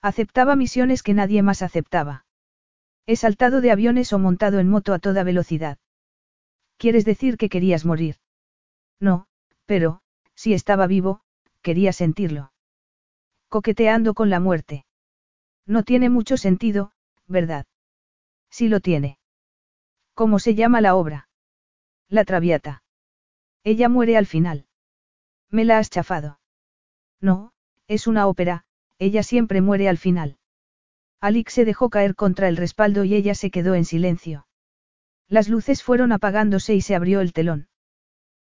Aceptaba 0.00 0.56
misiones 0.56 1.02
que 1.02 1.12
nadie 1.12 1.42
más 1.42 1.60
aceptaba. 1.60 2.24
He 3.04 3.16
saltado 3.16 3.60
de 3.60 3.70
aviones 3.70 4.10
o 4.14 4.18
montado 4.18 4.58
en 4.58 4.70
moto 4.70 4.94
a 4.94 5.00
toda 5.00 5.24
velocidad. 5.24 5.76
¿Quieres 6.78 7.04
decir 7.04 7.36
que 7.36 7.50
querías 7.50 7.84
morir? 7.84 8.16
No, 8.98 9.26
pero, 9.66 10.00
si 10.34 10.54
estaba 10.54 10.86
vivo, 10.86 11.20
quería 11.60 11.92
sentirlo. 11.92 12.54
Coqueteando 13.50 14.14
con 14.14 14.30
la 14.30 14.40
muerte. 14.40 14.86
No 15.66 15.82
tiene 15.82 16.10
mucho 16.10 16.36
sentido, 16.36 16.92
¿verdad? 17.26 17.66
Sí 18.50 18.68
lo 18.68 18.80
tiene. 18.80 19.18
¿Cómo 20.14 20.38
se 20.38 20.54
llama 20.54 20.80
la 20.80 20.94
obra? 20.94 21.28
La 22.08 22.24
Traviata. 22.24 22.82
Ella 23.64 23.88
muere 23.88 24.16
al 24.16 24.26
final. 24.26 24.66
Me 25.50 25.64
la 25.64 25.78
has 25.78 25.88
chafado. 25.88 26.40
No, 27.20 27.52
es 27.86 28.06
una 28.06 28.26
ópera, 28.26 28.64
ella 28.98 29.22
siempre 29.22 29.60
muere 29.60 29.88
al 29.88 29.98
final. 29.98 30.38
Alix 31.20 31.52
se 31.52 31.64
dejó 31.64 31.88
caer 31.88 32.14
contra 32.14 32.48
el 32.48 32.56
respaldo 32.56 33.04
y 33.04 33.14
ella 33.14 33.34
se 33.34 33.50
quedó 33.50 33.74
en 33.74 33.84
silencio. 33.84 34.46
Las 35.28 35.48
luces 35.48 35.82
fueron 35.82 36.12
apagándose 36.12 36.74
y 36.74 36.80
se 36.80 36.94
abrió 36.94 37.20
el 37.20 37.32
telón. 37.32 37.68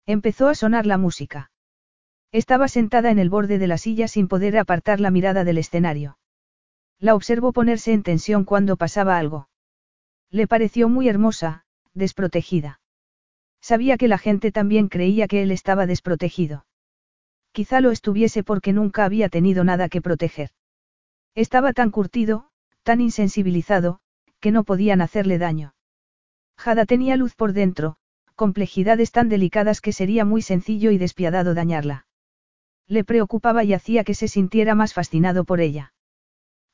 Empezó 0.06 0.48
a 0.48 0.56
sonar 0.56 0.86
la 0.86 0.98
música. 0.98 1.52
Estaba 2.32 2.68
sentada 2.68 3.10
en 3.10 3.20
el 3.20 3.30
borde 3.30 3.58
de 3.58 3.68
la 3.68 3.78
silla 3.78 4.08
sin 4.08 4.28
poder 4.28 4.58
apartar 4.58 5.00
la 5.00 5.12
mirada 5.12 5.44
del 5.44 5.58
escenario. 5.58 6.18
La 7.00 7.16
observó 7.16 7.54
ponerse 7.54 7.94
en 7.94 8.04
tensión 8.04 8.44
cuando 8.44 8.76
pasaba 8.76 9.18
algo. 9.18 9.50
Le 10.32 10.48
pareció 10.48 10.90
muy 10.90 11.08
hermosa, 11.08 11.66
desprotegida. 11.94 12.80
Sabía 13.62 13.98
que 13.98 14.08
la 14.08 14.18
gente 14.18 14.52
también 14.52 14.88
creía 14.88 15.28
que 15.28 15.42
él 15.42 15.52
estaba 15.52 15.86
desprotegido. 15.86 16.66
Quizá 17.52 17.82
lo 17.82 17.92
estuviese 17.92 18.44
porque 18.44 18.74
nunca 18.74 19.06
había 19.06 19.30
tenido 19.30 19.64
nada 19.64 19.90
que 19.90 20.02
proteger. 20.02 20.52
Estaba 21.36 21.74
tan 21.74 21.92
curtido, 21.92 22.50
tan 22.84 23.02
insensibilizado, 23.02 24.00
que 24.40 24.52
no 24.52 24.64
podían 24.64 25.02
hacerle 25.02 25.38
daño. 25.38 25.74
Jada 26.58 26.86
tenía 26.86 27.16
luz 27.16 27.36
por 27.36 27.54
dentro, 27.54 27.98
complejidades 28.36 29.12
tan 29.12 29.30
delicadas 29.30 29.82
que 29.82 29.94
sería 29.94 30.26
muy 30.26 30.42
sencillo 30.42 30.92
y 30.92 30.98
despiadado 30.98 31.54
dañarla. 31.54 32.06
Le 32.88 33.04
preocupaba 33.04 33.64
y 33.64 33.74
hacía 33.74 34.04
que 34.04 34.14
se 34.14 34.28
sintiera 34.28 34.74
más 34.76 34.94
fascinado 34.94 35.44
por 35.44 35.60
ella. 35.60 35.94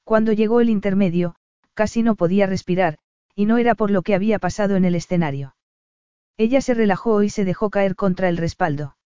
Cuando 0.04 0.34
llegó 0.34 0.62
el 0.62 0.70
intermedio, 0.70 1.36
casi 1.74 2.04
no 2.04 2.16
podía 2.16 2.46
respirar, 2.46 2.98
y 3.36 3.46
no 3.46 3.58
era 3.58 3.76
por 3.76 3.90
lo 3.90 4.02
que 4.02 4.16
había 4.16 4.40
pasado 4.40 4.76
en 4.76 4.86
el 4.86 4.96
escenario. 4.96 5.56
Ella 6.38 6.62
se 6.62 6.74
relajó 6.74 7.24
y 7.24 7.30
se 7.30 7.46
dejó 7.46 7.70
caer 7.70 7.96
contra 7.96 8.30
el 8.30 8.38
respaldo. 8.38 8.98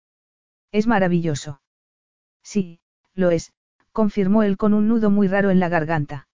Es 0.72 0.86
maravilloso. 0.86 1.60
Sí, 2.42 2.80
lo 3.14 3.30
es, 3.30 3.52
confirmó 3.92 4.42
él 4.42 4.56
con 4.56 4.74
un 4.74 4.88
nudo 4.88 5.10
muy 5.10 5.28
raro 5.28 5.50
en 5.50 5.60
la 5.60 5.68
garganta. 5.68 6.28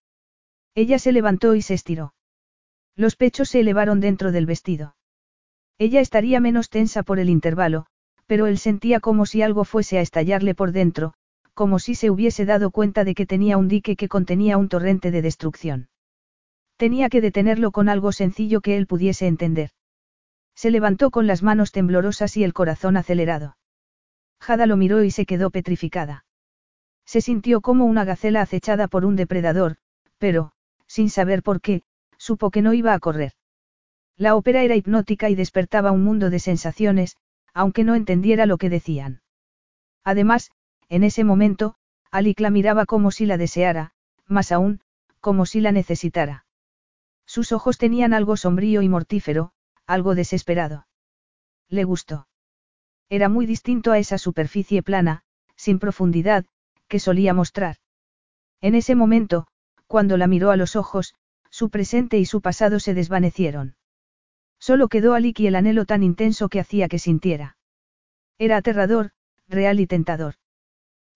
Ella 0.75 0.99
se 0.99 1.13
levantó 1.13 1.55
y 1.55 1.63
se 1.63 1.75
estiró. 1.75 2.15
Los 2.97 3.17
pechos 3.17 3.49
se 3.49 3.61
elevaron 3.61 4.01
dentro 4.01 4.33
del 4.33 4.47
vestido. 4.47 4.97
Ella 5.79 6.01
estaría 6.01 6.41
menos 6.41 6.69
tensa 6.69 7.03
por 7.03 7.19
el 7.19 7.31
intervalo, 7.31 7.87
pero 8.27 8.47
él 8.47 8.59
sentía 8.59 9.01
como 9.01 9.27
si 9.27 9.43
algo 9.43 9.65
fuese 9.65 9.99
a 9.99 10.03
estallarle 10.03 10.55
por 10.55 10.73
dentro, 10.73 11.15
como 11.55 11.79
si 11.79 11.95
se 11.95 12.11
hubiese 12.11 12.45
dado 12.45 12.71
cuenta 12.71 13.05
de 13.05 13.15
que 13.15 13.27
tenía 13.27 13.59
un 13.59 13.69
dique 13.69 13.97
que 13.97 14.09
contenía 14.09 14.57
un 14.59 14.69
torrente 14.69 15.11
de 15.11 15.23
destrucción. 15.23 15.89
Tenía 16.77 17.09
que 17.09 17.21
detenerlo 17.21 17.71
con 17.71 17.89
algo 17.89 18.13
sencillo 18.13 18.61
que 18.61 18.77
él 18.77 18.87
pudiese 18.87 19.27
entender. 19.27 19.71
Se 20.55 20.71
levantó 20.71 21.11
con 21.11 21.27
las 21.27 21.43
manos 21.43 21.73
temblorosas 21.73 22.37
y 22.37 22.45
el 22.45 22.53
corazón 22.53 22.97
acelerado. 22.97 23.57
Jada 24.41 24.67
lo 24.67 24.77
miró 24.77 25.05
y 25.05 25.11
se 25.11 25.27
quedó 25.27 25.51
petrificada. 25.51 26.25
Se 27.05 27.21
sintió 27.21 27.61
como 27.61 27.85
una 27.85 28.05
gacela 28.05 28.43
acechada 28.43 28.89
por 28.89 29.05
un 29.05 29.17
depredador, 29.17 29.77
pero, 30.19 30.53
sin 30.87 31.11
saber 31.11 31.43
por 31.43 31.61
qué, 31.61 31.83
supo 32.17 32.51
que 32.51 32.63
no 32.63 32.75
iba 32.75 32.95
a 32.95 32.99
correr. 32.99 33.33
La 34.17 34.37
ópera 34.37 34.63
era 34.63 34.77
hipnótica 34.77 35.31
y 35.31 35.35
despertaba 35.35 35.91
un 35.91 36.05
mundo 36.05 36.31
de 36.31 36.39
sensaciones, 36.39 37.17
aunque 37.55 37.85
no 37.85 37.95
entendiera 37.95 38.47
lo 38.47 38.59
que 38.59 38.71
decían. 38.71 39.23
Además, 40.05 40.51
en 40.93 41.05
ese 41.05 41.25
momento, 41.25 41.75
Alik 42.11 42.39
la 42.41 42.51
miraba 42.51 42.85
como 42.85 43.11
si 43.12 43.25
la 43.25 43.39
deseara, 43.39 43.95
más 44.27 44.53
aún, 44.53 44.83
como 45.21 45.47
si 45.47 45.62
la 45.62 45.73
necesitara. 45.73 46.45
Sus 47.25 47.51
ojos 47.53 47.79
tenían 47.79 48.12
algo 48.12 48.37
sombrío 48.37 48.83
y 48.83 48.91
mortífero, 48.91 49.53
algo 49.87 50.15
desesperado. 50.15 50.87
Le 51.71 51.85
gustó. 51.85 52.29
Era 53.09 53.31
muy 53.31 53.47
distinto 53.47 53.91
a 53.91 53.99
esa 53.99 54.19
superficie 54.19 54.83
plana, 54.83 55.23
sin 55.57 55.79
profundidad, 55.79 56.45
que 56.89 56.99
solía 56.99 57.33
mostrar. 57.33 57.77
En 58.61 58.75
ese 58.75 58.95
momento, 58.95 59.47
cuando 59.87 60.19
la 60.19 60.27
miró 60.27 60.51
a 60.51 60.59
los 60.59 60.77
ojos, 60.77 61.15
su 61.49 61.71
presente 61.71 62.19
y 62.19 62.27
su 62.27 62.43
pasado 62.43 62.81
se 62.81 62.93
desvanecieron. 62.93 63.77
Solo 64.59 64.89
quedó 64.89 65.15
Alik 65.15 65.41
y 65.41 65.47
el 65.47 65.55
anhelo 65.55 65.87
tan 65.87 66.03
intenso 66.03 66.51
que 66.51 66.61
hacía 66.61 66.89
que 66.89 66.99
sintiera. 66.99 67.57
Era 68.37 68.59
aterrador, 68.59 69.12
real 69.49 69.81
y 69.81 69.87
tentador. 69.87 70.35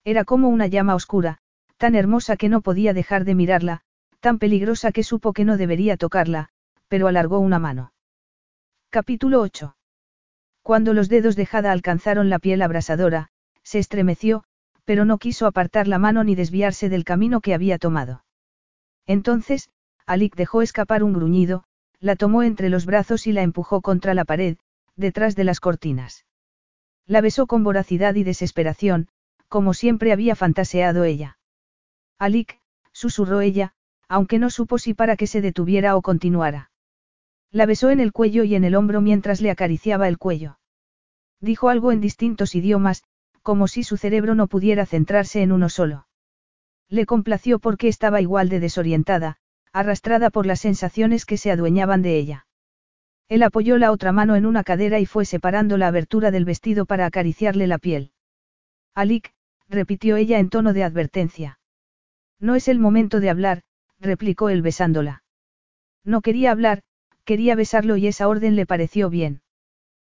Era 0.07 0.23
como 0.23 0.47
una 0.47 0.67
llama 0.67 0.95
oscura, 0.95 1.39
tan 1.75 1.93
hermosa 1.93 2.37
que 2.37 2.47
no 2.47 2.61
podía 2.61 2.93
dejar 2.93 3.25
de 3.25 3.35
mirarla, 3.35 3.81
tan 4.21 4.39
peligrosa 4.39 4.93
que 4.93 5.03
supo 5.03 5.33
que 5.33 5.43
no 5.43 5.57
debería 5.57 5.97
tocarla, 5.97 6.47
pero 6.87 7.09
alargó 7.09 7.39
una 7.39 7.59
mano. 7.59 7.91
Capítulo 8.89 9.41
8. 9.41 9.75
Cuando 10.61 10.93
los 10.93 11.09
dedos 11.09 11.35
de 11.35 11.45
Jada 11.45 11.73
alcanzaron 11.73 12.29
la 12.29 12.39
piel 12.39 12.61
abrasadora, 12.61 13.27
se 13.63 13.79
estremeció, 13.79 14.45
pero 14.85 15.03
no 15.03 15.17
quiso 15.17 15.45
apartar 15.45 15.89
la 15.89 15.99
mano 15.99 16.23
ni 16.23 16.35
desviarse 16.35 16.87
del 16.87 17.03
camino 17.03 17.41
que 17.41 17.53
había 17.53 17.77
tomado. 17.77 18.23
Entonces, 19.07 19.69
Alik 20.05 20.37
dejó 20.37 20.61
escapar 20.61 21.03
un 21.03 21.11
gruñido, 21.11 21.65
la 21.99 22.15
tomó 22.15 22.43
entre 22.43 22.69
los 22.69 22.85
brazos 22.85 23.27
y 23.27 23.33
la 23.33 23.41
empujó 23.41 23.81
contra 23.81 24.13
la 24.13 24.23
pared, 24.23 24.55
detrás 24.95 25.35
de 25.35 25.43
las 25.43 25.59
cortinas. 25.59 26.25
La 27.05 27.19
besó 27.19 27.45
con 27.45 27.65
voracidad 27.65 28.15
y 28.15 28.23
desesperación, 28.23 29.09
como 29.47 29.73
siempre 29.73 30.11
había 30.11 30.35
fantaseado 30.35 31.03
ella. 31.03 31.37
Alik, 32.19 32.59
susurró 32.91 33.41
ella, 33.41 33.73
aunque 34.07 34.39
no 34.39 34.49
supo 34.49 34.77
si 34.77 34.93
para 34.93 35.15
que 35.17 35.27
se 35.27 35.41
detuviera 35.41 35.95
o 35.95 36.01
continuara. 36.01 36.71
La 37.51 37.65
besó 37.65 37.89
en 37.89 37.99
el 37.99 38.11
cuello 38.11 38.43
y 38.43 38.55
en 38.55 38.63
el 38.63 38.75
hombro 38.75 39.01
mientras 39.01 39.41
le 39.41 39.51
acariciaba 39.51 40.07
el 40.07 40.17
cuello. 40.17 40.59
Dijo 41.39 41.69
algo 41.69 41.91
en 41.91 42.01
distintos 42.01 42.55
idiomas, 42.55 43.03
como 43.41 43.67
si 43.67 43.83
su 43.83 43.97
cerebro 43.97 44.35
no 44.35 44.47
pudiera 44.47 44.85
centrarse 44.85 45.41
en 45.41 45.51
uno 45.51 45.69
solo. 45.69 46.07
Le 46.89 47.05
complació 47.05 47.59
porque 47.59 47.87
estaba 47.87 48.21
igual 48.21 48.49
de 48.49 48.59
desorientada, 48.59 49.37
arrastrada 49.71 50.29
por 50.29 50.45
las 50.45 50.61
sensaciones 50.61 51.25
que 51.25 51.37
se 51.37 51.51
adueñaban 51.51 52.01
de 52.01 52.17
ella. 52.17 52.47
Él 53.29 53.43
apoyó 53.43 53.77
la 53.77 53.91
otra 53.91 54.11
mano 54.11 54.35
en 54.35 54.45
una 54.45 54.63
cadera 54.63 54.99
y 54.99 55.05
fue 55.05 55.25
separando 55.25 55.77
la 55.77 55.87
abertura 55.87 56.31
del 56.31 56.45
vestido 56.45 56.85
para 56.85 57.05
acariciarle 57.05 57.67
la 57.67 57.77
piel. 57.77 58.11
Alik, 58.95 59.33
repitió 59.69 60.15
ella 60.15 60.39
en 60.39 60.49
tono 60.49 60.73
de 60.73 60.83
advertencia. 60.83 61.59
No 62.39 62.55
es 62.55 62.67
el 62.67 62.79
momento 62.79 63.19
de 63.19 63.29
hablar, 63.29 63.63
replicó 63.99 64.49
él 64.49 64.61
besándola. 64.61 65.23
No 66.03 66.21
quería 66.21 66.51
hablar, 66.51 66.83
quería 67.25 67.55
besarlo 67.55 67.97
y 67.97 68.07
esa 68.07 68.27
orden 68.27 68.55
le 68.55 68.65
pareció 68.65 69.09
bien. 69.09 69.41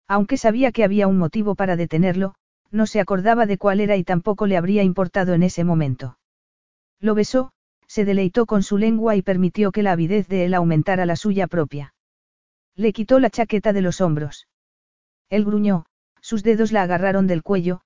Aunque 0.06 0.36
sabía 0.36 0.72
que 0.72 0.84
había 0.84 1.06
un 1.08 1.18
motivo 1.18 1.54
para 1.54 1.76
detenerlo, 1.76 2.34
no 2.70 2.86
se 2.86 3.00
acordaba 3.00 3.46
de 3.46 3.58
cuál 3.58 3.80
era 3.80 3.96
y 3.96 4.04
tampoco 4.04 4.46
le 4.46 4.56
habría 4.56 4.82
importado 4.82 5.34
en 5.34 5.42
ese 5.42 5.64
momento. 5.64 6.18
Lo 7.00 7.14
besó, 7.14 7.52
se 7.86 8.04
deleitó 8.04 8.46
con 8.46 8.62
su 8.62 8.78
lengua 8.78 9.16
y 9.16 9.22
permitió 9.22 9.72
que 9.72 9.82
la 9.82 9.92
avidez 9.92 10.28
de 10.28 10.44
él 10.44 10.54
aumentara 10.54 11.06
la 11.06 11.16
suya 11.16 11.48
propia. 11.48 11.94
Le 12.76 12.92
quitó 12.92 13.18
la 13.18 13.30
chaqueta 13.30 13.72
de 13.72 13.82
los 13.82 14.00
hombros. 14.00 14.46
Él 15.28 15.44
gruñó, 15.44 15.86
sus 16.20 16.42
dedos 16.44 16.70
la 16.70 16.82
agarraron 16.82 17.26
del 17.26 17.42
cuello, 17.42 17.80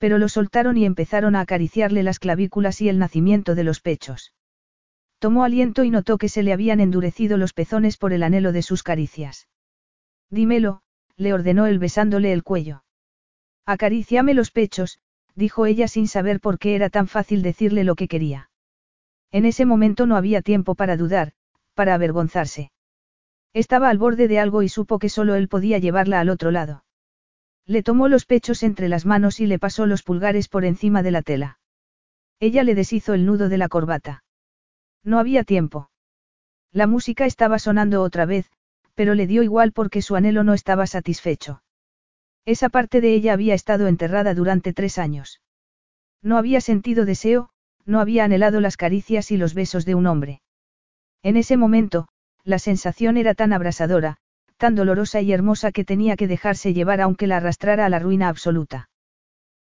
pero 0.00 0.16
lo 0.16 0.30
soltaron 0.30 0.78
y 0.78 0.86
empezaron 0.86 1.36
a 1.36 1.40
acariciarle 1.40 2.02
las 2.02 2.18
clavículas 2.18 2.80
y 2.80 2.88
el 2.88 2.98
nacimiento 2.98 3.54
de 3.54 3.64
los 3.64 3.80
pechos. 3.80 4.32
Tomó 5.18 5.44
aliento 5.44 5.84
y 5.84 5.90
notó 5.90 6.16
que 6.16 6.30
se 6.30 6.42
le 6.42 6.54
habían 6.54 6.80
endurecido 6.80 7.36
los 7.36 7.52
pezones 7.52 7.98
por 7.98 8.14
el 8.14 8.22
anhelo 8.22 8.52
de 8.52 8.62
sus 8.62 8.82
caricias. 8.82 9.46
Dímelo, 10.30 10.80
le 11.16 11.34
ordenó 11.34 11.66
él 11.66 11.78
besándole 11.78 12.32
el 12.32 12.42
cuello. 12.42 12.82
Acaríciame 13.66 14.32
los 14.32 14.50
pechos, 14.50 15.00
dijo 15.34 15.66
ella 15.66 15.86
sin 15.86 16.08
saber 16.08 16.40
por 16.40 16.58
qué 16.58 16.76
era 16.76 16.88
tan 16.88 17.06
fácil 17.06 17.42
decirle 17.42 17.84
lo 17.84 17.94
que 17.94 18.08
quería. 18.08 18.50
En 19.30 19.44
ese 19.44 19.66
momento 19.66 20.06
no 20.06 20.16
había 20.16 20.40
tiempo 20.40 20.74
para 20.74 20.96
dudar, 20.96 21.32
para 21.74 21.92
avergonzarse. 21.92 22.72
Estaba 23.52 23.90
al 23.90 23.98
borde 23.98 24.28
de 24.28 24.38
algo 24.38 24.62
y 24.62 24.70
supo 24.70 24.98
que 24.98 25.10
solo 25.10 25.34
él 25.34 25.48
podía 25.48 25.76
llevarla 25.76 26.20
al 26.20 26.30
otro 26.30 26.50
lado. 26.50 26.84
Le 27.66 27.82
tomó 27.82 28.08
los 28.08 28.26
pechos 28.26 28.62
entre 28.62 28.88
las 28.88 29.06
manos 29.06 29.40
y 29.40 29.46
le 29.46 29.58
pasó 29.58 29.86
los 29.86 30.02
pulgares 30.02 30.48
por 30.48 30.64
encima 30.64 31.02
de 31.02 31.10
la 31.10 31.22
tela. 31.22 31.58
Ella 32.40 32.64
le 32.64 32.74
deshizo 32.74 33.14
el 33.14 33.26
nudo 33.26 33.48
de 33.48 33.58
la 33.58 33.68
corbata. 33.68 34.24
No 35.04 35.18
había 35.18 35.44
tiempo. 35.44 35.90
La 36.72 36.86
música 36.86 37.26
estaba 37.26 37.58
sonando 37.58 38.02
otra 38.02 38.26
vez, 38.26 38.50
pero 38.94 39.14
le 39.14 39.26
dio 39.26 39.42
igual 39.42 39.72
porque 39.72 40.02
su 40.02 40.16
anhelo 40.16 40.44
no 40.44 40.54
estaba 40.54 40.86
satisfecho. 40.86 41.62
Esa 42.44 42.68
parte 42.68 43.00
de 43.00 43.14
ella 43.14 43.32
había 43.32 43.54
estado 43.54 43.86
enterrada 43.86 44.34
durante 44.34 44.72
tres 44.72 44.98
años. 44.98 45.40
No 46.22 46.36
había 46.36 46.60
sentido 46.60 47.04
deseo, 47.04 47.50
no 47.84 48.00
había 48.00 48.24
anhelado 48.24 48.60
las 48.60 48.76
caricias 48.76 49.30
y 49.30 49.36
los 49.36 49.54
besos 49.54 49.84
de 49.84 49.94
un 49.94 50.06
hombre. 50.06 50.42
En 51.22 51.36
ese 51.36 51.56
momento, 51.56 52.08
la 52.44 52.58
sensación 52.58 53.16
era 53.16 53.34
tan 53.34 53.52
abrasadora, 53.52 54.18
tan 54.60 54.74
dolorosa 54.74 55.22
y 55.22 55.32
hermosa 55.32 55.72
que 55.72 55.86
tenía 55.86 56.16
que 56.16 56.28
dejarse 56.28 56.74
llevar 56.74 57.00
aunque 57.00 57.26
la 57.26 57.38
arrastrara 57.38 57.86
a 57.86 57.88
la 57.88 57.98
ruina 57.98 58.28
absoluta. 58.28 58.90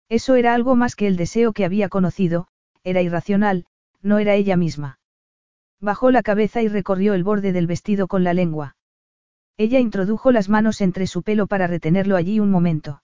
Eso 0.10 0.36
era 0.36 0.54
algo 0.54 0.76
más 0.76 0.98
que 0.98 1.08
el 1.08 1.16
deseo 1.16 1.54
que 1.54 1.64
había 1.64 1.88
conocido, 1.88 2.48
era 2.84 3.02
irracional, 3.02 3.66
no 4.02 4.20
era 4.20 4.36
ella 4.36 4.58
misma. 4.58 5.00
Bajó 5.80 6.12
la 6.12 6.22
cabeza 6.22 6.62
y 6.62 6.68
recorrió 6.68 7.14
el 7.14 7.24
borde 7.24 7.54
del 7.54 7.66
vestido 7.66 8.10
con 8.10 8.26
la 8.26 8.34
lengua. 8.34 8.76
Ella 9.56 9.80
introdujo 9.80 10.34
las 10.34 10.50
manos 10.50 10.82
entre 10.82 11.08
su 11.08 11.24
pelo 11.24 11.48
para 11.48 11.68
retenerlo 11.68 12.18
allí 12.18 12.42
un 12.42 12.52
momento. 12.52 13.02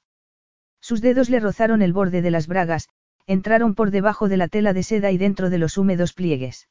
Sus 0.82 1.00
dedos 1.00 1.30
le 1.30 1.40
rozaron 1.40 1.82
el 1.82 1.94
borde 1.94 2.22
de 2.22 2.32
las 2.32 2.48
bragas, 2.48 2.90
entraron 3.26 3.74
por 3.74 3.92
debajo 3.92 4.28
de 4.28 4.36
la 4.36 4.50
tela 4.50 4.74
de 4.74 4.84
seda 4.84 5.12
y 5.12 5.18
dentro 5.18 5.50
de 5.50 5.60
los 5.60 5.78
húmedos 5.78 6.12
pliegues. 6.12 6.68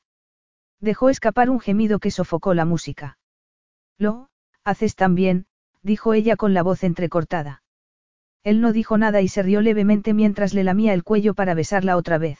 Dejó 0.80 1.08
escapar 1.08 1.48
un 1.48 1.60
gemido 1.60 1.98
que 1.98 2.10
sofocó 2.10 2.52
la 2.52 2.66
música. 2.66 3.16
Lo, 3.96 4.28
haces 4.64 4.96
tan 4.96 5.14
bien, 5.14 5.46
dijo 5.82 6.14
ella 6.14 6.36
con 6.36 6.54
la 6.54 6.62
voz 6.62 6.84
entrecortada. 6.84 7.62
Él 8.42 8.60
no 8.60 8.72
dijo 8.72 8.98
nada 8.98 9.22
y 9.22 9.28
se 9.28 9.42
rió 9.42 9.60
levemente 9.60 10.12
mientras 10.12 10.54
le 10.54 10.64
lamía 10.64 10.92
el 10.92 11.04
cuello 11.04 11.34
para 11.34 11.54
besarla 11.54 11.96
otra 11.96 12.18
vez. 12.18 12.38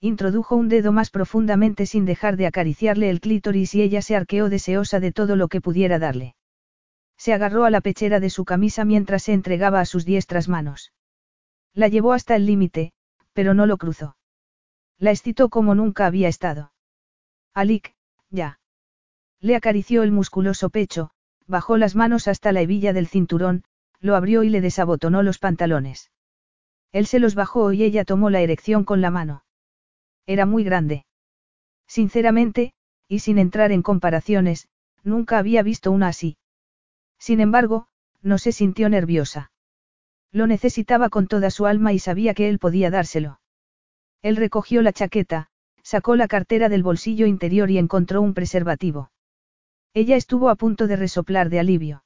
Introdujo 0.00 0.56
un 0.56 0.68
dedo 0.68 0.92
más 0.92 1.10
profundamente 1.10 1.84
sin 1.84 2.04
dejar 2.04 2.36
de 2.36 2.46
acariciarle 2.46 3.10
el 3.10 3.20
clítoris 3.20 3.74
y 3.74 3.82
ella 3.82 4.02
se 4.02 4.16
arqueó 4.16 4.48
deseosa 4.48 4.98
de 4.98 5.12
todo 5.12 5.36
lo 5.36 5.48
que 5.48 5.60
pudiera 5.60 5.98
darle. 5.98 6.36
Se 7.18 7.34
agarró 7.34 7.64
a 7.64 7.70
la 7.70 7.82
pechera 7.82 8.18
de 8.18 8.30
su 8.30 8.44
camisa 8.44 8.84
mientras 8.84 9.24
se 9.24 9.34
entregaba 9.34 9.80
a 9.80 9.84
sus 9.84 10.06
diestras 10.06 10.48
manos. 10.48 10.92
La 11.74 11.88
llevó 11.88 12.14
hasta 12.14 12.34
el 12.34 12.46
límite, 12.46 12.92
pero 13.34 13.52
no 13.52 13.66
lo 13.66 13.76
cruzó. 13.76 14.16
La 14.98 15.10
excitó 15.10 15.50
como 15.50 15.74
nunca 15.74 16.06
había 16.06 16.28
estado. 16.28 16.72
Alik, 17.52 17.94
ya. 18.30 18.58
Le 19.40 19.54
acarició 19.54 20.02
el 20.02 20.12
musculoso 20.12 20.70
pecho, 20.70 21.10
bajó 21.50 21.76
las 21.76 21.94
manos 21.94 22.28
hasta 22.28 22.52
la 22.52 22.62
hebilla 22.62 22.92
del 22.92 23.06
cinturón, 23.06 23.64
lo 24.00 24.16
abrió 24.16 24.42
y 24.42 24.48
le 24.48 24.60
desabotonó 24.60 25.22
los 25.22 25.38
pantalones. 25.38 26.10
Él 26.92 27.06
se 27.06 27.18
los 27.18 27.34
bajó 27.34 27.72
y 27.72 27.82
ella 27.82 28.04
tomó 28.04 28.30
la 28.30 28.40
erección 28.40 28.84
con 28.84 29.00
la 29.00 29.10
mano. 29.10 29.44
Era 30.26 30.46
muy 30.46 30.64
grande. 30.64 31.04
Sinceramente, 31.86 32.72
y 33.08 33.18
sin 33.18 33.38
entrar 33.38 33.72
en 33.72 33.82
comparaciones, 33.82 34.68
nunca 35.02 35.38
había 35.38 35.62
visto 35.62 35.90
una 35.90 36.08
así. 36.08 36.38
Sin 37.18 37.40
embargo, 37.40 37.88
no 38.22 38.38
se 38.38 38.52
sintió 38.52 38.88
nerviosa. 38.88 39.50
Lo 40.32 40.46
necesitaba 40.46 41.10
con 41.10 41.26
toda 41.26 41.50
su 41.50 41.66
alma 41.66 41.92
y 41.92 41.98
sabía 41.98 42.34
que 42.34 42.48
él 42.48 42.58
podía 42.58 42.90
dárselo. 42.90 43.40
Él 44.22 44.36
recogió 44.36 44.82
la 44.82 44.92
chaqueta, 44.92 45.48
sacó 45.82 46.14
la 46.14 46.28
cartera 46.28 46.68
del 46.68 46.82
bolsillo 46.82 47.26
interior 47.26 47.70
y 47.70 47.78
encontró 47.78 48.22
un 48.22 48.34
preservativo. 48.34 49.10
Ella 49.92 50.16
estuvo 50.16 50.48
a 50.50 50.56
punto 50.56 50.86
de 50.86 50.96
resoplar 50.96 51.50
de 51.50 51.60
alivio. 51.60 52.04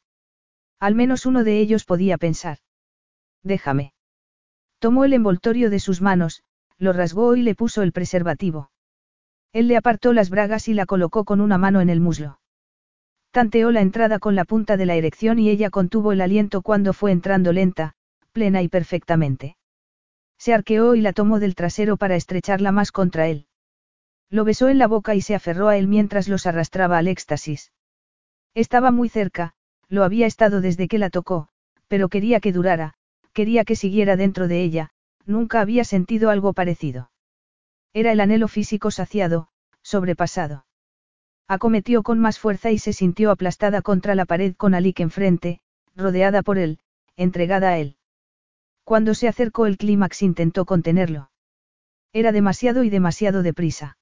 Al 0.81 0.95
menos 0.95 1.27
uno 1.27 1.45
de 1.45 1.61
ellos 1.61 1.85
podía 1.85 2.19
pensar. 2.19 2.59
Déjame. 3.43 3.93
Tomó 4.79 5.05
el 5.05 5.13
envoltorio 5.13 5.71
de 5.71 5.81
sus 5.81 6.01
manos, 6.01 6.43
lo 6.79 6.93
rasgó 6.93 7.37
y 7.37 7.43
le 7.43 7.55
puso 7.55 7.83
el 7.83 7.93
preservativo. 7.93 8.71
Él 9.53 9.69
le 9.69 9.77
apartó 9.77 10.13
las 10.13 10.31
bragas 10.31 10.69
y 10.69 10.75
la 10.75 10.87
colocó 10.87 11.25
con 11.25 11.41
una 11.41 11.59
mano 11.59 11.81
en 11.81 11.91
el 11.91 12.01
muslo. 12.01 12.41
Tanteó 13.31 13.71
la 13.71 13.81
entrada 13.81 14.19
con 14.19 14.35
la 14.35 14.45
punta 14.45 14.77
de 14.77 14.87
la 14.87 14.95
erección 14.95 15.39
y 15.39 15.51
ella 15.51 15.71
contuvo 15.71 16.13
el 16.13 16.21
aliento 16.21 16.63
cuando 16.63 16.93
fue 16.93 17.13
entrando 17.13 17.53
lenta, 17.53 17.95
plena 18.33 18.63
y 18.63 18.69
perfectamente. 18.69 19.57
Se 20.39 20.55
arqueó 20.55 20.95
y 20.95 21.01
la 21.01 21.13
tomó 21.13 21.39
del 21.39 21.55
trasero 21.55 21.97
para 21.97 22.17
estrecharla 22.17 22.73
más 22.73 22.93
contra 22.93 23.29
él. 23.29 23.47
Lo 24.31 24.45
besó 24.45 24.69
en 24.69 24.79
la 24.79 24.87
boca 24.87 25.15
y 25.15 25.21
se 25.21 25.35
aferró 25.35 25.69
a 25.69 25.77
él 25.77 25.87
mientras 25.87 26.29
los 26.29 26.47
arrastraba 26.47 26.99
al 26.99 27.09
éxtasis. 27.09 27.73
Estaba 28.55 28.91
muy 28.91 29.09
cerca, 29.09 29.55
lo 29.89 30.05
había 30.05 30.27
estado 30.27 30.61
desde 30.61 30.89
que 30.89 30.99
la 30.99 31.11
tocó, 31.11 31.49
pero 31.89 32.09
quería 32.09 32.41
que 32.41 32.53
durara, 32.53 32.95
quería 33.33 33.65
que 33.65 33.77
siguiera 33.77 34.17
dentro 34.17 34.49
de 34.49 34.63
ella, 34.63 34.91
nunca 35.27 35.61
había 35.61 35.85
sentido 35.85 36.31
algo 36.31 36.53
parecido. 36.53 37.11
Era 37.93 38.13
el 38.13 38.21
anhelo 38.21 38.49
físico 38.49 38.91
saciado, 38.91 39.49
sobrepasado. 39.83 40.67
Acometió 41.47 42.03
con 42.03 42.19
más 42.19 42.39
fuerza 42.39 42.71
y 42.71 42.79
se 42.79 42.93
sintió 42.93 43.31
aplastada 43.31 43.83
contra 43.83 44.15
la 44.15 44.25
pared 44.25 44.55
con 44.57 44.75
Alik 44.75 45.01
enfrente, 45.01 45.61
rodeada 45.95 46.43
por 46.43 46.59
él, 46.59 46.81
entregada 47.17 47.69
a 47.71 47.79
él. 47.79 47.97
Cuando 48.83 49.15
se 49.15 49.29
acercó 49.29 49.67
el 49.67 49.77
clímax 49.77 50.23
intentó 50.23 50.65
contenerlo. 50.65 51.31
Era 52.13 52.33
demasiado 52.33 52.85
y 52.85 52.91
demasiado 52.91 53.43
deprisa. 53.43 53.99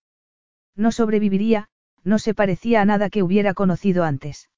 No 0.77 0.93
sobreviviría, 0.93 1.69
no 2.05 2.19
se 2.19 2.35
parecía 2.35 2.81
a 2.81 2.85
nada 2.85 3.11
que 3.11 3.23
hubiera 3.23 3.55
conocido 3.55 4.05
antes. 4.05 4.51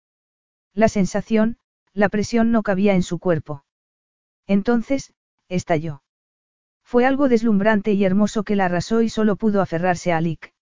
La 0.75 0.89
sensación, 0.89 1.59
la 1.93 2.09
presión 2.09 2.51
no 2.51 2.63
cabía 2.63 2.95
en 2.95 3.03
su 3.03 3.19
cuerpo. 3.19 3.65
Entonces, 4.47 5.13
estalló. 5.49 6.03
Fue 6.83 7.07
algo 7.07 7.29
deslumbrante 7.29 7.93
y 7.93 8.05
hermoso 8.05 8.43
que 8.43 8.57
la 8.57 8.67
arrasó 8.67 9.03
y 9.03 9.09
solo 9.09 9.37
pudo 9.37 9.61
aferrarse 9.61 10.13
a 10.13 10.19
Alik. 10.19 10.53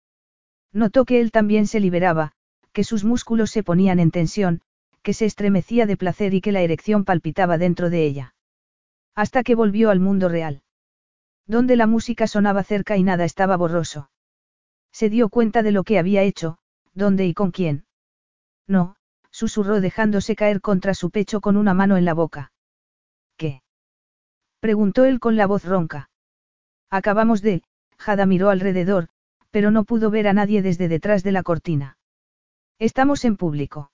Notó 0.72 1.04
que 1.04 1.20
él 1.20 1.30
también 1.30 1.66
se 1.66 1.80
liberaba, 1.80 2.32
que 2.72 2.84
sus 2.84 3.04
músculos 3.04 3.50
se 3.50 3.62
ponían 3.62 4.00
en 4.00 4.10
tensión, 4.10 4.62
que 5.02 5.14
se 5.14 5.26
estremecía 5.26 5.84
de 5.86 5.96
placer 5.96 6.32
y 6.32 6.40
que 6.40 6.52
la 6.52 6.62
erección 6.62 7.04
palpitaba 7.04 7.58
dentro 7.58 7.90
de 7.90 8.04
ella. 8.04 8.34
Hasta 9.14 9.42
que 9.42 9.54
volvió 9.54 9.90
al 9.90 10.00
mundo 10.00 10.28
real. 10.28 10.62
Donde 11.46 11.76
la 11.76 11.86
música 11.86 12.26
sonaba 12.26 12.62
cerca 12.62 12.96
y 12.96 13.02
nada 13.02 13.24
estaba 13.24 13.56
borroso. 13.56 14.10
Se 14.92 15.08
dio 15.08 15.28
cuenta 15.28 15.62
de 15.62 15.72
lo 15.72 15.84
que 15.84 15.98
había 15.98 16.22
hecho, 16.22 16.58
dónde 16.94 17.26
y 17.26 17.34
con 17.34 17.50
quién. 17.50 17.84
No, 18.66 18.96
susurró 19.30 19.80
dejándose 19.80 20.36
caer 20.36 20.60
contra 20.60 20.94
su 20.94 21.10
pecho 21.10 21.40
con 21.40 21.56
una 21.56 21.74
mano 21.74 21.96
en 21.96 22.04
la 22.04 22.14
boca. 22.14 22.52
¿Qué? 23.36 23.62
preguntó 24.60 25.04
él 25.04 25.18
con 25.18 25.36
la 25.36 25.46
voz 25.46 25.64
ronca. 25.64 26.10
Acabamos 26.90 27.42
de, 27.42 27.62
Jada 27.98 28.26
miró 28.26 28.50
alrededor, 28.50 29.08
pero 29.50 29.70
no 29.70 29.84
pudo 29.84 30.10
ver 30.10 30.28
a 30.28 30.32
nadie 30.32 30.62
desde 30.62 30.88
detrás 30.88 31.22
de 31.22 31.32
la 31.32 31.42
cortina. 31.42 31.96
Estamos 32.78 33.24
en 33.24 33.36
público. 33.36 33.90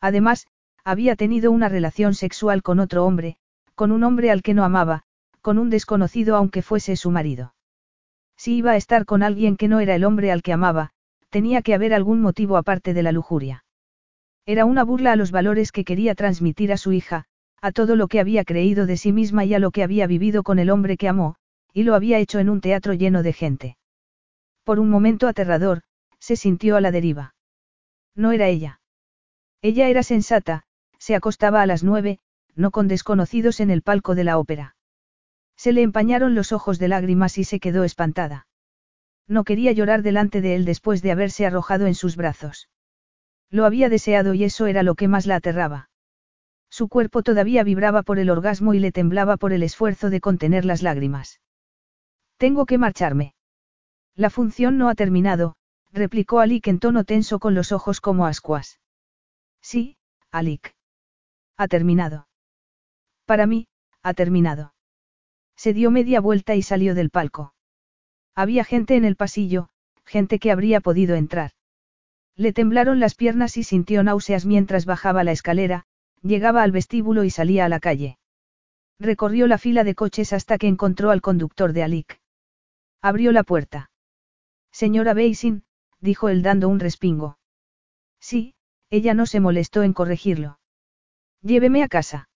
Además, 0.00 0.46
había 0.84 1.16
tenido 1.16 1.50
una 1.50 1.68
relación 1.68 2.14
sexual 2.14 2.62
con 2.62 2.80
otro 2.80 3.04
hombre, 3.04 3.36
con 3.74 3.92
un 3.92 4.04
hombre 4.04 4.30
al 4.30 4.42
que 4.42 4.54
no 4.54 4.64
amaba, 4.64 5.04
con 5.40 5.58
un 5.58 5.70
desconocido 5.70 6.36
aunque 6.36 6.62
fuese 6.62 6.96
su 6.96 7.10
marido. 7.10 7.54
Si 8.40 8.56
iba 8.56 8.70
a 8.70 8.76
estar 8.76 9.04
con 9.04 9.22
alguien 9.22 9.58
que 9.58 9.68
no 9.68 9.80
era 9.80 9.94
el 9.94 10.02
hombre 10.02 10.32
al 10.32 10.40
que 10.40 10.54
amaba, 10.54 10.92
tenía 11.28 11.60
que 11.60 11.74
haber 11.74 11.92
algún 11.92 12.22
motivo 12.22 12.56
aparte 12.56 12.94
de 12.94 13.02
la 13.02 13.12
lujuria. 13.12 13.66
Era 14.46 14.64
una 14.64 14.82
burla 14.82 15.12
a 15.12 15.16
los 15.16 15.30
valores 15.30 15.72
que 15.72 15.84
quería 15.84 16.14
transmitir 16.14 16.72
a 16.72 16.78
su 16.78 16.92
hija, 16.92 17.26
a 17.60 17.70
todo 17.70 17.96
lo 17.96 18.08
que 18.08 18.18
había 18.18 18.44
creído 18.44 18.86
de 18.86 18.96
sí 18.96 19.12
misma 19.12 19.44
y 19.44 19.52
a 19.52 19.58
lo 19.58 19.72
que 19.72 19.82
había 19.82 20.06
vivido 20.06 20.42
con 20.42 20.58
el 20.58 20.70
hombre 20.70 20.96
que 20.96 21.06
amó, 21.06 21.36
y 21.74 21.82
lo 21.82 21.94
había 21.94 22.16
hecho 22.16 22.38
en 22.38 22.48
un 22.48 22.62
teatro 22.62 22.94
lleno 22.94 23.22
de 23.22 23.34
gente. 23.34 23.76
Por 24.64 24.80
un 24.80 24.88
momento 24.88 25.28
aterrador, 25.28 25.82
se 26.18 26.34
sintió 26.34 26.76
a 26.76 26.80
la 26.80 26.92
deriva. 26.92 27.34
No 28.14 28.32
era 28.32 28.48
ella. 28.48 28.80
Ella 29.60 29.90
era 29.90 30.02
sensata, 30.02 30.62
se 30.96 31.14
acostaba 31.14 31.60
a 31.60 31.66
las 31.66 31.84
nueve, 31.84 32.20
no 32.54 32.70
con 32.70 32.88
desconocidos 32.88 33.60
en 33.60 33.68
el 33.68 33.82
palco 33.82 34.14
de 34.14 34.24
la 34.24 34.38
ópera. 34.38 34.76
Se 35.60 35.74
le 35.74 35.82
empañaron 35.82 36.34
los 36.34 36.52
ojos 36.52 36.78
de 36.78 36.88
lágrimas 36.88 37.36
y 37.36 37.44
se 37.44 37.60
quedó 37.60 37.84
espantada. 37.84 38.46
No 39.28 39.44
quería 39.44 39.72
llorar 39.72 40.00
delante 40.00 40.40
de 40.40 40.54
él 40.54 40.64
después 40.64 41.02
de 41.02 41.12
haberse 41.12 41.44
arrojado 41.44 41.86
en 41.86 41.94
sus 41.94 42.16
brazos. 42.16 42.70
Lo 43.50 43.66
había 43.66 43.90
deseado 43.90 44.32
y 44.32 44.44
eso 44.44 44.66
era 44.68 44.82
lo 44.82 44.94
que 44.94 45.06
más 45.06 45.26
la 45.26 45.36
aterraba. 45.36 45.90
Su 46.70 46.88
cuerpo 46.88 47.22
todavía 47.22 47.62
vibraba 47.62 48.02
por 48.02 48.18
el 48.18 48.30
orgasmo 48.30 48.72
y 48.72 48.78
le 48.78 48.90
temblaba 48.90 49.36
por 49.36 49.52
el 49.52 49.62
esfuerzo 49.62 50.08
de 50.08 50.22
contener 50.22 50.64
las 50.64 50.80
lágrimas. 50.80 51.42
Tengo 52.38 52.64
que 52.64 52.78
marcharme. 52.78 53.34
La 54.14 54.30
función 54.30 54.78
no 54.78 54.88
ha 54.88 54.94
terminado, 54.94 55.56
replicó 55.92 56.40
Alik 56.40 56.68
en 56.68 56.78
tono 56.78 57.04
tenso 57.04 57.38
con 57.38 57.54
los 57.54 57.70
ojos 57.70 58.00
como 58.00 58.24
ascuas. 58.24 58.80
Sí, 59.60 59.98
Alik. 60.30 60.74
Ha 61.58 61.68
terminado. 61.68 62.28
Para 63.26 63.46
mí, 63.46 63.68
ha 64.02 64.14
terminado. 64.14 64.72
Se 65.62 65.74
dio 65.74 65.90
media 65.90 66.22
vuelta 66.22 66.54
y 66.54 66.62
salió 66.62 66.94
del 66.94 67.10
palco. 67.10 67.52
Había 68.34 68.64
gente 68.64 68.96
en 68.96 69.04
el 69.04 69.14
pasillo, 69.14 69.68
gente 70.06 70.38
que 70.38 70.50
habría 70.50 70.80
podido 70.80 71.16
entrar. 71.16 71.50
Le 72.34 72.54
temblaron 72.54 72.98
las 72.98 73.14
piernas 73.14 73.58
y 73.58 73.62
sintió 73.62 74.02
náuseas 74.02 74.46
mientras 74.46 74.86
bajaba 74.86 75.22
la 75.22 75.32
escalera, 75.32 75.84
llegaba 76.22 76.62
al 76.62 76.72
vestíbulo 76.72 77.24
y 77.24 77.30
salía 77.30 77.66
a 77.66 77.68
la 77.68 77.78
calle. 77.78 78.16
Recorrió 78.98 79.46
la 79.46 79.58
fila 79.58 79.84
de 79.84 79.94
coches 79.94 80.32
hasta 80.32 80.56
que 80.56 80.66
encontró 80.66 81.10
al 81.10 81.20
conductor 81.20 81.74
de 81.74 81.82
Alik. 81.82 82.22
Abrió 83.02 83.30
la 83.30 83.42
puerta. 83.42 83.90
Señora 84.72 85.12
Basin, 85.12 85.64
dijo 86.00 86.30
él 86.30 86.40
dando 86.40 86.70
un 86.70 86.80
respingo. 86.80 87.36
Sí, 88.18 88.54
ella 88.88 89.12
no 89.12 89.26
se 89.26 89.40
molestó 89.40 89.82
en 89.82 89.92
corregirlo. 89.92 90.58
Lléveme 91.42 91.82
a 91.82 91.88
casa. 91.88 92.30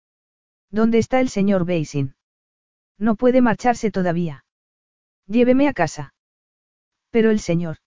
¿Dónde 0.71 0.97
está 0.97 1.19
el 1.19 1.29
señor 1.29 1.67
Basin? 1.67 2.15
No 3.01 3.15
puede 3.15 3.41
marcharse 3.41 3.89
todavía. 3.89 4.45
Lléveme 5.25 5.67
a 5.67 5.73
casa. 5.73 6.13
Pero 7.09 7.31
el 7.31 7.39
señor. 7.39 7.77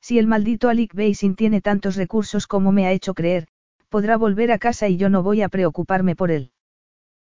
Si 0.00 0.18
el 0.18 0.26
maldito 0.26 0.70
Alik 0.70 0.94
Basin 0.94 1.36
tiene 1.36 1.60
tantos 1.60 1.94
recursos 1.94 2.46
como 2.46 2.72
me 2.72 2.86
ha 2.86 2.92
hecho 2.92 3.12
creer, 3.12 3.48
podrá 3.90 4.16
volver 4.16 4.50
a 4.50 4.58
casa 4.58 4.88
y 4.88 4.96
yo 4.96 5.10
no 5.10 5.22
voy 5.22 5.42
a 5.42 5.50
preocuparme 5.50 6.16
por 6.16 6.30
él. 6.30 6.52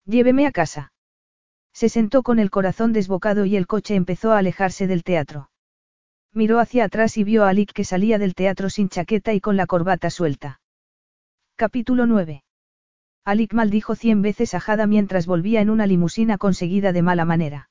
Lléveme 0.05 0.45
a 0.45 0.51
casa. 0.51 0.93
Se 1.73 1.89
sentó 1.89 2.21
con 2.21 2.37
el 2.37 2.51
corazón 2.51 2.93
desbocado 2.93 3.43
y 3.45 3.55
el 3.55 3.65
coche 3.65 3.95
empezó 3.95 4.31
a 4.31 4.37
alejarse 4.37 4.85
del 4.85 5.03
teatro. 5.03 5.49
Miró 6.31 6.59
hacia 6.59 6.83
atrás 6.83 7.17
y 7.17 7.23
vio 7.23 7.43
a 7.43 7.49
Alik 7.49 7.73
que 7.73 7.85
salía 7.85 8.19
del 8.19 8.35
teatro 8.35 8.69
sin 8.69 8.87
chaqueta 8.87 9.33
y 9.33 9.41
con 9.41 9.57
la 9.57 9.65
corbata 9.65 10.11
suelta. 10.11 10.61
Capítulo 11.55 12.05
9. 12.05 12.43
Alik 13.25 13.53
maldijo 13.53 13.95
cien 13.95 14.21
veces 14.21 14.53
a 14.53 14.59
Jada 14.59 14.87
mientras 14.87 15.25
volvía 15.25 15.61
en 15.61 15.69
una 15.69 15.85
limusina 15.87 16.37
conseguida 16.37 16.93
de 16.93 17.01
mala 17.01 17.25
manera. 17.25 17.69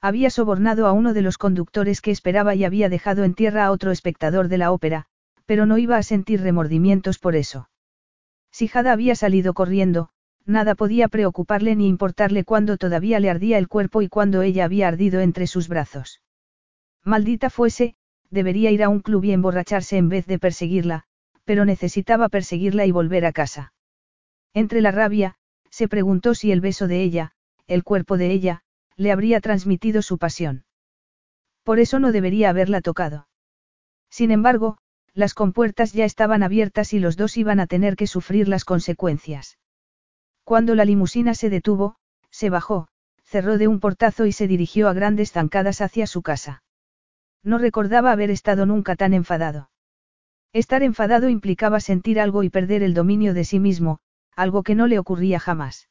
Había 0.00 0.30
sobornado 0.30 0.86
a 0.86 0.92
uno 0.92 1.12
de 1.12 1.22
los 1.22 1.36
conductores 1.36 2.00
que 2.00 2.10
esperaba 2.10 2.54
y 2.54 2.64
había 2.64 2.88
dejado 2.88 3.24
en 3.24 3.34
tierra 3.34 3.66
a 3.66 3.70
otro 3.70 3.90
espectador 3.90 4.48
de 4.48 4.58
la 4.58 4.72
ópera, 4.72 5.06
pero 5.44 5.66
no 5.66 5.76
iba 5.76 5.96
a 5.96 6.02
sentir 6.02 6.40
remordimientos 6.40 7.18
por 7.18 7.36
eso. 7.36 7.68
Si 8.50 8.68
Jada 8.68 8.92
había 8.92 9.14
salido 9.14 9.52
corriendo, 9.52 10.10
nada 10.46 10.74
podía 10.74 11.08
preocuparle 11.08 11.76
ni 11.76 11.86
importarle 11.86 12.44
cuando 12.44 12.76
todavía 12.76 13.20
le 13.20 13.30
ardía 13.30 13.58
el 13.58 13.68
cuerpo 13.68 14.00
y 14.00 14.08
cuando 14.08 14.42
ella 14.42 14.64
había 14.64 14.88
ardido 14.88 15.20
entre 15.20 15.46
sus 15.46 15.68
brazos. 15.68 16.22
Maldita 17.04 17.50
fuese, 17.50 17.96
debería 18.30 18.70
ir 18.70 18.82
a 18.82 18.88
un 18.88 19.00
club 19.00 19.24
y 19.24 19.32
emborracharse 19.32 19.96
en 19.96 20.08
vez 20.08 20.26
de 20.26 20.38
perseguirla, 20.38 21.04
pero 21.44 21.64
necesitaba 21.64 22.28
perseguirla 22.28 22.86
y 22.86 22.92
volver 22.92 23.26
a 23.26 23.32
casa. 23.32 23.72
Entre 24.54 24.80
la 24.80 24.90
rabia, 24.90 25.36
se 25.70 25.88
preguntó 25.88 26.34
si 26.34 26.52
el 26.52 26.60
beso 26.60 26.88
de 26.88 27.02
ella, 27.02 27.32
el 27.66 27.84
cuerpo 27.84 28.16
de 28.16 28.30
ella, 28.32 28.62
le 28.96 29.12
habría 29.12 29.40
transmitido 29.40 30.02
su 30.02 30.18
pasión. 30.18 30.64
Por 31.62 31.78
eso 31.78 32.00
no 32.00 32.12
debería 32.12 32.50
haberla 32.50 32.80
tocado. 32.80 33.28
Sin 34.10 34.30
embargo, 34.30 34.78
las 35.14 35.34
compuertas 35.34 35.92
ya 35.92 36.04
estaban 36.04 36.42
abiertas 36.42 36.92
y 36.92 36.98
los 36.98 37.16
dos 37.16 37.36
iban 37.36 37.60
a 37.60 37.66
tener 37.66 37.96
que 37.96 38.06
sufrir 38.06 38.48
las 38.48 38.64
consecuencias. 38.64 39.58
Cuando 40.44 40.74
la 40.74 40.84
limusina 40.84 41.34
se 41.34 41.50
detuvo, 41.50 41.96
se 42.30 42.50
bajó, 42.50 42.88
cerró 43.24 43.58
de 43.58 43.68
un 43.68 43.78
portazo 43.78 44.26
y 44.26 44.32
se 44.32 44.48
dirigió 44.48 44.88
a 44.88 44.92
grandes 44.92 45.32
zancadas 45.32 45.80
hacia 45.80 46.06
su 46.06 46.22
casa. 46.22 46.62
No 47.42 47.58
recordaba 47.58 48.12
haber 48.12 48.30
estado 48.30 48.66
nunca 48.66 48.96
tan 48.96 49.14
enfadado. 49.14 49.70
Estar 50.52 50.82
enfadado 50.82 51.28
implicaba 51.28 51.78
sentir 51.80 52.18
algo 52.18 52.42
y 52.42 52.50
perder 52.50 52.82
el 52.82 52.94
dominio 52.94 53.34
de 53.34 53.44
sí 53.44 53.60
mismo, 53.60 54.00
algo 54.36 54.62
que 54.62 54.74
no 54.74 54.86
le 54.86 54.98
ocurría 54.98 55.38
jamás. 55.38 55.88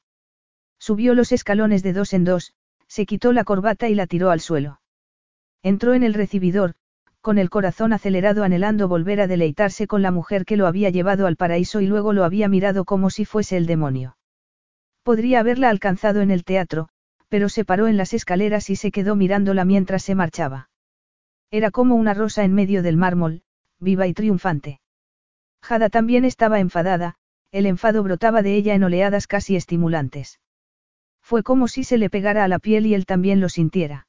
Subió 0.79 1.13
los 1.13 1.31
escalones 1.31 1.83
de 1.83 1.93
dos 1.93 2.13
en 2.13 2.23
dos, 2.23 2.53
se 2.87 3.05
quitó 3.05 3.33
la 3.33 3.43
corbata 3.43 3.89
y 3.89 3.95
la 3.95 4.07
tiró 4.07 4.31
al 4.31 4.39
suelo. 4.39 4.81
Entró 5.61 5.93
en 5.93 6.03
el 6.03 6.13
recibidor, 6.13 6.75
con 7.21 7.37
el 7.37 7.49
corazón 7.49 7.91
acelerado 7.93 8.43
anhelando 8.43 8.87
volver 8.87 9.19
a 9.21 9.27
deleitarse 9.27 9.87
con 9.87 10.01
la 10.01 10.11
mujer 10.11 10.45
que 10.45 10.57
lo 10.57 10.67
había 10.67 10.89
llevado 10.89 11.27
al 11.27 11.35
paraíso 11.35 11.81
y 11.81 11.87
luego 11.87 12.13
lo 12.13 12.23
había 12.23 12.47
mirado 12.47 12.85
como 12.85 13.09
si 13.09 13.25
fuese 13.25 13.57
el 13.57 13.65
demonio. 13.65 14.17
Podría 15.03 15.41
haberla 15.41 15.69
alcanzado 15.69 16.21
en 16.21 16.31
el 16.31 16.43
teatro, 16.43 16.89
pero 17.27 17.49
se 17.49 17.65
paró 17.65 17.87
en 17.87 17.97
las 17.97 18.13
escaleras 18.13 18.69
y 18.69 18.75
se 18.75 18.91
quedó 18.91 19.15
mirándola 19.15 19.65
mientras 19.65 20.03
se 20.03 20.15
marchaba. 20.15 20.69
Era 21.51 21.71
como 21.71 21.95
una 21.95 22.13
rosa 22.13 22.43
en 22.43 22.53
medio 22.53 22.81
del 22.83 22.95
mármol, 22.95 23.43
viva 23.79 24.07
y 24.07 24.13
triunfante. 24.13 24.79
Jada 25.61 25.89
también 25.89 26.25
estaba 26.25 26.59
enfadada, 26.59 27.15
el 27.51 27.65
enfado 27.65 28.03
brotaba 28.03 28.41
de 28.41 28.55
ella 28.55 28.75
en 28.75 28.83
oleadas 28.83 29.27
casi 29.27 29.55
estimulantes. 29.55 30.39
Fue 31.21 31.43
como 31.43 31.67
si 31.67 31.83
se 31.83 31.97
le 31.97 32.09
pegara 32.09 32.43
a 32.43 32.47
la 32.47 32.59
piel 32.59 32.85
y 32.85 32.93
él 32.93 33.05
también 33.05 33.39
lo 33.39 33.49
sintiera. 33.49 34.07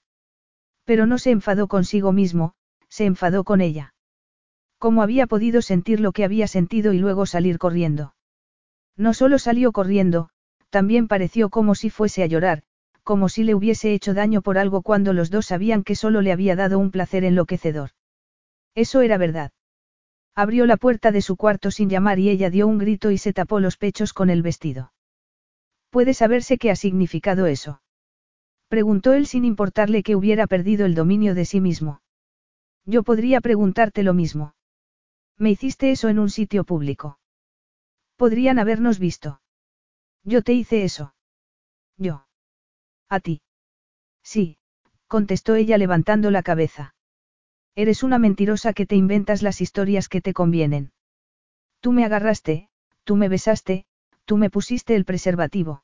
Pero 0.84 1.06
no 1.06 1.18
se 1.18 1.30
enfadó 1.30 1.68
consigo 1.68 2.12
mismo, 2.12 2.54
se 2.88 3.04
enfadó 3.04 3.44
con 3.44 3.60
ella. 3.60 3.94
¿Cómo 4.78 5.02
había 5.02 5.26
podido 5.26 5.62
sentir 5.62 6.00
lo 6.00 6.12
que 6.12 6.24
había 6.24 6.48
sentido 6.48 6.92
y 6.92 6.98
luego 6.98 7.26
salir 7.26 7.58
corriendo? 7.58 8.14
No 8.96 9.14
solo 9.14 9.38
salió 9.38 9.72
corriendo, 9.72 10.30
también 10.70 11.08
pareció 11.08 11.50
como 11.50 11.74
si 11.74 11.90
fuese 11.90 12.22
a 12.22 12.26
llorar, 12.26 12.62
como 13.02 13.28
si 13.28 13.44
le 13.44 13.54
hubiese 13.54 13.92
hecho 13.92 14.14
daño 14.14 14.40
por 14.42 14.58
algo 14.58 14.82
cuando 14.82 15.12
los 15.12 15.30
dos 15.30 15.46
sabían 15.46 15.84
que 15.84 15.96
solo 15.96 16.22
le 16.22 16.32
había 16.32 16.56
dado 16.56 16.78
un 16.78 16.90
placer 16.90 17.24
enloquecedor. 17.24 17.90
Eso 18.74 19.00
era 19.00 19.18
verdad. 19.18 19.52
Abrió 20.34 20.66
la 20.66 20.76
puerta 20.76 21.12
de 21.12 21.22
su 21.22 21.36
cuarto 21.36 21.70
sin 21.70 21.90
llamar 21.90 22.18
y 22.18 22.28
ella 22.28 22.50
dio 22.50 22.66
un 22.66 22.78
grito 22.78 23.10
y 23.10 23.18
se 23.18 23.32
tapó 23.32 23.60
los 23.60 23.76
pechos 23.76 24.12
con 24.12 24.30
el 24.30 24.42
vestido. 24.42 24.92
¿Puede 25.90 26.14
saberse 26.14 26.56
qué 26.56 26.70
ha 26.70 26.76
significado 26.76 27.46
eso? 27.46 27.82
Preguntó 28.68 29.12
él 29.12 29.26
sin 29.26 29.44
importarle 29.44 30.04
que 30.04 30.14
hubiera 30.14 30.46
perdido 30.46 30.86
el 30.86 30.94
dominio 30.94 31.34
de 31.34 31.44
sí 31.44 31.60
mismo. 31.60 32.00
Yo 32.86 33.02
podría 33.02 33.40
preguntarte 33.40 34.02
lo 34.04 34.14
mismo. 34.14 34.54
Me 35.36 35.50
hiciste 35.50 35.90
eso 35.90 36.08
en 36.08 36.18
un 36.18 36.30
sitio 36.30 36.64
público. 36.64 37.18
Podrían 38.16 38.58
habernos 38.58 38.98
visto. 38.98 39.40
Yo 40.22 40.42
te 40.42 40.52
hice 40.52 40.84
eso. 40.84 41.14
Yo. 41.96 42.26
A 43.08 43.20
ti. 43.20 43.42
Sí, 44.22 44.58
contestó 45.08 45.56
ella 45.56 45.78
levantando 45.78 46.30
la 46.30 46.42
cabeza. 46.42 46.94
Eres 47.74 48.02
una 48.02 48.18
mentirosa 48.18 48.72
que 48.72 48.86
te 48.86 48.96
inventas 48.96 49.42
las 49.42 49.60
historias 49.60 50.08
que 50.08 50.20
te 50.20 50.32
convienen. 50.32 50.92
Tú 51.80 51.92
me 51.92 52.04
agarraste, 52.04 52.68
tú 53.04 53.16
me 53.16 53.28
besaste, 53.28 53.84
tú 54.24 54.36
me 54.36 54.50
pusiste 54.50 54.96
el 54.96 55.04
preservativo. 55.04 55.82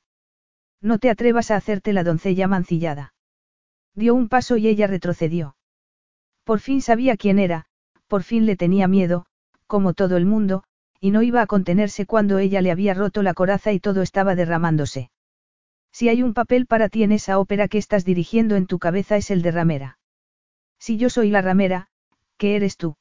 No 0.80 0.98
te 0.98 1.10
atrevas 1.10 1.50
a 1.50 1.56
hacerte 1.56 1.92
la 1.92 2.04
doncella 2.04 2.48
mancillada. 2.48 3.14
Dio 3.94 4.14
un 4.14 4.28
paso 4.28 4.56
y 4.56 4.68
ella 4.68 4.86
retrocedió. 4.86 5.56
Por 6.44 6.60
fin 6.60 6.82
sabía 6.82 7.16
quién 7.16 7.38
era, 7.38 7.64
por 8.08 8.22
fin 8.22 8.46
le 8.46 8.56
tenía 8.56 8.88
miedo, 8.88 9.26
como 9.66 9.94
todo 9.94 10.16
el 10.16 10.26
mundo, 10.26 10.64
y 11.00 11.10
no 11.10 11.22
iba 11.22 11.42
a 11.42 11.46
contenerse 11.46 12.06
cuando 12.06 12.38
ella 12.38 12.60
le 12.60 12.70
había 12.70 12.94
roto 12.94 13.22
la 13.22 13.34
coraza 13.34 13.72
y 13.72 13.80
todo 13.80 14.02
estaba 14.02 14.34
derramándose. 14.34 15.10
Si 15.92 16.08
hay 16.08 16.22
un 16.22 16.34
papel 16.34 16.66
para 16.66 16.88
ti 16.88 17.02
en 17.02 17.12
esa 17.12 17.38
ópera 17.38 17.68
que 17.68 17.78
estás 17.78 18.04
dirigiendo 18.04 18.56
en 18.56 18.66
tu 18.66 18.78
cabeza 18.78 19.16
es 19.16 19.30
el 19.30 19.42
de 19.42 19.50
ramera. 19.50 19.98
Si 20.78 20.96
yo 20.96 21.10
soy 21.10 21.30
la 21.30 21.42
ramera, 21.42 21.88
¿qué 22.36 22.56
eres 22.56 22.76
tú? 22.76 22.96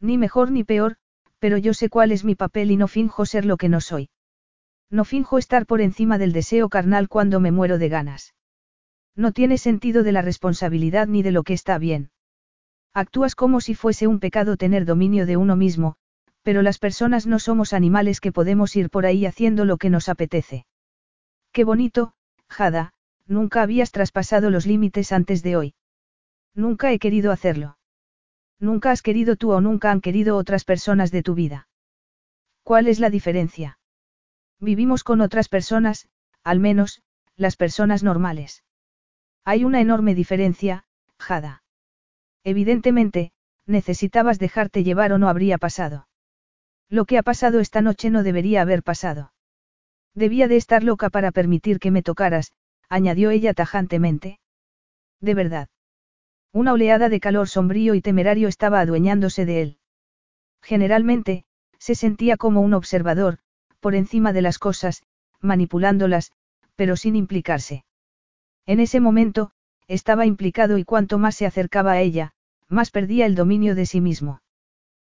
Ni 0.00 0.18
mejor 0.18 0.50
ni 0.50 0.64
peor, 0.64 0.96
pero 1.38 1.56
yo 1.56 1.74
sé 1.74 1.88
cuál 1.88 2.12
es 2.12 2.24
mi 2.24 2.34
papel 2.34 2.70
y 2.70 2.76
no 2.76 2.88
finjo 2.88 3.26
ser 3.26 3.44
lo 3.44 3.56
que 3.56 3.68
no 3.68 3.80
soy. 3.80 4.10
No 4.90 5.04
finjo 5.04 5.38
estar 5.38 5.66
por 5.66 5.80
encima 5.80 6.18
del 6.18 6.32
deseo 6.32 6.68
carnal 6.68 7.08
cuando 7.08 7.40
me 7.40 7.52
muero 7.52 7.78
de 7.78 7.88
ganas. 7.88 8.34
No 9.14 9.32
tiene 9.32 9.58
sentido 9.58 10.02
de 10.02 10.12
la 10.12 10.22
responsabilidad 10.22 11.08
ni 11.08 11.22
de 11.22 11.32
lo 11.32 11.42
que 11.42 11.52
está 11.52 11.78
bien. 11.78 12.10
Actúas 12.94 13.34
como 13.34 13.60
si 13.60 13.74
fuese 13.74 14.06
un 14.06 14.18
pecado 14.18 14.56
tener 14.56 14.84
dominio 14.84 15.26
de 15.26 15.36
uno 15.36 15.56
mismo, 15.56 15.96
pero 16.42 16.62
las 16.62 16.78
personas 16.78 17.26
no 17.26 17.38
somos 17.38 17.72
animales 17.72 18.20
que 18.20 18.32
podemos 18.32 18.74
ir 18.76 18.90
por 18.90 19.06
ahí 19.06 19.26
haciendo 19.26 19.64
lo 19.64 19.76
que 19.76 19.90
nos 19.90 20.08
apetece. 20.08 20.66
Qué 21.52 21.64
bonito, 21.64 22.14
Jada, 22.48 22.94
nunca 23.26 23.62
habías 23.62 23.92
traspasado 23.92 24.50
los 24.50 24.66
límites 24.66 25.12
antes 25.12 25.42
de 25.42 25.56
hoy. 25.56 25.74
Nunca 26.54 26.92
he 26.92 26.98
querido 26.98 27.32
hacerlo. 27.32 27.78
Nunca 28.58 28.90
has 28.90 29.02
querido 29.02 29.36
tú 29.36 29.52
o 29.52 29.60
nunca 29.60 29.90
han 29.90 30.00
querido 30.00 30.36
otras 30.36 30.64
personas 30.64 31.10
de 31.10 31.22
tu 31.22 31.34
vida. 31.34 31.68
¿Cuál 32.62 32.88
es 32.88 32.98
la 32.98 33.10
diferencia? 33.10 33.78
Vivimos 34.60 35.04
con 35.04 35.20
otras 35.20 35.48
personas, 35.48 36.08
al 36.42 36.58
menos, 36.58 37.02
las 37.36 37.56
personas 37.56 38.02
normales. 38.02 38.64
Hay 39.44 39.64
una 39.64 39.80
enorme 39.80 40.14
diferencia, 40.14 40.84
Jada. 41.18 41.62
Evidentemente, 42.44 43.32
necesitabas 43.66 44.38
dejarte 44.38 44.82
llevar 44.82 45.12
o 45.12 45.18
no 45.18 45.28
habría 45.28 45.58
pasado. 45.58 46.08
Lo 46.88 47.04
que 47.04 47.18
ha 47.18 47.22
pasado 47.22 47.60
esta 47.60 47.80
noche 47.80 48.10
no 48.10 48.22
debería 48.22 48.62
haber 48.62 48.82
pasado. 48.82 49.32
Debía 50.14 50.48
de 50.48 50.56
estar 50.56 50.82
loca 50.82 51.10
para 51.10 51.30
permitir 51.30 51.78
que 51.78 51.90
me 51.90 52.02
tocaras, 52.02 52.52
añadió 52.88 53.30
ella 53.30 53.54
tajantemente. 53.54 54.40
De 55.20 55.34
verdad. 55.34 55.68
Una 56.52 56.72
oleada 56.72 57.08
de 57.08 57.20
calor 57.20 57.48
sombrío 57.48 57.94
y 57.94 58.00
temerario 58.00 58.48
estaba 58.48 58.80
adueñándose 58.80 59.44
de 59.44 59.62
él. 59.62 59.78
Generalmente, 60.62 61.44
se 61.78 61.94
sentía 61.94 62.36
como 62.36 62.60
un 62.60 62.74
observador, 62.74 63.38
por 63.80 63.94
encima 63.94 64.32
de 64.32 64.42
las 64.42 64.58
cosas, 64.58 65.02
manipulándolas, 65.40 66.32
pero 66.74 66.96
sin 66.96 67.16
implicarse. 67.16 67.84
En 68.66 68.80
ese 68.80 69.00
momento, 69.00 69.52
estaba 69.86 70.26
implicado 70.26 70.78
y 70.78 70.84
cuanto 70.84 71.18
más 71.18 71.36
se 71.36 71.46
acercaba 71.46 71.92
a 71.92 72.00
ella, 72.00 72.32
más 72.68 72.90
perdía 72.90 73.26
el 73.26 73.34
dominio 73.34 73.74
de 73.74 73.86
sí 73.86 74.00
mismo. 74.00 74.42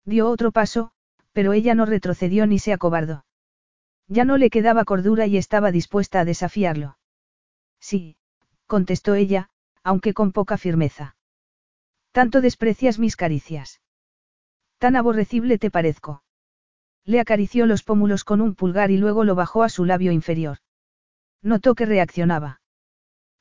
Dio 0.05 0.29
otro 0.29 0.51
paso, 0.51 0.91
pero 1.31 1.53
ella 1.53 1.75
no 1.75 1.85
retrocedió 1.85 2.47
ni 2.47 2.59
se 2.59 2.73
acobardó. 2.73 3.25
Ya 4.07 4.25
no 4.25 4.37
le 4.37 4.49
quedaba 4.49 4.85
cordura 4.85 5.27
y 5.27 5.37
estaba 5.37 5.71
dispuesta 5.71 6.19
a 6.19 6.25
desafiarlo. 6.25 6.97
Sí, 7.79 8.17
contestó 8.67 9.15
ella, 9.15 9.49
aunque 9.83 10.13
con 10.13 10.31
poca 10.31 10.57
firmeza. 10.57 11.15
Tanto 12.11 12.41
desprecias 12.41 12.99
mis 12.99 13.15
caricias. 13.15 13.81
Tan 14.77 14.95
aborrecible 14.95 15.57
te 15.57 15.69
parezco. 15.69 16.23
Le 17.05 17.19
acarició 17.19 17.65
los 17.65 17.83
pómulos 17.83 18.23
con 18.23 18.41
un 18.41 18.55
pulgar 18.55 18.91
y 18.91 18.97
luego 18.97 19.23
lo 19.23 19.35
bajó 19.35 19.63
a 19.63 19.69
su 19.69 19.85
labio 19.85 20.11
inferior. 20.11 20.57
Notó 21.41 21.75
que 21.75 21.85
reaccionaba. 21.85 22.61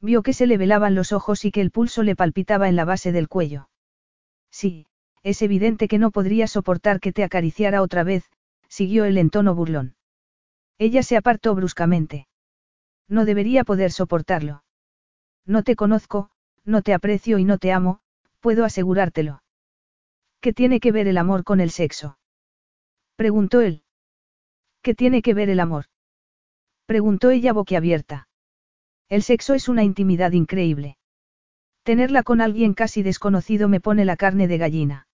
Vio 0.00 0.22
que 0.22 0.32
se 0.32 0.46
le 0.46 0.58
velaban 0.58 0.94
los 0.94 1.12
ojos 1.12 1.44
y 1.44 1.50
que 1.50 1.60
el 1.60 1.70
pulso 1.70 2.02
le 2.02 2.14
palpitaba 2.14 2.68
en 2.68 2.76
la 2.76 2.84
base 2.84 3.12
del 3.12 3.28
cuello. 3.28 3.68
Sí, 4.50 4.86
es 5.22 5.42
evidente 5.42 5.88
que 5.88 5.98
no 5.98 6.10
podría 6.10 6.46
soportar 6.46 7.00
que 7.00 7.12
te 7.12 7.24
acariciara 7.24 7.82
otra 7.82 8.04
vez, 8.04 8.30
siguió 8.68 9.04
el 9.04 9.18
en 9.18 9.30
tono 9.30 9.54
burlón. 9.54 9.96
Ella 10.78 11.02
se 11.02 11.16
apartó 11.16 11.54
bruscamente. 11.54 12.28
No 13.08 13.24
debería 13.24 13.64
poder 13.64 13.90
soportarlo. 13.90 14.62
No 15.44 15.64
te 15.64 15.74
conozco, 15.74 16.30
no 16.64 16.82
te 16.82 16.94
aprecio 16.94 17.38
y 17.38 17.44
no 17.44 17.58
te 17.58 17.72
amo, 17.72 18.00
puedo 18.40 18.64
asegurártelo. 18.64 19.42
¿Qué 20.40 20.52
tiene 20.52 20.80
que 20.80 20.92
ver 20.92 21.08
el 21.08 21.18
amor 21.18 21.44
con 21.44 21.60
el 21.60 21.70
sexo? 21.70 22.18
Preguntó 23.16 23.60
él. 23.60 23.82
¿Qué 24.82 24.94
tiene 24.94 25.22
que 25.22 25.34
ver 25.34 25.50
el 25.50 25.60
amor? 25.60 25.86
Preguntó 26.86 27.30
ella 27.30 27.52
boquiabierta. 27.52 28.28
El 29.08 29.22
sexo 29.22 29.54
es 29.54 29.68
una 29.68 29.84
intimidad 29.84 30.32
increíble. 30.32 30.96
Tenerla 31.82 32.22
con 32.22 32.40
alguien 32.40 32.74
casi 32.74 33.02
desconocido 33.02 33.68
me 33.68 33.80
pone 33.80 34.04
la 34.04 34.16
carne 34.16 34.46
de 34.46 34.58
gallina. 34.58 35.06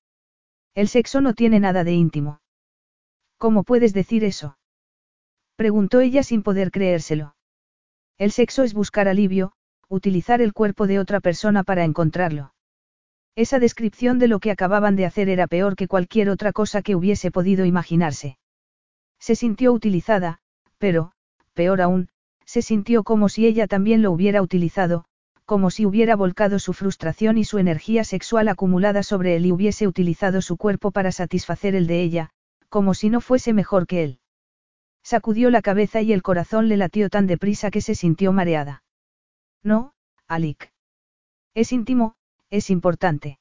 El 0.75 0.89
sexo 0.89 1.21
no 1.21 1.35
tiene 1.35 1.61
nada 1.61 1.85
de 1.85 1.93
íntimo. 1.93 2.41
¿Cómo 3.39 3.63
puedes 3.63 3.93
decir 3.95 4.25
eso? 4.25 4.59
Preguntó 5.57 6.01
ella 6.01 6.23
sin 6.23 6.43
poder 6.43 6.71
creérselo. 6.71 7.37
El 8.19 8.33
sexo 8.33 8.65
es 8.65 8.75
buscar 8.75 9.07
alivio, 9.09 9.53
utilizar 9.89 10.41
el 10.41 10.53
cuerpo 10.53 10.87
de 10.87 10.99
otra 10.99 11.21
persona 11.21 11.63
para 11.63 11.85
encontrarlo. 11.85 12.54
Esa 13.37 13.59
descripción 13.59 14.19
de 14.19 14.29
lo 14.29 14.39
que 14.39 14.51
acababan 14.51 14.95
de 14.95 15.07
hacer 15.07 15.29
era 15.29 15.47
peor 15.47 15.75
que 15.75 15.89
cualquier 15.89 16.31
otra 16.31 16.53
cosa 16.53 16.83
que 16.83 16.95
hubiese 16.95 17.31
podido 17.31 17.65
imaginarse. 17.65 18.39
Se 19.19 19.35
sintió 19.35 19.73
utilizada, 19.73 20.39
pero, 20.79 21.13
peor 21.53 21.81
aún, 21.81 22.09
se 22.45 22.63
sintió 22.63 23.03
como 23.03 23.29
si 23.29 23.47
ella 23.47 23.67
también 23.67 24.03
lo 24.03 24.13
hubiera 24.13 24.41
utilizado, 24.41 25.07
como 25.45 25.71
si 25.71 25.85
hubiera 25.85 26.15
volcado 26.15 26.59
su 26.59 26.73
frustración 26.73 27.37
y 27.37 27.45
su 27.45 27.59
energía 27.59 28.05
sexual 28.05 28.49
acumulada 28.49 29.03
sobre 29.03 29.37
él 29.37 29.47
y 29.47 29.53
hubiese 29.53 29.87
utilizado 29.89 30.41
su 30.41 30.57
cuerpo 30.57 30.91
para 30.91 31.11
satisfacer 31.11 31.75
el 31.75 31.87
de 31.87 32.03
ella, 32.03 32.31
como 32.69 32.95
si 32.95 33.11
no 33.11 33.21
fuese 33.21 33.53
mejor 33.53 33.87
que 33.87 34.05
él. 34.05 34.19
Sacudió 35.03 35.51
la 35.51 35.61
cabeza 35.61 36.01
y 36.01 36.13
el 36.13 36.23
corazón 36.23 36.69
le 36.69 36.77
latió 36.77 37.11
tan 37.11 37.27
deprisa 37.27 37.71
que 37.71 37.81
se 37.81 37.95
sintió 37.95 38.33
mareada. 38.33 38.83
No, 39.63 39.93
Alik. 40.29 40.73
Es 41.55 41.73
íntimo, 41.73 42.15
es 42.55 42.71
importante. 42.71 43.41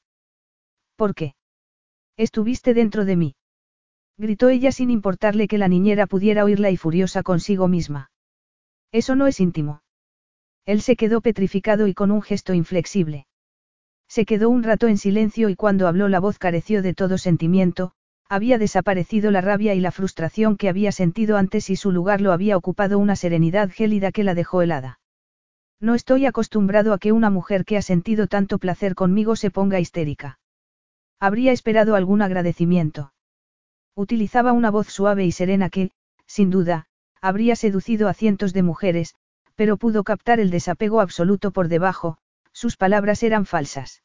¿Por 0.96 1.14
qué? 1.14 1.36
Estuviste 2.16 2.74
dentro 2.74 3.04
de 3.04 3.14
mí. 3.14 3.36
Gritó 4.18 4.48
ella 4.48 4.72
sin 4.72 4.90
importarle 4.90 5.46
que 5.46 5.56
la 5.56 5.68
niñera 5.68 6.08
pudiera 6.08 6.42
oírla 6.42 6.70
y 6.72 6.76
furiosa 6.76 7.22
consigo 7.22 7.68
misma. 7.68 8.10
Eso 8.90 9.14
no 9.14 9.28
es 9.28 9.38
íntimo. 9.38 9.82
Él 10.66 10.82
se 10.82 10.96
quedó 10.96 11.20
petrificado 11.20 11.86
y 11.86 11.94
con 11.94 12.10
un 12.10 12.22
gesto 12.22 12.54
inflexible. 12.54 13.28
Se 14.08 14.24
quedó 14.24 14.50
un 14.50 14.64
rato 14.64 14.88
en 14.88 14.98
silencio 14.98 15.48
y 15.48 15.54
cuando 15.54 15.86
habló 15.86 16.08
la 16.08 16.18
voz 16.18 16.38
careció 16.38 16.82
de 16.82 16.94
todo 16.94 17.16
sentimiento, 17.16 17.92
había 18.28 18.58
desaparecido 18.58 19.30
la 19.30 19.42
rabia 19.42 19.74
y 19.74 19.80
la 19.80 19.92
frustración 19.92 20.56
que 20.56 20.68
había 20.68 20.90
sentido 20.90 21.36
antes 21.36 21.70
y 21.70 21.76
su 21.76 21.92
lugar 21.92 22.20
lo 22.20 22.32
había 22.32 22.56
ocupado 22.56 22.98
una 22.98 23.14
serenidad 23.14 23.70
gélida 23.70 24.10
que 24.10 24.24
la 24.24 24.34
dejó 24.34 24.62
helada. 24.62 24.98
No 25.84 25.94
estoy 25.94 26.24
acostumbrado 26.24 26.94
a 26.94 26.98
que 26.98 27.12
una 27.12 27.28
mujer 27.28 27.66
que 27.66 27.76
ha 27.76 27.82
sentido 27.82 28.26
tanto 28.26 28.58
placer 28.58 28.94
conmigo 28.94 29.36
se 29.36 29.50
ponga 29.50 29.80
histérica. 29.80 30.38
Habría 31.20 31.52
esperado 31.52 31.94
algún 31.94 32.22
agradecimiento. 32.22 33.12
Utilizaba 33.94 34.54
una 34.54 34.70
voz 34.70 34.86
suave 34.86 35.26
y 35.26 35.30
serena 35.30 35.68
que, 35.68 35.90
sin 36.24 36.48
duda, 36.48 36.86
habría 37.20 37.54
seducido 37.54 38.08
a 38.08 38.14
cientos 38.14 38.54
de 38.54 38.62
mujeres, 38.62 39.14
pero 39.56 39.76
pudo 39.76 40.04
captar 40.04 40.40
el 40.40 40.50
desapego 40.50 41.02
absoluto 41.02 41.50
por 41.50 41.68
debajo, 41.68 42.16
sus 42.50 42.78
palabras 42.78 43.22
eran 43.22 43.44
falsas. 43.44 44.02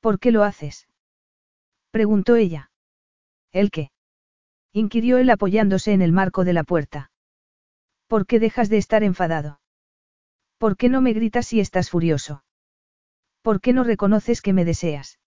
¿Por 0.00 0.18
qué 0.18 0.32
lo 0.32 0.44
haces? 0.44 0.86
preguntó 1.92 2.36
ella. 2.36 2.70
¿El 3.52 3.70
qué? 3.70 3.90
inquirió 4.74 5.16
él 5.16 5.30
apoyándose 5.30 5.94
en 5.94 6.02
el 6.02 6.12
marco 6.12 6.44
de 6.44 6.52
la 6.52 6.62
puerta. 6.62 7.10
¿Por 8.06 8.26
qué 8.26 8.38
dejas 8.38 8.68
de 8.68 8.76
estar 8.76 9.02
enfadado? 9.02 9.60
¿Por 10.58 10.76
qué 10.76 10.88
no 10.88 11.00
me 11.00 11.12
gritas 11.12 11.46
si 11.46 11.60
estás 11.60 11.90
furioso? 11.90 12.44
¿Por 13.42 13.60
qué 13.60 13.72
no 13.72 13.84
reconoces 13.84 14.40
que 14.40 14.52
me 14.52 14.64
deseas? 14.64 15.18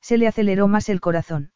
Se 0.00 0.18
le 0.18 0.26
aceleró 0.26 0.68
más 0.68 0.88
el 0.88 1.00
corazón. 1.00 1.52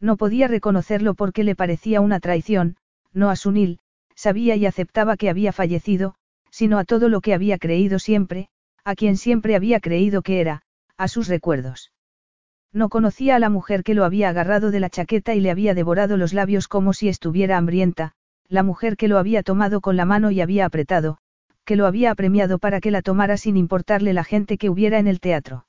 No 0.00 0.16
podía 0.16 0.48
reconocerlo 0.48 1.14
porque 1.14 1.44
le 1.44 1.54
parecía 1.54 2.00
una 2.00 2.20
traición, 2.20 2.76
no 3.12 3.30
a 3.30 3.36
Sunil, 3.36 3.80
sabía 4.14 4.56
y 4.56 4.66
aceptaba 4.66 5.16
que 5.16 5.30
había 5.30 5.52
fallecido, 5.52 6.14
sino 6.50 6.78
a 6.78 6.84
todo 6.84 7.08
lo 7.08 7.20
que 7.20 7.34
había 7.34 7.58
creído 7.58 7.98
siempre, 7.98 8.48
a 8.84 8.94
quien 8.94 9.16
siempre 9.16 9.56
había 9.56 9.80
creído 9.80 10.22
que 10.22 10.40
era, 10.40 10.62
a 10.96 11.08
sus 11.08 11.28
recuerdos. 11.28 11.92
No 12.72 12.88
conocía 12.88 13.36
a 13.36 13.38
la 13.38 13.50
mujer 13.50 13.82
que 13.82 13.94
lo 13.94 14.04
había 14.04 14.28
agarrado 14.28 14.70
de 14.70 14.80
la 14.80 14.90
chaqueta 14.90 15.34
y 15.34 15.40
le 15.40 15.50
había 15.50 15.74
devorado 15.74 16.16
los 16.16 16.32
labios 16.32 16.68
como 16.68 16.92
si 16.92 17.08
estuviera 17.08 17.56
hambrienta, 17.56 18.12
la 18.48 18.62
mujer 18.62 18.96
que 18.96 19.08
lo 19.08 19.18
había 19.18 19.42
tomado 19.42 19.80
con 19.80 19.96
la 19.96 20.04
mano 20.04 20.30
y 20.30 20.40
había 20.40 20.66
apretado, 20.66 21.18
que 21.70 21.76
lo 21.76 21.86
había 21.86 22.10
apremiado 22.10 22.58
para 22.58 22.80
que 22.80 22.90
la 22.90 23.00
tomara 23.00 23.36
sin 23.36 23.56
importarle 23.56 24.12
la 24.12 24.24
gente 24.24 24.58
que 24.58 24.68
hubiera 24.68 24.98
en 24.98 25.06
el 25.06 25.20
teatro. 25.20 25.66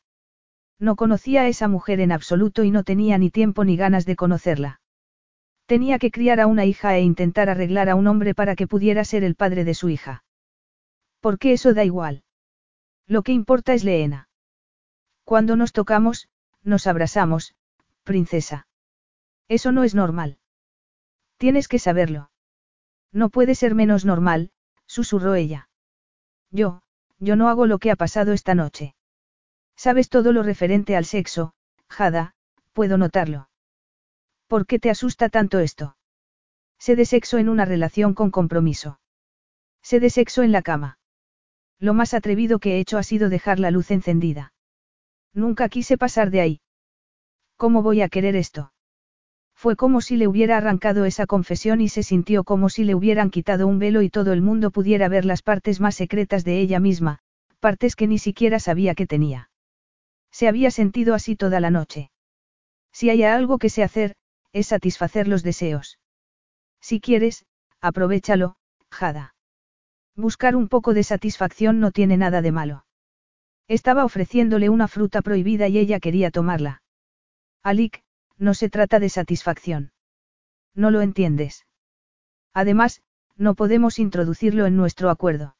No 0.79 0.95
conocía 0.95 1.41
a 1.43 1.47
esa 1.47 1.67
mujer 1.67 1.99
en 1.99 2.11
absoluto 2.11 2.63
y 2.63 2.71
no 2.71 2.83
tenía 2.83 3.19
ni 3.19 3.29
tiempo 3.29 3.63
ni 3.65 3.77
ganas 3.77 4.07
de 4.07 4.15
conocerla. 4.15 4.81
Tenía 5.67 5.99
que 5.99 6.09
criar 6.09 6.39
a 6.39 6.47
una 6.47 6.65
hija 6.65 6.97
e 6.97 7.01
intentar 7.01 7.51
arreglar 7.51 7.87
a 7.87 7.93
un 7.93 8.07
hombre 8.07 8.33
para 8.33 8.55
que 8.55 8.65
pudiera 8.65 9.05
ser 9.05 9.23
el 9.23 9.35
padre 9.35 9.63
de 9.63 9.75
su 9.75 9.89
hija. 9.89 10.23
¿Por 11.19 11.37
qué 11.37 11.53
eso 11.53 11.75
da 11.75 11.85
igual? 11.85 12.23
Lo 13.05 13.21
que 13.21 13.33
importa 13.33 13.75
es 13.75 13.83
Leena. 13.83 14.27
Cuando 15.23 15.55
nos 15.55 15.71
tocamos, 15.71 16.29
nos 16.63 16.87
abrazamos, 16.87 17.53
princesa. 18.01 18.65
Eso 19.47 19.71
no 19.71 19.83
es 19.83 19.93
normal. 19.93 20.39
Tienes 21.37 21.67
que 21.67 21.77
saberlo. 21.77 22.31
No 23.11 23.29
puede 23.29 23.53
ser 23.53 23.75
menos 23.75 24.03
normal, 24.03 24.49
susurró 24.87 25.35
ella. 25.35 25.67
Yo, 26.51 26.81
yo 27.19 27.35
no 27.35 27.49
hago 27.49 27.65
lo 27.65 27.79
que 27.79 27.91
ha 27.91 27.95
pasado 27.95 28.33
esta 28.33 28.55
noche. 28.55 28.95
Sabes 29.75 30.09
todo 30.09 30.31
lo 30.33 30.43
referente 30.43 30.95
al 30.95 31.05
sexo, 31.05 31.53
Jada, 31.89 32.35
puedo 32.73 32.97
notarlo. 32.97 33.49
¿Por 34.47 34.65
qué 34.65 34.79
te 34.79 34.89
asusta 34.89 35.29
tanto 35.29 35.59
esto? 35.59 35.95
Sé 36.77 36.95
de 36.95 37.05
sexo 37.05 37.37
en 37.37 37.47
una 37.47 37.65
relación 37.65 38.13
con 38.13 38.31
compromiso. 38.31 38.99
Sé 39.81 39.99
de 39.99 40.09
sexo 40.09 40.43
en 40.43 40.51
la 40.51 40.61
cama. 40.61 40.99
Lo 41.79 41.93
más 41.93 42.13
atrevido 42.13 42.59
que 42.59 42.75
he 42.75 42.79
hecho 42.79 42.97
ha 42.97 43.03
sido 43.03 43.29
dejar 43.29 43.59
la 43.59 43.71
luz 43.71 43.91
encendida. 43.91 44.53
Nunca 45.33 45.69
quise 45.69 45.97
pasar 45.97 46.31
de 46.31 46.41
ahí. 46.41 46.61
¿Cómo 47.55 47.81
voy 47.81 48.01
a 48.01 48.09
querer 48.09 48.35
esto? 48.35 48.73
Fue 49.61 49.75
como 49.75 50.01
si 50.01 50.17
le 50.17 50.25
hubiera 50.27 50.57
arrancado 50.57 51.05
esa 51.05 51.27
confesión 51.27 51.81
y 51.81 51.87
se 51.87 52.01
sintió 52.01 52.43
como 52.43 52.67
si 52.67 52.83
le 52.83 52.95
hubieran 52.95 53.29
quitado 53.29 53.67
un 53.67 53.77
velo 53.77 54.01
y 54.01 54.09
todo 54.09 54.33
el 54.33 54.41
mundo 54.41 54.71
pudiera 54.71 55.07
ver 55.07 55.23
las 55.23 55.43
partes 55.43 55.79
más 55.79 55.93
secretas 55.93 56.43
de 56.43 56.59
ella 56.59 56.79
misma, 56.79 57.19
partes 57.59 57.95
que 57.95 58.07
ni 58.07 58.17
siquiera 58.17 58.57
sabía 58.57 58.95
que 58.95 59.05
tenía. 59.05 59.51
Se 60.31 60.47
había 60.47 60.71
sentido 60.71 61.13
así 61.13 61.35
toda 61.35 61.59
la 61.59 61.69
noche. 61.69 62.09
Si 62.91 63.11
hay 63.11 63.21
algo 63.21 63.59
que 63.59 63.69
sé 63.69 63.83
hacer, 63.83 64.15
es 64.51 64.65
satisfacer 64.65 65.27
los 65.27 65.43
deseos. 65.43 65.99
Si 66.81 66.99
quieres, 66.99 67.45
aprovechalo, 67.81 68.55
Jada. 68.89 69.35
Buscar 70.15 70.55
un 70.55 70.69
poco 70.69 70.95
de 70.95 71.03
satisfacción 71.03 71.79
no 71.79 71.91
tiene 71.91 72.17
nada 72.17 72.41
de 72.41 72.51
malo. 72.51 72.85
Estaba 73.67 74.05
ofreciéndole 74.05 74.69
una 74.69 74.87
fruta 74.87 75.21
prohibida 75.21 75.67
y 75.67 75.77
ella 75.77 75.99
quería 75.99 76.31
tomarla. 76.31 76.81
Alik, 77.61 78.01
no 78.41 78.55
se 78.55 78.69
trata 78.69 78.99
de 78.99 79.07
satisfacción. 79.07 79.91
No 80.73 80.89
lo 80.89 81.01
entiendes. 81.01 81.67
Además, 82.53 83.03
no 83.37 83.53
podemos 83.53 83.99
introducirlo 83.99 84.65
en 84.65 84.75
nuestro 84.75 85.11
acuerdo. 85.11 85.55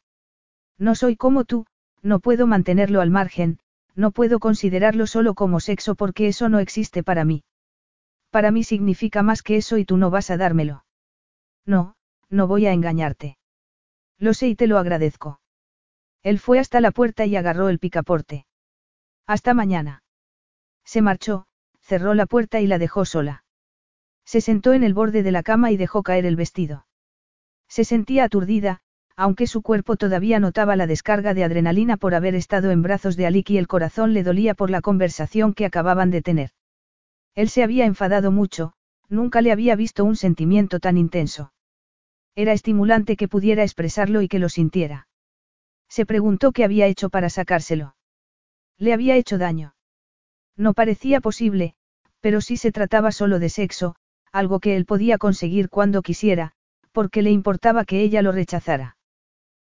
No 0.79 0.95
soy 0.95 1.15
como 1.15 1.45
tú, 1.45 1.67
no 2.01 2.19
puedo 2.19 2.47
mantenerlo 2.47 3.01
al 3.01 3.11
margen, 3.11 3.59
no 3.95 4.09
puedo 4.09 4.39
considerarlo 4.39 5.05
solo 5.05 5.35
como 5.35 5.59
sexo 5.59 5.93
porque 5.93 6.27
eso 6.27 6.49
no 6.49 6.57
existe 6.57 7.03
para 7.03 7.23
mí. 7.23 7.43
Para 8.31 8.49
mí 8.49 8.63
significa 8.63 9.21
más 9.21 9.43
que 9.43 9.57
eso 9.57 9.77
y 9.77 9.85
tú 9.85 9.97
no 9.97 10.09
vas 10.09 10.31
a 10.31 10.37
dármelo. 10.37 10.83
No, 11.65 11.95
no 12.29 12.47
voy 12.47 12.65
a 12.65 12.73
engañarte. 12.73 13.37
Lo 14.17 14.33
sé 14.33 14.47
y 14.47 14.55
te 14.55 14.65
lo 14.65 14.79
agradezco. 14.79 15.39
Él 16.23 16.39
fue 16.39 16.57
hasta 16.57 16.81
la 16.81 16.89
puerta 16.89 17.27
y 17.27 17.35
agarró 17.35 17.69
el 17.69 17.77
picaporte. 17.77 18.47
Hasta 19.27 19.53
mañana. 19.53 20.03
Se 20.83 21.01
marchó, 21.01 21.45
cerró 21.81 22.13
la 22.13 22.25
puerta 22.25 22.61
y 22.61 22.67
la 22.67 22.77
dejó 22.77 23.05
sola. 23.05 23.43
Se 24.25 24.41
sentó 24.41 24.73
en 24.73 24.83
el 24.83 24.93
borde 24.93 25.23
de 25.23 25.31
la 25.31 25.43
cama 25.43 25.71
y 25.71 25.77
dejó 25.77 26.03
caer 26.03 26.25
el 26.25 26.35
vestido. 26.35 26.85
Se 27.67 27.83
sentía 27.83 28.25
aturdida, 28.25 28.81
aunque 29.15 29.47
su 29.47 29.61
cuerpo 29.61 29.97
todavía 29.97 30.39
notaba 30.39 30.75
la 30.75 30.87
descarga 30.87 31.33
de 31.33 31.43
adrenalina 31.43 31.97
por 31.97 32.15
haber 32.15 32.35
estado 32.35 32.71
en 32.71 32.81
brazos 32.81 33.17
de 33.17 33.25
Alik 33.25 33.49
y 33.51 33.57
el 33.57 33.67
corazón 33.67 34.13
le 34.13 34.23
dolía 34.23 34.53
por 34.53 34.69
la 34.69 34.81
conversación 34.81 35.53
que 35.53 35.65
acababan 35.65 36.11
de 36.11 36.21
tener. 36.21 36.51
Él 37.35 37.49
se 37.49 37.63
había 37.63 37.85
enfadado 37.85 38.31
mucho, 38.31 38.73
nunca 39.09 39.41
le 39.41 39.51
había 39.51 39.75
visto 39.75 40.03
un 40.05 40.15
sentimiento 40.15 40.79
tan 40.79 40.97
intenso. 40.97 41.53
Era 42.35 42.53
estimulante 42.53 43.15
que 43.17 43.27
pudiera 43.27 43.63
expresarlo 43.63 44.21
y 44.21 44.27
que 44.27 44.39
lo 44.39 44.49
sintiera. 44.49 45.07
Se 45.89 46.05
preguntó 46.05 46.51
qué 46.51 46.63
había 46.63 46.87
hecho 46.87 47.09
para 47.09 47.29
sacárselo. 47.29 47.95
Le 48.77 48.93
había 48.93 49.15
hecho 49.15 49.37
daño. 49.37 49.75
No 50.57 50.73
parecía 50.73 51.21
posible, 51.21 51.75
pero 52.19 52.41
si 52.41 52.57
se 52.57 52.71
trataba 52.71 53.11
solo 53.11 53.39
de 53.39 53.49
sexo, 53.49 53.95
algo 54.31 54.59
que 54.59 54.75
él 54.75 54.85
podía 54.85 55.17
conseguir 55.17 55.69
cuando 55.69 56.01
quisiera, 56.01 56.53
porque 56.91 57.21
le 57.21 57.31
importaba 57.31 57.85
que 57.85 58.01
ella 58.01 58.21
lo 58.21 58.31
rechazara. 58.31 58.97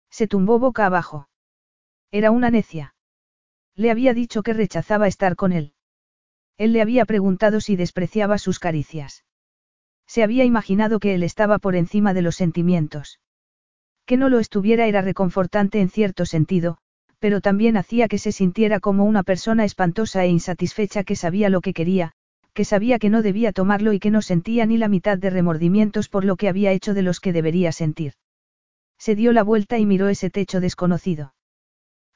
Se 0.10 0.28
tumbó 0.28 0.60
boca 0.60 0.86
abajo. 0.86 1.30
Era 2.12 2.32
una 2.32 2.52
necia. 2.52 2.95
Le 3.76 3.90
había 3.90 4.14
dicho 4.14 4.44
que 4.44 4.53
rechazaba 4.53 5.08
estar 5.08 5.36
con 5.36 5.52
él. 5.52 5.74
Él 6.58 6.74
le 6.74 6.82
había 6.82 7.06
preguntado 7.06 7.60
si 7.62 7.76
despreciaba 7.76 8.38
sus 8.38 8.60
caricias. 8.60 9.26
Se 10.06 10.22
había 10.22 10.44
imaginado 10.44 11.00
que 11.00 11.16
él 11.16 11.24
estaba 11.24 11.58
por 11.58 11.76
encima 11.76 12.14
de 12.14 12.22
los 12.22 12.36
sentimientos. 12.36 13.20
Que 14.06 14.18
no 14.18 14.30
lo 14.30 14.40
estuviera 14.40 14.86
era 14.86 15.02
reconfortante 15.02 15.82
en 15.82 15.90
cierto 15.90 16.26
sentido, 16.26 16.78
pero 17.24 17.40
también 17.40 17.77
hacía 17.77 18.10
que 18.10 18.18
se 18.18 18.34
sintiera 18.34 18.82
como 18.82 19.06
una 19.06 19.24
persona 19.24 19.64
espantosa 19.64 20.26
e 20.26 20.27
insatisfecha 20.27 21.06
que 21.06 21.16
sabía 21.16 21.48
lo 21.48 21.61
que 21.61 21.74
quería, 21.74 22.11
que 22.53 22.66
sabía 22.66 23.00
que 23.00 23.10
no 23.10 23.22
debía 23.22 23.53
tomarlo 23.53 23.93
y 23.93 24.00
que 24.00 24.11
no 24.11 24.22
sentía 24.22 24.66
ni 24.66 24.76
la 24.76 24.90
mitad 24.90 25.18
de 25.18 25.30
remordimientos 25.30 26.10
por 26.10 26.26
lo 26.26 26.35
que 26.35 26.50
había 26.50 26.74
hecho 26.74 26.93
de 26.93 27.02
los 27.02 27.22
que 27.22 27.32
debería 27.32 27.72
sentir. 27.72 28.16
Se 29.00 29.16
dio 29.16 29.32
la 29.32 29.42
vuelta 29.42 29.77
y 29.77 29.85
miró 29.85 30.10
ese 30.10 30.30
techo 30.30 30.60
desconocido. 30.60 31.34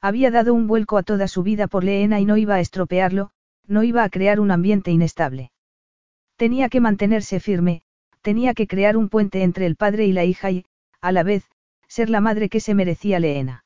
Había 0.02 0.30
dado 0.30 0.52
un 0.52 0.66
vuelco 0.66 0.98
a 0.98 1.02
toda 1.02 1.26
su 1.26 1.42
vida 1.42 1.68
por 1.68 1.84
Leena 1.84 2.20
y 2.20 2.26
no 2.26 2.36
iba 2.36 2.56
a 2.56 2.60
estropearlo, 2.60 3.30
no 3.66 3.84
iba 3.84 4.04
a 4.04 4.10
crear 4.10 4.40
un 4.40 4.50
ambiente 4.50 4.90
inestable. 4.90 5.52
Tenía 6.36 6.68
que 6.68 6.80
mantenerse 6.80 7.40
firme, 7.40 7.80
tenía 8.20 8.52
que 8.52 8.66
crear 8.66 8.98
un 8.98 9.08
puente 9.08 9.42
entre 9.42 9.64
el 9.64 9.74
padre 9.74 10.04
y 10.04 10.12
la 10.12 10.26
hija 10.26 10.50
y, 10.50 10.66
a 11.00 11.12
la 11.12 11.22
vez, 11.22 11.50
ser 11.86 12.10
la 12.10 12.20
madre 12.20 12.50
que 12.50 12.60
se 12.60 12.74
merecía 12.74 13.18
Leena. 13.20 13.64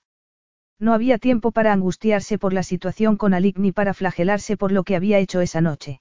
No 0.83 0.94
había 0.94 1.19
tiempo 1.19 1.52
para 1.52 1.73
angustiarse 1.73 2.39
por 2.39 2.52
la 2.52 2.65
situación 2.65 3.17
con 3.17 3.35
Alik 3.35 3.57
ni 3.57 3.70
para 3.70 3.94
flagelarse 3.94 4.57
por 4.57 4.73
lo 4.73 4.83
que 4.83 4.97
había 4.97 5.20
hecho 5.20 5.41
esa 5.41 5.61
noche. 5.61 6.01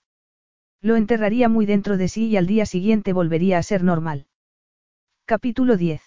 Lo 0.82 0.96
enterraría 0.96 1.48
muy 1.50 1.68
dentro 1.68 1.98
de 1.98 2.08
sí 2.08 2.30
y 2.30 2.36
al 2.36 2.48
día 2.48 2.66
siguiente 2.66 3.14
volvería 3.14 3.60
a 3.60 3.64
ser 3.64 3.84
normal. 3.84 4.26
Capítulo 5.26 5.78
10. 5.78 6.02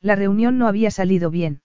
La 0.00 0.16
reunión 0.16 0.56
no 0.56 0.66
había 0.66 0.90
salido 0.90 1.28
bien. 1.28 1.60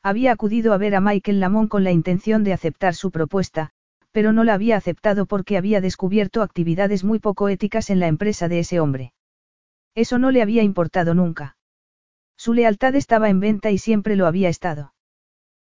Había 0.00 0.30
acudido 0.30 0.74
a 0.74 0.78
ver 0.78 0.94
a 0.94 1.00
Michael 1.00 1.40
Lamont 1.40 1.68
con 1.68 1.82
la 1.82 1.90
intención 1.90 2.44
de 2.44 2.52
aceptar 2.52 2.94
su 2.94 3.10
propuesta, 3.10 3.70
pero 4.12 4.32
no 4.32 4.44
la 4.44 4.54
había 4.54 4.76
aceptado 4.76 5.26
porque 5.26 5.56
había 5.56 5.80
descubierto 5.80 6.42
actividades 6.42 7.02
muy 7.02 7.18
poco 7.18 7.48
éticas 7.48 7.90
en 7.90 7.98
la 7.98 8.06
empresa 8.06 8.46
de 8.46 8.60
ese 8.60 8.78
hombre. 8.78 9.12
Eso 9.96 10.20
no 10.20 10.30
le 10.30 10.40
había 10.40 10.62
importado 10.62 11.14
nunca. 11.14 11.56
Su 12.36 12.54
lealtad 12.54 12.94
estaba 12.94 13.28
en 13.28 13.40
venta 13.40 13.72
y 13.72 13.78
siempre 13.78 14.14
lo 14.14 14.28
había 14.28 14.48
estado. 14.48 14.92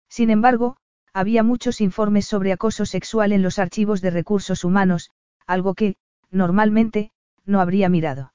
Sin 0.08 0.30
embargo, 0.30 0.76
había 1.12 1.42
muchos 1.42 1.80
informes 1.80 2.26
sobre 2.26 2.52
acoso 2.52 2.86
sexual 2.86 3.32
en 3.32 3.42
los 3.42 3.58
archivos 3.58 4.00
de 4.00 4.10
recursos 4.10 4.64
humanos, 4.64 5.10
algo 5.46 5.74
que, 5.74 5.96
normalmente, 6.30 7.10
no 7.44 7.60
habría 7.60 7.88
mirado. 7.88 8.32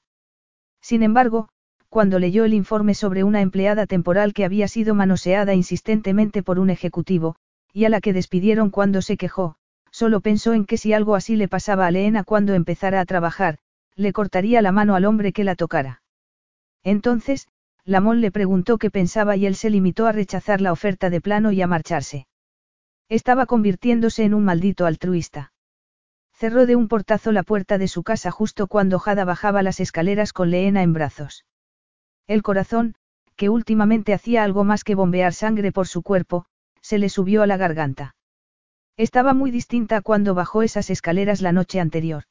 Sin 0.80 1.02
embargo, 1.02 1.48
cuando 1.88 2.18
leyó 2.18 2.44
el 2.44 2.54
informe 2.54 2.94
sobre 2.94 3.22
una 3.22 3.40
empleada 3.40 3.86
temporal 3.86 4.32
que 4.32 4.44
había 4.44 4.66
sido 4.66 4.94
manoseada 4.94 5.54
insistentemente 5.54 6.42
por 6.42 6.58
un 6.58 6.70
ejecutivo, 6.70 7.36
y 7.72 7.84
a 7.84 7.88
la 7.88 8.00
que 8.00 8.12
despidieron 8.12 8.70
cuando 8.70 9.02
se 9.02 9.16
quejó, 9.16 9.56
solo 9.90 10.20
pensó 10.20 10.54
en 10.54 10.64
que 10.64 10.78
si 10.78 10.92
algo 10.92 11.14
así 11.14 11.36
le 11.36 11.48
pasaba 11.48 11.86
a 11.86 11.90
Leena 11.90 12.24
cuando 12.24 12.54
empezara 12.54 13.00
a 13.00 13.04
trabajar, 13.04 13.58
le 13.94 14.12
cortaría 14.12 14.62
la 14.62 14.72
mano 14.72 14.94
al 14.94 15.04
hombre 15.04 15.32
que 15.32 15.44
la 15.44 15.54
tocara. 15.54 16.02
Entonces, 16.82 17.46
Lamón 17.84 18.20
le 18.20 18.30
preguntó 18.30 18.78
qué 18.78 18.90
pensaba 18.90 19.36
y 19.36 19.46
él 19.46 19.56
se 19.56 19.70
limitó 19.70 20.06
a 20.06 20.12
rechazar 20.12 20.60
la 20.60 20.72
oferta 20.72 21.10
de 21.10 21.20
plano 21.20 21.50
y 21.50 21.62
a 21.62 21.66
marcharse. 21.66 22.26
Estaba 23.08 23.46
convirtiéndose 23.46 24.24
en 24.24 24.34
un 24.34 24.44
maldito 24.44 24.86
altruista. 24.86 25.52
Cerró 26.32 26.66
de 26.66 26.76
un 26.76 26.88
portazo 26.88 27.32
la 27.32 27.42
puerta 27.42 27.78
de 27.78 27.88
su 27.88 28.02
casa 28.02 28.30
justo 28.30 28.66
cuando 28.68 28.98
Jada 28.98 29.24
bajaba 29.24 29.62
las 29.62 29.80
escaleras 29.80 30.32
con 30.32 30.50
Leena 30.50 30.82
en 30.82 30.92
brazos. 30.92 31.44
El 32.26 32.42
corazón, 32.42 32.94
que 33.36 33.48
últimamente 33.48 34.14
hacía 34.14 34.44
algo 34.44 34.64
más 34.64 34.84
que 34.84 34.94
bombear 34.94 35.34
sangre 35.34 35.72
por 35.72 35.88
su 35.88 36.02
cuerpo, 36.02 36.46
se 36.80 36.98
le 36.98 37.08
subió 37.08 37.42
a 37.42 37.46
la 37.46 37.56
garganta. 37.56 38.14
Estaba 38.96 39.34
muy 39.34 39.50
distinta 39.50 40.02
cuando 40.02 40.34
bajó 40.34 40.62
esas 40.62 40.90
escaleras 40.90 41.40
la 41.40 41.52
noche 41.52 41.80
anterior. 41.80 42.24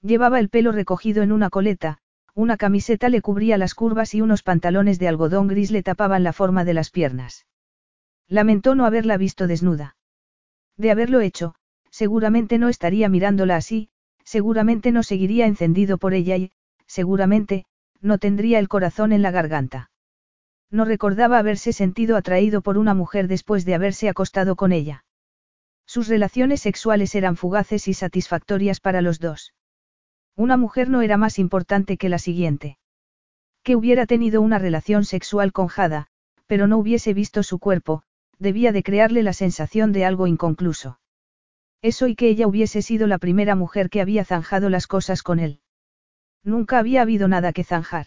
Llevaba 0.00 0.40
el 0.40 0.48
pelo 0.48 0.72
recogido 0.72 1.22
en 1.22 1.32
una 1.32 1.50
coleta, 1.50 1.98
una 2.34 2.56
camiseta 2.56 3.08
le 3.08 3.22
cubría 3.22 3.58
las 3.58 3.74
curvas 3.74 4.14
y 4.14 4.20
unos 4.20 4.42
pantalones 4.42 4.98
de 4.98 5.08
algodón 5.08 5.46
gris 5.46 5.70
le 5.70 5.82
tapaban 5.82 6.24
la 6.24 6.32
forma 6.32 6.64
de 6.64 6.74
las 6.74 6.90
piernas. 6.90 7.46
Lamentó 8.28 8.74
no 8.74 8.86
haberla 8.86 9.16
visto 9.16 9.46
desnuda. 9.46 9.96
De 10.76 10.90
haberlo 10.90 11.20
hecho, 11.20 11.54
seguramente 11.90 12.58
no 12.58 12.68
estaría 12.68 13.08
mirándola 13.08 13.56
así, 13.56 13.88
seguramente 14.24 14.90
no 14.90 15.02
seguiría 15.02 15.46
encendido 15.46 15.98
por 15.98 16.14
ella 16.14 16.36
y, 16.36 16.50
seguramente, 16.86 17.66
no 18.00 18.18
tendría 18.18 18.58
el 18.58 18.68
corazón 18.68 19.12
en 19.12 19.22
la 19.22 19.30
garganta. 19.30 19.90
No 20.70 20.84
recordaba 20.84 21.38
haberse 21.38 21.72
sentido 21.72 22.16
atraído 22.16 22.62
por 22.62 22.78
una 22.78 22.94
mujer 22.94 23.28
después 23.28 23.64
de 23.64 23.74
haberse 23.74 24.08
acostado 24.08 24.56
con 24.56 24.72
ella. 24.72 25.04
Sus 25.86 26.08
relaciones 26.08 26.62
sexuales 26.62 27.14
eran 27.14 27.36
fugaces 27.36 27.86
y 27.86 27.94
satisfactorias 27.94 28.80
para 28.80 29.02
los 29.02 29.20
dos. 29.20 29.52
Una 30.36 30.56
mujer 30.56 30.90
no 30.90 31.02
era 31.02 31.16
más 31.16 31.38
importante 31.38 31.96
que 31.96 32.08
la 32.08 32.18
siguiente. 32.18 32.78
Que 33.62 33.76
hubiera 33.76 34.06
tenido 34.06 34.42
una 34.42 34.58
relación 34.58 35.04
sexual 35.04 35.52
con 35.52 35.68
Jada, 35.68 36.08
pero 36.46 36.66
no 36.66 36.76
hubiese 36.78 37.14
visto 37.14 37.42
su 37.42 37.58
cuerpo, 37.58 38.02
debía 38.38 38.72
de 38.72 38.82
crearle 38.82 39.22
la 39.22 39.32
sensación 39.32 39.92
de 39.92 40.04
algo 40.04 40.26
inconcluso. 40.26 40.98
Eso 41.82 42.08
y 42.08 42.16
que 42.16 42.28
ella 42.28 42.46
hubiese 42.46 42.82
sido 42.82 43.06
la 43.06 43.18
primera 43.18 43.54
mujer 43.54 43.90
que 43.90 44.00
había 44.00 44.24
zanjado 44.24 44.70
las 44.70 44.86
cosas 44.86 45.22
con 45.22 45.38
él. 45.38 45.60
Nunca 46.42 46.78
había 46.78 47.02
habido 47.02 47.28
nada 47.28 47.52
que 47.52 47.64
zanjar. 47.64 48.06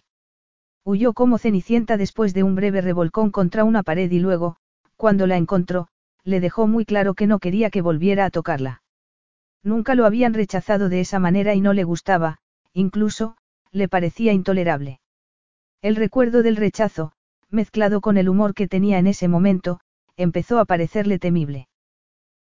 Huyó 0.84 1.14
como 1.14 1.38
cenicienta 1.38 1.98
después 1.98 2.34
de 2.34 2.44
un 2.44 2.56
breve 2.56 2.82
revolcón 2.82 3.32
contra 3.32 3.64
una 3.64 3.84
pared 3.84 4.10
y 4.12 4.20
luego, 4.20 4.58
cuando 4.96 5.28
la 5.28 5.38
encontró, 5.38 5.88
le 6.24 6.40
dejó 6.40 6.68
muy 6.68 6.86
claro 6.86 7.14
que 7.14 7.28
no 7.28 7.40
quería 7.40 7.70
que 7.70 7.82
volviera 7.82 8.26
a 8.26 8.30
tocarla. 8.30 8.82
Nunca 9.68 9.96
lo 9.96 10.06
habían 10.06 10.34
rechazado 10.34 10.88
de 10.88 11.02
esa 11.02 11.20
manera 11.20 11.54
y 11.54 11.60
no 11.60 11.74
le 11.74 11.84
gustaba, 11.84 12.38
incluso, 12.72 13.36
le 13.74 13.90
parecía 13.90 14.32
intolerable. 14.32 15.02
El 15.82 15.98
recuerdo 15.98 16.42
del 16.42 16.56
rechazo, 16.56 17.12
mezclado 17.50 18.00
con 18.00 18.16
el 18.18 18.30
humor 18.30 18.54
que 18.54 18.70
tenía 18.70 18.98
en 18.98 19.08
ese 19.08 19.28
momento, 19.28 19.82
empezó 20.16 20.60
a 20.60 20.64
parecerle 20.64 21.20
temible. 21.20 21.68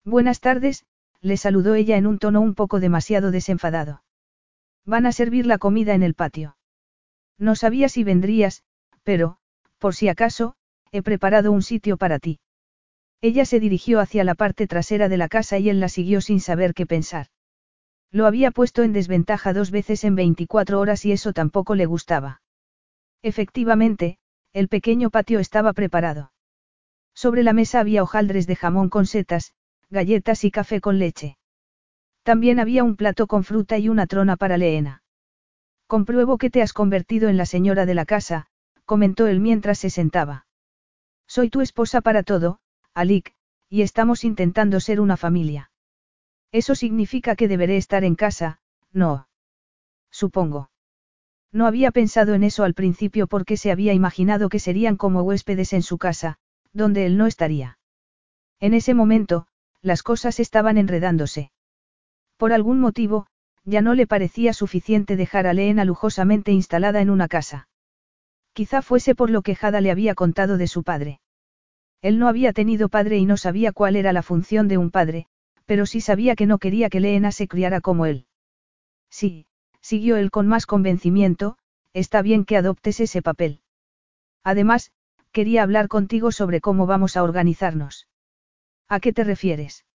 Buenas 0.05 0.41
tardes, 0.41 0.85
le 1.21 1.37
saludó 1.37 1.77
ella 1.77 1.97
en 1.97 2.09
un 2.09 2.19
tono 2.19 2.41
un 2.41 2.57
poco 2.57 2.81
demasiado 2.81 3.31
desenfadado. 3.31 4.03
Van 4.85 5.07
a 5.07 5.13
servir 5.13 5.47
la 5.47 5.59
comida 5.59 5.95
en 5.95 6.03
el 6.03 6.15
patio. 6.15 6.57
No 7.39 7.55
sabía 7.55 7.89
si 7.89 8.03
vendrías, 8.03 8.65
pero, 9.05 9.37
por 9.79 9.95
si 9.95 10.09
acaso, 10.09 10.57
he 10.91 11.03
preparado 11.03 11.53
un 11.53 11.63
sitio 11.63 11.97
para 11.97 12.19
ti. 12.19 12.41
Ella 13.23 13.45
se 13.45 13.61
dirigió 13.61 14.01
hacia 14.01 14.25
la 14.25 14.35
parte 14.35 14.67
trasera 14.67 15.09
de 15.09 15.17
la 15.17 15.29
casa 15.29 15.57
y 15.59 15.71
él 15.71 15.79
la 15.79 15.89
siguió 15.89 16.21
sin 16.21 16.41
saber 16.41 16.75
qué 16.75 16.87
pensar. 16.87 17.29
Lo 18.11 18.27
había 18.27 18.51
puesto 18.51 18.83
en 18.83 18.93
desventaja 18.93 19.53
dos 19.53 19.71
veces 19.71 20.03
en 20.03 20.17
24 20.17 20.81
horas 20.81 21.05
y 21.05 21.13
eso 21.13 21.33
tampoco 21.33 21.77
le 21.77 21.87
gustaba. 21.87 22.43
Efectivamente, 23.23 24.19
el 24.53 24.67
pequeño 24.67 25.11
patio 25.11 25.39
estaba 25.39 25.73
preparado. 25.73 26.33
Sobre 27.15 27.45
la 27.45 27.53
mesa 27.53 27.79
había 27.79 28.03
hojaldres 28.03 28.49
de 28.49 28.57
jamón 28.57 28.89
con 28.89 29.07
setas, 29.07 29.55
galletas 29.89 30.43
y 30.43 30.51
café 30.51 30.81
con 30.81 30.99
leche. 30.99 31.39
También 32.25 32.59
había 32.59 32.83
un 32.83 32.97
plato 32.97 33.29
con 33.29 33.45
fruta 33.45 33.79
y 33.79 33.89
una 33.89 34.09
trona 34.09 34.37
para 34.37 34.57
Leena. 34.57 35.05
Compruebo 35.87 36.39
que 36.39 36.51
te 36.51 36.61
has 36.61 36.73
convertido 36.73 37.29
en 37.29 37.37
la 37.37 37.47
señora 37.47 37.87
de 37.87 37.95
la 37.95 38.05
casa, 38.05 38.47
comentó 38.85 39.29
él 39.29 39.39
mientras 39.39 39.79
se 39.79 39.91
sentaba. 39.91 40.47
Soy 41.29 41.51
tu 41.51 41.61
esposa 41.61 42.01
para 42.01 42.25
todo, 42.25 42.59
Alik, 42.95 43.35
y 43.69 43.83
estamos 43.83 44.25
intentando 44.25 44.81
ser 44.81 45.01
una 45.01 45.17
familia. 45.17 45.71
Eso 46.53 46.75
significa 46.75 47.37
que 47.37 47.49
deberé 47.49 47.79
estar 47.79 48.05
en 48.05 48.15
casa, 48.15 48.61
no. 48.93 49.29
Supongo. 50.11 50.71
No 51.53 51.67
había 51.67 51.91
pensado 51.91 52.35
en 52.35 52.45
eso 52.45 52.65
al 52.65 52.75
principio 52.75 53.27
porque 53.27 53.57
se 53.57 53.73
había 53.73 53.95
imaginado 53.95 54.51
que 54.51 54.59
serían 54.59 54.97
como 54.97 55.23
huéspedes 55.23 55.73
en 55.73 55.83
su 55.83 55.97
casa, 55.97 56.37
donde 56.75 57.07
él 57.07 57.17
no 57.17 57.27
estaría. 57.27 57.79
En 58.61 58.75
ese 58.75 58.93
momento, 58.93 59.47
las 59.81 60.03
cosas 60.03 60.39
estaban 60.39 60.77
enredándose. 60.77 61.51
Por 62.37 62.53
algún 62.53 62.79
motivo, 62.79 63.27
ya 63.65 63.81
no 63.81 63.95
le 63.95 64.07
parecía 64.07 64.53
suficiente 64.53 65.17
dejar 65.17 65.47
a 65.47 65.55
Leena 65.55 65.87
lujosamente 65.87 66.53
instalada 66.53 67.01
en 67.01 67.09
una 67.09 67.29
casa. 67.29 67.69
Quizá 68.53 68.83
fuese 68.83 69.15
por 69.15 69.31
lo 69.31 69.41
que 69.41 69.55
Jada 69.55 69.81
le 69.81 69.91
había 69.91 70.15
contado 70.15 70.59
de 70.59 70.67
su 70.67 70.83
padre. 70.83 71.22
Él 72.03 72.19
no 72.19 72.29
había 72.29 72.53
tenido 72.53 72.89
padre 72.89 73.17
y 73.19 73.25
no 73.25 73.37
sabía 73.37 73.73
cuál 73.73 73.97
era 73.97 74.13
la 74.13 74.23
función 74.23 74.69
de 74.69 74.77
un 74.77 74.91
padre, 74.91 75.27
pero 75.67 75.87
sí 75.87 76.01
sabía 76.01 76.35
que 76.35 76.47
no 76.47 76.59
quería 76.59 76.91
que 76.91 77.01
Leena 77.01 77.31
se 77.31 77.47
criara 77.47 77.81
como 77.81 78.07
él. 78.07 78.27
Sí, 79.09 79.47
siguió 79.81 80.17
él 80.17 80.31
con 80.31 80.49
más 80.49 80.67
convencimiento, 80.67 81.57
está 81.93 82.21
bien 82.21 82.45
que 82.45 82.57
adoptes 82.57 82.99
ese 82.99 83.23
papel. 83.23 83.61
Además, 84.43 84.91
quería 85.31 85.63
hablar 85.63 85.87
contigo 85.87 86.33
sobre 86.33 86.61
cómo 86.61 86.87
vamos 86.87 87.17
a 87.17 87.23
organizarnos. 87.23 88.09
¿A 88.89 88.99
qué 88.99 89.13
te 89.13 89.23
refieres? 89.23 89.87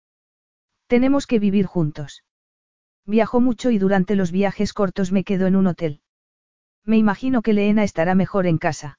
Tenemos 0.86 1.26
que 1.26 1.40
vivir 1.40 1.66
juntos. 1.66 2.22
Viajo 3.04 3.40
mucho 3.40 3.70
y 3.70 3.78
durante 3.78 4.14
los 4.14 4.30
viajes 4.30 4.72
cortos 4.72 5.10
me 5.10 5.24
quedo 5.24 5.46
en 5.46 5.56
un 5.56 5.66
hotel. 5.66 6.00
Me 6.84 6.96
imagino 6.96 7.42
que 7.42 7.52
Leena 7.52 7.82
estará 7.82 8.14
mejor 8.14 8.46
en 8.46 8.58
casa. 8.58 8.98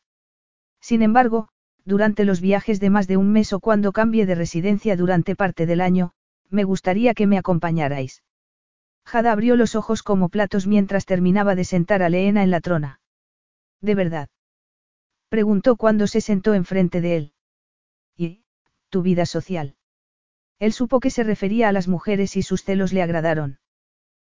Sin 0.82 1.02
embargo, 1.02 1.50
durante 1.88 2.26
los 2.26 2.42
viajes 2.42 2.82
de 2.82 2.90
más 2.90 3.08
de 3.08 3.16
un 3.16 3.32
mes 3.32 3.54
o 3.54 3.62
cuando 3.62 3.94
cambie 3.94 4.26
de 4.26 4.36
residencia 4.36 4.98
durante 4.98 5.38
parte 5.38 5.66
del 5.66 5.80
año, 5.80 6.12
me 6.50 6.66
gustaría 6.66 7.14
que 7.14 7.28
me 7.28 7.38
acompañarais. 7.38 8.24
Jada 9.06 9.32
abrió 9.32 9.56
los 9.56 9.74
ojos 9.74 10.04
como 10.04 10.28
platos 10.28 10.68
mientras 10.68 11.06
terminaba 11.06 11.56
de 11.56 11.64
sentar 11.64 12.04
a 12.04 12.10
Leena 12.10 12.44
en 12.44 12.52
la 12.52 12.60
trona. 12.60 13.00
¿De 13.80 13.96
verdad? 13.96 14.28
Preguntó 15.30 15.78
cuando 15.78 16.08
se 16.08 16.20
sentó 16.20 16.54
enfrente 16.54 17.00
de 17.00 17.16
él. 17.16 17.34
¿Y, 18.18 18.44
tu 18.90 19.02
vida 19.02 19.26
social? 19.26 19.78
Él 20.60 20.74
supo 20.74 21.00
que 21.00 21.10
se 21.10 21.24
refería 21.24 21.70
a 21.70 21.72
las 21.72 21.88
mujeres 21.88 22.36
y 22.36 22.42
sus 22.42 22.64
celos 22.64 22.92
le 22.92 23.02
agradaron. 23.02 23.60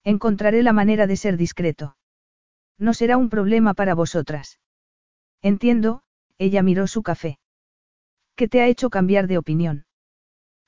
Encontraré 0.05 0.63
la 0.63 0.75
manera 0.75 1.07
de 1.07 1.17
ser 1.17 1.39
discreto. 1.39 1.97
No 2.77 2.93
será 2.93 3.17
un 3.17 3.31
problema 3.31 3.73
para 3.73 3.95
vosotras. 3.95 4.61
Entiendo, 5.41 6.03
ella 6.39 6.63
miró 6.63 6.87
su 6.87 7.03
café. 7.03 7.39
¿Qué 8.37 8.49
te 8.49 8.61
ha 8.61 8.69
hecho 8.69 8.91
cambiar 8.91 9.27
de 9.27 9.39
opinión? 9.39 9.85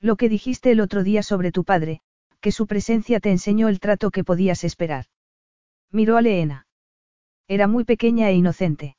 Lo 0.00 0.16
que 0.16 0.28
dijiste 0.28 0.73
el 0.73 0.81
otro 0.81 1.02
día 1.05 1.23
sobre 1.23 1.52
tu 1.52 1.65
padre, 1.65 2.00
que 2.40 2.52
su 2.52 2.66
presencia 2.66 3.20
te 3.20 3.31
enseñó 3.31 3.68
el 3.68 3.81
trato 3.81 4.10
que 4.10 4.24
podías 4.24 4.65
esperar. 4.65 5.07
Miró 5.92 6.16
a 6.16 6.23
Leena. 6.23 6.66
Era 7.47 7.66
muy 7.66 7.84
pequeña 7.84 8.28
e 8.31 8.34
inocente. 8.34 8.97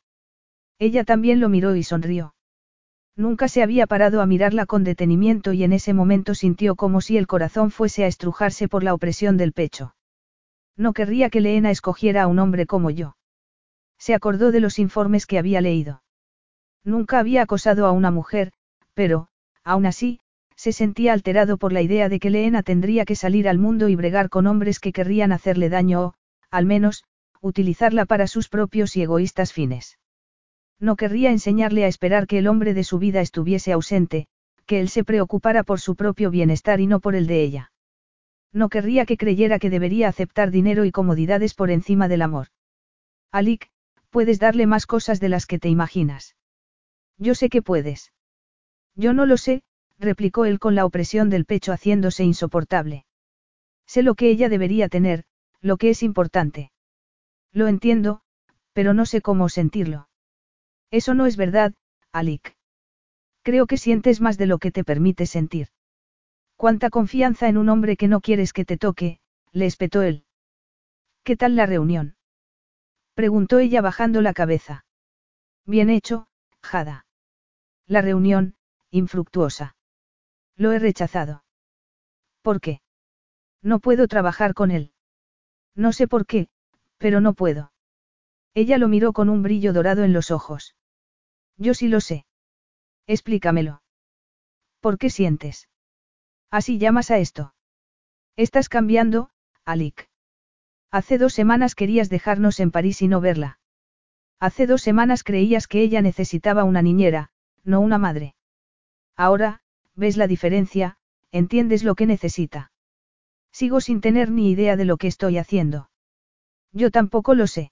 Ella 0.77 1.03
también 1.03 1.40
lo 1.40 1.50
miró 1.50 1.75
y 1.75 1.83
sonrió. 1.83 2.35
Nunca 3.16 3.48
se 3.48 3.61
había 3.61 3.88
parado 3.88 4.22
a 4.22 4.25
mirarla 4.25 4.66
con 4.66 4.83
detenimiento 4.83 5.53
y 5.53 5.64
en 5.64 5.74
ese 5.74 5.93
momento 5.93 6.33
sintió 6.33 6.75
como 6.75 7.01
si 7.01 7.17
el 7.17 7.27
corazón 7.27 7.72
fuese 7.72 8.03
a 8.03 8.08
estrujarse 8.08 8.67
por 8.67 8.83
la 8.83 8.93
opresión 8.93 9.38
del 9.38 9.53
pecho. 9.53 9.95
No 10.77 10.93
querría 10.93 11.30
que 11.30 11.41
Leena 11.41 11.72
escogiera 11.72 12.24
a 12.24 12.27
un 12.27 12.40
hombre 12.40 12.66
como 12.66 12.90
yo. 12.90 13.16
Se 13.98 14.14
acordó 14.14 14.51
de 14.51 14.61
los 14.61 14.80
informes 14.80 15.25
que 15.25 15.38
había 15.38 15.61
leído. 15.61 16.01
Nunca 16.84 17.19
había 17.19 17.43
acosado 17.43 17.85
a 17.85 17.92
una 17.92 18.11
mujer, 18.11 18.51
pero, 18.93 19.27
aún 19.64 19.85
así, 19.85 20.19
se 20.56 20.72
sentía 20.72 21.14
alterado 21.14 21.58
por 21.58 21.74
la 21.74 21.82
idea 21.82 22.10
de 22.10 22.19
que 22.19 22.30
Leena 22.30 22.64
tendría 22.64 23.06
que 23.06 23.16
salir 23.16 23.48
al 23.48 23.58
mundo 23.58 23.90
y 23.90 23.95
bregar 23.95 24.30
con 24.30 24.48
hombres 24.48 24.80
que 24.80 24.93
querrían 24.93 25.32
hacerle 25.32 25.69
daño 25.69 26.01
o, 26.01 26.14
al 26.50 26.66
menos, 26.66 27.03
utilizarla 27.42 28.06
para 28.06 28.27
sus 28.27 28.50
propios 28.50 28.95
y 28.95 29.01
egoístas 29.01 29.53
fines. 29.53 29.98
No 30.80 30.95
querría 30.95 31.32
enseñarle 31.32 31.85
a 31.85 31.88
esperar 31.88 32.27
que 32.27 32.38
el 32.38 32.48
hombre 32.48 32.74
de 32.74 32.84
su 32.84 33.00
vida 33.00 33.22
estuviese 33.22 33.72
ausente, 33.72 34.27
que 34.66 34.80
él 34.80 34.90
se 34.90 35.03
preocupara 35.03 35.64
por 35.64 35.80
su 35.80 35.95
propio 35.95 36.30
bienestar 36.32 36.80
y 36.80 36.88
no 36.88 37.00
por 37.00 37.16
el 37.16 37.27
de 37.27 37.42
ella. 37.42 37.72
No 38.53 38.69
querría 38.69 39.06
que 39.06 39.18
creyera 39.18 39.60
que 39.60 39.69
debería 39.69 40.10
aceptar 40.10 40.51
dinero 40.51 40.85
y 40.85 40.92
comodidades 40.92 41.53
por 41.53 41.72
encima 41.72 42.08
del 42.08 42.22
amor. 42.22 42.48
Alik, 43.32 43.69
puedes 44.10 44.40
darle 44.40 44.68
más 44.68 44.85
cosas 44.85 45.19
de 45.19 45.30
las 45.30 45.45
que 45.45 45.58
te 45.58 45.69
imaginas. 45.69 46.35
Yo 47.22 47.35
sé 47.35 47.50
que 47.50 47.61
puedes. 47.61 48.11
Yo 48.95 49.14
no 49.14 49.27
lo 49.27 49.38
sé, 49.38 49.61
replicó 50.00 50.45
él 50.45 50.58
con 50.58 50.74
la 50.74 50.85
opresión 50.85 51.30
del 51.30 51.45
pecho 51.45 51.72
haciéndose 51.72 52.24
insoportable. 52.24 53.06
Sé 53.85 54.01
lo 54.01 54.16
que 54.16 54.32
ella 54.32 54.50
debería 54.50 54.90
tener, 54.90 55.24
lo 55.61 55.77
que 55.77 55.91
es 55.91 56.01
importante. 56.01 56.72
Lo 57.53 57.67
entiendo, 57.67 58.22
pero 58.74 58.95
no 58.95 59.06
sé 59.06 59.22
cómo 59.22 59.50
sentirlo. 59.50 60.09
Eso 60.90 61.14
no 61.14 61.27
es 61.27 61.38
verdad, 61.38 61.75
Alik. 62.11 62.56
Creo 63.43 63.67
que 63.67 63.77
sientes 63.77 64.19
más 64.19 64.40
de 64.40 64.48
lo 64.48 64.58
que 64.58 64.72
te 64.72 64.83
permite 64.83 65.27
sentir. 65.27 65.67
Cuánta 66.56 66.90
confianza 66.90 67.48
en 67.50 67.58
un 67.58 67.69
hombre 67.69 67.98
que 67.98 68.08
no 68.08 68.19
quieres 68.22 68.51
que 68.51 68.66
te 68.66 68.77
toque, 68.77 69.19
le 69.51 69.67
espetó 69.67 70.01
él. 70.01 70.25
¿Qué 71.24 71.38
tal 71.38 71.56
la 71.56 71.67
reunión? 71.67 72.16
Preguntó 73.14 73.59
ella 73.59 73.82
bajando 73.82 74.22
la 74.22 74.33
cabeza. 74.33 74.85
Bien 75.67 75.91
hecho, 75.91 76.27
Jada. 76.64 77.06
La 77.92 78.02
reunión, 78.02 78.56
infructuosa. 78.90 79.76
Lo 80.56 80.72
he 80.72 80.80
rechazado. 80.80 81.44
¿Por 82.42 82.61
qué? 82.61 82.80
No 83.61 83.82
puedo 83.82 84.08
trabajar 84.08 84.53
con 84.53 84.72
él. 84.72 84.94
No 85.76 85.92
sé 85.92 86.08
por 86.08 86.26
qué, 86.26 86.48
pero 87.00 87.20
no 87.20 87.34
puedo. 87.34 87.74
Ella 88.53 88.78
lo 88.78 88.88
miró 88.88 89.11
con 89.11 89.28
un 89.28 89.44
brillo 89.44 89.74
dorado 89.74 90.06
en 90.06 90.14
los 90.14 90.32
ojos. 90.32 90.74
Yo 91.58 91.74
sí 91.74 91.90
lo 91.90 92.00
sé. 92.00 92.26
Explícamelo. 93.08 93.84
¿Por 94.80 94.98
qué 94.98 95.10
sientes? 95.10 95.68
Así 96.50 96.78
llamas 96.78 97.11
a 97.11 97.18
esto. 97.18 97.53
Estás 98.38 98.70
cambiando, 98.70 99.32
Alik. 99.66 100.10
Hace 100.92 101.18
dos 101.18 101.34
semanas 101.34 101.76
querías 101.76 102.08
dejarnos 102.08 102.61
en 102.61 102.72
París 102.72 103.02
y 103.02 103.10
no 103.10 103.20
verla. 103.20 103.60
Hace 104.40 104.66
dos 104.66 104.82
semanas 104.82 105.26
creías 105.26 105.68
que 105.68 105.82
ella 105.82 106.02
necesitaba 106.02 106.64
una 106.64 106.82
niñera, 106.82 107.34
no 107.64 107.80
una 107.80 107.98
madre. 107.98 108.36
Ahora, 109.16 109.62
ves 109.96 110.18
la 110.18 110.28
diferencia, 110.28 110.98
entiendes 111.32 111.84
lo 111.84 111.96
que 111.96 112.06
necesita. 112.06 112.72
Sigo 113.52 113.82
sin 113.82 114.02
tener 114.02 114.32
ni 114.32 114.50
idea 114.52 114.76
de 114.76 114.86
lo 114.86 114.98
que 114.98 115.08
estoy 115.08 115.38
haciendo. 115.38 115.90
Yo 116.72 116.90
tampoco 116.92 117.36
lo 117.36 117.48
sé. 117.48 117.72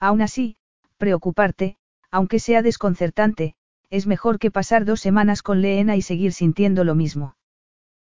Aún 0.00 0.22
así, 0.22 0.56
preocuparte, 0.96 1.76
aunque 2.10 2.40
sea 2.40 2.62
desconcertante, 2.62 3.54
es 3.90 4.06
mejor 4.06 4.38
que 4.38 4.50
pasar 4.50 4.84
dos 4.84 5.00
semanas 5.00 5.42
con 5.42 5.62
Leena 5.62 5.96
y 5.96 6.02
seguir 6.02 6.32
sintiendo 6.32 6.84
lo 6.84 6.94
mismo. 6.94 7.36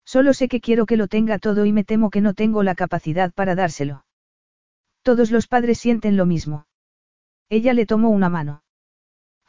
Solo 0.05 0.33
sé 0.33 0.47
que 0.47 0.61
quiero 0.61 0.85
que 0.85 0.97
lo 0.97 1.07
tenga 1.07 1.39
todo 1.39 1.65
y 1.65 1.73
me 1.73 1.83
temo 1.83 2.09
que 2.11 2.21
no 2.21 2.33
tengo 2.33 2.63
la 2.63 2.75
capacidad 2.75 3.33
para 3.33 3.55
dárselo. 3.55 4.05
Todos 5.01 5.31
los 5.31 5.47
padres 5.47 5.79
sienten 5.79 6.15
lo 6.17 6.25
mismo. 6.25 6.67
Ella 7.49 7.73
le 7.73 7.85
tomó 7.85 8.09
una 8.09 8.29
mano. 8.29 8.63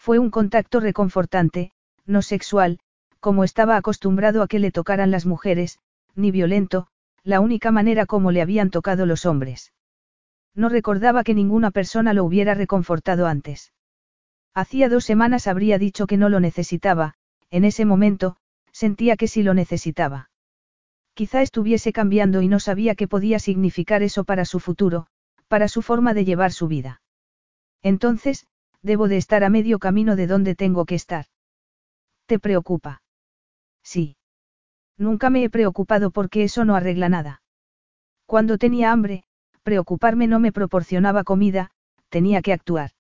Fue 0.07 0.21
un 0.21 0.31
contacto 0.31 0.79
reconfortante, 0.79 1.73
no 2.05 2.23
sexual, 2.23 2.79
como 3.19 3.43
estaba 3.43 3.77
acostumbrado 3.77 4.41
a 4.41 4.47
que 4.47 4.61
le 4.61 4.71
tocaran 4.71 5.11
las 5.11 5.27
mujeres, 5.27 5.81
ni 6.15 6.31
violento, 6.31 6.87
la 7.25 7.41
única 7.41 7.73
manera 7.73 8.07
como 8.07 8.31
le 8.31 8.41
habían 8.41 8.71
tocado 8.71 9.05
los 9.05 9.27
hombres. 9.27 9.73
No 10.55 10.69
recordaba 10.69 11.25
que 11.25 11.35
ninguna 11.35 11.73
persona 11.73 12.13
lo 12.13 12.23
hubiera 12.25 12.55
reconfortado 12.55 13.27
antes. 13.27 13.73
Hacía 14.55 14.89
dos 14.89 15.05
semanas 15.05 15.49
habría 15.49 15.77
dicho 15.77 16.07
que 16.07 16.17
no 16.17 16.29
lo 16.29 16.39
necesitaba, 16.39 17.15
en 17.51 17.65
ese 17.65 17.85
momento, 17.85 18.37
sentía 18.71 19.17
que 19.17 19.27
sí 19.27 19.43
lo 19.43 19.55
necesitaba. 19.55 20.31
Quizá 21.15 21.43
estuviese 21.43 21.93
cambiando 21.93 22.43
y 22.43 22.47
no 22.47 22.61
sabía 22.61 22.95
qué 22.95 23.09
podía 23.09 23.41
significar 23.41 24.05
eso 24.05 24.23
para 24.23 24.45
su 24.45 24.61
futuro, 24.61 25.09
para 25.49 25.67
su 25.67 25.83
forma 25.83 26.15
de 26.15 26.25
llevar 26.25 26.53
su 26.53 26.69
vida. 26.69 27.03
Entonces, 27.83 28.47
debo 28.87 29.09
de 29.09 29.17
estar 29.19 29.45
a 29.45 29.51
medio 29.51 29.79
camino 29.79 30.17
de 30.17 30.27
donde 30.27 30.55
tengo 30.55 30.87
que 30.87 30.95
estar. 30.95 31.27
¿Te 32.27 32.39
preocupa? 32.39 33.03
Sí. 33.83 34.17
Nunca 34.97 35.29
me 35.29 35.45
he 35.45 35.51
preocupado 35.51 36.11
porque 36.11 36.45
eso 36.45 36.65
no 36.65 36.75
arregla 36.75 37.09
nada. 37.09 37.43
Cuando 38.25 38.57
tenía 38.59 38.93
hambre, 38.93 39.25
preocuparme 39.63 40.27
no 40.27 40.39
me 40.41 40.53
proporcionaba 40.53 41.25
comida, 41.25 41.71
tenía 42.09 42.41
que 42.43 42.53
actuar. 42.53 42.93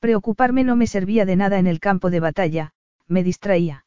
Preocuparme 0.00 0.62
no 0.64 0.76
me 0.76 0.86
servía 0.86 1.24
de 1.24 1.36
nada 1.36 1.58
en 1.58 1.66
el 1.66 1.80
campo 1.80 2.10
de 2.10 2.20
batalla, 2.20 2.74
me 3.06 3.22
distraía. 3.22 3.86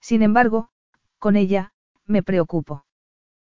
Sin 0.00 0.22
embargo, 0.22 0.70
con 1.18 1.36
ella, 1.36 1.72
me 2.06 2.22
preocupo. 2.22 2.84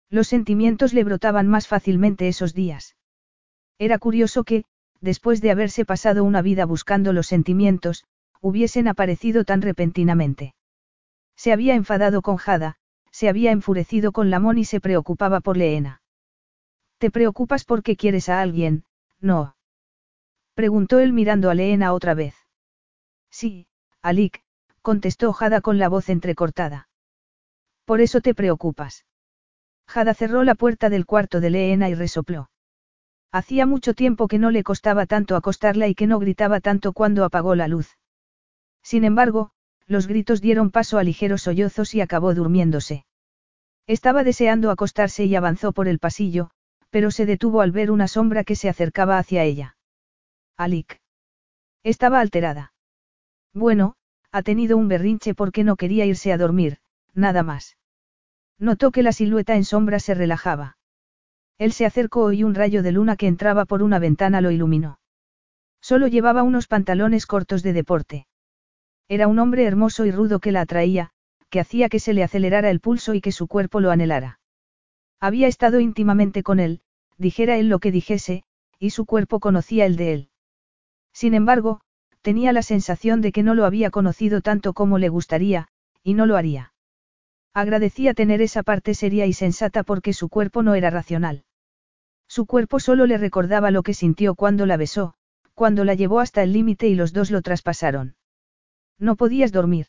Los 0.09 0.27
sentimientos 0.27 0.93
le 0.93 1.03
brotaban 1.03 1.47
más 1.47 1.67
fácilmente 1.67 2.27
esos 2.27 2.53
días. 2.53 2.95
Era 3.79 3.97
curioso 3.97 4.43
que, 4.43 4.65
después 5.03 5.41
de 5.41 5.51
haberse 5.51 5.83
pasado 5.83 6.23
una 6.23 6.41
vida 6.41 6.65
buscando 6.65 7.11
los 7.11 7.27
sentimientos, 7.27 8.05
hubiesen 8.39 8.87
aparecido 8.87 9.43
tan 9.43 9.61
repentinamente. 9.61 10.55
Se 11.35 11.51
había 11.51 11.75
enfadado 11.75 12.21
con 12.21 12.37
Jada, 12.37 12.77
se 13.11 13.27
había 13.27 13.51
enfurecido 13.51 14.13
con 14.13 14.29
Lamón 14.29 14.57
y 14.57 14.65
se 14.65 14.79
preocupaba 14.79 15.41
por 15.41 15.57
Leena. 15.57 16.01
¿Te 16.99 17.11
preocupas 17.11 17.65
porque 17.65 17.97
quieres 17.97 18.29
a 18.29 18.41
alguien? 18.41 18.85
No. 19.19 19.57
Preguntó 20.53 20.99
él 20.99 21.11
mirando 21.11 21.49
a 21.49 21.53
Leena 21.53 21.91
otra 21.91 22.13
vez. 22.13 22.35
Sí, 23.29 23.67
Alik, 24.01 24.41
contestó 24.81 25.33
Jada 25.33 25.59
con 25.59 25.79
la 25.79 25.89
voz 25.89 26.07
entrecortada. 26.07 26.87
Por 27.83 27.99
eso 27.99 28.21
te 28.21 28.33
preocupas. 28.33 29.05
Jada 29.85 30.13
cerró 30.13 30.45
la 30.45 30.55
puerta 30.55 30.89
del 30.89 31.05
cuarto 31.05 31.41
de 31.41 31.49
Leena 31.49 31.89
y 31.89 31.95
resopló. 31.95 32.49
Hacía 33.33 33.65
mucho 33.65 33.95
tiempo 33.95 34.27
que 34.27 34.37
no 34.37 34.51
le 34.51 34.63
costaba 34.63 35.07
tanto 35.07 35.35
acostarla 35.35 35.87
y 35.87 35.95
que 35.95 36.05
no 36.05 36.19
gritaba 36.19 36.59
tanto 36.59 36.93
cuando 36.93 37.25
apagó 37.25 37.55
la 37.55 37.67
luz. 37.67 37.97
Sin 38.83 39.03
embargo, 39.03 39.49
los 39.87 40.05
gritos 40.05 40.39
dieron 40.39 40.69
paso 40.69 40.99
a 40.99 41.03
ligeros 41.03 41.41
sollozos 41.41 41.95
y 41.95 42.01
acabó 42.01 42.35
durmiéndose. 42.35 43.07
Estaba 43.87 44.23
deseando 44.23 44.69
acostarse 44.69 45.25
y 45.25 45.35
avanzó 45.35 45.71
por 45.71 45.87
el 45.87 45.97
pasillo, 45.97 46.51
pero 46.91 47.09
se 47.09 47.25
detuvo 47.25 47.61
al 47.61 47.71
ver 47.71 47.89
una 47.89 48.07
sombra 48.07 48.43
que 48.43 48.55
se 48.55 48.69
acercaba 48.69 49.17
hacia 49.17 49.43
ella. 49.43 49.77
Alik. 50.55 51.01
Estaba 51.81 52.19
alterada. 52.19 52.73
Bueno, 53.51 53.95
ha 54.31 54.43
tenido 54.43 54.77
un 54.77 54.87
berrinche 54.87 55.33
porque 55.33 55.63
no 55.63 55.75
quería 55.75 56.05
irse 56.05 56.31
a 56.31 56.37
dormir, 56.37 56.77
nada 57.15 57.41
más. 57.41 57.77
Notó 58.59 58.91
que 58.91 59.01
la 59.01 59.11
silueta 59.11 59.55
en 59.55 59.65
sombra 59.65 59.99
se 59.99 60.13
relajaba. 60.13 60.77
Él 61.63 61.71
se 61.71 61.85
acercó 61.85 62.33
y 62.33 62.43
un 62.43 62.55
rayo 62.55 62.83
de 62.83 62.91
luna 62.91 63.15
que 63.15 63.25
entraba 63.25 63.63
por 63.63 63.83
una 63.83 63.97
ventana 63.97 64.41
lo 64.41 64.51
iluminó. 64.51 64.99
Solo 65.79 66.09
llevaba 66.09 66.43
unos 66.43 66.67
pantalones 66.67 67.25
cortos 67.25 67.63
de 67.63 67.71
deporte. 67.71 68.27
Era 69.07 69.29
un 69.29 69.39
hombre 69.39 69.63
hermoso 69.63 70.05
y 70.05 70.11
rudo 70.11 70.41
que 70.41 70.51
la 70.51 70.59
atraía, 70.59 71.11
que 71.49 71.61
hacía 71.61 71.87
que 71.87 72.01
se 72.01 72.11
le 72.11 72.21
acelerara 72.21 72.69
el 72.69 72.81
pulso 72.81 73.13
y 73.13 73.21
que 73.21 73.31
su 73.31 73.47
cuerpo 73.47 73.79
lo 73.79 73.91
anhelara. 73.91 74.41
Había 75.21 75.47
estado 75.47 75.79
íntimamente 75.79 76.43
con 76.43 76.59
él, 76.59 76.81
dijera 77.17 77.55
él 77.55 77.69
lo 77.69 77.79
que 77.79 77.93
dijese, 77.93 78.43
y 78.77 78.89
su 78.89 79.05
cuerpo 79.05 79.39
conocía 79.39 79.85
el 79.85 79.95
de 79.95 80.11
él. 80.11 80.29
Sin 81.13 81.33
embargo, 81.33 81.79
tenía 82.21 82.51
la 82.51 82.61
sensación 82.61 83.21
de 83.21 83.31
que 83.31 83.41
no 83.41 83.55
lo 83.55 83.63
había 83.63 83.89
conocido 83.89 84.41
tanto 84.41 84.73
como 84.73 84.97
le 84.97 85.07
gustaría, 85.07 85.69
y 86.03 86.13
no 86.13 86.25
lo 86.25 86.35
haría. 86.35 86.73
Agradecía 87.53 88.13
tener 88.13 88.41
esa 88.41 88.63
parte 88.63 88.93
seria 88.95 89.27
y 89.27 89.31
sensata 89.31 89.83
porque 89.83 90.11
su 90.11 90.27
cuerpo 90.27 90.61
no 90.61 90.75
era 90.75 90.89
racional. 90.89 91.45
Su 92.27 92.45
cuerpo 92.45 92.79
solo 92.79 93.05
le 93.05 93.17
recordaba 93.17 93.71
lo 93.71 93.83
que 93.83 93.93
sintió 93.93 94.35
cuando 94.35 94.65
la 94.65 94.77
besó, 94.77 95.13
cuando 95.53 95.83
la 95.83 95.93
llevó 95.93 96.19
hasta 96.19 96.43
el 96.43 96.53
límite 96.53 96.87
y 96.87 96.95
los 96.95 97.13
dos 97.13 97.31
lo 97.31 97.41
traspasaron. 97.41 98.15
¿No 98.97 99.15
podías 99.15 99.51
dormir? 99.51 99.87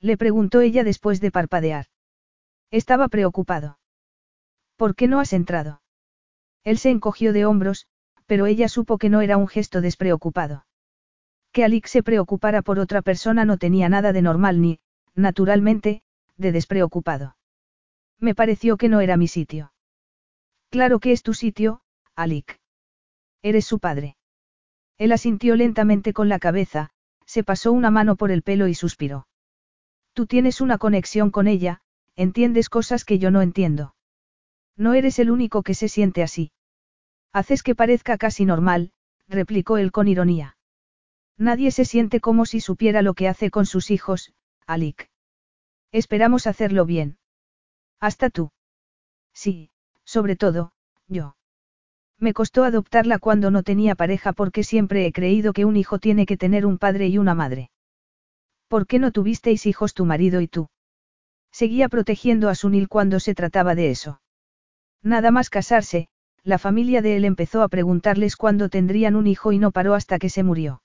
Le 0.00 0.16
preguntó 0.16 0.60
ella 0.60 0.84
después 0.84 1.20
de 1.20 1.30
parpadear. 1.30 1.86
Estaba 2.70 3.08
preocupado. 3.08 3.78
¿Por 4.76 4.96
qué 4.96 5.06
no 5.06 5.20
has 5.20 5.32
entrado? 5.32 5.82
Él 6.64 6.78
se 6.78 6.90
encogió 6.90 7.32
de 7.32 7.44
hombros, 7.44 7.86
pero 8.26 8.46
ella 8.46 8.68
supo 8.68 8.98
que 8.98 9.10
no 9.10 9.20
era 9.20 9.36
un 9.36 9.46
gesto 9.46 9.80
despreocupado. 9.80 10.64
Que 11.52 11.64
Alix 11.64 11.90
se 11.90 12.02
preocupara 12.02 12.62
por 12.62 12.78
otra 12.78 13.02
persona 13.02 13.44
no 13.44 13.58
tenía 13.58 13.88
nada 13.88 14.12
de 14.12 14.22
normal 14.22 14.60
ni, 14.60 14.80
naturalmente, 15.14 16.02
de 16.36 16.50
despreocupado. 16.50 17.36
Me 18.18 18.34
pareció 18.34 18.76
que 18.76 18.88
no 18.88 19.00
era 19.00 19.16
mi 19.16 19.28
sitio. 19.28 19.71
Claro 20.72 21.00
que 21.00 21.12
es 21.12 21.22
tu 21.22 21.34
sitio, 21.34 21.82
Alik. 22.16 22.58
Eres 23.42 23.66
su 23.66 23.78
padre. 23.78 24.16
Él 24.96 25.12
asintió 25.12 25.54
lentamente 25.54 26.14
con 26.14 26.30
la 26.30 26.38
cabeza, 26.38 26.88
se 27.26 27.44
pasó 27.44 27.72
una 27.72 27.90
mano 27.90 28.16
por 28.16 28.30
el 28.30 28.42
pelo 28.42 28.68
y 28.68 28.74
suspiró. 28.74 29.26
Tú 30.14 30.26
tienes 30.26 30.62
una 30.62 30.78
conexión 30.78 31.30
con 31.30 31.46
ella, 31.46 31.82
entiendes 32.16 32.70
cosas 32.70 33.04
que 33.04 33.18
yo 33.18 33.30
no 33.30 33.42
entiendo. 33.42 33.94
No 34.74 34.94
eres 34.94 35.18
el 35.18 35.30
único 35.30 35.62
que 35.62 35.74
se 35.74 35.90
siente 35.90 36.22
así. 36.22 36.52
Haces 37.34 37.62
que 37.62 37.74
parezca 37.74 38.16
casi 38.16 38.46
normal, 38.46 38.92
replicó 39.28 39.76
él 39.76 39.92
con 39.92 40.08
ironía. 40.08 40.56
Nadie 41.36 41.70
se 41.70 41.84
siente 41.84 42.18
como 42.20 42.46
si 42.46 42.60
supiera 42.60 43.02
lo 43.02 43.12
que 43.12 43.28
hace 43.28 43.50
con 43.50 43.66
sus 43.66 43.90
hijos, 43.90 44.32
Alik. 44.66 45.10
Esperamos 45.90 46.46
hacerlo 46.46 46.86
bien. 46.86 47.18
Hasta 48.00 48.30
tú. 48.30 48.52
Sí, 49.34 49.71
sobre 50.12 50.36
todo, 50.36 50.72
yo. 51.08 51.36
Me 52.18 52.34
costó 52.34 52.64
adoptarla 52.64 53.18
cuando 53.18 53.50
no 53.50 53.62
tenía 53.62 53.94
pareja 53.94 54.34
porque 54.34 54.62
siempre 54.62 55.06
he 55.06 55.12
creído 55.12 55.54
que 55.54 55.64
un 55.64 55.74
hijo 55.74 55.98
tiene 55.98 56.26
que 56.26 56.36
tener 56.36 56.66
un 56.66 56.76
padre 56.76 57.08
y 57.08 57.16
una 57.16 57.34
madre. 57.34 57.70
¿Por 58.68 58.86
qué 58.86 58.98
no 58.98 59.10
tuvisteis 59.10 59.64
hijos 59.64 59.94
tu 59.94 60.04
marido 60.04 60.42
y 60.42 60.48
tú? 60.48 60.68
Seguía 61.50 61.88
protegiendo 61.88 62.50
a 62.50 62.54
Sunil 62.54 62.88
cuando 62.88 63.20
se 63.20 63.34
trataba 63.34 63.74
de 63.74 63.90
eso. 63.90 64.20
Nada 65.02 65.30
más 65.30 65.48
casarse, 65.48 66.08
la 66.44 66.58
familia 66.58 67.00
de 67.00 67.16
él 67.16 67.24
empezó 67.24 67.62
a 67.62 67.68
preguntarles 67.68 68.36
cuándo 68.36 68.68
tendrían 68.68 69.16
un 69.16 69.26
hijo 69.26 69.50
y 69.52 69.58
no 69.58 69.70
paró 69.70 69.94
hasta 69.94 70.18
que 70.18 70.28
se 70.28 70.42
murió. 70.42 70.82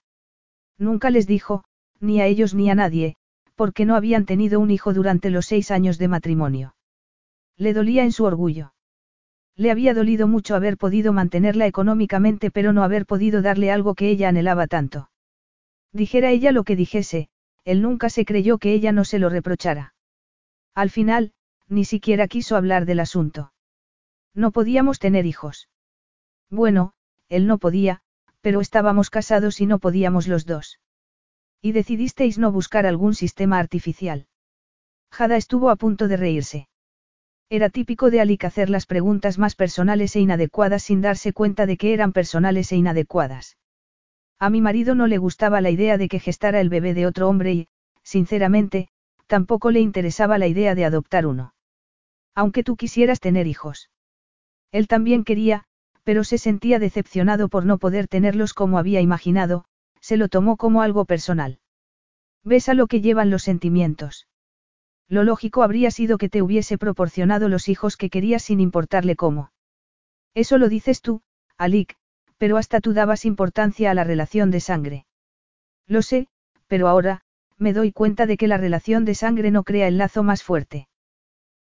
Nunca 0.78 1.10
les 1.10 1.28
dijo, 1.28 1.66
ni 2.00 2.22
a 2.22 2.28
ellos 2.28 2.54
ni 2.54 2.70
a 2.70 2.76
nadie, 2.76 3.18
porque 3.56 3.84
no 3.84 3.96
habían 3.96 4.26
tenido 4.26 4.62
un 4.62 4.72
hijo 4.72 4.94
durante 4.94 5.32
los 5.32 5.48
seis 5.48 5.70
años 5.70 5.98
de 5.98 6.08
matrimonio. 6.08 6.76
Le 7.58 7.74
dolía 7.74 8.06
en 8.06 8.14
su 8.14 8.24
orgullo. 8.24 8.72
Le 9.58 9.72
había 9.72 9.96
dolido 9.96 10.28
mucho 10.28 10.56
haber 10.56 10.78
podido 10.78 11.14
mantenerla 11.14 11.66
económicamente 11.66 12.52
pero 12.52 12.74
no 12.74 12.84
haber 12.84 13.08
podido 13.08 13.42
darle 13.42 13.72
algo 13.72 13.96
que 13.96 14.10
ella 14.10 14.30
anhelaba 14.30 14.68
tanto. 14.68 15.10
Dijera 15.92 16.30
ella 16.30 16.52
lo 16.52 16.64
que 16.64 16.76
dijese, 16.76 17.30
él 17.66 17.82
nunca 17.82 18.10
se 18.10 18.24
creyó 18.24 18.60
que 18.60 18.74
ella 18.74 18.92
no 18.92 19.04
se 19.04 19.18
lo 19.18 19.30
reprochara. 19.30 19.96
Al 20.76 20.92
final, 20.92 21.34
ni 21.68 21.86
siquiera 21.86 22.28
quiso 22.28 22.56
hablar 22.56 22.86
del 22.86 23.00
asunto. 23.00 23.52
No 24.36 24.52
podíamos 24.52 25.00
tener 25.00 25.26
hijos. 25.26 25.70
Bueno, 26.52 26.94
él 27.28 27.48
no 27.48 27.58
podía, 27.58 28.02
pero 28.42 28.62
estábamos 28.62 29.10
casados 29.10 29.60
y 29.60 29.66
no 29.66 29.80
podíamos 29.80 30.28
los 30.28 30.46
dos. 30.46 30.80
Y 31.62 31.72
decidisteis 31.72 32.38
no 32.38 32.52
buscar 32.52 32.86
algún 32.86 33.16
sistema 33.16 33.58
artificial. 33.58 34.28
Jada 35.12 35.36
estuvo 35.36 35.72
a 35.72 35.76
punto 35.76 36.08
de 36.08 36.18
reírse. 36.18 36.68
Era 37.50 37.70
típico 37.70 38.12
de 38.12 38.20
Alik 38.20 38.44
hacer 38.44 38.70
las 38.70 38.86
preguntas 38.86 39.38
más 39.38 39.56
personales 39.56 40.16
e 40.18 40.20
inadecuadas 40.20 40.84
sin 40.84 41.02
darse 41.02 41.32
cuenta 41.32 41.66
de 41.66 41.78
que 41.78 41.94
eran 41.94 42.12
personales 42.12 42.72
e 42.74 42.76
inadecuadas. 42.76 43.58
A 44.38 44.50
mi 44.50 44.60
marido 44.60 44.96
no 44.96 45.08
le 45.08 45.18
gustaba 45.18 45.62
la 45.62 45.70
idea 45.70 45.98
de 45.98 46.10
que 46.10 46.20
gestara 46.20 46.60
el 46.60 46.70
bebé 46.70 46.94
de 46.94 47.06
otro 47.06 47.30
hombre 47.30 47.54
y, 47.54 47.68
sinceramente, 48.04 48.90
tampoco 49.28 49.72
le 49.72 49.80
interesaba 49.80 50.38
la 50.38 50.48
idea 50.48 50.76
de 50.76 50.86
adoptar 50.86 51.26
uno. 51.26 51.54
Aunque 52.36 52.64
tú 52.64 52.76
quisieras 52.76 53.22
tener 53.22 53.48
hijos. 53.48 53.90
Él 54.72 54.88
también 54.88 55.24
quería, 55.24 55.64
pero 56.04 56.26
se 56.26 56.38
sentía 56.38 56.80
decepcionado 56.80 57.48
por 57.48 57.66
no 57.66 57.78
poder 57.78 58.08
tenerlos 58.08 58.54
como 58.54 58.78
había 58.78 59.00
imaginado, 59.00 59.66
se 60.02 60.18
lo 60.18 60.28
tomó 60.28 60.58
como 60.58 60.82
algo 60.82 61.06
personal. 61.06 61.60
¿Ves 62.44 62.70
a 62.70 62.74
lo 62.74 62.88
que 62.88 63.02
llevan 63.02 63.30
los 63.30 63.44
sentimientos? 63.44 64.28
Lo 65.10 65.24
lógico 65.24 65.64
habría 65.64 65.90
sido 65.92 66.18
que 66.18 66.30
te 66.30 66.42
hubiese 66.42 66.78
proporcionado 66.78 67.48
los 67.48 67.70
hijos 67.70 67.96
que 67.96 68.10
querías 68.10 68.44
sin 68.44 68.60
importarle 68.60 69.16
cómo. 69.16 69.52
Eso 70.34 70.58
lo 70.58 70.70
dices 70.70 71.02
tú, 71.02 71.22
Alik, 71.58 71.96
pero 72.38 72.58
hasta 72.58 72.82
tú 72.82 72.94
dabas 72.94 73.26
importancia 73.26 73.90
a 73.90 73.94
la 73.94 74.04
relación 74.04 74.52
de 74.52 74.60
sangre. 74.60 75.06
Lo 75.88 76.02
sé, 76.02 76.28
pero 76.68 76.88
ahora, 76.88 77.22
me 77.58 77.74
doy 77.74 77.92
cuenta 77.92 78.26
de 78.26 78.38
que 78.38 78.48
la 78.48 78.58
relación 78.58 79.06
de 79.06 79.16
sangre 79.16 79.50
no 79.50 79.64
crea 79.64 79.88
el 79.88 79.98
lazo 79.98 80.24
más 80.24 80.44
fuerte. 80.44 80.88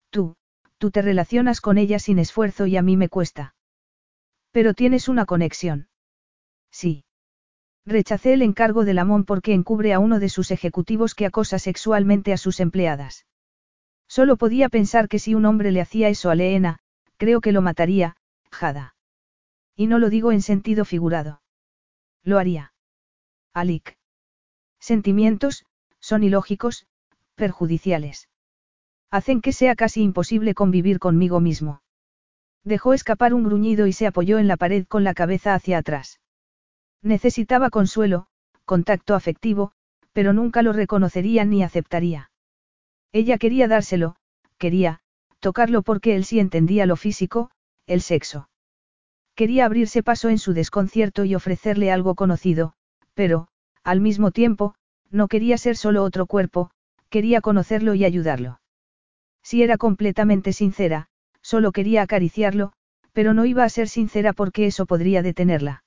Tú, 0.09 0.35
tú 0.77 0.91
te 0.91 1.01
relacionas 1.01 1.61
con 1.61 1.77
ella 1.77 1.99
sin 1.99 2.19
esfuerzo 2.19 2.65
y 2.65 2.77
a 2.77 2.81
mí 2.81 2.97
me 2.97 3.09
cuesta. 3.09 3.55
Pero 4.51 4.73
tienes 4.73 5.07
una 5.07 5.25
conexión. 5.25 5.87
Sí. 6.71 7.05
Rechacé 7.85 8.33
el 8.33 8.41
encargo 8.41 8.83
de 8.83 8.95
Lamón 8.95 9.23
porque 9.23 9.53
encubre 9.53 9.93
a 9.93 9.99
uno 9.99 10.19
de 10.19 10.29
sus 10.29 10.49
ejecutivos 10.49 11.13
que 11.13 11.27
acosa 11.27 11.59
sexualmente 11.59 12.33
a 12.33 12.37
sus 12.37 12.59
empleadas. 12.59 13.25
Solo 14.15 14.37
podía 14.37 14.69
pensar 14.69 15.09
que 15.09 15.19
si 15.19 15.35
un 15.35 15.43
hombre 15.43 15.73
le 15.73 15.81
hacía 15.81 16.07
eso 16.07 16.29
a 16.29 16.35
Leena, 16.35 16.79
creo 17.17 17.41
que 17.41 17.51
lo 17.51 17.61
mataría, 17.61 18.15
Jada. 18.49 18.95
Y 19.75 19.87
no 19.87 19.99
lo 19.99 20.09
digo 20.09 20.31
en 20.31 20.41
sentido 20.41 20.85
figurado. 20.85 21.41
Lo 22.23 22.39
haría. 22.39 22.71
Alik. 23.53 23.97
Sentimientos, 24.79 25.65
son 25.99 26.23
ilógicos, 26.23 26.87
perjudiciales. 27.35 28.29
Hacen 29.11 29.41
que 29.41 29.51
sea 29.51 29.75
casi 29.75 30.01
imposible 30.01 30.53
convivir 30.53 30.99
conmigo 30.99 31.41
mismo. 31.41 31.81
Dejó 32.63 32.93
escapar 32.93 33.33
un 33.33 33.43
gruñido 33.43 33.85
y 33.85 33.91
se 33.91 34.07
apoyó 34.07 34.39
en 34.39 34.47
la 34.47 34.55
pared 34.55 34.85
con 34.87 35.03
la 35.03 35.13
cabeza 35.13 35.53
hacia 35.53 35.79
atrás. 35.79 36.21
Necesitaba 37.01 37.69
consuelo, 37.69 38.27
contacto 38.63 39.13
afectivo, 39.13 39.73
pero 40.13 40.31
nunca 40.31 40.61
lo 40.61 40.71
reconocería 40.71 41.43
ni 41.43 41.63
aceptaría. 41.63 42.31
Ella 43.15 43.37
quería 43.37 43.69
dárselo, 43.69 44.17
quería, 44.57 44.99
tocarlo 45.39 45.83
porque 45.83 46.17
él 46.17 46.25
sí 46.25 46.41
entendía 46.41 46.85
lo 46.85 46.97
físico, 46.97 47.49
el 47.87 48.01
sexo. 48.01 48.49
Quería 49.35 49.63
abrirse 49.63 50.03
paso 50.03 50.27
en 50.27 50.37
su 50.37 50.51
desconcierto 50.51 51.23
y 51.23 51.33
ofrecerle 51.33 51.93
algo 51.93 52.15
conocido, 52.15 52.73
pero, 53.13 53.47
al 53.85 54.01
mismo 54.01 54.31
tiempo, 54.31 54.75
no 55.11 55.29
quería 55.29 55.57
ser 55.57 55.77
solo 55.77 56.03
otro 56.03 56.25
cuerpo, 56.25 56.71
quería 57.07 57.39
conocerlo 57.39 57.95
y 57.95 58.03
ayudarlo. 58.03 58.59
Si 59.41 59.63
era 59.63 59.77
completamente 59.77 60.51
sincera, 60.51 61.07
solo 61.41 61.71
quería 61.71 62.01
acariciarlo, 62.01 62.73
pero 63.13 63.33
no 63.33 63.45
iba 63.45 63.63
a 63.63 63.69
ser 63.69 63.87
sincera 63.87 64.33
porque 64.33 64.65
eso 64.65 64.85
podría 64.85 65.21
detenerla. 65.21 65.85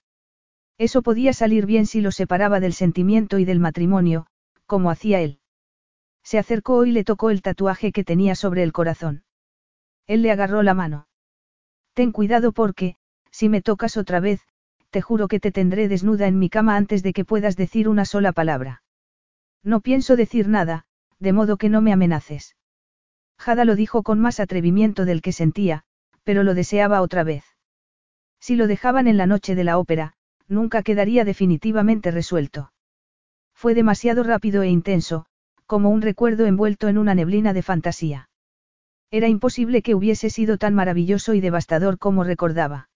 Eso 0.79 1.03
podía 1.03 1.35
salir 1.35 1.67
bien 1.67 1.85
si 1.85 2.01
lo 2.01 2.11
separaba 2.11 2.59
del 2.59 2.73
sentimiento 2.73 3.39
y 3.39 3.45
del 3.45 3.61
matrimonio, 3.61 4.25
como 4.65 4.91
hacía 4.91 5.21
él. 5.21 5.41
Se 6.29 6.39
acercó 6.39 6.85
y 6.85 6.93
le 6.93 7.05
tocó 7.05 7.31
el 7.31 7.41
tatuaje 7.41 7.91
que 7.91 8.05
tenía 8.05 8.35
sobre 8.35 8.63
el 8.63 8.71
corazón. 8.71 9.25
Él 10.07 10.21
le 10.21 10.31
agarró 10.31 10.63
la 10.63 10.75
mano. 10.75 11.09
Ten 11.95 12.13
cuidado 12.13 12.53
porque, 12.53 12.97
si 13.31 13.49
me 13.49 13.63
tocas 13.63 13.97
otra 13.97 14.21
vez, 14.21 14.43
te 14.91 15.01
juro 15.01 15.27
que 15.27 15.41
te 15.41 15.53
tendré 15.53 15.89
desnuda 15.89 16.27
en 16.27 16.39
mi 16.39 16.51
cama 16.51 16.77
antes 16.77 17.03
de 17.03 17.15
que 17.15 17.25
puedas 17.25 17.57
decir 17.57 17.89
una 17.89 18.05
sola 18.05 18.33
palabra. 18.33 18.83
No 19.63 19.81
pienso 19.81 20.17
decir 20.17 20.49
nada, 20.49 20.85
de 21.19 21.33
modo 21.33 21.57
que 21.57 21.71
no 21.71 21.81
me 21.81 21.95
amenaces. 21.95 22.57
Jada 23.39 23.65
lo 23.65 23.75
dijo 23.75 24.03
con 24.03 24.21
más 24.21 24.39
atrevimiento 24.39 25.07
del 25.07 25.23
que 25.23 25.33
sentía, 25.33 25.85
pero 26.25 26.43
lo 26.43 26.53
deseaba 26.53 27.01
otra 27.01 27.25
vez. 27.25 27.45
Si 28.39 28.55
lo 28.55 28.67
dejaban 28.67 29.09
en 29.09 29.17
la 29.17 29.25
noche 29.25 29.55
de 29.55 29.65
la 29.65 29.79
ópera, 29.79 30.13
nunca 30.47 30.83
quedaría 30.83 31.25
definitivamente 31.25 32.11
resuelto. 32.11 32.71
Fue 33.55 33.73
demasiado 33.73 34.25
rápido 34.25 34.61
e 34.61 34.69
intenso, 34.69 35.25
como 35.69 35.91
un 35.91 36.01
recuerdo 36.01 36.47
envuelto 36.47 36.89
en 36.89 36.97
una 36.97 37.15
neblina 37.15 37.53
de 37.53 37.63
fantasía. 37.63 38.31
Era 39.11 39.29
imposible 39.29 39.83
que 39.83 39.95
hubiese 39.95 40.31
sido 40.31 40.57
tan 40.57 40.75
maravilloso 40.75 41.35
y 41.35 41.41
devastador 41.41 41.99
como 41.99 42.25
recordaba. 42.25 42.89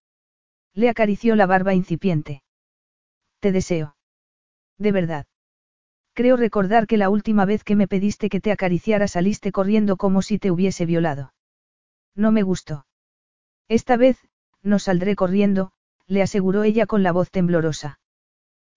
Le 0.73 0.89
acarició 0.89 1.37
la 1.37 1.45
barba 1.45 1.75
incipiente. 1.75 2.43
Te 3.41 3.53
deseo. 3.53 3.95
De 4.79 4.91
verdad. 4.91 5.27
Creo 6.15 6.37
recordar 6.37 6.87
que 6.87 6.97
la 6.97 7.11
última 7.11 7.45
vez 7.45 7.63
que 7.63 7.77
me 7.77 7.89
pediste 7.89 8.31
que 8.31 8.41
te 8.41 8.51
acariciara 8.53 9.07
saliste 9.07 9.53
corriendo 9.53 9.99
como 9.99 10.23
si 10.23 10.39
te 10.39 10.51
hubiese 10.51 10.87
violado. 10.87 11.35
No 12.15 12.33
me 12.33 12.43
gustó. 12.43 12.87
Esta 13.69 13.99
vez, 13.99 14.17
no 14.63 14.79
saldré 14.79 15.15
corriendo, 15.15 15.73
le 16.07 16.23
aseguró 16.23 16.63
ella 16.63 16.87
con 16.87 17.03
la 17.03 17.13
voz 17.13 17.31
temblorosa. 17.31 18.01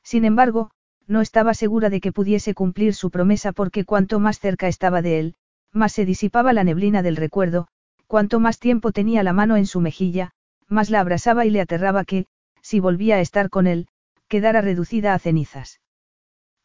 Sin 0.03 0.25
embargo, 0.25 0.72
no 1.08 1.22
estaba 1.22 1.53
segura 1.53 1.90
de 1.90 2.01
que 2.01 2.11
pudiese 2.11 2.53
cumplir 2.53 2.93
su 2.93 3.11
promesa 3.11 3.51
porque 3.51 3.85
cuanto 3.85 4.19
más 4.19 4.40
cerca 4.40 4.67
estaba 4.67 5.01
de 5.01 5.19
él, 5.19 5.35
más 5.72 5.93
se 5.93 6.06
disipaba 6.06 6.53
la 6.53 6.64
neblina 6.64 7.01
del 7.01 7.16
recuerdo, 7.16 7.67
cuanto 8.08 8.40
más 8.40 8.59
tiempo 8.59 8.92
tenía 8.92 9.24
la 9.24 9.34
mano 9.34 9.58
en 9.58 9.66
su 9.66 9.82
mejilla, 9.82 10.32
más 10.67 10.90
la 10.90 11.00
abrazaba 11.00 11.45
y 11.45 11.50
le 11.50 11.61
aterraba 11.61 12.06
que, 12.06 12.25
si 12.61 12.80
volvía 12.80 13.17
a 13.17 13.22
estar 13.22 13.50
con 13.50 13.67
él, 13.67 13.88
quedara 14.27 14.61
reducida 14.61 15.14
a 15.14 15.19
cenizas. 15.19 15.82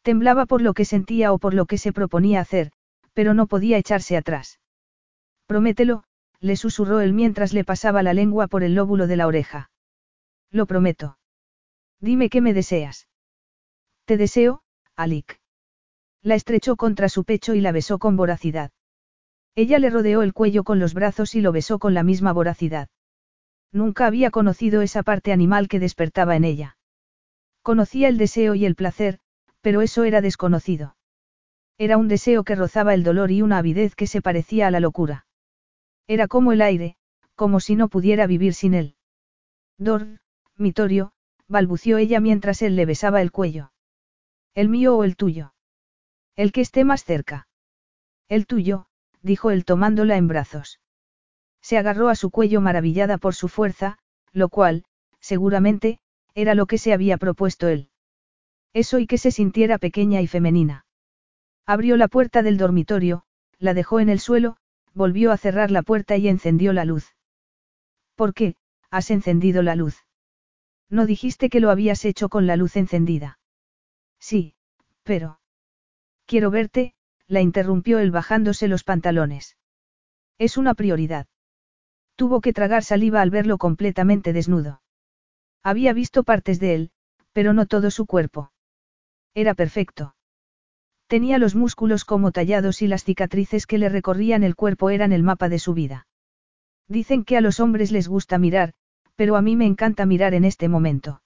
Temblaba 0.01 0.45
por 0.45 0.61
lo 0.61 0.73
que 0.73 0.85
sentía 0.85 1.31
o 1.31 1.37
por 1.37 1.53
lo 1.53 1.65
que 1.65 1.77
se 1.77 1.93
proponía 1.93 2.39
hacer, 2.39 2.71
pero 3.13 3.33
no 3.33 3.45
podía 3.45 3.77
echarse 3.77 4.17
atrás. 4.17 4.59
Promételo, 5.45 6.03
le 6.39 6.55
susurró 6.55 7.01
él 7.01 7.13
mientras 7.13 7.53
le 7.53 7.63
pasaba 7.63 8.01
la 8.01 8.13
lengua 8.13 8.47
por 8.47 8.63
el 8.63 8.73
lóbulo 8.73 9.05
de 9.05 9.17
la 9.17 9.27
oreja. 9.27 9.69
Lo 10.49 10.65
prometo. 10.65 11.17
Dime 11.99 12.29
que 12.29 12.41
me 12.41 12.53
deseas. 12.53 13.07
Te 14.05 14.17
deseo, 14.17 14.61
Alik. 14.95 15.39
La 16.21 16.35
estrechó 16.35 16.75
contra 16.75 17.09
su 17.09 17.23
pecho 17.23 17.55
y 17.55 17.61
la 17.61 17.71
besó 17.71 17.97
con 17.97 18.15
voracidad. 18.15 18.71
Ella 19.55 19.79
le 19.79 19.89
rodeó 19.89 20.21
el 20.21 20.33
cuello 20.33 20.63
con 20.63 20.79
los 20.79 20.93
brazos 20.93 21.35
y 21.35 21.41
lo 21.41 21.51
besó 21.51 21.79
con 21.79 21.93
la 21.93 22.03
misma 22.03 22.31
voracidad. 22.31 22.89
Nunca 23.71 24.05
había 24.05 24.31
conocido 24.31 24.81
esa 24.81 25.03
parte 25.03 25.31
animal 25.31 25.67
que 25.67 25.79
despertaba 25.79 26.35
en 26.35 26.43
ella. 26.43 26.77
Conocía 27.61 28.07
el 28.07 28.17
deseo 28.17 28.55
y 28.55 28.65
el 28.65 28.75
placer, 28.75 29.19
pero 29.61 29.81
eso 29.81 30.03
era 30.03 30.21
desconocido. 30.21 30.95
Era 31.77 31.97
un 31.97 32.07
deseo 32.07 32.43
que 32.43 32.55
rozaba 32.55 32.93
el 32.93 33.03
dolor 33.03 33.31
y 33.31 33.41
una 33.41 33.57
avidez 33.57 33.95
que 33.95 34.07
se 34.07 34.21
parecía 34.21 34.67
a 34.67 34.71
la 34.71 34.79
locura. 34.79 35.25
Era 36.07 36.27
como 36.27 36.51
el 36.51 36.61
aire, 36.61 36.95
como 37.35 37.59
si 37.59 37.75
no 37.75 37.87
pudiera 37.87 38.27
vivir 38.27 38.53
sin 38.53 38.73
él. 38.73 38.95
Dor, 39.77 40.19
Mitorio, 40.57 41.13
balbució 41.47 41.97
ella 41.97 42.19
mientras 42.19 42.61
él 42.61 42.75
le 42.75 42.85
besaba 42.85 43.21
el 43.21 43.31
cuello. 43.31 43.71
¿El 44.53 44.67
mío 44.69 44.97
o 44.97 45.03
el 45.03 45.15
tuyo? 45.15 45.53
El 46.35 46.51
que 46.51 46.61
esté 46.61 46.83
más 46.83 47.03
cerca. 47.05 47.47
El 48.27 48.47
tuyo, 48.47 48.87
dijo 49.21 49.51
él 49.51 49.65
tomándola 49.65 50.17
en 50.17 50.27
brazos. 50.27 50.79
Se 51.61 51.77
agarró 51.77 52.09
a 52.09 52.15
su 52.15 52.31
cuello 52.31 52.59
maravillada 52.59 53.17
por 53.17 53.35
su 53.35 53.47
fuerza, 53.47 53.97
lo 54.33 54.49
cual, 54.49 54.83
seguramente, 55.19 55.99
era 56.33 56.55
lo 56.55 56.65
que 56.65 56.77
se 56.77 56.93
había 56.93 57.17
propuesto 57.17 57.67
él. 57.67 57.89
Eso 58.73 58.99
y 58.99 59.07
que 59.07 59.17
se 59.17 59.31
sintiera 59.31 59.77
pequeña 59.77 60.21
y 60.21 60.27
femenina. 60.27 60.85
Abrió 61.65 61.97
la 61.97 62.07
puerta 62.07 62.41
del 62.41 62.57
dormitorio, 62.57 63.23
la 63.59 63.73
dejó 63.73 63.99
en 63.99 64.09
el 64.09 64.19
suelo, 64.19 64.57
volvió 64.93 65.31
a 65.31 65.37
cerrar 65.37 65.71
la 65.71 65.83
puerta 65.83 66.17
y 66.17 66.27
encendió 66.27 66.73
la 66.73 66.85
luz. 66.85 67.15
¿Por 68.15 68.33
qué, 68.33 68.55
has 68.89 69.11
encendido 69.11 69.61
la 69.61 69.75
luz? 69.75 69.97
No 70.89 71.05
dijiste 71.05 71.49
que 71.49 71.59
lo 71.59 71.69
habías 71.69 72.03
hecho 72.05 72.27
con 72.27 72.47
la 72.47 72.55
luz 72.55 72.75
encendida. 72.75 73.39
Sí, 74.21 74.55
pero... 75.03 75.41
Quiero 76.25 76.51
verte, 76.51 76.93
la 77.27 77.41
interrumpió 77.41 77.99
él 77.99 78.11
bajándose 78.11 78.69
los 78.69 78.85
pantalones. 78.85 79.57
Es 80.37 80.57
una 80.57 80.75
prioridad. 80.75 81.27
Tuvo 82.15 82.39
que 82.39 82.53
tragar 82.53 82.83
saliva 82.83 83.21
al 83.21 83.31
verlo 83.31 83.57
completamente 83.57 84.31
desnudo. 84.31 84.81
Había 85.63 85.91
visto 85.91 86.23
partes 86.23 86.59
de 86.59 86.75
él, 86.75 86.91
pero 87.33 87.53
no 87.53 87.65
todo 87.65 87.91
su 87.91 88.05
cuerpo. 88.05 88.51
Era 89.33 89.53
perfecto. 89.55 90.15
Tenía 91.07 91.37
los 91.37 91.55
músculos 91.55 92.05
como 92.05 92.31
tallados 92.31 92.81
y 92.81 92.87
las 92.87 93.03
cicatrices 93.03 93.65
que 93.65 93.77
le 93.77 93.89
recorrían 93.89 94.43
el 94.43 94.55
cuerpo 94.55 94.89
eran 94.89 95.11
el 95.11 95.23
mapa 95.23 95.49
de 95.49 95.59
su 95.59 95.73
vida. 95.73 96.07
Dicen 96.87 97.23
que 97.23 97.37
a 97.37 97.41
los 97.41 97.59
hombres 97.59 97.91
les 97.91 98.07
gusta 98.07 98.37
mirar, 98.37 98.73
pero 99.15 99.35
a 99.35 99.41
mí 99.41 99.55
me 99.55 99.65
encanta 99.65 100.05
mirar 100.05 100.33
en 100.33 100.45
este 100.45 100.69
momento. 100.69 101.21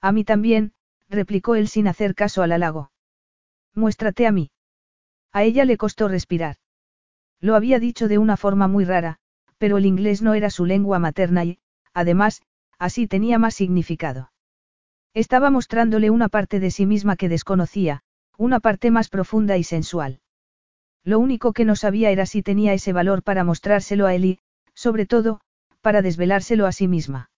A 0.00 0.12
mí 0.12 0.24
también, 0.24 0.72
replicó 1.08 1.54
él 1.54 1.68
sin 1.68 1.88
hacer 1.88 2.14
caso 2.14 2.42
al 2.42 2.52
halago. 2.52 2.90
Muéstrate 3.74 4.26
a 4.26 4.32
mí. 4.32 4.50
A 5.32 5.44
ella 5.44 5.64
le 5.64 5.76
costó 5.76 6.08
respirar. 6.08 6.56
Lo 7.40 7.54
había 7.54 7.78
dicho 7.78 8.08
de 8.08 8.18
una 8.18 8.36
forma 8.36 8.66
muy 8.68 8.84
rara, 8.84 9.18
pero 9.58 9.76
el 9.78 9.86
inglés 9.86 10.22
no 10.22 10.34
era 10.34 10.50
su 10.50 10.64
lengua 10.64 10.98
materna 10.98 11.44
y, 11.44 11.58
además, 11.92 12.42
así 12.78 13.06
tenía 13.06 13.38
más 13.38 13.54
significado. 13.54 14.32
Estaba 15.14 15.50
mostrándole 15.50 16.10
una 16.10 16.28
parte 16.28 16.60
de 16.60 16.70
sí 16.70 16.86
misma 16.86 17.16
que 17.16 17.28
desconocía, 17.28 18.02
una 18.36 18.60
parte 18.60 18.90
más 18.90 19.08
profunda 19.08 19.56
y 19.56 19.64
sensual. 19.64 20.20
Lo 21.04 21.18
único 21.18 21.52
que 21.52 21.64
no 21.64 21.76
sabía 21.76 22.10
era 22.10 22.26
si 22.26 22.42
tenía 22.42 22.72
ese 22.72 22.92
valor 22.92 23.22
para 23.22 23.44
mostrárselo 23.44 24.06
a 24.06 24.14
él 24.14 24.24
y, 24.24 24.38
sobre 24.74 25.06
todo, 25.06 25.40
para 25.80 26.02
desvelárselo 26.02 26.66
a 26.66 26.72
sí 26.72 26.86
misma. 26.86 27.30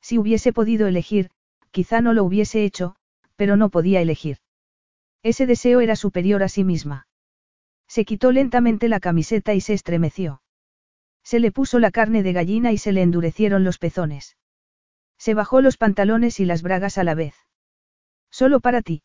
Si 0.00 0.18
hubiese 0.18 0.52
podido 0.52 0.86
elegir, 0.86 1.30
quizá 1.70 2.00
no 2.00 2.12
lo 2.12 2.24
hubiese 2.24 2.64
hecho, 2.64 2.96
pero 3.36 3.56
no 3.56 3.68
podía 3.70 4.00
elegir. 4.00 4.38
Ese 5.22 5.46
deseo 5.46 5.80
era 5.80 5.96
superior 5.96 6.42
a 6.42 6.48
sí 6.48 6.64
misma. 6.64 7.06
Se 7.86 8.04
quitó 8.04 8.32
lentamente 8.32 8.88
la 8.88 9.00
camiseta 9.00 9.54
y 9.54 9.60
se 9.60 9.74
estremeció. 9.74 10.42
Se 11.24 11.40
le 11.40 11.52
puso 11.52 11.78
la 11.78 11.90
carne 11.90 12.22
de 12.22 12.32
gallina 12.32 12.72
y 12.72 12.78
se 12.78 12.92
le 12.92 13.02
endurecieron 13.02 13.64
los 13.64 13.78
pezones. 13.78 14.36
Se 15.18 15.34
bajó 15.34 15.60
los 15.60 15.76
pantalones 15.76 16.40
y 16.40 16.44
las 16.44 16.62
bragas 16.62 16.98
a 16.98 17.04
la 17.04 17.14
vez. 17.14 17.34
Solo 18.30 18.60
para 18.60 18.82
ti. 18.82 19.02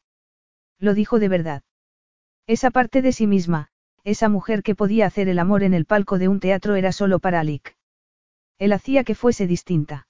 Lo 0.80 0.94
dijo 0.94 1.20
de 1.20 1.28
verdad. 1.28 1.64
Esa 2.46 2.72
parte 2.72 3.02
de 3.02 3.14
sí 3.14 3.26
misma, 3.26 3.70
esa 4.04 4.30
mujer 4.30 4.64
que 4.64 4.76
podía 4.76 5.06
hacer 5.06 5.30
el 5.30 5.40
amor 5.40 5.64
en 5.64 5.74
el 5.74 5.86
palco 5.86 6.18
de 6.20 6.28
un 6.28 6.40
teatro 6.40 6.76
era 6.76 6.92
solo 6.92 7.20
para 7.20 7.40
Alick. 7.40 7.78
Él 8.60 8.74
hacía 8.74 9.04
que 9.04 9.16
fuese 9.16 9.48
distinta. 9.48 10.08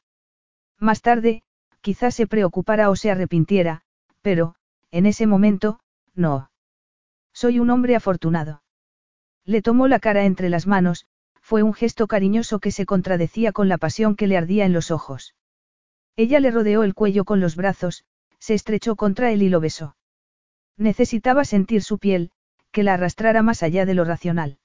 Más 0.79 1.01
tarde, 1.01 1.43
quizás 1.83 2.15
se 2.15 2.25
preocupara 2.25 2.89
o 2.89 2.95
se 2.95 3.11
arrepintiera, 3.11 3.83
pero, 4.21 4.55
en 4.89 5.05
ese 5.05 5.27
momento, 5.27 5.79
no. 6.15 6.49
Soy 7.33 7.59
un 7.59 7.69
hombre 7.69 7.95
afortunado. 7.95 8.63
Le 9.43 9.61
tomó 9.61 9.87
la 9.87 9.99
cara 9.99 10.23
entre 10.23 10.49
las 10.49 10.65
manos, 10.65 11.05
fue 11.41 11.61
un 11.61 11.73
gesto 11.73 12.07
cariñoso 12.07 12.59
que 12.59 12.71
se 12.71 12.85
contradecía 12.85 13.51
con 13.51 13.67
la 13.67 13.77
pasión 13.77 14.15
que 14.15 14.27
le 14.27 14.37
ardía 14.37 14.65
en 14.65 14.71
los 14.71 14.91
ojos. 14.91 15.35
Ella 16.15 16.39
le 16.39 16.51
rodeó 16.51 16.83
el 16.83 16.93
cuello 16.93 17.25
con 17.25 17.41
los 17.41 17.57
brazos, 17.57 18.05
se 18.39 18.53
estrechó 18.53 18.95
contra 18.95 19.31
él 19.31 19.43
y 19.43 19.49
lo 19.49 19.59
besó. 19.59 19.97
Necesitaba 20.77 21.43
sentir 21.43 21.83
su 21.83 21.99
piel, 21.99 22.31
que 22.71 22.83
la 22.83 22.93
arrastrara 22.93 23.41
más 23.43 23.61
allá 23.61 23.85
de 23.85 23.93
lo 23.93 24.05
racional. 24.05 24.57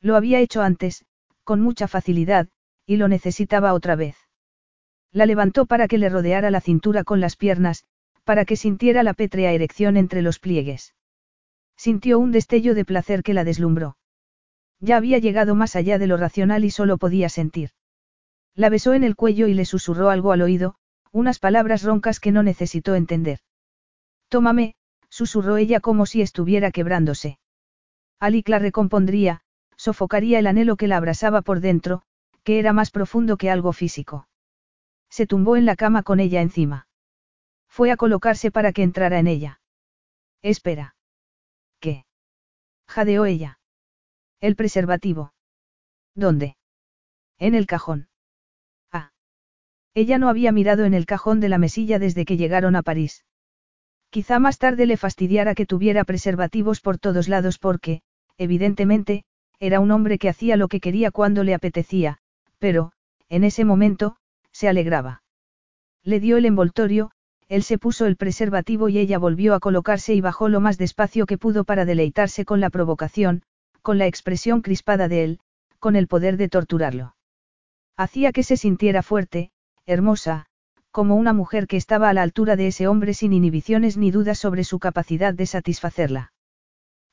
Lo 0.00 0.16
había 0.16 0.40
hecho 0.40 0.60
antes, 0.62 1.04
con 1.44 1.60
mucha 1.60 1.86
facilidad, 1.86 2.48
y 2.84 2.96
lo 2.96 3.06
necesitaba 3.06 3.74
otra 3.74 3.94
vez. 3.94 4.16
La 5.12 5.26
levantó 5.26 5.66
para 5.66 5.88
que 5.88 5.98
le 5.98 6.08
rodeara 6.08 6.50
la 6.50 6.60
cintura 6.60 7.04
con 7.04 7.20
las 7.20 7.36
piernas, 7.36 7.84
para 8.24 8.44
que 8.44 8.56
sintiera 8.56 9.02
la 9.02 9.14
pétrea 9.14 9.52
erección 9.52 9.96
entre 9.96 10.22
los 10.22 10.38
pliegues. 10.38 10.94
Sintió 11.76 12.18
un 12.18 12.32
destello 12.32 12.74
de 12.74 12.84
placer 12.84 13.22
que 13.22 13.34
la 13.34 13.44
deslumbró. 13.44 13.96
Ya 14.80 14.96
había 14.96 15.18
llegado 15.18 15.54
más 15.54 15.76
allá 15.76 15.98
de 15.98 16.06
lo 16.06 16.16
racional 16.16 16.64
y 16.64 16.70
solo 16.70 16.98
podía 16.98 17.28
sentir. 17.28 17.70
La 18.54 18.68
besó 18.68 18.94
en 18.94 19.04
el 19.04 19.16
cuello 19.16 19.46
y 19.46 19.54
le 19.54 19.64
susurró 19.64 20.10
algo 20.10 20.32
al 20.32 20.42
oído, 20.42 20.76
unas 21.12 21.38
palabras 21.38 21.82
roncas 21.82 22.20
que 22.20 22.32
no 22.32 22.42
necesitó 22.42 22.94
entender. 22.94 23.40
Tómame, 24.28 24.74
susurró 25.08 25.56
ella 25.58 25.80
como 25.80 26.06
si 26.06 26.22
estuviera 26.22 26.70
quebrándose. 26.70 27.38
Alik 28.18 28.48
la 28.48 28.58
recompondría, 28.58 29.42
sofocaría 29.76 30.38
el 30.38 30.46
anhelo 30.46 30.76
que 30.76 30.88
la 30.88 30.96
abrasaba 30.96 31.42
por 31.42 31.60
dentro, 31.60 32.02
que 32.44 32.58
era 32.58 32.72
más 32.72 32.90
profundo 32.90 33.36
que 33.36 33.50
algo 33.50 33.72
físico. 33.72 34.26
Se 35.12 35.26
tumbó 35.26 35.56
en 35.56 35.66
la 35.66 35.76
cama 35.76 36.02
con 36.02 36.20
ella 36.20 36.40
encima. 36.40 36.86
Fue 37.68 37.90
a 37.90 37.98
colocarse 37.98 38.50
para 38.50 38.72
que 38.72 38.82
entrara 38.82 39.18
en 39.18 39.26
ella. 39.26 39.60
Espera. 40.40 40.96
¿Qué? 41.80 42.06
Jadeó 42.88 43.26
ella. 43.26 43.58
El 44.40 44.56
preservativo. 44.56 45.34
¿Dónde? 46.14 46.56
En 47.38 47.54
el 47.54 47.66
cajón. 47.66 48.08
Ah. 48.90 49.12
Ella 49.92 50.16
no 50.16 50.30
había 50.30 50.50
mirado 50.50 50.86
en 50.86 50.94
el 50.94 51.04
cajón 51.04 51.40
de 51.40 51.50
la 51.50 51.58
mesilla 51.58 51.98
desde 51.98 52.24
que 52.24 52.38
llegaron 52.38 52.74
a 52.74 52.82
París. 52.82 53.26
Quizá 54.08 54.38
más 54.38 54.56
tarde 54.56 54.86
le 54.86 54.96
fastidiara 54.96 55.54
que 55.54 55.66
tuviera 55.66 56.04
preservativos 56.04 56.80
por 56.80 56.96
todos 56.98 57.28
lados 57.28 57.58
porque, 57.58 58.00
evidentemente, 58.38 59.24
era 59.60 59.78
un 59.78 59.90
hombre 59.90 60.18
que 60.18 60.30
hacía 60.30 60.56
lo 60.56 60.68
que 60.68 60.80
quería 60.80 61.10
cuando 61.10 61.44
le 61.44 61.52
apetecía, 61.52 62.16
pero, 62.58 62.92
en 63.28 63.44
ese 63.44 63.66
momento, 63.66 64.16
se 64.52 64.68
alegraba. 64.68 65.22
Le 66.04 66.20
dio 66.20 66.36
el 66.36 66.46
envoltorio, 66.46 67.10
él 67.48 67.62
se 67.62 67.78
puso 67.78 68.06
el 68.06 68.16
preservativo 68.16 68.88
y 68.88 68.98
ella 68.98 69.18
volvió 69.18 69.54
a 69.54 69.60
colocarse 69.60 70.14
y 70.14 70.20
bajó 70.20 70.48
lo 70.48 70.60
más 70.60 70.78
despacio 70.78 71.26
que 71.26 71.38
pudo 71.38 71.64
para 71.64 71.84
deleitarse 71.84 72.44
con 72.44 72.60
la 72.60 72.70
provocación, 72.70 73.42
con 73.82 73.98
la 73.98 74.06
expresión 74.06 74.62
crispada 74.62 75.08
de 75.08 75.24
él, 75.24 75.40
con 75.78 75.96
el 75.96 76.06
poder 76.06 76.36
de 76.36 76.48
torturarlo. 76.48 77.16
Hacía 77.96 78.32
que 78.32 78.42
se 78.42 78.56
sintiera 78.56 79.02
fuerte, 79.02 79.50
hermosa, 79.84 80.46
como 80.90 81.16
una 81.16 81.32
mujer 81.32 81.66
que 81.66 81.76
estaba 81.76 82.08
a 82.08 82.12
la 82.12 82.22
altura 82.22 82.56
de 82.56 82.68
ese 82.68 82.86
hombre 82.86 83.14
sin 83.14 83.32
inhibiciones 83.32 83.96
ni 83.96 84.10
dudas 84.10 84.38
sobre 84.38 84.64
su 84.64 84.78
capacidad 84.78 85.34
de 85.34 85.46
satisfacerla. 85.46 86.32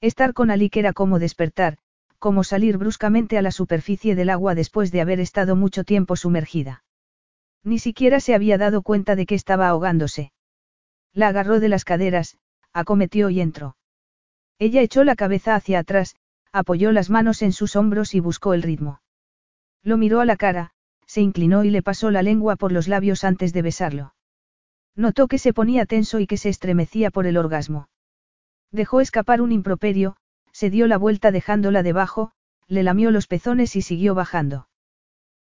Estar 0.01 0.33
con 0.33 0.51
Alik 0.51 0.77
era 0.77 0.93
como 0.93 1.19
despertar, 1.19 1.77
como 2.19 2.43
salir 2.43 2.77
bruscamente 2.77 3.37
a 3.37 3.41
la 3.41 3.51
superficie 3.51 4.15
del 4.15 4.29
agua 4.29 4.55
después 4.55 4.91
de 4.91 5.01
haber 5.01 5.19
estado 5.19 5.55
mucho 5.55 5.83
tiempo 5.83 6.15
sumergida. 6.15 6.83
Ni 7.63 7.79
siquiera 7.79 8.19
se 8.19 8.33
había 8.33 8.57
dado 8.57 8.81
cuenta 8.81 9.15
de 9.15 9.25
que 9.25 9.35
estaba 9.35 9.67
ahogándose. 9.67 10.31
La 11.13 11.27
agarró 11.27 11.59
de 11.59 11.69
las 11.69 11.85
caderas, 11.85 12.37
acometió 12.73 13.29
y 13.29 13.41
entró. 13.41 13.75
Ella 14.59 14.81
echó 14.81 15.03
la 15.03 15.15
cabeza 15.15 15.55
hacia 15.55 15.79
atrás, 15.79 16.15
apoyó 16.51 16.91
las 16.91 17.09
manos 17.09 17.41
en 17.41 17.51
sus 17.51 17.75
hombros 17.75 18.15
y 18.15 18.19
buscó 18.19 18.53
el 18.53 18.61
ritmo. 18.61 19.01
Lo 19.83 19.97
miró 19.97 20.19
a 20.19 20.25
la 20.25 20.35
cara, 20.35 20.71
se 21.05 21.21
inclinó 21.21 21.63
y 21.63 21.69
le 21.69 21.81
pasó 21.81 22.11
la 22.11 22.21
lengua 22.21 22.55
por 22.55 22.71
los 22.71 22.87
labios 22.87 23.23
antes 23.23 23.53
de 23.53 23.61
besarlo. 23.61 24.13
Notó 24.95 25.27
que 25.27 25.37
se 25.37 25.53
ponía 25.53 25.85
tenso 25.85 26.19
y 26.19 26.27
que 26.27 26.37
se 26.37 26.49
estremecía 26.49 27.09
por 27.09 27.25
el 27.25 27.37
orgasmo. 27.37 27.89
Dejó 28.71 29.01
escapar 29.01 29.41
un 29.41 29.51
improperio, 29.51 30.17
se 30.51 30.69
dio 30.69 30.87
la 30.87 30.97
vuelta 30.97 31.31
dejándola 31.31 31.83
debajo, 31.83 32.31
le 32.67 32.83
lamió 32.83 33.09
los 33.11 33.27
pezones 33.27 33.75
y 33.75 33.81
siguió 33.81 34.13
bajando. 34.13 34.67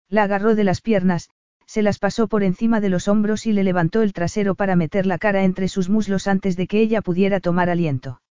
La 0.09 0.23
agarró 0.23 0.55
de 0.55 0.65
las 0.65 0.81
piernas, 0.81 1.29
se 1.69 1.83
las 1.83 1.99
pasó 1.99 2.29
por 2.29 2.43
encima 2.43 2.81
de 2.81 2.89
los 2.89 3.09
hombros 3.09 3.47
y 3.47 3.53
le 3.53 3.63
levantó 3.63 4.01
el 4.01 4.15
trasero 4.15 4.55
para 4.55 4.75
meter 4.75 5.05
la 5.05 5.19
cara 5.19 5.45
entre 5.45 5.69
sus 5.69 5.91
muslos 5.91 6.27
antes 6.27 6.57
de 6.57 6.67
que 6.67 6.81
ella 6.81 7.03
pudiera 7.03 7.41
tomar 7.41 7.69
aliento. 7.69 8.23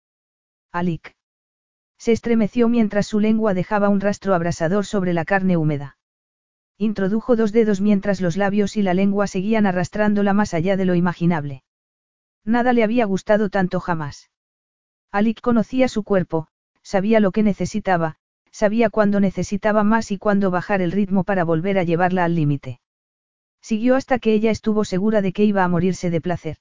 Alik. 0.72 1.16
Se 2.00 2.12
estremeció 2.12 2.68
mientras 2.68 3.06
su 3.06 3.20
lengua 3.20 3.54
dejaba 3.54 3.90
un 3.90 4.02
rastro 4.02 4.34
abrasador 4.34 4.88
sobre 4.88 5.14
la 5.14 5.24
carne 5.24 5.56
húmeda. 5.56 5.98
Introdujo 6.80 7.36
dos 7.36 7.52
dedos 7.52 7.80
mientras 7.80 8.22
los 8.22 8.38
labios 8.38 8.76
y 8.76 8.82
la 8.82 8.96
lengua 8.96 9.28
seguían 9.28 9.68
arrastrándola 9.68 10.34
más 10.34 10.56
allá 10.56 10.76
de 10.76 10.86
lo 10.86 10.96
imaginable. 10.96 11.64
Nada 12.44 12.74
le 12.74 12.84
había 12.84 13.06
gustado 13.06 13.50
tanto 13.50 13.80
jamás. 13.80 14.32
Alik 15.12 15.42
conocía 15.42 15.88
su 15.90 16.04
cuerpo, 16.04 16.48
sabía 16.82 17.20
lo 17.20 17.32
que 17.32 17.44
necesitaba, 17.44 18.16
sabía 18.52 18.90
cuándo 18.90 19.20
necesitaba 19.20 19.84
más 19.84 20.12
y 20.12 20.18
cuándo 20.18 20.50
bajar 20.50 20.82
el 20.82 20.92
ritmo 20.92 21.24
para 21.24 21.44
volver 21.44 21.78
a 21.78 21.84
llevarla 21.84 22.26
al 22.26 22.34
límite. 22.34 22.80
Siguió 23.70 23.98
hasta 23.98 24.18
que 24.18 24.32
ella 24.32 24.50
estuvo 24.50 24.86
segura 24.86 25.22
de 25.22 25.34
que 25.34 25.44
iba 25.44 25.66
a 25.66 25.68
morirse 25.68 26.10
de 26.10 26.22
placer. 26.22 26.56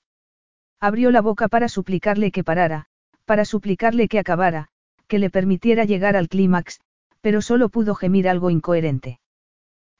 Abrió 0.80 1.12
la 1.12 1.20
boca 1.20 1.46
para 1.46 1.68
suplicarle 1.68 2.32
que 2.32 2.42
parara, 2.42 2.86
para 3.24 3.44
suplicarle 3.44 4.08
que 4.08 4.18
acabara, 4.18 4.70
que 5.06 5.20
le 5.20 5.30
permitiera 5.30 5.84
llegar 5.84 6.16
al 6.16 6.28
clímax, 6.28 6.80
pero 7.20 7.42
solo 7.42 7.68
pudo 7.68 7.94
gemir 7.94 8.28
algo 8.28 8.50
incoherente. 8.50 9.20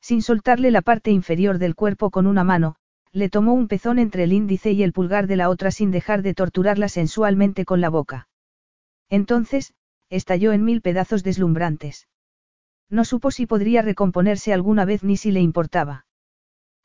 Sin 0.01 0.21
soltarle 0.21 0.73
la 0.73 0.83
parte 0.83 1.13
inferior 1.13 1.59
del 1.59 1.77
cuerpo 1.77 2.11
con 2.11 2.27
una 2.27 2.43
mano, 2.43 2.75
le 3.13 3.29
tomó 3.29 3.53
un 3.55 3.69
pezón 3.69 4.01
entre 4.01 4.25
el 4.25 4.33
índice 4.33 4.73
y 4.73 4.83
el 4.83 4.93
pulgar 4.93 5.29
de 5.29 5.37
la 5.37 5.49
otra 5.49 5.71
sin 5.71 5.93
dejar 5.93 6.23
de 6.23 6.35
torturarla 6.35 6.89
sensualmente 6.89 7.65
con 7.65 7.81
la 7.81 7.89
boca. 7.89 8.27
Entonces, 9.09 9.75
estalló 10.11 10.51
en 10.53 10.65
mil 10.65 10.83
pedazos 10.83 11.23
deslumbrantes. 11.23 12.09
No 12.91 13.05
supo 13.05 13.31
si 13.31 13.47
podría 13.47 13.83
recomponerse 13.83 14.53
alguna 14.53 14.85
vez 14.85 15.05
ni 15.05 15.17
si 15.17 15.31
le 15.31 15.41
importaba. 15.41 16.06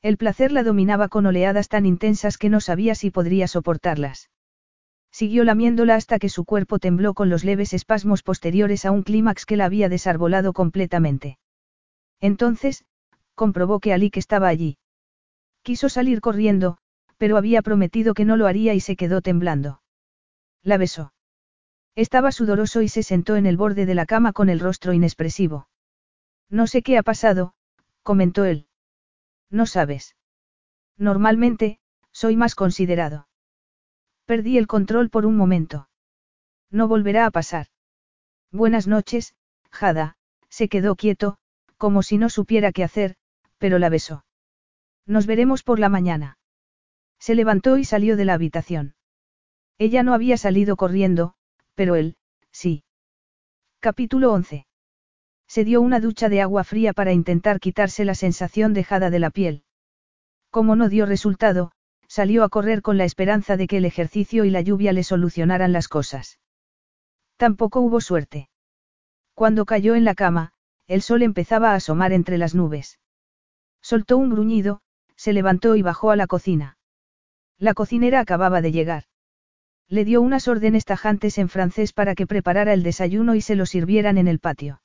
El 0.02 0.18
placer 0.18 0.52
la 0.52 0.64
dominaba 0.64 1.10
con 1.10 1.26
oleadas 1.28 1.70
tan 1.70 1.86
intensas 1.86 2.38
que 2.38 2.50
no 2.50 2.60
sabía 2.60 2.96
si 2.96 3.12
podría 3.12 3.48
soportarlas. 3.48 4.30
Siguió 5.12 5.44
lamiéndola 5.44 5.96
hasta 5.96 6.18
que 6.18 6.30
su 6.30 6.46
cuerpo 6.46 6.80
tembló 6.80 7.14
con 7.14 7.30
los 7.30 7.44
leves 7.44 7.74
espasmos 7.74 8.24
posteriores 8.24 8.86
a 8.86 8.92
un 8.92 9.04
clímax 9.04 9.46
que 9.46 9.58
la 9.58 9.66
había 9.66 9.90
desarbolado 9.90 10.54
completamente. 10.54 11.38
Entonces, 12.20 12.86
comprobó 13.36 13.80
que 13.80 13.94
Alik 13.94 14.18
estaba 14.18 14.48
allí. 14.48 14.78
Quiso 15.62 15.90
salir 15.90 16.22
corriendo, 16.22 16.78
pero 17.18 17.38
había 17.38 17.62
prometido 17.62 18.16
que 18.16 18.26
no 18.26 18.38
lo 18.38 18.48
haría 18.48 18.74
y 18.74 18.80
se 18.80 18.96
quedó 18.96 19.22
temblando. 19.22 19.82
La 20.64 20.78
besó. 20.78 21.14
Estaba 21.96 22.32
sudoroso 22.32 22.82
y 22.82 22.88
se 22.88 23.04
sentó 23.04 23.36
en 23.36 23.46
el 23.46 23.58
borde 23.58 23.86
de 23.86 23.96
la 23.96 24.06
cama 24.06 24.34
con 24.34 24.50
el 24.50 24.60
rostro 24.60 24.94
inexpresivo. 24.94 25.68
No 26.50 26.66
sé 26.66 26.82
qué 26.82 26.98
ha 26.98 27.04
pasado, 27.04 27.54
comentó 28.02 28.46
él. 28.46 28.66
No 29.52 29.66
sabes. 29.66 30.16
Normalmente, 30.98 31.80
soy 32.12 32.36
más 32.36 32.56
considerado. 32.56 33.28
Perdí 34.26 34.58
el 34.58 34.66
control 34.66 35.10
por 35.10 35.26
un 35.26 35.36
momento. 35.36 35.90
No 36.70 36.88
volverá 36.88 37.26
a 37.26 37.32
pasar. 37.32 37.68
Buenas 38.52 38.88
noches, 38.88 39.36
Jada, 39.70 40.16
se 40.50 40.70
quedó 40.70 40.96
quieto, 40.96 41.38
como 41.78 42.02
si 42.02 42.18
no 42.18 42.30
supiera 42.30 42.72
qué 42.72 42.84
hacer, 42.84 43.18
pero 43.58 43.78
la 43.78 43.90
besó. 43.90 44.26
Nos 45.06 45.26
veremos 45.26 45.64
por 45.64 45.80
la 45.80 45.90
mañana. 45.90 46.38
Se 47.20 47.36
levantó 47.36 47.78
y 47.78 47.84
salió 47.84 48.16
de 48.16 48.26
la 48.26 48.34
habitación. 48.34 48.96
Ella 49.78 50.04
no 50.04 50.14
había 50.14 50.38
salido 50.38 50.76
corriendo, 50.78 51.36
pero 51.76 51.96
él, 51.96 52.16
sí. 52.52 52.84
Capítulo 53.80 54.32
11. 54.32 54.66
Se 55.54 55.66
dio 55.66 55.82
una 55.82 56.00
ducha 56.00 56.30
de 56.30 56.40
agua 56.40 56.64
fría 56.64 56.94
para 56.94 57.12
intentar 57.12 57.60
quitarse 57.60 58.06
la 58.06 58.16
sensación 58.16 58.74
dejada 58.74 59.10
de 59.10 59.20
la 59.20 59.32
piel. 59.32 59.66
Como 60.50 60.78
no 60.78 60.88
dio 60.88 61.06
resultado, 61.06 61.74
salió 62.08 62.46
a 62.46 62.50
correr 62.50 62.82
con 62.82 62.98
la 62.98 63.04
esperanza 63.04 63.58
de 63.58 63.68
que 63.68 63.76
el 63.76 63.84
ejercicio 63.84 64.46
y 64.46 64.50
la 64.50 64.62
lluvia 64.62 64.94
le 64.94 65.04
solucionaran 65.04 65.74
las 65.74 65.90
cosas. 65.90 66.40
Tampoco 67.36 67.82
hubo 67.82 68.00
suerte. 68.00 68.48
Cuando 69.34 69.66
cayó 69.66 69.96
en 69.96 70.06
la 70.06 70.16
cama, 70.16 70.54
el 70.88 71.02
sol 71.02 71.22
empezaba 71.22 71.72
a 71.72 71.76
asomar 71.76 72.14
entre 72.14 72.38
las 72.38 72.56
nubes. 72.56 73.02
Soltó 73.82 74.18
un 74.18 74.30
gruñido, 74.30 74.80
se 75.18 75.34
levantó 75.34 75.76
y 75.76 75.82
bajó 75.82 76.12
a 76.12 76.16
la 76.16 76.28
cocina. 76.28 76.78
La 77.58 77.74
cocinera 77.74 78.22
acababa 78.22 78.62
de 78.62 78.72
llegar. 78.72 79.04
Le 79.90 80.06
dio 80.06 80.22
unas 80.22 80.48
órdenes 80.48 80.86
tajantes 80.86 81.38
en 81.38 81.50
francés 81.50 81.92
para 81.92 82.16
que 82.16 82.26
preparara 82.26 82.72
el 82.72 82.84
desayuno 82.84 83.36
y 83.36 83.42
se 83.42 83.58
lo 83.58 83.66
sirvieran 83.66 84.18
en 84.18 84.30
el 84.30 84.40
patio. 84.40 84.81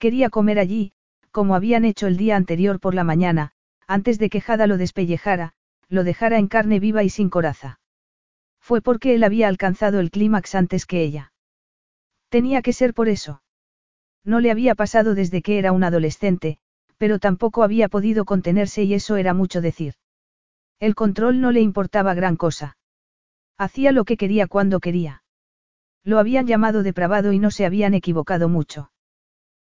Quería 0.00 0.30
comer 0.30 0.58
allí, 0.58 0.92
como 1.30 1.54
habían 1.54 1.84
hecho 1.84 2.06
el 2.06 2.16
día 2.16 2.34
anterior 2.34 2.80
por 2.80 2.94
la 2.94 3.04
mañana, 3.04 3.52
antes 3.86 4.18
de 4.18 4.30
que 4.30 4.40
Jada 4.40 4.66
lo 4.66 4.78
despellejara, 4.78 5.52
lo 5.88 6.04
dejara 6.04 6.38
en 6.38 6.48
carne 6.48 6.80
viva 6.80 7.02
y 7.04 7.10
sin 7.10 7.28
coraza. 7.28 7.80
Fue 8.60 8.80
porque 8.80 9.14
él 9.14 9.24
había 9.24 9.46
alcanzado 9.46 10.00
el 10.00 10.10
clímax 10.10 10.54
antes 10.54 10.86
que 10.86 11.02
ella. 11.02 11.32
Tenía 12.30 12.62
que 12.62 12.72
ser 12.72 12.94
por 12.94 13.10
eso. 13.10 13.42
No 14.24 14.40
le 14.40 14.50
había 14.50 14.74
pasado 14.74 15.14
desde 15.14 15.42
que 15.42 15.58
era 15.58 15.70
un 15.70 15.84
adolescente, 15.84 16.58
pero 16.96 17.18
tampoco 17.18 17.62
había 17.62 17.90
podido 17.90 18.24
contenerse 18.24 18.84
y 18.84 18.94
eso 18.94 19.16
era 19.16 19.34
mucho 19.34 19.60
decir. 19.60 19.94
El 20.78 20.94
control 20.94 21.42
no 21.42 21.52
le 21.52 21.60
importaba 21.60 22.14
gran 22.14 22.36
cosa. 22.36 22.78
Hacía 23.58 23.92
lo 23.92 24.06
que 24.06 24.16
quería 24.16 24.46
cuando 24.46 24.80
quería. 24.80 25.24
Lo 26.04 26.18
habían 26.18 26.46
llamado 26.46 26.82
depravado 26.82 27.32
y 27.32 27.38
no 27.38 27.50
se 27.50 27.66
habían 27.66 27.92
equivocado 27.92 28.48
mucho. 28.48 28.90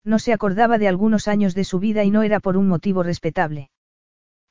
No 0.03 0.19
se 0.19 0.33
acordaba 0.33 0.77
de 0.77 0.87
algunos 0.87 1.27
años 1.27 1.53
de 1.53 1.63
su 1.63 1.79
vida 1.79 2.03
y 2.03 2.11
no 2.11 2.23
era 2.23 2.39
por 2.39 2.57
un 2.57 2.67
motivo 2.67 3.03
respetable. 3.03 3.69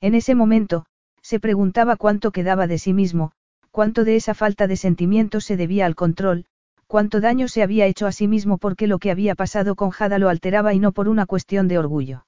En 0.01 0.15
ese 0.15 0.35
momento, 0.35 0.87
se 1.23 1.41
preguntaba 1.41 1.97
cuánto 1.97 2.31
quedaba 2.31 2.67
de 2.67 2.79
sí 2.79 2.93
mismo, 2.93 3.33
cuánto 3.71 4.05
de 4.05 4.17
esa 4.17 4.35
falta 4.35 4.67
de 4.67 4.77
sentimientos 4.77 5.45
se 5.45 5.57
debía 5.57 5.87
al 5.87 5.95
control, 5.95 6.47
cuánto 6.87 7.21
daño 7.21 7.49
se 7.49 7.63
había 7.63 7.87
hecho 7.87 8.07
a 8.07 8.13
sí 8.13 8.27
mismo 8.27 8.59
porque 8.59 8.87
lo 8.87 8.99
que 8.99 9.11
había 9.11 9.35
pasado 9.35 9.77
con 9.77 9.91
Jada 9.91 10.19
lo 10.19 10.29
alteraba 10.29 10.75
y 10.75 10.79
no 10.79 10.93
por 10.93 11.09
una 11.09 11.27
cuestión 11.27 11.69
de 11.69 11.79
orgullo. 11.79 12.27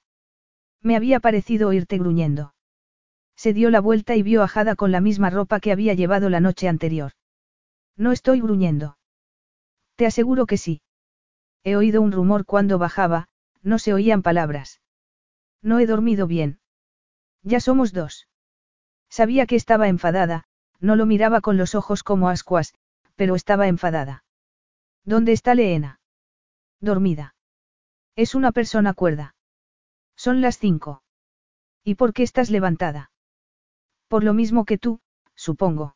Me 0.81 0.95
había 0.95 1.19
parecido 1.19 1.69
oírte 1.69 1.97
gruñendo. 1.97 2.53
Se 3.35 3.53
dio 3.53 3.69
la 3.71 3.81
vuelta 3.81 4.15
y 4.15 4.23
vio 4.23 4.43
a 4.43 4.47
Jada 4.47 4.75
con 4.75 4.91
la 4.91 5.01
misma 5.01 5.29
ropa 5.29 5.59
que 5.59 5.71
había 5.71 5.93
llevado 5.93 6.29
la 6.29 6.39
noche 6.39 6.67
anterior. 6.67 7.13
No 7.97 8.11
estoy 8.11 8.41
gruñendo. 8.41 8.97
Te 9.95 10.05
aseguro 10.05 10.45
que 10.45 10.57
sí. 10.57 10.81
He 11.63 11.75
oído 11.75 12.01
un 12.01 12.11
rumor 12.11 12.45
cuando 12.45 12.77
bajaba, 12.77 13.29
no 13.61 13.79
se 13.79 13.93
oían 13.93 14.21
palabras. 14.21 14.81
No 15.61 15.79
he 15.79 15.85
dormido 15.85 16.27
bien. 16.27 16.59
Ya 17.41 17.59
somos 17.59 17.93
dos. 17.93 18.27
Sabía 19.09 19.45
que 19.45 19.55
estaba 19.55 19.87
enfadada, 19.87 20.45
no 20.79 20.95
lo 20.95 21.05
miraba 21.05 21.39
con 21.39 21.57
los 21.57 21.75
ojos 21.75 22.03
como 22.03 22.29
ascuas, 22.29 22.73
pero 23.15 23.35
estaba 23.35 23.67
enfadada. 23.67 24.23
¿Dónde 25.05 25.31
está 25.31 25.55
Leena? 25.55 25.99
Dormida. 26.79 27.35
Es 28.15 28.35
una 28.35 28.51
persona 28.51 28.93
cuerda. 28.93 29.35
Son 30.15 30.41
las 30.41 30.57
cinco. 30.57 31.03
¿Y 31.83 31.95
por 31.95 32.13
qué 32.13 32.23
estás 32.23 32.49
levantada? 32.49 33.11
Por 34.07 34.23
lo 34.23 34.33
mismo 34.33 34.65
que 34.65 34.77
tú, 34.77 34.99
supongo. 35.35 35.95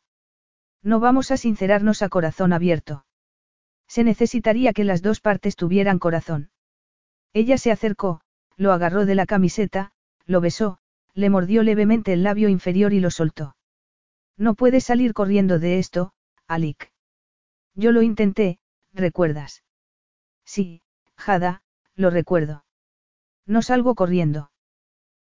No 0.82 1.00
vamos 1.00 1.30
a 1.30 1.36
sincerarnos 1.36 2.02
a 2.02 2.08
corazón 2.08 2.52
abierto. 2.52 3.04
Se 3.88 4.04
necesitaría 4.04 4.72
que 4.72 4.84
las 4.84 5.02
dos 5.02 5.20
partes 5.20 5.56
tuvieran 5.56 5.98
corazón. 5.98 6.50
Ella 7.32 7.58
se 7.58 7.72
acercó, 7.72 8.20
lo 8.56 8.72
agarró 8.72 9.06
de 9.06 9.14
la 9.14 9.26
camiseta, 9.26 9.92
lo 10.26 10.40
besó, 10.40 10.78
le 11.14 11.30
mordió 11.30 11.62
levemente 11.62 12.12
el 12.12 12.22
labio 12.22 12.48
inferior 12.48 12.92
y 12.92 13.00
lo 13.00 13.10
soltó. 13.10 13.56
No 14.36 14.54
puedes 14.54 14.84
salir 14.84 15.14
corriendo 15.14 15.58
de 15.58 15.78
esto, 15.78 16.12
Alik. 16.46 16.92
Yo 17.74 17.92
lo 17.92 18.02
intenté, 18.02 18.58
¿recuerdas? 18.92 19.64
Sí, 20.44 20.82
Jada, 21.16 21.62
lo 21.94 22.10
recuerdo. 22.10 22.64
No 23.46 23.62
salgo 23.62 23.94
corriendo. 23.94 24.50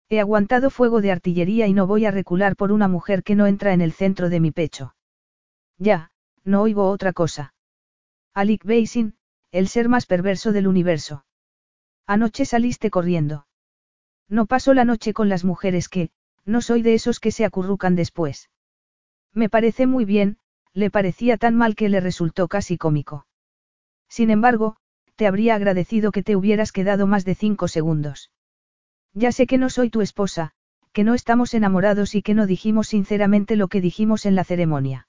He 0.09 0.19
aguantado 0.19 0.69
fuego 0.69 1.01
de 1.01 1.11
artillería 1.11 1.67
y 1.67 1.73
no 1.73 1.87
voy 1.87 2.05
a 2.05 2.11
recular 2.11 2.55
por 2.55 2.71
una 2.71 2.87
mujer 2.87 3.23
que 3.23 3.35
no 3.35 3.47
entra 3.47 3.73
en 3.73 3.81
el 3.81 3.93
centro 3.93 4.29
de 4.29 4.39
mi 4.39 4.51
pecho. 4.51 4.95
Ya, 5.77 6.11
no 6.43 6.61
oigo 6.61 6.89
otra 6.89 7.13
cosa. 7.13 7.52
Alik 8.35 8.63
Beisin, 8.65 9.15
el 9.51 9.67
ser 9.67 9.89
más 9.89 10.07
perverso 10.07 10.51
del 10.51 10.67
universo. 10.67 11.23
Anoche 12.07 12.45
saliste 12.45 12.89
corriendo. 12.89 13.45
No 14.27 14.47
paso 14.47 14.73
la 14.73 14.85
noche 14.85 15.13
con 15.13 15.29
las 15.29 15.43
mujeres 15.43 15.87
que, 15.87 16.09
no 16.43 16.61
soy 16.61 16.81
de 16.81 16.95
esos 16.95 17.19
que 17.19 17.31
se 17.31 17.45
acurrucan 17.45 17.95
después. 17.95 18.49
Me 19.33 19.49
parece 19.49 19.85
muy 19.85 20.03
bien, 20.03 20.37
le 20.73 20.89
parecía 20.89 21.37
tan 21.37 21.55
mal 21.55 21.75
que 21.75 21.89
le 21.89 21.99
resultó 21.99 22.47
casi 22.47 22.75
cómico. 22.77 23.27
Sin 24.09 24.31
embargo, 24.31 24.77
te 25.15 25.27
habría 25.27 25.53
agradecido 25.53 26.11
que 26.11 26.23
te 26.23 26.35
hubieras 26.35 26.71
quedado 26.71 27.05
más 27.05 27.25
de 27.25 27.35
cinco 27.35 27.67
segundos. 27.67 28.31
Ya 29.13 29.31
sé 29.31 29.45
que 29.45 29.59
no 29.59 29.69
soy 29.69 29.91
tu 29.91 30.01
esposa, 30.01 30.53
que 30.91 31.03
no 31.03 31.13
estamos 31.13 31.53
enamorados 31.53 32.15
y 32.15 32.23
que 32.23 32.33
no 32.33 32.47
dijimos 32.47 32.87
sinceramente 32.87 33.55
lo 33.55 33.67
que 33.67 33.79
dijimos 33.79 34.25
en 34.25 34.33
la 34.33 34.43
ceremonia. 34.43 35.07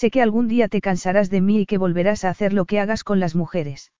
Sé 0.00 0.12
que 0.12 0.22
algún 0.22 0.46
día 0.46 0.68
te 0.68 0.80
cansarás 0.80 1.28
de 1.28 1.40
mí 1.40 1.62
y 1.62 1.66
que 1.66 1.76
volverás 1.76 2.22
a 2.22 2.30
hacer 2.30 2.52
lo 2.52 2.66
que 2.66 2.78
hagas 2.78 3.02
con 3.02 3.18
las 3.18 3.34
mujeres. 3.34 3.92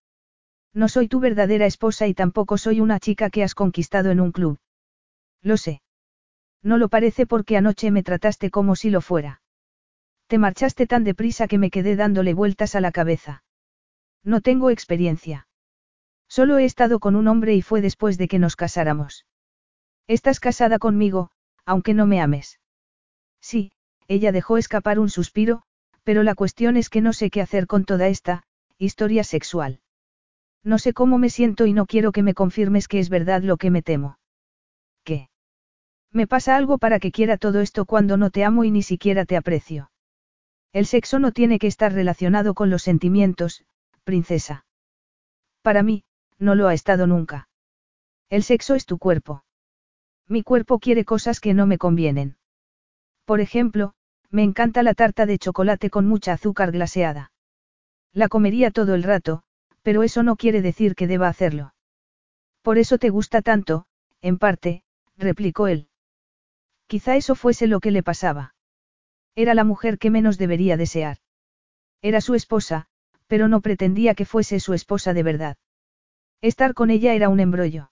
No 0.73 0.87
soy 0.87 1.09
tu 1.09 1.19
verdadera 1.19 1.67
esposa 1.67 2.07
y 2.07 2.15
tampoco 2.15 2.57
soy 2.57 2.81
una 2.81 3.01
chica 3.01 3.31
que 3.31 3.43
has 3.43 3.57
conquistado 3.57 4.13
en 4.13 4.21
un 4.21 4.31
club. 4.31 4.61
Lo 5.43 5.57
sé. 5.57 5.83
No 6.63 6.79
lo 6.79 6.89
parece 6.89 7.27
porque 7.27 7.57
anoche 7.57 7.91
me 7.91 8.05
trataste 8.05 8.49
como 8.49 8.77
si 8.77 8.91
lo 8.91 9.01
fuera. 9.01 9.43
Te 10.29 10.39
marchaste 10.39 10.87
tan 10.87 11.03
deprisa 11.03 11.49
que 11.49 11.59
me 11.59 11.69
quedé 11.69 11.97
dándole 11.97 12.33
vueltas 12.33 12.77
a 12.77 12.81
la 12.81 12.93
cabeza. 12.93 13.43
No 14.23 14.41
tengo 14.41 14.71
experiencia. 14.71 15.49
Solo 16.29 16.59
he 16.59 16.65
estado 16.65 17.01
con 17.01 17.17
un 17.17 17.27
hombre 17.27 17.57
y 17.57 17.63
fue 17.63 17.81
después 17.81 18.19
de 18.19 18.29
que 18.29 18.39
nos 18.39 18.55
casáramos. 18.55 19.27
Estás 20.07 20.39
casada 20.39 20.79
conmigo, 20.79 21.33
aunque 21.65 21.93
no 21.93 22.07
me 22.07 22.21
ames. 22.21 22.61
Sí, 23.41 23.73
ella 24.07 24.31
dejó 24.31 24.59
escapar 24.59 25.01
un 25.01 25.11
suspiro, 25.11 25.65
pero 26.09 26.23
la 26.23 26.35
cuestión 26.35 26.79
es 26.79 26.89
que 26.89 27.03
no 27.03 27.13
sé 27.13 27.29
qué 27.29 27.43
hacer 27.43 27.67
con 27.67 27.85
toda 27.85 28.09
esta, 28.09 28.43
historia 28.79 29.25
sexual. 29.25 29.81
No 30.65 30.79
sé 30.79 30.95
cómo 30.95 31.19
me 31.19 31.29
siento 31.29 31.67
y 31.67 31.75
no 31.75 31.85
quiero 31.85 32.13
que 32.13 32.23
me 32.23 32.33
confirmes 32.33 32.89
que 32.89 32.99
es 32.99 33.11
verdad 33.11 33.43
lo 33.43 33.59
que 33.59 33.71
me 33.71 33.83
temo. 33.83 34.19
¿Qué? 35.05 35.29
Me 36.11 36.27
pasa 36.27 36.57
algo 36.57 36.79
para 36.79 36.99
que 36.99 37.13
quiera 37.13 37.37
todo 37.37 37.61
esto 37.61 37.85
cuando 37.85 38.17
no 38.17 38.31
te 38.31 38.43
amo 38.43 38.65
y 38.65 38.71
ni 38.71 38.83
siquiera 38.83 39.27
te 39.27 39.37
aprecio. 39.37 39.91
El 40.73 40.87
sexo 40.87 41.19
no 41.19 41.33
tiene 41.33 41.59
que 41.59 41.67
estar 41.67 41.93
relacionado 41.93 42.55
con 42.55 42.71
los 42.71 42.83
sentimientos, 42.85 43.67
princesa. 44.03 44.65
Para 45.61 45.83
mí, 45.83 46.05
no 46.39 46.55
lo 46.55 46.69
ha 46.69 46.73
estado 46.73 47.07
nunca. 47.07 47.51
El 48.31 48.45
sexo 48.45 48.75
es 48.75 48.87
tu 48.87 48.97
cuerpo. 48.97 49.45
Mi 50.27 50.43
cuerpo 50.43 50.79
quiere 50.79 51.05
cosas 51.05 51.39
que 51.39 51.53
no 51.53 51.67
me 51.67 51.77
convienen. 51.77 52.39
Por 53.27 53.43
ejemplo, 53.43 53.93
me 54.31 54.43
encanta 54.43 54.83
la 54.83 54.95
tarta 54.95 55.27
de 55.27 55.39
chocolate 55.39 55.91
con 55.91 56.07
mucha 56.07 56.33
azúcar 56.33 56.73
glaseada. 56.73 57.33
La 58.13 58.29
comería 58.29 58.71
todo 58.71 58.95
el 58.95 59.03
rato, 59.03 59.43
pero 59.83 60.03
eso 60.03 60.23
no 60.23 60.37
quiere 60.37 60.63
decir 60.63 60.95
que 60.95 61.07
deba 61.07 61.29
hacerlo. 61.29 61.75
Por 62.63 62.79
eso 62.79 62.99
te 62.99 63.11
gusta 63.11 63.43
tanto, 63.43 63.87
en 64.21 64.39
parte, 64.39 64.83
replicó 65.17 65.69
él. 65.69 65.89
Quizá 66.87 67.17
eso 67.17 67.35
fuese 67.35 67.67
lo 67.67 67.81
que 67.81 67.91
le 67.91 68.03
pasaba. 68.03 68.55
Era 69.35 69.55
la 69.55 69.65
mujer 69.65 69.99
que 69.99 70.11
menos 70.11 70.37
debería 70.37 70.77
desear. 70.77 71.19
Era 72.03 72.21
su 72.21 72.35
esposa, 72.35 72.87
pero 73.27 73.49
no 73.49 73.61
pretendía 73.61 74.15
que 74.15 74.25
fuese 74.25 74.59
su 74.59 74.75
esposa 74.75 75.15
de 75.15 75.23
verdad. 75.23 75.57
Estar 76.41 76.75
con 76.75 76.91
ella 76.91 77.15
era 77.15 77.29
un 77.29 77.41
embrollo. 77.41 77.91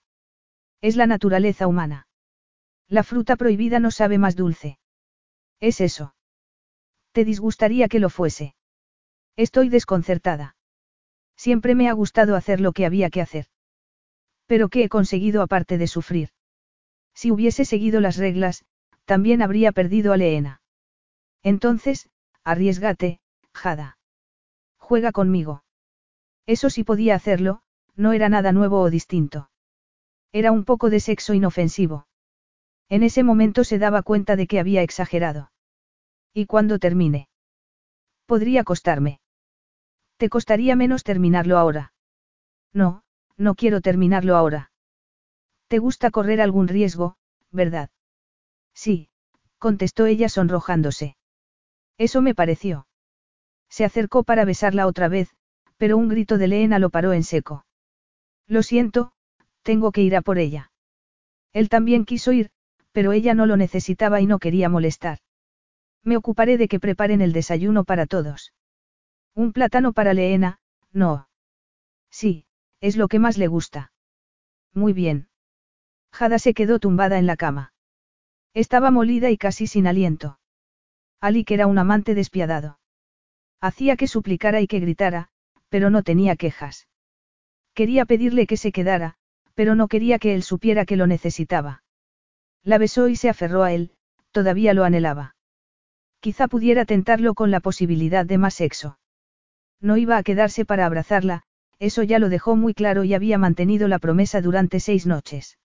Es 0.80 0.96
la 0.96 1.06
naturaleza 1.06 1.66
humana. 1.66 2.08
La 2.88 3.02
fruta 3.02 3.36
prohibida 3.36 3.80
no 3.80 3.90
sabe 3.90 4.18
más 4.18 4.36
dulce. 4.36 4.78
Es 5.60 5.80
eso. 5.80 6.15
¿Te 7.16 7.24
disgustaría 7.24 7.88
que 7.88 7.98
lo 7.98 8.10
fuese? 8.10 8.54
Estoy 9.36 9.70
desconcertada. 9.70 10.54
Siempre 11.34 11.74
me 11.74 11.88
ha 11.88 11.94
gustado 11.94 12.36
hacer 12.36 12.60
lo 12.60 12.72
que 12.72 12.84
había 12.84 13.08
que 13.08 13.22
hacer. 13.22 13.46
Pero 14.44 14.68
¿qué 14.68 14.84
he 14.84 14.90
conseguido 14.90 15.40
aparte 15.40 15.78
de 15.78 15.86
sufrir? 15.86 16.28
Si 17.14 17.30
hubiese 17.30 17.64
seguido 17.64 18.02
las 18.02 18.18
reglas, 18.18 18.66
también 19.06 19.40
habría 19.40 19.72
perdido 19.72 20.12
a 20.12 20.18
Leena. 20.18 20.60
Entonces, 21.42 22.10
arriesgate, 22.44 23.20
Jada. 23.54 23.96
Juega 24.76 25.10
conmigo. 25.10 25.64
Eso 26.44 26.68
sí 26.68 26.84
podía 26.84 27.14
hacerlo, 27.14 27.62
no 27.94 28.12
era 28.12 28.28
nada 28.28 28.52
nuevo 28.52 28.82
o 28.82 28.90
distinto. 28.90 29.48
Era 30.32 30.52
un 30.52 30.66
poco 30.66 30.90
de 30.90 31.00
sexo 31.00 31.32
inofensivo. 31.32 32.08
En 32.90 33.02
ese 33.02 33.22
momento 33.22 33.64
se 33.64 33.78
daba 33.78 34.02
cuenta 34.02 34.36
de 34.36 34.46
que 34.46 34.60
había 34.60 34.82
exagerado. 34.82 35.50
¿Y 36.38 36.44
cuando 36.44 36.78
termine? 36.78 37.30
Podría 38.26 38.62
costarme. 38.62 39.20
Te 40.18 40.28
costaría 40.28 40.76
menos 40.76 41.02
terminarlo 41.02 41.56
ahora. 41.56 41.94
No, 42.74 43.04
no 43.38 43.54
quiero 43.54 43.80
terminarlo 43.80 44.36
ahora. 44.36 44.70
¿Te 45.68 45.78
gusta 45.78 46.10
correr 46.10 46.42
algún 46.42 46.68
riesgo, 46.68 47.16
verdad? 47.52 47.88
Sí, 48.74 49.08
contestó 49.56 50.04
ella 50.04 50.28
sonrojándose. 50.28 51.16
Eso 51.96 52.20
me 52.20 52.34
pareció. 52.34 52.86
Se 53.70 53.86
acercó 53.86 54.22
para 54.22 54.44
besarla 54.44 54.86
otra 54.86 55.08
vez, 55.08 55.34
pero 55.78 55.96
un 55.96 56.08
grito 56.08 56.36
de 56.36 56.48
Leena 56.48 56.78
lo 56.78 56.90
paró 56.90 57.14
en 57.14 57.24
seco. 57.24 57.64
Lo 58.46 58.62
siento, 58.62 59.12
tengo 59.62 59.90
que 59.90 60.02
ir 60.02 60.14
a 60.14 60.20
por 60.20 60.36
ella. 60.36 60.70
Él 61.54 61.70
también 61.70 62.04
quiso 62.04 62.32
ir, 62.32 62.50
pero 62.92 63.12
ella 63.12 63.32
no 63.32 63.46
lo 63.46 63.56
necesitaba 63.56 64.20
y 64.20 64.26
no 64.26 64.38
quería 64.38 64.68
molestar. 64.68 65.20
Me 66.06 66.16
ocuparé 66.16 66.56
de 66.56 66.68
que 66.68 66.78
preparen 66.78 67.20
el 67.20 67.32
desayuno 67.32 67.82
para 67.82 68.06
todos. 68.06 68.54
Un 69.34 69.52
plátano 69.52 69.92
para 69.92 70.14
Leena, 70.14 70.60
no. 70.92 71.28
Sí, 72.10 72.46
es 72.80 72.96
lo 72.96 73.08
que 73.08 73.18
más 73.18 73.36
le 73.38 73.48
gusta. 73.48 73.90
Muy 74.72 74.92
bien. 74.92 75.28
Jada 76.12 76.38
se 76.38 76.54
quedó 76.54 76.78
tumbada 76.78 77.18
en 77.18 77.26
la 77.26 77.36
cama. 77.36 77.74
Estaba 78.54 78.92
molida 78.92 79.30
y 79.30 79.36
casi 79.36 79.66
sin 79.66 79.88
aliento. 79.88 80.38
que 81.20 81.54
era 81.54 81.66
un 81.66 81.76
amante 81.76 82.14
despiadado. 82.14 82.78
Hacía 83.60 83.96
que 83.96 84.06
suplicara 84.06 84.60
y 84.60 84.68
que 84.68 84.78
gritara, 84.78 85.28
pero 85.68 85.90
no 85.90 86.04
tenía 86.04 86.36
quejas. 86.36 86.88
Quería 87.74 88.04
pedirle 88.04 88.46
que 88.46 88.56
se 88.56 88.70
quedara, 88.70 89.16
pero 89.54 89.74
no 89.74 89.88
quería 89.88 90.20
que 90.20 90.34
él 90.34 90.44
supiera 90.44 90.84
que 90.86 90.96
lo 90.96 91.08
necesitaba. 91.08 91.82
La 92.62 92.78
besó 92.78 93.08
y 93.08 93.16
se 93.16 93.28
aferró 93.28 93.64
a 93.64 93.72
él, 93.72 93.90
todavía 94.30 94.72
lo 94.72 94.84
anhelaba. 94.84 95.35
Quizá 96.20 96.48
pudiera 96.48 96.84
tentarlo 96.84 97.34
con 97.34 97.50
la 97.50 97.60
posibilidad 97.60 98.26
de 98.26 98.38
más 98.38 98.54
sexo. 98.54 98.98
No 99.80 99.96
iba 99.96 100.16
a 100.16 100.22
quedarse 100.22 100.64
para 100.64 100.86
abrazarla, 100.86 101.42
eso 101.78 102.02
ya 102.02 102.18
lo 102.18 102.28
dejó 102.28 102.56
muy 102.56 102.74
claro 102.74 103.04
y 103.04 103.14
había 103.14 103.38
mantenido 103.38 103.88
la 103.88 103.98
promesa 103.98 104.40
durante 104.40 104.80
seis 104.80 105.06
noches. 105.06 105.58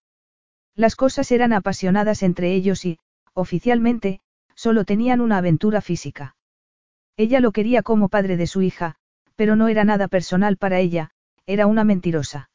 Las 0.76 0.96
cosas 0.96 1.32
eran 1.32 1.54
apasionadas 1.54 2.24
entre 2.24 2.54
ellos 2.54 2.86
y, 2.86 3.00
oficialmente, 3.34 4.20
solo 4.56 4.86
tenían 4.86 5.22
una 5.22 5.38
aventura 5.38 5.82
física. 5.82 6.36
Ella 7.18 7.40
lo 7.40 7.52
quería 7.52 7.82
como 7.82 8.10
padre 8.10 8.38
de 8.38 8.48
su 8.48 8.62
hija, 8.62 8.96
pero 9.36 9.56
no 9.56 9.68
era 9.68 9.84
nada 9.84 10.08
personal 10.08 10.58
para 10.58 10.80
ella, 10.80 11.12
era 11.46 11.68
una 11.68 11.84
mentirosa. 11.84 12.50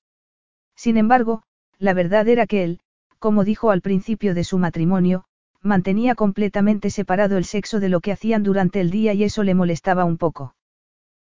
Sin 0.75 0.97
embargo, 0.97 1.43
la 1.79 1.95
verdad 1.95 2.29
era 2.29 2.47
que 2.47 2.65
él, 2.65 2.81
como 3.19 3.45
dijo 3.45 3.71
al 3.71 3.81
principio 3.81 4.35
de 4.35 4.45
su 4.45 4.59
matrimonio, 4.59 5.25
mantenía 5.67 6.15
completamente 6.15 6.91
separado 6.91 7.37
el 7.37 7.45
sexo 7.45 7.81
de 7.81 7.89
lo 7.89 8.01
que 8.01 8.13
hacían 8.13 8.43
durante 8.43 8.81
el 8.81 8.91
día 8.91 9.13
y 9.13 9.25
eso 9.25 9.43
le 9.43 9.55
molestaba 9.55 10.05
un 10.05 10.17
poco. 10.17 10.55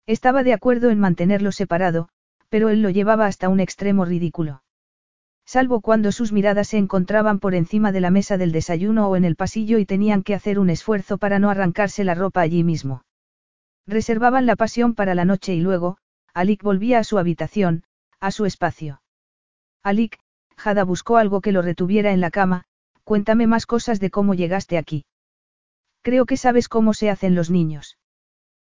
Estaba 0.06 0.44
de 0.44 0.54
acuerdo 0.54 0.90
en 0.92 1.00
mantenerlo 1.00 1.52
separado, 1.52 2.10
pero 2.50 2.70
él 2.70 2.82
lo 2.82 2.90
llevaba 2.90 3.26
hasta 3.26 3.50
un 3.50 3.60
extremo 3.60 4.06
ridículo. 4.06 4.62
Salvo 5.46 5.82
cuando 5.82 6.12
sus 6.12 6.32
miradas 6.32 6.70
se 6.70 6.78
encontraban 6.78 7.40
por 7.40 7.54
encima 7.54 7.92
de 7.92 8.02
la 8.02 8.10
mesa 8.10 8.38
del 8.38 8.52
desayuno 8.52 9.08
o 9.08 9.16
en 9.16 9.26
el 9.26 9.36
pasillo 9.36 9.78
y 9.78 9.86
tenían 9.86 10.24
que 10.24 10.34
hacer 10.34 10.60
un 10.60 10.70
esfuerzo 10.70 11.18
para 11.18 11.40
no 11.40 11.50
arrancarse 11.50 12.04
la 12.04 12.16
ropa 12.16 12.42
allí 12.42 12.64
mismo. 12.64 13.04
Reservaban 13.88 14.46
la 14.48 14.56
pasión 14.56 14.96
para 14.96 15.14
la 15.14 15.26
noche 15.26 15.54
y 15.54 15.62
luego, 15.62 15.98
Alik 16.34 16.64
volvía 16.64 17.00
a 17.00 17.04
su 17.04 17.20
habitación, 17.20 17.84
a 18.20 18.32
su 18.32 18.46
espacio. 18.46 19.02
Alik, 19.84 20.18
Jada 20.58 20.84
buscó 20.84 21.18
algo 21.18 21.42
que 21.42 21.52
lo 21.52 21.62
retuviera 21.62 22.12
en 22.12 22.22
la 22.22 22.32
cama, 22.32 22.66
cuéntame 23.06 23.48
más 23.48 23.66
cosas 23.66 24.02
de 24.02 24.10
cómo 24.10 24.34
llegaste 24.34 24.78
aquí. 24.78 25.06
Creo 26.02 26.26
que 26.26 26.36
sabes 26.36 26.68
cómo 26.68 26.94
se 26.94 27.10
hacen 27.10 27.36
los 27.36 27.50
niños. 27.50 27.98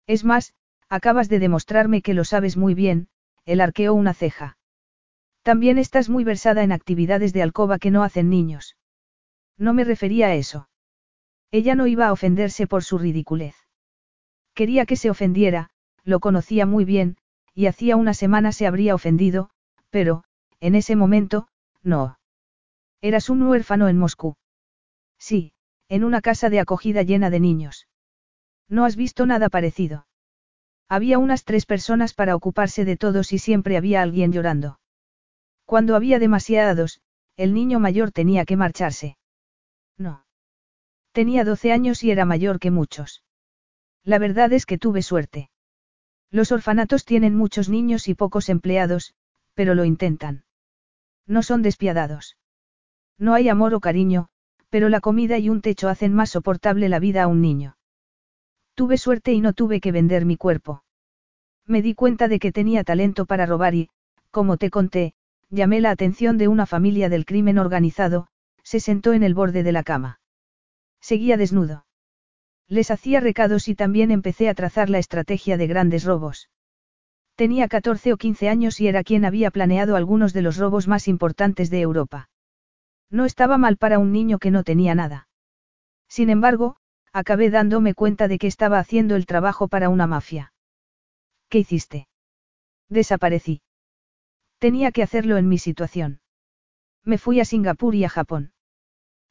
Es 0.08 0.24
más, 0.24 0.54
acabas 0.88 1.28
de 1.28 1.38
demostrarme 1.38 2.02
que 2.02 2.14
lo 2.14 2.24
sabes 2.24 2.56
muy 2.56 2.74
bien, 2.74 3.08
él 3.44 3.60
arqueó 3.60 3.94
una 3.94 4.14
ceja. 4.14 4.56
También 5.42 5.78
estás 5.78 6.08
muy 6.08 6.24
versada 6.24 6.62
en 6.62 6.72
actividades 6.72 7.32
de 7.32 7.42
alcoba 7.42 7.78
que 7.78 7.90
no 7.90 8.02
hacen 8.02 8.30
niños. 8.30 8.76
No 9.58 9.74
me 9.74 9.84
refería 9.84 10.28
a 10.28 10.34
eso. 10.34 10.68
Ella 11.50 11.74
no 11.74 11.86
iba 11.86 12.06
a 12.06 12.12
ofenderse 12.12 12.66
por 12.66 12.82
su 12.84 12.98
ridiculez. 12.98 13.54
Quería 14.54 14.86
que 14.86 14.96
se 14.96 15.10
ofendiera, 15.10 15.70
lo 16.04 16.20
conocía 16.20 16.66
muy 16.66 16.84
bien, 16.84 17.16
y 17.54 17.66
hacía 17.66 17.96
una 17.96 18.14
semana 18.14 18.52
se 18.52 18.66
habría 18.66 18.94
ofendido, 18.94 19.50
pero, 19.90 20.24
en 20.60 20.74
ese 20.74 20.96
momento, 20.96 21.48
no. 21.82 22.18
Eras 23.02 23.28
un 23.28 23.42
huérfano 23.42 23.88
en 23.88 23.98
Moscú. 23.98 24.36
Sí, 25.18 25.52
en 25.88 26.04
una 26.04 26.20
casa 26.20 26.50
de 26.50 26.60
acogida 26.60 27.02
llena 27.02 27.30
de 27.30 27.40
niños. 27.40 27.88
No 28.68 28.84
has 28.84 28.94
visto 28.94 29.26
nada 29.26 29.48
parecido. 29.48 30.06
Había 30.88 31.18
unas 31.18 31.44
tres 31.44 31.66
personas 31.66 32.14
para 32.14 32.36
ocuparse 32.36 32.84
de 32.84 32.96
todos 32.96 33.32
y 33.32 33.38
siempre 33.38 33.76
había 33.76 34.02
alguien 34.02 34.32
llorando. 34.32 34.78
Cuando 35.64 35.96
había 35.96 36.20
demasiados, 36.20 37.00
el 37.36 37.54
niño 37.54 37.80
mayor 37.80 38.12
tenía 38.12 38.44
que 38.44 38.56
marcharse. 38.56 39.16
No. 39.98 40.24
Tenía 41.10 41.44
12 41.44 41.72
años 41.72 42.04
y 42.04 42.12
era 42.12 42.24
mayor 42.24 42.60
que 42.60 42.70
muchos. 42.70 43.24
La 44.04 44.18
verdad 44.18 44.52
es 44.52 44.64
que 44.64 44.78
tuve 44.78 45.02
suerte. 45.02 45.50
Los 46.30 46.52
orfanatos 46.52 47.04
tienen 47.04 47.34
muchos 47.34 47.68
niños 47.68 48.06
y 48.06 48.14
pocos 48.14 48.48
empleados, 48.48 49.14
pero 49.54 49.74
lo 49.74 49.84
intentan. 49.84 50.44
No 51.26 51.42
son 51.42 51.62
despiadados. 51.62 52.36
No 53.18 53.34
hay 53.34 53.48
amor 53.48 53.74
o 53.74 53.80
cariño, 53.80 54.28
pero 54.70 54.88
la 54.88 55.00
comida 55.00 55.38
y 55.38 55.48
un 55.48 55.60
techo 55.60 55.88
hacen 55.88 56.14
más 56.14 56.30
soportable 56.30 56.88
la 56.88 56.98
vida 56.98 57.24
a 57.24 57.26
un 57.26 57.40
niño. 57.40 57.76
Tuve 58.74 58.96
suerte 58.96 59.32
y 59.32 59.40
no 59.40 59.52
tuve 59.52 59.80
que 59.80 59.92
vender 59.92 60.24
mi 60.24 60.36
cuerpo. 60.36 60.82
Me 61.66 61.82
di 61.82 61.94
cuenta 61.94 62.26
de 62.28 62.38
que 62.38 62.52
tenía 62.52 62.84
talento 62.84 63.26
para 63.26 63.46
robar 63.46 63.74
y, 63.74 63.90
como 64.30 64.56
te 64.56 64.70
conté, 64.70 65.12
llamé 65.50 65.80
la 65.80 65.90
atención 65.90 66.38
de 66.38 66.48
una 66.48 66.66
familia 66.66 67.08
del 67.08 67.26
crimen 67.26 67.58
organizado, 67.58 68.28
se 68.62 68.80
sentó 68.80 69.12
en 69.12 69.22
el 69.22 69.34
borde 69.34 69.62
de 69.62 69.72
la 69.72 69.82
cama. 69.82 70.20
Seguía 71.00 71.36
desnudo. 71.36 71.84
Les 72.68 72.90
hacía 72.90 73.20
recados 73.20 73.68
y 73.68 73.74
también 73.74 74.10
empecé 74.10 74.48
a 74.48 74.54
trazar 74.54 74.88
la 74.88 74.98
estrategia 74.98 75.58
de 75.58 75.66
grandes 75.66 76.04
robos. 76.04 76.48
Tenía 77.34 77.68
14 77.68 78.14
o 78.14 78.16
15 78.16 78.48
años 78.48 78.80
y 78.80 78.88
era 78.88 79.04
quien 79.04 79.26
había 79.26 79.50
planeado 79.50 79.96
algunos 79.96 80.32
de 80.32 80.42
los 80.42 80.56
robos 80.56 80.88
más 80.88 81.08
importantes 81.08 81.68
de 81.68 81.80
Europa. 81.80 82.30
No 83.12 83.26
estaba 83.26 83.58
mal 83.58 83.76
para 83.76 83.98
un 83.98 84.10
niño 84.10 84.38
que 84.38 84.50
no 84.50 84.64
tenía 84.64 84.94
nada. 84.94 85.28
Sin 86.08 86.30
embargo, 86.30 86.76
acabé 87.12 87.50
dándome 87.50 87.92
cuenta 87.92 88.26
de 88.26 88.38
que 88.38 88.46
estaba 88.46 88.78
haciendo 88.78 89.16
el 89.16 89.26
trabajo 89.26 89.68
para 89.68 89.90
una 89.90 90.06
mafia. 90.06 90.54
¿Qué 91.50 91.58
hiciste? 91.58 92.08
Desaparecí. 92.88 93.60
Tenía 94.58 94.92
que 94.92 95.02
hacerlo 95.02 95.36
en 95.36 95.46
mi 95.46 95.58
situación. 95.58 96.20
Me 97.04 97.18
fui 97.18 97.38
a 97.38 97.44
Singapur 97.44 97.94
y 97.94 98.04
a 98.04 98.08
Japón. 98.08 98.52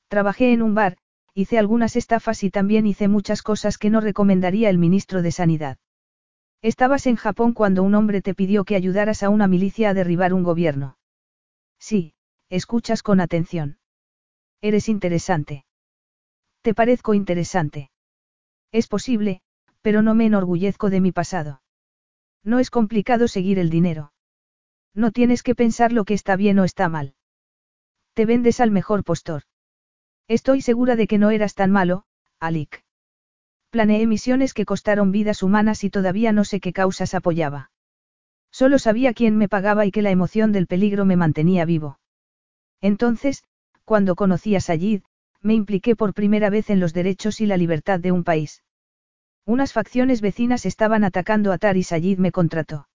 Trabajé 0.09 0.53
en 0.53 0.61
un 0.61 0.75
bar, 0.75 0.97
hice 1.33 1.57
algunas 1.57 1.95
estafas 1.95 2.43
y 2.43 2.51
también 2.51 2.85
hice 2.85 3.07
muchas 3.07 3.41
cosas 3.41 3.79
que 3.79 3.89
no 3.89 3.99
recomendaría 3.99 4.69
el 4.69 4.77
ministro 4.77 5.23
de 5.23 5.31
Sanidad. 5.31 5.77
Estabas 6.61 7.07
en 7.07 7.15
Japón 7.15 7.53
cuando 7.53 7.81
un 7.81 7.95
hombre 7.95 8.21
te 8.21 8.35
pidió 8.35 8.63
que 8.63 8.75
ayudaras 8.75 9.23
a 9.23 9.29
una 9.29 9.47
milicia 9.47 9.89
a 9.89 9.93
derribar 9.95 10.35
un 10.35 10.43
gobierno. 10.43 10.97
Sí, 11.79 12.13
escuchas 12.51 13.01
con 13.01 13.21
atención. 13.21 13.79
Eres 14.61 14.89
interesante. 14.89 15.65
Te 16.61 16.73
parezco 16.73 17.13
interesante. 17.13 17.89
Es 18.73 18.87
posible, 18.87 19.41
pero 19.81 20.01
no 20.01 20.13
me 20.13 20.25
enorgullezco 20.25 20.89
de 20.89 20.99
mi 20.99 21.13
pasado. 21.13 21.61
No 22.43 22.59
es 22.59 22.69
complicado 22.69 23.29
seguir 23.29 23.57
el 23.57 23.69
dinero. 23.69 24.11
No 24.93 25.11
tienes 25.11 25.43
que 25.43 25.55
pensar 25.55 25.93
lo 25.93 26.03
que 26.03 26.13
está 26.13 26.35
bien 26.35 26.59
o 26.59 26.65
está 26.65 26.89
mal. 26.89 27.15
Te 28.13 28.25
vendes 28.25 28.59
al 28.59 28.69
mejor 28.69 29.05
postor. 29.05 29.43
Estoy 30.27 30.61
segura 30.61 30.97
de 30.97 31.07
que 31.07 31.17
no 31.17 31.31
eras 31.31 31.55
tan 31.55 31.71
malo, 31.71 32.03
Alik. 32.41 32.83
Planeé 33.69 34.05
misiones 34.07 34.53
que 34.53 34.65
costaron 34.65 35.13
vidas 35.13 35.41
humanas 35.41 35.85
y 35.85 35.89
todavía 35.89 36.33
no 36.33 36.43
sé 36.43 36.59
qué 36.59 36.73
causas 36.73 37.13
apoyaba. 37.13 37.71
Solo 38.51 38.77
sabía 38.77 39.13
quién 39.13 39.37
me 39.37 39.47
pagaba 39.47 39.85
y 39.85 39.91
que 39.91 40.01
la 40.01 40.11
emoción 40.11 40.51
del 40.51 40.67
peligro 40.67 41.05
me 41.05 41.15
mantenía 41.15 41.63
vivo. 41.63 42.00
Entonces, 42.81 43.43
cuando 43.85 44.15
conocí 44.15 44.55
a 44.55 44.59
Sayid, 44.59 45.03
me 45.41 45.53
impliqué 45.53 45.95
por 45.95 46.13
primera 46.13 46.49
vez 46.49 46.69
en 46.69 46.79
los 46.79 46.93
derechos 46.93 47.41
y 47.41 47.45
la 47.45 47.57
libertad 47.57 47.99
de 47.99 48.11
un 48.11 48.23
país. 48.23 48.63
Unas 49.45 49.73
facciones 49.73 50.21
vecinas 50.21 50.65
estaban 50.65 51.03
atacando 51.03 51.51
a 51.51 51.57
Tar 51.57 51.77
y 51.77 51.83
Sayid 51.83 52.19
me 52.19 52.31
contrató. 52.31 52.87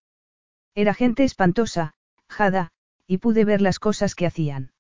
Era 0.75 0.95
gente 0.95 1.25
espantosa, 1.25 1.95
jada, 2.29 2.71
y 3.07 3.19
pude 3.19 3.45
ver 3.45 3.61
las 3.61 3.79
cosas 3.79 4.15
que 4.15 4.27
hacían. 4.27 4.73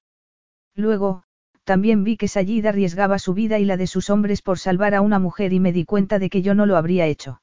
Luego, 0.74 1.24
también 1.64 2.04
vi 2.04 2.16
que 2.16 2.28
Sayid 2.28 2.66
arriesgaba 2.66 3.18
su 3.18 3.34
vida 3.34 3.58
y 3.58 3.64
la 3.64 3.76
de 3.76 3.86
sus 3.86 4.10
hombres 4.10 4.42
por 4.42 4.58
salvar 4.58 4.94
a 4.94 5.00
una 5.00 5.18
mujer 5.18 5.52
y 5.52 5.60
me 5.60 5.72
di 5.72 5.84
cuenta 5.84 6.18
de 6.18 6.30
que 6.30 6.42
yo 6.42 6.54
no 6.54 6.66
lo 6.66 6.76
habría 6.76 7.06
hecho. 7.06 7.42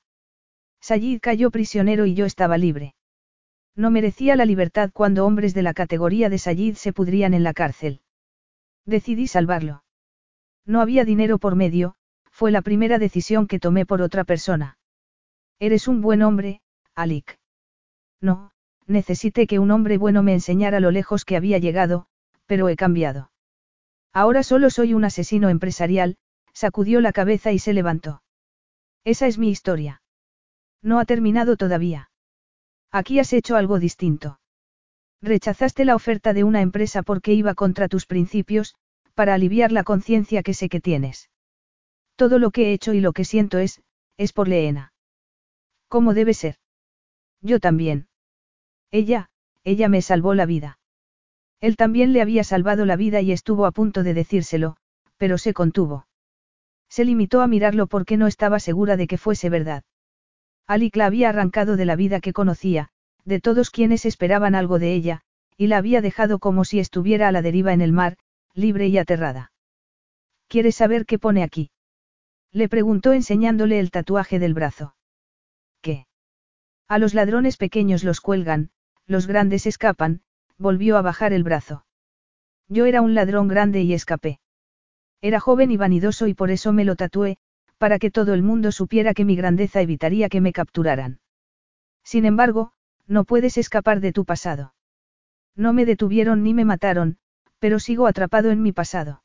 Sayid 0.80 1.20
cayó 1.22 1.52
prisionero 1.52 2.06
y 2.06 2.14
yo 2.14 2.26
estaba 2.26 2.58
libre. 2.58 2.96
No 3.76 3.90
merecía 3.90 4.36
la 4.36 4.46
libertad 4.46 4.92
cuando 4.94 5.26
hombres 5.26 5.54
de 5.54 5.64
la 5.64 5.74
categoría 5.74 6.30
de 6.30 6.38
Sayid 6.38 6.76
se 6.76 6.94
pudrían 6.94 7.34
en 7.34 7.44
la 7.44 7.54
cárcel. 7.54 8.02
Decidí 8.86 9.28
salvarlo. 9.28 9.84
No 10.66 10.82
había 10.82 11.06
dinero 11.06 11.40
por 11.40 11.56
medio, 11.56 11.96
fue 12.32 12.52
la 12.52 12.62
primera 12.62 13.00
decisión 13.00 13.48
que 13.48 13.60
tomé 13.60 13.86
por 13.86 14.02
otra 14.02 14.24
persona. 14.24 14.78
Eres 15.60 15.88
un 15.88 16.02
buen 16.02 16.22
hombre, 16.22 16.62
Alik. 16.96 17.40
No, 18.22 18.52
necesité 18.86 19.48
que 19.48 19.60
un 19.60 19.72
hombre 19.72 19.98
bueno 19.98 20.24
me 20.24 20.34
enseñara 20.34 20.80
lo 20.80 20.92
lejos 20.92 21.26
que 21.26 21.36
había 21.36 21.58
llegado, 21.58 22.08
pero 22.46 22.70
he 22.70 22.76
cambiado. 22.76 23.32
Ahora 24.14 24.44
solo 24.44 24.70
soy 24.70 24.94
un 24.94 25.06
asesino 25.06 25.50
empresarial, 25.50 26.18
sacudió 26.54 27.02
la 27.02 27.12
cabeza 27.12 27.52
y 27.52 27.60
se 27.60 27.74
levantó. 27.74 28.22
Esa 29.04 29.28
es 29.28 29.38
mi 29.38 29.50
historia. 29.50 30.02
No 30.82 31.00
ha 31.00 31.06
terminado 31.06 31.58
todavía. 31.58 32.10
Aquí 32.94 33.18
has 33.18 33.34
hecho 33.34 33.56
algo 33.56 33.80
distinto. 33.80 34.40
Rechazaste 35.20 35.84
la 35.84 35.96
oferta 35.96 36.32
de 36.32 36.44
una 36.44 36.62
empresa 36.62 37.02
porque 37.02 37.34
iba 37.34 37.56
contra 37.56 37.88
tus 37.88 38.06
principios, 38.06 38.76
para 39.16 39.34
aliviar 39.34 39.72
la 39.72 39.84
conciencia 39.84 40.44
que 40.44 40.54
sé 40.54 40.70
que 40.70 40.80
tienes. 40.80 41.32
Todo 42.16 42.38
lo 42.38 42.52
que 42.52 42.68
he 42.68 42.74
hecho 42.74 42.94
y 42.94 43.02
lo 43.02 43.12
que 43.12 43.26
siento 43.26 43.58
es, 43.58 43.82
es 44.18 44.32
por 44.32 44.48
Leena. 44.48 44.94
¿Cómo 45.88 46.14
debe 46.14 46.36
ser? 46.36 46.58
Yo 47.42 47.60
también. 47.60 48.08
Ella, 48.92 49.32
ella 49.64 49.90
me 49.90 50.04
salvó 50.04 50.36
la 50.36 50.46
vida. 50.46 50.78
Él 51.62 51.78
también 51.78 52.14
le 52.14 52.22
había 52.22 52.44
salvado 52.44 52.86
la 52.86 52.96
vida 52.96 53.22
y 53.22 53.32
estuvo 53.32 53.66
a 53.66 53.72
punto 53.72 54.04
de 54.04 54.14
decírselo, 54.14 54.78
pero 55.18 55.40
se 55.40 55.56
contuvo. 55.56 56.06
Se 56.90 57.06
limitó 57.06 57.42
a 57.42 57.48
mirarlo 57.48 57.88
porque 57.88 58.18
no 58.18 58.28
estaba 58.28 58.60
segura 58.60 58.98
de 58.98 59.08
que 59.08 59.18
fuese 59.18 59.50
verdad. 59.50 59.84
Alik 60.68 60.96
la 60.96 61.06
había 61.06 61.30
arrancado 61.30 61.76
de 61.76 61.86
la 61.86 61.96
vida 61.96 62.20
que 62.20 62.34
conocía, 62.34 62.90
de 63.26 63.40
todos 63.40 63.70
quienes 63.70 64.06
esperaban 64.06 64.56
algo 64.56 64.80
de 64.80 64.94
ella, 64.94 65.22
y 65.58 65.68
la 65.68 65.78
había 65.78 66.02
dejado 66.02 66.40
como 66.40 66.66
si 66.66 66.80
estuviera 66.80 67.28
a 67.28 67.32
la 67.32 67.42
deriva 67.42 67.74
en 67.74 67.82
el 67.82 67.92
mar, 67.92 68.18
libre 68.54 68.88
y 68.88 68.98
aterrada. 68.98 69.52
¿Quieres 70.48 70.76
saber 70.76 71.06
qué 71.06 71.20
pone 71.20 71.44
aquí? 71.44 71.72
Le 72.52 72.70
preguntó 72.70 73.14
enseñándole 73.14 73.80
el 73.80 73.92
tatuaje 73.92 74.40
del 74.40 74.54
brazo. 74.54 74.96
¿Qué? 75.82 76.06
A 76.88 77.00
los 77.00 77.14
ladrones 77.14 77.58
pequeños 77.58 78.04
los 78.04 78.22
cuelgan, 78.22 78.70
los 79.06 79.28
grandes 79.28 79.66
escapan, 79.66 80.22
volvió 80.58 80.98
a 80.98 81.02
bajar 81.02 81.34
el 81.34 81.44
brazo. 81.44 81.86
Yo 82.68 82.86
era 82.86 83.02
un 83.02 83.16
ladrón 83.16 83.48
grande 83.48 83.82
y 83.82 83.94
escapé. 83.94 84.40
Era 85.22 85.40
joven 85.40 85.72
y 85.72 85.78
vanidoso 85.78 86.28
y 86.28 86.34
por 86.34 86.52
eso 86.52 86.74
me 86.74 86.86
lo 86.86 86.96
tatué, 86.96 87.38
para 87.78 88.00
que 88.00 88.12
todo 88.12 88.34
el 88.34 88.44
mundo 88.44 88.72
supiera 88.72 89.14
que 89.14 89.26
mi 89.26 89.36
grandeza 89.36 89.82
evitaría 89.82 90.30
que 90.30 90.42
me 90.42 90.54
capturaran. 90.54 91.20
Sin 92.04 92.26
embargo, 92.26 92.72
no 93.08 93.24
puedes 93.24 93.58
escapar 93.58 94.00
de 94.00 94.14
tu 94.14 94.26
pasado. 94.26 94.74
No 95.56 95.74
me 95.74 95.86
detuvieron 95.86 96.44
ni 96.44 96.54
me 96.54 96.66
mataron, 96.66 97.18
pero 97.60 97.80
sigo 97.80 98.08
atrapado 98.08 98.52
en 98.52 98.62
mi 98.62 98.72
pasado. 98.72 99.24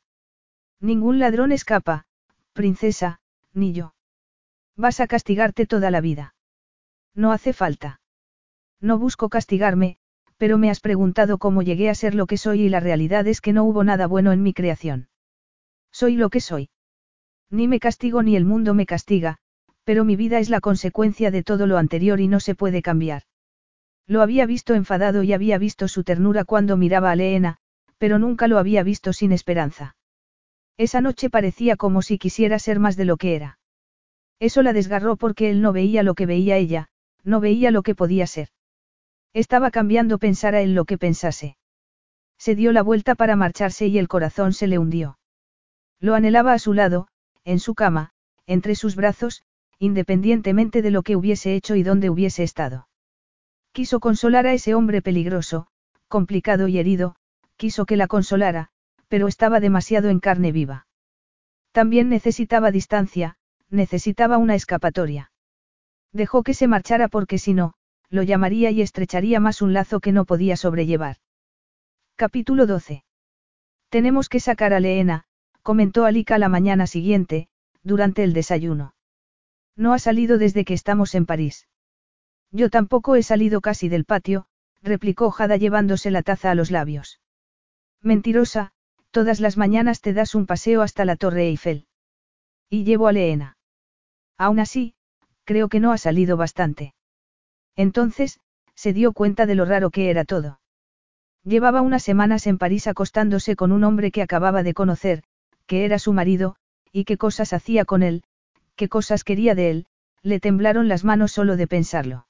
Ningún 0.79 1.19
ladrón 1.19 1.51
escapa, 1.51 2.05
princesa, 2.53 3.19
ni 3.53 3.73
yo. 3.73 3.93
Vas 4.75 4.99
a 4.99 5.07
castigarte 5.07 5.65
toda 5.65 5.91
la 5.91 6.01
vida. 6.01 6.35
No 7.13 7.31
hace 7.31 7.51
falta. 7.51 7.99
No 8.79 8.97
busco 8.97 9.27
castigarme, 9.27 9.97
pero 10.37 10.57
me 10.57 10.69
has 10.69 10.79
preguntado 10.79 11.37
cómo 11.37 11.61
llegué 11.61 11.89
a 11.89 11.95
ser 11.95 12.15
lo 12.15 12.27
que 12.27 12.37
soy 12.37 12.61
y 12.61 12.69
la 12.69 12.79
realidad 12.79 13.27
es 13.27 13.41
que 13.41 13.51
no 13.51 13.65
hubo 13.65 13.83
nada 13.83 14.07
bueno 14.07 14.31
en 14.31 14.41
mi 14.41 14.53
creación. 14.53 15.09
Soy 15.91 16.15
lo 16.15 16.29
que 16.29 16.39
soy. 16.39 16.69
Ni 17.49 17.67
me 17.67 17.79
castigo 17.79 18.21
ni 18.23 18.35
el 18.35 18.45
mundo 18.45 18.73
me 18.73 18.85
castiga, 18.85 19.37
pero 19.83 20.05
mi 20.05 20.15
vida 20.15 20.39
es 20.39 20.49
la 20.49 20.61
consecuencia 20.61 21.31
de 21.31 21.43
todo 21.43 21.65
lo 21.65 21.77
anterior 21.77 22.19
y 22.19 22.27
no 22.27 22.39
se 22.39 22.55
puede 22.55 22.81
cambiar. 22.81 23.23
Lo 24.05 24.21
había 24.21 24.45
visto 24.45 24.73
enfadado 24.73 25.23
y 25.23 25.33
había 25.33 25.57
visto 25.57 25.87
su 25.87 26.03
ternura 26.03 26.45
cuando 26.45 26.77
miraba 26.77 27.11
a 27.11 27.15
Leena, 27.15 27.57
pero 27.97 28.19
nunca 28.19 28.47
lo 28.47 28.57
había 28.57 28.83
visto 28.83 29.13
sin 29.13 29.31
esperanza. 29.31 29.95
Esa 30.77 31.01
noche 31.01 31.29
parecía 31.29 31.75
como 31.75 32.01
si 32.01 32.17
quisiera 32.17 32.57
ser 32.59 32.79
más 32.79 32.95
de 32.97 33.05
lo 33.05 33.17
que 33.17 33.35
era. 33.35 33.59
Eso 34.39 34.61
la 34.63 34.73
desgarró 34.73 35.17
porque 35.17 35.49
él 35.49 35.61
no 35.61 35.73
veía 35.73 36.03
lo 36.03 36.15
que 36.15 36.25
veía 36.25 36.55
ella, 36.57 36.89
no 37.23 37.39
veía 37.39 37.71
lo 37.71 37.83
que 37.83 37.95
podía 37.95 38.25
ser. 38.27 38.49
Estaba 39.33 39.71
cambiando 39.71 40.17
pensar 40.17 40.55
a 40.55 40.61
él 40.61 40.73
lo 40.73 40.85
que 40.85 40.97
pensase. 40.97 41.57
Se 42.37 42.55
dio 42.55 42.71
la 42.71 42.81
vuelta 42.81 43.15
para 43.15 43.35
marcharse 43.35 43.87
y 43.87 43.97
el 43.97 44.07
corazón 44.07 44.53
se 44.53 44.67
le 44.67 44.79
hundió. 44.79 45.19
Lo 45.99 46.15
anhelaba 46.15 46.53
a 46.53 46.59
su 46.59 46.73
lado, 46.73 47.09
en 47.49 47.59
su 47.59 47.73
cama, 47.73 48.11
entre 48.45 48.75
sus 48.75 48.95
brazos, 48.95 49.43
independientemente 49.79 50.83
de 50.83 50.91
lo 50.91 51.01
que 51.01 51.15
hubiese 51.15 51.55
hecho 51.55 51.75
y 51.75 51.81
dónde 51.81 52.11
hubiese 52.11 52.43
estado. 52.43 52.87
Quiso 53.71 53.99
consolar 53.99 54.45
a 54.45 54.53
ese 54.53 54.75
hombre 54.75 55.01
peligroso, 55.01 55.65
complicado 56.07 56.67
y 56.67 56.77
herido, 56.77 57.15
quiso 57.57 57.87
que 57.87 57.97
la 57.97 58.05
consolara, 58.05 58.69
pero 59.07 59.27
estaba 59.27 59.59
demasiado 59.59 60.09
en 60.09 60.19
carne 60.19 60.51
viva. 60.51 60.85
También 61.71 62.07
necesitaba 62.09 62.69
distancia, 62.69 63.37
necesitaba 63.71 64.37
una 64.37 64.53
escapatoria. 64.53 65.31
Dejó 66.13 66.43
que 66.43 66.53
se 66.53 66.67
marchara 66.67 67.07
porque 67.07 67.39
si 67.39 67.55
no, 67.55 67.73
lo 68.09 68.21
llamaría 68.21 68.69
y 68.69 68.83
estrecharía 68.83 69.39
más 69.39 69.63
un 69.63 69.73
lazo 69.73 69.99
que 69.99 70.11
no 70.11 70.25
podía 70.25 70.55
sobrellevar. 70.55 71.17
Capítulo 72.15 72.67
12. 72.67 73.03
Tenemos 73.89 74.29
que 74.29 74.39
sacar 74.39 74.73
a 74.73 74.79
Leena, 74.79 75.25
comentó 75.61 76.05
Alika 76.05 76.37
la 76.37 76.49
mañana 76.49 76.87
siguiente, 76.87 77.47
durante 77.83 78.23
el 78.23 78.33
desayuno. 78.33 78.93
No 79.75 79.93
ha 79.93 79.99
salido 79.99 80.37
desde 80.37 80.65
que 80.65 80.73
estamos 80.73 81.15
en 81.15 81.25
París. 81.25 81.67
Yo 82.51 82.69
tampoco 82.69 83.15
he 83.15 83.23
salido 83.23 83.61
casi 83.61 83.89
del 83.89 84.05
patio, 84.05 84.45
replicó 84.81 85.31
Jada 85.31 85.57
llevándose 85.57 86.11
la 86.11 86.23
taza 86.23 86.51
a 86.51 86.55
los 86.55 86.71
labios. 86.71 87.19
Mentirosa, 88.01 88.71
todas 89.11 89.39
las 89.39 89.57
mañanas 89.57 90.01
te 90.01 90.13
das 90.13 90.35
un 90.35 90.45
paseo 90.45 90.81
hasta 90.81 91.05
la 91.05 91.15
Torre 91.15 91.47
Eiffel. 91.47 91.85
Y 92.69 92.83
llevo 92.83 93.07
a 93.07 93.11
Leena. 93.11 93.57
Aún 94.37 94.59
así, 94.59 94.93
creo 95.43 95.69
que 95.69 95.79
no 95.79 95.91
ha 95.91 95.97
salido 95.97 96.37
bastante. 96.37 96.93
Entonces, 97.75 98.39
se 98.75 98.93
dio 98.93 99.13
cuenta 99.13 99.45
de 99.45 99.55
lo 99.55 99.65
raro 99.65 99.89
que 99.89 100.09
era 100.09 100.23
todo. 100.25 100.59
Llevaba 101.43 101.81
unas 101.81 102.03
semanas 102.03 102.47
en 102.47 102.57
París 102.57 102.87
acostándose 102.87 103.55
con 103.55 103.71
un 103.71 103.83
hombre 103.83 104.11
que 104.11 104.21
acababa 104.21 104.63
de 104.63 104.73
conocer, 104.73 105.23
que 105.69 105.85
era 105.85 105.99
su 105.99 106.13
marido, 106.13 106.55
y 106.91 107.05
qué 107.05 107.15
cosas 107.15 107.53
hacía 107.53 107.85
con 107.85 108.01
él, 108.01 108.23
qué 108.75 108.89
cosas 108.89 109.23
quería 109.23 109.53
de 109.53 109.69
él, 109.69 109.85
le 110.23 110.39
temblaron 110.39 110.87
las 110.87 111.03
manos 111.03 111.31
solo 111.31 111.57
de 111.57 111.67
pensarlo. 111.67 112.25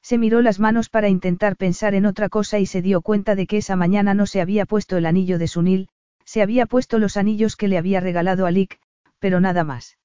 Se 0.00 0.16
miró 0.16 0.42
las 0.42 0.60
manos 0.60 0.88
para 0.88 1.08
intentar 1.08 1.56
pensar 1.56 1.96
en 1.96 2.06
otra 2.06 2.28
cosa 2.28 2.60
y 2.60 2.66
se 2.66 2.80
dio 2.80 3.02
cuenta 3.02 3.34
de 3.34 3.48
que 3.48 3.56
esa 3.56 3.74
mañana 3.74 4.14
no 4.14 4.26
se 4.26 4.40
había 4.40 4.64
puesto 4.64 4.96
el 4.96 5.06
anillo 5.06 5.40
de 5.40 5.48
Sunil, 5.48 5.88
se 6.24 6.40
había 6.40 6.66
puesto 6.66 7.00
los 7.00 7.16
anillos 7.16 7.56
que 7.56 7.66
le 7.66 7.78
había 7.78 7.98
regalado 7.98 8.46
Alik, 8.46 8.78
pero 9.18 9.40
nada 9.40 9.64
más. 9.64 9.98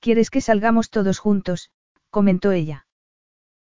¿Quieres 0.00 0.30
que 0.30 0.40
salgamos 0.40 0.90
todos 0.90 1.20
juntos? 1.20 1.70
comentó 2.10 2.50
ella. 2.50 2.86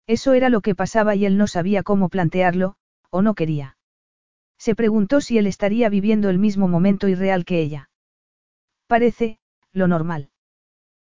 Eso 0.08 0.34
era 0.34 0.50
lo 0.50 0.62
que 0.62 0.74
pasaba 0.74 1.14
y 1.14 1.28
él 1.28 1.38
no 1.38 1.46
sabía 1.46 1.84
cómo 1.84 2.10
plantearlo, 2.10 2.78
o 3.12 3.22
no 3.22 3.36
quería. 3.36 3.78
Se 4.58 4.74
preguntó 4.74 5.22
si 5.22 5.38
él 5.38 5.46
estaría 5.46 5.88
viviendo 5.90 6.32
el 6.32 6.40
mismo 6.40 6.68
momento 6.68 7.08
irreal 7.08 7.46
que 7.46 7.60
ella. 7.62 7.92
Parece, 8.88 9.40
lo 9.74 9.88
normal. 9.88 10.30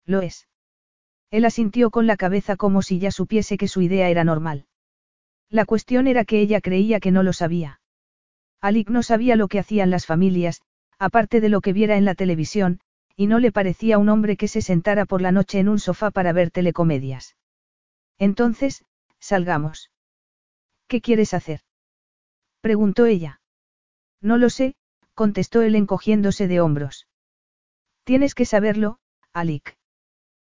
Lo 0.06 0.22
es. 0.22 0.48
Él 1.32 1.46
asintió 1.46 1.92
con 1.92 2.08
la 2.08 2.18
cabeza 2.18 2.56
como 2.56 2.82
si 2.82 3.00
ya 3.00 3.12
supiese 3.12 3.58
que 3.58 3.68
su 3.68 3.82
idea 3.82 4.10
era 4.10 4.24
normal. 4.24 4.66
La 5.50 5.66
cuestión 5.66 6.08
era 6.08 6.26
que 6.26 6.40
ella 6.40 6.62
creía 6.62 7.00
que 7.00 7.12
no 7.12 7.24
lo 7.24 7.34
sabía. 7.34 7.82
Alik 8.62 8.90
no 8.90 9.04
sabía 9.04 9.36
lo 9.36 9.48
que 9.48 9.60
hacían 9.60 9.90
las 9.90 10.06
familias, 10.06 10.62
aparte 10.98 11.42
de 11.42 11.50
lo 11.50 11.62
que 11.62 11.74
viera 11.74 11.98
en 11.98 12.06
la 12.06 12.16
televisión, 12.16 12.80
y 13.16 13.28
no 13.28 13.40
le 13.40 13.52
parecía 13.52 13.98
un 13.98 14.10
hombre 14.10 14.38
que 14.38 14.48
se 14.48 14.62
sentara 14.62 15.06
por 15.06 15.22
la 15.22 15.32
noche 15.32 15.60
en 15.60 15.70
un 15.70 15.80
sofá 15.80 16.10
para 16.10 16.34
ver 16.34 16.52
telecomedias. 16.52 17.36
Entonces, 18.18 18.86
salgamos. 19.20 19.92
¿Qué 20.88 21.02
quieres 21.02 21.34
hacer? 21.34 21.62
preguntó 22.62 23.06
ella. 23.06 23.42
No 24.22 24.38
lo 24.38 24.50
sé, 24.50 24.76
contestó 25.14 25.62
él 25.62 25.76
encogiéndose 25.76 26.48
de 26.48 26.62
hombros. 26.62 27.09
Tienes 28.10 28.34
que 28.34 28.46
saberlo, 28.46 28.98
Alik. 29.34 29.78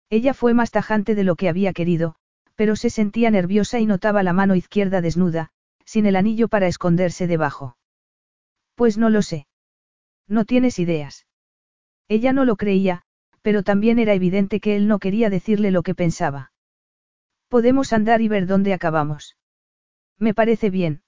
Ella 0.10 0.34
fue 0.34 0.54
más 0.54 0.72
tajante 0.72 1.14
de 1.14 1.26
lo 1.26 1.36
que 1.36 1.50
había 1.50 1.74
querido, 1.74 2.16
pero 2.56 2.78
se 2.78 2.90
sentía 2.90 3.32
nerviosa 3.32 3.82
y 3.82 3.86
notaba 3.86 4.24
la 4.24 4.32
mano 4.32 4.56
izquierda 4.56 5.02
desnuda, 5.02 5.50
sin 5.84 6.06
el 6.06 6.16
anillo 6.16 6.48
para 6.48 6.68
esconderse 6.68 7.28
debajo. 7.28 7.76
Pues 8.76 8.98
no 8.98 9.10
lo 9.10 9.22
sé. 9.22 9.46
No 10.26 10.46
tienes 10.46 10.80
ideas. 10.80 11.28
Ella 12.08 12.32
no 12.32 12.46
lo 12.46 12.56
creía, 12.56 13.02
pero 13.42 13.62
también 13.62 14.00
era 14.00 14.14
evidente 14.14 14.62
que 14.62 14.78
él 14.78 14.88
no 14.88 15.00
quería 15.00 15.30
decirle 15.30 15.70
lo 15.70 15.84
que 15.84 15.96
pensaba. 15.96 16.54
Podemos 17.50 17.92
andar 17.92 18.22
y 18.22 18.30
ver 18.30 18.48
dónde 18.48 18.72
acabamos. 18.72 19.36
Me 20.18 20.34
parece 20.34 20.70
bien. 20.70 21.02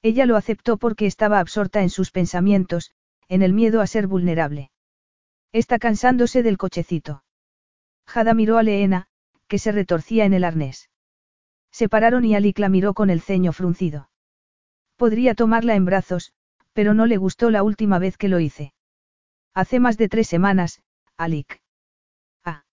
Ella 0.00 0.24
lo 0.24 0.36
aceptó 0.36 0.78
porque 0.78 1.04
estaba 1.04 1.38
absorta 1.38 1.82
en 1.82 1.90
sus 1.90 2.12
pensamientos, 2.12 2.92
en 3.28 3.42
el 3.42 3.52
miedo 3.52 3.82
a 3.82 3.86
ser 3.86 4.06
vulnerable. 4.06 4.70
Está 5.56 5.78
cansándose 5.78 6.42
del 6.42 6.58
cochecito. 6.58 7.24
Jada 8.06 8.34
miró 8.34 8.58
a 8.58 8.62
Leena, 8.62 9.06
que 9.48 9.58
se 9.58 9.72
retorcía 9.72 10.26
en 10.26 10.34
el 10.34 10.44
arnés. 10.44 10.90
Se 11.72 11.88
pararon 11.88 12.26
y 12.26 12.34
Alik 12.34 12.58
la 12.58 12.68
miró 12.68 12.92
con 12.92 13.08
el 13.08 13.22
ceño 13.22 13.54
fruncido. 13.54 14.10
Podría 14.96 15.34
tomarla 15.34 15.74
en 15.74 15.86
brazos, 15.86 16.34
pero 16.74 16.92
no 16.92 17.06
le 17.06 17.16
gustó 17.16 17.50
la 17.50 17.62
última 17.62 17.98
vez 17.98 18.18
que 18.18 18.28
lo 18.28 18.38
hice. 18.38 18.74
Hace 19.54 19.80
más 19.80 19.96
de 19.96 20.10
tres 20.10 20.28
semanas, 20.28 20.82
Alik. 21.16 21.62
Ah. 22.44 22.64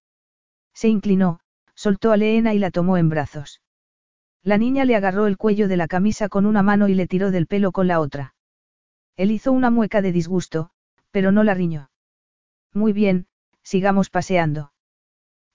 Se 0.74 0.90
inclinó, 0.90 1.40
soltó 1.76 2.12
a 2.12 2.18
Leena 2.18 2.54
y 2.54 2.60
la 2.60 2.70
tomó 2.70 2.98
en 2.98 3.08
brazos. 3.08 3.62
La 4.42 4.58
niña 4.58 4.84
le 4.84 4.98
agarró 4.98 5.28
el 5.28 5.38
cuello 5.38 5.70
de 5.70 5.78
la 5.78 5.88
camisa 5.88 6.28
con 6.28 6.46
una 6.46 6.64
mano 6.64 6.90
y 6.90 6.96
le 6.96 7.08
tiró 7.08 7.32
del 7.32 7.48
pelo 7.48 7.72
con 7.72 7.88
la 7.88 8.02
otra. 8.02 8.36
Él 9.16 9.32
hizo 9.32 9.54
una 9.54 9.70
mueca 9.70 10.02
de 10.02 10.12
disgusto, 10.12 10.72
pero 11.12 11.32
no 11.32 11.46
la 11.46 11.54
riñó. 11.54 11.93
Muy 12.74 12.94
bien, 12.94 13.28
sigamos 13.62 14.10
paseando. 14.10 14.72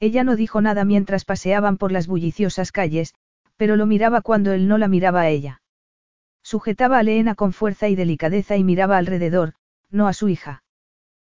Ella 0.00 0.22
no 0.22 0.36
dijo 0.36 0.60
nada 0.60 0.84
mientras 0.84 1.24
paseaban 1.24 1.76
por 1.76 1.90
las 1.90 2.06
bulliciosas 2.06 2.70
calles, 2.70 3.14
pero 3.56 3.76
lo 3.76 3.86
miraba 3.86 4.20
cuando 4.22 4.52
él 4.52 4.68
no 4.68 4.78
la 4.78 4.86
miraba 4.88 5.22
a 5.22 5.28
ella. 5.28 5.60
Sujetaba 6.42 6.98
a 6.98 7.02
Leena 7.02 7.34
con 7.34 7.52
fuerza 7.52 7.88
y 7.88 7.97
delicadeza 7.97 8.56
y 8.56 8.64
miraba 8.64 8.97
alrededor, 8.97 9.55
no 9.90 10.06
a 10.06 10.12
su 10.12 10.28
hija. 10.28 10.62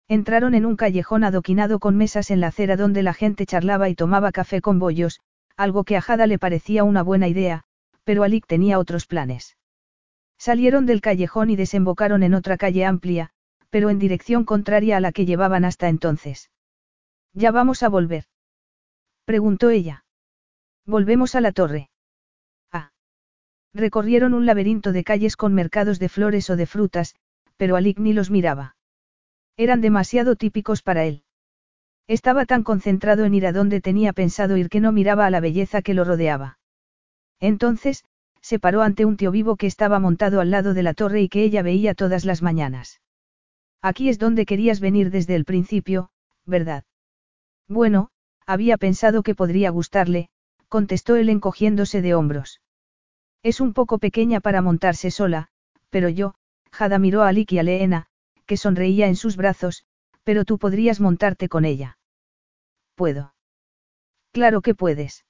Entraron 0.08 0.54
en 0.54 0.64
un 0.64 0.76
callejón 0.76 1.24
adoquinado 1.24 1.80
con 1.80 1.96
mesas 1.96 2.30
en 2.30 2.40
la 2.40 2.48
acera 2.48 2.76
donde 2.76 3.02
la 3.02 3.14
gente 3.14 3.46
charlaba 3.46 3.88
y 3.88 3.94
tomaba 3.94 4.30
café 4.30 4.60
con 4.60 4.78
bollos, 4.78 5.20
algo 5.56 5.84
que 5.84 5.96
a 5.96 6.00
Jada 6.00 6.26
le 6.26 6.38
parecía 6.38 6.84
una 6.84 7.02
buena 7.02 7.28
idea, 7.28 7.64
pero 8.04 8.22
Alik 8.22 8.46
tenía 8.46 8.78
otros 8.78 9.06
planes. 9.06 9.56
Salieron 10.38 10.86
del 10.86 11.00
callejón 11.00 11.50
y 11.50 11.56
desembocaron 11.56 12.22
en 12.22 12.34
otra 12.34 12.56
calle 12.56 12.84
amplia, 12.84 13.30
pero 13.72 13.88
en 13.88 13.98
dirección 13.98 14.44
contraria 14.44 14.98
a 14.98 15.00
la 15.00 15.12
que 15.12 15.24
llevaban 15.24 15.64
hasta 15.64 15.88
entonces. 15.88 16.50
Ya 17.32 17.50
vamos 17.50 17.82
a 17.82 17.88
volver. 17.88 18.24
Preguntó 19.24 19.70
ella. 19.70 20.04
Volvemos 20.84 21.34
a 21.36 21.40
la 21.40 21.52
torre. 21.52 21.88
Ah. 22.70 22.92
Recorrieron 23.72 24.34
un 24.34 24.44
laberinto 24.44 24.92
de 24.92 25.04
calles 25.04 25.38
con 25.38 25.54
mercados 25.54 25.98
de 25.98 26.10
flores 26.10 26.50
o 26.50 26.56
de 26.56 26.66
frutas, 26.66 27.14
pero 27.56 27.76
Alik 27.76 27.98
ni 27.98 28.12
los 28.12 28.30
miraba. 28.30 28.76
Eran 29.56 29.80
demasiado 29.80 30.36
típicos 30.36 30.82
para 30.82 31.06
él. 31.06 31.24
Estaba 32.06 32.44
tan 32.44 32.64
concentrado 32.64 33.24
en 33.24 33.32
ir 33.32 33.46
a 33.46 33.52
donde 33.52 33.80
tenía 33.80 34.12
pensado 34.12 34.58
ir 34.58 34.68
que 34.68 34.80
no 34.80 34.92
miraba 34.92 35.24
a 35.24 35.30
la 35.30 35.40
belleza 35.40 35.80
que 35.80 35.94
lo 35.94 36.04
rodeaba. 36.04 36.58
Entonces, 37.40 38.04
se 38.42 38.58
paró 38.58 38.82
ante 38.82 39.06
un 39.06 39.16
tío 39.16 39.30
vivo 39.30 39.56
que 39.56 39.66
estaba 39.66 39.98
montado 39.98 40.42
al 40.42 40.50
lado 40.50 40.74
de 40.74 40.82
la 40.82 40.92
torre 40.92 41.22
y 41.22 41.30
que 41.30 41.42
ella 41.42 41.62
veía 41.62 41.94
todas 41.94 42.26
las 42.26 42.42
mañanas. 42.42 43.01
Aquí 43.82 44.08
es 44.08 44.18
donde 44.18 44.46
querías 44.46 44.80
venir 44.80 45.10
desde 45.10 45.34
el 45.34 45.44
principio, 45.44 46.10
¿verdad? 46.46 46.84
Bueno, 47.68 48.10
había 48.46 48.76
pensado 48.78 49.22
que 49.22 49.34
podría 49.34 49.70
gustarle, 49.70 50.28
contestó 50.68 51.16
él 51.16 51.28
encogiéndose 51.28 52.00
de 52.00 52.14
hombros. 52.14 52.60
Es 53.42 53.60
un 53.60 53.72
poco 53.72 53.98
pequeña 53.98 54.40
para 54.40 54.62
montarse 54.62 55.10
sola, 55.10 55.48
pero 55.90 56.08
yo, 56.08 56.34
Jada 56.70 56.98
miró 56.98 57.22
a 57.22 57.28
Alik 57.28 57.52
y 57.52 57.58
a 57.58 57.64
Leena, 57.64 58.06
que 58.46 58.56
sonreía 58.56 59.08
en 59.08 59.16
sus 59.16 59.36
brazos, 59.36 59.84
pero 60.22 60.44
tú 60.44 60.58
podrías 60.58 61.00
montarte 61.00 61.48
con 61.48 61.64
ella. 61.64 61.98
Puedo. 62.94 63.34
Claro 64.30 64.62
que 64.62 64.74
puedes. 64.74 65.24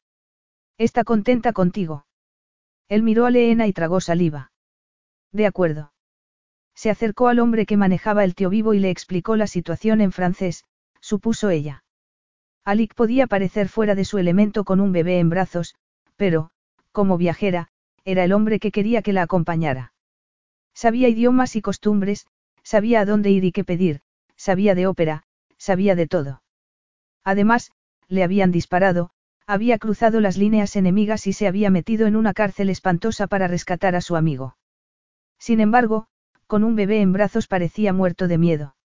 Está 0.79 1.05
contenta 1.05 1.53
contigo. 1.53 2.07
Él 2.89 3.03
miró 3.03 3.25
a 3.25 3.31
Leena 3.31 3.67
y 3.67 3.73
tragó 3.73 4.01
saliva. 4.01 4.53
De 5.33 5.47
acuerdo. 5.47 5.92
Se 6.75 6.91
acercó 6.91 7.29
al 7.29 7.39
hombre 7.39 7.67
que 7.67 7.77
manejaba 7.77 8.25
el 8.25 8.35
tío 8.35 8.51
vivo 8.51 8.75
y 8.75 8.79
le 8.79 8.91
explicó 8.91 9.37
la 9.37 9.47
situación 9.47 10.01
en 10.01 10.13
francés, 10.13 10.65
supuso 11.01 11.51
ella. 11.51 11.85
Alik 12.65 12.95
podía 12.95 13.27
parecer 13.27 13.69
fuera 13.69 13.95
de 13.95 14.05
su 14.05 14.19
elemento 14.19 14.65
con 14.65 14.81
un 14.81 14.93
bebé 14.93 15.19
en 15.19 15.29
brazos, 15.29 15.75
pero, 16.17 16.51
como 16.93 17.19
viajera, 17.19 17.69
era 18.05 18.25
el 18.25 18.33
hombre 18.33 18.61
que 18.61 18.71
quería 18.71 19.03
que 19.03 19.13
la 19.13 19.23
acompañara. 19.23 19.93
Sabía 20.75 21.09
idiomas 21.09 21.57
y 21.57 21.63
costumbres, 21.63 22.27
sabía 22.63 23.01
a 23.01 23.05
dónde 23.05 23.31
ir 23.31 23.45
y 23.45 23.53
qué 23.53 23.65
pedir, 23.65 24.01
sabía 24.37 24.75
de 24.75 24.87
ópera, 24.87 25.25
sabía 25.59 25.95
de 25.95 26.07
todo. 26.07 26.43
Además, 27.25 27.73
le 28.09 28.23
habían 28.23 28.51
disparado, 28.51 29.11
había 29.47 29.79
cruzado 29.79 30.21
las 30.21 30.37
líneas 30.37 30.77
enemigas 30.77 31.27
y 31.27 31.33
se 31.33 31.47
había 31.47 31.71
metido 31.71 32.07
en 32.07 32.17
una 32.17 32.33
cárcel 32.33 32.71
espantosa 32.71 33.27
para 33.27 33.49
rescatar 33.49 33.95
a 33.95 34.01
su 34.01 34.17
amigo. 34.17 34.57
Sin 35.39 35.61
embargo, 35.61 36.07
con 36.53 36.65
un 36.65 36.77
bebé 36.77 37.01
en 37.01 37.15
brazos 37.15 37.47
parecía 37.47 37.95
muerto 37.95 38.29
de 38.29 38.37
miedo. 38.37 38.77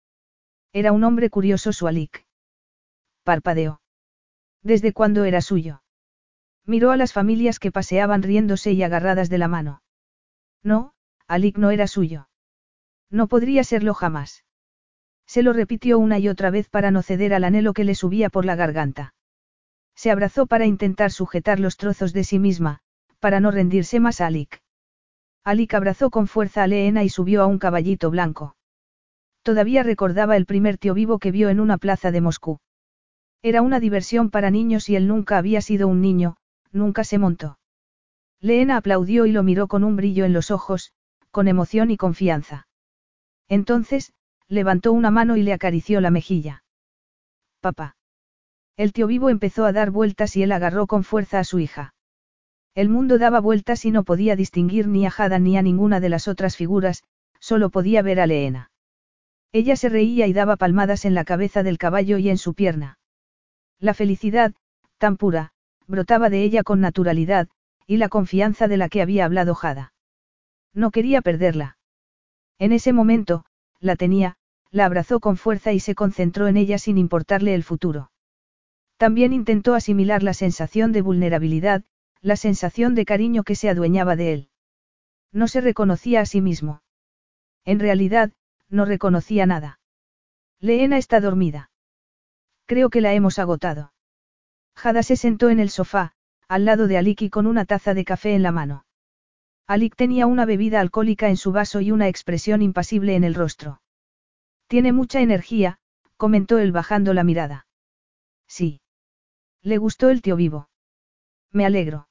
Era 0.71 0.93
un 0.93 1.03
hombre 1.03 1.29
curioso 1.29 1.73
su 1.73 1.85
Alik 1.85 2.25
parpadeó. 3.25 3.81
¿Desde 4.63 4.93
cuándo 4.93 5.25
era 5.25 5.41
suyo? 5.41 5.83
Miró 6.65 6.91
a 6.91 6.95
las 6.95 7.11
familias 7.11 7.59
que 7.59 7.73
paseaban 7.73 8.23
riéndose 8.23 8.71
y 8.71 8.83
agarradas 8.83 9.27
de 9.27 9.37
la 9.37 9.49
mano. 9.49 9.81
No, 10.63 10.93
Alik 11.27 11.57
no 11.57 11.71
era 11.71 11.87
suyo. 11.87 12.29
No 13.09 13.27
podría 13.27 13.65
serlo 13.65 13.93
jamás. 13.93 14.45
Se 15.25 15.43
lo 15.43 15.51
repitió 15.51 15.99
una 15.99 16.19
y 16.19 16.29
otra 16.29 16.51
vez 16.51 16.69
para 16.69 16.89
no 16.89 17.01
ceder 17.01 17.33
al 17.33 17.43
anhelo 17.43 17.73
que 17.73 17.83
le 17.83 17.95
subía 17.95 18.29
por 18.29 18.45
la 18.45 18.55
garganta. 18.55 19.13
Se 19.93 20.09
abrazó 20.09 20.47
para 20.47 20.65
intentar 20.65 21.11
sujetar 21.11 21.59
los 21.59 21.75
trozos 21.75 22.13
de 22.13 22.23
sí 22.23 22.39
misma, 22.39 22.79
para 23.19 23.41
no 23.41 23.51
rendirse 23.51 23.99
más 23.99 24.21
a 24.21 24.27
Alik. 24.27 24.61
Alik 25.47 25.75
abrazó 25.75 26.09
con 26.09 26.27
fuerza 26.27 26.63
a 26.63 26.67
Leena 26.67 27.05
y 27.05 27.09
subió 27.09 27.41
a 27.41 27.45
un 27.45 27.57
caballito 27.57 28.11
blanco. 28.11 28.57
Todavía 29.43 29.81
recordaba 29.81 30.35
el 30.35 30.45
primer 30.45 30.77
tío 30.77 30.93
vivo 30.93 31.19
que 31.19 31.31
vio 31.31 31.47
en 31.47 31.61
una 31.61 31.77
plaza 31.77 32.11
de 32.11 32.19
Moscú. 32.19 32.59
Era 33.41 33.61
una 33.61 33.79
diversión 33.79 34.29
para 34.29 34.51
niños 34.51 34.89
y 34.89 34.97
él 34.97 35.07
nunca 35.07 35.37
había 35.37 35.61
sido 35.61 35.87
un 35.87 36.01
niño, 36.01 36.35
nunca 36.73 37.05
se 37.05 37.17
montó. 37.17 37.59
Leena 38.41 38.75
aplaudió 38.75 39.25
y 39.25 39.31
lo 39.31 39.41
miró 39.41 39.69
con 39.69 39.85
un 39.85 39.95
brillo 39.95 40.25
en 40.25 40.33
los 40.33 40.51
ojos, 40.51 40.91
con 41.31 41.47
emoción 41.47 41.91
y 41.91 41.95
confianza. 41.95 42.67
Entonces, 43.47 44.11
levantó 44.49 44.91
una 44.91 45.11
mano 45.11 45.37
y 45.37 45.43
le 45.43 45.53
acarició 45.53 46.01
la 46.01 46.11
mejilla. 46.11 46.65
Papá. 47.61 47.95
El 48.75 48.91
tío 48.91 49.07
vivo 49.07 49.29
empezó 49.29 49.63
a 49.63 49.71
dar 49.71 49.91
vueltas 49.91 50.35
y 50.35 50.43
él 50.43 50.51
agarró 50.51 50.87
con 50.87 51.05
fuerza 51.05 51.39
a 51.39 51.45
su 51.45 51.59
hija. 51.59 51.93
El 52.77 52.89
mundo 52.89 53.17
daba 53.17 53.39
vueltas 53.39 53.85
y 53.85 53.91
no 53.91 54.03
podía 54.03 54.35
distinguir 54.35 54.87
ni 54.87 55.03
a 55.07 55.09
Jada 55.09 55.39
ni 55.39 55.57
a 55.57 55.63
ninguna 55.63 55.99
de 55.99 56.09
las 56.09 56.27
otras 56.27 56.55
figuras, 56.55 57.01
solo 57.39 57.71
podía 57.71 58.03
ver 58.03 58.19
a 58.19 58.27
Leena. 58.27 58.69
Ella 59.51 59.75
se 59.75 59.89
reía 59.89 60.27
y 60.27 60.33
daba 60.33 60.57
palmadas 60.57 61.03
en 61.03 61.15
la 61.15 61.25
cabeza 61.25 61.63
del 61.63 61.79
caballo 61.79 62.19
y 62.19 62.29
en 62.29 62.37
su 62.37 62.53
pierna. 62.53 62.99
La 63.79 63.95
felicidad, 63.95 64.53
tan 64.99 65.17
pura, 65.17 65.53
brotaba 65.87 66.29
de 66.29 66.43
ella 66.43 66.61
con 66.61 66.79
naturalidad, 66.79 67.47
y 67.87 67.97
la 67.97 68.09
confianza 68.09 68.67
de 68.67 68.77
la 68.77 68.89
que 68.89 69.01
había 69.01 69.25
hablado 69.25 69.55
Jada. 69.55 69.93
No 70.71 70.91
quería 70.91 71.23
perderla. 71.23 71.79
En 72.59 72.73
ese 72.73 72.93
momento, 72.93 73.43
la 73.79 73.95
tenía, 73.95 74.37
la 74.69 74.85
abrazó 74.85 75.19
con 75.19 75.37
fuerza 75.37 75.73
y 75.73 75.79
se 75.79 75.95
concentró 75.95 76.47
en 76.47 76.57
ella 76.57 76.77
sin 76.77 76.99
importarle 76.99 77.55
el 77.55 77.63
futuro. 77.63 78.11
También 78.97 79.33
intentó 79.33 79.73
asimilar 79.73 80.21
la 80.21 80.35
sensación 80.35 80.91
de 80.91 81.01
vulnerabilidad, 81.01 81.83
la 82.21 82.35
sensación 82.35 82.95
de 82.95 83.05
cariño 83.05 83.43
que 83.43 83.55
se 83.55 83.69
adueñaba 83.69 84.15
de 84.15 84.33
él. 84.33 84.49
No 85.31 85.47
se 85.47 85.61
reconocía 85.61 86.21
a 86.21 86.25
sí 86.25 86.41
mismo. 86.41 86.81
En 87.65 87.79
realidad, 87.79 88.31
no 88.69 88.85
reconocía 88.85 89.45
nada. 89.45 89.79
Leena 90.59 90.97
está 90.97 91.19
dormida. 91.19 91.69
Creo 92.65 92.89
que 92.89 93.01
la 93.01 93.13
hemos 93.13 93.39
agotado. 93.39 93.93
Jada 94.75 95.03
se 95.03 95.15
sentó 95.15 95.49
en 95.49 95.59
el 95.59 95.69
sofá, 95.69 96.13
al 96.47 96.65
lado 96.65 96.87
de 96.87 96.97
Aliki 96.97 97.29
con 97.29 97.47
una 97.47 97.65
taza 97.65 97.93
de 97.93 98.05
café 98.05 98.35
en 98.35 98.43
la 98.43 98.51
mano. 98.51 98.85
Alik 99.67 99.95
tenía 99.95 100.27
una 100.27 100.45
bebida 100.45 100.79
alcohólica 100.79 101.27
en 101.27 101.35
su 101.35 101.51
vaso 101.51 101.81
y 101.81 101.91
una 101.91 102.07
expresión 102.07 102.61
impasible 102.61 103.15
en 103.15 103.25
el 103.25 103.35
rostro. 103.35 103.81
Tiene 104.67 104.93
mucha 104.93 105.19
energía, 105.19 105.79
comentó 106.15 106.57
él 106.57 106.71
bajando 106.71 107.13
la 107.13 107.23
mirada. 107.23 107.67
Sí. 108.47 108.81
Le 109.61 109.77
gustó 109.77 110.09
el 110.09 110.21
tío 110.21 110.37
vivo. 110.37 110.69
Me 111.57 111.65
alegro. 111.65 112.07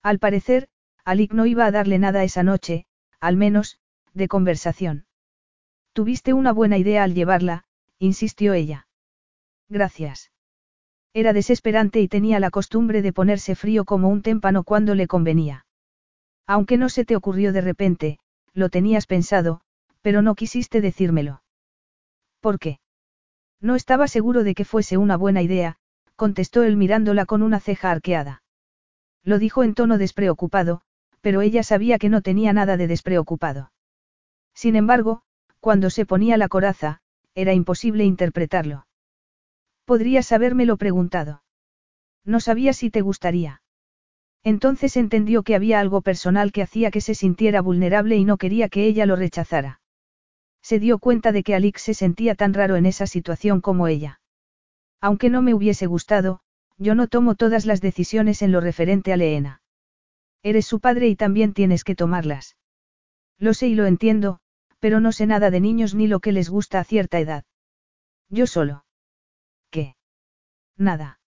Al 0.00 0.20
parecer, 0.20 0.68
Alik 1.04 1.32
no 1.32 1.44
iba 1.44 1.66
a 1.66 1.72
darle 1.72 1.98
nada 1.98 2.22
esa 2.22 2.44
noche, 2.44 2.86
al 3.18 3.36
menos, 3.36 3.80
de 4.14 4.28
conversación. 4.28 5.06
Tuviste 5.92 6.34
una 6.34 6.52
buena 6.52 6.78
idea 6.78 7.02
al 7.02 7.12
llevarla, 7.12 7.64
insistió 7.98 8.52
ella. 8.52 8.86
Gracias. 9.68 10.30
Era 11.12 11.32
desesperante 11.32 12.00
y 12.00 12.06
tenía 12.06 12.38
la 12.38 12.50
costumbre 12.50 13.02
de 13.02 13.12
ponerse 13.12 13.56
frío 13.56 13.84
como 13.84 14.08
un 14.08 14.22
témpano 14.22 14.62
cuando 14.62 14.94
le 14.94 15.08
convenía. 15.08 15.66
Aunque 16.46 16.76
no 16.76 16.88
se 16.90 17.04
te 17.04 17.16
ocurrió 17.16 17.52
de 17.52 17.62
repente, 17.62 18.20
lo 18.52 18.68
tenías 18.68 19.08
pensado, 19.08 19.62
pero 20.00 20.22
no 20.22 20.36
quisiste 20.36 20.80
decírmelo. 20.80 21.42
¿Por 22.38 22.60
qué? 22.60 22.78
No 23.60 23.74
estaba 23.74 24.06
seguro 24.06 24.44
de 24.44 24.54
que 24.54 24.64
fuese 24.64 24.96
una 24.96 25.16
buena 25.16 25.42
idea, 25.42 25.78
contestó 26.14 26.62
él 26.62 26.76
mirándola 26.76 27.26
con 27.26 27.42
una 27.42 27.58
ceja 27.58 27.90
arqueada. 27.90 28.39
Lo 29.24 29.38
dijo 29.38 29.62
en 29.62 29.74
tono 29.74 29.98
despreocupado, 29.98 30.82
pero 31.20 31.42
ella 31.42 31.62
sabía 31.62 31.98
que 31.98 32.08
no 32.08 32.22
tenía 32.22 32.52
nada 32.52 32.76
de 32.76 32.86
despreocupado. 32.86 33.72
Sin 34.54 34.76
embargo, 34.76 35.22
cuando 35.60 35.90
se 35.90 36.06
ponía 36.06 36.36
la 36.36 36.48
coraza, 36.48 37.00
era 37.34 37.52
imposible 37.52 38.04
interpretarlo. 38.04 38.86
Podrías 39.84 40.32
habérmelo 40.32 40.76
preguntado. 40.76 41.42
No 42.24 42.40
sabía 42.40 42.72
si 42.72 42.90
te 42.90 43.00
gustaría. 43.00 43.62
Entonces 44.42 44.96
entendió 44.96 45.42
que 45.42 45.54
había 45.54 45.80
algo 45.80 46.00
personal 46.00 46.52
que 46.52 46.62
hacía 46.62 46.90
que 46.90 47.00
se 47.00 47.14
sintiera 47.14 47.60
vulnerable 47.60 48.16
y 48.16 48.24
no 48.24 48.38
quería 48.38 48.68
que 48.68 48.86
ella 48.86 49.04
lo 49.04 49.16
rechazara. 49.16 49.80
Se 50.62 50.78
dio 50.78 50.98
cuenta 50.98 51.32
de 51.32 51.42
que 51.42 51.54
Alix 51.54 51.82
se 51.82 51.94
sentía 51.94 52.34
tan 52.34 52.54
raro 52.54 52.76
en 52.76 52.86
esa 52.86 53.06
situación 53.06 53.60
como 53.60 53.86
ella. 53.86 54.20
Aunque 55.00 55.30
no 55.30 55.42
me 55.42 55.54
hubiese 55.54 55.86
gustado, 55.86 56.40
yo 56.80 56.94
no 56.94 57.08
tomo 57.08 57.34
todas 57.34 57.66
las 57.66 57.82
decisiones 57.82 58.40
en 58.40 58.52
lo 58.52 58.60
referente 58.60 59.12
a 59.12 59.18
Leena. 59.18 59.60
Eres 60.42 60.66
su 60.66 60.80
padre 60.80 61.08
y 61.08 61.14
también 61.14 61.52
tienes 61.52 61.84
que 61.84 61.94
tomarlas. 61.94 62.56
Lo 63.38 63.52
sé 63.52 63.68
y 63.68 63.74
lo 63.74 63.84
entiendo, 63.84 64.40
pero 64.78 64.98
no 64.98 65.12
sé 65.12 65.26
nada 65.26 65.50
de 65.50 65.60
niños 65.60 65.94
ni 65.94 66.08
lo 66.08 66.20
que 66.20 66.32
les 66.32 66.48
gusta 66.48 66.80
a 66.80 66.84
cierta 66.84 67.20
edad. 67.20 67.44
Yo 68.30 68.46
solo. 68.46 68.86
¿Qué? 69.70 69.94
Nada. 70.78 71.20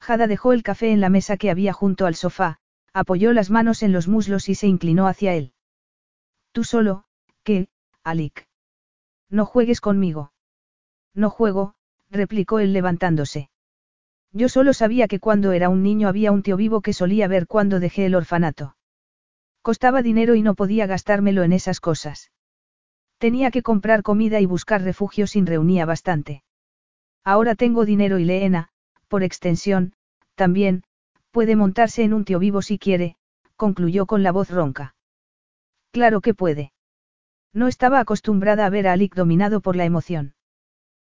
Jada 0.00 0.26
dejó 0.26 0.54
el 0.54 0.62
café 0.62 0.92
en 0.92 1.02
la 1.02 1.10
mesa 1.10 1.36
que 1.36 1.50
había 1.50 1.74
junto 1.74 2.06
al 2.06 2.14
sofá, 2.14 2.56
apoyó 2.94 3.34
las 3.34 3.50
manos 3.50 3.82
en 3.82 3.92
los 3.92 4.08
muslos 4.08 4.48
y 4.48 4.54
se 4.54 4.66
inclinó 4.66 5.06
hacia 5.06 5.34
él. 5.34 5.52
Tú 6.52 6.64
solo, 6.64 7.04
¿qué, 7.42 7.68
Alik? 8.02 8.48
No 9.28 9.44
juegues 9.44 9.82
conmigo. 9.82 10.32
No 11.14 11.28
juego, 11.28 11.74
replicó 12.08 12.60
él 12.60 12.72
levantándose. 12.72 13.50
Yo 14.32 14.48
solo 14.48 14.72
sabía 14.72 15.08
que 15.08 15.18
cuando 15.18 15.52
era 15.52 15.68
un 15.68 15.82
niño 15.82 16.08
había 16.08 16.32
un 16.32 16.42
tío 16.42 16.56
vivo 16.56 16.80
que 16.80 16.92
solía 16.92 17.26
ver 17.26 17.46
cuando 17.46 17.80
dejé 17.80 18.06
el 18.06 18.14
orfanato. 18.14 18.76
Costaba 19.62 20.02
dinero 20.02 20.34
y 20.34 20.42
no 20.42 20.54
podía 20.54 20.86
gastármelo 20.86 21.42
en 21.42 21.52
esas 21.52 21.80
cosas. 21.80 22.30
Tenía 23.18 23.50
que 23.50 23.62
comprar 23.62 24.02
comida 24.02 24.40
y 24.40 24.46
buscar 24.46 24.82
refugio 24.82 25.26
sin 25.26 25.46
reunía 25.46 25.84
bastante. 25.84 26.42
Ahora 27.24 27.54
tengo 27.54 27.84
dinero 27.84 28.18
y 28.18 28.24
Leena, 28.24 28.70
por 29.08 29.22
extensión, 29.22 29.92
también, 30.34 30.84
puede 31.30 31.56
montarse 31.56 32.02
en 32.02 32.14
un 32.14 32.24
tío 32.24 32.38
vivo 32.38 32.62
si 32.62 32.78
quiere, 32.78 33.16
concluyó 33.56 34.06
con 34.06 34.22
la 34.22 34.32
voz 34.32 34.48
ronca. 34.48 34.94
Claro 35.90 36.20
que 36.20 36.34
puede. 36.34 36.72
No 37.52 37.66
estaba 37.66 38.00
acostumbrada 38.00 38.64
a 38.64 38.70
ver 38.70 38.86
a 38.86 38.92
Alik 38.92 39.14
dominado 39.14 39.60
por 39.60 39.76
la 39.76 39.84
emoción. 39.84 40.34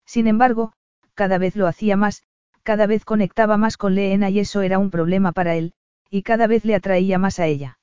Sin 0.06 0.28
embargo, 0.28 0.72
cada 1.14 1.36
vez 1.36 1.56
lo 1.56 1.66
hacía 1.66 1.96
más, 1.96 2.22
cada 2.68 2.86
vez 2.86 3.06
conectaba 3.06 3.56
más 3.56 3.78
con 3.78 3.94
Leena 3.94 4.28
y 4.28 4.40
eso 4.40 4.60
era 4.60 4.78
un 4.78 4.90
problema 4.90 5.32
para 5.32 5.56
él, 5.56 5.72
y 6.10 6.20
cada 6.20 6.46
vez 6.46 6.66
le 6.66 6.74
atraía 6.74 7.16
más 7.16 7.38
a 7.38 7.46
ella. 7.46 7.78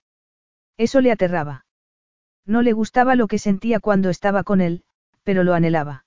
Eso 0.77 1.01
le 1.01 1.11
aterraba. 1.11 1.65
No 2.45 2.61
le 2.61 2.72
gustaba 2.72 3.15
lo 3.15 3.25
que 3.25 3.39
sentía 3.39 3.80
cuando 3.80 4.11
estaba 4.11 4.43
con 4.43 4.61
él, 4.61 4.83
pero 5.23 5.43
lo 5.43 5.55
anhelaba. 5.55 6.05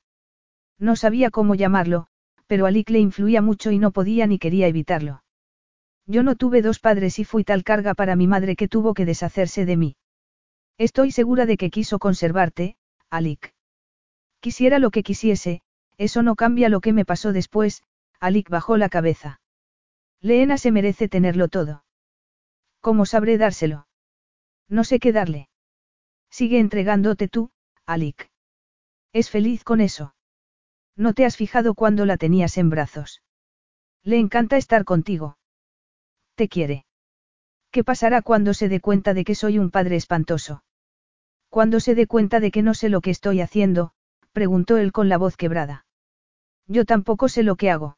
No 0.79 0.95
sabía 0.95 1.33
cómo 1.33 1.57
llamarlo, 1.57 2.07
pero 2.47 2.67
Alik 2.67 2.91
le 2.91 3.01
influía 3.01 3.43
mucho 3.43 3.73
y 3.73 3.81
no 3.81 3.91
podía 3.91 4.29
ni 4.29 4.39
quería 4.39 4.69
evitarlo. 4.69 5.25
Yo 6.07 6.23
no 6.23 6.37
tuve 6.37 6.63
dos 6.63 6.79
padres 6.79 7.19
y 7.19 7.25
fui 7.25 7.43
tal 7.43 7.65
carga 7.65 7.95
para 7.95 8.15
mi 8.15 8.29
madre 8.29 8.55
que 8.55 8.69
tuvo 8.69 8.95
que 8.95 9.07
deshacerse 9.07 9.67
de 9.67 9.77
mí. 9.77 9.97
Estoy 10.79 11.11
segura 11.11 11.47
de 11.47 11.57
que 11.57 11.71
quiso 11.71 11.99
conservarte, 11.99 12.77
Alik. 13.11 13.55
Quisiera 14.39 14.79
lo 14.79 14.93
que 14.93 15.03
quisiese, 15.03 15.63
eso 15.97 16.23
no 16.23 16.37
cambia 16.37 16.69
lo 16.69 16.81
que 16.81 16.93
me 16.93 17.05
pasó 17.05 17.33
después, 17.33 17.83
Alik 18.21 18.49
bajó 18.49 18.77
la 18.77 18.89
cabeza. 18.89 19.41
Leena 20.21 20.59
se 20.59 20.73
merece 20.73 21.09
tenerlo 21.09 21.49
todo. 21.49 21.85
¿Cómo 22.81 23.07
sabré 23.07 23.39
dárselo? 23.39 23.87
No 24.69 24.85
sé 24.85 24.99
qué 24.99 25.13
darle. 25.13 25.49
Sigue 26.31 26.59
entregándote 26.59 27.29
tú, 27.29 27.51
Alik. 27.87 28.31
Es 29.13 29.31
feliz 29.31 29.65
con 29.65 29.81
eso. 29.81 30.15
No 30.97 31.15
te 31.15 31.25
has 31.25 31.37
fijado 31.37 31.75
cuando 31.75 32.07
la 32.07 32.17
tenías 32.17 32.59
en 32.59 32.71
brazos. 32.71 33.23
Le 34.03 34.19
encanta 34.19 34.57
estar 34.57 34.85
contigo. 34.85 35.39
Te 36.35 36.49
quiere. 36.49 36.87
¿Qué 37.71 37.85
pasará 37.85 38.23
cuando 38.23 38.55
se 38.55 38.69
dé 38.69 38.81
cuenta 38.81 39.15
de 39.15 39.25
que 39.25 39.35
soy 39.35 39.59
un 39.59 39.71
padre 39.71 39.97
espantoso? 39.97 40.65
Cuando 41.49 41.81
se 41.81 41.95
dé 41.95 42.07
cuenta 42.07 42.41
de 42.41 42.51
que 42.51 42.63
no 42.63 42.75
sé 42.75 42.89
lo 42.89 43.01
que 43.01 43.11
estoy 43.11 43.41
haciendo, 43.41 43.93
preguntó 44.33 44.77
él 44.77 44.93
con 44.93 45.09
la 45.09 45.19
voz 45.19 45.37
quebrada. 45.37 45.87
Yo 46.67 46.85
tampoco 46.85 47.29
sé 47.29 47.43
lo 47.43 47.57
que 47.57 47.71
hago. 47.71 47.98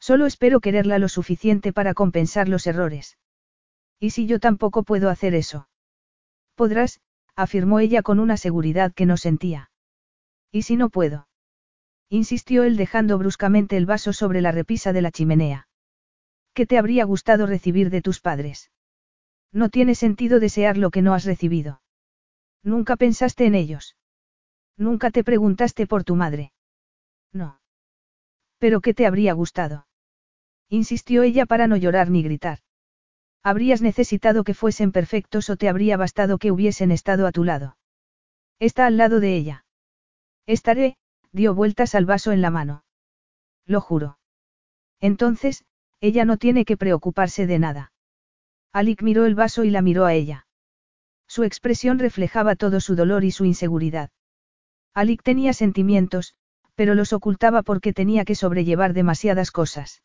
Solo 0.00 0.26
espero 0.26 0.60
quererla 0.60 0.98
lo 0.98 1.08
suficiente 1.08 1.72
para 1.72 1.94
compensar 1.94 2.48
los 2.48 2.66
errores. 2.66 3.18
¿Y 3.98 4.10
si 4.10 4.26
yo 4.26 4.38
tampoco 4.38 4.84
puedo 4.84 5.10
hacer 5.10 5.34
eso? 5.34 5.68
Podrás, 6.54 7.00
afirmó 7.34 7.80
ella 7.80 8.02
con 8.02 8.20
una 8.20 8.36
seguridad 8.36 8.92
que 8.94 9.06
no 9.06 9.16
sentía. 9.16 9.70
¿Y 10.50 10.62
si 10.62 10.76
no 10.76 10.88
puedo? 10.88 11.28
insistió 12.08 12.62
él 12.62 12.76
dejando 12.76 13.18
bruscamente 13.18 13.76
el 13.76 13.86
vaso 13.86 14.12
sobre 14.12 14.40
la 14.40 14.52
repisa 14.52 14.92
de 14.92 15.02
la 15.02 15.10
chimenea. 15.10 15.68
¿Qué 16.54 16.64
te 16.66 16.78
habría 16.78 17.04
gustado 17.04 17.46
recibir 17.46 17.90
de 17.90 18.02
tus 18.02 18.20
padres? 18.20 18.70
No 19.52 19.68
tiene 19.68 19.94
sentido 19.94 20.40
desear 20.40 20.76
lo 20.76 20.90
que 20.90 21.02
no 21.02 21.14
has 21.14 21.24
recibido. 21.24 21.82
Nunca 22.62 22.96
pensaste 22.96 23.46
en 23.46 23.54
ellos. 23.54 23.96
Nunca 24.76 25.10
te 25.10 25.24
preguntaste 25.24 25.86
por 25.86 26.04
tu 26.04 26.16
madre. 26.16 26.52
No. 27.32 27.60
¿Pero 28.58 28.80
qué 28.80 28.94
te 28.94 29.06
habría 29.06 29.32
gustado? 29.32 29.87
Insistió 30.68 31.22
ella 31.22 31.46
para 31.46 31.66
no 31.66 31.76
llorar 31.76 32.10
ni 32.10 32.22
gritar. 32.22 32.60
Habrías 33.42 33.80
necesitado 33.82 34.44
que 34.44 34.54
fuesen 34.54 34.92
perfectos 34.92 35.48
o 35.50 35.56
te 35.56 35.68
habría 35.68 35.96
bastado 35.96 36.38
que 36.38 36.50
hubiesen 36.50 36.90
estado 36.90 37.26
a 37.26 37.32
tu 37.32 37.44
lado. 37.44 37.76
Está 38.58 38.86
al 38.86 38.96
lado 38.96 39.20
de 39.20 39.36
ella. 39.36 39.64
Estaré, 40.46 40.96
dio 41.32 41.54
vueltas 41.54 41.94
al 41.94 42.04
vaso 42.04 42.32
en 42.32 42.42
la 42.42 42.50
mano. 42.50 42.84
Lo 43.64 43.80
juro. 43.80 44.18
Entonces, 45.00 45.64
ella 46.00 46.24
no 46.24 46.36
tiene 46.36 46.64
que 46.64 46.76
preocuparse 46.76 47.46
de 47.46 47.58
nada. 47.58 47.92
Alik 48.72 49.02
miró 49.02 49.24
el 49.26 49.34
vaso 49.34 49.64
y 49.64 49.70
la 49.70 49.82
miró 49.82 50.04
a 50.04 50.14
ella. 50.14 50.46
Su 51.26 51.44
expresión 51.44 51.98
reflejaba 51.98 52.56
todo 52.56 52.80
su 52.80 52.96
dolor 52.96 53.24
y 53.24 53.30
su 53.30 53.44
inseguridad. 53.44 54.10
Alik 54.94 55.22
tenía 55.22 55.52
sentimientos, 55.52 56.34
pero 56.74 56.94
los 56.94 57.12
ocultaba 57.12 57.62
porque 57.62 57.92
tenía 57.92 58.24
que 58.24 58.34
sobrellevar 58.34 58.94
demasiadas 58.94 59.50
cosas. 59.50 60.02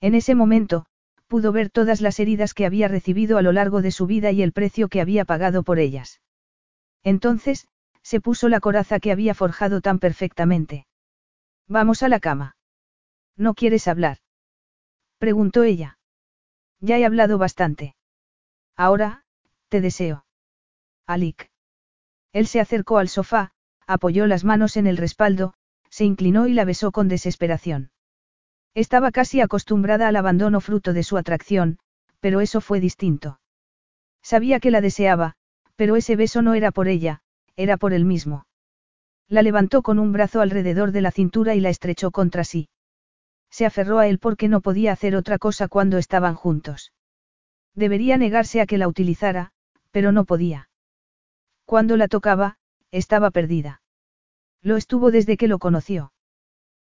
En 0.00 0.14
ese 0.14 0.34
momento, 0.34 0.86
pudo 1.26 1.52
ver 1.52 1.70
todas 1.70 2.00
las 2.00 2.20
heridas 2.20 2.54
que 2.54 2.66
había 2.66 2.88
recibido 2.88 3.38
a 3.38 3.42
lo 3.42 3.52
largo 3.52 3.82
de 3.82 3.90
su 3.90 4.06
vida 4.06 4.30
y 4.30 4.42
el 4.42 4.52
precio 4.52 4.88
que 4.88 5.00
había 5.00 5.24
pagado 5.24 5.62
por 5.62 5.78
ellas. 5.78 6.20
Entonces, 7.02 7.66
Se 8.04 8.20
puso 8.20 8.50
la 8.50 8.60
coraza 8.60 9.00
que 9.00 9.10
había 9.10 9.34
forjado 9.34 9.80
tan 9.80 9.98
perfectamente. 9.98 10.86
Vamos 11.66 12.02
a 12.02 12.08
la 12.10 12.20
cama. 12.20 12.56
¿No 13.34 13.54
quieres 13.54 13.88
hablar? 13.88 14.18
Preguntó 15.18 15.62
ella. 15.62 15.98
Ya 16.80 16.98
he 16.98 17.06
hablado 17.06 17.38
bastante. 17.38 17.96
Ahora, 18.76 19.24
te 19.70 19.80
deseo. 19.80 20.26
Alik. 21.06 21.50
Él 22.34 22.46
se 22.46 22.60
acercó 22.60 22.98
al 22.98 23.08
sofá, 23.08 23.52
apoyó 23.86 24.26
las 24.26 24.44
manos 24.44 24.76
en 24.76 24.86
el 24.86 24.98
respaldo, 24.98 25.54
se 25.88 26.04
inclinó 26.04 26.46
y 26.46 26.52
la 26.52 26.66
besó 26.66 26.92
con 26.92 27.08
desesperación. 27.08 27.90
Estaba 28.74 29.12
casi 29.12 29.40
acostumbrada 29.40 30.08
al 30.08 30.16
abandono 30.16 30.60
fruto 30.60 30.92
de 30.92 31.04
su 31.04 31.16
atracción, 31.16 31.78
pero 32.20 32.40
eso 32.40 32.60
fue 32.60 32.80
distinto. 32.80 33.40
Sabía 34.22 34.58
que 34.58 34.70
la 34.70 34.80
deseaba, 34.80 35.34
pero 35.76 35.96
ese 35.96 36.16
beso 36.16 36.42
no 36.42 36.54
era 36.54 36.72
por 36.72 36.88
ella, 36.88 37.20
era 37.56 37.76
por 37.76 37.92
él 37.92 38.04
mismo. 38.04 38.46
La 39.28 39.42
levantó 39.42 39.82
con 39.82 39.98
un 39.98 40.12
brazo 40.12 40.40
alrededor 40.40 40.90
de 40.90 41.02
la 41.02 41.10
cintura 41.10 41.54
y 41.54 41.60
la 41.60 41.68
estrechó 41.68 42.10
contra 42.10 42.44
sí. 42.44 42.68
Se 43.50 43.66
aferró 43.66 43.98
a 43.98 44.08
él 44.08 44.18
porque 44.18 44.48
no 44.48 44.60
podía 44.60 44.92
hacer 44.92 45.14
otra 45.14 45.38
cosa 45.38 45.68
cuando 45.68 45.98
estaban 45.98 46.34
juntos. 46.34 46.92
Debería 47.74 48.16
negarse 48.16 48.60
a 48.60 48.66
que 48.66 48.78
la 48.78 48.88
utilizara, 48.88 49.52
pero 49.90 50.10
no 50.10 50.24
podía. 50.24 50.68
Cuando 51.64 51.96
la 51.96 52.08
tocaba, 52.08 52.56
estaba 52.90 53.30
perdida. 53.30 53.82
Lo 54.62 54.76
estuvo 54.76 55.10
desde 55.10 55.36
que 55.36 55.48
lo 55.48 55.58
conoció. 55.58 56.13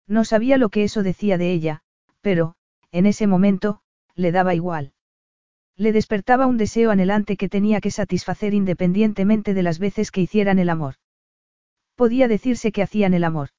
No 0.08 0.24
sabía 0.24 0.58
lo 0.58 0.70
que 0.70 0.84
eso 0.84 1.04
decía 1.04 1.38
de 1.38 1.52
ella, 1.52 1.82
pero, 2.22 2.56
en 2.92 3.06
ese 3.06 3.28
momento, 3.28 3.82
le 4.16 4.32
daba 4.32 4.56
igual. 4.56 4.94
Le 5.76 5.92
despertaba 5.92 6.48
un 6.48 6.58
deseo 6.58 6.92
anhelante 6.92 7.38
que 7.38 7.50
tenía 7.50 7.82
que 7.82 7.92
satisfacer 7.92 8.54
independientemente 8.54 9.54
de 9.54 9.64
las 9.64 9.78
veces 9.80 10.10
que 10.12 10.22
hicieran 10.22 10.58
el 10.60 10.70
amor. 10.70 10.96
Podía 11.96 12.28
decirse 12.28 12.72
que 12.72 12.82
hacían 12.82 13.14
el 13.14 13.24
amor. 13.24 13.50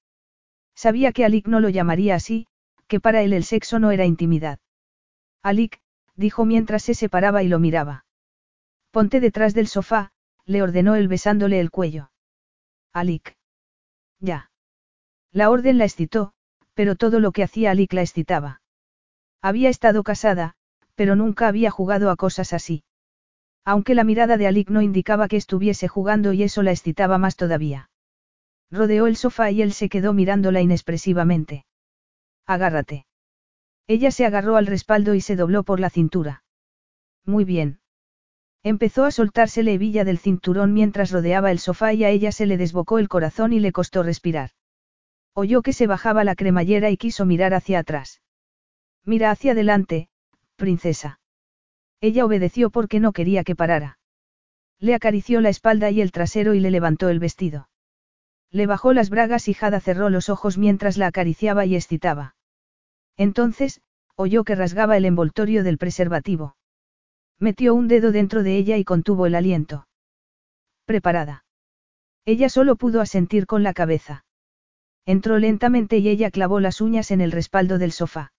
Sabía 0.74 1.12
que 1.12 1.24
Alik 1.24 1.46
no 1.46 1.60
lo 1.60 1.68
llamaría 1.68 2.14
así, 2.14 2.46
que 2.86 2.98
para 2.98 3.22
él 3.22 3.32
el 3.32 3.44
sexo 3.44 3.78
no 3.78 3.90
era 3.90 4.04
intimidad. 4.04 4.58
Alik, 5.42 5.80
dijo 6.16 6.44
mientras 6.44 6.82
se 6.82 6.94
separaba 6.94 7.42
y 7.42 7.48
lo 7.48 7.58
miraba. 7.58 8.04
Ponte 8.90 9.20
detrás 9.20 9.54
del 9.54 9.68
sofá, 9.68 10.12
le 10.44 10.62
ordenó 10.62 10.96
él 10.96 11.08
besándole 11.08 11.60
el 11.60 11.70
cuello. 11.70 12.10
Alik. 12.92 13.36
Ya. 14.18 14.50
La 15.30 15.50
orden 15.50 15.78
la 15.78 15.84
excitó, 15.84 16.32
pero 16.78 16.94
todo 16.94 17.18
lo 17.18 17.32
que 17.32 17.42
hacía 17.42 17.72
Alik 17.72 17.92
la 17.92 18.02
excitaba. 18.02 18.60
Había 19.42 19.68
estado 19.68 20.04
casada, 20.04 20.54
pero 20.94 21.16
nunca 21.16 21.48
había 21.48 21.72
jugado 21.72 22.08
a 22.08 22.14
cosas 22.14 22.52
así. 22.52 22.84
Aunque 23.64 23.96
la 23.96 24.04
mirada 24.04 24.36
de 24.36 24.46
Alik 24.46 24.70
no 24.70 24.80
indicaba 24.80 25.26
que 25.26 25.36
estuviese 25.36 25.88
jugando 25.88 26.32
y 26.32 26.44
eso 26.44 26.62
la 26.62 26.70
excitaba 26.70 27.18
más 27.18 27.34
todavía. 27.34 27.90
Rodeó 28.70 29.08
el 29.08 29.16
sofá 29.16 29.50
y 29.50 29.60
él 29.60 29.72
se 29.72 29.88
quedó 29.88 30.12
mirándola 30.12 30.60
inexpresivamente. 30.60 31.66
Agárrate. 32.46 33.06
Ella 33.88 34.12
se 34.12 34.24
agarró 34.24 34.54
al 34.54 34.68
respaldo 34.68 35.16
y 35.16 35.20
se 35.20 35.34
dobló 35.34 35.64
por 35.64 35.80
la 35.80 35.90
cintura. 35.90 36.44
Muy 37.24 37.44
bien. 37.44 37.80
Empezó 38.62 39.04
a 39.04 39.10
soltarse 39.10 39.64
la 39.64 39.72
hebilla 39.72 40.04
del 40.04 40.18
cinturón 40.18 40.74
mientras 40.74 41.10
rodeaba 41.10 41.50
el 41.50 41.58
sofá 41.58 41.92
y 41.92 42.04
a 42.04 42.10
ella 42.10 42.30
se 42.30 42.46
le 42.46 42.56
desbocó 42.56 43.00
el 43.00 43.08
corazón 43.08 43.52
y 43.52 43.58
le 43.58 43.72
costó 43.72 44.04
respirar. 44.04 44.50
Oyó 45.40 45.62
que 45.62 45.72
se 45.72 45.86
bajaba 45.86 46.24
la 46.24 46.34
cremallera 46.34 46.90
y 46.90 46.96
quiso 46.96 47.24
mirar 47.24 47.54
hacia 47.54 47.78
atrás. 47.78 48.20
Mira 49.04 49.30
hacia 49.30 49.52
adelante, 49.52 50.08
princesa. 50.56 51.20
Ella 52.00 52.24
obedeció 52.24 52.70
porque 52.70 52.98
no 52.98 53.12
quería 53.12 53.44
que 53.44 53.54
parara. 53.54 54.00
Le 54.80 54.96
acarició 54.96 55.40
la 55.40 55.48
espalda 55.48 55.92
y 55.92 56.00
el 56.00 56.10
trasero 56.10 56.54
y 56.54 56.58
le 56.58 56.72
levantó 56.72 57.08
el 57.08 57.20
vestido. 57.20 57.68
Le 58.50 58.66
bajó 58.66 58.92
las 58.92 59.10
bragas 59.10 59.46
y 59.46 59.54
Jada 59.54 59.78
cerró 59.78 60.10
los 60.10 60.28
ojos 60.28 60.58
mientras 60.58 60.96
la 60.96 61.06
acariciaba 61.06 61.66
y 61.66 61.76
excitaba. 61.76 62.34
Entonces, 63.16 63.80
oyó 64.16 64.42
que 64.42 64.56
rasgaba 64.56 64.96
el 64.96 65.04
envoltorio 65.04 65.62
del 65.62 65.78
preservativo. 65.78 66.56
Metió 67.38 67.76
un 67.76 67.86
dedo 67.86 68.10
dentro 68.10 68.42
de 68.42 68.56
ella 68.56 68.76
y 68.76 68.82
contuvo 68.82 69.26
el 69.26 69.36
aliento. 69.36 69.86
Preparada. 70.84 71.44
Ella 72.24 72.48
solo 72.48 72.74
pudo 72.74 73.00
asentir 73.00 73.46
con 73.46 73.62
la 73.62 73.72
cabeza. 73.72 74.24
Entró 75.08 75.38
lentamente 75.38 75.96
y 75.96 76.08
ella 76.10 76.30
clavó 76.30 76.60
las 76.60 76.82
uñas 76.82 77.10
en 77.10 77.22
el 77.22 77.32
respaldo 77.32 77.78
del 77.78 77.92
sofá. 77.92 78.30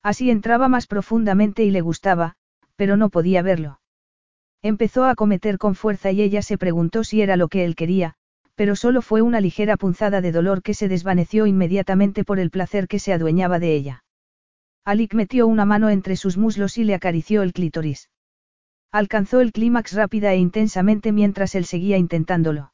Así 0.00 0.30
entraba 0.30 0.68
más 0.68 0.86
profundamente 0.86 1.64
y 1.64 1.72
le 1.72 1.80
gustaba, 1.80 2.36
pero 2.76 2.96
no 2.96 3.08
podía 3.10 3.42
verlo. 3.42 3.80
Empezó 4.62 5.06
a 5.06 5.16
cometer 5.16 5.58
con 5.58 5.74
fuerza 5.74 6.12
y 6.12 6.22
ella 6.22 6.40
se 6.40 6.56
preguntó 6.56 7.02
si 7.02 7.20
era 7.20 7.36
lo 7.36 7.48
que 7.48 7.64
él 7.64 7.74
quería, 7.74 8.14
pero 8.54 8.76
solo 8.76 9.02
fue 9.02 9.22
una 9.22 9.40
ligera 9.40 9.76
punzada 9.76 10.20
de 10.20 10.30
dolor 10.30 10.62
que 10.62 10.72
se 10.72 10.86
desvaneció 10.86 11.46
inmediatamente 11.48 12.22
por 12.22 12.38
el 12.38 12.50
placer 12.50 12.86
que 12.86 13.00
se 13.00 13.12
adueñaba 13.12 13.58
de 13.58 13.74
ella. 13.74 14.04
Alik 14.84 15.14
metió 15.14 15.48
una 15.48 15.64
mano 15.64 15.90
entre 15.90 16.14
sus 16.14 16.36
muslos 16.38 16.78
y 16.78 16.84
le 16.84 16.94
acarició 16.94 17.42
el 17.42 17.52
clítoris. 17.52 18.08
Alcanzó 18.92 19.40
el 19.40 19.50
clímax 19.50 19.94
rápida 19.94 20.32
e 20.32 20.36
intensamente 20.36 21.10
mientras 21.10 21.56
él 21.56 21.64
seguía 21.64 21.98
intentándolo. 21.98 22.70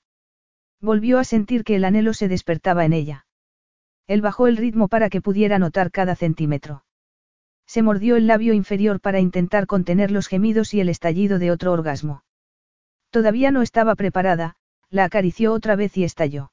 Volvió 0.85 1.19
a 1.19 1.25
sentir 1.25 1.65
que 1.65 1.77
el 1.77 1.85
anhelo 1.87 2.13
se 2.13 2.29
despertaba 2.29 2.85
en 2.85 2.93
ella. 2.93 3.27
Él 4.07 4.21
bajó 4.21 4.49
el 4.49 4.59
ritmo 4.59 4.89
para 4.89 5.09
que 5.09 5.23
pudiera 5.23 5.59
notar 5.59 5.91
cada 5.91 6.15
centímetro. 6.15 6.85
Se 7.67 7.81
mordió 7.81 8.17
el 8.17 8.27
labio 8.27 8.53
inferior 8.53 9.01
para 9.01 9.19
intentar 9.19 9.67
contener 9.67 10.11
los 10.11 10.27
gemidos 10.27 10.75
y 10.75 10.81
el 10.81 10.91
estallido 10.91 11.39
de 11.39 11.51
otro 11.51 11.73
orgasmo. 11.73 12.23
Todavía 13.09 13.51
no 13.51 13.63
estaba 13.63 13.95
preparada, 13.95 14.57
la 14.91 15.05
acarició 15.05 15.55
otra 15.55 15.75
vez 15.75 15.97
y 15.97 16.05
estalló. 16.05 16.53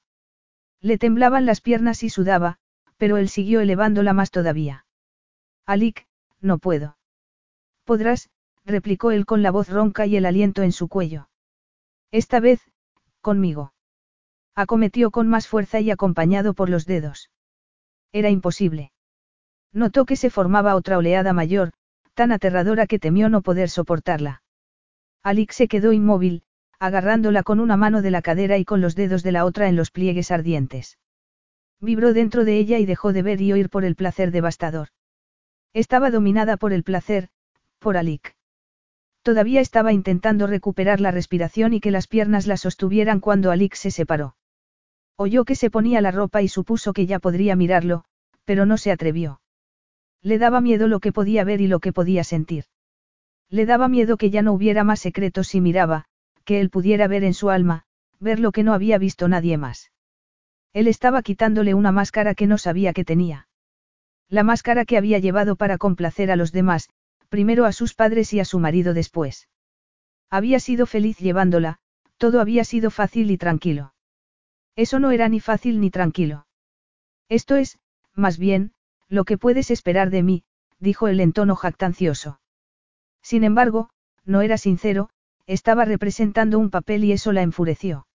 Le 0.79 0.97
temblaban 0.97 1.45
las 1.45 1.59
piernas 1.59 2.01
y 2.01 2.09
sudaba, 2.09 2.57
pero 2.95 3.17
él 3.17 3.27
siguió 3.27 3.59
elevándola 3.59 4.13
más 4.13 4.31
todavía. 4.31 4.85
Alik, 5.65 6.07
no 6.39 6.57
puedo. 6.57 6.97
Podrás, 7.83 8.29
replicó 8.63 9.11
él 9.11 9.25
con 9.25 9.43
la 9.43 9.51
voz 9.51 9.67
ronca 9.67 10.05
y 10.05 10.15
el 10.15 10.25
aliento 10.25 10.63
en 10.63 10.71
su 10.71 10.87
cuello. 10.87 11.27
Esta 12.11 12.39
vez, 12.39 12.61
conmigo. 13.19 13.73
Acometió 14.55 15.11
con 15.11 15.27
más 15.27 15.47
fuerza 15.47 15.79
y 15.79 15.91
acompañado 15.91 16.53
por 16.53 16.69
los 16.69 16.85
dedos. 16.85 17.29
Era 18.11 18.29
imposible. 18.29 18.91
Notó 19.73 20.05
que 20.05 20.17
se 20.17 20.29
formaba 20.29 20.75
otra 20.75 20.97
oleada 20.97 21.31
mayor, 21.31 21.71
tan 22.13 22.31
aterradora 22.31 22.87
que 22.87 22.99
temió 22.99 23.29
no 23.29 23.41
poder 23.41 23.69
soportarla. 23.69 24.43
Alix 25.23 25.55
se 25.55 25.67
quedó 25.67 25.93
inmóvil, 25.93 26.43
agarrándola 26.79 27.43
con 27.43 27.59
una 27.59 27.77
mano 27.77 28.01
de 28.01 28.11
la 28.11 28.21
cadera 28.21 28.57
y 28.57 28.65
con 28.65 28.81
los 28.81 28.95
dedos 28.95 29.23
de 29.23 29.31
la 29.31 29.45
otra 29.45 29.69
en 29.69 29.75
los 29.75 29.91
pliegues 29.91 30.31
ardientes. 30.31 30.97
Vibró 31.79 32.13
dentro 32.13 32.43
de 32.43 32.57
ella 32.57 32.79
y 32.79 32.85
dejó 32.85 33.13
de 33.13 33.21
ver 33.21 33.41
y 33.41 33.53
oír 33.53 33.69
por 33.69 33.85
el 33.85 33.95
placer 33.95 34.31
devastador. 34.31 34.89
Estaba 35.73 36.11
dominada 36.11 36.57
por 36.57 36.73
el 36.73 36.83
placer, 36.83 37.29
por 37.79 37.97
Alik. 37.97 38.35
Todavía 39.21 39.61
estaba 39.61 39.93
intentando 39.93 40.47
recuperar 40.47 40.99
la 40.99 41.11
respiración 41.11 41.73
y 41.73 41.79
que 41.79 41.91
las 41.91 42.07
piernas 42.07 42.47
la 42.47 42.57
sostuvieran 42.57 43.19
cuando 43.19 43.51
Alik 43.51 43.75
se 43.75 43.91
separó. 43.91 44.35
Oyó 45.23 45.45
que 45.45 45.53
se 45.53 45.69
ponía 45.69 46.01
la 46.01 46.09
ropa 46.09 46.41
y 46.41 46.47
supuso 46.47 46.93
que 46.93 47.05
ya 47.05 47.19
podría 47.19 47.55
mirarlo, 47.55 48.05
pero 48.43 48.65
no 48.65 48.77
se 48.77 48.91
atrevió. 48.91 49.39
Le 50.23 50.39
daba 50.39 50.61
miedo 50.61 50.87
lo 50.87 50.99
que 50.99 51.11
podía 51.11 51.43
ver 51.43 51.61
y 51.61 51.67
lo 51.67 51.79
que 51.79 51.93
podía 51.93 52.23
sentir. 52.23 52.63
Le 53.47 53.67
daba 53.67 53.87
miedo 53.87 54.17
que 54.17 54.31
ya 54.31 54.41
no 54.41 54.51
hubiera 54.51 54.83
más 54.83 54.99
secretos 54.99 55.47
si 55.49 55.61
miraba, 55.61 56.05
que 56.43 56.59
él 56.59 56.71
pudiera 56.71 57.07
ver 57.07 57.23
en 57.23 57.35
su 57.35 57.51
alma, 57.51 57.83
ver 58.19 58.39
lo 58.39 58.51
que 58.51 58.63
no 58.63 58.73
había 58.73 58.97
visto 58.97 59.27
nadie 59.27 59.59
más. 59.59 59.91
Él 60.73 60.87
estaba 60.87 61.21
quitándole 61.21 61.75
una 61.75 61.91
máscara 61.91 62.33
que 62.33 62.47
no 62.47 62.57
sabía 62.57 62.91
que 62.91 63.05
tenía. 63.05 63.47
La 64.27 64.41
máscara 64.41 64.85
que 64.85 64.97
había 64.97 65.19
llevado 65.19 65.55
para 65.55 65.77
complacer 65.77 66.31
a 66.31 66.35
los 66.35 66.51
demás, 66.51 66.89
primero 67.29 67.65
a 67.65 67.73
sus 67.73 67.93
padres 67.93 68.33
y 68.33 68.39
a 68.39 68.45
su 68.45 68.57
marido 68.57 68.95
después. 68.95 69.49
Había 70.31 70.59
sido 70.59 70.87
feliz 70.87 71.19
llevándola, 71.19 71.77
todo 72.17 72.41
había 72.41 72.63
sido 72.63 72.89
fácil 72.89 73.29
y 73.29 73.37
tranquilo. 73.37 73.93
Eso 74.75 74.99
no 74.99 75.11
era 75.11 75.29
ni 75.29 75.39
fácil 75.39 75.79
ni 75.79 75.89
tranquilo. 75.89 76.47
Esto 77.29 77.55
es, 77.55 77.79
más 78.13 78.37
bien, 78.37 78.73
lo 79.07 79.25
que 79.25 79.37
puedes 79.37 79.71
esperar 79.71 80.09
de 80.09 80.23
mí, 80.23 80.43
dijo 80.79 81.07
él 81.07 81.19
en 81.19 81.33
tono 81.33 81.55
jactancioso. 81.55 82.39
Sin 83.21 83.43
embargo, 83.43 83.89
no 84.25 84.41
era 84.41 84.57
sincero, 84.57 85.09
estaba 85.45 85.85
representando 85.85 86.59
un 86.59 86.69
papel 86.69 87.03
y 87.03 87.11
eso 87.11 87.31
la 87.31 87.41
enfureció. 87.41 88.07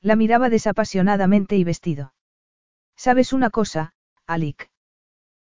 La 0.00 0.16
miraba 0.16 0.50
desapasionadamente 0.50 1.56
y 1.56 1.64
vestido. 1.64 2.14
¿Sabes 2.96 3.32
una 3.32 3.50
cosa, 3.50 3.94
Alik? 4.26 4.70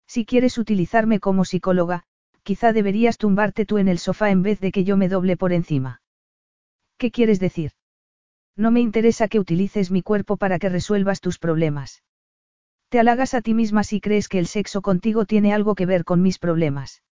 Si 0.06 0.24
quieres 0.24 0.58
utilizarme 0.58 1.20
como 1.20 1.44
psicóloga, 1.44 2.04
quizá 2.42 2.72
deberías 2.72 3.18
tumbarte 3.18 3.66
tú 3.66 3.78
en 3.78 3.88
el 3.88 3.98
sofá 3.98 4.30
en 4.30 4.42
vez 4.42 4.60
de 4.60 4.72
que 4.72 4.84
yo 4.84 4.96
me 4.96 5.08
doble 5.08 5.36
por 5.36 5.52
encima. 5.52 6.02
¿Qué 6.96 7.10
quieres 7.10 7.40
decir? 7.40 7.72
No 8.58 8.72
me 8.72 8.80
interesa 8.80 9.28
que 9.28 9.38
utilices 9.38 9.92
mi 9.92 10.02
cuerpo 10.02 10.36
para 10.36 10.58
que 10.58 10.68
resuelvas 10.68 11.20
tus 11.20 11.38
problemas. 11.38 12.02
Te 12.88 12.98
halagas 12.98 13.32
a 13.34 13.40
ti 13.40 13.54
misma 13.54 13.84
si 13.84 14.00
crees 14.00 14.28
que 14.28 14.40
el 14.40 14.48
sexo 14.48 14.82
contigo 14.82 15.26
tiene 15.26 15.54
algo 15.54 15.76
que 15.76 15.86
ver 15.86 16.04
con 16.04 16.22
mis 16.22 16.40
problemas. 16.40 17.04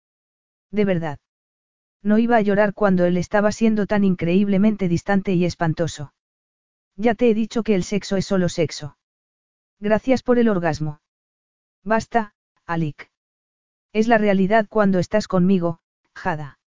De 0.72 0.85
verdad. 0.85 1.19
No 2.01 2.17
iba 2.17 2.38
a 2.38 2.41
llorar 2.41 2.74
cuando 2.74 3.06
él 3.06 3.15
estaba 3.15 3.51
siendo 3.51 3.85
tan 3.85 4.03
increíblemente 4.03 4.88
distante 4.88 5.33
y 5.35 5.45
espantoso. 5.45 6.14
Ya 6.95 7.14
te 7.14 7.30
he 7.30 7.35
dicho 7.35 7.61
que 7.61 7.75
el 7.75 7.83
sexo 7.83 8.17
es 8.17 8.25
solo 8.25 8.49
sexo. 8.49 8.98
Gracias 9.80 10.24
por 10.24 10.40
el 10.40 10.49
orgasmo. 10.49 10.99
Basta, 11.83 12.33
Alik. 12.65 13.11
Es 13.93 14.07
la 14.07 14.17
realidad 14.17 14.65
cuando 14.67 14.98
estás 14.98 15.27
conmigo, 15.27 15.80
Jada. 16.15 16.57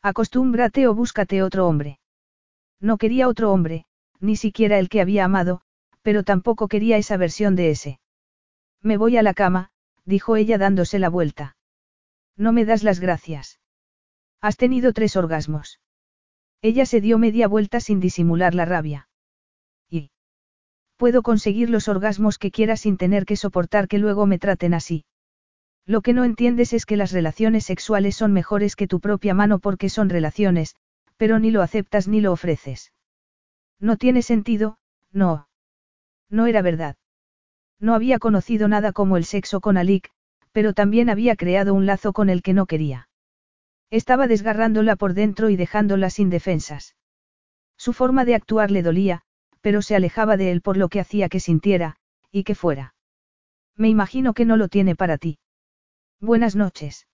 Acostúmbrate 0.00 0.86
o 0.86 0.94
búscate 0.94 1.42
otro 1.42 1.66
hombre. 1.66 1.98
No 2.80 2.96
quería 2.96 3.28
otro 3.28 3.52
hombre, 3.52 3.87
ni 4.20 4.36
siquiera 4.36 4.78
el 4.78 4.88
que 4.88 5.00
había 5.00 5.24
amado, 5.24 5.60
pero 6.02 6.22
tampoco 6.22 6.68
quería 6.68 6.96
esa 6.96 7.16
versión 7.16 7.56
de 7.56 7.70
ese. 7.70 8.00
Me 8.82 8.96
voy 8.96 9.16
a 9.16 9.22
la 9.22 9.34
cama, 9.34 9.70
dijo 10.04 10.36
ella 10.36 10.58
dándose 10.58 10.98
la 10.98 11.08
vuelta. 11.08 11.56
No 12.36 12.52
me 12.52 12.64
das 12.64 12.82
las 12.82 13.00
gracias. 13.00 13.60
Has 14.40 14.56
tenido 14.56 14.92
tres 14.92 15.16
orgasmos. 15.16 15.80
Ella 16.62 16.86
se 16.86 17.00
dio 17.00 17.18
media 17.18 17.48
vuelta 17.48 17.80
sin 17.80 18.00
disimular 18.00 18.54
la 18.54 18.64
rabia. 18.64 19.08
Y. 19.88 20.10
Puedo 20.96 21.22
conseguir 21.22 21.70
los 21.70 21.88
orgasmos 21.88 22.38
que 22.38 22.50
quiera 22.50 22.76
sin 22.76 22.96
tener 22.96 23.24
que 23.24 23.36
soportar 23.36 23.88
que 23.88 23.98
luego 23.98 24.26
me 24.26 24.38
traten 24.38 24.74
así. 24.74 25.04
Lo 25.84 26.02
que 26.02 26.12
no 26.12 26.24
entiendes 26.24 26.72
es 26.72 26.86
que 26.86 26.96
las 26.96 27.12
relaciones 27.12 27.64
sexuales 27.64 28.16
son 28.16 28.32
mejores 28.32 28.76
que 28.76 28.86
tu 28.86 29.00
propia 29.00 29.34
mano 29.34 29.58
porque 29.58 29.88
son 29.88 30.08
relaciones, 30.08 30.76
pero 31.16 31.38
ni 31.38 31.50
lo 31.50 31.62
aceptas 31.62 32.08
ni 32.08 32.20
lo 32.20 32.32
ofreces. 32.32 32.92
No 33.80 33.96
tiene 33.96 34.22
sentido, 34.22 34.78
no. 35.12 35.48
No 36.30 36.46
era 36.46 36.62
verdad. 36.62 36.96
No 37.80 37.94
había 37.94 38.18
conocido 38.18 38.68
nada 38.68 38.92
como 38.92 39.16
el 39.16 39.24
sexo 39.24 39.60
con 39.60 39.76
Alik, 39.76 40.10
pero 40.52 40.72
también 40.72 41.10
había 41.10 41.36
creado 41.36 41.74
un 41.74 41.86
lazo 41.86 42.12
con 42.12 42.28
el 42.28 42.42
que 42.42 42.52
no 42.52 42.66
quería. 42.66 43.08
Estaba 43.90 44.26
desgarrándola 44.26 44.96
por 44.96 45.14
dentro 45.14 45.48
y 45.50 45.56
dejándola 45.56 46.10
sin 46.10 46.30
defensas. 46.30 46.96
Su 47.76 47.92
forma 47.92 48.24
de 48.24 48.34
actuar 48.34 48.70
le 48.70 48.82
dolía, 48.82 49.22
pero 49.60 49.82
se 49.82 49.96
alejaba 49.96 50.36
de 50.36 50.50
él 50.50 50.60
por 50.60 50.76
lo 50.76 50.88
que 50.88 51.00
hacía 51.00 51.28
que 51.28 51.40
sintiera, 51.40 51.96
y 52.30 52.44
que 52.44 52.54
fuera. 52.54 52.94
Me 53.76 53.88
imagino 53.88 54.34
que 54.34 54.44
no 54.44 54.56
lo 54.56 54.68
tiene 54.68 54.96
para 54.96 55.18
ti. 55.18 55.38
Buenas 56.20 56.56
noches. 56.56 57.06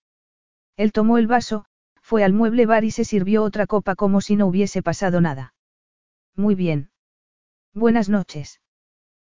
Él 0.75 0.91
tomó 0.91 1.17
el 1.17 1.27
vaso, 1.27 1.65
fue 2.01 2.23
al 2.23 2.33
mueble 2.33 2.65
bar 2.65 2.83
y 2.83 2.91
se 2.91 3.05
sirvió 3.05 3.43
otra 3.43 3.67
copa 3.67 3.95
como 3.95 4.19
si 4.19 4.35
no 4.35 4.47
hubiese 4.47 4.81
pasado 4.81 5.21
nada. 5.21 5.54
Muy 6.35 6.55
bien. 6.55 6.89
Buenas 7.73 8.09
noches. 8.09 8.61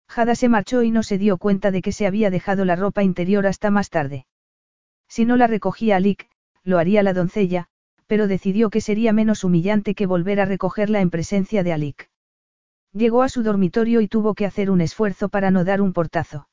Jada 0.07 0.35
se 0.35 0.49
marchó 0.49 0.83
y 0.83 0.91
no 0.91 1.03
se 1.03 1.19
dio 1.19 1.39
cuenta 1.39 1.71
de 1.71 1.83
que 1.83 1.93
se 1.93 2.07
había 2.07 2.31
dejado 2.31 2.65
la 2.65 2.77
ropa 2.77 3.03
interior 3.03 3.47
hasta 3.47 3.71
más 3.71 3.91
tarde. 3.91 4.27
Si 5.09 5.25
no 5.25 5.37
la 5.37 5.47
recogía 5.47 5.97
Alik, 5.97 6.29
lo 6.63 6.79
haría 6.79 7.03
la 7.03 7.15
doncella, 7.15 7.69
pero 8.07 8.27
decidió 8.27 8.71
que 8.71 8.81
sería 8.81 9.13
menos 9.13 9.45
humillante 9.45 9.95
que 9.95 10.07
volver 10.07 10.41
a 10.41 10.45
recogerla 10.45 11.01
en 11.01 11.11
presencia 11.11 11.63
de 11.63 11.73
Alik. 11.73 12.11
Llegó 12.93 13.23
a 13.23 13.29
su 13.29 13.43
dormitorio 13.43 14.01
y 14.01 14.09
tuvo 14.09 14.35
que 14.35 14.47
hacer 14.47 14.71
un 14.71 14.81
esfuerzo 14.81 15.29
para 15.29 15.51
no 15.51 15.65
dar 15.65 15.81
un 15.81 15.93
portazo. 15.93 16.49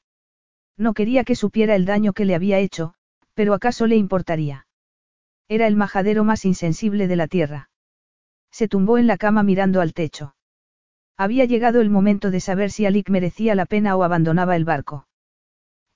No 0.78 0.94
quería 0.94 1.24
que 1.24 1.36
supiera 1.36 1.76
el 1.76 1.86
daño 1.86 2.14
que 2.14 2.26
le 2.26 2.36
había 2.36 2.60
hecho, 2.60 2.94
pero 3.34 3.54
¿acaso 3.54 3.88
le 3.88 3.96
importaría? 3.96 4.68
Era 5.50 5.68
el 5.68 5.76
majadero 5.76 6.24
más 6.24 6.46
insensible 6.46 7.08
de 7.08 7.16
la 7.16 7.28
tierra. 7.28 7.70
Se 8.52 8.68
tumbó 8.68 8.98
en 8.98 9.08
la 9.08 9.18
cama 9.18 9.44
mirando 9.44 9.82
al 9.82 9.94
techo. 9.94 10.36
Había 11.18 11.46
llegado 11.46 11.82
el 11.82 11.90
momento 11.90 12.30
de 12.30 12.40
saber 12.40 12.70
si 12.70 12.86
Alik 12.86 13.10
merecía 13.10 13.56
la 13.56 13.66
pena 13.66 13.96
o 13.96 14.04
abandonaba 14.04 14.56
el 14.56 14.66
barco. 14.66 15.08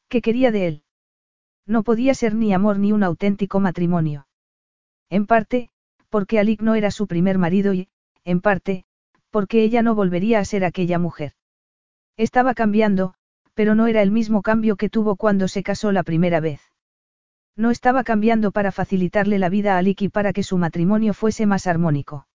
¿Qué 0.09 0.21
quería 0.21 0.51
de 0.51 0.67
él? 0.67 0.83
No 1.67 1.83
podía 1.83 2.15
ser 2.15 2.33
ni 2.33 2.53
amor 2.53 2.79
ni 2.79 2.91
un 2.91 3.03
auténtico 3.03 3.59
matrimonio. 3.59 4.27
En 5.09 5.27
parte, 5.27 5.69
porque 6.09 6.39
Alik 6.39 6.61
no 6.61 6.73
era 6.73 6.89
su 6.89 7.05
primer 7.05 7.37
marido 7.37 7.73
y, 7.73 7.87
en 8.25 8.41
parte, 8.41 8.85
porque 9.29 9.63
ella 9.63 9.83
no 9.83 9.93
volvería 9.93 10.39
a 10.39 10.45
ser 10.45 10.65
aquella 10.65 10.97
mujer. 10.97 11.33
Estaba 12.17 12.55
cambiando, 12.55 13.13
pero 13.53 13.75
no 13.75 13.87
era 13.87 14.01
el 14.01 14.11
mismo 14.11 14.41
cambio 14.41 14.75
que 14.75 14.89
tuvo 14.89 15.15
cuando 15.17 15.47
se 15.47 15.61
casó 15.61 15.91
la 15.91 16.03
primera 16.03 16.39
vez. 16.39 16.61
No 17.55 17.69
estaba 17.69 18.03
cambiando 18.03 18.51
para 18.51 18.71
facilitarle 18.71 19.37
la 19.37 19.49
vida 19.49 19.75
a 19.75 19.77
Alik 19.77 20.01
y 20.01 20.09
para 20.09 20.33
que 20.33 20.41
su 20.41 20.57
matrimonio 20.57 21.13
fuese 21.13 21.45
más 21.45 21.67
armónico. 21.67 22.27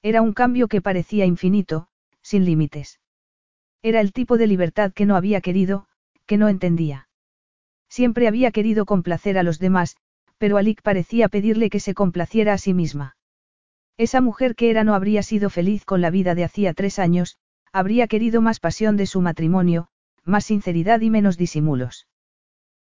Era 0.00 0.22
un 0.22 0.32
cambio 0.32 0.68
que 0.68 0.80
parecía 0.80 1.24
infinito, 1.24 1.88
sin 2.24 2.44
límites. 2.44 2.98
Era 3.82 4.00
el 4.00 4.12
tipo 4.12 4.38
de 4.38 4.48
libertad 4.48 4.92
que 4.92 5.06
no 5.06 5.14
había 5.14 5.40
querido, 5.40 5.86
que 6.26 6.38
no 6.38 6.48
entendía. 6.48 7.08
Siempre 7.88 8.26
había 8.26 8.50
querido 8.50 8.86
complacer 8.86 9.38
a 9.38 9.42
los 9.42 9.58
demás, 9.58 9.96
pero 10.38 10.56
Alik 10.56 10.82
parecía 10.82 11.28
pedirle 11.28 11.70
que 11.70 11.80
se 11.80 11.94
complaciera 11.94 12.54
a 12.54 12.58
sí 12.58 12.74
misma. 12.74 13.16
Esa 13.96 14.20
mujer 14.20 14.56
que 14.56 14.70
era 14.70 14.82
no 14.82 14.94
habría 14.94 15.22
sido 15.22 15.50
feliz 15.50 15.84
con 15.84 16.00
la 16.00 16.10
vida 16.10 16.34
de 16.34 16.44
hacía 16.44 16.74
tres 16.74 16.98
años, 16.98 17.36
habría 17.72 18.08
querido 18.08 18.40
más 18.40 18.58
pasión 18.58 18.96
de 18.96 19.06
su 19.06 19.20
matrimonio, 19.20 19.88
más 20.24 20.46
sinceridad 20.46 21.00
y 21.02 21.10
menos 21.10 21.36
disimulos. 21.36 22.08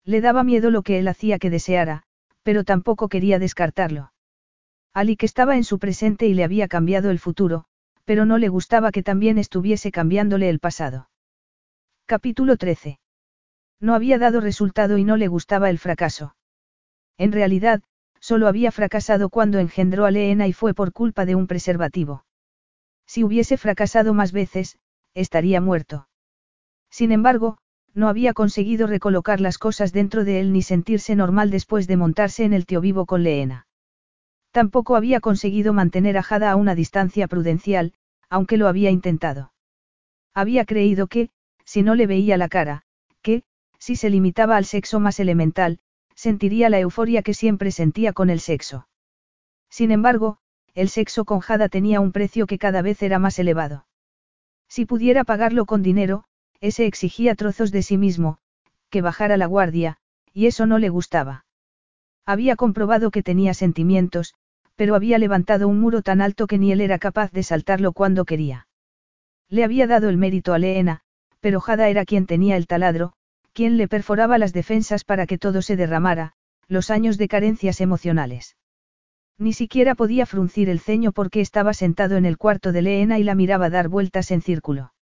Le 0.05 0.21
daba 0.21 0.45
miedo 0.45 0.71
lo 0.71 0.83
que 0.83 0.99
él 0.99 1.09
hacía 1.09 1.39
que 1.39 1.51
deseara, 1.51 2.05
pero 2.43 2.65
tampoco 2.65 3.09
quería 3.09 3.39
descartarlo. 3.39 4.13
Alik 4.93 5.23
estaba 5.23 5.57
en 5.57 5.65
su 5.65 5.79
presente 5.79 6.27
y 6.27 6.35
le 6.35 6.45
había 6.45 6.69
cambiado 6.69 7.11
el 7.11 7.19
futuro, 7.19 7.65
pero 8.11 8.27
no 8.27 8.39
le 8.39 8.49
gustaba 8.49 8.91
que 8.91 9.05
también 9.05 9.39
estuviese 9.39 9.93
cambiándole 9.93 10.49
el 10.49 10.59
pasado. 10.59 11.09
Capítulo 12.07 12.57
13. 12.57 12.99
No 13.79 13.95
había 13.95 14.19
dado 14.19 14.41
resultado 14.41 14.99
y 14.99 15.05
no 15.05 15.17
le 15.17 15.29
gustaba 15.29 15.71
el 15.71 15.79
fracaso. 15.79 16.35
En 17.19 17.31
realidad, 17.31 17.83
solo 18.19 18.49
había 18.49 18.73
fracasado 18.73 19.29
cuando 19.29 19.61
engendró 19.61 20.07
a 20.07 20.11
Leena 20.11 20.49
y 20.49 20.53
fue 20.53 20.75
por 20.75 20.93
culpa 20.93 21.25
de 21.25 21.37
un 21.37 21.47
preservativo. 21.47 22.25
Si 23.07 23.23
hubiese 23.23 23.57
fracasado 23.57 24.13
más 24.13 24.33
veces, 24.33 24.77
estaría 25.15 25.61
muerto. 25.61 26.09
Sin 26.91 27.13
embargo, 27.13 27.59
no 27.95 28.09
había 28.09 28.33
conseguido 28.33 28.89
recolocar 28.89 29.41
las 29.41 29.57
cosas 29.57 29.93
dentro 29.93 30.25
de 30.25 30.41
él 30.41 30.53
ni 30.53 30.63
sentirse 30.63 31.15
normal 31.15 31.51
después 31.51 31.87
de 31.87 31.97
montarse 31.97 32.43
en 32.43 32.55
el 32.55 32.67
tío 32.67 32.81
vivo 32.81 33.07
con 33.07 33.23
Leena. 33.23 33.69
Tampoco 34.51 34.97
había 34.97 35.21
conseguido 35.21 35.73
mantener 35.73 36.19
a 36.19 36.25
Jada 36.25 36.51
a 36.51 36.57
una 36.57 36.75
distancia 36.75 37.29
prudencial, 37.29 37.95
aunque 38.31 38.57
lo 38.57 38.69
había 38.69 38.91
intentado. 38.91 39.53
Había 40.33 40.65
creído 40.65 41.09
que, 41.09 41.31
si 41.65 41.83
no 41.83 41.95
le 41.95 42.07
veía 42.07 42.37
la 42.39 42.49
cara, 42.49 42.83
que, 43.21 43.43
si 43.79 43.97
se 43.97 44.09
limitaba 44.09 44.57
al 44.57 44.65
sexo 44.65 45.01
más 45.01 45.21
elemental, 45.21 45.81
sentiría 46.15 46.71
la 46.71 46.79
euforia 46.79 47.23
que 47.23 47.35
siempre 47.35 47.71
sentía 47.71 48.13
con 48.13 48.31
el 48.31 48.41
sexo. 48.41 48.89
Sin 49.69 49.91
embargo, 49.91 50.39
el 50.75 50.89
sexo 50.89 51.25
con 51.25 51.41
Jada 51.41 51.69
tenía 51.69 52.01
un 52.01 52.13
precio 52.13 52.47
que 52.47 52.59
cada 52.59 52.83
vez 52.83 53.03
era 53.03 53.19
más 53.19 53.39
elevado. 53.39 53.87
Si 54.69 54.87
pudiera 54.87 55.25
pagarlo 55.25 55.67
con 55.67 55.83
dinero, 55.83 56.25
ese 56.61 56.87
exigía 56.87 57.35
trozos 57.35 57.73
de 57.73 57.83
sí 57.83 57.97
mismo, 57.97 58.39
que 58.91 59.03
bajara 59.03 59.37
la 59.37 59.47
guardia, 59.47 59.97
y 60.33 60.47
eso 60.47 60.67
no 60.67 60.79
le 60.79 60.89
gustaba. 60.89 61.45
Había 62.27 62.55
comprobado 62.55 63.11
que 63.11 63.23
tenía 63.23 63.55
sentimientos, 63.55 64.35
pero 64.81 64.95
había 64.95 65.19
levantado 65.19 65.69
un 65.69 65.79
muro 65.79 66.01
tan 66.01 66.23
alto 66.23 66.47
que 66.47 66.57
ni 66.57 66.73
él 66.73 66.81
era 66.81 66.99
capaz 66.99 67.31
de 67.33 67.43
saltarlo 67.43 67.93
cuando 67.93 68.25
quería. 68.25 68.67
Le 69.51 69.63
había 69.63 69.87
dado 69.87 70.09
el 70.09 70.17
mérito 70.17 70.55
a 70.55 70.59
Leena, 70.59 71.03
pero 71.41 71.61
Jada 71.61 71.91
era 71.91 72.07
quien 72.07 72.25
tenía 72.25 72.57
el 72.57 72.67
taladro, 72.67 73.13
quien 73.53 73.77
le 73.77 73.89
perforaba 73.89 74.39
las 74.39 74.55
defensas 74.55 75.05
para 75.05 75.27
que 75.27 75.37
todo 75.37 75.61
se 75.61 75.77
derramara, 75.77 76.33
los 76.67 76.91
años 76.91 77.19
de 77.19 77.29
carencias 77.29 77.83
emocionales. 77.83 78.57
Ni 79.37 79.53
siquiera 79.53 79.95
podía 79.95 80.25
fruncir 80.25 80.71
el 80.71 80.81
ceño 80.81 81.13
porque 81.13 81.43
estaba 81.43 81.75
sentado 81.75 82.17
en 82.17 82.25
el 82.25 82.39
cuarto 82.39 82.73
de 82.73 82.81
Leena 82.81 83.19
y 83.19 83.23
la 83.23 83.35
miraba 83.35 83.69
dar 83.69 83.89
vueltas 83.89 84.31
en 84.31 84.41
círculo. 84.41 84.95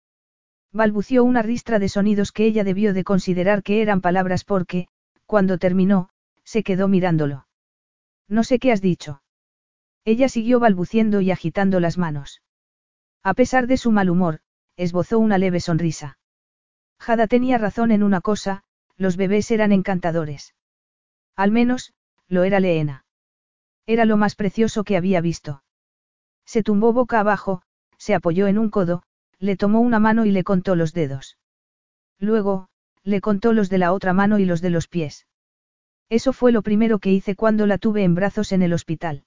Balbució 0.74 1.24
una 1.24 1.44
ristra 1.44 1.78
de 1.78 1.88
sonidos 1.88 2.32
que 2.32 2.46
ella 2.46 2.64
debió 2.64 2.96
de 2.96 3.04
considerar 3.04 3.62
que 3.62 3.84
eran 3.84 4.02
palabras 4.02 4.44
porque, 4.44 4.88
cuando 5.28 5.60
terminó, 5.60 6.10
se 6.44 6.64
quedó 6.64 6.88
mirándolo. 6.88 7.46
No 8.28 8.44
sé 8.44 8.58
qué 8.58 8.72
has 8.72 8.82
dicho. 8.82 9.22
Ella 10.08 10.30
siguió 10.30 10.62
balbuciendo 10.62 11.20
y 11.20 11.32
agitando 11.32 11.82
las 11.82 11.98
manos. 11.98 12.42
A 13.24 13.34
pesar 13.34 13.68
de 13.68 13.76
su 13.76 13.92
mal 13.92 14.10
humor, 14.10 14.40
esbozó 14.78 15.20
una 15.20 15.38
leve 15.38 15.60
sonrisa. 15.60 16.18
Jada 16.98 17.28
tenía 17.28 17.58
razón 17.58 17.92
en 17.92 18.04
una 18.04 18.22
cosa, 18.22 18.64
los 18.96 19.18
bebés 19.18 19.52
eran 19.52 19.74
encantadores. 19.74 20.56
Al 21.36 21.52
menos, 21.52 21.94
lo 22.30 22.46
era 22.46 22.62
Leena. 22.62 23.04
Era 23.86 24.06
lo 24.06 24.16
más 24.16 24.36
precioso 24.36 24.86
que 24.86 24.96
había 24.96 25.20
visto. 25.20 25.62
Se 26.46 26.64
tumbó 26.64 26.94
boca 26.94 27.20
abajo, 27.20 27.64
se 27.98 28.16
apoyó 28.16 28.48
en 28.48 28.60
un 28.60 28.70
codo, 28.70 29.04
le 29.40 29.58
tomó 29.58 29.82
una 29.82 30.00
mano 30.00 30.24
y 30.24 30.32
le 30.32 30.46
contó 30.46 30.78
los 30.78 30.94
dedos. 30.94 31.38
Luego, 32.18 32.70
le 33.04 33.20
contó 33.20 33.52
los 33.52 33.70
de 33.70 33.80
la 33.80 33.92
otra 33.92 34.14
mano 34.14 34.40
y 34.40 34.46
los 34.46 34.62
de 34.62 34.70
los 34.70 34.88
pies. 34.88 35.28
Eso 36.08 36.32
fue 36.32 36.54
lo 36.54 36.62
primero 36.62 37.00
que 37.00 37.12
hice 37.12 37.36
cuando 37.36 37.68
la 37.68 37.78
tuve 37.78 38.06
en 38.06 38.16
brazos 38.16 38.54
en 38.54 38.62
el 38.62 38.72
hospital. 38.72 39.26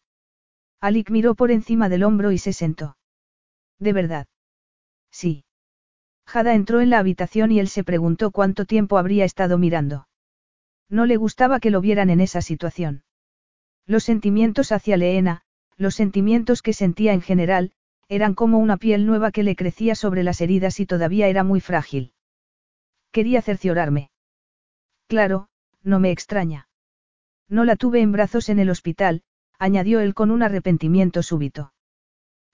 Alik 0.81 1.11
miró 1.11 1.35
por 1.35 1.51
encima 1.51 1.89
del 1.89 2.05
hombro 2.05 2.33
y 2.33 2.39
se 2.39 2.53
sentó. 2.53 2.97
¿De 3.79 3.93
verdad? 3.93 4.27
Sí. 5.11 5.45
Jada 6.27 6.55
entró 6.55 6.81
en 6.81 6.91
la 6.91 6.99
habitación 6.99 7.53
y 7.53 7.61
él 7.61 7.69
se 7.69 7.85
preguntó 7.85 8.31
cuánto 8.31 8.65
tiempo 8.65 8.99
habría 8.99 9.25
estado 9.25 9.59
mirando. 9.59 10.09
No 10.89 11.07
le 11.07 11.17
gustaba 11.17 11.61
que 11.61 11.71
lo 11.71 11.81
vieran 11.81 12.09
en 12.11 12.21
esa 12.21 12.41
situación. 12.41 13.05
Los 13.87 14.05
sentimientos 14.05 14.73
hacia 14.73 14.97
Leena, 14.97 15.43
los 15.77 15.95
sentimientos 15.95 16.63
que 16.63 16.73
sentía 16.73 17.13
en 17.13 17.23
general, 17.23 17.73
eran 18.09 18.35
como 18.35 18.59
una 18.59 18.77
piel 18.77 19.07
nueva 19.07 19.31
que 19.33 19.43
le 19.43 19.57
crecía 19.57 19.95
sobre 19.95 20.23
las 20.23 20.41
heridas 20.41 20.81
y 20.81 20.87
todavía 20.87 21.29
era 21.29 21.45
muy 21.45 21.61
frágil. 21.61 22.13
Quería 23.13 23.43
cerciorarme. 23.43 24.11
Claro, 25.09 25.49
no 25.83 26.01
me 26.01 26.11
extraña. 26.11 26.69
No 27.49 27.65
la 27.65 27.77
tuve 27.77 28.01
en 28.01 28.13
brazos 28.13 28.49
en 28.49 28.59
el 28.59 28.71
hospital, 28.71 29.23
añadió 29.61 30.01
él 30.01 30.15
con 30.15 30.33
un 30.33 30.43
arrepentimiento 30.43 31.23
súbito. 31.23 31.73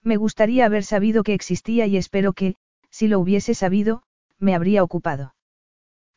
Me 0.03 0.17
gustaría 0.17 0.65
haber 0.65 0.83
sabido 0.83 1.23
que 1.23 1.33
existía 1.33 1.87
y 1.87 1.97
espero 1.97 2.33
que, 2.33 2.55
si 2.91 3.07
lo 3.07 3.19
hubiese 3.19 3.55
sabido, 3.55 4.03
me 4.37 4.53
habría 4.53 4.83
ocupado. 4.83 5.33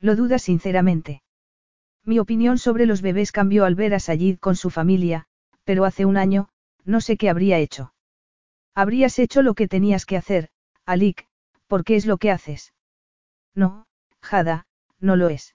Lo 0.01 0.17
dudas 0.17 0.43
sinceramente. 0.43 1.23
Mi 2.05 2.19
opinión 2.19 2.59
sobre 2.59 2.87
los 2.87 3.03
bebés 3.03 3.31
cambió 3.31 3.65
al 3.65 3.77
ver 3.77 3.95
a 3.95 4.01
Sayid 4.01 4.39
con 4.39 4.57
su 4.57 4.69
familia, 4.69 5.27
pero 5.65 5.85
hace 5.85 6.07
un 6.07 6.17
año, 6.17 6.49
no 6.85 7.01
sé 7.01 7.17
qué 7.17 7.31
habría 7.31 7.59
hecho. 7.59 7.95
Habrías 8.75 9.19
hecho 9.19 9.43
lo 9.43 9.55
que 9.55 9.69
tenías 9.69 10.07
que 10.07 10.17
hacer, 10.17 10.49
Alik, 10.87 11.29
porque 11.69 11.95
es 11.95 12.05
lo 12.05 12.19
que 12.19 12.33
haces. 12.33 12.75
No, 13.55 13.87
Jada, 14.21 14.67
no 14.99 15.15
lo 15.15 15.29
es. 15.29 15.55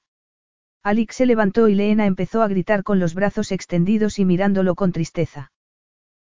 Alik 0.85 1.13
se 1.13 1.25
levantó 1.25 1.67
y 1.67 1.73
Leena 1.73 2.05
empezó 2.05 2.43
a 2.43 2.47
gritar 2.47 2.83
con 2.83 2.99
los 2.99 3.15
brazos 3.15 3.51
extendidos 3.51 4.19
y 4.19 4.23
mirándolo 4.23 4.75
con 4.75 4.91
tristeza. 4.91 5.51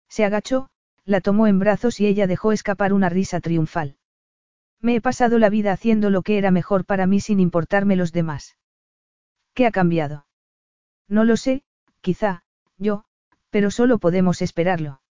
Se 0.07 0.23
agachó, 0.23 0.69
la 1.03 1.19
tomó 1.19 1.47
en 1.47 1.57
brazos 1.57 1.99
y 1.99 2.05
ella 2.05 2.27
dejó 2.27 2.51
escapar 2.51 2.93
una 2.93 3.09
risa 3.09 3.39
triunfal. 3.39 3.97
Me 4.79 4.93
he 4.93 5.01
pasado 5.01 5.39
la 5.39 5.49
vida 5.49 5.71
haciendo 5.71 6.11
lo 6.11 6.21
que 6.21 6.37
era 6.37 6.51
mejor 6.51 6.85
para 6.85 7.07
mí 7.07 7.19
sin 7.19 7.39
importarme 7.39 7.95
los 7.95 8.11
demás. 8.11 8.55
¿Qué 9.55 9.65
ha 9.65 9.71
cambiado? 9.71 10.27
No 11.07 11.23
lo 11.23 11.37
sé, 11.37 11.63
quizá, 12.01 12.43
yo, 12.77 13.05
pero 13.49 13.71
solo 13.71 13.97
podemos 13.97 14.43
esperarlo. 14.43 15.01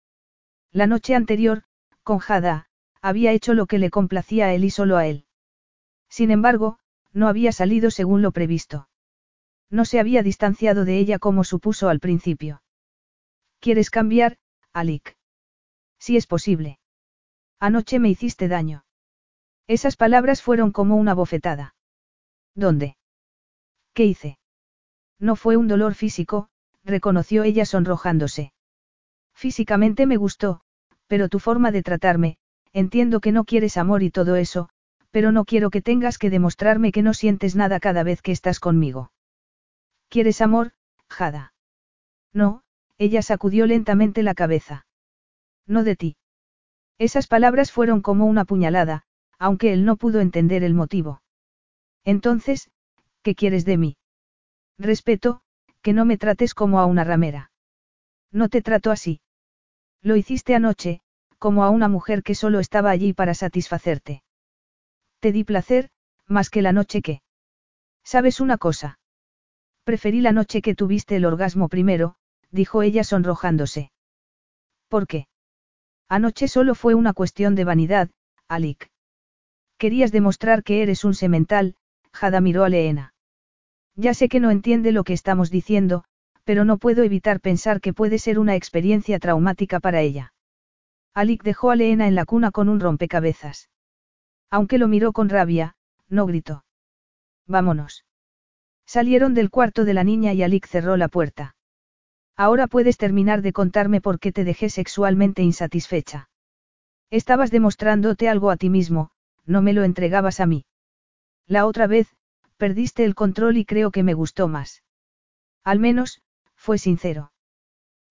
La 0.71 0.87
noche 0.87 1.17
anterior, 1.17 1.65
con 2.05 2.19
Jada, 2.19 2.69
había 3.03 3.33
hecho 3.33 3.55
lo 3.55 3.67
que 3.67 3.81
le 3.81 3.91
complacía 3.91 4.47
a 4.47 4.55
él 4.55 4.63
y 4.63 4.71
solo 4.71 4.97
a 4.97 5.09
él. 5.09 5.25
Sin 6.09 6.31
embargo, 6.31 6.79
no 7.13 7.27
había 7.27 7.51
salido 7.51 7.91
según 7.91 8.23
lo 8.23 8.31
previsto. 8.31 8.87
No 9.71 9.85
se 9.85 10.01
había 10.01 10.23
distanciado 10.23 10.85
de 10.85 10.99
ella 10.99 11.19
como 11.19 11.45
supuso 11.45 11.89
al 11.89 12.01
principio. 12.01 12.63
¿Quieres 13.61 13.91
cambiar, 13.91 14.39
Alik? 14.73 15.17
Si 15.99 16.17
es 16.17 16.27
posible. 16.27 16.79
Anoche 17.61 17.99
me 17.99 18.09
hiciste 18.09 18.49
daño. 18.49 18.85
Esas 19.67 19.97
palabras 19.97 20.43
fueron 20.43 20.73
como 20.73 20.97
una 20.97 21.15
bofetada. 21.15 21.75
¿Dónde? 22.55 22.97
¿Qué 23.95 24.05
hice? 24.05 24.39
No 25.19 25.37
fue 25.37 25.57
un 25.57 25.69
dolor 25.69 25.95
físico, 25.95 26.49
reconoció 26.83 27.45
ella 27.45 27.67
sonrojándose. 27.67 28.53
Físicamente 29.35 30.07
me 30.07 30.17
gustó, 30.17 30.63
pero 31.07 31.29
tu 31.29 31.39
forma 31.39 31.71
de 31.71 31.83
tratarme, 31.83 32.39
entiendo 32.73 33.21
que 33.21 33.33
no 33.33 33.45
quieres 33.45 33.77
amor 33.77 34.03
y 34.03 34.11
todo 34.11 34.37
eso, 34.37 34.71
pero 35.11 35.33
no 35.33 35.45
quiero 35.45 35.71
que 35.71 35.83
tengas 35.83 36.19
que 36.19 36.31
demostrarme 36.31 36.93
que 36.93 37.03
no 37.03 37.15
sientes 37.15 37.55
nada 37.55 37.81
cada 37.81 38.03
vez 38.03 38.23
que 38.23 38.33
estás 38.33 38.61
conmigo. 38.61 39.13
¿Quieres 40.11 40.41
amor, 40.41 40.73
Jada? 41.09 41.55
No, 42.33 42.65
ella 42.99 43.23
sacudió 43.23 43.67
lentamente 43.67 44.25
la 44.25 44.35
cabeza. 44.35 44.85
No 45.69 45.85
de 45.85 45.95
ti. 45.95 46.17
Esas 46.99 47.29
palabras 47.29 47.71
fueron 47.71 48.03
como 48.03 48.27
una 48.27 48.45
puñalada, 48.45 49.05
aunque 49.39 49.73
él 49.73 49.85
no 49.85 49.97
pudo 49.97 50.21
entender 50.21 50.65
el 50.65 50.75
motivo. 50.75 51.23
Entonces, 52.05 52.73
¿qué 53.23 53.37
quieres 53.37 53.65
de 53.65 53.79
mí? 53.79 53.97
Respeto, 54.79 55.43
que 55.81 55.93
no 55.93 56.05
me 56.05 56.19
trates 56.19 56.55
como 56.55 56.81
a 56.81 56.87
una 56.87 57.05
ramera. 57.05 57.53
No 58.33 58.49
te 58.49 58.63
trato 58.63 58.91
así. 58.91 59.21
Lo 60.03 60.17
hiciste 60.17 60.57
anoche, 60.57 61.03
como 61.39 61.63
a 61.63 61.71
una 61.71 61.87
mujer 61.89 62.25
que 62.25 62.35
solo 62.35 62.59
estaba 62.59 62.91
allí 62.91 63.13
para 63.13 63.35
satisfacerte. 63.35 64.25
Te 65.21 65.31
di 65.31 65.45
placer, 65.45 65.91
más 66.27 66.51
que 66.51 66.63
la 66.63 66.73
noche 66.73 67.01
que. 67.01 67.23
¿Sabes 68.03 68.41
una 68.41 68.59
cosa? 68.59 69.00
Preferí 69.91 70.21
la 70.21 70.31
noche 70.31 70.63
que 70.63 70.77
tuviste 70.77 71.17
el 71.17 71.25
orgasmo 71.25 71.69
primero, 71.69 72.15
dijo 72.53 72.83
ella 72.83 73.03
sonrojándose. 73.03 73.91
¿Por 74.87 75.09
qué? 75.09 75.27
Anoche 76.09 76.47
solo 76.47 76.77
fue 76.77 76.95
una 76.95 77.13
cuestión 77.13 77.57
de 77.57 77.65
vanidad, 77.65 78.09
Alik. 78.47 78.89
Querías 79.79 80.13
demostrar 80.13 80.63
que 80.63 80.83
eres 80.83 81.05
un 81.05 81.15
semental, 81.15 81.75
Jada 82.13 82.41
miró 82.41 82.63
a 82.63 82.69
Leena. 82.69 83.15
Ya 83.97 84.15
sé 84.15 84.29
que 84.29 84.39
no 84.39 84.53
entiende 84.53 84.93
lo 84.93 85.03
que 85.03 85.13
estamos 85.13 85.51
diciendo, 85.51 86.05
pero 86.45 86.65
no 86.65 86.79
puedo 86.79 87.03
evitar 87.03 87.41
pensar 87.41 87.81
que 87.81 87.93
puede 87.93 88.21
ser 88.21 88.39
una 88.39 88.55
experiencia 88.55 89.19
traumática 89.19 89.81
para 89.81 90.03
ella. 90.03 90.35
Alik 91.15 91.43
dejó 91.43 91.73
a 91.73 91.75
Leena 91.75 92.07
en 92.07 92.15
la 92.15 92.27
cuna 92.27 92.53
con 92.53 92.69
un 92.69 92.79
rompecabezas. 92.79 93.71
Aunque 94.51 94.79
lo 94.79 94.87
miró 94.87 95.13
con 95.13 95.29
rabia, 95.29 95.75
no 96.09 96.27
gritó. 96.27 96.65
Vámonos. 97.49 98.05
Salieron 98.91 99.35
del 99.35 99.51
cuarto 99.51 99.85
de 99.85 99.95
la 99.95 100.03
niña 100.03 100.33
y 100.33 100.43
Alik 100.43 100.67
cerró 100.67 100.97
la 100.97 101.07
puerta. 101.07 101.55
Ahora 102.37 102.67
puedes 102.67 102.97
terminar 102.97 103.41
de 103.41 103.53
contarme 103.53 104.01
por 104.01 104.19
qué 104.19 104.33
te 104.33 104.43
dejé 104.43 104.69
sexualmente 104.69 105.43
insatisfecha. 105.43 106.29
Estabas 107.09 107.53
demostrándote 107.53 108.29
algo 108.29 108.51
a 108.51 108.57
ti 108.57 108.69
mismo, 108.69 109.13
no 109.47 109.63
me 109.63 109.75
lo 109.75 109.85
entregabas 109.85 110.41
a 110.41 110.47
mí. 110.47 110.65
La 111.47 111.67
otra 111.67 111.87
vez, 111.87 112.09
perdiste 112.57 113.05
el 113.05 113.15
control 113.15 113.59
y 113.59 113.65
creo 113.65 113.93
que 113.93 114.03
me 114.03 114.15
gustó 114.15 114.49
más. 114.49 114.83
Al 115.63 115.79
menos, 115.79 116.21
fue 116.57 116.77
sincero. 116.77 117.31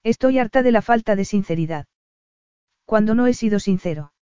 Estoy 0.03 0.39
harta 0.39 0.63
de 0.63 0.71
la 0.71 0.81
falta 0.81 1.17
de 1.17 1.25
sinceridad. 1.25 1.87
Cuando 2.85 3.15
no 3.15 3.27
he 3.27 3.33
sido 3.33 3.59
sincero. 3.59 4.13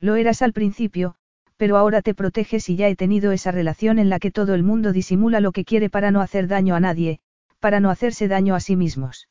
Lo 0.00 0.16
eras 0.16 0.40
al 0.40 0.54
principio, 0.54 1.16
pero 1.56 1.76
ahora 1.76 2.02
te 2.02 2.14
proteges 2.14 2.68
y 2.68 2.76
ya 2.76 2.88
he 2.88 2.96
tenido 2.96 3.32
esa 3.32 3.50
relación 3.50 3.98
en 3.98 4.08
la 4.08 4.18
que 4.18 4.30
todo 4.30 4.54
el 4.54 4.62
mundo 4.62 4.92
disimula 4.92 5.40
lo 5.40 5.52
que 5.52 5.64
quiere 5.64 5.90
para 5.90 6.10
no 6.10 6.20
hacer 6.20 6.48
daño 6.48 6.74
a 6.74 6.80
nadie, 6.80 7.20
para 7.60 7.80
no 7.80 7.90
hacerse 7.90 8.28
daño 8.28 8.54
a 8.54 8.60
sí 8.60 8.76
mismos. 8.76 9.28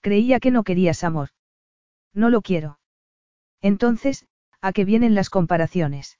Creía 0.00 0.40
que 0.40 0.50
no 0.50 0.64
querías 0.64 1.04
amor. 1.04 1.28
No 2.12 2.30
lo 2.30 2.42
quiero. 2.42 2.78
Entonces, 3.60 4.26
¿A 4.62 4.72
qué 4.72 4.84
vienen 4.84 5.14
las 5.14 5.30
comparaciones? 5.30 6.18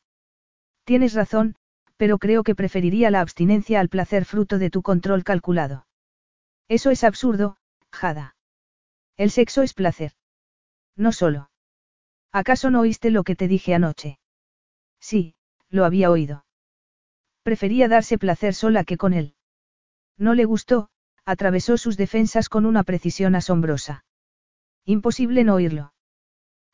Tienes 0.85 1.13
razón, 1.13 1.57
pero 1.99 2.19
creo 2.19 2.43
que 2.43 2.55
preferiría 2.55 3.11
la 3.11 3.21
abstinencia 3.21 3.81
al 3.81 3.91
placer 3.91 4.25
fruto 4.25 4.59
de 4.59 4.71
tu 4.71 4.83
control 4.83 5.25
calculado. 5.25 5.87
Eso 6.69 6.91
es 6.91 7.05
absurdo, 7.05 7.59
Jada. 7.93 8.37
El 9.19 9.31
sexo 9.31 9.63
es 9.63 9.75
placer. 9.75 10.13
No 10.97 11.13
solo. 11.13 11.51
¿Acaso 12.33 12.71
no 12.71 12.81
oíste 12.81 13.11
lo 13.11 13.25
que 13.25 13.37
te 13.37 13.47
dije 13.47 13.75
anoche? 13.75 14.19
Sí, 15.01 15.35
lo 15.69 15.85
había 15.85 16.11
oído. 16.11 16.45
Prefería 17.43 17.89
darse 17.89 18.19
placer 18.19 18.55
sola 18.55 18.85
que 18.85 18.97
con 18.97 19.13
él. 19.15 19.35
No 20.19 20.35
le 20.35 20.45
gustó, 20.45 20.91
atravesó 21.25 21.77
sus 21.77 21.97
defensas 21.97 22.49
con 22.49 22.67
una 22.67 22.83
precisión 22.83 23.35
asombrosa. 23.35 24.05
Imposible 24.85 25.45
no 25.45 25.55
oírlo. 25.55 25.95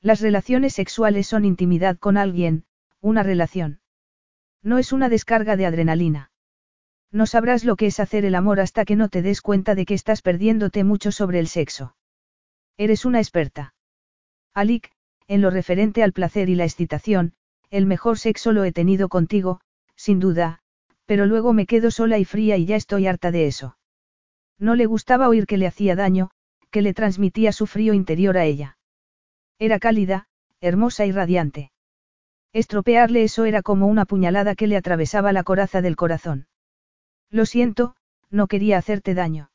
Las 0.00 0.20
relaciones 0.20 0.74
sexuales 0.74 1.26
son 1.26 1.44
intimidad 1.44 1.98
con 1.98 2.16
alguien, 2.16 2.64
una 3.00 3.22
relación. 3.22 3.80
No 4.62 4.78
es 4.78 4.92
una 4.92 5.08
descarga 5.08 5.56
de 5.56 5.66
adrenalina. 5.66 6.30
No 7.12 7.26
sabrás 7.26 7.64
lo 7.64 7.76
que 7.76 7.86
es 7.86 8.00
hacer 8.00 8.24
el 8.24 8.34
amor 8.34 8.60
hasta 8.60 8.84
que 8.84 8.96
no 8.96 9.08
te 9.08 9.22
des 9.22 9.40
cuenta 9.40 9.74
de 9.74 9.86
que 9.86 9.94
estás 9.94 10.22
perdiéndote 10.22 10.84
mucho 10.84 11.12
sobre 11.12 11.38
el 11.38 11.46
sexo. 11.46 11.96
Eres 12.76 13.04
una 13.04 13.20
experta. 13.20 13.74
Alik, 14.54 14.92
en 15.28 15.40
lo 15.40 15.50
referente 15.50 16.02
al 16.02 16.12
placer 16.12 16.48
y 16.48 16.56
la 16.56 16.64
excitación, 16.64 17.34
el 17.70 17.86
mejor 17.86 18.18
sexo 18.18 18.52
lo 18.52 18.64
he 18.64 18.72
tenido 18.72 19.08
contigo, 19.08 19.60
sin 19.96 20.20
duda, 20.20 20.60
pero 21.06 21.26
luego 21.26 21.52
me 21.52 21.66
quedo 21.66 21.90
sola 21.90 22.18
y 22.18 22.24
fría 22.24 22.56
y 22.56 22.66
ya 22.66 22.76
estoy 22.76 23.06
harta 23.06 23.30
de 23.30 23.46
eso. 23.46 23.76
No 24.58 24.74
le 24.74 24.86
gustaba 24.86 25.28
oír 25.28 25.46
que 25.46 25.56
le 25.56 25.66
hacía 25.66 25.96
daño, 25.96 26.30
que 26.70 26.82
le 26.82 26.94
transmitía 26.94 27.52
su 27.52 27.66
frío 27.66 27.94
interior 27.94 28.36
a 28.36 28.44
ella. 28.44 28.78
Era 29.58 29.78
cálida, 29.78 30.26
hermosa 30.60 31.06
y 31.06 31.12
radiante. 31.12 31.72
Estropearle 32.52 33.22
eso 33.22 33.44
era 33.44 33.62
como 33.62 33.86
una 33.86 34.06
puñalada 34.06 34.54
que 34.54 34.66
le 34.66 34.76
atravesaba 34.76 35.32
la 35.32 35.44
coraza 35.44 35.82
del 35.82 35.96
corazón. 35.96 36.46
Lo 37.30 37.44
siento, 37.44 37.96
no 38.30 38.46
quería 38.46 38.78
hacerte 38.78 39.14
daño. 39.14 39.50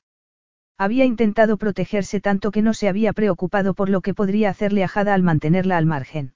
Había 0.77 1.05
intentado 1.05 1.57
protegerse 1.57 2.21
tanto 2.21 2.51
que 2.51 2.61
no 2.61 2.73
se 2.73 2.87
había 2.87 3.13
preocupado 3.13 3.73
por 3.73 3.89
lo 3.89 4.01
que 4.01 4.13
podría 4.13 4.49
hacerle 4.49 4.83
a 4.83 4.87
Jada 4.87 5.13
al 5.13 5.23
mantenerla 5.23 5.77
al 5.77 5.85
margen. 5.85 6.33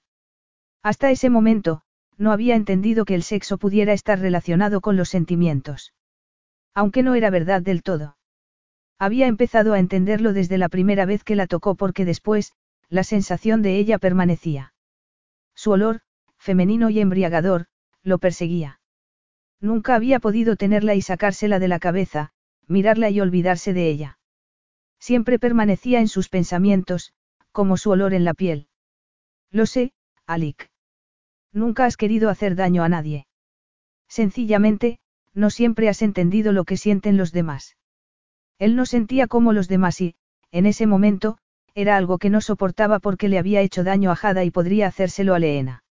Hasta 0.86 1.10
ese 1.10 1.30
momento, 1.30 1.82
no 2.16 2.30
había 2.30 2.54
entendido 2.54 3.04
que 3.04 3.16
el 3.16 3.24
sexo 3.24 3.58
pudiera 3.58 3.92
estar 3.92 4.20
relacionado 4.20 4.80
con 4.80 4.96
los 4.96 5.08
sentimientos. 5.08 5.92
Aunque 6.74 7.02
no 7.02 7.16
era 7.16 7.28
verdad 7.28 7.60
del 7.60 7.82
todo. 7.82 8.16
Había 8.96 9.26
empezado 9.26 9.72
a 9.72 9.80
entenderlo 9.80 10.32
desde 10.32 10.58
la 10.58 10.68
primera 10.68 11.04
vez 11.04 11.24
que 11.24 11.34
la 11.34 11.48
tocó 11.48 11.74
porque 11.74 12.04
después, 12.04 12.52
la 12.88 13.02
sensación 13.02 13.62
de 13.62 13.78
ella 13.78 13.98
permanecía. 13.98 14.74
Su 15.56 15.72
olor, 15.72 16.02
femenino 16.38 16.88
y 16.88 17.00
embriagador, 17.00 17.66
lo 18.04 18.18
perseguía. 18.18 18.78
Nunca 19.60 19.96
había 19.96 20.20
podido 20.20 20.54
tenerla 20.54 20.94
y 20.94 21.02
sacársela 21.02 21.58
de 21.58 21.66
la 21.66 21.80
cabeza, 21.80 22.30
mirarla 22.68 23.10
y 23.10 23.20
olvidarse 23.20 23.72
de 23.72 23.88
ella. 23.88 24.20
Siempre 25.00 25.40
permanecía 25.40 25.98
en 25.98 26.06
sus 26.06 26.28
pensamientos, 26.28 27.12
como 27.50 27.76
su 27.76 27.90
olor 27.90 28.14
en 28.14 28.24
la 28.24 28.34
piel. 28.34 28.68
Lo 29.50 29.66
sé, 29.66 29.92
Alik. 30.28 30.70
Nunca 31.56 31.86
has 31.86 31.96
querido 31.96 32.28
hacer 32.28 32.54
daño 32.54 32.84
a 32.84 32.90
nadie. 32.90 33.26
Sencillamente, 34.08 34.98
no 35.32 35.48
siempre 35.48 35.88
has 35.88 36.02
entendido 36.02 36.52
lo 36.52 36.64
que 36.64 36.76
sienten 36.76 37.16
los 37.16 37.32
demás. 37.32 37.78
Él 38.58 38.76
no 38.76 38.84
sentía 38.84 39.26
como 39.26 39.54
los 39.54 39.66
demás 39.66 40.02
y, 40.02 40.16
en 40.52 40.66
ese 40.66 40.86
momento, 40.86 41.38
era 41.74 41.96
algo 41.96 42.18
que 42.18 42.28
no 42.28 42.42
soportaba 42.42 42.98
porque 42.98 43.30
le 43.30 43.38
había 43.38 43.62
hecho 43.62 43.84
daño 43.84 44.10
a 44.10 44.16
Jada 44.16 44.44
y 44.44 44.50
podría 44.50 44.88
hacérselo 44.88 45.34
a 45.34 45.38
Leena. 45.38 45.82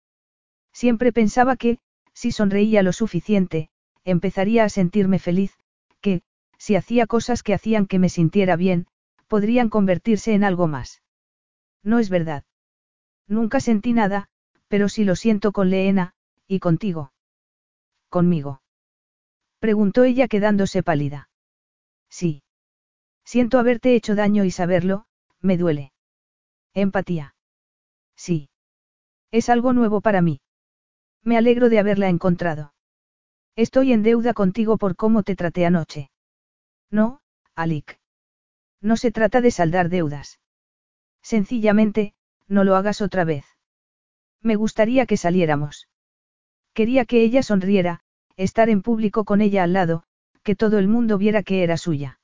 Siempre 0.75 1.15
pensaba 1.15 1.57
que, 1.57 1.79
si 2.13 2.31
sonreía 2.31 2.83
lo 2.83 2.93
suficiente, 2.93 3.71
empezaría 4.05 4.65
a 4.65 4.69
sentirme 4.69 5.19
feliz, 5.19 5.57
que, 6.03 6.21
si 6.59 6.77
hacía 6.77 7.07
cosas 7.07 7.43
que 7.43 7.55
hacían 7.55 7.87
que 7.87 7.99
me 7.99 8.11
sintiera 8.11 8.57
bien, 8.57 8.87
podrían 9.29 9.71
convertirse 9.71 10.35
en 10.35 10.45
algo 10.45 10.67
más. 10.67 11.01
No 11.83 11.99
es 12.01 12.11
verdad. 12.11 12.45
Nunca 13.27 13.61
sentí 13.61 13.95
nada, 13.95 14.29
pero 14.69 14.89
sí 14.89 15.05
lo 15.05 15.17
siento 15.17 15.53
con 15.53 15.71
Leena, 15.71 16.15
y 16.47 16.61
contigo. 16.61 17.13
¿Conmigo? 18.09 18.63
Preguntó 19.59 20.05
ella 20.05 20.29
quedándose 20.29 20.83
pálida. 20.83 21.31
Sí. 22.09 22.43
Siento 23.25 23.59
haberte 23.59 23.95
hecho 23.95 24.15
daño 24.15 24.45
y 24.45 24.51
saberlo, 24.51 25.07
me 25.41 25.57
duele. 25.57 25.93
Empatía. 26.75 27.35
Sí. 28.17 28.51
Es 29.31 29.49
algo 29.49 29.73
nuevo 29.73 30.01
para 30.01 30.21
mí. 30.21 30.41
Me 31.23 31.37
alegro 31.37 31.69
de 31.69 31.79
haberla 31.79 32.09
encontrado. 32.09 32.75
Estoy 33.57 33.93
en 33.93 34.03
deuda 34.03 34.35
contigo 34.35 34.77
por 34.79 34.97
cómo 34.97 35.23
te 35.23 35.37
traté 35.37 35.65
anoche. 35.65 36.11
No, 36.91 37.21
Alik. 37.55 37.99
No 38.81 38.97
se 38.97 39.11
trata 39.11 39.41
de 39.41 39.51
saldar 39.51 39.89
deudas. 39.89 40.41
Sencillamente, 41.23 42.15
no 42.47 42.65
lo 42.65 42.77
hagas 42.77 43.01
otra 43.01 43.25
vez. 43.25 43.47
Me 44.45 44.57
gustaría 44.57 45.07
que 45.07 45.17
saliéramos. 45.17 45.89
Quería 46.75 47.07
que 47.07 47.23
ella 47.23 47.43
sonriera, 47.43 48.01
estar 48.37 48.69
en 48.69 48.83
público 48.83 49.25
con 49.25 49.41
ella 49.41 49.65
al 49.65 49.73
lado, 49.73 50.05
que 50.43 50.55
todo 50.55 50.79
el 50.79 50.87
mundo 50.87 51.17
viera 51.17 51.43
que 51.43 51.65
era 51.65 51.79
suya. 51.79 52.21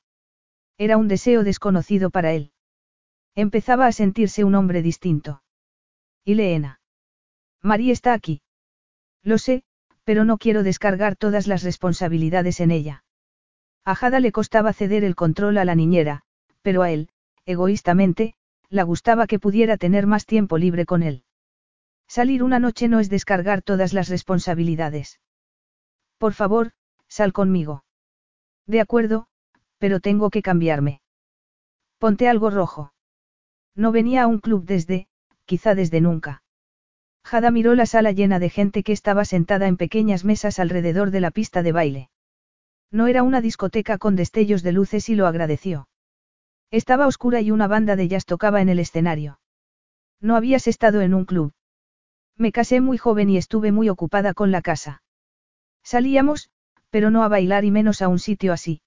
Era 0.77 0.97
un 0.97 1.07
deseo 1.07 1.43
desconocido 1.43 2.11
para 2.11 2.31
él. 2.33 2.51
Empezaba 3.33 3.87
a 3.87 3.91
sentirse 3.91 4.43
un 4.43 4.53
hombre 4.53 4.83
distinto. 4.83 5.41
¿Y 6.23 6.35
Leena? 6.35 6.79
María 7.61 7.91
está 7.91 8.13
aquí. 8.13 8.41
Lo 9.23 9.39
sé, 9.39 9.63
pero 10.03 10.23
no 10.23 10.37
quiero 10.37 10.61
descargar 10.61 11.15
todas 11.15 11.47
las 11.47 11.63
responsabilidades 11.63 12.59
en 12.59 12.69
ella. 12.69 13.03
A 13.83 13.95
Jada 13.95 14.19
le 14.19 14.31
costaba 14.31 14.73
ceder 14.73 15.03
el 15.03 15.15
control 15.15 15.57
a 15.57 15.65
la 15.65 15.73
niñera, 15.73 16.21
pero 16.61 16.83
a 16.83 16.91
él, 16.91 17.09
egoístamente, 17.45 18.35
le 18.69 18.83
gustaba 18.83 19.25
que 19.25 19.39
pudiera 19.39 19.77
tener 19.77 20.05
más 20.05 20.27
tiempo 20.27 20.59
libre 20.59 20.85
con 20.85 21.01
él. 21.01 21.23
Salir 22.17 22.43
una 22.43 22.59
noche 22.59 22.89
no 22.89 22.99
es 22.99 23.09
descargar 23.09 23.61
todas 23.61 23.93
las 23.93 24.09
responsabilidades. 24.09 25.21
Por 26.17 26.33
favor, 26.33 26.73
sal 27.07 27.31
conmigo. 27.31 27.85
De 28.67 28.81
acuerdo, 28.81 29.27
pero 29.77 30.01
tengo 30.01 30.29
que 30.29 30.41
cambiarme. 30.41 30.99
Ponte 31.99 32.27
algo 32.27 32.49
rojo. 32.49 32.91
No 33.75 33.93
venía 33.93 34.23
a 34.23 34.27
un 34.27 34.39
club 34.39 34.65
desde, 34.65 35.07
quizá 35.45 35.73
desde 35.73 36.01
nunca. 36.01 36.43
Jada 37.23 37.49
miró 37.49 37.75
la 37.75 37.85
sala 37.85 38.11
llena 38.11 38.39
de 38.39 38.49
gente 38.49 38.83
que 38.83 38.91
estaba 38.91 39.23
sentada 39.23 39.67
en 39.67 39.77
pequeñas 39.77 40.25
mesas 40.25 40.59
alrededor 40.59 41.11
de 41.11 41.21
la 41.21 41.31
pista 41.31 41.63
de 41.63 41.71
baile. 41.71 42.09
No 42.91 43.07
era 43.07 43.23
una 43.23 43.39
discoteca 43.39 43.97
con 43.97 44.17
destellos 44.17 44.63
de 44.63 44.73
luces 44.73 45.07
y 45.07 45.15
lo 45.15 45.27
agradeció. 45.27 45.87
Estaba 46.71 47.07
oscura 47.07 47.39
y 47.39 47.51
una 47.51 47.67
banda 47.67 47.95
de 47.95 48.09
jazz 48.09 48.25
tocaba 48.25 48.59
en 48.61 48.67
el 48.67 48.79
escenario. 48.79 49.39
No 50.19 50.35
habías 50.35 50.67
estado 50.67 50.99
en 50.99 51.13
un 51.13 51.23
club. 51.23 51.53
Me 52.41 52.51
casé 52.51 52.81
muy 52.81 52.97
joven 52.97 53.29
y 53.29 53.37
estuve 53.37 53.71
muy 53.71 53.87
ocupada 53.87 54.33
con 54.33 54.49
la 54.49 54.63
casa. 54.63 55.03
Salíamos, 55.83 56.49
pero 56.89 57.11
no 57.11 57.23
a 57.23 57.27
bailar 57.27 57.65
y 57.65 57.69
menos 57.69 58.01
a 58.01 58.07
un 58.07 58.17
sitio 58.17 58.51
así. 58.51 58.81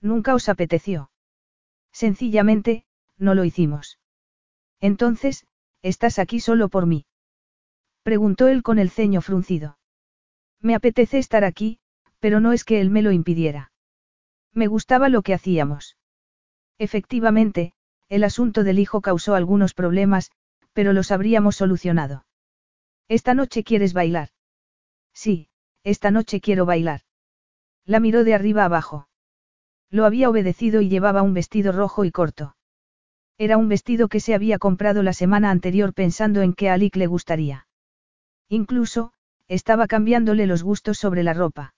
Nunca 0.00 0.34
os 0.34 0.48
apeteció. 0.48 1.10
Sencillamente, 1.92 2.86
no 3.18 3.34
lo 3.34 3.44
hicimos. 3.44 3.98
Entonces, 4.80 5.46
estás 5.82 6.18
aquí 6.18 6.40
solo 6.40 6.70
por 6.70 6.86
mí. 6.86 7.04
Preguntó 8.02 8.48
él 8.48 8.62
con 8.62 8.78
el 8.78 8.88
ceño 8.88 9.20
fruncido. 9.20 9.76
Me 10.58 10.74
apetece 10.74 11.18
estar 11.18 11.44
aquí, 11.44 11.80
pero 12.18 12.40
no 12.40 12.54
es 12.54 12.64
que 12.64 12.80
él 12.80 12.88
me 12.88 13.02
lo 13.02 13.12
impidiera. 13.12 13.72
Me 14.54 14.68
gustaba 14.68 15.10
lo 15.10 15.20
que 15.20 15.34
hacíamos. 15.34 15.98
Efectivamente, 16.78 17.74
el 18.08 18.24
asunto 18.24 18.64
del 18.64 18.78
hijo 18.78 19.02
causó 19.02 19.34
algunos 19.34 19.74
problemas, 19.74 20.30
pero 20.72 20.94
los 20.94 21.10
habríamos 21.10 21.56
solucionado. 21.56 22.24
¿Esta 23.10 23.34
noche 23.34 23.64
quieres 23.64 23.92
bailar? 23.92 24.28
Sí, 25.12 25.48
esta 25.82 26.12
noche 26.12 26.40
quiero 26.40 26.64
bailar. 26.64 27.00
La 27.84 27.98
miró 27.98 28.22
de 28.22 28.34
arriba 28.34 28.64
abajo. 28.64 29.08
Lo 29.90 30.04
había 30.04 30.30
obedecido 30.30 30.80
y 30.80 30.88
llevaba 30.88 31.22
un 31.22 31.34
vestido 31.34 31.72
rojo 31.72 32.04
y 32.04 32.12
corto. 32.12 32.54
Era 33.36 33.56
un 33.56 33.68
vestido 33.68 34.06
que 34.06 34.20
se 34.20 34.32
había 34.32 34.60
comprado 34.60 35.02
la 35.02 35.12
semana 35.12 35.50
anterior 35.50 35.92
pensando 35.92 36.40
en 36.40 36.52
que 36.52 36.70
a 36.70 36.74
Alik 36.74 36.94
le 36.94 37.08
gustaría. 37.08 37.66
Incluso, 38.48 39.12
estaba 39.48 39.88
cambiándole 39.88 40.46
los 40.46 40.62
gustos 40.62 40.96
sobre 40.96 41.24
la 41.24 41.34
ropa. 41.34 41.74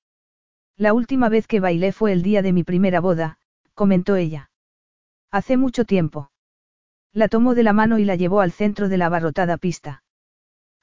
La 0.76 0.92
última 0.92 1.30
vez 1.30 1.46
que 1.46 1.60
bailé 1.60 1.92
fue 1.92 2.12
el 2.12 2.22
día 2.22 2.42
de 2.42 2.52
mi 2.52 2.62
primera 2.62 3.00
boda, 3.00 3.38
comentó 3.72 4.16
ella. 4.16 4.50
Hace 5.30 5.56
mucho 5.56 5.86
tiempo. 5.86 6.30
La 7.14 7.28
tomó 7.28 7.54
de 7.54 7.62
la 7.62 7.72
mano 7.72 7.98
y 7.98 8.04
la 8.04 8.16
llevó 8.16 8.42
al 8.42 8.52
centro 8.52 8.90
de 8.90 8.98
la 8.98 9.06
abarrotada 9.06 9.56
pista. 9.56 10.02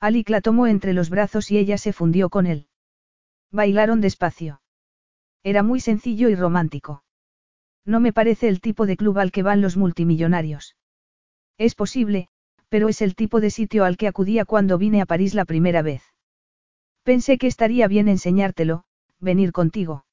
Alik 0.01 0.29
la 0.29 0.39
tomó 0.39 0.67
entre 0.67 0.93
los 0.93 1.09
brazos 1.09 1.51
y 1.51 1.57
ella 1.57 1.77
se 1.77 1.91
fundió 1.91 2.29
con 2.29 2.47
él. 2.47 2.67
Bailaron 3.51 3.99
despacio. 3.99 4.61
Era 5.43 5.61
muy 5.61 5.79
sencillo 5.79 6.29
y 6.29 6.35
romántico. 6.35 7.03
No 7.85 7.99
me 7.99 8.13
parece 8.13 8.47
el 8.47 8.61
tipo 8.61 8.85
de 8.85 8.95
club 8.95 9.17
al 9.17 9.31
que 9.31 9.43
van 9.43 9.61
los 9.61 9.75
multimillonarios. 9.75 10.77
Es 11.57 11.75
posible, 11.75 12.29
pero 12.69 12.87
es 12.87 13.01
el 13.01 13.15
tipo 13.15 13.41
de 13.41 13.49
sitio 13.49 13.83
al 13.83 13.97
que 13.97 14.07
acudía 14.07 14.45
cuando 14.45 14.77
vine 14.77 15.01
a 15.01 15.05
París 15.05 15.33
la 15.33 15.45
primera 15.45 15.81
vez. 15.81 16.03
Pensé 17.03 17.37
que 17.37 17.47
estaría 17.47 17.87
bien 17.87 18.07
enseñártelo, 18.07 18.83
venir 19.19 19.51
contigo. 19.51 20.05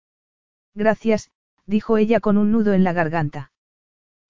Gracias, 0.74 1.30
dijo 1.66 1.96
ella 1.98 2.20
con 2.20 2.38
un 2.38 2.50
nudo 2.50 2.72
en 2.72 2.82
la 2.82 2.92
garganta. 2.92 3.52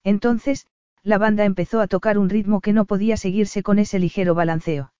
Entonces, 0.03 0.67
la 1.03 1.17
banda 1.17 1.45
empezó 1.45 1.79
a 1.79 1.87
tocar 1.87 2.17
un 2.17 2.29
ritmo 2.29 2.61
que 2.61 2.73
no 2.73 2.85
podía 2.85 3.17
seguirse 3.17 3.63
con 3.63 3.79
ese 3.79 3.97
ligero 3.97 4.35
balanceo. 4.35 4.91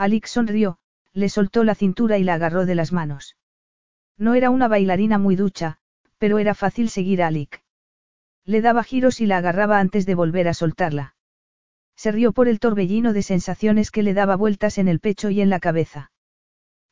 Alix 0.00 0.30
sonrió, 0.30 0.78
le 1.12 1.28
soltó 1.28 1.62
la 1.62 1.74
cintura 1.74 2.16
y 2.16 2.24
la 2.24 2.32
agarró 2.32 2.64
de 2.64 2.74
las 2.74 2.90
manos. 2.90 3.36
No 4.16 4.32
era 4.32 4.48
una 4.48 4.66
bailarina 4.66 5.18
muy 5.18 5.36
ducha, 5.36 5.76
pero 6.16 6.38
era 6.38 6.54
fácil 6.54 6.88
seguir 6.88 7.22
a 7.22 7.26
Alik. 7.26 7.62
Le 8.46 8.62
daba 8.62 8.82
giros 8.82 9.20
y 9.20 9.26
la 9.26 9.36
agarraba 9.36 9.78
antes 9.78 10.06
de 10.06 10.14
volver 10.14 10.48
a 10.48 10.54
soltarla. 10.54 11.16
Se 11.96 12.12
rió 12.12 12.32
por 12.32 12.48
el 12.48 12.60
torbellino 12.60 13.12
de 13.12 13.22
sensaciones 13.22 13.90
que 13.90 14.02
le 14.02 14.14
daba 14.14 14.36
vueltas 14.36 14.78
en 14.78 14.88
el 14.88 15.00
pecho 15.00 15.28
y 15.28 15.42
en 15.42 15.50
la 15.50 15.60
cabeza. 15.60 16.12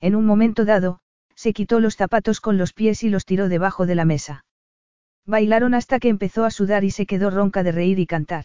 En 0.01 0.15
un 0.15 0.27
momento 0.27 0.67
dado, 0.67 1.01
se 1.35 1.55
quitó 1.55 1.81
los 1.81 1.97
zapatos 1.97 2.43
con 2.43 2.59
los 2.59 2.75
pies 2.75 3.03
y 3.05 3.09
los 3.09 3.25
tiró 3.25 3.49
debajo 3.49 3.87
de 3.87 3.95
la 3.95 4.05
mesa. 4.05 4.45
Bailaron 5.25 5.73
hasta 5.73 5.99
que 5.99 6.11
empezó 6.11 6.45
a 6.45 6.51
sudar 6.51 6.85
y 6.85 6.91
se 6.91 7.07
quedó 7.07 7.31
ronca 7.31 7.63
de 7.63 7.73
reír 7.73 8.01
y 8.01 8.07
cantar. 8.07 8.45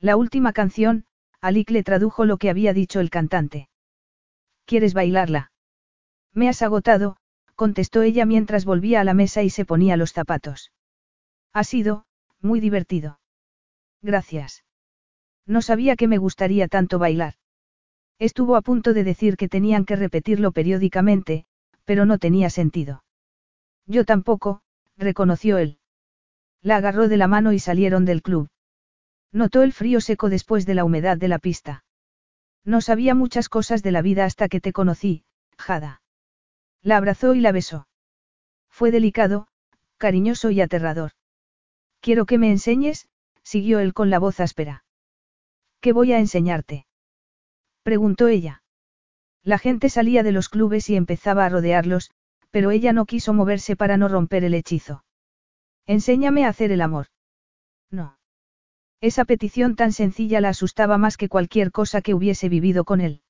La 0.00 0.16
última 0.16 0.52
canción, 0.52 1.04
Alik 1.40 1.70
le 1.70 1.82
tradujo 1.82 2.24
lo 2.24 2.36
que 2.36 2.50
había 2.50 2.72
dicho 2.72 3.00
el 3.00 3.10
cantante. 3.10 3.68
¿Quieres 4.64 4.94
bailarla? 4.94 5.52
Me 6.34 6.48
has 6.48 6.62
agotado, 6.62 7.16
contestó 7.54 8.02
ella 8.02 8.26
mientras 8.26 8.64
volvía 8.64 9.00
a 9.00 9.04
la 9.04 9.14
mesa 9.14 9.42
y 9.42 9.50
se 9.50 9.64
ponía 9.64 9.96
los 9.96 10.12
zapatos. 10.12 10.72
Ha 11.52 11.64
sido, 11.64 12.04
muy 12.40 12.60
divertido. 12.60 13.20
Gracias. 14.02 14.64
No 15.46 15.62
sabía 15.62 15.96
que 15.96 16.08
me 16.08 16.18
gustaría 16.18 16.68
tanto 16.68 16.98
bailar. 16.98 17.34
Estuvo 18.18 18.56
a 18.56 18.62
punto 18.62 18.92
de 18.92 19.04
decir 19.04 19.36
que 19.36 19.48
tenían 19.48 19.84
que 19.84 19.96
repetirlo 19.96 20.52
periódicamente, 20.52 21.46
pero 21.84 22.04
no 22.04 22.18
tenía 22.18 22.50
sentido. 22.50 23.04
Yo 23.86 24.04
tampoco, 24.04 24.60
reconoció 24.96 25.58
él. 25.58 25.78
La 26.62 26.76
agarró 26.76 27.08
de 27.08 27.16
la 27.16 27.28
mano 27.28 27.52
y 27.52 27.60
salieron 27.60 28.04
del 28.04 28.22
club. 28.22 28.48
Notó 29.32 29.62
el 29.62 29.72
frío 29.72 30.00
seco 30.00 30.28
después 30.28 30.66
de 30.66 30.74
la 30.74 30.84
humedad 30.84 31.16
de 31.16 31.28
la 31.28 31.38
pista. 31.38 31.84
No 32.64 32.80
sabía 32.80 33.14
muchas 33.14 33.48
cosas 33.48 33.82
de 33.82 33.92
la 33.92 34.02
vida 34.02 34.24
hasta 34.24 34.48
que 34.48 34.60
te 34.60 34.72
conocí, 34.72 35.24
Jada. 35.56 36.02
La 36.82 36.96
abrazó 36.96 37.34
y 37.34 37.40
la 37.40 37.52
besó. 37.52 37.88
Fue 38.68 38.90
delicado, 38.90 39.48
cariñoso 39.96 40.50
y 40.50 40.60
aterrador. 40.60 41.12
Quiero 42.00 42.26
que 42.26 42.38
me 42.38 42.50
enseñes, 42.50 43.08
siguió 43.42 43.80
él 43.80 43.92
con 43.94 44.10
la 44.10 44.18
voz 44.18 44.40
áspera. 44.40 44.84
¿Qué 45.80 45.92
voy 45.92 46.12
a 46.12 46.18
enseñarte? 46.18 46.86
preguntó 47.82 48.28
ella. 48.28 48.62
La 49.42 49.58
gente 49.58 49.88
salía 49.88 50.22
de 50.22 50.32
los 50.32 50.48
clubes 50.48 50.90
y 50.90 50.96
empezaba 50.96 51.46
a 51.46 51.48
rodearlos, 51.48 52.10
pero 52.50 52.70
ella 52.70 52.92
no 52.92 53.06
quiso 53.06 53.32
moverse 53.32 53.76
para 53.76 53.96
no 53.96 54.08
romper 54.08 54.44
el 54.44 54.54
hechizo. 54.54 55.04
Enséñame 55.86 56.44
a 56.44 56.48
hacer 56.48 56.70
el 56.70 56.82
amor. 56.82 57.06
No. 57.90 58.17
Esa 59.00 59.24
petición 59.24 59.76
tan 59.76 59.92
sencilla 59.92 60.40
la 60.40 60.48
asustaba 60.48 60.98
más 60.98 61.16
que 61.16 61.28
cualquier 61.28 61.70
cosa 61.70 62.02
que 62.02 62.14
hubiese 62.14 62.48
vivido 62.48 62.84
con 62.84 63.00
él. 63.00 63.22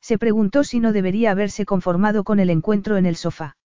Se 0.00 0.18
preguntó 0.18 0.62
si 0.62 0.78
no 0.78 0.92
debería 0.92 1.32
haberse 1.32 1.64
conformado 1.64 2.22
con 2.22 2.38
el 2.38 2.50
encuentro 2.50 2.96
en 2.96 3.06
el 3.06 3.16
sofá. 3.16 3.56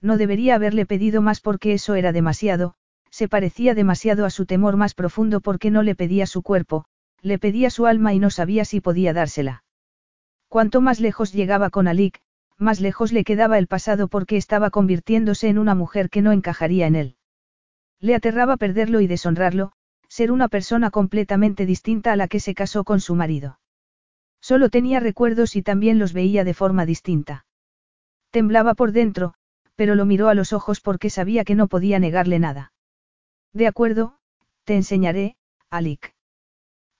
No 0.00 0.16
debería 0.16 0.56
haberle 0.56 0.86
pedido 0.86 1.22
más 1.22 1.40
porque 1.40 1.74
eso 1.74 1.94
era 1.94 2.12
demasiado, 2.12 2.74
se 3.10 3.28
parecía 3.28 3.74
demasiado 3.74 4.24
a 4.24 4.30
su 4.30 4.46
temor 4.46 4.76
más 4.76 4.94
profundo 4.94 5.40
porque 5.40 5.70
no 5.70 5.82
le 5.82 5.94
pedía 5.94 6.26
su 6.26 6.42
cuerpo, 6.42 6.84
le 7.20 7.38
pedía 7.38 7.70
su 7.70 7.86
alma 7.86 8.14
y 8.14 8.18
no 8.18 8.30
sabía 8.30 8.64
si 8.64 8.80
podía 8.80 9.12
dársela. 9.12 9.64
Cuanto 10.48 10.80
más 10.80 10.98
lejos 10.98 11.32
llegaba 11.32 11.70
con 11.70 11.88
Alik, 11.88 12.20
más 12.56 12.80
lejos 12.80 13.12
le 13.12 13.22
quedaba 13.22 13.58
el 13.58 13.66
pasado 13.66 14.08
porque 14.08 14.36
estaba 14.36 14.70
convirtiéndose 14.70 15.48
en 15.48 15.58
una 15.58 15.74
mujer 15.74 16.10
que 16.10 16.22
no 16.22 16.32
encajaría 16.32 16.86
en 16.86 16.96
él. 16.96 17.16
Le 18.00 18.14
aterraba 18.14 18.56
perderlo 18.56 19.00
y 19.00 19.06
deshonrarlo, 19.06 19.72
ser 20.08 20.32
una 20.32 20.48
persona 20.48 20.90
completamente 20.90 21.66
distinta 21.66 22.12
a 22.12 22.16
la 22.16 22.28
que 22.28 22.40
se 22.40 22.54
casó 22.54 22.84
con 22.84 23.00
su 23.00 23.14
marido. 23.14 23.60
Solo 24.40 24.70
tenía 24.70 25.00
recuerdos 25.00 25.56
y 25.56 25.62
también 25.62 25.98
los 25.98 26.12
veía 26.12 26.44
de 26.44 26.54
forma 26.54 26.86
distinta. 26.86 27.46
Temblaba 28.30 28.74
por 28.74 28.92
dentro, 28.92 29.34
pero 29.74 29.94
lo 29.94 30.06
miró 30.06 30.28
a 30.28 30.34
los 30.34 30.52
ojos 30.52 30.80
porque 30.80 31.10
sabía 31.10 31.44
que 31.44 31.54
no 31.54 31.68
podía 31.68 31.98
negarle 31.98 32.38
nada. 32.38 32.72
De 33.52 33.66
acuerdo, 33.66 34.18
te 34.64 34.74
enseñaré, 34.74 35.36
Alik. 35.70 36.14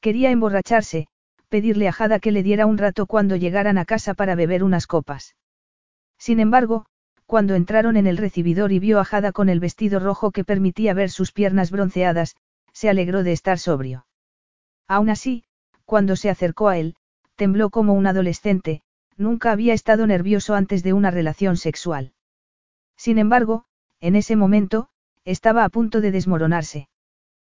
Quería 0.00 0.30
emborracharse, 0.30 1.08
pedirle 1.48 1.88
a 1.88 1.92
Jada 1.92 2.20
que 2.20 2.32
le 2.32 2.42
diera 2.42 2.66
un 2.66 2.78
rato 2.78 3.06
cuando 3.06 3.36
llegaran 3.36 3.78
a 3.78 3.84
casa 3.84 4.14
para 4.14 4.34
beber 4.34 4.62
unas 4.62 4.86
copas. 4.86 5.34
Sin 6.18 6.40
embargo, 6.40 6.86
cuando 7.26 7.54
entraron 7.54 7.96
en 7.96 8.06
el 8.06 8.16
recibidor 8.16 8.72
y 8.72 8.78
vio 8.78 9.00
a 9.00 9.04
Jada 9.04 9.32
con 9.32 9.48
el 9.48 9.60
vestido 9.60 10.00
rojo 10.00 10.30
que 10.30 10.44
permitía 10.44 10.94
ver 10.94 11.10
sus 11.10 11.32
piernas 11.32 11.70
bronceadas, 11.70 12.36
se 12.78 12.88
alegró 12.88 13.24
de 13.24 13.32
estar 13.32 13.58
sobrio. 13.58 14.06
Aún 14.86 15.10
así, 15.10 15.42
cuando 15.84 16.14
se 16.14 16.30
acercó 16.30 16.68
a 16.68 16.78
él, 16.78 16.94
tembló 17.34 17.70
como 17.70 17.92
un 17.92 18.06
adolescente, 18.06 18.82
nunca 19.16 19.50
había 19.50 19.74
estado 19.74 20.06
nervioso 20.06 20.54
antes 20.54 20.84
de 20.84 20.92
una 20.92 21.10
relación 21.10 21.56
sexual. 21.56 22.12
Sin 22.96 23.18
embargo, 23.18 23.64
en 23.98 24.14
ese 24.14 24.36
momento, 24.36 24.90
estaba 25.24 25.64
a 25.64 25.68
punto 25.70 26.00
de 26.00 26.12
desmoronarse. 26.12 26.88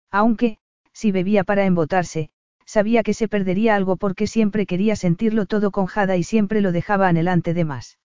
Aunque, 0.10 0.58
si 0.94 1.12
bebía 1.12 1.44
para 1.44 1.66
embotarse, 1.66 2.30
sabía 2.64 3.04
que 3.04 3.14
se 3.14 3.28
perdería 3.28 3.76
algo 3.76 3.98
porque 3.98 4.26
siempre 4.26 4.66
quería 4.66 4.96
sentirlo 4.96 5.48
todo 5.48 5.72
con 5.72 5.86
Jada 5.86 6.16
y 6.16 6.24
siempre 6.24 6.62
lo 6.62 6.72
dejaba 6.72 7.10
anhelante 7.10 7.54
de 7.54 7.66
más. 7.66 7.98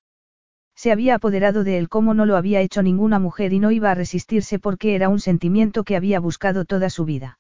Se 0.75 0.93
había 0.93 1.15
apoderado 1.15 1.65
de 1.65 1.79
él 1.79 1.89
como 1.89 2.15
no 2.15 2.27
lo 2.27 2.37
había 2.37 2.61
hecho 2.61 2.83
ninguna 2.83 3.19
mujer 3.19 3.53
y 3.53 3.59
no 3.59 3.71
iba 3.71 3.91
a 3.91 3.95
resistirse 3.95 4.59
porque 4.59 4.95
era 4.95 5.09
un 5.09 5.21
sentimiento 5.21 5.85
que 5.85 5.97
había 5.97 6.21
buscado 6.21 6.65
toda 6.65 6.91
su 6.91 7.05
vida. 7.05 7.39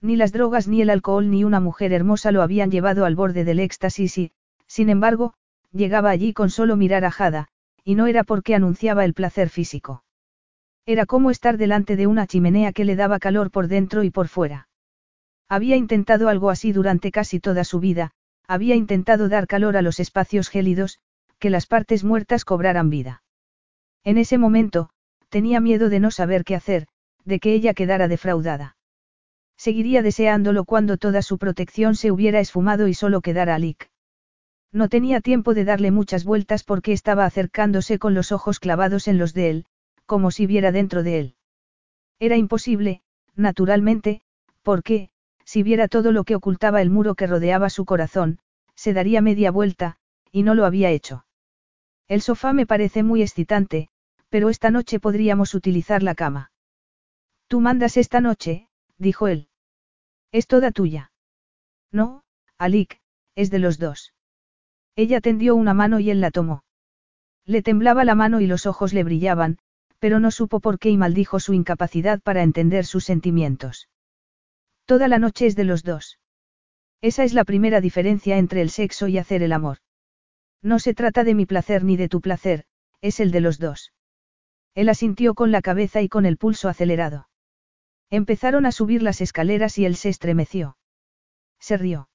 Ni 0.00 0.16
las 0.16 0.32
drogas 0.32 0.68
ni 0.68 0.82
el 0.82 0.90
alcohol 0.90 1.30
ni 1.30 1.44
una 1.44 1.60
mujer 1.60 1.92
hermosa 1.92 2.32
lo 2.32 2.42
habían 2.42 2.70
llevado 2.70 3.04
al 3.04 3.16
borde 3.16 3.44
del 3.44 3.60
éxtasis 3.60 4.18
y, 4.18 4.32
sin 4.66 4.90
embargo, 4.90 5.34
llegaba 5.72 6.10
allí 6.10 6.32
con 6.32 6.50
solo 6.50 6.76
mirar 6.76 7.04
a 7.04 7.10
Jada, 7.10 7.48
y 7.84 7.94
no 7.94 8.06
era 8.06 8.24
porque 8.24 8.54
anunciaba 8.54 9.04
el 9.04 9.14
placer 9.14 9.48
físico. 9.48 10.04
Era 10.86 11.06
como 11.06 11.30
estar 11.30 11.56
delante 11.56 11.96
de 11.96 12.06
una 12.06 12.26
chimenea 12.26 12.72
que 12.72 12.84
le 12.84 12.96
daba 12.96 13.18
calor 13.18 13.50
por 13.50 13.68
dentro 13.68 14.04
y 14.04 14.10
por 14.10 14.28
fuera. 14.28 14.68
Había 15.48 15.76
intentado 15.76 16.28
algo 16.28 16.50
así 16.50 16.72
durante 16.72 17.10
casi 17.10 17.40
toda 17.40 17.64
su 17.64 17.80
vida, 17.80 18.12
había 18.48 18.74
intentado 18.74 19.28
dar 19.28 19.46
calor 19.46 19.76
a 19.76 19.82
los 19.82 20.00
espacios 20.00 20.48
gélidos, 20.48 20.98
que 21.38 21.50
las 21.50 21.66
partes 21.66 22.04
muertas 22.04 22.44
cobraran 22.44 22.90
vida. 22.90 23.22
En 24.04 24.18
ese 24.18 24.38
momento, 24.38 24.90
tenía 25.28 25.60
miedo 25.60 25.88
de 25.88 26.00
no 26.00 26.10
saber 26.10 26.44
qué 26.44 26.54
hacer, 26.54 26.86
de 27.24 27.40
que 27.40 27.52
ella 27.52 27.74
quedara 27.74 28.08
defraudada. 28.08 28.76
Seguiría 29.56 30.02
deseándolo 30.02 30.64
cuando 30.64 30.96
toda 30.96 31.22
su 31.22 31.38
protección 31.38 31.96
se 31.96 32.10
hubiera 32.12 32.40
esfumado 32.40 32.88
y 32.88 32.94
solo 32.94 33.20
quedara 33.20 33.54
Alik. 33.54 33.90
No 34.72 34.88
tenía 34.88 35.20
tiempo 35.20 35.54
de 35.54 35.64
darle 35.64 35.90
muchas 35.90 36.24
vueltas 36.24 36.62
porque 36.62 36.92
estaba 36.92 37.24
acercándose 37.24 37.98
con 37.98 38.14
los 38.14 38.32
ojos 38.32 38.60
clavados 38.60 39.08
en 39.08 39.18
los 39.18 39.34
de 39.34 39.50
él, 39.50 39.66
como 40.04 40.30
si 40.30 40.46
viera 40.46 40.72
dentro 40.72 41.02
de 41.02 41.18
él. 41.18 41.34
Era 42.18 42.36
imposible, 42.36 43.02
naturalmente, 43.34 44.20
porque, 44.62 45.10
si 45.44 45.62
viera 45.62 45.88
todo 45.88 46.12
lo 46.12 46.24
que 46.24 46.34
ocultaba 46.34 46.82
el 46.82 46.90
muro 46.90 47.14
que 47.14 47.26
rodeaba 47.26 47.70
su 47.70 47.84
corazón, 47.84 48.38
se 48.74 48.92
daría 48.92 49.20
media 49.20 49.50
vuelta, 49.50 49.96
y 50.30 50.42
no 50.42 50.54
lo 50.54 50.66
había 50.66 50.90
hecho. 50.90 51.25
El 52.08 52.22
sofá 52.22 52.52
me 52.52 52.66
parece 52.66 53.02
muy 53.02 53.22
excitante, 53.22 53.88
pero 54.28 54.48
esta 54.48 54.70
noche 54.70 55.00
podríamos 55.00 55.54
utilizar 55.54 56.02
la 56.02 56.14
cama. 56.14 56.52
Tú 57.48 57.60
mandas 57.60 57.96
esta 57.96 58.20
noche, 58.20 58.68
dijo 58.98 59.28
él. 59.28 59.48
Es 60.32 60.46
toda 60.46 60.70
tuya. 60.70 61.12
No, 61.90 62.22
Alik, 62.58 63.00
es 63.34 63.50
de 63.50 63.58
los 63.58 63.78
dos. 63.78 64.14
Ella 64.96 65.20
tendió 65.20 65.54
una 65.54 65.74
mano 65.74 66.00
y 66.00 66.10
él 66.10 66.20
la 66.20 66.30
tomó. 66.30 66.64
Le 67.44 67.62
temblaba 67.62 68.04
la 68.04 68.14
mano 68.14 68.40
y 68.40 68.46
los 68.46 68.66
ojos 68.66 68.92
le 68.92 69.04
brillaban, 69.04 69.58
pero 69.98 70.20
no 70.20 70.30
supo 70.30 70.60
por 70.60 70.78
qué 70.78 70.90
y 70.90 70.96
maldijo 70.96 71.40
su 71.40 71.54
incapacidad 71.54 72.20
para 72.20 72.42
entender 72.42 72.86
sus 72.86 73.04
sentimientos. 73.04 73.88
Toda 74.84 75.08
la 75.08 75.18
noche 75.18 75.46
es 75.46 75.56
de 75.56 75.64
los 75.64 75.82
dos. 75.82 76.18
Esa 77.00 77.24
es 77.24 77.34
la 77.34 77.44
primera 77.44 77.80
diferencia 77.80 78.38
entre 78.38 78.62
el 78.62 78.70
sexo 78.70 79.08
y 79.08 79.18
hacer 79.18 79.42
el 79.42 79.52
amor. 79.52 79.78
No 80.62 80.78
se 80.78 80.94
trata 80.94 81.24
de 81.24 81.34
mi 81.34 81.46
placer 81.46 81.84
ni 81.84 81.96
de 81.96 82.08
tu 82.08 82.20
placer, 82.20 82.64
es 83.00 83.20
el 83.20 83.30
de 83.30 83.40
los 83.40 83.58
dos. 83.58 83.92
Él 84.74 84.88
asintió 84.88 85.34
con 85.34 85.52
la 85.52 85.62
cabeza 85.62 86.02
y 86.02 86.08
con 86.08 86.26
el 86.26 86.36
pulso 86.36 86.68
acelerado. 86.68 87.28
Empezaron 88.10 88.66
a 88.66 88.72
subir 88.72 89.02
las 89.02 89.20
escaleras 89.20 89.78
y 89.78 89.86
él 89.86 89.96
se 89.96 90.08
estremeció. 90.08 90.76
Se 91.58 91.76
rió. 91.76 92.08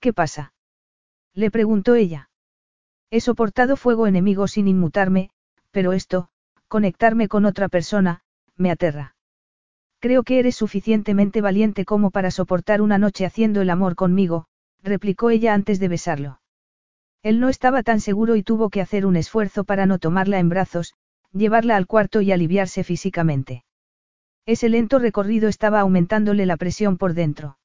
¿Qué 0.00 0.12
pasa? 0.12 0.52
Le 1.34 1.50
preguntó 1.50 1.94
ella. 1.94 2.30
He 3.10 3.20
soportado 3.20 3.76
fuego 3.76 4.06
enemigo 4.06 4.48
sin 4.48 4.68
inmutarme, 4.68 5.30
pero 5.70 5.92
esto, 5.92 6.28
conectarme 6.68 7.28
con 7.28 7.44
otra 7.44 7.68
persona, 7.68 8.22
me 8.56 8.70
aterra. 8.70 9.16
Creo 10.00 10.22
que 10.22 10.38
eres 10.38 10.56
suficientemente 10.56 11.40
valiente 11.40 11.84
como 11.84 12.10
para 12.10 12.30
soportar 12.30 12.80
una 12.80 12.98
noche 12.98 13.26
haciendo 13.26 13.60
el 13.60 13.70
amor 13.70 13.96
conmigo, 13.96 14.46
replicó 14.82 15.30
ella 15.30 15.54
antes 15.54 15.78
de 15.78 15.88
besarlo. 15.88 16.39
Él 17.22 17.38
no 17.38 17.48
estaba 17.50 17.82
tan 17.82 18.00
seguro 18.00 18.34
y 18.36 18.42
tuvo 18.42 18.70
que 18.70 18.80
hacer 18.80 19.04
un 19.04 19.16
esfuerzo 19.16 19.64
para 19.64 19.84
no 19.84 19.98
tomarla 19.98 20.38
en 20.38 20.48
brazos, 20.48 20.94
llevarla 21.32 21.76
al 21.76 21.86
cuarto 21.86 22.22
y 22.22 22.32
aliviarse 22.32 22.82
físicamente. 22.82 23.64
Ese 24.46 24.70
lento 24.70 24.98
recorrido 24.98 25.48
estaba 25.48 25.80
aumentándole 25.80 26.46
la 26.46 26.56
presión 26.56 26.96
por 26.96 27.12
dentro. 27.12 27.58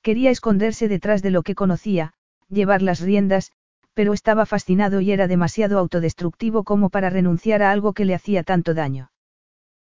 Quería 0.00 0.30
esconderse 0.30 0.86
detrás 0.86 1.22
de 1.22 1.30
lo 1.30 1.42
que 1.42 1.56
conocía, 1.56 2.14
llevar 2.48 2.82
las 2.82 3.00
riendas, 3.00 3.50
pero 3.94 4.12
estaba 4.12 4.46
fascinado 4.46 5.00
y 5.00 5.10
era 5.10 5.26
demasiado 5.26 5.76
autodestructivo 5.80 6.62
como 6.62 6.88
para 6.88 7.10
renunciar 7.10 7.62
a 7.62 7.72
algo 7.72 7.94
que 7.94 8.04
le 8.04 8.14
hacía 8.14 8.44
tanto 8.44 8.74
daño. 8.74 9.10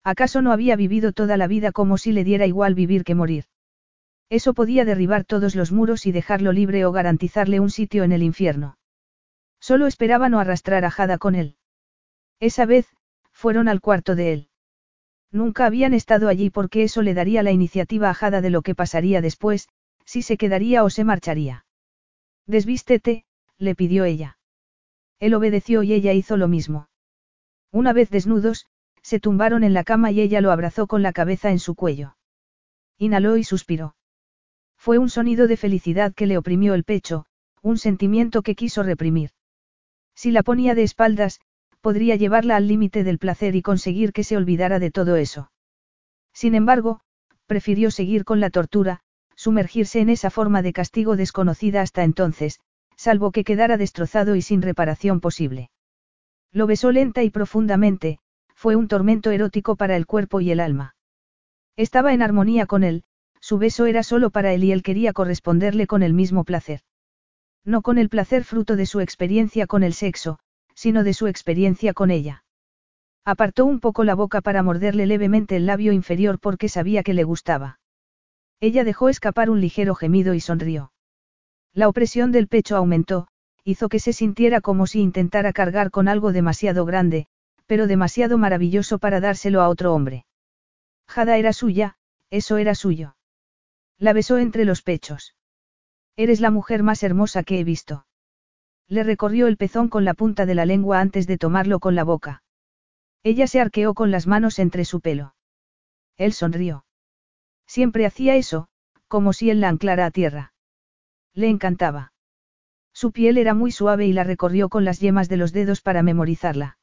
¿Acaso 0.03 0.42
no 0.42 0.51
había 0.51 0.76
vivido 0.76 1.11
toda 1.11 1.38
la 1.38 1.45
vida 1.45 1.72
como 1.72 2.00
si 2.00 2.11
le 2.11 2.24
diera 2.24 2.48
igual 2.48 2.74
vivir 2.74 3.03
que 3.03 3.14
morir? 3.14 3.45
Eso 4.32 4.56
podía 4.56 4.84
derribar 4.84 5.26
todos 5.26 5.56
los 5.56 5.72
muros 5.72 6.08
y 6.08 6.11
dejarlo 6.11 6.51
libre 6.53 6.85
o 6.85 6.92
garantizarle 6.92 7.59
un 7.59 7.69
sitio 7.69 8.03
en 8.03 8.11
el 8.11 8.24
infierno. 8.24 8.78
Solo 9.69 9.85
esperaba 9.85 10.30
no 10.30 10.39
arrastrar 10.39 10.83
a 10.83 10.89
Jada 10.89 11.19
con 11.19 11.35
él. 11.35 11.56
Esa 12.39 12.65
vez, 12.65 12.88
fueron 13.31 13.67
al 13.67 13.81
cuarto 13.81 14.15
de 14.15 14.33
él. 14.33 14.49
Nunca 15.31 15.67
habían 15.67 15.93
estado 15.93 16.27
allí 16.27 16.49
porque 16.49 16.81
eso 16.81 17.03
le 17.03 17.14
daría 17.14 17.43
la 17.43 17.51
iniciativa 17.51 18.09
a 18.09 18.15
Jada 18.15 18.41
de 18.41 18.49
lo 18.49 18.64
que 18.64 18.73
pasaría 18.73 19.22
después, 19.22 19.69
si 20.06 20.23
se 20.23 20.38
quedaría 20.38 20.83
o 20.83 20.89
se 20.89 21.03
marcharía. 21.03 21.67
Desvístete, 22.48 23.25
le 23.59 23.75
pidió 23.75 24.06
ella. 24.06 24.39
Él 25.19 25.35
obedeció 25.35 25.83
y 25.83 25.93
ella 25.93 26.14
hizo 26.14 26.35
lo 26.35 26.48
mismo. 26.48 26.89
Una 27.72 27.93
vez 27.93 28.09
desnudos, 28.09 28.65
se 29.03 29.19
tumbaron 29.19 29.64
en 29.64 29.75
la 29.75 29.83
cama 29.83 30.09
y 30.09 30.19
ella 30.19 30.41
lo 30.41 30.51
abrazó 30.51 30.88
con 30.88 31.03
la 31.03 31.14
cabeza 31.14 31.51
en 31.51 31.59
su 31.59 31.75
cuello. 31.75 32.17
Inhaló 32.98 33.38
y 33.38 33.43
suspiró. 33.43 33.95
Fue 34.77 34.98
un 34.98 35.11
sonido 35.11 35.45
de 35.45 35.57
felicidad 35.57 36.15
que 36.15 36.25
le 36.25 36.39
oprimió 36.39 36.73
el 36.73 36.85
pecho, 36.85 37.27
un 37.61 37.77
sentimiento 37.77 38.41
que 38.41 38.56
quiso 38.56 38.81
reprimir. 38.81 39.30
Si 40.22 40.31
la 40.31 40.43
ponía 40.43 40.75
de 40.75 40.83
espaldas, 40.83 41.39
podría 41.80 42.17
llevarla 42.17 42.57
al 42.57 42.67
límite 42.67 43.06
del 43.06 43.19
placer 43.19 43.56
y 43.56 43.61
conseguir 43.61 44.11
que 44.11 44.25
se 44.25 44.35
olvidara 44.35 44.77
de 44.77 44.91
todo 44.91 45.15
eso. 45.15 45.49
Sin 46.33 46.56
embargo, 46.56 46.99
prefirió 47.48 47.89
seguir 47.89 48.25
con 48.25 48.41
la 48.41 48.49
tortura, 48.49 48.99
sumergirse 49.38 50.01
en 50.01 50.09
esa 50.09 50.30
forma 50.30 50.61
de 50.61 50.73
castigo 50.73 51.15
desconocida 51.15 51.81
hasta 51.81 52.03
entonces, 52.03 52.59
salvo 52.98 53.31
que 53.31 53.45
quedara 53.45 53.77
destrozado 53.77 54.35
y 54.35 54.41
sin 54.41 54.61
reparación 54.61 55.22
posible. 55.22 55.72
Lo 56.51 56.67
besó 56.67 56.91
lenta 56.91 57.23
y 57.23 57.30
profundamente, 57.30 58.19
fue 58.53 58.75
un 58.75 58.89
tormento 58.89 59.31
erótico 59.31 59.77
para 59.77 59.95
el 59.95 60.06
cuerpo 60.06 60.41
y 60.41 60.51
el 60.51 60.59
alma. 60.59 60.95
Estaba 61.77 62.14
en 62.14 62.23
armonía 62.23 62.65
con 62.65 62.83
él, 62.83 63.06
su 63.39 63.57
beso 63.57 63.85
era 63.85 64.03
solo 64.03 64.31
para 64.31 64.51
él 64.51 64.65
y 64.65 64.73
él 64.73 64.83
quería 64.83 65.14
corresponderle 65.14 65.88
con 65.88 66.03
el 66.03 66.14
mismo 66.14 66.43
placer. 66.43 66.81
No 67.66 67.82
con 67.82 67.98
el 67.98 68.10
placer 68.10 68.44
fruto 68.44 68.76
de 68.76 68.86
su 68.86 69.00
experiencia 69.00 69.68
con 69.68 69.84
el 69.84 69.94
sexo, 69.94 70.40
sino 70.74 71.04
de 71.04 71.14
su 71.14 71.28
experiencia 71.28 71.94
con 71.94 72.12
ella. 72.12 72.44
Apartó 73.26 73.66
un 73.66 73.80
poco 73.80 74.04
la 74.04 74.16
boca 74.16 74.42
para 74.42 74.64
morderle 74.64 75.06
levemente 75.06 75.56
el 75.56 75.66
labio 75.66 75.92
inferior 75.92 76.40
porque 76.40 76.70
sabía 76.70 77.04
que 77.04 77.14
le 77.14 77.24
gustaba. 77.24 77.80
Ella 78.60 78.84
dejó 78.84 79.10
escapar 79.10 79.50
un 79.50 79.62
ligero 79.62 79.96
gemido 79.96 80.34
y 80.34 80.40
sonrió. 80.40 80.92
La 81.74 81.88
opresión 81.88 82.32
del 82.32 82.48
pecho 82.48 82.76
aumentó, 82.76 83.28
hizo 83.64 83.90
que 83.90 84.00
se 84.00 84.14
sintiera 84.14 84.62
como 84.62 84.88
si 84.88 85.00
intentara 85.02 85.54
cargar 85.54 85.92
con 85.92 86.08
algo 86.08 86.32
demasiado 86.32 86.86
grande, 86.86 87.28
pero 87.68 87.88
demasiado 87.88 88.38
maravilloso 88.38 88.98
para 88.98 89.20
dárselo 89.20 89.62
a 89.62 89.70
otro 89.70 89.94
hombre. 89.94 90.26
Jada 91.08 91.38
era 91.38 91.54
suya, 91.54 91.98
eso 92.30 92.58
era 92.58 92.74
suyo. 92.74 93.16
La 93.98 94.14
besó 94.14 94.38
entre 94.38 94.66
los 94.66 94.82
pechos. 94.82 95.36
Eres 96.19 96.41
la 96.41 96.51
mujer 96.51 96.83
más 96.83 97.01
hermosa 97.01 97.43
que 97.43 97.61
he 97.61 97.64
visto. 97.64 98.06
Le 98.89 99.03
recorrió 99.03 99.48
el 99.48 99.56
pezón 99.56 99.88
con 99.88 100.03
la 100.03 100.14
punta 100.14 100.45
de 100.45 100.53
la 100.53 100.65
lengua 100.65 100.99
antes 100.99 101.27
de 101.27 101.38
tomarlo 101.38 101.80
con 101.80 101.95
la 101.95 102.03
boca. 102.03 102.43
Ella 103.23 103.48
se 103.48 103.61
arqueó 103.61 103.93
con 103.93 104.11
las 104.11 104.27
manos 104.27 104.59
entre 104.59 104.83
su 104.83 104.99
pelo. 104.99 105.33
Él 106.17 106.33
sonrió. 106.33 106.83
Siempre 107.67 108.06
hacía 108.06 108.35
eso, 108.35 108.67
como 109.07 109.31
si 109.31 109.49
él 109.49 109.61
la 109.61 109.69
anclara 109.69 110.07
a 110.07 110.11
tierra. 110.11 110.53
Le 111.33 111.48
encantaba. 111.48 112.11
Su 112.91 113.14
piel 113.14 113.38
era 113.38 113.53
muy 113.53 113.72
suave 113.72 114.06
y 114.06 114.11
la 114.11 114.25
recorrió 114.25 114.67
con 114.67 114.83
las 114.83 114.99
yemas 114.99 115.30
de 115.30 115.38
los 115.38 115.53
dedos 115.53 115.80
para 115.80 116.03
memorizarla. 116.03 116.80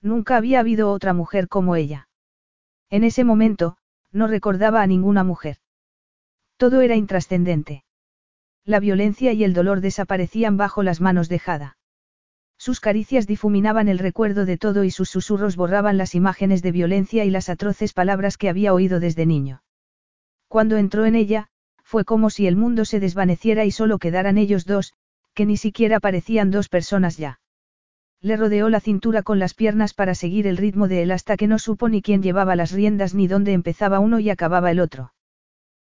Nunca 0.00 0.36
había 0.36 0.60
habido 0.60 0.92
otra 0.92 1.14
mujer 1.14 1.48
como 1.48 1.74
ella. 1.74 2.08
En 2.90 3.02
ese 3.02 3.24
momento, 3.24 3.76
no 4.12 4.28
recordaba 4.28 4.82
a 4.82 4.86
ninguna 4.86 5.24
mujer. 5.24 5.56
Todo 6.58 6.80
era 6.80 6.94
intrascendente. 6.94 7.84
La 8.64 8.78
violencia 8.78 9.32
y 9.32 9.42
el 9.42 9.54
dolor 9.54 9.80
desaparecían 9.80 10.56
bajo 10.56 10.84
las 10.84 11.00
manos 11.00 11.28
de 11.28 11.40
Jada. 11.40 11.76
Sus 12.56 12.78
caricias 12.78 13.26
difuminaban 13.26 13.88
el 13.88 13.98
recuerdo 13.98 14.46
de 14.46 14.56
todo 14.56 14.84
y 14.84 14.92
sus 14.92 15.10
susurros 15.10 15.56
borraban 15.56 15.98
las 15.98 16.14
imágenes 16.14 16.62
de 16.62 16.70
violencia 16.70 17.24
y 17.24 17.30
las 17.30 17.48
atroces 17.48 17.92
palabras 17.92 18.36
que 18.36 18.48
había 18.48 18.72
oído 18.72 19.00
desde 19.00 19.26
niño. 19.26 19.64
Cuando 20.46 20.76
entró 20.76 21.04
en 21.06 21.16
ella, 21.16 21.48
fue 21.82 22.04
como 22.04 22.30
si 22.30 22.46
el 22.46 22.54
mundo 22.54 22.84
se 22.84 23.00
desvaneciera 23.00 23.64
y 23.64 23.72
solo 23.72 23.98
quedaran 23.98 24.38
ellos 24.38 24.64
dos, 24.64 24.92
que 25.34 25.44
ni 25.44 25.56
siquiera 25.56 25.98
parecían 25.98 26.52
dos 26.52 26.68
personas 26.68 27.16
ya. 27.16 27.40
Le 28.20 28.36
rodeó 28.36 28.68
la 28.68 28.78
cintura 28.78 29.24
con 29.24 29.40
las 29.40 29.54
piernas 29.54 29.92
para 29.92 30.14
seguir 30.14 30.46
el 30.46 30.56
ritmo 30.56 30.86
de 30.86 31.02
él 31.02 31.10
hasta 31.10 31.36
que 31.36 31.48
no 31.48 31.58
supo 31.58 31.88
ni 31.88 32.00
quién 32.00 32.22
llevaba 32.22 32.54
las 32.54 32.70
riendas 32.70 33.12
ni 33.12 33.26
dónde 33.26 33.54
empezaba 33.54 33.98
uno 33.98 34.20
y 34.20 34.30
acababa 34.30 34.70
el 34.70 34.78
otro. 34.78 35.12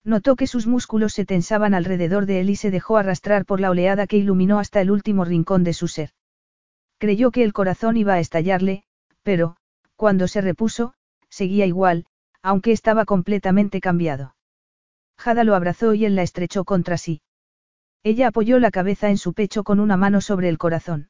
Notó 0.03 0.35
que 0.35 0.47
sus 0.47 0.65
músculos 0.65 1.13
se 1.13 1.25
tensaban 1.25 1.73
alrededor 1.73 2.25
de 2.25 2.41
él 2.41 2.49
y 2.49 2.55
se 2.55 2.71
dejó 2.71 2.97
arrastrar 2.97 3.45
por 3.45 3.59
la 3.59 3.69
oleada 3.69 4.07
que 4.07 4.17
iluminó 4.17 4.59
hasta 4.59 4.81
el 4.81 4.89
último 4.89 5.25
rincón 5.25 5.63
de 5.63 5.73
su 5.73 5.87
ser. 5.87 6.11
Creyó 6.97 7.31
que 7.31 7.43
el 7.43 7.53
corazón 7.53 7.97
iba 7.97 8.13
a 8.13 8.19
estallarle, 8.19 8.83
pero, 9.21 9.57
cuando 9.95 10.27
se 10.27 10.41
repuso, 10.41 10.93
seguía 11.29 11.65
igual, 11.65 12.05
aunque 12.41 12.71
estaba 12.71 13.05
completamente 13.05 13.79
cambiado. 13.81 14.35
Jada 15.17 15.43
lo 15.43 15.53
abrazó 15.53 15.93
y 15.93 16.05
él 16.05 16.15
la 16.15 16.23
estrechó 16.23 16.65
contra 16.65 16.97
sí. 16.97 17.21
Ella 18.03 18.27
apoyó 18.27 18.59
la 18.59 18.71
cabeza 18.71 19.09
en 19.09 19.17
su 19.17 19.33
pecho 19.33 19.63
con 19.63 19.79
una 19.79 19.97
mano 19.97 20.21
sobre 20.21 20.49
el 20.49 20.57
corazón. 20.57 21.09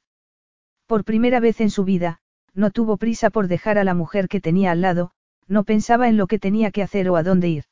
Por 0.86 1.06
primera 1.06 1.40
vez 1.40 1.61
en 1.61 1.70
su 1.70 1.86
vida, 1.86 2.20
no 2.53 2.72
tuvo 2.72 2.98
prisa 2.98 3.30
por 3.30 3.48
dejar 3.48 3.78
a 3.78 3.86
la 3.86 3.94
mujer 3.94 4.28
que 4.28 4.42
tenía 4.42 4.72
al 4.72 4.82
lado, 4.82 5.11
no 5.48 5.64
pensaba 5.64 6.10
en 6.10 6.18
lo 6.18 6.28
que 6.28 6.40
tenía 6.40 6.72
que 6.72 6.84
hacer 6.84 7.10
o 7.10 7.16
a 7.16 7.24
dónde 7.24 7.48
ir. 7.48 7.64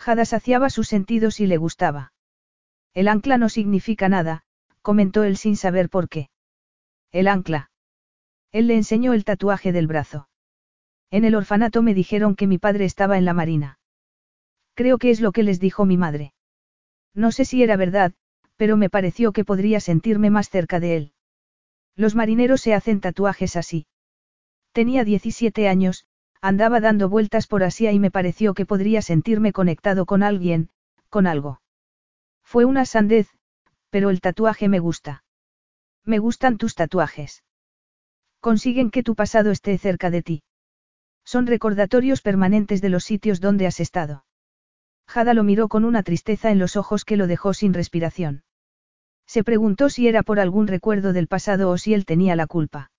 Jada 0.00 0.24
saciaba 0.24 0.70
sus 0.70 0.88
sentidos 0.88 1.40
y 1.40 1.46
le 1.46 1.58
gustaba. 1.58 2.14
El 2.94 3.06
ancla 3.06 3.36
no 3.36 3.50
significa 3.50 4.08
nada, 4.08 4.44
comentó 4.80 5.24
él 5.24 5.36
sin 5.36 5.58
saber 5.58 5.90
por 5.90 6.08
qué. 6.08 6.30
El 7.12 7.28
ancla. 7.28 7.70
Él 8.50 8.66
le 8.66 8.76
enseñó 8.76 9.12
el 9.12 9.24
tatuaje 9.24 9.72
del 9.72 9.86
brazo. 9.86 10.30
En 11.10 11.26
el 11.26 11.34
orfanato 11.34 11.82
me 11.82 11.92
dijeron 11.92 12.34
que 12.34 12.46
mi 12.46 12.56
padre 12.56 12.86
estaba 12.86 13.18
en 13.18 13.26
la 13.26 13.34
marina. 13.34 13.78
Creo 14.72 14.96
que 14.96 15.10
es 15.10 15.20
lo 15.20 15.32
que 15.32 15.42
les 15.42 15.60
dijo 15.60 15.84
mi 15.84 15.98
madre. 15.98 16.32
No 17.12 17.30
sé 17.30 17.44
si 17.44 17.62
era 17.62 17.76
verdad, 17.76 18.14
pero 18.56 18.78
me 18.78 18.88
pareció 18.88 19.32
que 19.32 19.44
podría 19.44 19.80
sentirme 19.80 20.30
más 20.30 20.48
cerca 20.48 20.80
de 20.80 20.96
él. 20.96 21.12
Los 21.94 22.14
marineros 22.14 22.62
se 22.62 22.72
hacen 22.72 23.02
tatuajes 23.02 23.54
así. 23.54 23.86
Tenía 24.72 25.04
17 25.04 25.68
años, 25.68 26.06
Andaba 26.42 26.80
dando 26.80 27.08
vueltas 27.08 27.46
por 27.46 27.62
Asia 27.62 27.92
y 27.92 27.98
me 27.98 28.10
pareció 28.10 28.54
que 28.54 28.66
podría 28.66 29.02
sentirme 29.02 29.52
conectado 29.52 30.06
con 30.06 30.22
alguien, 30.22 30.70
con 31.10 31.26
algo. 31.26 31.60
Fue 32.42 32.64
una 32.64 32.86
sandez, 32.86 33.28
pero 33.90 34.10
el 34.10 34.20
tatuaje 34.20 34.68
me 34.68 34.78
gusta. 34.78 35.24
Me 36.04 36.18
gustan 36.18 36.56
tus 36.56 36.74
tatuajes. 36.74 37.44
Consiguen 38.40 38.90
que 38.90 39.02
tu 39.02 39.14
pasado 39.14 39.50
esté 39.50 39.76
cerca 39.76 40.10
de 40.10 40.22
ti. 40.22 40.42
Son 41.24 41.46
recordatorios 41.46 42.22
permanentes 42.22 42.80
de 42.80 42.88
los 42.88 43.04
sitios 43.04 43.40
donde 43.40 43.66
has 43.66 43.80
estado. 43.80 44.24
Jada 45.06 45.34
lo 45.34 45.44
miró 45.44 45.68
con 45.68 45.84
una 45.84 46.02
tristeza 46.02 46.50
en 46.50 46.58
los 46.58 46.76
ojos 46.76 47.04
que 47.04 47.16
lo 47.16 47.26
dejó 47.26 47.52
sin 47.52 47.74
respiración. 47.74 48.44
Se 49.26 49.44
preguntó 49.44 49.90
si 49.90 50.08
era 50.08 50.22
por 50.22 50.40
algún 50.40 50.66
recuerdo 50.66 51.12
del 51.12 51.28
pasado 51.28 51.70
o 51.70 51.76
si 51.76 51.92
él 51.92 52.06
tenía 52.06 52.34
la 52.34 52.46
culpa. 52.46 52.90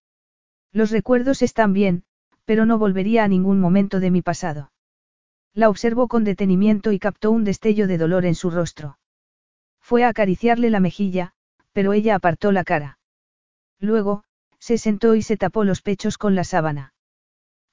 Los 0.71 0.91
recuerdos 0.91 1.41
están 1.41 1.73
bien, 1.73 2.03
pero 2.51 2.65
no 2.65 2.77
volvería 2.77 3.23
a 3.23 3.29
ningún 3.29 3.61
momento 3.61 4.01
de 4.01 4.11
mi 4.11 4.21
pasado. 4.21 4.73
La 5.53 5.69
observó 5.69 6.09
con 6.09 6.25
detenimiento 6.25 6.91
y 6.91 6.99
captó 6.99 7.31
un 7.31 7.45
destello 7.45 7.87
de 7.87 7.97
dolor 7.97 8.25
en 8.25 8.35
su 8.35 8.49
rostro. 8.49 8.99
Fue 9.79 10.03
a 10.03 10.09
acariciarle 10.09 10.69
la 10.69 10.81
mejilla, 10.81 11.31
pero 11.71 11.93
ella 11.93 12.13
apartó 12.13 12.51
la 12.51 12.65
cara. 12.65 12.99
Luego, 13.79 14.25
se 14.59 14.77
sentó 14.77 15.15
y 15.15 15.21
se 15.21 15.37
tapó 15.37 15.63
los 15.63 15.81
pechos 15.81 16.17
con 16.17 16.35
la 16.35 16.43
sábana. 16.43 16.93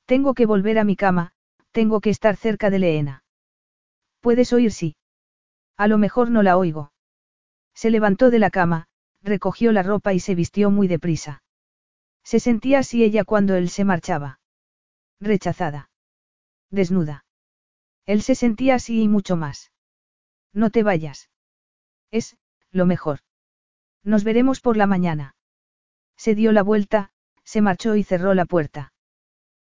Tengo 0.06 0.32
que 0.32 0.46
volver 0.46 0.78
a 0.78 0.84
mi 0.84 0.94
cama, 0.94 1.32
tengo 1.72 2.00
que 2.00 2.10
estar 2.10 2.36
cerca 2.36 2.70
de 2.70 2.78
Leena. 2.78 3.24
¿Puedes 4.20 4.52
oír 4.52 4.70
sí? 4.70 4.94
A 5.76 5.88
lo 5.88 5.98
mejor 5.98 6.30
no 6.30 6.44
la 6.44 6.56
oigo. 6.56 6.92
Se 7.74 7.90
levantó 7.90 8.30
de 8.30 8.38
la 8.38 8.50
cama, 8.50 8.86
recogió 9.24 9.72
la 9.72 9.82
ropa 9.82 10.14
y 10.14 10.20
se 10.20 10.36
vistió 10.36 10.70
muy 10.70 10.86
deprisa. 10.86 11.42
Se 12.22 12.38
sentía 12.38 12.78
así 12.78 13.02
ella 13.02 13.24
cuando 13.24 13.56
él 13.56 13.70
se 13.70 13.84
marchaba. 13.84 14.37
Rechazada. 15.20 15.90
Desnuda. 16.70 17.24
Él 18.06 18.22
se 18.22 18.34
sentía 18.34 18.76
así 18.76 19.02
y 19.02 19.08
mucho 19.08 19.36
más. 19.36 19.72
No 20.52 20.70
te 20.70 20.82
vayas. 20.82 21.30
Es, 22.10 22.36
lo 22.70 22.86
mejor. 22.86 23.20
Nos 24.04 24.24
veremos 24.24 24.60
por 24.60 24.76
la 24.76 24.86
mañana. 24.86 25.36
Se 26.16 26.34
dio 26.34 26.52
la 26.52 26.62
vuelta, 26.62 27.10
se 27.44 27.60
marchó 27.60 27.96
y 27.96 28.04
cerró 28.04 28.34
la 28.34 28.44
puerta. 28.44 28.92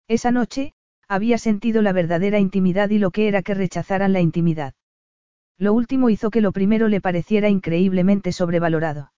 Esa 0.09 0.31
noche, 0.31 0.75
había 1.09 1.39
sentido 1.39 1.83
la 1.83 1.93
verdadera 1.93 2.39
intimidad 2.39 2.91
y 2.91 2.99
lo 2.99 3.11
que 3.11 3.29
era 3.29 3.43
que 3.43 3.55
rechazaran 3.55 4.13
la 4.13 4.21
intimidad. 4.21 4.75
Lo 5.59 5.75
último 5.75 6.11
hizo 6.11 6.31
que 6.31 6.41
lo 6.41 6.53
primero 6.53 6.89
le 6.89 7.01
pareciera 7.01 7.49
increíblemente 7.49 8.33
sobrevalorado. 8.33 9.13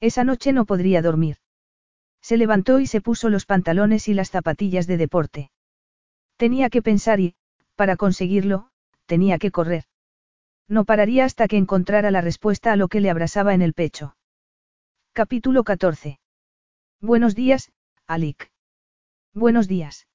Esa 0.00 0.24
noche 0.24 0.52
no 0.52 0.64
podría 0.64 1.02
dormir. 1.02 1.36
Se 2.20 2.36
levantó 2.36 2.80
y 2.80 2.86
se 2.86 3.00
puso 3.00 3.28
los 3.28 3.46
pantalones 3.46 4.08
y 4.08 4.14
las 4.14 4.30
zapatillas 4.30 4.86
de 4.86 4.96
deporte. 4.96 5.50
Tenía 6.36 6.70
que 6.70 6.82
pensar 6.82 7.20
y, 7.20 7.34
para 7.74 7.96
conseguirlo, 7.96 8.70
tenía 9.06 9.38
que 9.38 9.50
correr. 9.50 9.84
No 10.68 10.84
pararía 10.84 11.24
hasta 11.24 11.48
que 11.48 11.56
encontrara 11.56 12.10
la 12.10 12.20
respuesta 12.20 12.72
a 12.72 12.76
lo 12.76 12.88
que 12.88 13.00
le 13.00 13.10
abrasaba 13.10 13.54
en 13.54 13.62
el 13.62 13.72
pecho. 13.72 14.16
Capítulo 15.12 15.64
14. 15.64 16.20
Buenos 17.00 17.34
días, 17.34 17.72
Alik. 18.06 18.50
Buenos 19.34 19.66
días. 19.68 20.06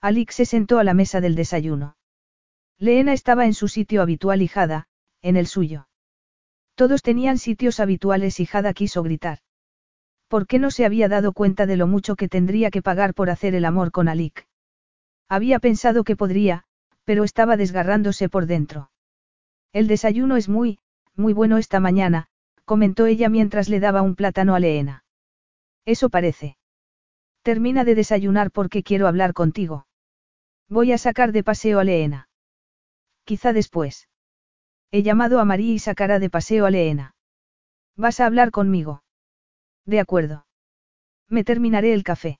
Alik 0.00 0.30
se 0.30 0.44
sentó 0.44 0.78
a 0.78 0.84
la 0.84 0.94
mesa 0.94 1.20
del 1.20 1.34
desayuno. 1.34 1.96
Leena 2.78 3.12
estaba 3.12 3.46
en 3.46 3.54
su 3.54 3.68
sitio 3.68 4.02
habitual 4.02 4.42
y 4.42 4.48
Jada, 4.48 4.88
en 5.22 5.36
el 5.36 5.46
suyo. 5.46 5.88
Todos 6.74 7.02
tenían 7.02 7.38
sitios 7.38 7.80
habituales 7.80 8.40
y 8.40 8.46
Jada 8.46 8.72
quiso 8.72 9.02
gritar. 9.02 9.40
¿Por 10.30 10.46
qué 10.46 10.60
no 10.60 10.70
se 10.70 10.84
había 10.84 11.08
dado 11.08 11.32
cuenta 11.32 11.66
de 11.66 11.76
lo 11.76 11.88
mucho 11.88 12.14
que 12.14 12.28
tendría 12.28 12.70
que 12.70 12.82
pagar 12.82 13.14
por 13.14 13.30
hacer 13.30 13.56
el 13.56 13.64
amor 13.64 13.90
con 13.90 14.06
Alik? 14.06 14.46
Había 15.28 15.58
pensado 15.58 16.04
que 16.04 16.14
podría, 16.14 16.62
pero 17.02 17.24
estaba 17.24 17.56
desgarrándose 17.56 18.28
por 18.28 18.46
dentro. 18.46 18.92
El 19.72 19.88
desayuno 19.88 20.36
es 20.36 20.48
muy, 20.48 20.78
muy 21.16 21.32
bueno 21.32 21.58
esta 21.58 21.80
mañana, 21.80 22.28
comentó 22.64 23.06
ella 23.06 23.28
mientras 23.28 23.68
le 23.68 23.80
daba 23.80 24.02
un 24.02 24.14
plátano 24.14 24.54
a 24.54 24.60
Leena. 24.60 25.02
Eso 25.84 26.10
parece. 26.10 26.56
Termina 27.42 27.82
de 27.82 27.96
desayunar 27.96 28.52
porque 28.52 28.84
quiero 28.84 29.08
hablar 29.08 29.32
contigo. 29.32 29.88
Voy 30.68 30.92
a 30.92 30.98
sacar 30.98 31.32
de 31.32 31.42
paseo 31.42 31.80
a 31.80 31.84
Leena. 31.84 32.28
Quizá 33.24 33.52
después. 33.52 34.08
He 34.92 35.02
llamado 35.02 35.40
a 35.40 35.44
María 35.44 35.74
y 35.74 35.80
sacará 35.80 36.20
de 36.20 36.30
paseo 36.30 36.66
a 36.66 36.70
Leena. 36.70 37.16
¿Vas 37.96 38.20
a 38.20 38.26
hablar 38.26 38.52
conmigo? 38.52 39.02
De 39.86 40.00
acuerdo. 40.00 40.46
Me 41.28 41.44
terminaré 41.44 41.92
el 41.92 42.02
café. 42.02 42.38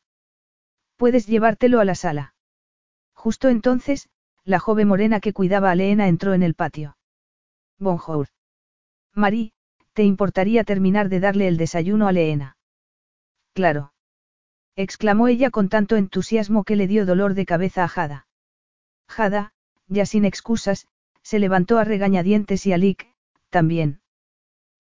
Puedes 0.97 1.27
llevártelo 1.27 1.81
a 1.81 1.85
la 1.85 1.95
sala. 1.95 2.35
Justo 3.15 3.49
entonces, 3.49 4.09
la 4.45 4.59
joven 4.59 4.89
morena 4.89 5.21
que 5.21 5.33
cuidaba 5.33 5.71
a 5.71 5.75
Leena 5.75 6.09
entró 6.09 6.35
en 6.35 6.43
el 6.43 6.55
patio. 6.55 6.97
Bonjour. 7.79 8.29
Marie, 9.15 9.53
¿te 9.93 10.05
importaría 10.05 10.65
terminar 10.65 11.09
de 11.09 11.21
darle 11.21 11.49
el 11.49 11.57
desayuno 11.57 12.09
a 12.09 12.13
Leena? 12.13 12.57
Claro. 13.55 13.93
exclamó 14.77 15.29
ella 15.29 15.51
con 15.51 15.69
tanto 15.69 15.97
entusiasmo 15.97 16.65
que 16.65 16.77
le 16.77 16.87
dio 16.87 17.05
dolor 17.05 17.35
de 17.35 17.47
cabeza 17.47 17.85
a 17.85 17.89
Jada. 17.89 18.27
Jada, 19.09 19.53
ya 19.89 20.07
sin 20.07 20.25
excusas, 20.25 20.87
se 21.23 21.39
levantó 21.39 21.79
a 21.79 21.85
regañadientes 21.85 22.65
y 22.67 22.73
a 22.73 22.79
Lick, 22.79 23.09
también. 23.51 24.01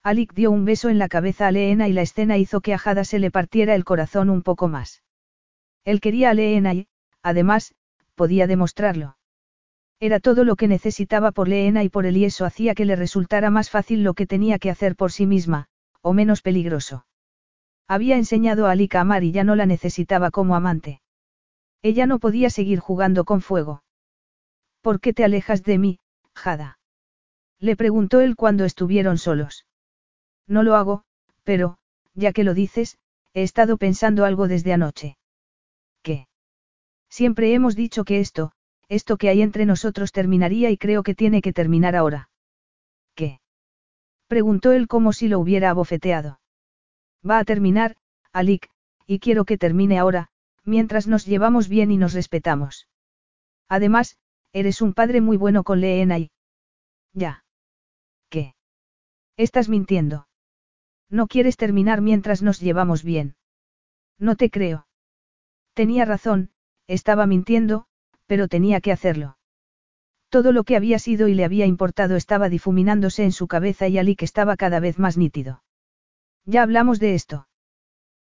Alik 0.02 0.32
dio 0.32 0.50
un 0.50 0.64
beso 0.64 0.88
en 0.88 0.98
la 0.98 1.08
cabeza 1.08 1.46
a 1.46 1.52
Leena 1.52 1.86
y 1.86 1.92
la 1.92 2.00
escena 2.00 2.38
hizo 2.38 2.62
que 2.62 2.72
a 2.72 2.78
Jada 2.78 3.04
se 3.04 3.18
le 3.18 3.30
partiera 3.30 3.74
el 3.74 3.84
corazón 3.84 4.30
un 4.30 4.42
poco 4.42 4.66
más. 4.66 5.02
Él 5.84 6.00
quería 6.00 6.30
a 6.30 6.34
Leena 6.34 6.72
y, 6.72 6.88
además, 7.22 7.74
podía 8.14 8.46
demostrarlo. 8.46 9.18
Era 10.00 10.18
todo 10.18 10.44
lo 10.44 10.56
que 10.56 10.68
necesitaba 10.68 11.32
por 11.32 11.48
Leena 11.48 11.84
y 11.84 11.90
por 11.90 12.06
él 12.06 12.16
y 12.16 12.24
eso 12.24 12.46
hacía 12.46 12.74
que 12.74 12.86
le 12.86 12.96
resultara 12.96 13.50
más 13.50 13.68
fácil 13.68 14.02
lo 14.02 14.14
que 14.14 14.26
tenía 14.26 14.58
que 14.58 14.70
hacer 14.70 14.96
por 14.96 15.12
sí 15.12 15.26
misma, 15.26 15.66
o 16.00 16.14
menos 16.14 16.40
peligroso. 16.40 17.04
Había 17.86 18.16
enseñado 18.16 18.66
a 18.66 18.70
Alik 18.70 18.94
a 18.94 19.02
amar 19.02 19.22
y 19.22 19.32
ya 19.32 19.44
no 19.44 19.54
la 19.54 19.66
necesitaba 19.66 20.30
como 20.30 20.56
amante. 20.56 21.02
Ella 21.82 22.06
no 22.06 22.18
podía 22.18 22.48
seguir 22.48 22.78
jugando 22.78 23.24
con 23.24 23.42
fuego. 23.42 23.82
¿Por 24.80 25.00
qué 25.00 25.12
te 25.12 25.24
alejas 25.24 25.62
de 25.62 25.76
mí, 25.76 25.98
Jada? 26.34 26.78
Le 27.58 27.76
preguntó 27.76 28.22
él 28.22 28.36
cuando 28.36 28.64
estuvieron 28.64 29.18
solos. 29.18 29.66
No 30.50 30.64
lo 30.64 30.74
hago, 30.74 31.04
pero, 31.44 31.78
ya 32.14 32.32
que 32.32 32.42
lo 32.42 32.54
dices, 32.54 32.98
he 33.34 33.44
estado 33.44 33.76
pensando 33.76 34.24
algo 34.24 34.48
desde 34.48 34.72
anoche. 34.72 35.16
¿Qué? 36.02 36.26
Siempre 37.08 37.54
hemos 37.54 37.76
dicho 37.76 38.04
que 38.04 38.18
esto, 38.18 38.50
esto 38.88 39.16
que 39.16 39.28
hay 39.28 39.42
entre 39.42 39.64
nosotros 39.64 40.10
terminaría 40.10 40.70
y 40.70 40.76
creo 40.76 41.04
que 41.04 41.14
tiene 41.14 41.40
que 41.40 41.52
terminar 41.52 41.94
ahora. 41.94 42.30
¿Qué? 43.14 43.40
Preguntó 44.26 44.72
él 44.72 44.88
como 44.88 45.12
si 45.12 45.28
lo 45.28 45.38
hubiera 45.38 45.70
abofeteado. 45.70 46.40
Va 47.28 47.38
a 47.38 47.44
terminar, 47.44 47.96
Alik, 48.32 48.68
y 49.06 49.20
quiero 49.20 49.44
que 49.44 49.56
termine 49.56 50.00
ahora, 50.00 50.30
mientras 50.64 51.06
nos 51.06 51.26
llevamos 51.26 51.68
bien 51.68 51.92
y 51.92 51.96
nos 51.96 52.12
respetamos. 52.12 52.88
Además, 53.68 54.18
eres 54.52 54.82
un 54.82 54.94
padre 54.94 55.20
muy 55.20 55.36
bueno 55.36 55.62
con 55.62 55.80
Leena 55.80 56.18
y... 56.18 56.32
Ya. 57.12 57.44
¿Qué? 58.30 58.54
Estás 59.36 59.68
mintiendo. 59.68 60.26
No 61.10 61.26
quieres 61.26 61.56
terminar 61.56 62.00
mientras 62.00 62.42
nos 62.42 62.60
llevamos 62.60 63.02
bien. 63.02 63.34
No 64.18 64.36
te 64.36 64.48
creo. 64.48 64.86
Tenía 65.74 66.04
razón, 66.04 66.50
estaba 66.86 67.26
mintiendo, 67.26 67.86
pero 68.26 68.48
tenía 68.48 68.80
que 68.80 68.92
hacerlo. 68.92 69.36
Todo 70.28 70.52
lo 70.52 70.62
que 70.62 70.76
había 70.76 71.00
sido 71.00 71.26
y 71.26 71.34
le 71.34 71.44
había 71.44 71.66
importado 71.66 72.14
estaba 72.14 72.48
difuminándose 72.48 73.24
en 73.24 73.32
su 73.32 73.48
cabeza 73.48 73.88
y 73.88 73.98
Ali 73.98 74.14
que 74.14 74.24
estaba 74.24 74.56
cada 74.56 74.78
vez 74.78 74.98
más 74.98 75.16
nítido. 75.16 75.64
Ya 76.44 76.62
hablamos 76.62 77.00
de 77.00 77.14
esto. 77.14 77.48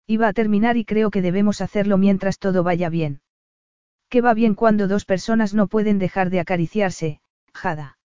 Iba 0.07 0.29
a 0.29 0.33
terminar 0.33 0.77
y 0.77 0.85
creo 0.85 1.11
que 1.11 1.21
debemos 1.21 1.59
hacerlo 1.59 1.97
mientras 1.97 2.39
todo 2.39 2.63
vaya 2.63 2.89
bien. 2.89 3.19
¿Qué 4.09 4.21
va 4.21 4.33
bien 4.33 4.55
cuando 4.55 4.87
dos 4.87 5.03
personas 5.03 5.53
no 5.53 5.67
pueden 5.67 5.99
dejar 5.99 6.29
de 6.29 6.39
acariciarse, 6.39 7.19
Jada? 7.53 7.97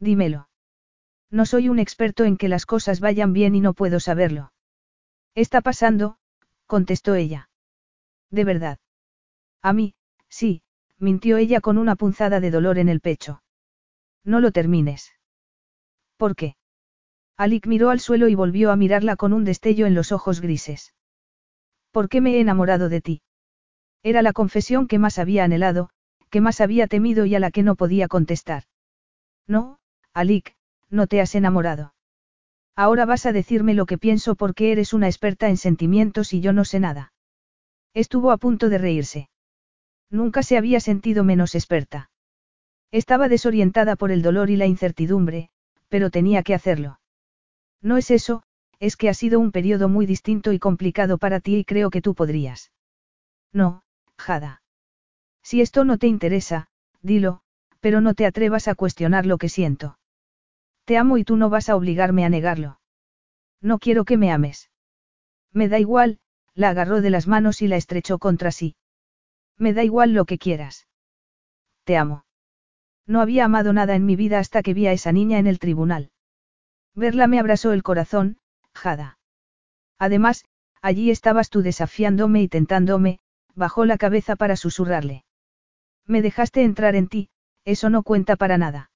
Dímelo. 0.00 0.47
No 1.30 1.44
soy 1.46 1.68
un 1.68 1.78
experto 1.78 2.24
en 2.24 2.36
que 2.36 2.48
las 2.48 2.66
cosas 2.66 3.00
vayan 3.00 3.32
bien 3.32 3.54
y 3.54 3.60
no 3.60 3.74
puedo 3.74 4.00
saberlo. 4.00 4.52
Está 5.34 5.60
pasando, 5.60 6.18
contestó 6.66 7.14
ella. 7.14 7.50
De 8.30 8.44
verdad. 8.44 8.78
A 9.62 9.72
mí, 9.72 9.94
sí, 10.28 10.62
mintió 10.98 11.36
ella 11.36 11.60
con 11.60 11.78
una 11.78 11.96
punzada 11.96 12.40
de 12.40 12.50
dolor 12.50 12.78
en 12.78 12.88
el 12.88 13.00
pecho. 13.00 13.42
No 14.24 14.40
lo 14.40 14.52
termines. 14.52 15.12
¿Por 16.16 16.34
qué? 16.34 16.56
Alik 17.36 17.66
miró 17.66 17.90
al 17.90 18.00
suelo 18.00 18.28
y 18.28 18.34
volvió 18.34 18.72
a 18.72 18.76
mirarla 18.76 19.16
con 19.16 19.32
un 19.32 19.44
destello 19.44 19.86
en 19.86 19.94
los 19.94 20.12
ojos 20.12 20.40
grises. 20.40 20.94
¿Por 21.92 22.08
qué 22.08 22.20
me 22.20 22.34
he 22.34 22.40
enamorado 22.40 22.88
de 22.88 23.00
ti? 23.00 23.22
Era 24.02 24.22
la 24.22 24.32
confesión 24.32 24.88
que 24.88 24.98
más 24.98 25.18
había 25.18 25.44
anhelado, 25.44 25.90
que 26.30 26.40
más 26.40 26.60
había 26.60 26.86
temido 26.86 27.26
y 27.26 27.34
a 27.34 27.40
la 27.40 27.50
que 27.50 27.62
no 27.62 27.76
podía 27.76 28.08
contestar. 28.08 28.64
No, 29.46 29.78
Alik, 30.12 30.56
no 30.90 31.06
te 31.06 31.20
has 31.20 31.34
enamorado. 31.34 31.94
Ahora 32.76 33.06
vas 33.06 33.26
a 33.26 33.32
decirme 33.32 33.74
lo 33.74 33.86
que 33.86 33.98
pienso 33.98 34.36
porque 34.36 34.72
eres 34.72 34.92
una 34.92 35.08
experta 35.08 35.48
en 35.48 35.56
sentimientos 35.56 36.32
y 36.32 36.40
yo 36.40 36.52
no 36.52 36.64
sé 36.64 36.80
nada. 36.80 37.12
Estuvo 37.94 38.30
a 38.30 38.36
punto 38.36 38.68
de 38.68 38.78
reírse. 38.78 39.28
Nunca 40.10 40.42
se 40.42 40.56
había 40.56 40.80
sentido 40.80 41.24
menos 41.24 41.54
experta. 41.54 42.10
Estaba 42.90 43.28
desorientada 43.28 43.96
por 43.96 44.10
el 44.10 44.22
dolor 44.22 44.48
y 44.50 44.56
la 44.56 44.66
incertidumbre, 44.66 45.50
pero 45.88 46.10
tenía 46.10 46.42
que 46.42 46.54
hacerlo. 46.54 47.00
No 47.82 47.96
es 47.96 48.10
eso, 48.10 48.42
es 48.78 48.96
que 48.96 49.08
ha 49.08 49.14
sido 49.14 49.40
un 49.40 49.52
periodo 49.52 49.88
muy 49.88 50.06
distinto 50.06 50.52
y 50.52 50.58
complicado 50.58 51.18
para 51.18 51.40
ti 51.40 51.56
y 51.56 51.64
creo 51.64 51.90
que 51.90 52.00
tú 52.00 52.14
podrías. 52.14 52.70
No, 53.52 53.82
Jada. 54.16 54.62
Si 55.42 55.60
esto 55.60 55.84
no 55.84 55.98
te 55.98 56.06
interesa, 56.06 56.68
dilo, 57.02 57.40
pero 57.80 58.00
no 58.00 58.14
te 58.14 58.26
atrevas 58.26 58.68
a 58.68 58.74
cuestionar 58.74 59.26
lo 59.26 59.38
que 59.38 59.48
siento. 59.48 59.98
Te 60.88 60.96
amo 60.96 61.18
y 61.18 61.24
tú 61.24 61.36
no 61.36 61.50
vas 61.50 61.68
a 61.68 61.76
obligarme 61.76 62.24
a 62.24 62.30
negarlo. 62.30 62.80
No 63.60 63.78
quiero 63.78 64.06
que 64.06 64.16
me 64.16 64.32
ames. 64.32 64.70
Me 65.52 65.68
da 65.68 65.78
igual, 65.78 66.18
la 66.54 66.70
agarró 66.70 67.02
de 67.02 67.10
las 67.10 67.26
manos 67.26 67.60
y 67.60 67.68
la 67.68 67.76
estrechó 67.76 68.18
contra 68.18 68.50
sí. 68.52 68.74
Me 69.58 69.74
da 69.74 69.84
igual 69.84 70.14
lo 70.14 70.24
que 70.24 70.38
quieras. 70.38 70.88
Te 71.84 71.98
amo. 71.98 72.24
No 73.06 73.20
había 73.20 73.44
amado 73.44 73.74
nada 73.74 73.96
en 73.96 74.06
mi 74.06 74.16
vida 74.16 74.38
hasta 74.38 74.62
que 74.62 74.72
vi 74.72 74.86
a 74.86 74.92
esa 74.92 75.12
niña 75.12 75.38
en 75.38 75.46
el 75.46 75.58
tribunal. 75.58 76.10
Verla 76.94 77.26
me 77.26 77.38
abrazó 77.38 77.74
el 77.74 77.82
corazón, 77.82 78.38
Jada. 78.72 79.18
Además, 79.98 80.46
allí 80.80 81.10
estabas 81.10 81.50
tú 81.50 81.60
desafiándome 81.60 82.40
y 82.40 82.48
tentándome, 82.48 83.20
bajó 83.54 83.84
la 83.84 83.98
cabeza 83.98 84.36
para 84.36 84.56
susurrarle. 84.56 85.26
Me 86.06 86.22
dejaste 86.22 86.64
entrar 86.64 86.96
en 86.96 87.08
ti, 87.08 87.28
eso 87.66 87.90
no 87.90 88.02
cuenta 88.02 88.36
para 88.36 88.56
nada. 88.56 88.90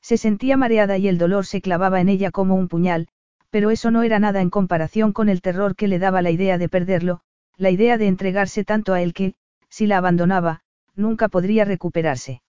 Se 0.00 0.16
sentía 0.16 0.56
mareada 0.56 0.98
y 0.98 1.08
el 1.08 1.18
dolor 1.18 1.46
se 1.46 1.60
clavaba 1.60 2.00
en 2.00 2.08
ella 2.08 2.30
como 2.30 2.54
un 2.54 2.68
puñal, 2.68 3.08
pero 3.50 3.70
eso 3.70 3.90
no 3.90 4.02
era 4.02 4.18
nada 4.18 4.40
en 4.40 4.50
comparación 4.50 5.12
con 5.12 5.28
el 5.28 5.40
terror 5.40 5.74
que 5.76 5.88
le 5.88 5.98
daba 5.98 6.22
la 6.22 6.30
idea 6.30 6.58
de 6.58 6.68
perderlo, 6.68 7.20
la 7.56 7.70
idea 7.70 7.98
de 7.98 8.06
entregarse 8.06 8.64
tanto 8.64 8.92
a 8.92 9.02
él 9.02 9.14
que, 9.14 9.34
si 9.68 9.86
la 9.86 9.98
abandonaba, 9.98 10.62
nunca 10.94 11.28
podría 11.28 11.64
recuperarse. 11.64 12.42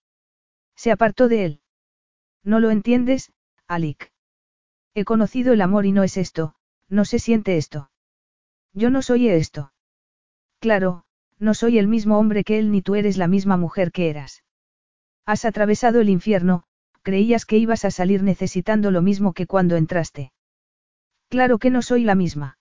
Se 0.76 0.90
apartó 0.90 1.28
de 1.28 1.44
él. 1.44 1.60
No 2.42 2.60
lo 2.60 2.70
entiendes, 2.70 3.32
Alik. 3.66 4.12
He 4.94 5.04
conocido 5.04 5.52
el 5.52 5.60
amor 5.60 5.86
y 5.86 5.92
no 5.92 6.02
es 6.02 6.16
esto, 6.16 6.54
no 6.88 7.04
se 7.04 7.18
siente 7.18 7.56
esto. 7.56 7.90
Yo 8.72 8.90
no 8.90 9.02
soy 9.02 9.28
esto. 9.28 9.72
Claro, 10.58 11.04
no 11.38 11.54
soy 11.54 11.78
el 11.78 11.88
mismo 11.88 12.18
hombre 12.18 12.44
que 12.44 12.58
él 12.58 12.70
ni 12.70 12.82
tú 12.82 12.94
eres 12.94 13.16
la 13.16 13.26
misma 13.26 13.56
mujer 13.56 13.92
que 13.92 14.10
eras. 14.10 14.42
Has 15.26 15.44
atravesado 15.44 16.00
el 16.00 16.08
infierno, 16.08 16.64
creías 17.02 17.46
que 17.46 17.58
ibas 17.58 17.84
a 17.84 17.90
salir 17.90 18.22
necesitando 18.22 18.90
lo 18.90 19.02
mismo 19.02 19.32
que 19.32 19.46
cuando 19.46 19.76
entraste. 19.76 20.32
Claro 21.28 21.58
que 21.58 21.70
no 21.70 21.82
soy 21.82 22.04
la 22.04 22.14
misma. 22.14 22.58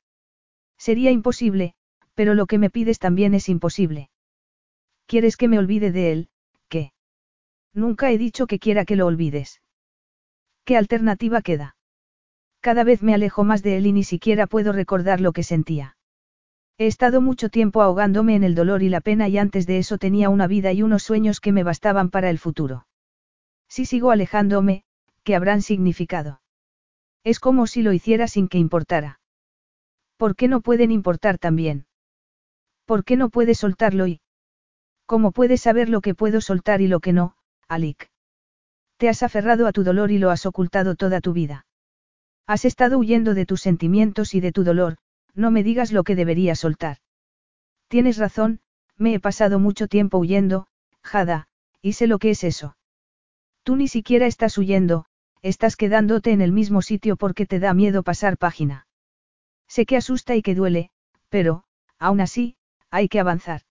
Sería 0.77 1.11
imposible, 1.11 1.73
pero 2.13 2.33
lo 2.33 2.45
que 2.45 2.57
me 2.57 2.69
pides 2.69 2.99
también 2.99 3.33
es 3.33 3.49
imposible. 3.49 4.09
¿Quieres 5.05 5.37
que 5.37 5.47
me 5.47 5.57
olvide 5.57 5.91
de 5.91 6.11
él? 6.11 6.29
¿Qué? 6.67 6.91
Nunca 7.73 8.11
he 8.11 8.17
dicho 8.17 8.45
que 8.45 8.59
quiera 8.59 8.85
que 8.85 8.95
lo 8.95 9.05
olvides. 9.07 9.61
¿Qué 10.65 10.77
alternativa 10.77 11.41
queda? 11.41 11.75
Cada 12.59 12.83
vez 12.83 13.01
me 13.01 13.13
alejo 13.13 13.43
más 13.43 13.63
de 13.63 13.77
él 13.77 13.87
y 13.87 13.91
ni 13.91 14.03
siquiera 14.03 14.47
puedo 14.47 14.71
recordar 14.71 15.21
lo 15.21 15.31
que 15.31 15.43
sentía. 15.43 15.95
He 16.77 16.87
estado 16.87 17.21
mucho 17.21 17.49
tiempo 17.49 17.81
ahogándome 17.81 18.35
en 18.35 18.43
el 18.43 18.53
dolor 18.53 18.83
y 18.83 18.89
la 18.89 19.01
pena 19.01 19.27
y 19.27 19.37
antes 19.37 19.65
de 19.65 19.79
eso 19.79 19.97
tenía 19.97 20.29
una 20.29 20.47
vida 20.47 20.71
y 20.71 20.83
unos 20.83 21.03
sueños 21.03 21.39
que 21.39 21.51
me 21.51 21.63
bastaban 21.63 22.09
para 22.09 22.29
el 22.29 22.37
futuro. 22.37 22.85
Si 23.69 23.85
sigo 23.85 24.11
alejándome, 24.11 24.83
¿qué 25.23 25.35
habrán 25.35 25.61
significado? 25.61 26.41
Es 27.23 27.39
como 27.39 27.67
si 27.67 27.83
lo 27.83 27.93
hiciera 27.93 28.27
sin 28.27 28.48
que 28.48 28.57
importara. 28.57 29.19
¿Por 30.17 30.35
qué 30.35 30.48
no 30.48 30.61
pueden 30.61 30.91
importar 30.91 31.38
también? 31.38 31.85
¿Por 32.85 33.06
qué 33.06 33.15
no 33.15 33.30
puedes 33.30 33.59
soltarlo 33.59 34.07
y... 34.07 34.22
¿Cómo 35.06 35.31
puedes 35.31 35.61
saber 35.61 35.89
lo 35.89 36.01
que 36.01 36.15
puedo 36.15 36.41
soltar 36.41 36.81
y 36.81 36.88
lo 36.88 36.99
que 36.99 37.14
no, 37.14 37.35
Alik? 37.67 38.09
Te 38.98 39.09
has 39.09 39.23
aferrado 39.23 39.67
a 39.67 39.72
tu 39.72 39.83
dolor 39.83 40.11
y 40.11 40.17
lo 40.17 40.30
has 40.30 40.45
ocultado 40.45 40.95
toda 40.95 41.22
tu 41.22 41.33
vida. 41.33 41.65
Has 42.48 42.65
estado 42.65 42.98
huyendo 42.98 43.33
de 43.33 43.45
tus 43.45 43.61
sentimientos 43.61 44.33
y 44.33 44.39
de 44.39 44.51
tu 44.51 44.64
dolor, 44.64 44.98
no 45.35 45.51
me 45.51 45.64
digas 45.64 45.91
lo 45.91 46.03
que 46.03 46.15
debería 46.15 46.56
soltar. 46.56 46.98
Tienes 47.88 48.17
razón, 48.17 48.59
me 48.98 49.14
he 49.14 49.19
pasado 49.19 49.59
mucho 49.59 49.88
tiempo 49.88 50.17
huyendo, 50.17 50.67
Jada, 51.03 51.48
y 51.81 51.93
sé 51.93 52.07
lo 52.07 52.17
que 52.17 52.31
es 52.31 52.43
eso. 52.43 52.75
Tú 53.63 53.75
ni 53.75 53.88
siquiera 53.88 54.25
estás 54.25 54.57
huyendo, 54.57 55.05
estás 55.41 55.75
quedándote 55.75 56.31
en 56.31 56.41
el 56.41 56.51
mismo 56.51 56.81
sitio 56.81 57.15
porque 57.15 57.45
te 57.45 57.59
da 57.59 57.73
miedo 57.73 58.03
pasar 58.03 58.38
página. 58.38 58.88
Sé 59.67 59.85
que 59.85 59.97
asusta 59.97 60.35
y 60.35 60.41
que 60.41 60.55
duele, 60.55 60.91
pero, 61.29 61.63
aún 61.97 62.21
así, 62.21 62.55
hay 62.89 63.07
que 63.07 63.19
avanzar. 63.19 63.61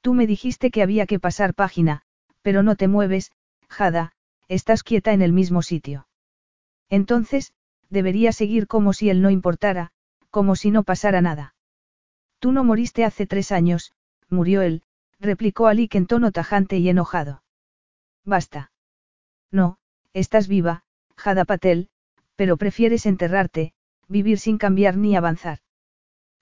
Tú 0.00 0.14
me 0.14 0.26
dijiste 0.26 0.70
que 0.70 0.82
había 0.82 1.06
que 1.06 1.20
pasar 1.20 1.54
página, 1.54 2.02
pero 2.42 2.62
no 2.62 2.74
te 2.76 2.88
mueves, 2.88 3.32
Jada, 3.68 4.12
estás 4.48 4.82
quieta 4.82 5.12
en 5.12 5.22
el 5.22 5.32
mismo 5.32 5.62
sitio. 5.62 6.08
Entonces, 6.88 7.52
debería 7.90 8.32
seguir 8.32 8.66
como 8.66 8.92
si 8.92 9.10
él 9.10 9.20
no 9.20 9.30
importara, 9.30 9.92
como 10.30 10.56
si 10.56 10.70
no 10.70 10.82
pasara 10.82 11.20
nada. 11.20 11.54
Tú 12.38 12.52
no 12.52 12.64
moriste 12.64 13.04
hace 13.04 13.26
tres 13.26 13.52
años, 13.52 13.92
murió 14.28 14.62
él, 14.62 14.82
replicó 15.18 15.66
Alik 15.66 15.94
en 15.94 16.06
tono 16.06 16.32
tajante 16.32 16.78
y 16.78 16.88
enojado. 16.88 17.42
Basta. 18.24 18.72
No, 19.50 19.78
estás 20.12 20.48
viva, 20.48 20.82
Jada 21.16 21.44
Patel, 21.44 21.88
pero 22.36 22.56
prefieres 22.56 23.06
enterrarte, 23.06 23.72
vivir 24.08 24.38
sin 24.38 24.58
cambiar 24.58 24.96
ni 24.96 25.16
avanzar. 25.16 25.58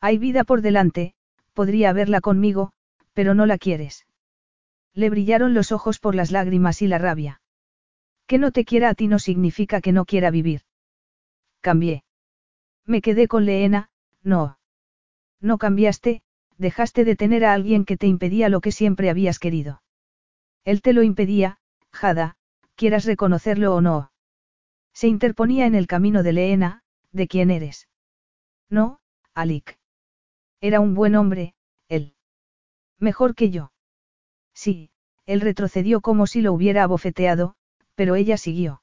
Hay 0.01 0.19
vida 0.19 0.45
por 0.45 0.63
delante, 0.63 1.15
podría 1.55 1.91
haberla 1.91 2.21
conmigo, 2.21 2.73
pero 3.13 3.35
no 3.35 3.47
la 3.47 3.59
quieres. 3.59 4.07
Le 4.95 5.11
brillaron 5.11 5.55
los 5.55 5.73
ojos 5.73 5.99
por 5.99 6.15
las 6.15 6.31
lágrimas 6.31 6.83
y 6.83 6.87
la 6.87 6.99
rabia. 6.99 7.41
Que 8.27 8.39
no 8.39 8.53
te 8.53 8.65
quiera 8.65 8.91
a 8.91 8.95
ti 8.95 9.09
no 9.09 9.19
significa 9.19 9.81
que 9.81 9.93
no 9.93 10.05
quiera 10.05 10.31
vivir. 10.31 10.63
Cambié. 11.61 12.05
Me 12.85 13.01
quedé 13.01 13.29
con 13.29 13.45
Leena, 13.45 13.91
no. 14.23 14.59
No 15.41 15.59
cambiaste, 15.59 16.23
dejaste 16.57 17.05
de 17.05 17.17
tener 17.17 17.45
a 17.45 17.53
alguien 17.53 17.85
que 17.85 17.97
te 17.97 18.07
impedía 18.07 18.49
lo 18.49 18.61
que 18.61 18.73
siempre 18.73 19.11
habías 19.11 19.39
querido. 19.39 19.83
Él 20.65 20.83
te 20.83 20.93
lo 20.93 21.03
impedía, 21.03 21.59
Jada, 21.93 22.37
quieras 22.79 23.05
reconocerlo 23.05 23.75
o 23.75 23.81
no. 23.81 24.13
Se 24.95 25.09
interponía 25.09 25.67
en 25.67 25.75
el 25.75 25.89
camino 25.89 26.23
de 26.23 26.33
Leena, 26.33 26.83
de 27.11 27.27
quién 27.27 27.51
eres. 27.51 27.89
No, 28.71 29.01
Alik. 29.35 29.79
Era 30.61 30.79
un 30.81 30.95
buen 30.95 31.17
hombre, 31.17 31.55
él. 31.89 32.15
Mejor 32.99 33.35
que 33.35 33.51
yo. 33.51 33.73
Sí, 34.55 34.91
él 35.27 35.41
retrocedió 35.41 36.01
como 36.01 36.27
si 36.27 36.41
lo 36.41 36.53
hubiera 36.53 36.85
abofeteado, 36.85 37.57
pero 37.97 38.15
ella 38.15 38.37
siguió. 38.37 38.81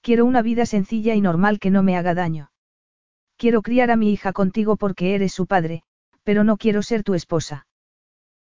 Quiero 0.00 0.24
una 0.24 0.40
vida 0.40 0.64
sencilla 0.64 1.14
y 1.14 1.20
normal 1.20 1.58
que 1.60 1.70
no 1.70 1.82
me 1.82 1.96
haga 1.96 2.14
daño. 2.14 2.50
Quiero 3.36 3.60
criar 3.60 3.90
a 3.90 3.96
mi 3.96 4.10
hija 4.10 4.32
contigo 4.32 4.76
porque 4.76 5.14
eres 5.14 5.32
su 5.34 5.46
padre, 5.46 5.82
pero 6.24 6.44
no 6.44 6.56
quiero 6.56 6.82
ser 6.82 7.02
tu 7.04 7.12
esposa. 7.12 7.66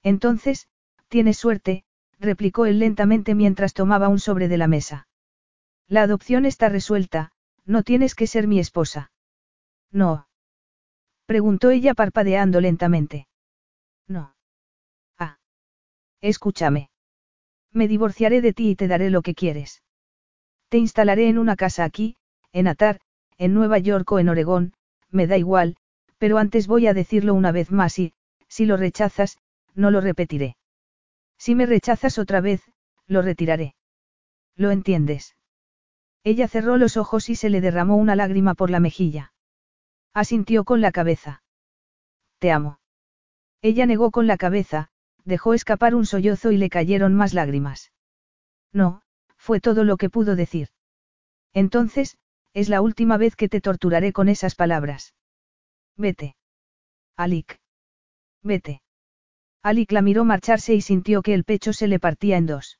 Entonces, 0.03 0.67
tienes 1.07 1.37
suerte, 1.37 1.85
replicó 2.19 2.65
él 2.65 2.79
lentamente 2.79 3.35
mientras 3.35 3.73
tomaba 3.73 4.07
un 4.09 4.19
sobre 4.19 4.47
de 4.47 4.57
la 4.57 4.67
mesa. 4.67 5.07
La 5.87 6.03
adopción 6.03 6.45
está 6.45 6.69
resuelta, 6.69 7.31
no 7.65 7.83
tienes 7.83 8.15
que 8.15 8.27
ser 8.27 8.47
mi 8.47 8.59
esposa. 8.59 9.11
No. 9.91 10.27
Preguntó 11.25 11.69
ella 11.69 11.93
parpadeando 11.93 12.61
lentamente. 12.61 13.27
No. 14.07 14.35
Ah. 15.17 15.37
Escúchame. 16.21 16.89
Me 17.71 17.87
divorciaré 17.87 18.41
de 18.41 18.53
ti 18.53 18.71
y 18.71 18.75
te 18.75 18.87
daré 18.87 19.09
lo 19.09 19.21
que 19.21 19.35
quieres. 19.35 19.83
Te 20.69 20.77
instalaré 20.77 21.29
en 21.29 21.37
una 21.37 21.55
casa 21.55 21.83
aquí, 21.83 22.17
en 22.51 22.67
Atar, 22.67 22.99
en 23.37 23.53
Nueva 23.53 23.77
York 23.77 24.11
o 24.11 24.19
en 24.19 24.29
Oregón, 24.29 24.73
me 25.09 25.27
da 25.27 25.37
igual, 25.37 25.77
pero 26.17 26.37
antes 26.37 26.67
voy 26.67 26.87
a 26.87 26.93
decirlo 26.93 27.33
una 27.33 27.51
vez 27.51 27.71
más 27.71 27.99
y, 27.99 28.13
si 28.47 28.65
lo 28.65 28.77
rechazas, 28.77 29.37
no 29.75 29.91
lo 29.91 30.01
repetiré. 30.01 30.57
Si 31.37 31.55
me 31.55 31.65
rechazas 31.65 32.17
otra 32.17 32.41
vez, 32.41 32.61
lo 33.05 33.21
retiraré. 33.21 33.75
¿Lo 34.55 34.71
entiendes? 34.71 35.35
Ella 36.23 36.47
cerró 36.47 36.77
los 36.77 36.97
ojos 36.97 37.29
y 37.29 37.35
se 37.35 37.49
le 37.49 37.61
derramó 37.61 37.95
una 37.95 38.15
lágrima 38.15 38.53
por 38.53 38.69
la 38.69 38.79
mejilla. 38.79 39.33
Asintió 40.13 40.63
con 40.65 40.81
la 40.81 40.91
cabeza. 40.91 41.43
Te 42.39 42.51
amo. 42.51 42.79
Ella 43.61 43.85
negó 43.85 44.11
con 44.11 44.27
la 44.27 44.37
cabeza, 44.37 44.89
dejó 45.23 45.53
escapar 45.53 45.95
un 45.95 46.05
sollozo 46.05 46.51
y 46.51 46.57
le 46.57 46.69
cayeron 46.69 47.13
más 47.13 47.33
lágrimas. 47.33 47.91
No, 48.73 49.01
fue 49.37 49.59
todo 49.59 49.83
lo 49.83 49.97
que 49.97 50.09
pudo 50.09 50.35
decir. 50.35 50.69
Entonces, 51.53 52.17
es 52.53 52.69
la 52.69 52.81
última 52.81 53.17
vez 53.17 53.35
que 53.35 53.49
te 53.49 53.61
torturaré 53.61 54.13
con 54.13 54.29
esas 54.29 54.55
palabras. 54.55 55.13
Vete. 55.95 56.35
Alik. 57.15 57.59
Vete. 58.41 58.81
Alik 59.67 59.91
la 59.91 60.01
miró 60.01 60.23
marcharse 60.23 60.75
y 60.75 60.79
sintió 60.79 61.21
que 61.21 61.33
el 61.33 61.43
pecho 61.43 61.73
se 61.73 61.89
le 61.89 61.99
partía 61.99 62.37
en 62.37 62.45
dos. 62.45 62.79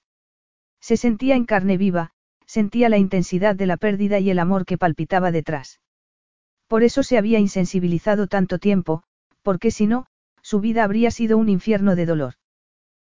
Se 0.79 0.95
sentía 0.95 1.35
en 1.35 1.43
carne 1.43 1.75
viva, 1.75 2.11
sentía 2.45 2.87
la 2.87 2.97
intensidad 2.97 3.57
de 3.57 3.65
la 3.65 3.75
pérdida 3.75 4.19
y 4.19 4.29
el 4.29 4.39
amor 4.39 4.65
que 4.65 4.77
palpitaba 4.77 5.31
detrás. 5.31 5.81
Por 6.65 6.83
eso 6.83 7.03
se 7.03 7.17
había 7.17 7.39
insensibilizado 7.39 8.27
tanto 8.27 8.57
tiempo, 8.57 9.03
porque 9.41 9.69
si 9.69 9.85
no, 9.85 10.05
su 10.41 10.61
vida 10.61 10.85
habría 10.85 11.11
sido 11.11 11.37
un 11.37 11.49
infierno 11.49 11.97
de 11.97 12.05
dolor. 12.05 12.33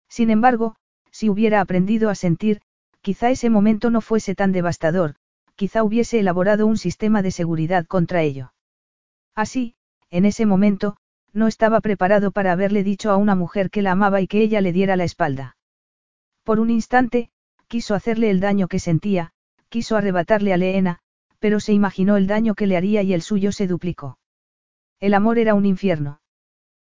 Sin 0.10 0.32
embargo, 0.32 0.76
si 1.12 1.30
hubiera 1.30 1.62
aprendido 1.62 2.10
a 2.10 2.16
sentir, 2.16 2.62
quizá 3.02 3.30
ese 3.30 3.52
momento 3.52 3.92
no 3.92 4.02
fuese 4.02 4.34
tan 4.34 4.54
devastador, 4.54 5.18
quizá 5.56 5.84
hubiese 5.84 6.18
elaborado 6.18 6.66
un 6.66 6.80
sistema 6.80 7.22
de 7.22 7.30
seguridad 7.30 7.86
contra 7.86 8.24
ello. 8.24 8.54
Así, 9.36 9.76
en 10.10 10.26
ese 10.26 10.48
momento, 10.48 10.98
no 11.34 11.48
estaba 11.48 11.82
preparado 11.82 12.32
para 12.32 12.52
haberle 12.52 12.84
dicho 12.84 13.12
a 13.12 13.18
una 13.18 13.36
mujer 13.36 13.70
que 13.70 13.82
la 13.82 13.92
amaba 13.92 14.22
y 14.22 14.28
que 14.28 14.42
ella 14.42 14.62
le 14.62 14.74
diera 14.74 14.96
la 14.96 15.04
espalda. 15.04 15.58
Por 16.44 16.60
un 16.60 16.70
instante, 16.70 17.30
quiso 17.68 17.96
hacerle 17.96 18.30
el 18.30 18.40
daño 18.40 18.68
que 18.68 18.80
sentía, 18.80 19.32
quiso 19.70 19.98
arrebatarle 19.98 20.54
a 20.54 20.58
Leena, 20.58 21.00
pero 21.40 21.60
se 21.60 21.74
imaginó 21.74 22.18
el 22.18 22.28
daño 22.28 22.56
que 22.56 22.68
le 22.68 22.78
haría 22.78 23.04
y 23.04 23.14
el 23.14 23.22
suyo 23.22 23.52
se 23.52 23.68
duplicó. 23.68 24.18
El 25.00 25.14
amor 25.14 25.38
era 25.38 25.54
un 25.54 25.66
infierno. 25.66 26.22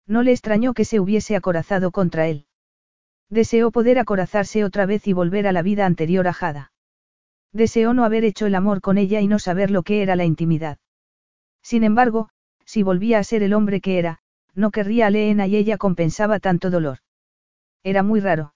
No 0.07 0.23
le 0.23 0.31
extrañó 0.31 0.73
que 0.73 0.85
se 0.85 0.99
hubiese 0.99 1.35
acorazado 1.35 1.91
contra 1.91 2.27
él. 2.27 2.45
Deseó 3.29 3.71
poder 3.71 3.99
acorazarse 3.99 4.63
otra 4.63 4.85
vez 4.85 5.07
y 5.07 5.13
volver 5.13 5.47
a 5.47 5.51
la 5.51 5.61
vida 5.61 5.85
anterior 5.85 6.27
a 6.27 6.33
Jada. 6.33 6.71
Deseó 7.53 7.93
no 7.93 8.03
haber 8.03 8.23
hecho 8.23 8.45
el 8.45 8.55
amor 8.55 8.81
con 8.81 8.97
ella 8.97 9.21
y 9.21 9.27
no 9.27 9.39
saber 9.39 9.71
lo 9.71 9.83
que 9.83 10.01
era 10.01 10.15
la 10.15 10.25
intimidad. 10.25 10.79
Sin 11.61 11.83
embargo, 11.83 12.29
si 12.71 12.83
volvía 12.83 13.19
a 13.19 13.23
ser 13.25 13.43
el 13.43 13.53
hombre 13.53 13.81
que 13.81 13.99
era, 13.99 14.19
no 14.55 14.71
querría 14.71 15.07
a 15.07 15.09
Leena 15.09 15.45
y 15.45 15.57
ella 15.57 15.77
compensaba 15.77 16.39
tanto 16.39 16.69
dolor. 16.69 16.99
Era 17.83 18.01
muy 18.01 18.21
raro. 18.21 18.53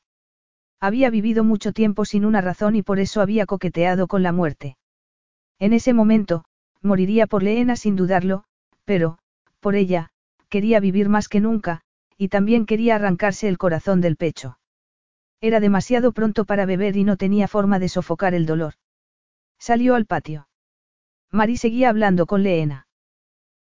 Había 0.79 1.09
vivido 1.09 1.43
mucho 1.43 1.73
tiempo 1.73 2.05
sin 2.05 2.23
una 2.23 2.39
razón 2.39 2.77
y 2.77 2.81
por 2.81 2.99
eso 2.99 3.19
había 3.19 3.45
coqueteado 3.45 4.07
con 4.07 4.23
la 4.23 4.31
muerte. 4.31 4.77
En 5.59 5.73
ese 5.73 5.91
momento, 5.91 6.45
moriría 6.81 7.27
por 7.27 7.43
Leena 7.43 7.75
sin 7.75 7.97
dudarlo, 7.97 8.45
pero, 8.85 9.17
por 9.59 9.75
ella, 9.75 10.11
quería 10.47 10.79
vivir 10.79 11.09
más 11.09 11.27
que 11.27 11.41
nunca, 11.41 11.81
y 12.17 12.29
también 12.29 12.65
quería 12.65 12.95
arrancarse 12.95 13.49
el 13.49 13.57
corazón 13.57 13.99
del 13.99 14.15
pecho. 14.15 14.59
Era 15.41 15.59
demasiado 15.59 16.13
pronto 16.13 16.45
para 16.45 16.65
beber 16.65 16.95
y 16.95 17.03
no 17.03 17.17
tenía 17.17 17.49
forma 17.49 17.79
de 17.79 17.89
sofocar 17.89 18.33
el 18.33 18.45
dolor. 18.45 18.75
Salió 19.59 19.93
al 19.93 20.05
patio. 20.05 20.47
Mari 21.31 21.57
seguía 21.57 21.89
hablando 21.89 22.27
con 22.27 22.43
Leena. 22.43 22.84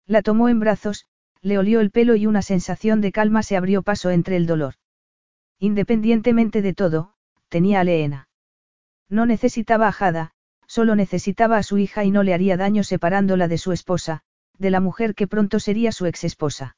La 0.06 0.22
tomó 0.22 0.48
en 0.48 0.60
brazos, 0.60 1.06
le 1.40 1.58
olió 1.58 1.80
el 1.80 1.90
pelo 1.90 2.14
y 2.14 2.26
una 2.26 2.42
sensación 2.42 3.00
de 3.00 3.12
calma 3.12 3.42
se 3.42 3.56
abrió 3.56 3.82
paso 3.82 4.10
entre 4.10 4.36
el 4.36 4.46
dolor. 4.46 4.74
Independientemente 5.58 6.62
de 6.62 6.74
todo, 6.74 7.14
tenía 7.48 7.80
a 7.80 7.84
Leena. 7.84 8.28
No 9.08 9.26
necesitaba 9.26 9.88
a 9.88 9.92
Jada, 9.92 10.32
solo 10.66 10.96
necesitaba 10.96 11.58
a 11.58 11.62
su 11.62 11.78
hija 11.78 12.04
y 12.04 12.10
no 12.10 12.22
le 12.22 12.34
haría 12.34 12.56
daño 12.56 12.82
separándola 12.84 13.48
de 13.48 13.58
su 13.58 13.72
esposa, 13.72 14.22
de 14.58 14.70
la 14.70 14.80
mujer 14.80 15.14
que 15.14 15.26
pronto 15.26 15.60
sería 15.60 15.92
su 15.92 16.06
ex 16.06 16.24
esposa. 16.24 16.76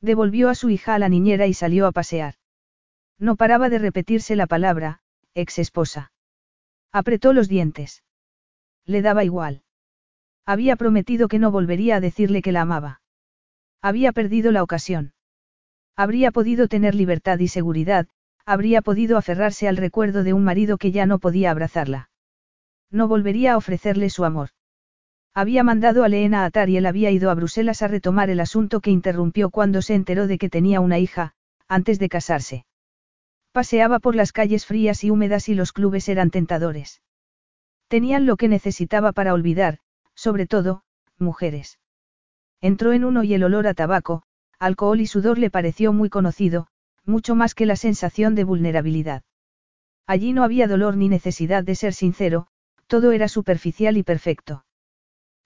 Devolvió 0.00 0.48
a 0.48 0.54
su 0.54 0.70
hija 0.70 0.94
a 0.94 0.98
la 0.98 1.08
niñera 1.08 1.46
y 1.46 1.54
salió 1.54 1.86
a 1.86 1.92
pasear. 1.92 2.34
No 3.18 3.36
paraba 3.36 3.68
de 3.68 3.78
repetirse 3.78 4.36
la 4.36 4.46
palabra, 4.46 5.00
ex 5.34 5.58
esposa. 5.58 6.12
Apretó 6.92 7.32
los 7.32 7.48
dientes. 7.48 8.04
Le 8.84 9.02
daba 9.02 9.24
igual. 9.24 9.62
Había 10.48 10.76
prometido 10.76 11.28
que 11.28 11.38
no 11.38 11.50
volvería 11.50 11.96
a 11.96 12.00
decirle 12.00 12.40
que 12.40 12.52
la 12.52 12.62
amaba. 12.62 13.02
Había 13.82 14.12
perdido 14.12 14.50
la 14.50 14.62
ocasión. 14.62 15.12
Habría 15.94 16.30
podido 16.30 16.68
tener 16.68 16.94
libertad 16.94 17.38
y 17.38 17.48
seguridad, 17.48 18.06
habría 18.46 18.80
podido 18.80 19.18
aferrarse 19.18 19.68
al 19.68 19.76
recuerdo 19.76 20.22
de 20.22 20.32
un 20.32 20.44
marido 20.44 20.78
que 20.78 20.90
ya 20.90 21.04
no 21.04 21.18
podía 21.18 21.50
abrazarla. 21.50 22.08
No 22.90 23.08
volvería 23.08 23.52
a 23.52 23.56
ofrecerle 23.58 24.08
su 24.08 24.24
amor. 24.24 24.48
Había 25.34 25.64
mandado 25.64 26.02
a 26.02 26.08
Leena 26.08 26.44
a 26.44 26.46
atar 26.46 26.70
y 26.70 26.78
él 26.78 26.86
había 26.86 27.10
ido 27.10 27.30
a 27.30 27.34
Bruselas 27.34 27.82
a 27.82 27.88
retomar 27.88 28.30
el 28.30 28.40
asunto 28.40 28.80
que 28.80 28.90
interrumpió 28.90 29.50
cuando 29.50 29.82
se 29.82 29.96
enteró 29.96 30.26
de 30.26 30.38
que 30.38 30.48
tenía 30.48 30.80
una 30.80 30.98
hija, 30.98 31.34
antes 31.68 31.98
de 31.98 32.08
casarse. 32.08 32.64
Paseaba 33.52 33.98
por 33.98 34.14
las 34.14 34.32
calles 34.32 34.64
frías 34.64 35.04
y 35.04 35.10
húmedas 35.10 35.50
y 35.50 35.54
los 35.54 35.74
clubes 35.74 36.08
eran 36.08 36.30
tentadores. 36.30 37.02
Tenían 37.88 38.24
lo 38.24 38.38
que 38.38 38.48
necesitaba 38.48 39.12
para 39.12 39.34
olvidar, 39.34 39.80
sobre 40.18 40.48
todo, 40.48 40.82
mujeres. 41.16 41.78
Entró 42.60 42.92
en 42.92 43.04
uno 43.04 43.22
y 43.22 43.34
el 43.34 43.44
olor 43.44 43.68
a 43.68 43.74
tabaco, 43.74 44.24
alcohol 44.58 45.00
y 45.00 45.06
sudor 45.06 45.38
le 45.38 45.48
pareció 45.48 45.92
muy 45.92 46.10
conocido, 46.10 46.66
mucho 47.04 47.36
más 47.36 47.54
que 47.54 47.66
la 47.66 47.76
sensación 47.76 48.34
de 48.34 48.42
vulnerabilidad. 48.42 49.22
Allí 50.08 50.32
no 50.32 50.42
había 50.42 50.66
dolor 50.66 50.96
ni 50.96 51.08
necesidad 51.08 51.62
de 51.62 51.76
ser 51.76 51.94
sincero, 51.94 52.48
todo 52.88 53.12
era 53.12 53.28
superficial 53.28 53.96
y 53.96 54.02
perfecto. 54.02 54.64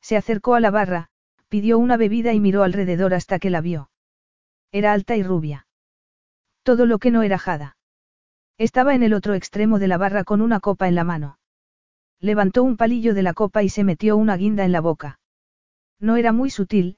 Se 0.01 0.17
acercó 0.17 0.55
a 0.55 0.61
la 0.61 0.71
barra, 0.71 1.11
pidió 1.51 1.79
una 1.79 1.99
bebida 1.99 2.33
y 2.33 2.41
miró 2.41 2.63
alrededor 2.63 3.13
hasta 3.13 3.39
que 3.39 3.51
la 3.51 3.61
vio. 3.61 3.91
Era 4.71 4.95
alta 4.95 5.17
y 5.17 5.23
rubia. 5.23 5.67
Todo 6.63 6.87
lo 6.87 6.99
que 6.99 7.11
no 7.11 7.23
era 7.23 7.37
Jada. 7.37 7.77
Estaba 8.57 8.95
en 8.95 9.03
el 9.03 9.13
otro 9.13 9.35
extremo 9.35 9.79
de 9.79 9.89
la 9.89 9.99
barra 9.99 10.25
con 10.25 10.41
una 10.41 10.61
copa 10.61 10.89
en 10.89 10.95
la 10.95 11.05
mano. 11.05 11.37
Levantó 12.23 12.63
un 12.63 12.77
palillo 12.77 13.15
de 13.15 13.25
la 13.25 13.35
copa 13.35 13.65
y 13.65 13.69
se 13.69 13.83
metió 13.83 14.17
una 14.17 14.37
guinda 14.37 14.65
en 14.65 14.71
la 14.71 14.81
boca. 14.81 15.19
No 15.99 16.15
era 16.17 16.31
muy 16.31 16.51
sutil, 16.51 16.97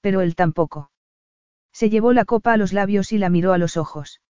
pero 0.00 0.20
él 0.20 0.34
tampoco. 0.34 0.90
Se 1.72 1.90
llevó 1.90 2.12
la 2.12 2.24
copa 2.24 2.52
a 2.52 2.56
los 2.56 2.72
labios 2.72 3.12
y 3.12 3.18
la 3.18 3.28
miró 3.28 3.52
a 3.52 3.58
los 3.58 3.76
ojos. 3.76 4.20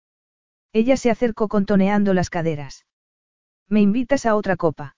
Ella 0.74 0.98
se 0.98 1.10
acercó 1.10 1.48
contoneando 1.48 2.12
las 2.12 2.28
caderas. 2.28 2.84
¿Me 3.70 3.80
invitas 3.80 4.26
a 4.26 4.36
otra 4.36 4.56
copa? 4.56 4.96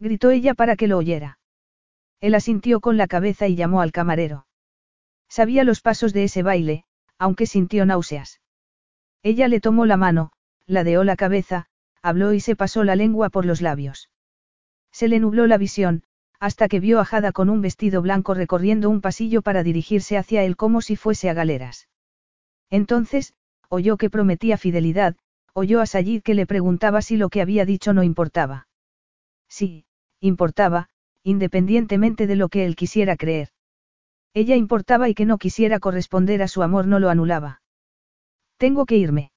Gritó 0.00 0.30
ella 0.32 0.52
para 0.54 0.74
que 0.74 0.88
lo 0.88 0.98
oyera. 0.98 1.38
Él 2.20 2.34
asintió 2.34 2.80
con 2.80 2.96
la 2.96 3.06
cabeza 3.06 3.46
y 3.46 3.54
llamó 3.54 3.82
al 3.82 3.92
camarero. 3.92 4.48
Sabía 5.28 5.62
los 5.62 5.80
pasos 5.80 6.12
de 6.12 6.24
ese 6.24 6.42
baile, 6.42 6.84
aunque 7.18 7.46
sintió 7.46 7.86
náuseas. 7.86 8.40
Ella 9.22 9.46
le 9.46 9.60
tomó 9.60 9.86
la 9.86 9.96
mano, 9.96 10.32
ladeó 10.66 11.04
la 11.04 11.14
cabeza, 11.14 11.66
habló 12.02 12.32
y 12.32 12.40
se 12.40 12.56
pasó 12.56 12.82
la 12.82 12.96
lengua 12.96 13.30
por 13.30 13.44
los 13.44 13.60
labios. 13.60 14.10
Se 14.96 15.08
le 15.08 15.20
nubló 15.20 15.46
la 15.46 15.58
visión, 15.58 16.04
hasta 16.40 16.68
que 16.68 16.80
vio 16.80 17.00
a 17.00 17.04
Jada 17.04 17.30
con 17.30 17.50
un 17.50 17.60
vestido 17.60 18.00
blanco 18.00 18.32
recorriendo 18.32 18.88
un 18.88 19.02
pasillo 19.02 19.42
para 19.42 19.62
dirigirse 19.62 20.16
hacia 20.16 20.42
él 20.42 20.56
como 20.56 20.80
si 20.80 20.96
fuese 20.96 21.28
a 21.28 21.34
galeras. 21.34 21.90
Entonces, 22.70 23.34
oyó 23.68 23.98
que 23.98 24.08
prometía 24.08 24.56
fidelidad, 24.56 25.14
oyó 25.52 25.82
a 25.82 25.86
Sayid 25.86 26.22
que 26.22 26.32
le 26.32 26.46
preguntaba 26.46 27.02
si 27.02 27.18
lo 27.18 27.28
que 27.28 27.42
había 27.42 27.66
dicho 27.66 27.92
no 27.92 28.04
importaba. 28.04 28.68
Sí, 29.50 29.84
importaba, 30.18 30.88
independientemente 31.22 32.26
de 32.26 32.36
lo 32.36 32.48
que 32.48 32.64
él 32.64 32.74
quisiera 32.74 33.16
creer. 33.16 33.50
Ella 34.32 34.56
importaba 34.56 35.10
y 35.10 35.14
que 35.14 35.26
no 35.26 35.36
quisiera 35.36 35.78
corresponder 35.78 36.40
a 36.40 36.48
su 36.48 36.62
amor 36.62 36.86
no 36.86 37.00
lo 37.00 37.10
anulaba. 37.10 37.60
Tengo 38.56 38.86
que 38.86 38.96
irme. 38.96 39.30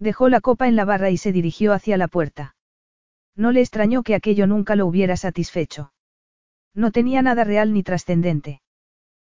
Dejó 0.00 0.28
la 0.28 0.40
copa 0.40 0.66
en 0.66 0.74
la 0.74 0.84
barra 0.84 1.10
y 1.10 1.18
se 1.18 1.30
dirigió 1.30 1.72
hacia 1.72 1.96
la 1.96 2.08
puerta. 2.08 2.56
No 3.36 3.52
le 3.52 3.60
extrañó 3.60 4.02
que 4.02 4.14
aquello 4.14 4.46
nunca 4.46 4.76
lo 4.76 4.86
hubiera 4.86 5.16
satisfecho. 5.16 5.92
No 6.74 6.90
tenía 6.90 7.22
nada 7.22 7.44
real 7.44 7.72
ni 7.72 7.82
trascendente. 7.82 8.60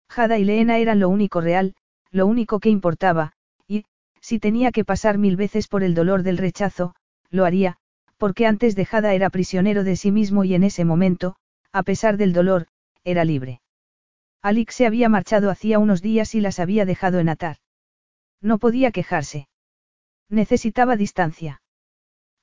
Jada 0.09 0.39
y 0.39 0.44
Leena 0.44 0.78
eran 0.78 1.01
lo 1.01 1.09
único 1.09 1.41
real, 1.41 1.75
lo 2.10 2.27
único 2.27 2.60
que 2.60 2.70
importaba, 2.70 3.33
y, 3.67 3.85
si 4.20 4.39
tenía 4.39 4.73
que 4.73 4.85
pasar 4.85 5.18
mil 5.18 5.36
veces 5.36 5.68
por 5.68 5.83
el 5.83 5.94
dolor 5.94 6.23
del 6.23 6.39
rechazo, 6.39 6.94
lo 7.31 7.44
haría, 7.44 7.77
porque 8.17 8.47
antes 8.47 8.75
de 8.75 8.85
Jada 8.85 9.15
era 9.15 9.31
prisionero 9.31 9.85
de 9.85 9.97
sí 9.97 10.10
mismo 10.10 10.44
y 10.44 10.55
en 10.55 10.65
ese 10.65 10.85
momento, 10.85 11.36
a 11.73 11.83
pesar 11.83 12.17
del 12.17 12.33
dolor, 12.33 12.67
era 13.05 13.25
libre. 13.25 13.60
Alix 14.43 14.75
se 14.75 14.86
había 14.86 15.09
marchado 15.09 15.51
hacía 15.51 15.78
unos 15.78 16.01
días 16.02 16.35
y 16.35 16.41
las 16.41 16.59
había 16.59 16.85
dejado 16.85 17.18
en 17.18 17.28
atar. 17.28 17.57
No 18.41 18.59
podía 18.59 18.93
quejarse. 18.93 19.49
Necesitaba 20.28 20.97
distancia. 20.97 21.60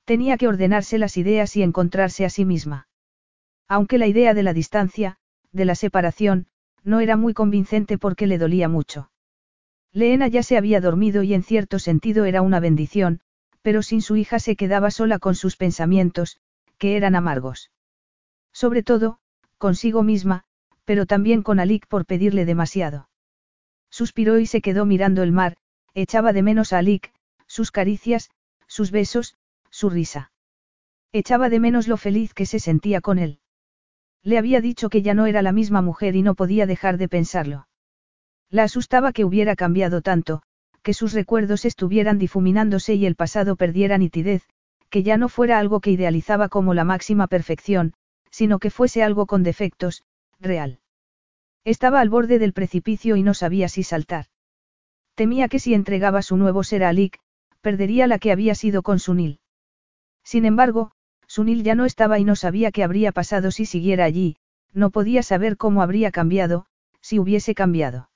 Tenía 0.05 0.37
que 0.37 0.47
ordenarse 0.47 0.97
las 0.97 1.17
ideas 1.17 1.55
y 1.55 1.63
encontrarse 1.63 2.25
a 2.25 2.29
sí 2.29 2.45
misma. 2.45 2.87
Aunque 3.67 3.97
la 3.97 4.07
idea 4.07 4.33
de 4.33 4.43
la 4.43 4.53
distancia, 4.53 5.17
de 5.51 5.65
la 5.65 5.75
separación, 5.75 6.47
no 6.83 6.99
era 6.99 7.17
muy 7.17 7.33
convincente 7.33 7.97
porque 7.97 8.27
le 8.27 8.37
dolía 8.37 8.69
mucho. 8.69 9.11
Leena 9.91 10.27
ya 10.27 10.43
se 10.43 10.57
había 10.57 10.81
dormido 10.81 11.23
y 11.23 11.33
en 11.33 11.41
cierto 11.41 11.79
sentido 11.79 12.25
era 12.25 12.41
una 12.43 12.59
bendición, 12.59 13.21
pero 13.63 13.81
sin 13.81 14.01
su 14.01 14.15
hija 14.15 14.39
se 14.39 14.55
quedaba 14.55 14.91
sola 14.91 15.17
con 15.17 15.33
sus 15.33 15.57
pensamientos, 15.57 16.37
que 16.77 16.97
eran 16.97 17.15
amargos. 17.15 17.71
Sobre 18.51 18.83
todo, 18.83 19.19
consigo 19.57 20.03
misma, 20.03 20.43
pero 20.83 21.07
también 21.07 21.41
con 21.41 21.59
Alik 21.59 21.87
por 21.87 22.05
pedirle 22.05 22.45
demasiado. 22.45 23.09
Suspiró 23.89 24.37
y 24.37 24.45
se 24.45 24.61
quedó 24.61 24.85
mirando 24.85 25.23
el 25.23 25.31
mar, 25.31 25.57
echaba 25.95 26.31
de 26.33 26.43
menos 26.43 26.73
a 26.73 26.77
Alik, 26.77 27.11
sus 27.47 27.71
caricias, 27.71 28.29
sus 28.67 28.91
besos, 28.91 29.35
su 29.75 29.89
risa. 29.89 30.31
Echaba 31.11 31.49
de 31.49 31.59
menos 31.59 31.89
lo 31.89 31.97
feliz 31.97 32.33
que 32.33 32.45
se 32.45 32.59
sentía 32.59 33.01
con 33.01 33.19
él. 33.19 33.39
Le 34.23 34.37
había 34.37 34.61
dicho 34.61 34.89
que 34.89 35.01
ya 35.01 35.13
no 35.13 35.25
era 35.25 35.41
la 35.41 35.51
misma 35.51 35.81
mujer 35.81 36.15
y 36.15 36.21
no 36.21 36.33
podía 36.33 36.65
dejar 36.65 36.97
de 36.97 37.09
pensarlo. 37.09 37.67
La 38.49 38.63
asustaba 38.63 39.11
que 39.11 39.25
hubiera 39.25 39.57
cambiado 39.57 40.01
tanto, 40.01 40.43
que 40.81 40.93
sus 40.93 41.11
recuerdos 41.11 41.65
estuvieran 41.65 42.17
difuminándose 42.19 42.95
y 42.95 43.05
el 43.05 43.15
pasado 43.15 43.57
perdiera 43.57 43.97
nitidez, 43.97 44.47
que 44.89 45.03
ya 45.03 45.17
no 45.17 45.27
fuera 45.27 45.59
algo 45.59 45.81
que 45.81 45.91
idealizaba 45.91 46.47
como 46.47 46.73
la 46.73 46.85
máxima 46.85 47.27
perfección, 47.27 47.95
sino 48.31 48.59
que 48.59 48.69
fuese 48.69 49.03
algo 49.03 49.25
con 49.25 49.43
defectos, 49.43 50.03
real. 50.39 50.79
Estaba 51.65 51.99
al 51.99 52.09
borde 52.09 52.39
del 52.39 52.53
precipicio 52.53 53.17
y 53.17 53.23
no 53.23 53.33
sabía 53.33 53.67
si 53.67 53.83
saltar. 53.83 54.27
Temía 55.15 55.49
que 55.49 55.59
si 55.59 55.73
entregaba 55.73 56.21
su 56.21 56.37
nuevo 56.37 56.63
ser 56.63 56.85
a 56.85 56.89
Alik, 56.89 57.19
perdería 57.59 58.07
la 58.07 58.19
que 58.19 58.31
había 58.31 58.55
sido 58.55 58.81
con 58.81 58.99
Sunil. 58.99 59.39
Sin 60.25 60.43
embargo, 60.43 60.91
Sunil 61.27 61.63
ya 61.63 61.75
no 61.75 61.85
estaba 61.85 62.19
y 62.19 62.23
no 62.23 62.35
sabía 62.35 62.71
qué 62.71 62.83
habría 62.83 63.11
pasado 63.11 63.51
si 63.51 63.65
siguiera 63.65 64.05
allí, 64.05 64.37
no 64.73 64.89
podía 64.89 65.23
saber 65.23 65.55
cómo 65.55 65.83
habría 65.83 66.11
cambiado, 66.11 66.65
si 66.99 67.19
hubiese 67.19 67.53
cambiado. 67.53 68.09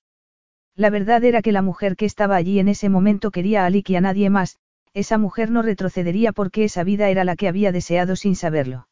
La 0.75 0.89
verdad 0.89 1.23
era 1.23 1.41
que 1.41 1.51
la 1.51 1.61
mujer 1.61 1.95
que 1.95 2.05
estaba 2.05 2.35
allí 2.35 2.59
en 2.59 2.67
ese 2.67 2.89
momento 2.89 3.29
quería 3.31 3.63
a 3.63 3.67
Alik 3.67 3.91
y 3.91 3.95
a 3.95 4.01
nadie 4.01 4.29
más, 4.29 4.57
esa 4.93 5.19
mujer 5.19 5.51
no 5.51 5.61
retrocedería 5.61 6.31
porque 6.31 6.63
esa 6.63 6.83
vida 6.83 7.09
era 7.09 7.23
la 7.23 7.35
que 7.35 7.47
había 7.47 7.71
deseado 7.71 8.15
sin 8.15 8.35
saberlo. 8.35 8.87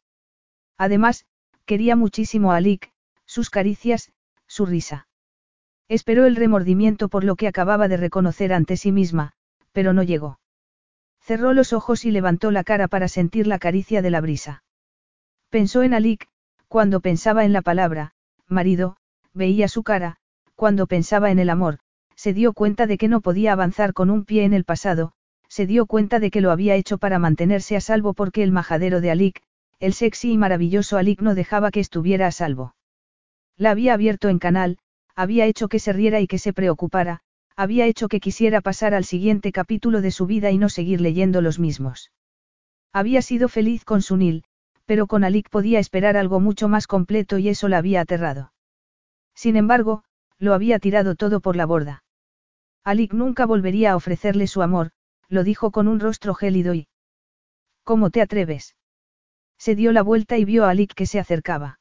Además, 0.77 1.25
quería 1.65 1.95
muchísimo 1.95 2.51
a 2.51 2.57
Alik, 2.57 2.91
sus 3.25 3.49
caricias, 3.49 4.11
su 4.45 4.65
risa. 4.67 5.07
Esperó 5.87 6.25
el 6.25 6.35
remordimiento 6.35 7.09
por 7.09 7.23
lo 7.23 7.35
que 7.35 7.47
acababa 7.47 7.87
de 7.87 7.97
reconocer 7.97 8.53
ante 8.53 8.77
sí 8.77 8.91
misma, 8.91 9.33
pero 9.71 9.93
no 9.93 10.03
llegó. 10.03 10.39
Cerró 11.27 11.51
los 11.51 11.73
ojos 11.73 12.05
y 12.05 12.11
levantó 12.11 12.51
la 12.51 12.63
cara 12.63 12.87
para 12.87 13.09
sentir 13.09 13.47
la 13.47 13.59
caricia 13.59 14.01
de 14.01 14.09
la 14.09 14.21
brisa. 14.21 14.63
Pensó 15.49 15.83
en 15.83 15.93
Alik, 15.93 16.29
cuando 16.69 17.01
pensaba 17.01 17.43
en 17.43 17.51
la 17.51 17.61
palabra, 17.61 18.13
marido, 18.47 18.95
veía 19.33 19.67
su 19.67 19.83
cara, 19.83 20.15
cuando 20.55 20.87
pensaba 20.87 21.29
en 21.29 21.39
el 21.39 21.49
amor, 21.49 21.79
se 22.15 22.31
dio 22.31 22.53
cuenta 22.53 22.87
de 22.87 22.97
que 22.97 23.09
no 23.09 23.19
podía 23.19 23.51
avanzar 23.51 23.91
con 23.91 24.09
un 24.09 24.23
pie 24.23 24.45
en 24.45 24.53
el 24.53 24.63
pasado, 24.63 25.11
se 25.49 25.65
dio 25.65 25.85
cuenta 25.85 26.21
de 26.21 26.31
que 26.31 26.39
lo 26.39 26.49
había 26.49 26.75
hecho 26.75 26.97
para 26.97 27.19
mantenerse 27.19 27.75
a 27.75 27.81
salvo 27.81 28.13
porque 28.13 28.41
el 28.41 28.53
majadero 28.53 29.01
de 29.01 29.11
Alik, 29.11 29.43
el 29.81 29.91
sexy 29.91 30.31
y 30.31 30.37
maravilloso 30.37 30.97
Alik 30.97 31.19
no 31.21 31.35
dejaba 31.35 31.71
que 31.71 31.81
estuviera 31.81 32.27
a 32.27 32.31
salvo. 32.31 32.73
La 33.57 33.71
había 33.71 33.93
abierto 33.93 34.29
en 34.29 34.39
canal, 34.39 34.77
había 35.13 35.45
hecho 35.45 35.67
que 35.67 35.79
se 35.79 35.91
riera 35.91 36.21
y 36.21 36.27
que 36.27 36.39
se 36.39 36.53
preocupara, 36.53 37.19
había 37.57 37.87
hecho 37.87 38.07
que 38.07 38.19
quisiera 38.19 38.61
pasar 38.61 38.93
al 38.93 39.03
siguiente 39.03 39.51
capítulo 39.51 40.01
de 40.01 40.11
su 40.11 40.27
vida 40.27 40.51
y 40.51 40.59
no 40.59 40.69
seguir 40.69 41.01
leyendo 41.01 41.41
los 41.41 41.57
mismos. 41.57 42.11
Había 42.93 43.23
sido 43.23 43.49
feliz 43.49 43.83
con 43.83 44.03
Sunil, 44.03 44.43
pero 44.85 45.07
con 45.07 45.23
Alik 45.23 45.49
podía 45.49 45.79
esperar 45.79 46.17
algo 46.17 46.39
mucho 46.39 46.69
más 46.69 46.85
completo 46.85 47.39
y 47.39 47.49
eso 47.49 47.67
la 47.67 47.79
había 47.79 48.01
aterrado. 48.01 48.53
Sin 49.33 49.57
embargo, 49.57 50.03
lo 50.37 50.53
había 50.53 50.77
tirado 50.77 51.15
todo 51.15 51.39
por 51.39 51.55
la 51.55 51.65
borda. 51.65 52.03
Alik 52.83 53.13
nunca 53.13 53.47
volvería 53.47 53.93
a 53.93 53.95
ofrecerle 53.95 54.45
su 54.45 54.61
amor, 54.61 54.91
lo 55.27 55.43
dijo 55.43 55.71
con 55.71 55.87
un 55.87 55.99
rostro 55.99 56.35
gélido 56.35 56.75
y... 56.75 56.87
¿Cómo 57.83 58.11
te 58.11 58.21
atreves? 58.21 58.75
Se 59.57 59.73
dio 59.73 59.91
la 59.91 60.03
vuelta 60.03 60.37
y 60.37 60.45
vio 60.45 60.65
a 60.65 60.69
Alik 60.69 60.93
que 60.93 61.07
se 61.07 61.19
acercaba. 61.19 61.79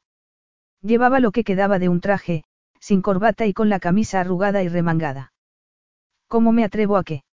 Llevaba 0.81 1.19
lo 1.19 1.31
que 1.31 1.43
quedaba 1.43 1.77
de 1.77 1.87
un 1.87 2.01
traje, 2.01 2.43
sin 2.79 3.03
corbata 3.03 3.45
y 3.45 3.53
con 3.53 3.69
la 3.69 3.79
camisa 3.79 4.19
arrugada 4.19 4.63
y 4.63 4.69
remangada. 4.69 5.33
¿Cómo 6.27 6.51
me 6.51 6.63
atrevo 6.63 6.97
a 6.97 7.03
qué? 7.03 7.23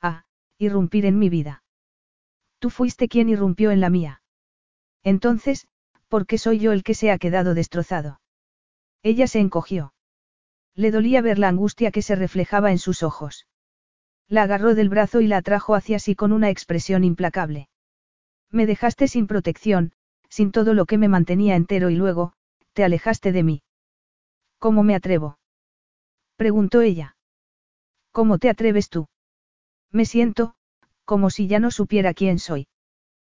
A, 0.00 0.24
irrumpir 0.58 1.06
en 1.06 1.18
mi 1.18 1.28
vida. 1.28 1.64
Tú 2.58 2.70
fuiste 2.70 3.08
quien 3.08 3.28
irrumpió 3.28 3.70
en 3.70 3.80
la 3.80 3.90
mía. 3.90 4.22
Entonces, 5.02 5.66
¿por 6.08 6.26
qué 6.26 6.38
soy 6.38 6.58
yo 6.58 6.72
el 6.72 6.84
que 6.84 6.94
se 6.94 7.10
ha 7.10 7.18
quedado 7.18 7.54
destrozado? 7.54 8.20
Ella 9.02 9.26
se 9.26 9.40
encogió. 9.40 9.94
Le 10.74 10.90
dolía 10.90 11.20
ver 11.20 11.38
la 11.38 11.48
angustia 11.48 11.90
que 11.90 12.02
se 12.02 12.14
reflejaba 12.14 12.70
en 12.70 12.78
sus 12.78 13.02
ojos. 13.02 13.46
La 14.28 14.44
agarró 14.44 14.74
del 14.74 14.88
brazo 14.88 15.20
y 15.20 15.26
la 15.26 15.38
atrajo 15.38 15.74
hacia 15.74 15.98
sí 15.98 16.14
con 16.14 16.32
una 16.32 16.50
expresión 16.50 17.04
implacable. 17.04 17.68
Me 18.50 18.66
dejaste 18.66 19.08
sin 19.08 19.26
protección, 19.26 19.92
sin 20.28 20.52
todo 20.52 20.72
lo 20.74 20.86
que 20.86 20.98
me 20.98 21.08
mantenía 21.08 21.56
entero 21.56 21.90
y 21.90 21.96
luego, 21.96 22.32
te 22.72 22.84
alejaste 22.84 23.32
de 23.32 23.42
mí. 23.42 23.62
¿Cómo 24.58 24.82
me 24.82 24.94
atrevo? 24.94 25.38
preguntó 26.36 26.80
ella. 26.80 27.16
¿Cómo 28.12 28.38
te 28.38 28.48
atreves 28.48 28.88
tú? 28.88 29.08
Me 29.90 30.04
siento, 30.04 30.54
como 31.04 31.30
si 31.30 31.48
ya 31.48 31.58
no 31.58 31.70
supiera 31.70 32.14
quién 32.14 32.38
soy. 32.38 32.68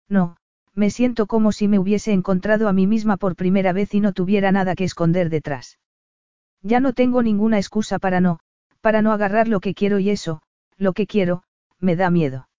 No, 0.09 0.37
me 0.73 0.89
siento 0.89 1.27
como 1.27 1.51
si 1.51 1.67
me 1.67 1.79
hubiese 1.79 2.11
encontrado 2.11 2.67
a 2.67 2.73
mí 2.73 2.87
misma 2.87 3.17
por 3.17 3.35
primera 3.35 3.73
vez 3.73 3.93
y 3.93 3.99
no 3.99 4.13
tuviera 4.13 4.51
nada 4.51 4.75
que 4.75 4.83
esconder 4.83 5.29
detrás. 5.29 5.79
Ya 6.61 6.79
no 6.79 6.93
tengo 6.93 7.23
ninguna 7.23 7.57
excusa 7.57 7.99
para 7.99 8.21
no, 8.21 8.39
para 8.81 9.01
no 9.01 9.11
agarrar 9.11 9.47
lo 9.47 9.59
que 9.59 9.73
quiero 9.73 9.99
y 9.99 10.09
eso, 10.09 10.41
lo 10.77 10.93
que 10.93 11.07
quiero, 11.07 11.43
me 11.79 11.95
da 11.95 12.09
miedo. 12.09 12.49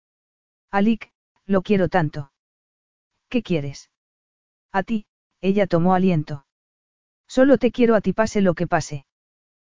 Alik, 0.71 1.11
lo 1.47 1.63
quiero 1.63 1.89
tanto. 1.89 2.33
¿Qué 3.29 3.43
quieres? 3.43 3.91
A 4.73 4.83
ti, 4.83 5.07
ella 5.41 5.67
tomó 5.67 5.95
aliento. 5.95 6.47
Solo 7.27 7.59
te 7.59 7.71
quiero 7.71 7.95
a 7.95 8.01
ti 8.01 8.13
pase 8.13 8.41
lo 8.41 8.55
que 8.55 8.67
pase. 8.67 9.07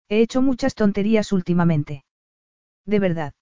He 0.07 0.22
hecho 0.22 0.41
muchas 0.41 0.75
tonterías 0.75 1.31
últimamente. 1.31 2.05
¿De 2.85 2.99
verdad? 2.99 3.33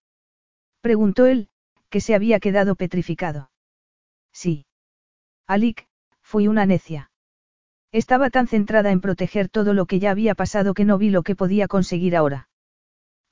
Preguntó 0.82 1.26
él, 1.26 1.50
que 1.90 2.02
se 2.02 2.16
había 2.16 2.40
quedado 2.40 2.76
petrificado. 2.76 3.52
Sí. 4.32 4.66
Alik, 5.48 5.88
fui 6.22 6.48
una 6.48 6.66
necia. 6.66 7.12
Estaba 7.92 8.30
tan 8.30 8.48
centrada 8.48 8.92
en 8.92 9.02
proteger 9.02 9.50
todo 9.50 9.74
lo 9.74 9.86
que 9.86 10.00
ya 10.00 10.12
había 10.12 10.34
pasado 10.34 10.74
que 10.74 10.86
no 10.86 10.98
vi 10.98 11.10
lo 11.10 11.22
que 11.22 11.36
podía 11.36 11.68
conseguir 11.68 12.16
ahora. 12.16 12.50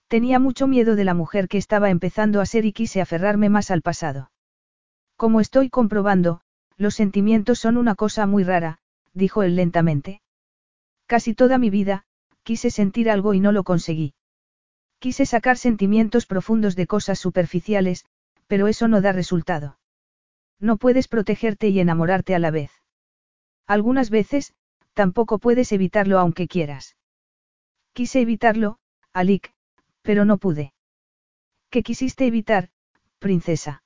Tenía 0.08 0.40
mucho 0.40 0.68
miedo 0.68 0.96
de 0.96 1.04
la 1.04 1.14
mujer 1.14 1.48
que 1.48 1.58
estaba 1.58 1.90
empezando 1.90 2.42
a 2.42 2.46
ser 2.46 2.66
y 2.66 2.74
quise 2.74 3.02
aferrarme 3.02 3.50
más 3.50 3.72
al 3.72 3.82
pasado. 3.82 4.32
Como 5.16 5.40
estoy 5.40 5.70
comprobando, 5.70 6.42
los 6.78 6.96
sentimientos 6.96 7.60
son 7.60 7.78
una 7.78 7.96
cosa 7.96 8.28
muy 8.28 8.44
rara, 8.44 8.80
dijo 9.14 9.44
él 9.44 9.56
lentamente. 9.56 10.22
Casi 11.08 11.34
toda 11.34 11.58
mi 11.58 11.70
vida, 11.70 12.04
quise 12.44 12.70
sentir 12.70 13.10
algo 13.10 13.34
y 13.34 13.40
no 13.40 13.52
lo 13.52 13.64
conseguí. 13.64 14.14
Quise 15.02 15.26
sacar 15.26 15.58
sentimientos 15.58 16.28
profundos 16.28 16.76
de 16.76 16.86
cosas 16.86 17.18
superficiales, 17.18 18.06
pero 18.46 18.68
eso 18.68 18.88
no 18.88 19.02
da 19.02 19.12
resultado. 19.12 19.80
No 20.60 20.78
puedes 20.78 21.08
protegerte 21.08 21.70
y 21.70 21.80
enamorarte 21.80 22.36
a 22.36 22.40
la 22.40 22.52
vez. 22.52 22.70
Algunas 23.66 24.12
veces, 24.12 24.54
tampoco 24.94 25.40
puedes 25.40 25.72
evitarlo 25.72 26.20
aunque 26.20 26.48
quieras. 26.48 26.98
Quise 27.94 28.22
evitarlo, 28.22 28.78
Alik, 29.12 29.56
pero 30.04 30.24
no 30.24 30.38
pude. 30.38 30.72
¿Qué 31.72 31.82
quisiste 31.82 32.28
evitar, 32.28 32.70
princesa? 33.18 33.82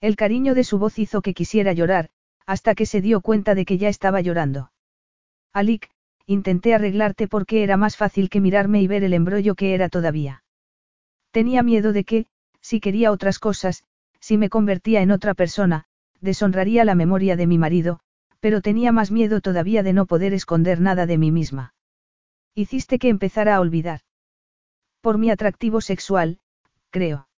El 0.00 0.14
cariño 0.14 0.54
de 0.54 0.62
su 0.62 0.78
voz 0.78 1.00
hizo 1.00 1.20
que 1.20 1.34
quisiera 1.34 1.72
llorar, 1.72 2.10
hasta 2.46 2.76
que 2.76 2.86
se 2.86 3.00
dio 3.00 3.22
cuenta 3.22 3.56
de 3.56 3.64
que 3.64 3.76
ya 3.76 3.88
estaba 3.88 4.20
llorando. 4.20 4.70
Alik, 5.52 5.90
intenté 6.28 6.74
arreglarte 6.74 7.26
porque 7.26 7.62
era 7.62 7.78
más 7.78 7.96
fácil 7.96 8.28
que 8.28 8.42
mirarme 8.42 8.82
y 8.82 8.86
ver 8.86 9.02
el 9.02 9.14
embrollo 9.14 9.54
que 9.54 9.72
era 9.72 9.88
todavía. 9.88 10.44
Tenía 11.30 11.62
miedo 11.62 11.94
de 11.94 12.04
que, 12.04 12.26
si 12.60 12.80
quería 12.80 13.12
otras 13.12 13.38
cosas, 13.38 13.82
si 14.20 14.36
me 14.36 14.50
convertía 14.50 15.00
en 15.00 15.10
otra 15.10 15.32
persona, 15.32 15.86
deshonraría 16.20 16.84
la 16.84 16.94
memoria 16.94 17.34
de 17.34 17.46
mi 17.46 17.56
marido, 17.56 18.00
pero 18.40 18.60
tenía 18.60 18.92
más 18.92 19.10
miedo 19.10 19.40
todavía 19.40 19.82
de 19.82 19.94
no 19.94 20.04
poder 20.04 20.34
esconder 20.34 20.82
nada 20.82 21.06
de 21.06 21.16
mí 21.16 21.32
misma. 21.32 21.72
Hiciste 22.54 22.98
que 22.98 23.08
empezara 23.08 23.56
a 23.56 23.60
olvidar. 23.60 24.00
Por 25.00 25.16
mi 25.16 25.30
atractivo 25.30 25.80
sexual, 25.80 26.40
creo. 26.90 27.28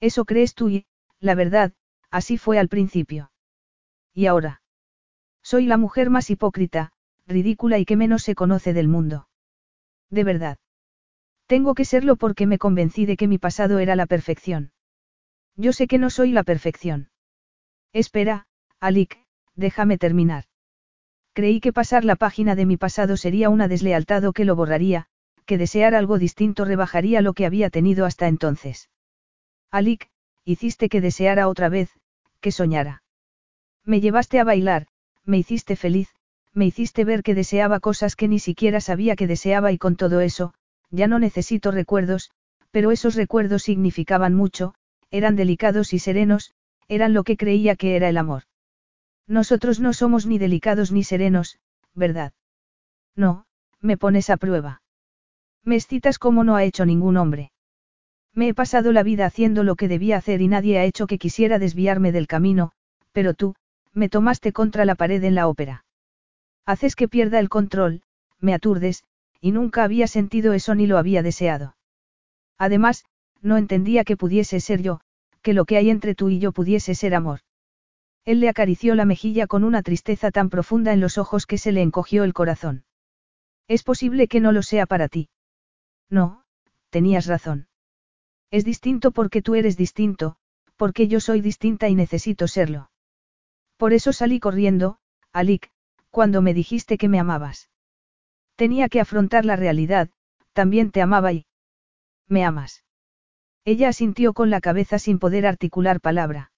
Eso 0.00 0.24
crees 0.24 0.54
tú 0.54 0.70
y, 0.70 0.86
la 1.20 1.36
verdad, 1.36 1.72
así 2.10 2.36
fue 2.36 2.58
al 2.58 2.68
principio. 2.68 3.30
¿Y 4.12 4.26
ahora? 4.26 4.60
Soy 5.40 5.66
la 5.66 5.76
mujer 5.76 6.10
más 6.10 6.30
hipócrita, 6.30 6.90
ridícula 7.28 7.78
y 7.78 7.84
que 7.84 7.96
menos 7.96 8.22
se 8.22 8.34
conoce 8.34 8.72
del 8.72 8.88
mundo. 8.88 9.28
De 10.10 10.24
verdad. 10.24 10.58
Tengo 11.46 11.74
que 11.74 11.84
serlo 11.84 12.16
porque 12.16 12.46
me 12.46 12.58
convencí 12.58 13.06
de 13.06 13.16
que 13.16 13.28
mi 13.28 13.38
pasado 13.38 13.78
era 13.78 13.94
la 13.94 14.06
perfección. 14.06 14.72
Yo 15.54 15.72
sé 15.72 15.86
que 15.86 15.98
no 15.98 16.10
soy 16.10 16.32
la 16.32 16.42
perfección. 16.42 17.10
Espera, 17.92 18.46
Alik, 18.80 19.18
déjame 19.54 19.98
terminar. 19.98 20.44
Creí 21.32 21.60
que 21.60 21.72
pasar 21.72 22.04
la 22.04 22.16
página 22.16 22.54
de 22.54 22.66
mi 22.66 22.76
pasado 22.76 23.16
sería 23.16 23.48
una 23.48 23.68
deslealtad 23.68 24.24
o 24.24 24.32
que 24.32 24.44
lo 24.44 24.56
borraría, 24.56 25.06
que 25.46 25.58
desear 25.58 25.94
algo 25.94 26.18
distinto 26.18 26.64
rebajaría 26.64 27.22
lo 27.22 27.32
que 27.32 27.46
había 27.46 27.70
tenido 27.70 28.04
hasta 28.06 28.28
entonces. 28.28 28.90
Alik, 29.70 30.10
hiciste 30.44 30.88
que 30.88 31.00
deseara 31.00 31.48
otra 31.48 31.68
vez, 31.68 31.90
que 32.40 32.52
soñara. 32.52 33.02
Me 33.84 34.00
llevaste 34.00 34.40
a 34.40 34.44
bailar, 34.44 34.86
me 35.24 35.38
hiciste 35.38 35.76
feliz, 35.76 36.08
me 36.54 36.66
hiciste 36.66 37.04
ver 37.04 37.22
que 37.22 37.34
deseaba 37.34 37.80
cosas 37.80 38.16
que 38.16 38.28
ni 38.28 38.38
siquiera 38.38 38.80
sabía 38.80 39.16
que 39.16 39.26
deseaba 39.26 39.72
y 39.72 39.78
con 39.78 39.96
todo 39.96 40.20
eso, 40.20 40.54
ya 40.90 41.06
no 41.06 41.18
necesito 41.18 41.70
recuerdos, 41.70 42.30
pero 42.70 42.90
esos 42.90 43.14
recuerdos 43.14 43.62
significaban 43.62 44.34
mucho, 44.34 44.74
eran 45.10 45.36
delicados 45.36 45.92
y 45.92 45.98
serenos, 45.98 46.52
eran 46.88 47.12
lo 47.14 47.24
que 47.24 47.36
creía 47.36 47.76
que 47.76 47.96
era 47.96 48.08
el 48.08 48.16
amor. 48.16 48.44
Nosotros 49.26 49.78
no 49.80 49.92
somos 49.92 50.26
ni 50.26 50.38
delicados 50.38 50.90
ni 50.90 51.04
serenos, 51.04 51.58
¿verdad? 51.94 52.32
No, 53.14 53.44
me 53.80 53.96
pones 53.96 54.30
a 54.30 54.36
prueba. 54.36 54.82
Me 55.64 55.76
excitas 55.76 56.18
como 56.18 56.44
no 56.44 56.56
ha 56.56 56.64
hecho 56.64 56.86
ningún 56.86 57.16
hombre. 57.16 57.52
Me 58.34 58.48
he 58.48 58.54
pasado 58.54 58.92
la 58.92 59.02
vida 59.02 59.26
haciendo 59.26 59.64
lo 59.64 59.76
que 59.76 59.88
debía 59.88 60.16
hacer 60.16 60.40
y 60.40 60.48
nadie 60.48 60.78
ha 60.78 60.84
hecho 60.84 61.06
que 61.06 61.18
quisiera 61.18 61.58
desviarme 61.58 62.12
del 62.12 62.26
camino, 62.26 62.72
pero 63.12 63.34
tú, 63.34 63.54
me 63.92 64.08
tomaste 64.08 64.52
contra 64.52 64.84
la 64.84 64.94
pared 64.94 65.22
en 65.24 65.34
la 65.34 65.48
ópera. 65.48 65.84
Haces 66.68 66.96
que 66.96 67.08
pierda 67.08 67.38
el 67.38 67.48
control, 67.48 68.02
me 68.40 68.52
aturdes, 68.52 69.02
y 69.40 69.52
nunca 69.52 69.84
había 69.84 70.06
sentido 70.06 70.52
eso 70.52 70.74
ni 70.74 70.86
lo 70.86 70.98
había 70.98 71.22
deseado. 71.22 71.76
Además, 72.58 73.06
no 73.40 73.56
entendía 73.56 74.04
que 74.04 74.18
pudiese 74.18 74.60
ser 74.60 74.82
yo, 74.82 75.00
que 75.40 75.54
lo 75.54 75.64
que 75.64 75.78
hay 75.78 75.88
entre 75.88 76.14
tú 76.14 76.28
y 76.28 76.40
yo 76.40 76.52
pudiese 76.52 76.94
ser 76.94 77.14
amor. 77.14 77.40
Él 78.26 78.40
le 78.40 78.50
acarició 78.50 78.94
la 78.94 79.06
mejilla 79.06 79.46
con 79.46 79.64
una 79.64 79.82
tristeza 79.82 80.30
tan 80.30 80.50
profunda 80.50 80.92
en 80.92 81.00
los 81.00 81.16
ojos 81.16 81.46
que 81.46 81.56
se 81.56 81.72
le 81.72 81.80
encogió 81.80 82.22
el 82.22 82.34
corazón. 82.34 82.84
Es 83.66 83.82
posible 83.82 84.28
que 84.28 84.40
no 84.40 84.52
lo 84.52 84.62
sea 84.62 84.84
para 84.84 85.08
ti. 85.08 85.30
No, 86.10 86.44
tenías 86.90 87.24
razón. 87.24 87.68
Es 88.50 88.66
distinto 88.66 89.10
porque 89.10 89.40
tú 89.40 89.54
eres 89.54 89.78
distinto, 89.78 90.36
porque 90.76 91.08
yo 91.08 91.20
soy 91.20 91.40
distinta 91.40 91.88
y 91.88 91.94
necesito 91.94 92.46
serlo. 92.46 92.90
Por 93.78 93.94
eso 93.94 94.12
salí 94.12 94.38
corriendo, 94.38 94.98
Alik, 95.32 95.70
cuando 96.18 96.42
me 96.42 96.52
dijiste 96.52 96.98
que 96.98 97.06
me 97.06 97.20
amabas. 97.20 97.70
Tenía 98.56 98.88
que 98.88 98.98
afrontar 98.98 99.44
la 99.44 99.54
realidad, 99.54 100.10
también 100.52 100.90
te 100.90 101.00
amaba 101.00 101.32
y... 101.32 101.46
¿Me 102.26 102.44
amas? 102.44 102.82
Ella 103.64 103.90
asintió 103.90 104.32
con 104.32 104.50
la 104.50 104.60
cabeza 104.60 104.98
sin 104.98 105.20
poder 105.20 105.46
articular 105.46 106.00
palabra. 106.00 106.50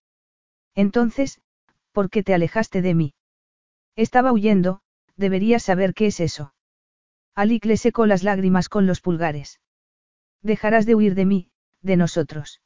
Entonces, 0.74 1.42
¿por 1.92 2.08
qué 2.08 2.22
te 2.22 2.32
alejaste 2.32 2.80
de 2.80 2.94
mí? 2.94 3.14
Estaba 3.96 4.32
huyendo, 4.32 4.80
deberías 5.16 5.62
saber 5.62 5.92
qué 5.92 6.06
es 6.06 6.20
eso. 6.20 6.54
Alik 7.34 7.66
le 7.66 7.76
secó 7.76 8.06
las 8.06 8.22
lágrimas 8.22 8.70
con 8.70 8.86
los 8.86 9.02
pulgares. 9.02 9.60
Dejarás 10.40 10.86
de 10.86 10.94
huir 10.94 11.14
de 11.14 11.26
mí, 11.26 11.50
de 11.82 11.98
nosotros. 11.98 12.62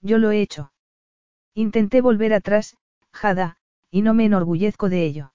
Yo 0.00 0.18
lo 0.18 0.32
he 0.32 0.40
hecho. 0.40 0.72
Intenté 1.54 2.00
volver 2.00 2.34
atrás, 2.34 2.76
Jada, 3.12 3.58
y 3.88 4.02
no 4.02 4.14
me 4.14 4.24
enorgullezco 4.24 4.88
de 4.88 5.04
ello. 5.04 5.32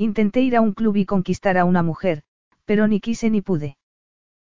Intenté 0.00 0.40
ir 0.40 0.56
a 0.56 0.62
un 0.62 0.72
club 0.72 0.96
y 0.96 1.04
conquistar 1.04 1.58
a 1.58 1.66
una 1.66 1.82
mujer, 1.82 2.22
pero 2.64 2.88
ni 2.88 3.00
quise 3.00 3.28
ni 3.28 3.42
pude. 3.42 3.76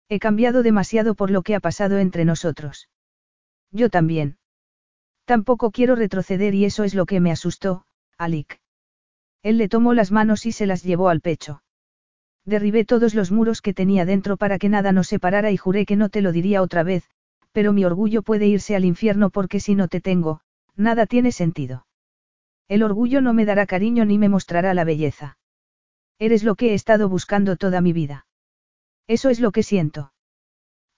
He 0.09 0.21
cambiado 0.21 0.63
demasiado 0.63 1.17
por 1.17 1.33
lo 1.33 1.43
que 1.43 1.57
ha 1.57 1.61
pasado 1.61 1.99
entre 1.99 2.25
nosotros. 2.25 2.89
Yo 3.73 3.91
también. 3.91 4.39
Tampoco 5.25 5.73
quiero 5.73 5.97
retroceder 5.97 6.55
y 6.55 6.67
eso 6.67 6.85
es 6.85 6.95
lo 6.95 7.05
que 7.05 7.19
me 7.19 7.33
asustó, 7.33 7.85
Alik. 8.17 8.61
Él 9.43 9.59
le 9.59 9.69
tomó 9.69 9.93
las 9.93 10.13
manos 10.13 10.47
y 10.47 10.53
se 10.53 10.67
las 10.67 10.85
llevó 10.85 11.09
al 11.09 11.21
pecho. 11.21 11.65
Derribé 12.45 12.85
todos 12.85 13.17
los 13.17 13.33
muros 13.33 13.61
que 13.61 13.75
tenía 13.75 14.05
dentro 14.05 14.37
para 14.37 14.57
que 14.57 14.69
nada 14.69 14.93
nos 14.93 15.09
separara 15.09 15.51
y 15.51 15.57
juré 15.57 15.85
que 15.85 15.97
no 15.97 16.11
te 16.11 16.23
lo 16.23 16.31
diría 16.31 16.63
otra 16.63 16.85
vez, 16.85 17.11
pero 17.51 17.73
mi 17.73 17.85
orgullo 17.85 18.23
puede 18.23 18.47
irse 18.47 18.77
al 18.77 18.85
infierno 18.85 19.31
porque 19.31 19.59
si 19.59 19.75
no 19.75 19.89
te 19.89 20.01
tengo, 20.01 20.43
nada 20.77 21.07
tiene 21.07 21.33
sentido. 21.33 21.89
El 22.69 22.85
orgullo 22.85 23.21
no 23.21 23.35
me 23.35 23.47
dará 23.47 23.67
cariño 23.67 24.05
ni 24.05 24.17
me 24.17 24.29
mostrará 24.29 24.75
la 24.75 24.85
belleza. 24.85 25.39
Eres 26.21 26.45
lo 26.45 26.55
que 26.55 26.71
he 26.71 26.75
estado 26.75 27.09
buscando 27.09 27.57
toda 27.57 27.81
mi 27.81 27.95
vida. 27.95 28.27
Eso 29.09 29.31
es 29.31 29.41
lo 29.41 29.53
que 29.53 29.63
siento. 29.63 30.13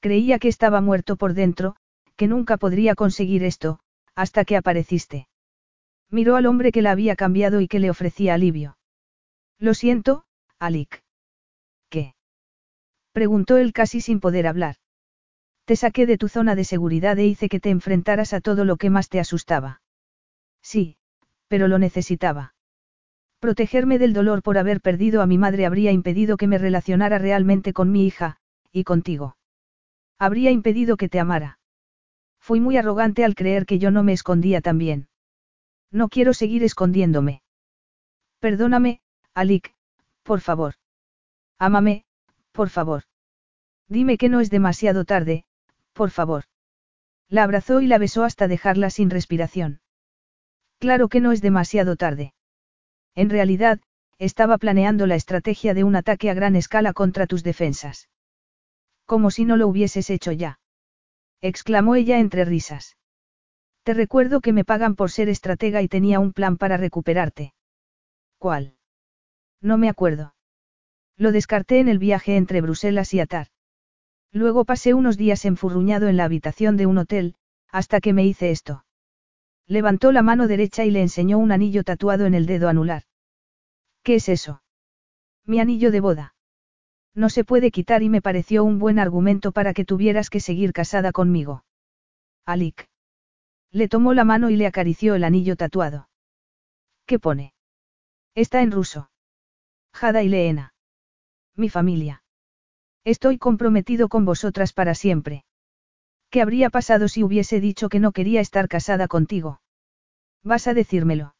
Creía 0.00 0.40
que 0.40 0.48
estaba 0.48 0.80
muerto 0.80 1.14
por 1.16 1.32
dentro, 1.32 1.76
que 2.16 2.26
nunca 2.26 2.56
podría 2.56 2.96
conseguir 2.96 3.44
esto, 3.44 3.78
hasta 4.16 4.44
que 4.44 4.56
apareciste. 4.56 5.28
Miró 6.10 6.34
al 6.34 6.46
hombre 6.46 6.72
que 6.72 6.82
la 6.82 6.90
había 6.90 7.14
cambiado 7.14 7.60
y 7.60 7.68
que 7.68 7.78
le 7.78 7.88
ofrecía 7.88 8.34
alivio. 8.34 8.76
Lo 9.58 9.74
siento, 9.74 10.24
Alik. 10.58 11.04
¿Qué? 11.88 12.16
Preguntó 13.12 13.58
él 13.58 13.72
casi 13.72 14.00
sin 14.00 14.18
poder 14.18 14.48
hablar. 14.48 14.76
Te 15.66 15.76
saqué 15.76 16.04
de 16.04 16.18
tu 16.18 16.28
zona 16.28 16.56
de 16.56 16.64
seguridad 16.64 17.16
e 17.20 17.26
hice 17.26 17.48
que 17.48 17.60
te 17.60 17.70
enfrentaras 17.70 18.32
a 18.32 18.40
todo 18.40 18.64
lo 18.64 18.76
que 18.76 18.90
más 18.90 19.08
te 19.08 19.20
asustaba. 19.20 19.82
Sí, 20.62 20.96
pero 21.46 21.68
lo 21.68 21.78
necesitaba. 21.78 22.51
Protegerme 23.42 23.98
del 23.98 24.12
dolor 24.12 24.40
por 24.40 24.56
haber 24.56 24.80
perdido 24.80 25.20
a 25.20 25.26
mi 25.26 25.36
madre 25.36 25.66
habría 25.66 25.90
impedido 25.90 26.36
que 26.36 26.46
me 26.46 26.58
relacionara 26.58 27.18
realmente 27.18 27.72
con 27.72 27.90
mi 27.90 28.06
hija, 28.06 28.36
y 28.70 28.84
contigo. 28.84 29.36
Habría 30.16 30.52
impedido 30.52 30.96
que 30.96 31.08
te 31.08 31.18
amara. 31.18 31.58
Fui 32.38 32.60
muy 32.60 32.76
arrogante 32.76 33.24
al 33.24 33.34
creer 33.34 33.66
que 33.66 33.80
yo 33.80 33.90
no 33.90 34.04
me 34.04 34.12
escondía 34.12 34.60
tan 34.60 34.78
bien. 34.78 35.08
No 35.90 36.08
quiero 36.08 36.34
seguir 36.34 36.62
escondiéndome. 36.62 37.42
Perdóname, 38.38 39.00
Alik, 39.34 39.74
por 40.22 40.40
favor. 40.40 40.74
Ámame, 41.58 42.04
por 42.52 42.68
favor. 42.68 43.02
Dime 43.88 44.18
que 44.18 44.28
no 44.28 44.38
es 44.38 44.50
demasiado 44.50 45.04
tarde, 45.04 45.46
por 45.94 46.10
favor. 46.10 46.44
La 47.28 47.42
abrazó 47.42 47.80
y 47.80 47.88
la 47.88 47.98
besó 47.98 48.22
hasta 48.22 48.46
dejarla 48.46 48.88
sin 48.90 49.10
respiración. 49.10 49.80
Claro 50.78 51.08
que 51.08 51.20
no 51.20 51.32
es 51.32 51.42
demasiado 51.42 51.96
tarde. 51.96 52.34
En 53.14 53.30
realidad, 53.30 53.80
estaba 54.18 54.58
planeando 54.58 55.06
la 55.06 55.16
estrategia 55.16 55.74
de 55.74 55.84
un 55.84 55.96
ataque 55.96 56.30
a 56.30 56.34
gran 56.34 56.56
escala 56.56 56.92
contra 56.92 57.26
tus 57.26 57.42
defensas. 57.42 58.08
Como 59.04 59.30
si 59.30 59.44
no 59.44 59.56
lo 59.56 59.68
hubieses 59.68 60.10
hecho 60.10 60.32
ya. 60.32 60.60
exclamó 61.40 61.96
ella 61.96 62.18
entre 62.18 62.44
risas. 62.44 62.96
Te 63.82 63.94
recuerdo 63.94 64.40
que 64.40 64.52
me 64.52 64.64
pagan 64.64 64.94
por 64.94 65.10
ser 65.10 65.28
estratega 65.28 65.82
y 65.82 65.88
tenía 65.88 66.20
un 66.20 66.32
plan 66.32 66.56
para 66.56 66.76
recuperarte. 66.76 67.52
¿Cuál? 68.38 68.76
No 69.60 69.76
me 69.76 69.88
acuerdo. 69.88 70.34
Lo 71.16 71.32
descarté 71.32 71.80
en 71.80 71.88
el 71.88 71.98
viaje 71.98 72.36
entre 72.36 72.60
Bruselas 72.60 73.12
y 73.12 73.20
Atar. 73.20 73.48
Luego 74.30 74.64
pasé 74.64 74.94
unos 74.94 75.16
días 75.16 75.44
enfurruñado 75.44 76.08
en 76.08 76.16
la 76.16 76.24
habitación 76.24 76.76
de 76.76 76.86
un 76.86 76.98
hotel, 76.98 77.34
hasta 77.68 78.00
que 78.00 78.12
me 78.12 78.24
hice 78.24 78.50
esto. 78.50 78.84
Levantó 79.66 80.12
la 80.12 80.22
mano 80.22 80.48
derecha 80.48 80.84
y 80.84 80.90
le 80.90 81.00
enseñó 81.00 81.38
un 81.38 81.52
anillo 81.52 81.84
tatuado 81.84 82.26
en 82.26 82.34
el 82.34 82.46
dedo 82.46 82.68
anular. 82.68 83.04
¿Qué 84.02 84.16
es 84.16 84.28
eso? 84.28 84.62
Mi 85.46 85.60
anillo 85.60 85.90
de 85.90 86.00
boda. 86.00 86.34
No 87.14 87.28
se 87.28 87.44
puede 87.44 87.70
quitar 87.70 88.02
y 88.02 88.08
me 88.08 88.22
pareció 88.22 88.64
un 88.64 88.78
buen 88.78 88.98
argumento 88.98 89.52
para 89.52 89.74
que 89.74 89.84
tuvieras 89.84 90.30
que 90.30 90.40
seguir 90.40 90.72
casada 90.72 91.12
conmigo. 91.12 91.64
Alik. 92.46 92.88
Le 93.70 93.88
tomó 93.88 94.14
la 94.14 94.24
mano 94.24 94.50
y 94.50 94.56
le 94.56 94.66
acarició 94.66 95.14
el 95.14 95.24
anillo 95.24 95.56
tatuado. 95.56 96.08
¿Qué 97.06 97.18
pone? 97.18 97.54
Está 98.34 98.62
en 98.62 98.70
ruso. 98.70 99.10
Jada 99.92 100.22
y 100.22 100.28
Leena. 100.28 100.74
Mi 101.54 101.68
familia. 101.68 102.22
Estoy 103.04 103.36
comprometido 103.38 104.08
con 104.08 104.24
vosotras 104.24 104.72
para 104.72 104.94
siempre. 104.94 105.44
¿Qué 106.32 106.40
habría 106.40 106.70
pasado 106.70 107.08
si 107.08 107.22
hubiese 107.22 107.60
dicho 107.60 107.90
que 107.90 108.00
no 108.00 108.12
quería 108.12 108.40
estar 108.40 108.66
casada 108.66 109.06
contigo? 109.06 109.60
¿Vas 110.42 110.66
a 110.66 110.72
decírmelo? 110.72 111.34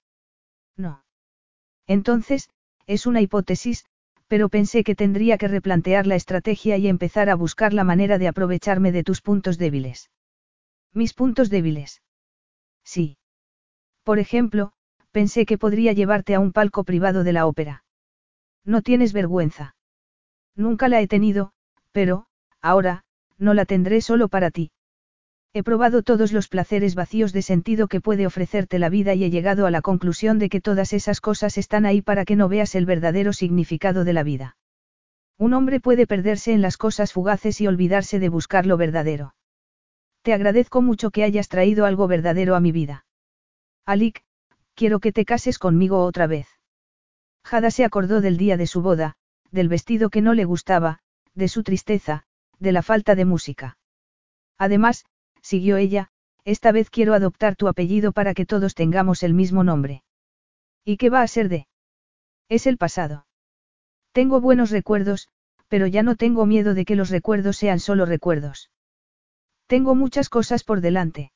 No. 0.77 1.03
Entonces, 1.87 2.51
es 2.87 3.07
una 3.07 3.23
hipótesis, 3.23 3.87
pero 4.29 4.51
pensé 4.51 4.85
que 4.85 4.95
tendría 4.95 5.39
que 5.39 5.49
replantear 5.49 6.07
la 6.07 6.17
estrategia 6.17 6.77
y 6.77 6.89
empezar 6.89 7.31
a 7.31 7.37
buscar 7.37 7.73
la 7.73 7.85
manera 7.85 8.19
de 8.19 8.29
aprovecharme 8.29 8.93
de 8.93 9.03
tus 9.03 9.23
puntos 9.23 9.57
débiles. 9.57 10.11
¿Mis 10.93 11.15
puntos 11.15 11.49
débiles? 11.49 12.03
Sí. 12.85 13.17
Por 14.05 14.19
ejemplo, 14.19 14.75
pensé 15.11 15.47
que 15.47 15.57
podría 15.57 15.95
llevarte 15.95 16.35
a 16.35 16.41
un 16.41 16.53
palco 16.53 16.85
privado 16.85 17.25
de 17.25 17.33
la 17.33 17.47
ópera. 17.47 17.83
No 18.62 18.83
tienes 18.83 19.15
vergüenza. 19.15 19.75
Nunca 20.55 20.89
la 20.89 21.01
he 21.01 21.09
tenido, 21.09 21.53
pero, 21.93 22.27
ahora, 22.61 23.05
no 23.39 23.55
la 23.55 23.65
tendré 23.65 24.03
solo 24.03 24.29
para 24.29 24.51
ti. 24.51 24.71
He 25.55 25.63
probado 25.63 26.03
todos 26.03 26.33
los 26.33 26.49
placeres 26.49 26.95
vacíos 26.95 27.35
de 27.35 27.43
sentido 27.43 27.87
que 27.87 28.01
puede 28.01 28.27
ofrecerte 28.27 28.79
la 28.79 28.89
vida 28.89 29.13
y 29.15 29.25
he 29.25 29.31
llegado 29.31 29.67
a 29.67 29.71
la 29.71 29.83
conclusión 29.83 30.39
de 30.39 30.49
que 30.49 30.63
todas 30.63 30.95
esas 30.95 31.21
cosas 31.21 31.59
están 31.59 31.85
ahí 31.85 32.01
para 32.01 32.25
que 32.25 32.37
no 32.37 32.49
veas 32.49 32.75
el 32.75 32.87
verdadero 32.87 33.35
significado 33.35 34.05
de 34.05 34.15
la 34.15 34.23
vida. 34.23 34.57
Un 35.39 35.53
hombre 35.53 35.79
puede 35.79 36.07
perderse 36.07 36.53
en 36.53 36.63
las 36.63 36.79
cosas 36.79 37.13
fugaces 37.13 37.61
y 37.61 37.67
olvidarse 37.67 38.19
de 38.19 38.31
buscar 38.31 38.65
lo 38.65 38.79
verdadero. 38.79 39.35
Te 40.23 40.33
agradezco 40.33 40.81
mucho 40.81 41.11
que 41.11 41.25
hayas 41.25 41.49
traído 41.49 41.85
algo 41.85 42.07
verdadero 42.07 42.55
a 42.55 42.61
mi 42.61 42.73
vida. 42.73 43.05
Alik, 43.85 44.23
quiero 44.75 45.01
que 45.01 45.13
te 45.13 45.27
cases 45.27 45.59
conmigo 45.59 46.03
otra 46.05 46.27
vez. 46.27 46.47
Jada 47.45 47.71
se 47.71 47.85
acordó 47.85 48.23
del 48.23 48.39
día 48.39 48.57
de 48.57 48.67
su 48.67 48.81
boda, 48.81 49.17
del 49.51 49.69
vestido 49.69 50.09
que 50.09 50.23
no 50.23 50.33
le 50.33 50.45
gustaba, 50.45 51.01
de 51.35 51.49
su 51.49 51.63
tristeza, 51.63 52.25
de 52.59 52.73
la 52.73 52.83
falta 52.83 53.15
de 53.15 53.25
música. 53.25 53.77
Además, 54.59 55.05
siguió 55.43 55.77
ella, 55.77 56.11
esta 56.45 56.73
vez 56.73 56.91
quiero 56.91 57.15
adoptar 57.15 57.57
tu 57.57 57.69
apellido 57.69 58.12
para 58.12 58.35
que 58.35 58.47
todos 58.47 58.75
tengamos 58.75 59.23
el 59.23 59.35
mismo 59.35 59.65
nombre. 59.65 60.03
¿Y 60.85 60.97
qué 60.97 61.11
va 61.11 61.23
a 61.23 61.29
ser 61.29 61.49
de? 61.49 61.69
Es 62.49 62.67
el 62.67 62.79
pasado. 62.79 63.27
Tengo 64.12 64.41
buenos 64.41 64.71
recuerdos, 64.71 65.29
pero 65.69 65.87
ya 65.87 66.03
no 66.03 66.17
tengo 66.17 66.45
miedo 66.47 66.75
de 66.75 66.85
que 66.85 66.97
los 66.97 67.11
recuerdos 67.11 67.57
sean 67.57 67.81
solo 67.81 68.05
recuerdos. 68.07 68.71
Tengo 69.67 69.95
muchas 69.95 70.29
cosas 70.29 70.65
por 70.65 70.81
delante. 70.81 71.33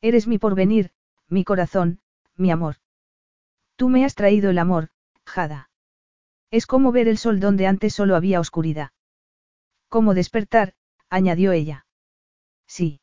Eres 0.00 0.26
mi 0.26 0.38
porvenir, 0.38 0.92
mi 1.28 1.44
corazón, 1.44 2.00
mi 2.36 2.50
amor. 2.50 2.76
Tú 3.76 3.88
me 3.88 4.04
has 4.04 4.14
traído 4.14 4.50
el 4.50 4.58
amor, 4.58 4.88
Jada. 5.26 5.70
Es 6.50 6.66
como 6.66 6.90
ver 6.90 7.06
el 7.06 7.18
sol 7.18 7.38
donde 7.38 7.66
antes 7.66 7.94
solo 7.94 8.16
había 8.16 8.40
oscuridad. 8.40 8.90
Como 9.88 10.14
despertar, 10.14 10.74
añadió 11.08 11.52
ella. 11.52 11.86
Sí. 12.66 13.00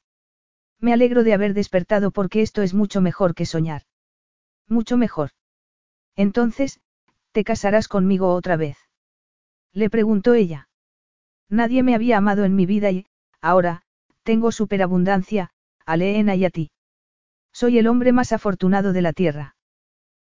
Me 0.80 0.94
alegro 0.94 1.24
de 1.24 1.34
haber 1.34 1.54
despertado 1.54 2.12
porque 2.12 2.42
esto 2.42 2.62
es 2.62 2.74
mucho 2.74 3.02
mejor 3.02 3.34
que 3.34 3.46
soñar. 3.46 3.84
Mucho 4.68 4.98
mejor. 4.98 5.32
Entonces, 6.16 6.80
¿te 7.32 7.44
casarás 7.44 7.88
conmigo 7.88 8.34
otra 8.34 8.58
vez? 8.58 8.78
Le 9.74 9.90
preguntó 9.90 10.34
ella. 10.34 10.70
Nadie 11.50 11.84
me 11.84 11.96
había 11.96 12.18
amado 12.18 12.46
en 12.46 12.56
mi 12.56 12.66
vida 12.66 12.92
y, 12.92 13.06
ahora, 13.42 13.84
tengo 14.24 14.52
superabundancia, 14.52 15.52
a 15.86 15.98
Leena 15.98 16.36
y 16.36 16.46
a 16.46 16.50
ti. 16.50 16.72
Soy 17.54 17.80
el 17.80 17.88
hombre 17.88 18.12
más 18.12 18.34
afortunado 18.34 18.94
de 18.94 19.02
la 19.02 19.14
tierra. 19.14 19.56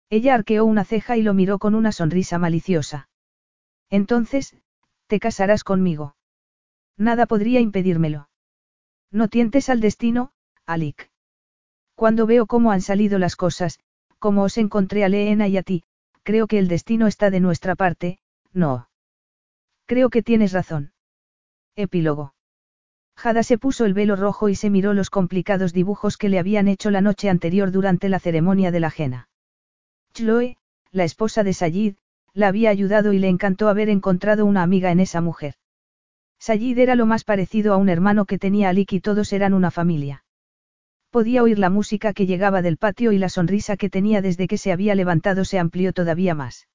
Ella 0.09 0.35
arqueó 0.35 0.65
una 0.65 0.85
ceja 0.85 1.17
y 1.17 1.23
lo 1.23 1.35
miró 1.35 1.59
con 1.59 1.75
una 1.75 1.93
sonrisa 1.93 2.39
maliciosa. 2.39 3.09
Entonces, 3.91 4.57
te 5.07 5.21
casarás 5.21 5.63
conmigo. 5.63 6.17
Nada 6.97 7.27
podría 7.27 7.61
impedírmelo. 7.61 8.29
No 9.13 9.29
tientes 9.29 9.69
al 9.69 9.81
destino, 9.81 10.33
Alik. 10.73 11.11
Cuando 11.95 12.27
veo 12.27 12.47
cómo 12.47 12.71
han 12.71 12.81
salido 12.81 13.19
las 13.19 13.37
cosas, 13.37 13.81
cómo 14.19 14.43
os 14.43 14.57
encontré 14.57 15.05
a 15.05 15.09
Leena 15.09 15.49
y 15.49 15.57
a 15.57 15.63
ti, 15.63 15.83
creo 16.23 16.47
que 16.47 16.59
el 16.59 16.69
destino 16.69 17.07
está 17.07 17.31
de 17.31 17.41
nuestra 17.41 17.75
parte, 17.75 18.19
no. 18.53 18.89
Creo 19.87 20.11
que 20.11 20.23
tienes 20.23 20.53
razón. 20.53 20.93
Epílogo. 21.77 22.35
Jada 23.17 23.43
se 23.43 23.59
puso 23.59 23.85
el 23.85 23.95
velo 23.95 24.17
rojo 24.17 24.49
y 24.49 24.55
se 24.55 24.71
miró 24.71 24.95
los 24.95 25.11
complicados 25.11 25.73
dibujos 25.73 26.17
que 26.17 26.29
le 26.29 26.39
habían 26.39 26.69
hecho 26.69 26.91
la 26.91 27.01
noche 27.01 27.29
anterior 27.29 27.71
durante 27.71 28.09
la 28.09 28.19
ceremonia 28.19 28.71
de 28.71 28.81
la 28.81 28.91
jena. 28.91 29.29
Chloe, 30.15 30.57
la 30.93 31.05
esposa 31.05 31.43
de 31.43 31.53
Sayid, 31.53 31.97
la 32.33 32.49
había 32.49 32.71
ayudado 32.71 33.13
y 33.13 33.19
le 33.19 33.29
encantó 33.29 33.69
haber 33.69 33.89
encontrado 33.89 34.47
una 34.47 34.63
amiga 34.63 34.91
en 34.91 35.01
esa 35.01 35.21
mujer. 35.21 35.55
Sayid 36.39 36.79
era 36.79 36.95
lo 36.95 37.05
más 37.05 37.25
parecido 37.25 37.75
a 37.75 37.77
un 37.77 37.89
hermano 37.89 38.25
que 38.25 38.39
tenía 38.39 38.71
Alik 38.71 38.93
y 38.93 39.01
todos 39.01 39.33
eran 39.33 39.53
una 39.53 39.71
familia. 39.71 40.25
Podía 41.11 41.43
oír 41.43 41.59
la 41.59 41.71
música 41.71 42.13
que 42.13 42.27
llegaba 42.27 42.63
del 42.63 42.77
patio 42.77 43.11
y 43.11 43.19
la 43.19 43.29
sonrisa 43.29 43.77
que 43.77 43.91
tenía 43.91 44.23
desde 44.23 44.47
que 44.47 44.59
se 44.59 44.71
había 44.71 44.95
levantado 44.95 45.45
se 45.45 45.59
amplió 45.59 45.93
todavía 45.93 46.37
más. 46.37 46.69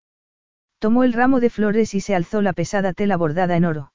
Tomó 0.80 1.06
el 1.06 1.14
ramo 1.14 1.40
de 1.40 1.50
flores 1.50 1.94
y 1.94 2.02
se 2.02 2.16
alzó 2.16 2.42
la 2.42 2.52
pesada 2.52 2.92
tela 2.92 3.16
bordada 3.16 3.56
en 3.56 3.64
oro. 3.64 3.94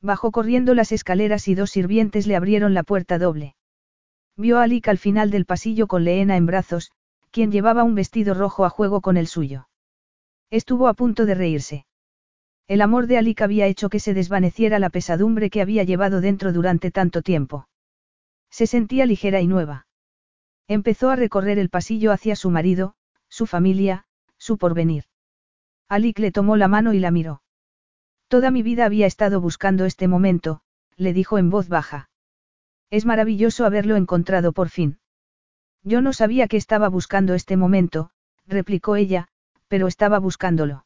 Bajó 0.00 0.32
corriendo 0.32 0.74
las 0.74 0.90
escaleras 0.90 1.46
y 1.46 1.54
dos 1.54 1.70
sirvientes 1.70 2.26
le 2.26 2.34
abrieron 2.34 2.74
la 2.74 2.82
puerta 2.82 3.18
doble. 3.18 3.54
Vio 4.36 4.58
a 4.58 4.64
Alik 4.64 4.88
al 4.88 4.98
final 4.98 5.30
del 5.30 5.44
pasillo 5.44 5.86
con 5.86 6.02
Leena 6.02 6.36
en 6.36 6.46
brazos, 6.46 6.90
quien 7.30 7.52
llevaba 7.52 7.84
un 7.84 7.94
vestido 7.94 8.34
rojo 8.34 8.64
a 8.64 8.68
juego 8.68 9.00
con 9.00 9.16
el 9.16 9.28
suyo. 9.28 9.68
Estuvo 10.50 10.88
a 10.88 10.94
punto 10.94 11.24
de 11.24 11.36
reírse. 11.36 11.86
El 12.66 12.80
amor 12.80 13.06
de 13.06 13.18
Alik 13.18 13.42
había 13.42 13.66
hecho 13.66 13.88
que 13.90 14.00
se 14.00 14.12
desvaneciera 14.12 14.80
la 14.80 14.90
pesadumbre 14.90 15.50
que 15.50 15.62
había 15.62 15.84
llevado 15.84 16.20
dentro 16.20 16.52
durante 16.52 16.90
tanto 16.90 17.22
tiempo. 17.22 17.68
Se 18.52 18.66
sentía 18.66 19.06
ligera 19.06 19.40
y 19.40 19.46
nueva. 19.46 19.86
Empezó 20.68 21.08
a 21.08 21.16
recorrer 21.16 21.58
el 21.58 21.70
pasillo 21.70 22.12
hacia 22.12 22.36
su 22.36 22.50
marido, 22.50 22.94
su 23.28 23.46
familia, 23.46 24.04
su 24.36 24.58
porvenir. 24.58 25.04
Alik 25.88 26.18
le 26.18 26.32
tomó 26.32 26.58
la 26.58 26.68
mano 26.68 26.92
y 26.92 27.00
la 27.00 27.10
miró. 27.10 27.42
Toda 28.28 28.50
mi 28.50 28.62
vida 28.62 28.84
había 28.84 29.06
estado 29.06 29.40
buscando 29.40 29.86
este 29.86 30.06
momento, 30.06 30.60
le 30.96 31.14
dijo 31.14 31.38
en 31.38 31.48
voz 31.48 31.68
baja. 31.68 32.10
Es 32.90 33.06
maravilloso 33.06 33.64
haberlo 33.64 33.96
encontrado 33.96 34.52
por 34.52 34.68
fin. 34.68 34.98
Yo 35.82 36.02
no 36.02 36.12
sabía 36.12 36.46
que 36.46 36.58
estaba 36.58 36.88
buscando 36.88 37.32
este 37.32 37.56
momento, 37.56 38.10
replicó 38.46 38.96
ella, 38.96 39.28
pero 39.66 39.86
estaba 39.86 40.18
buscándolo. 40.18 40.84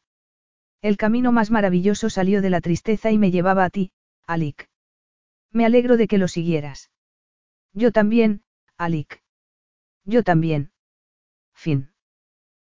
El 0.83 0.97
camino 0.97 1.33
más 1.33 1.51
maravilloso 1.51 2.11
salió 2.11 2.43
de 2.43 2.51
la 2.51 2.61
tristeza 2.61 3.11
y 3.11 3.19
me 3.19 3.33
llevaba 3.33 3.65
a 3.65 3.71
ti, 3.71 3.91
Alik. 4.25 4.69
Me 5.51 5.67
alegro 5.67 5.97
de 5.97 6.07
que 6.07 6.19
lo 6.19 6.29
siguieras. 6.29 6.91
Yo 7.79 7.93
también, 7.93 8.43
Alik. 8.79 9.23
Yo 10.07 10.23
también. 10.23 10.73
Fin. 11.53 11.93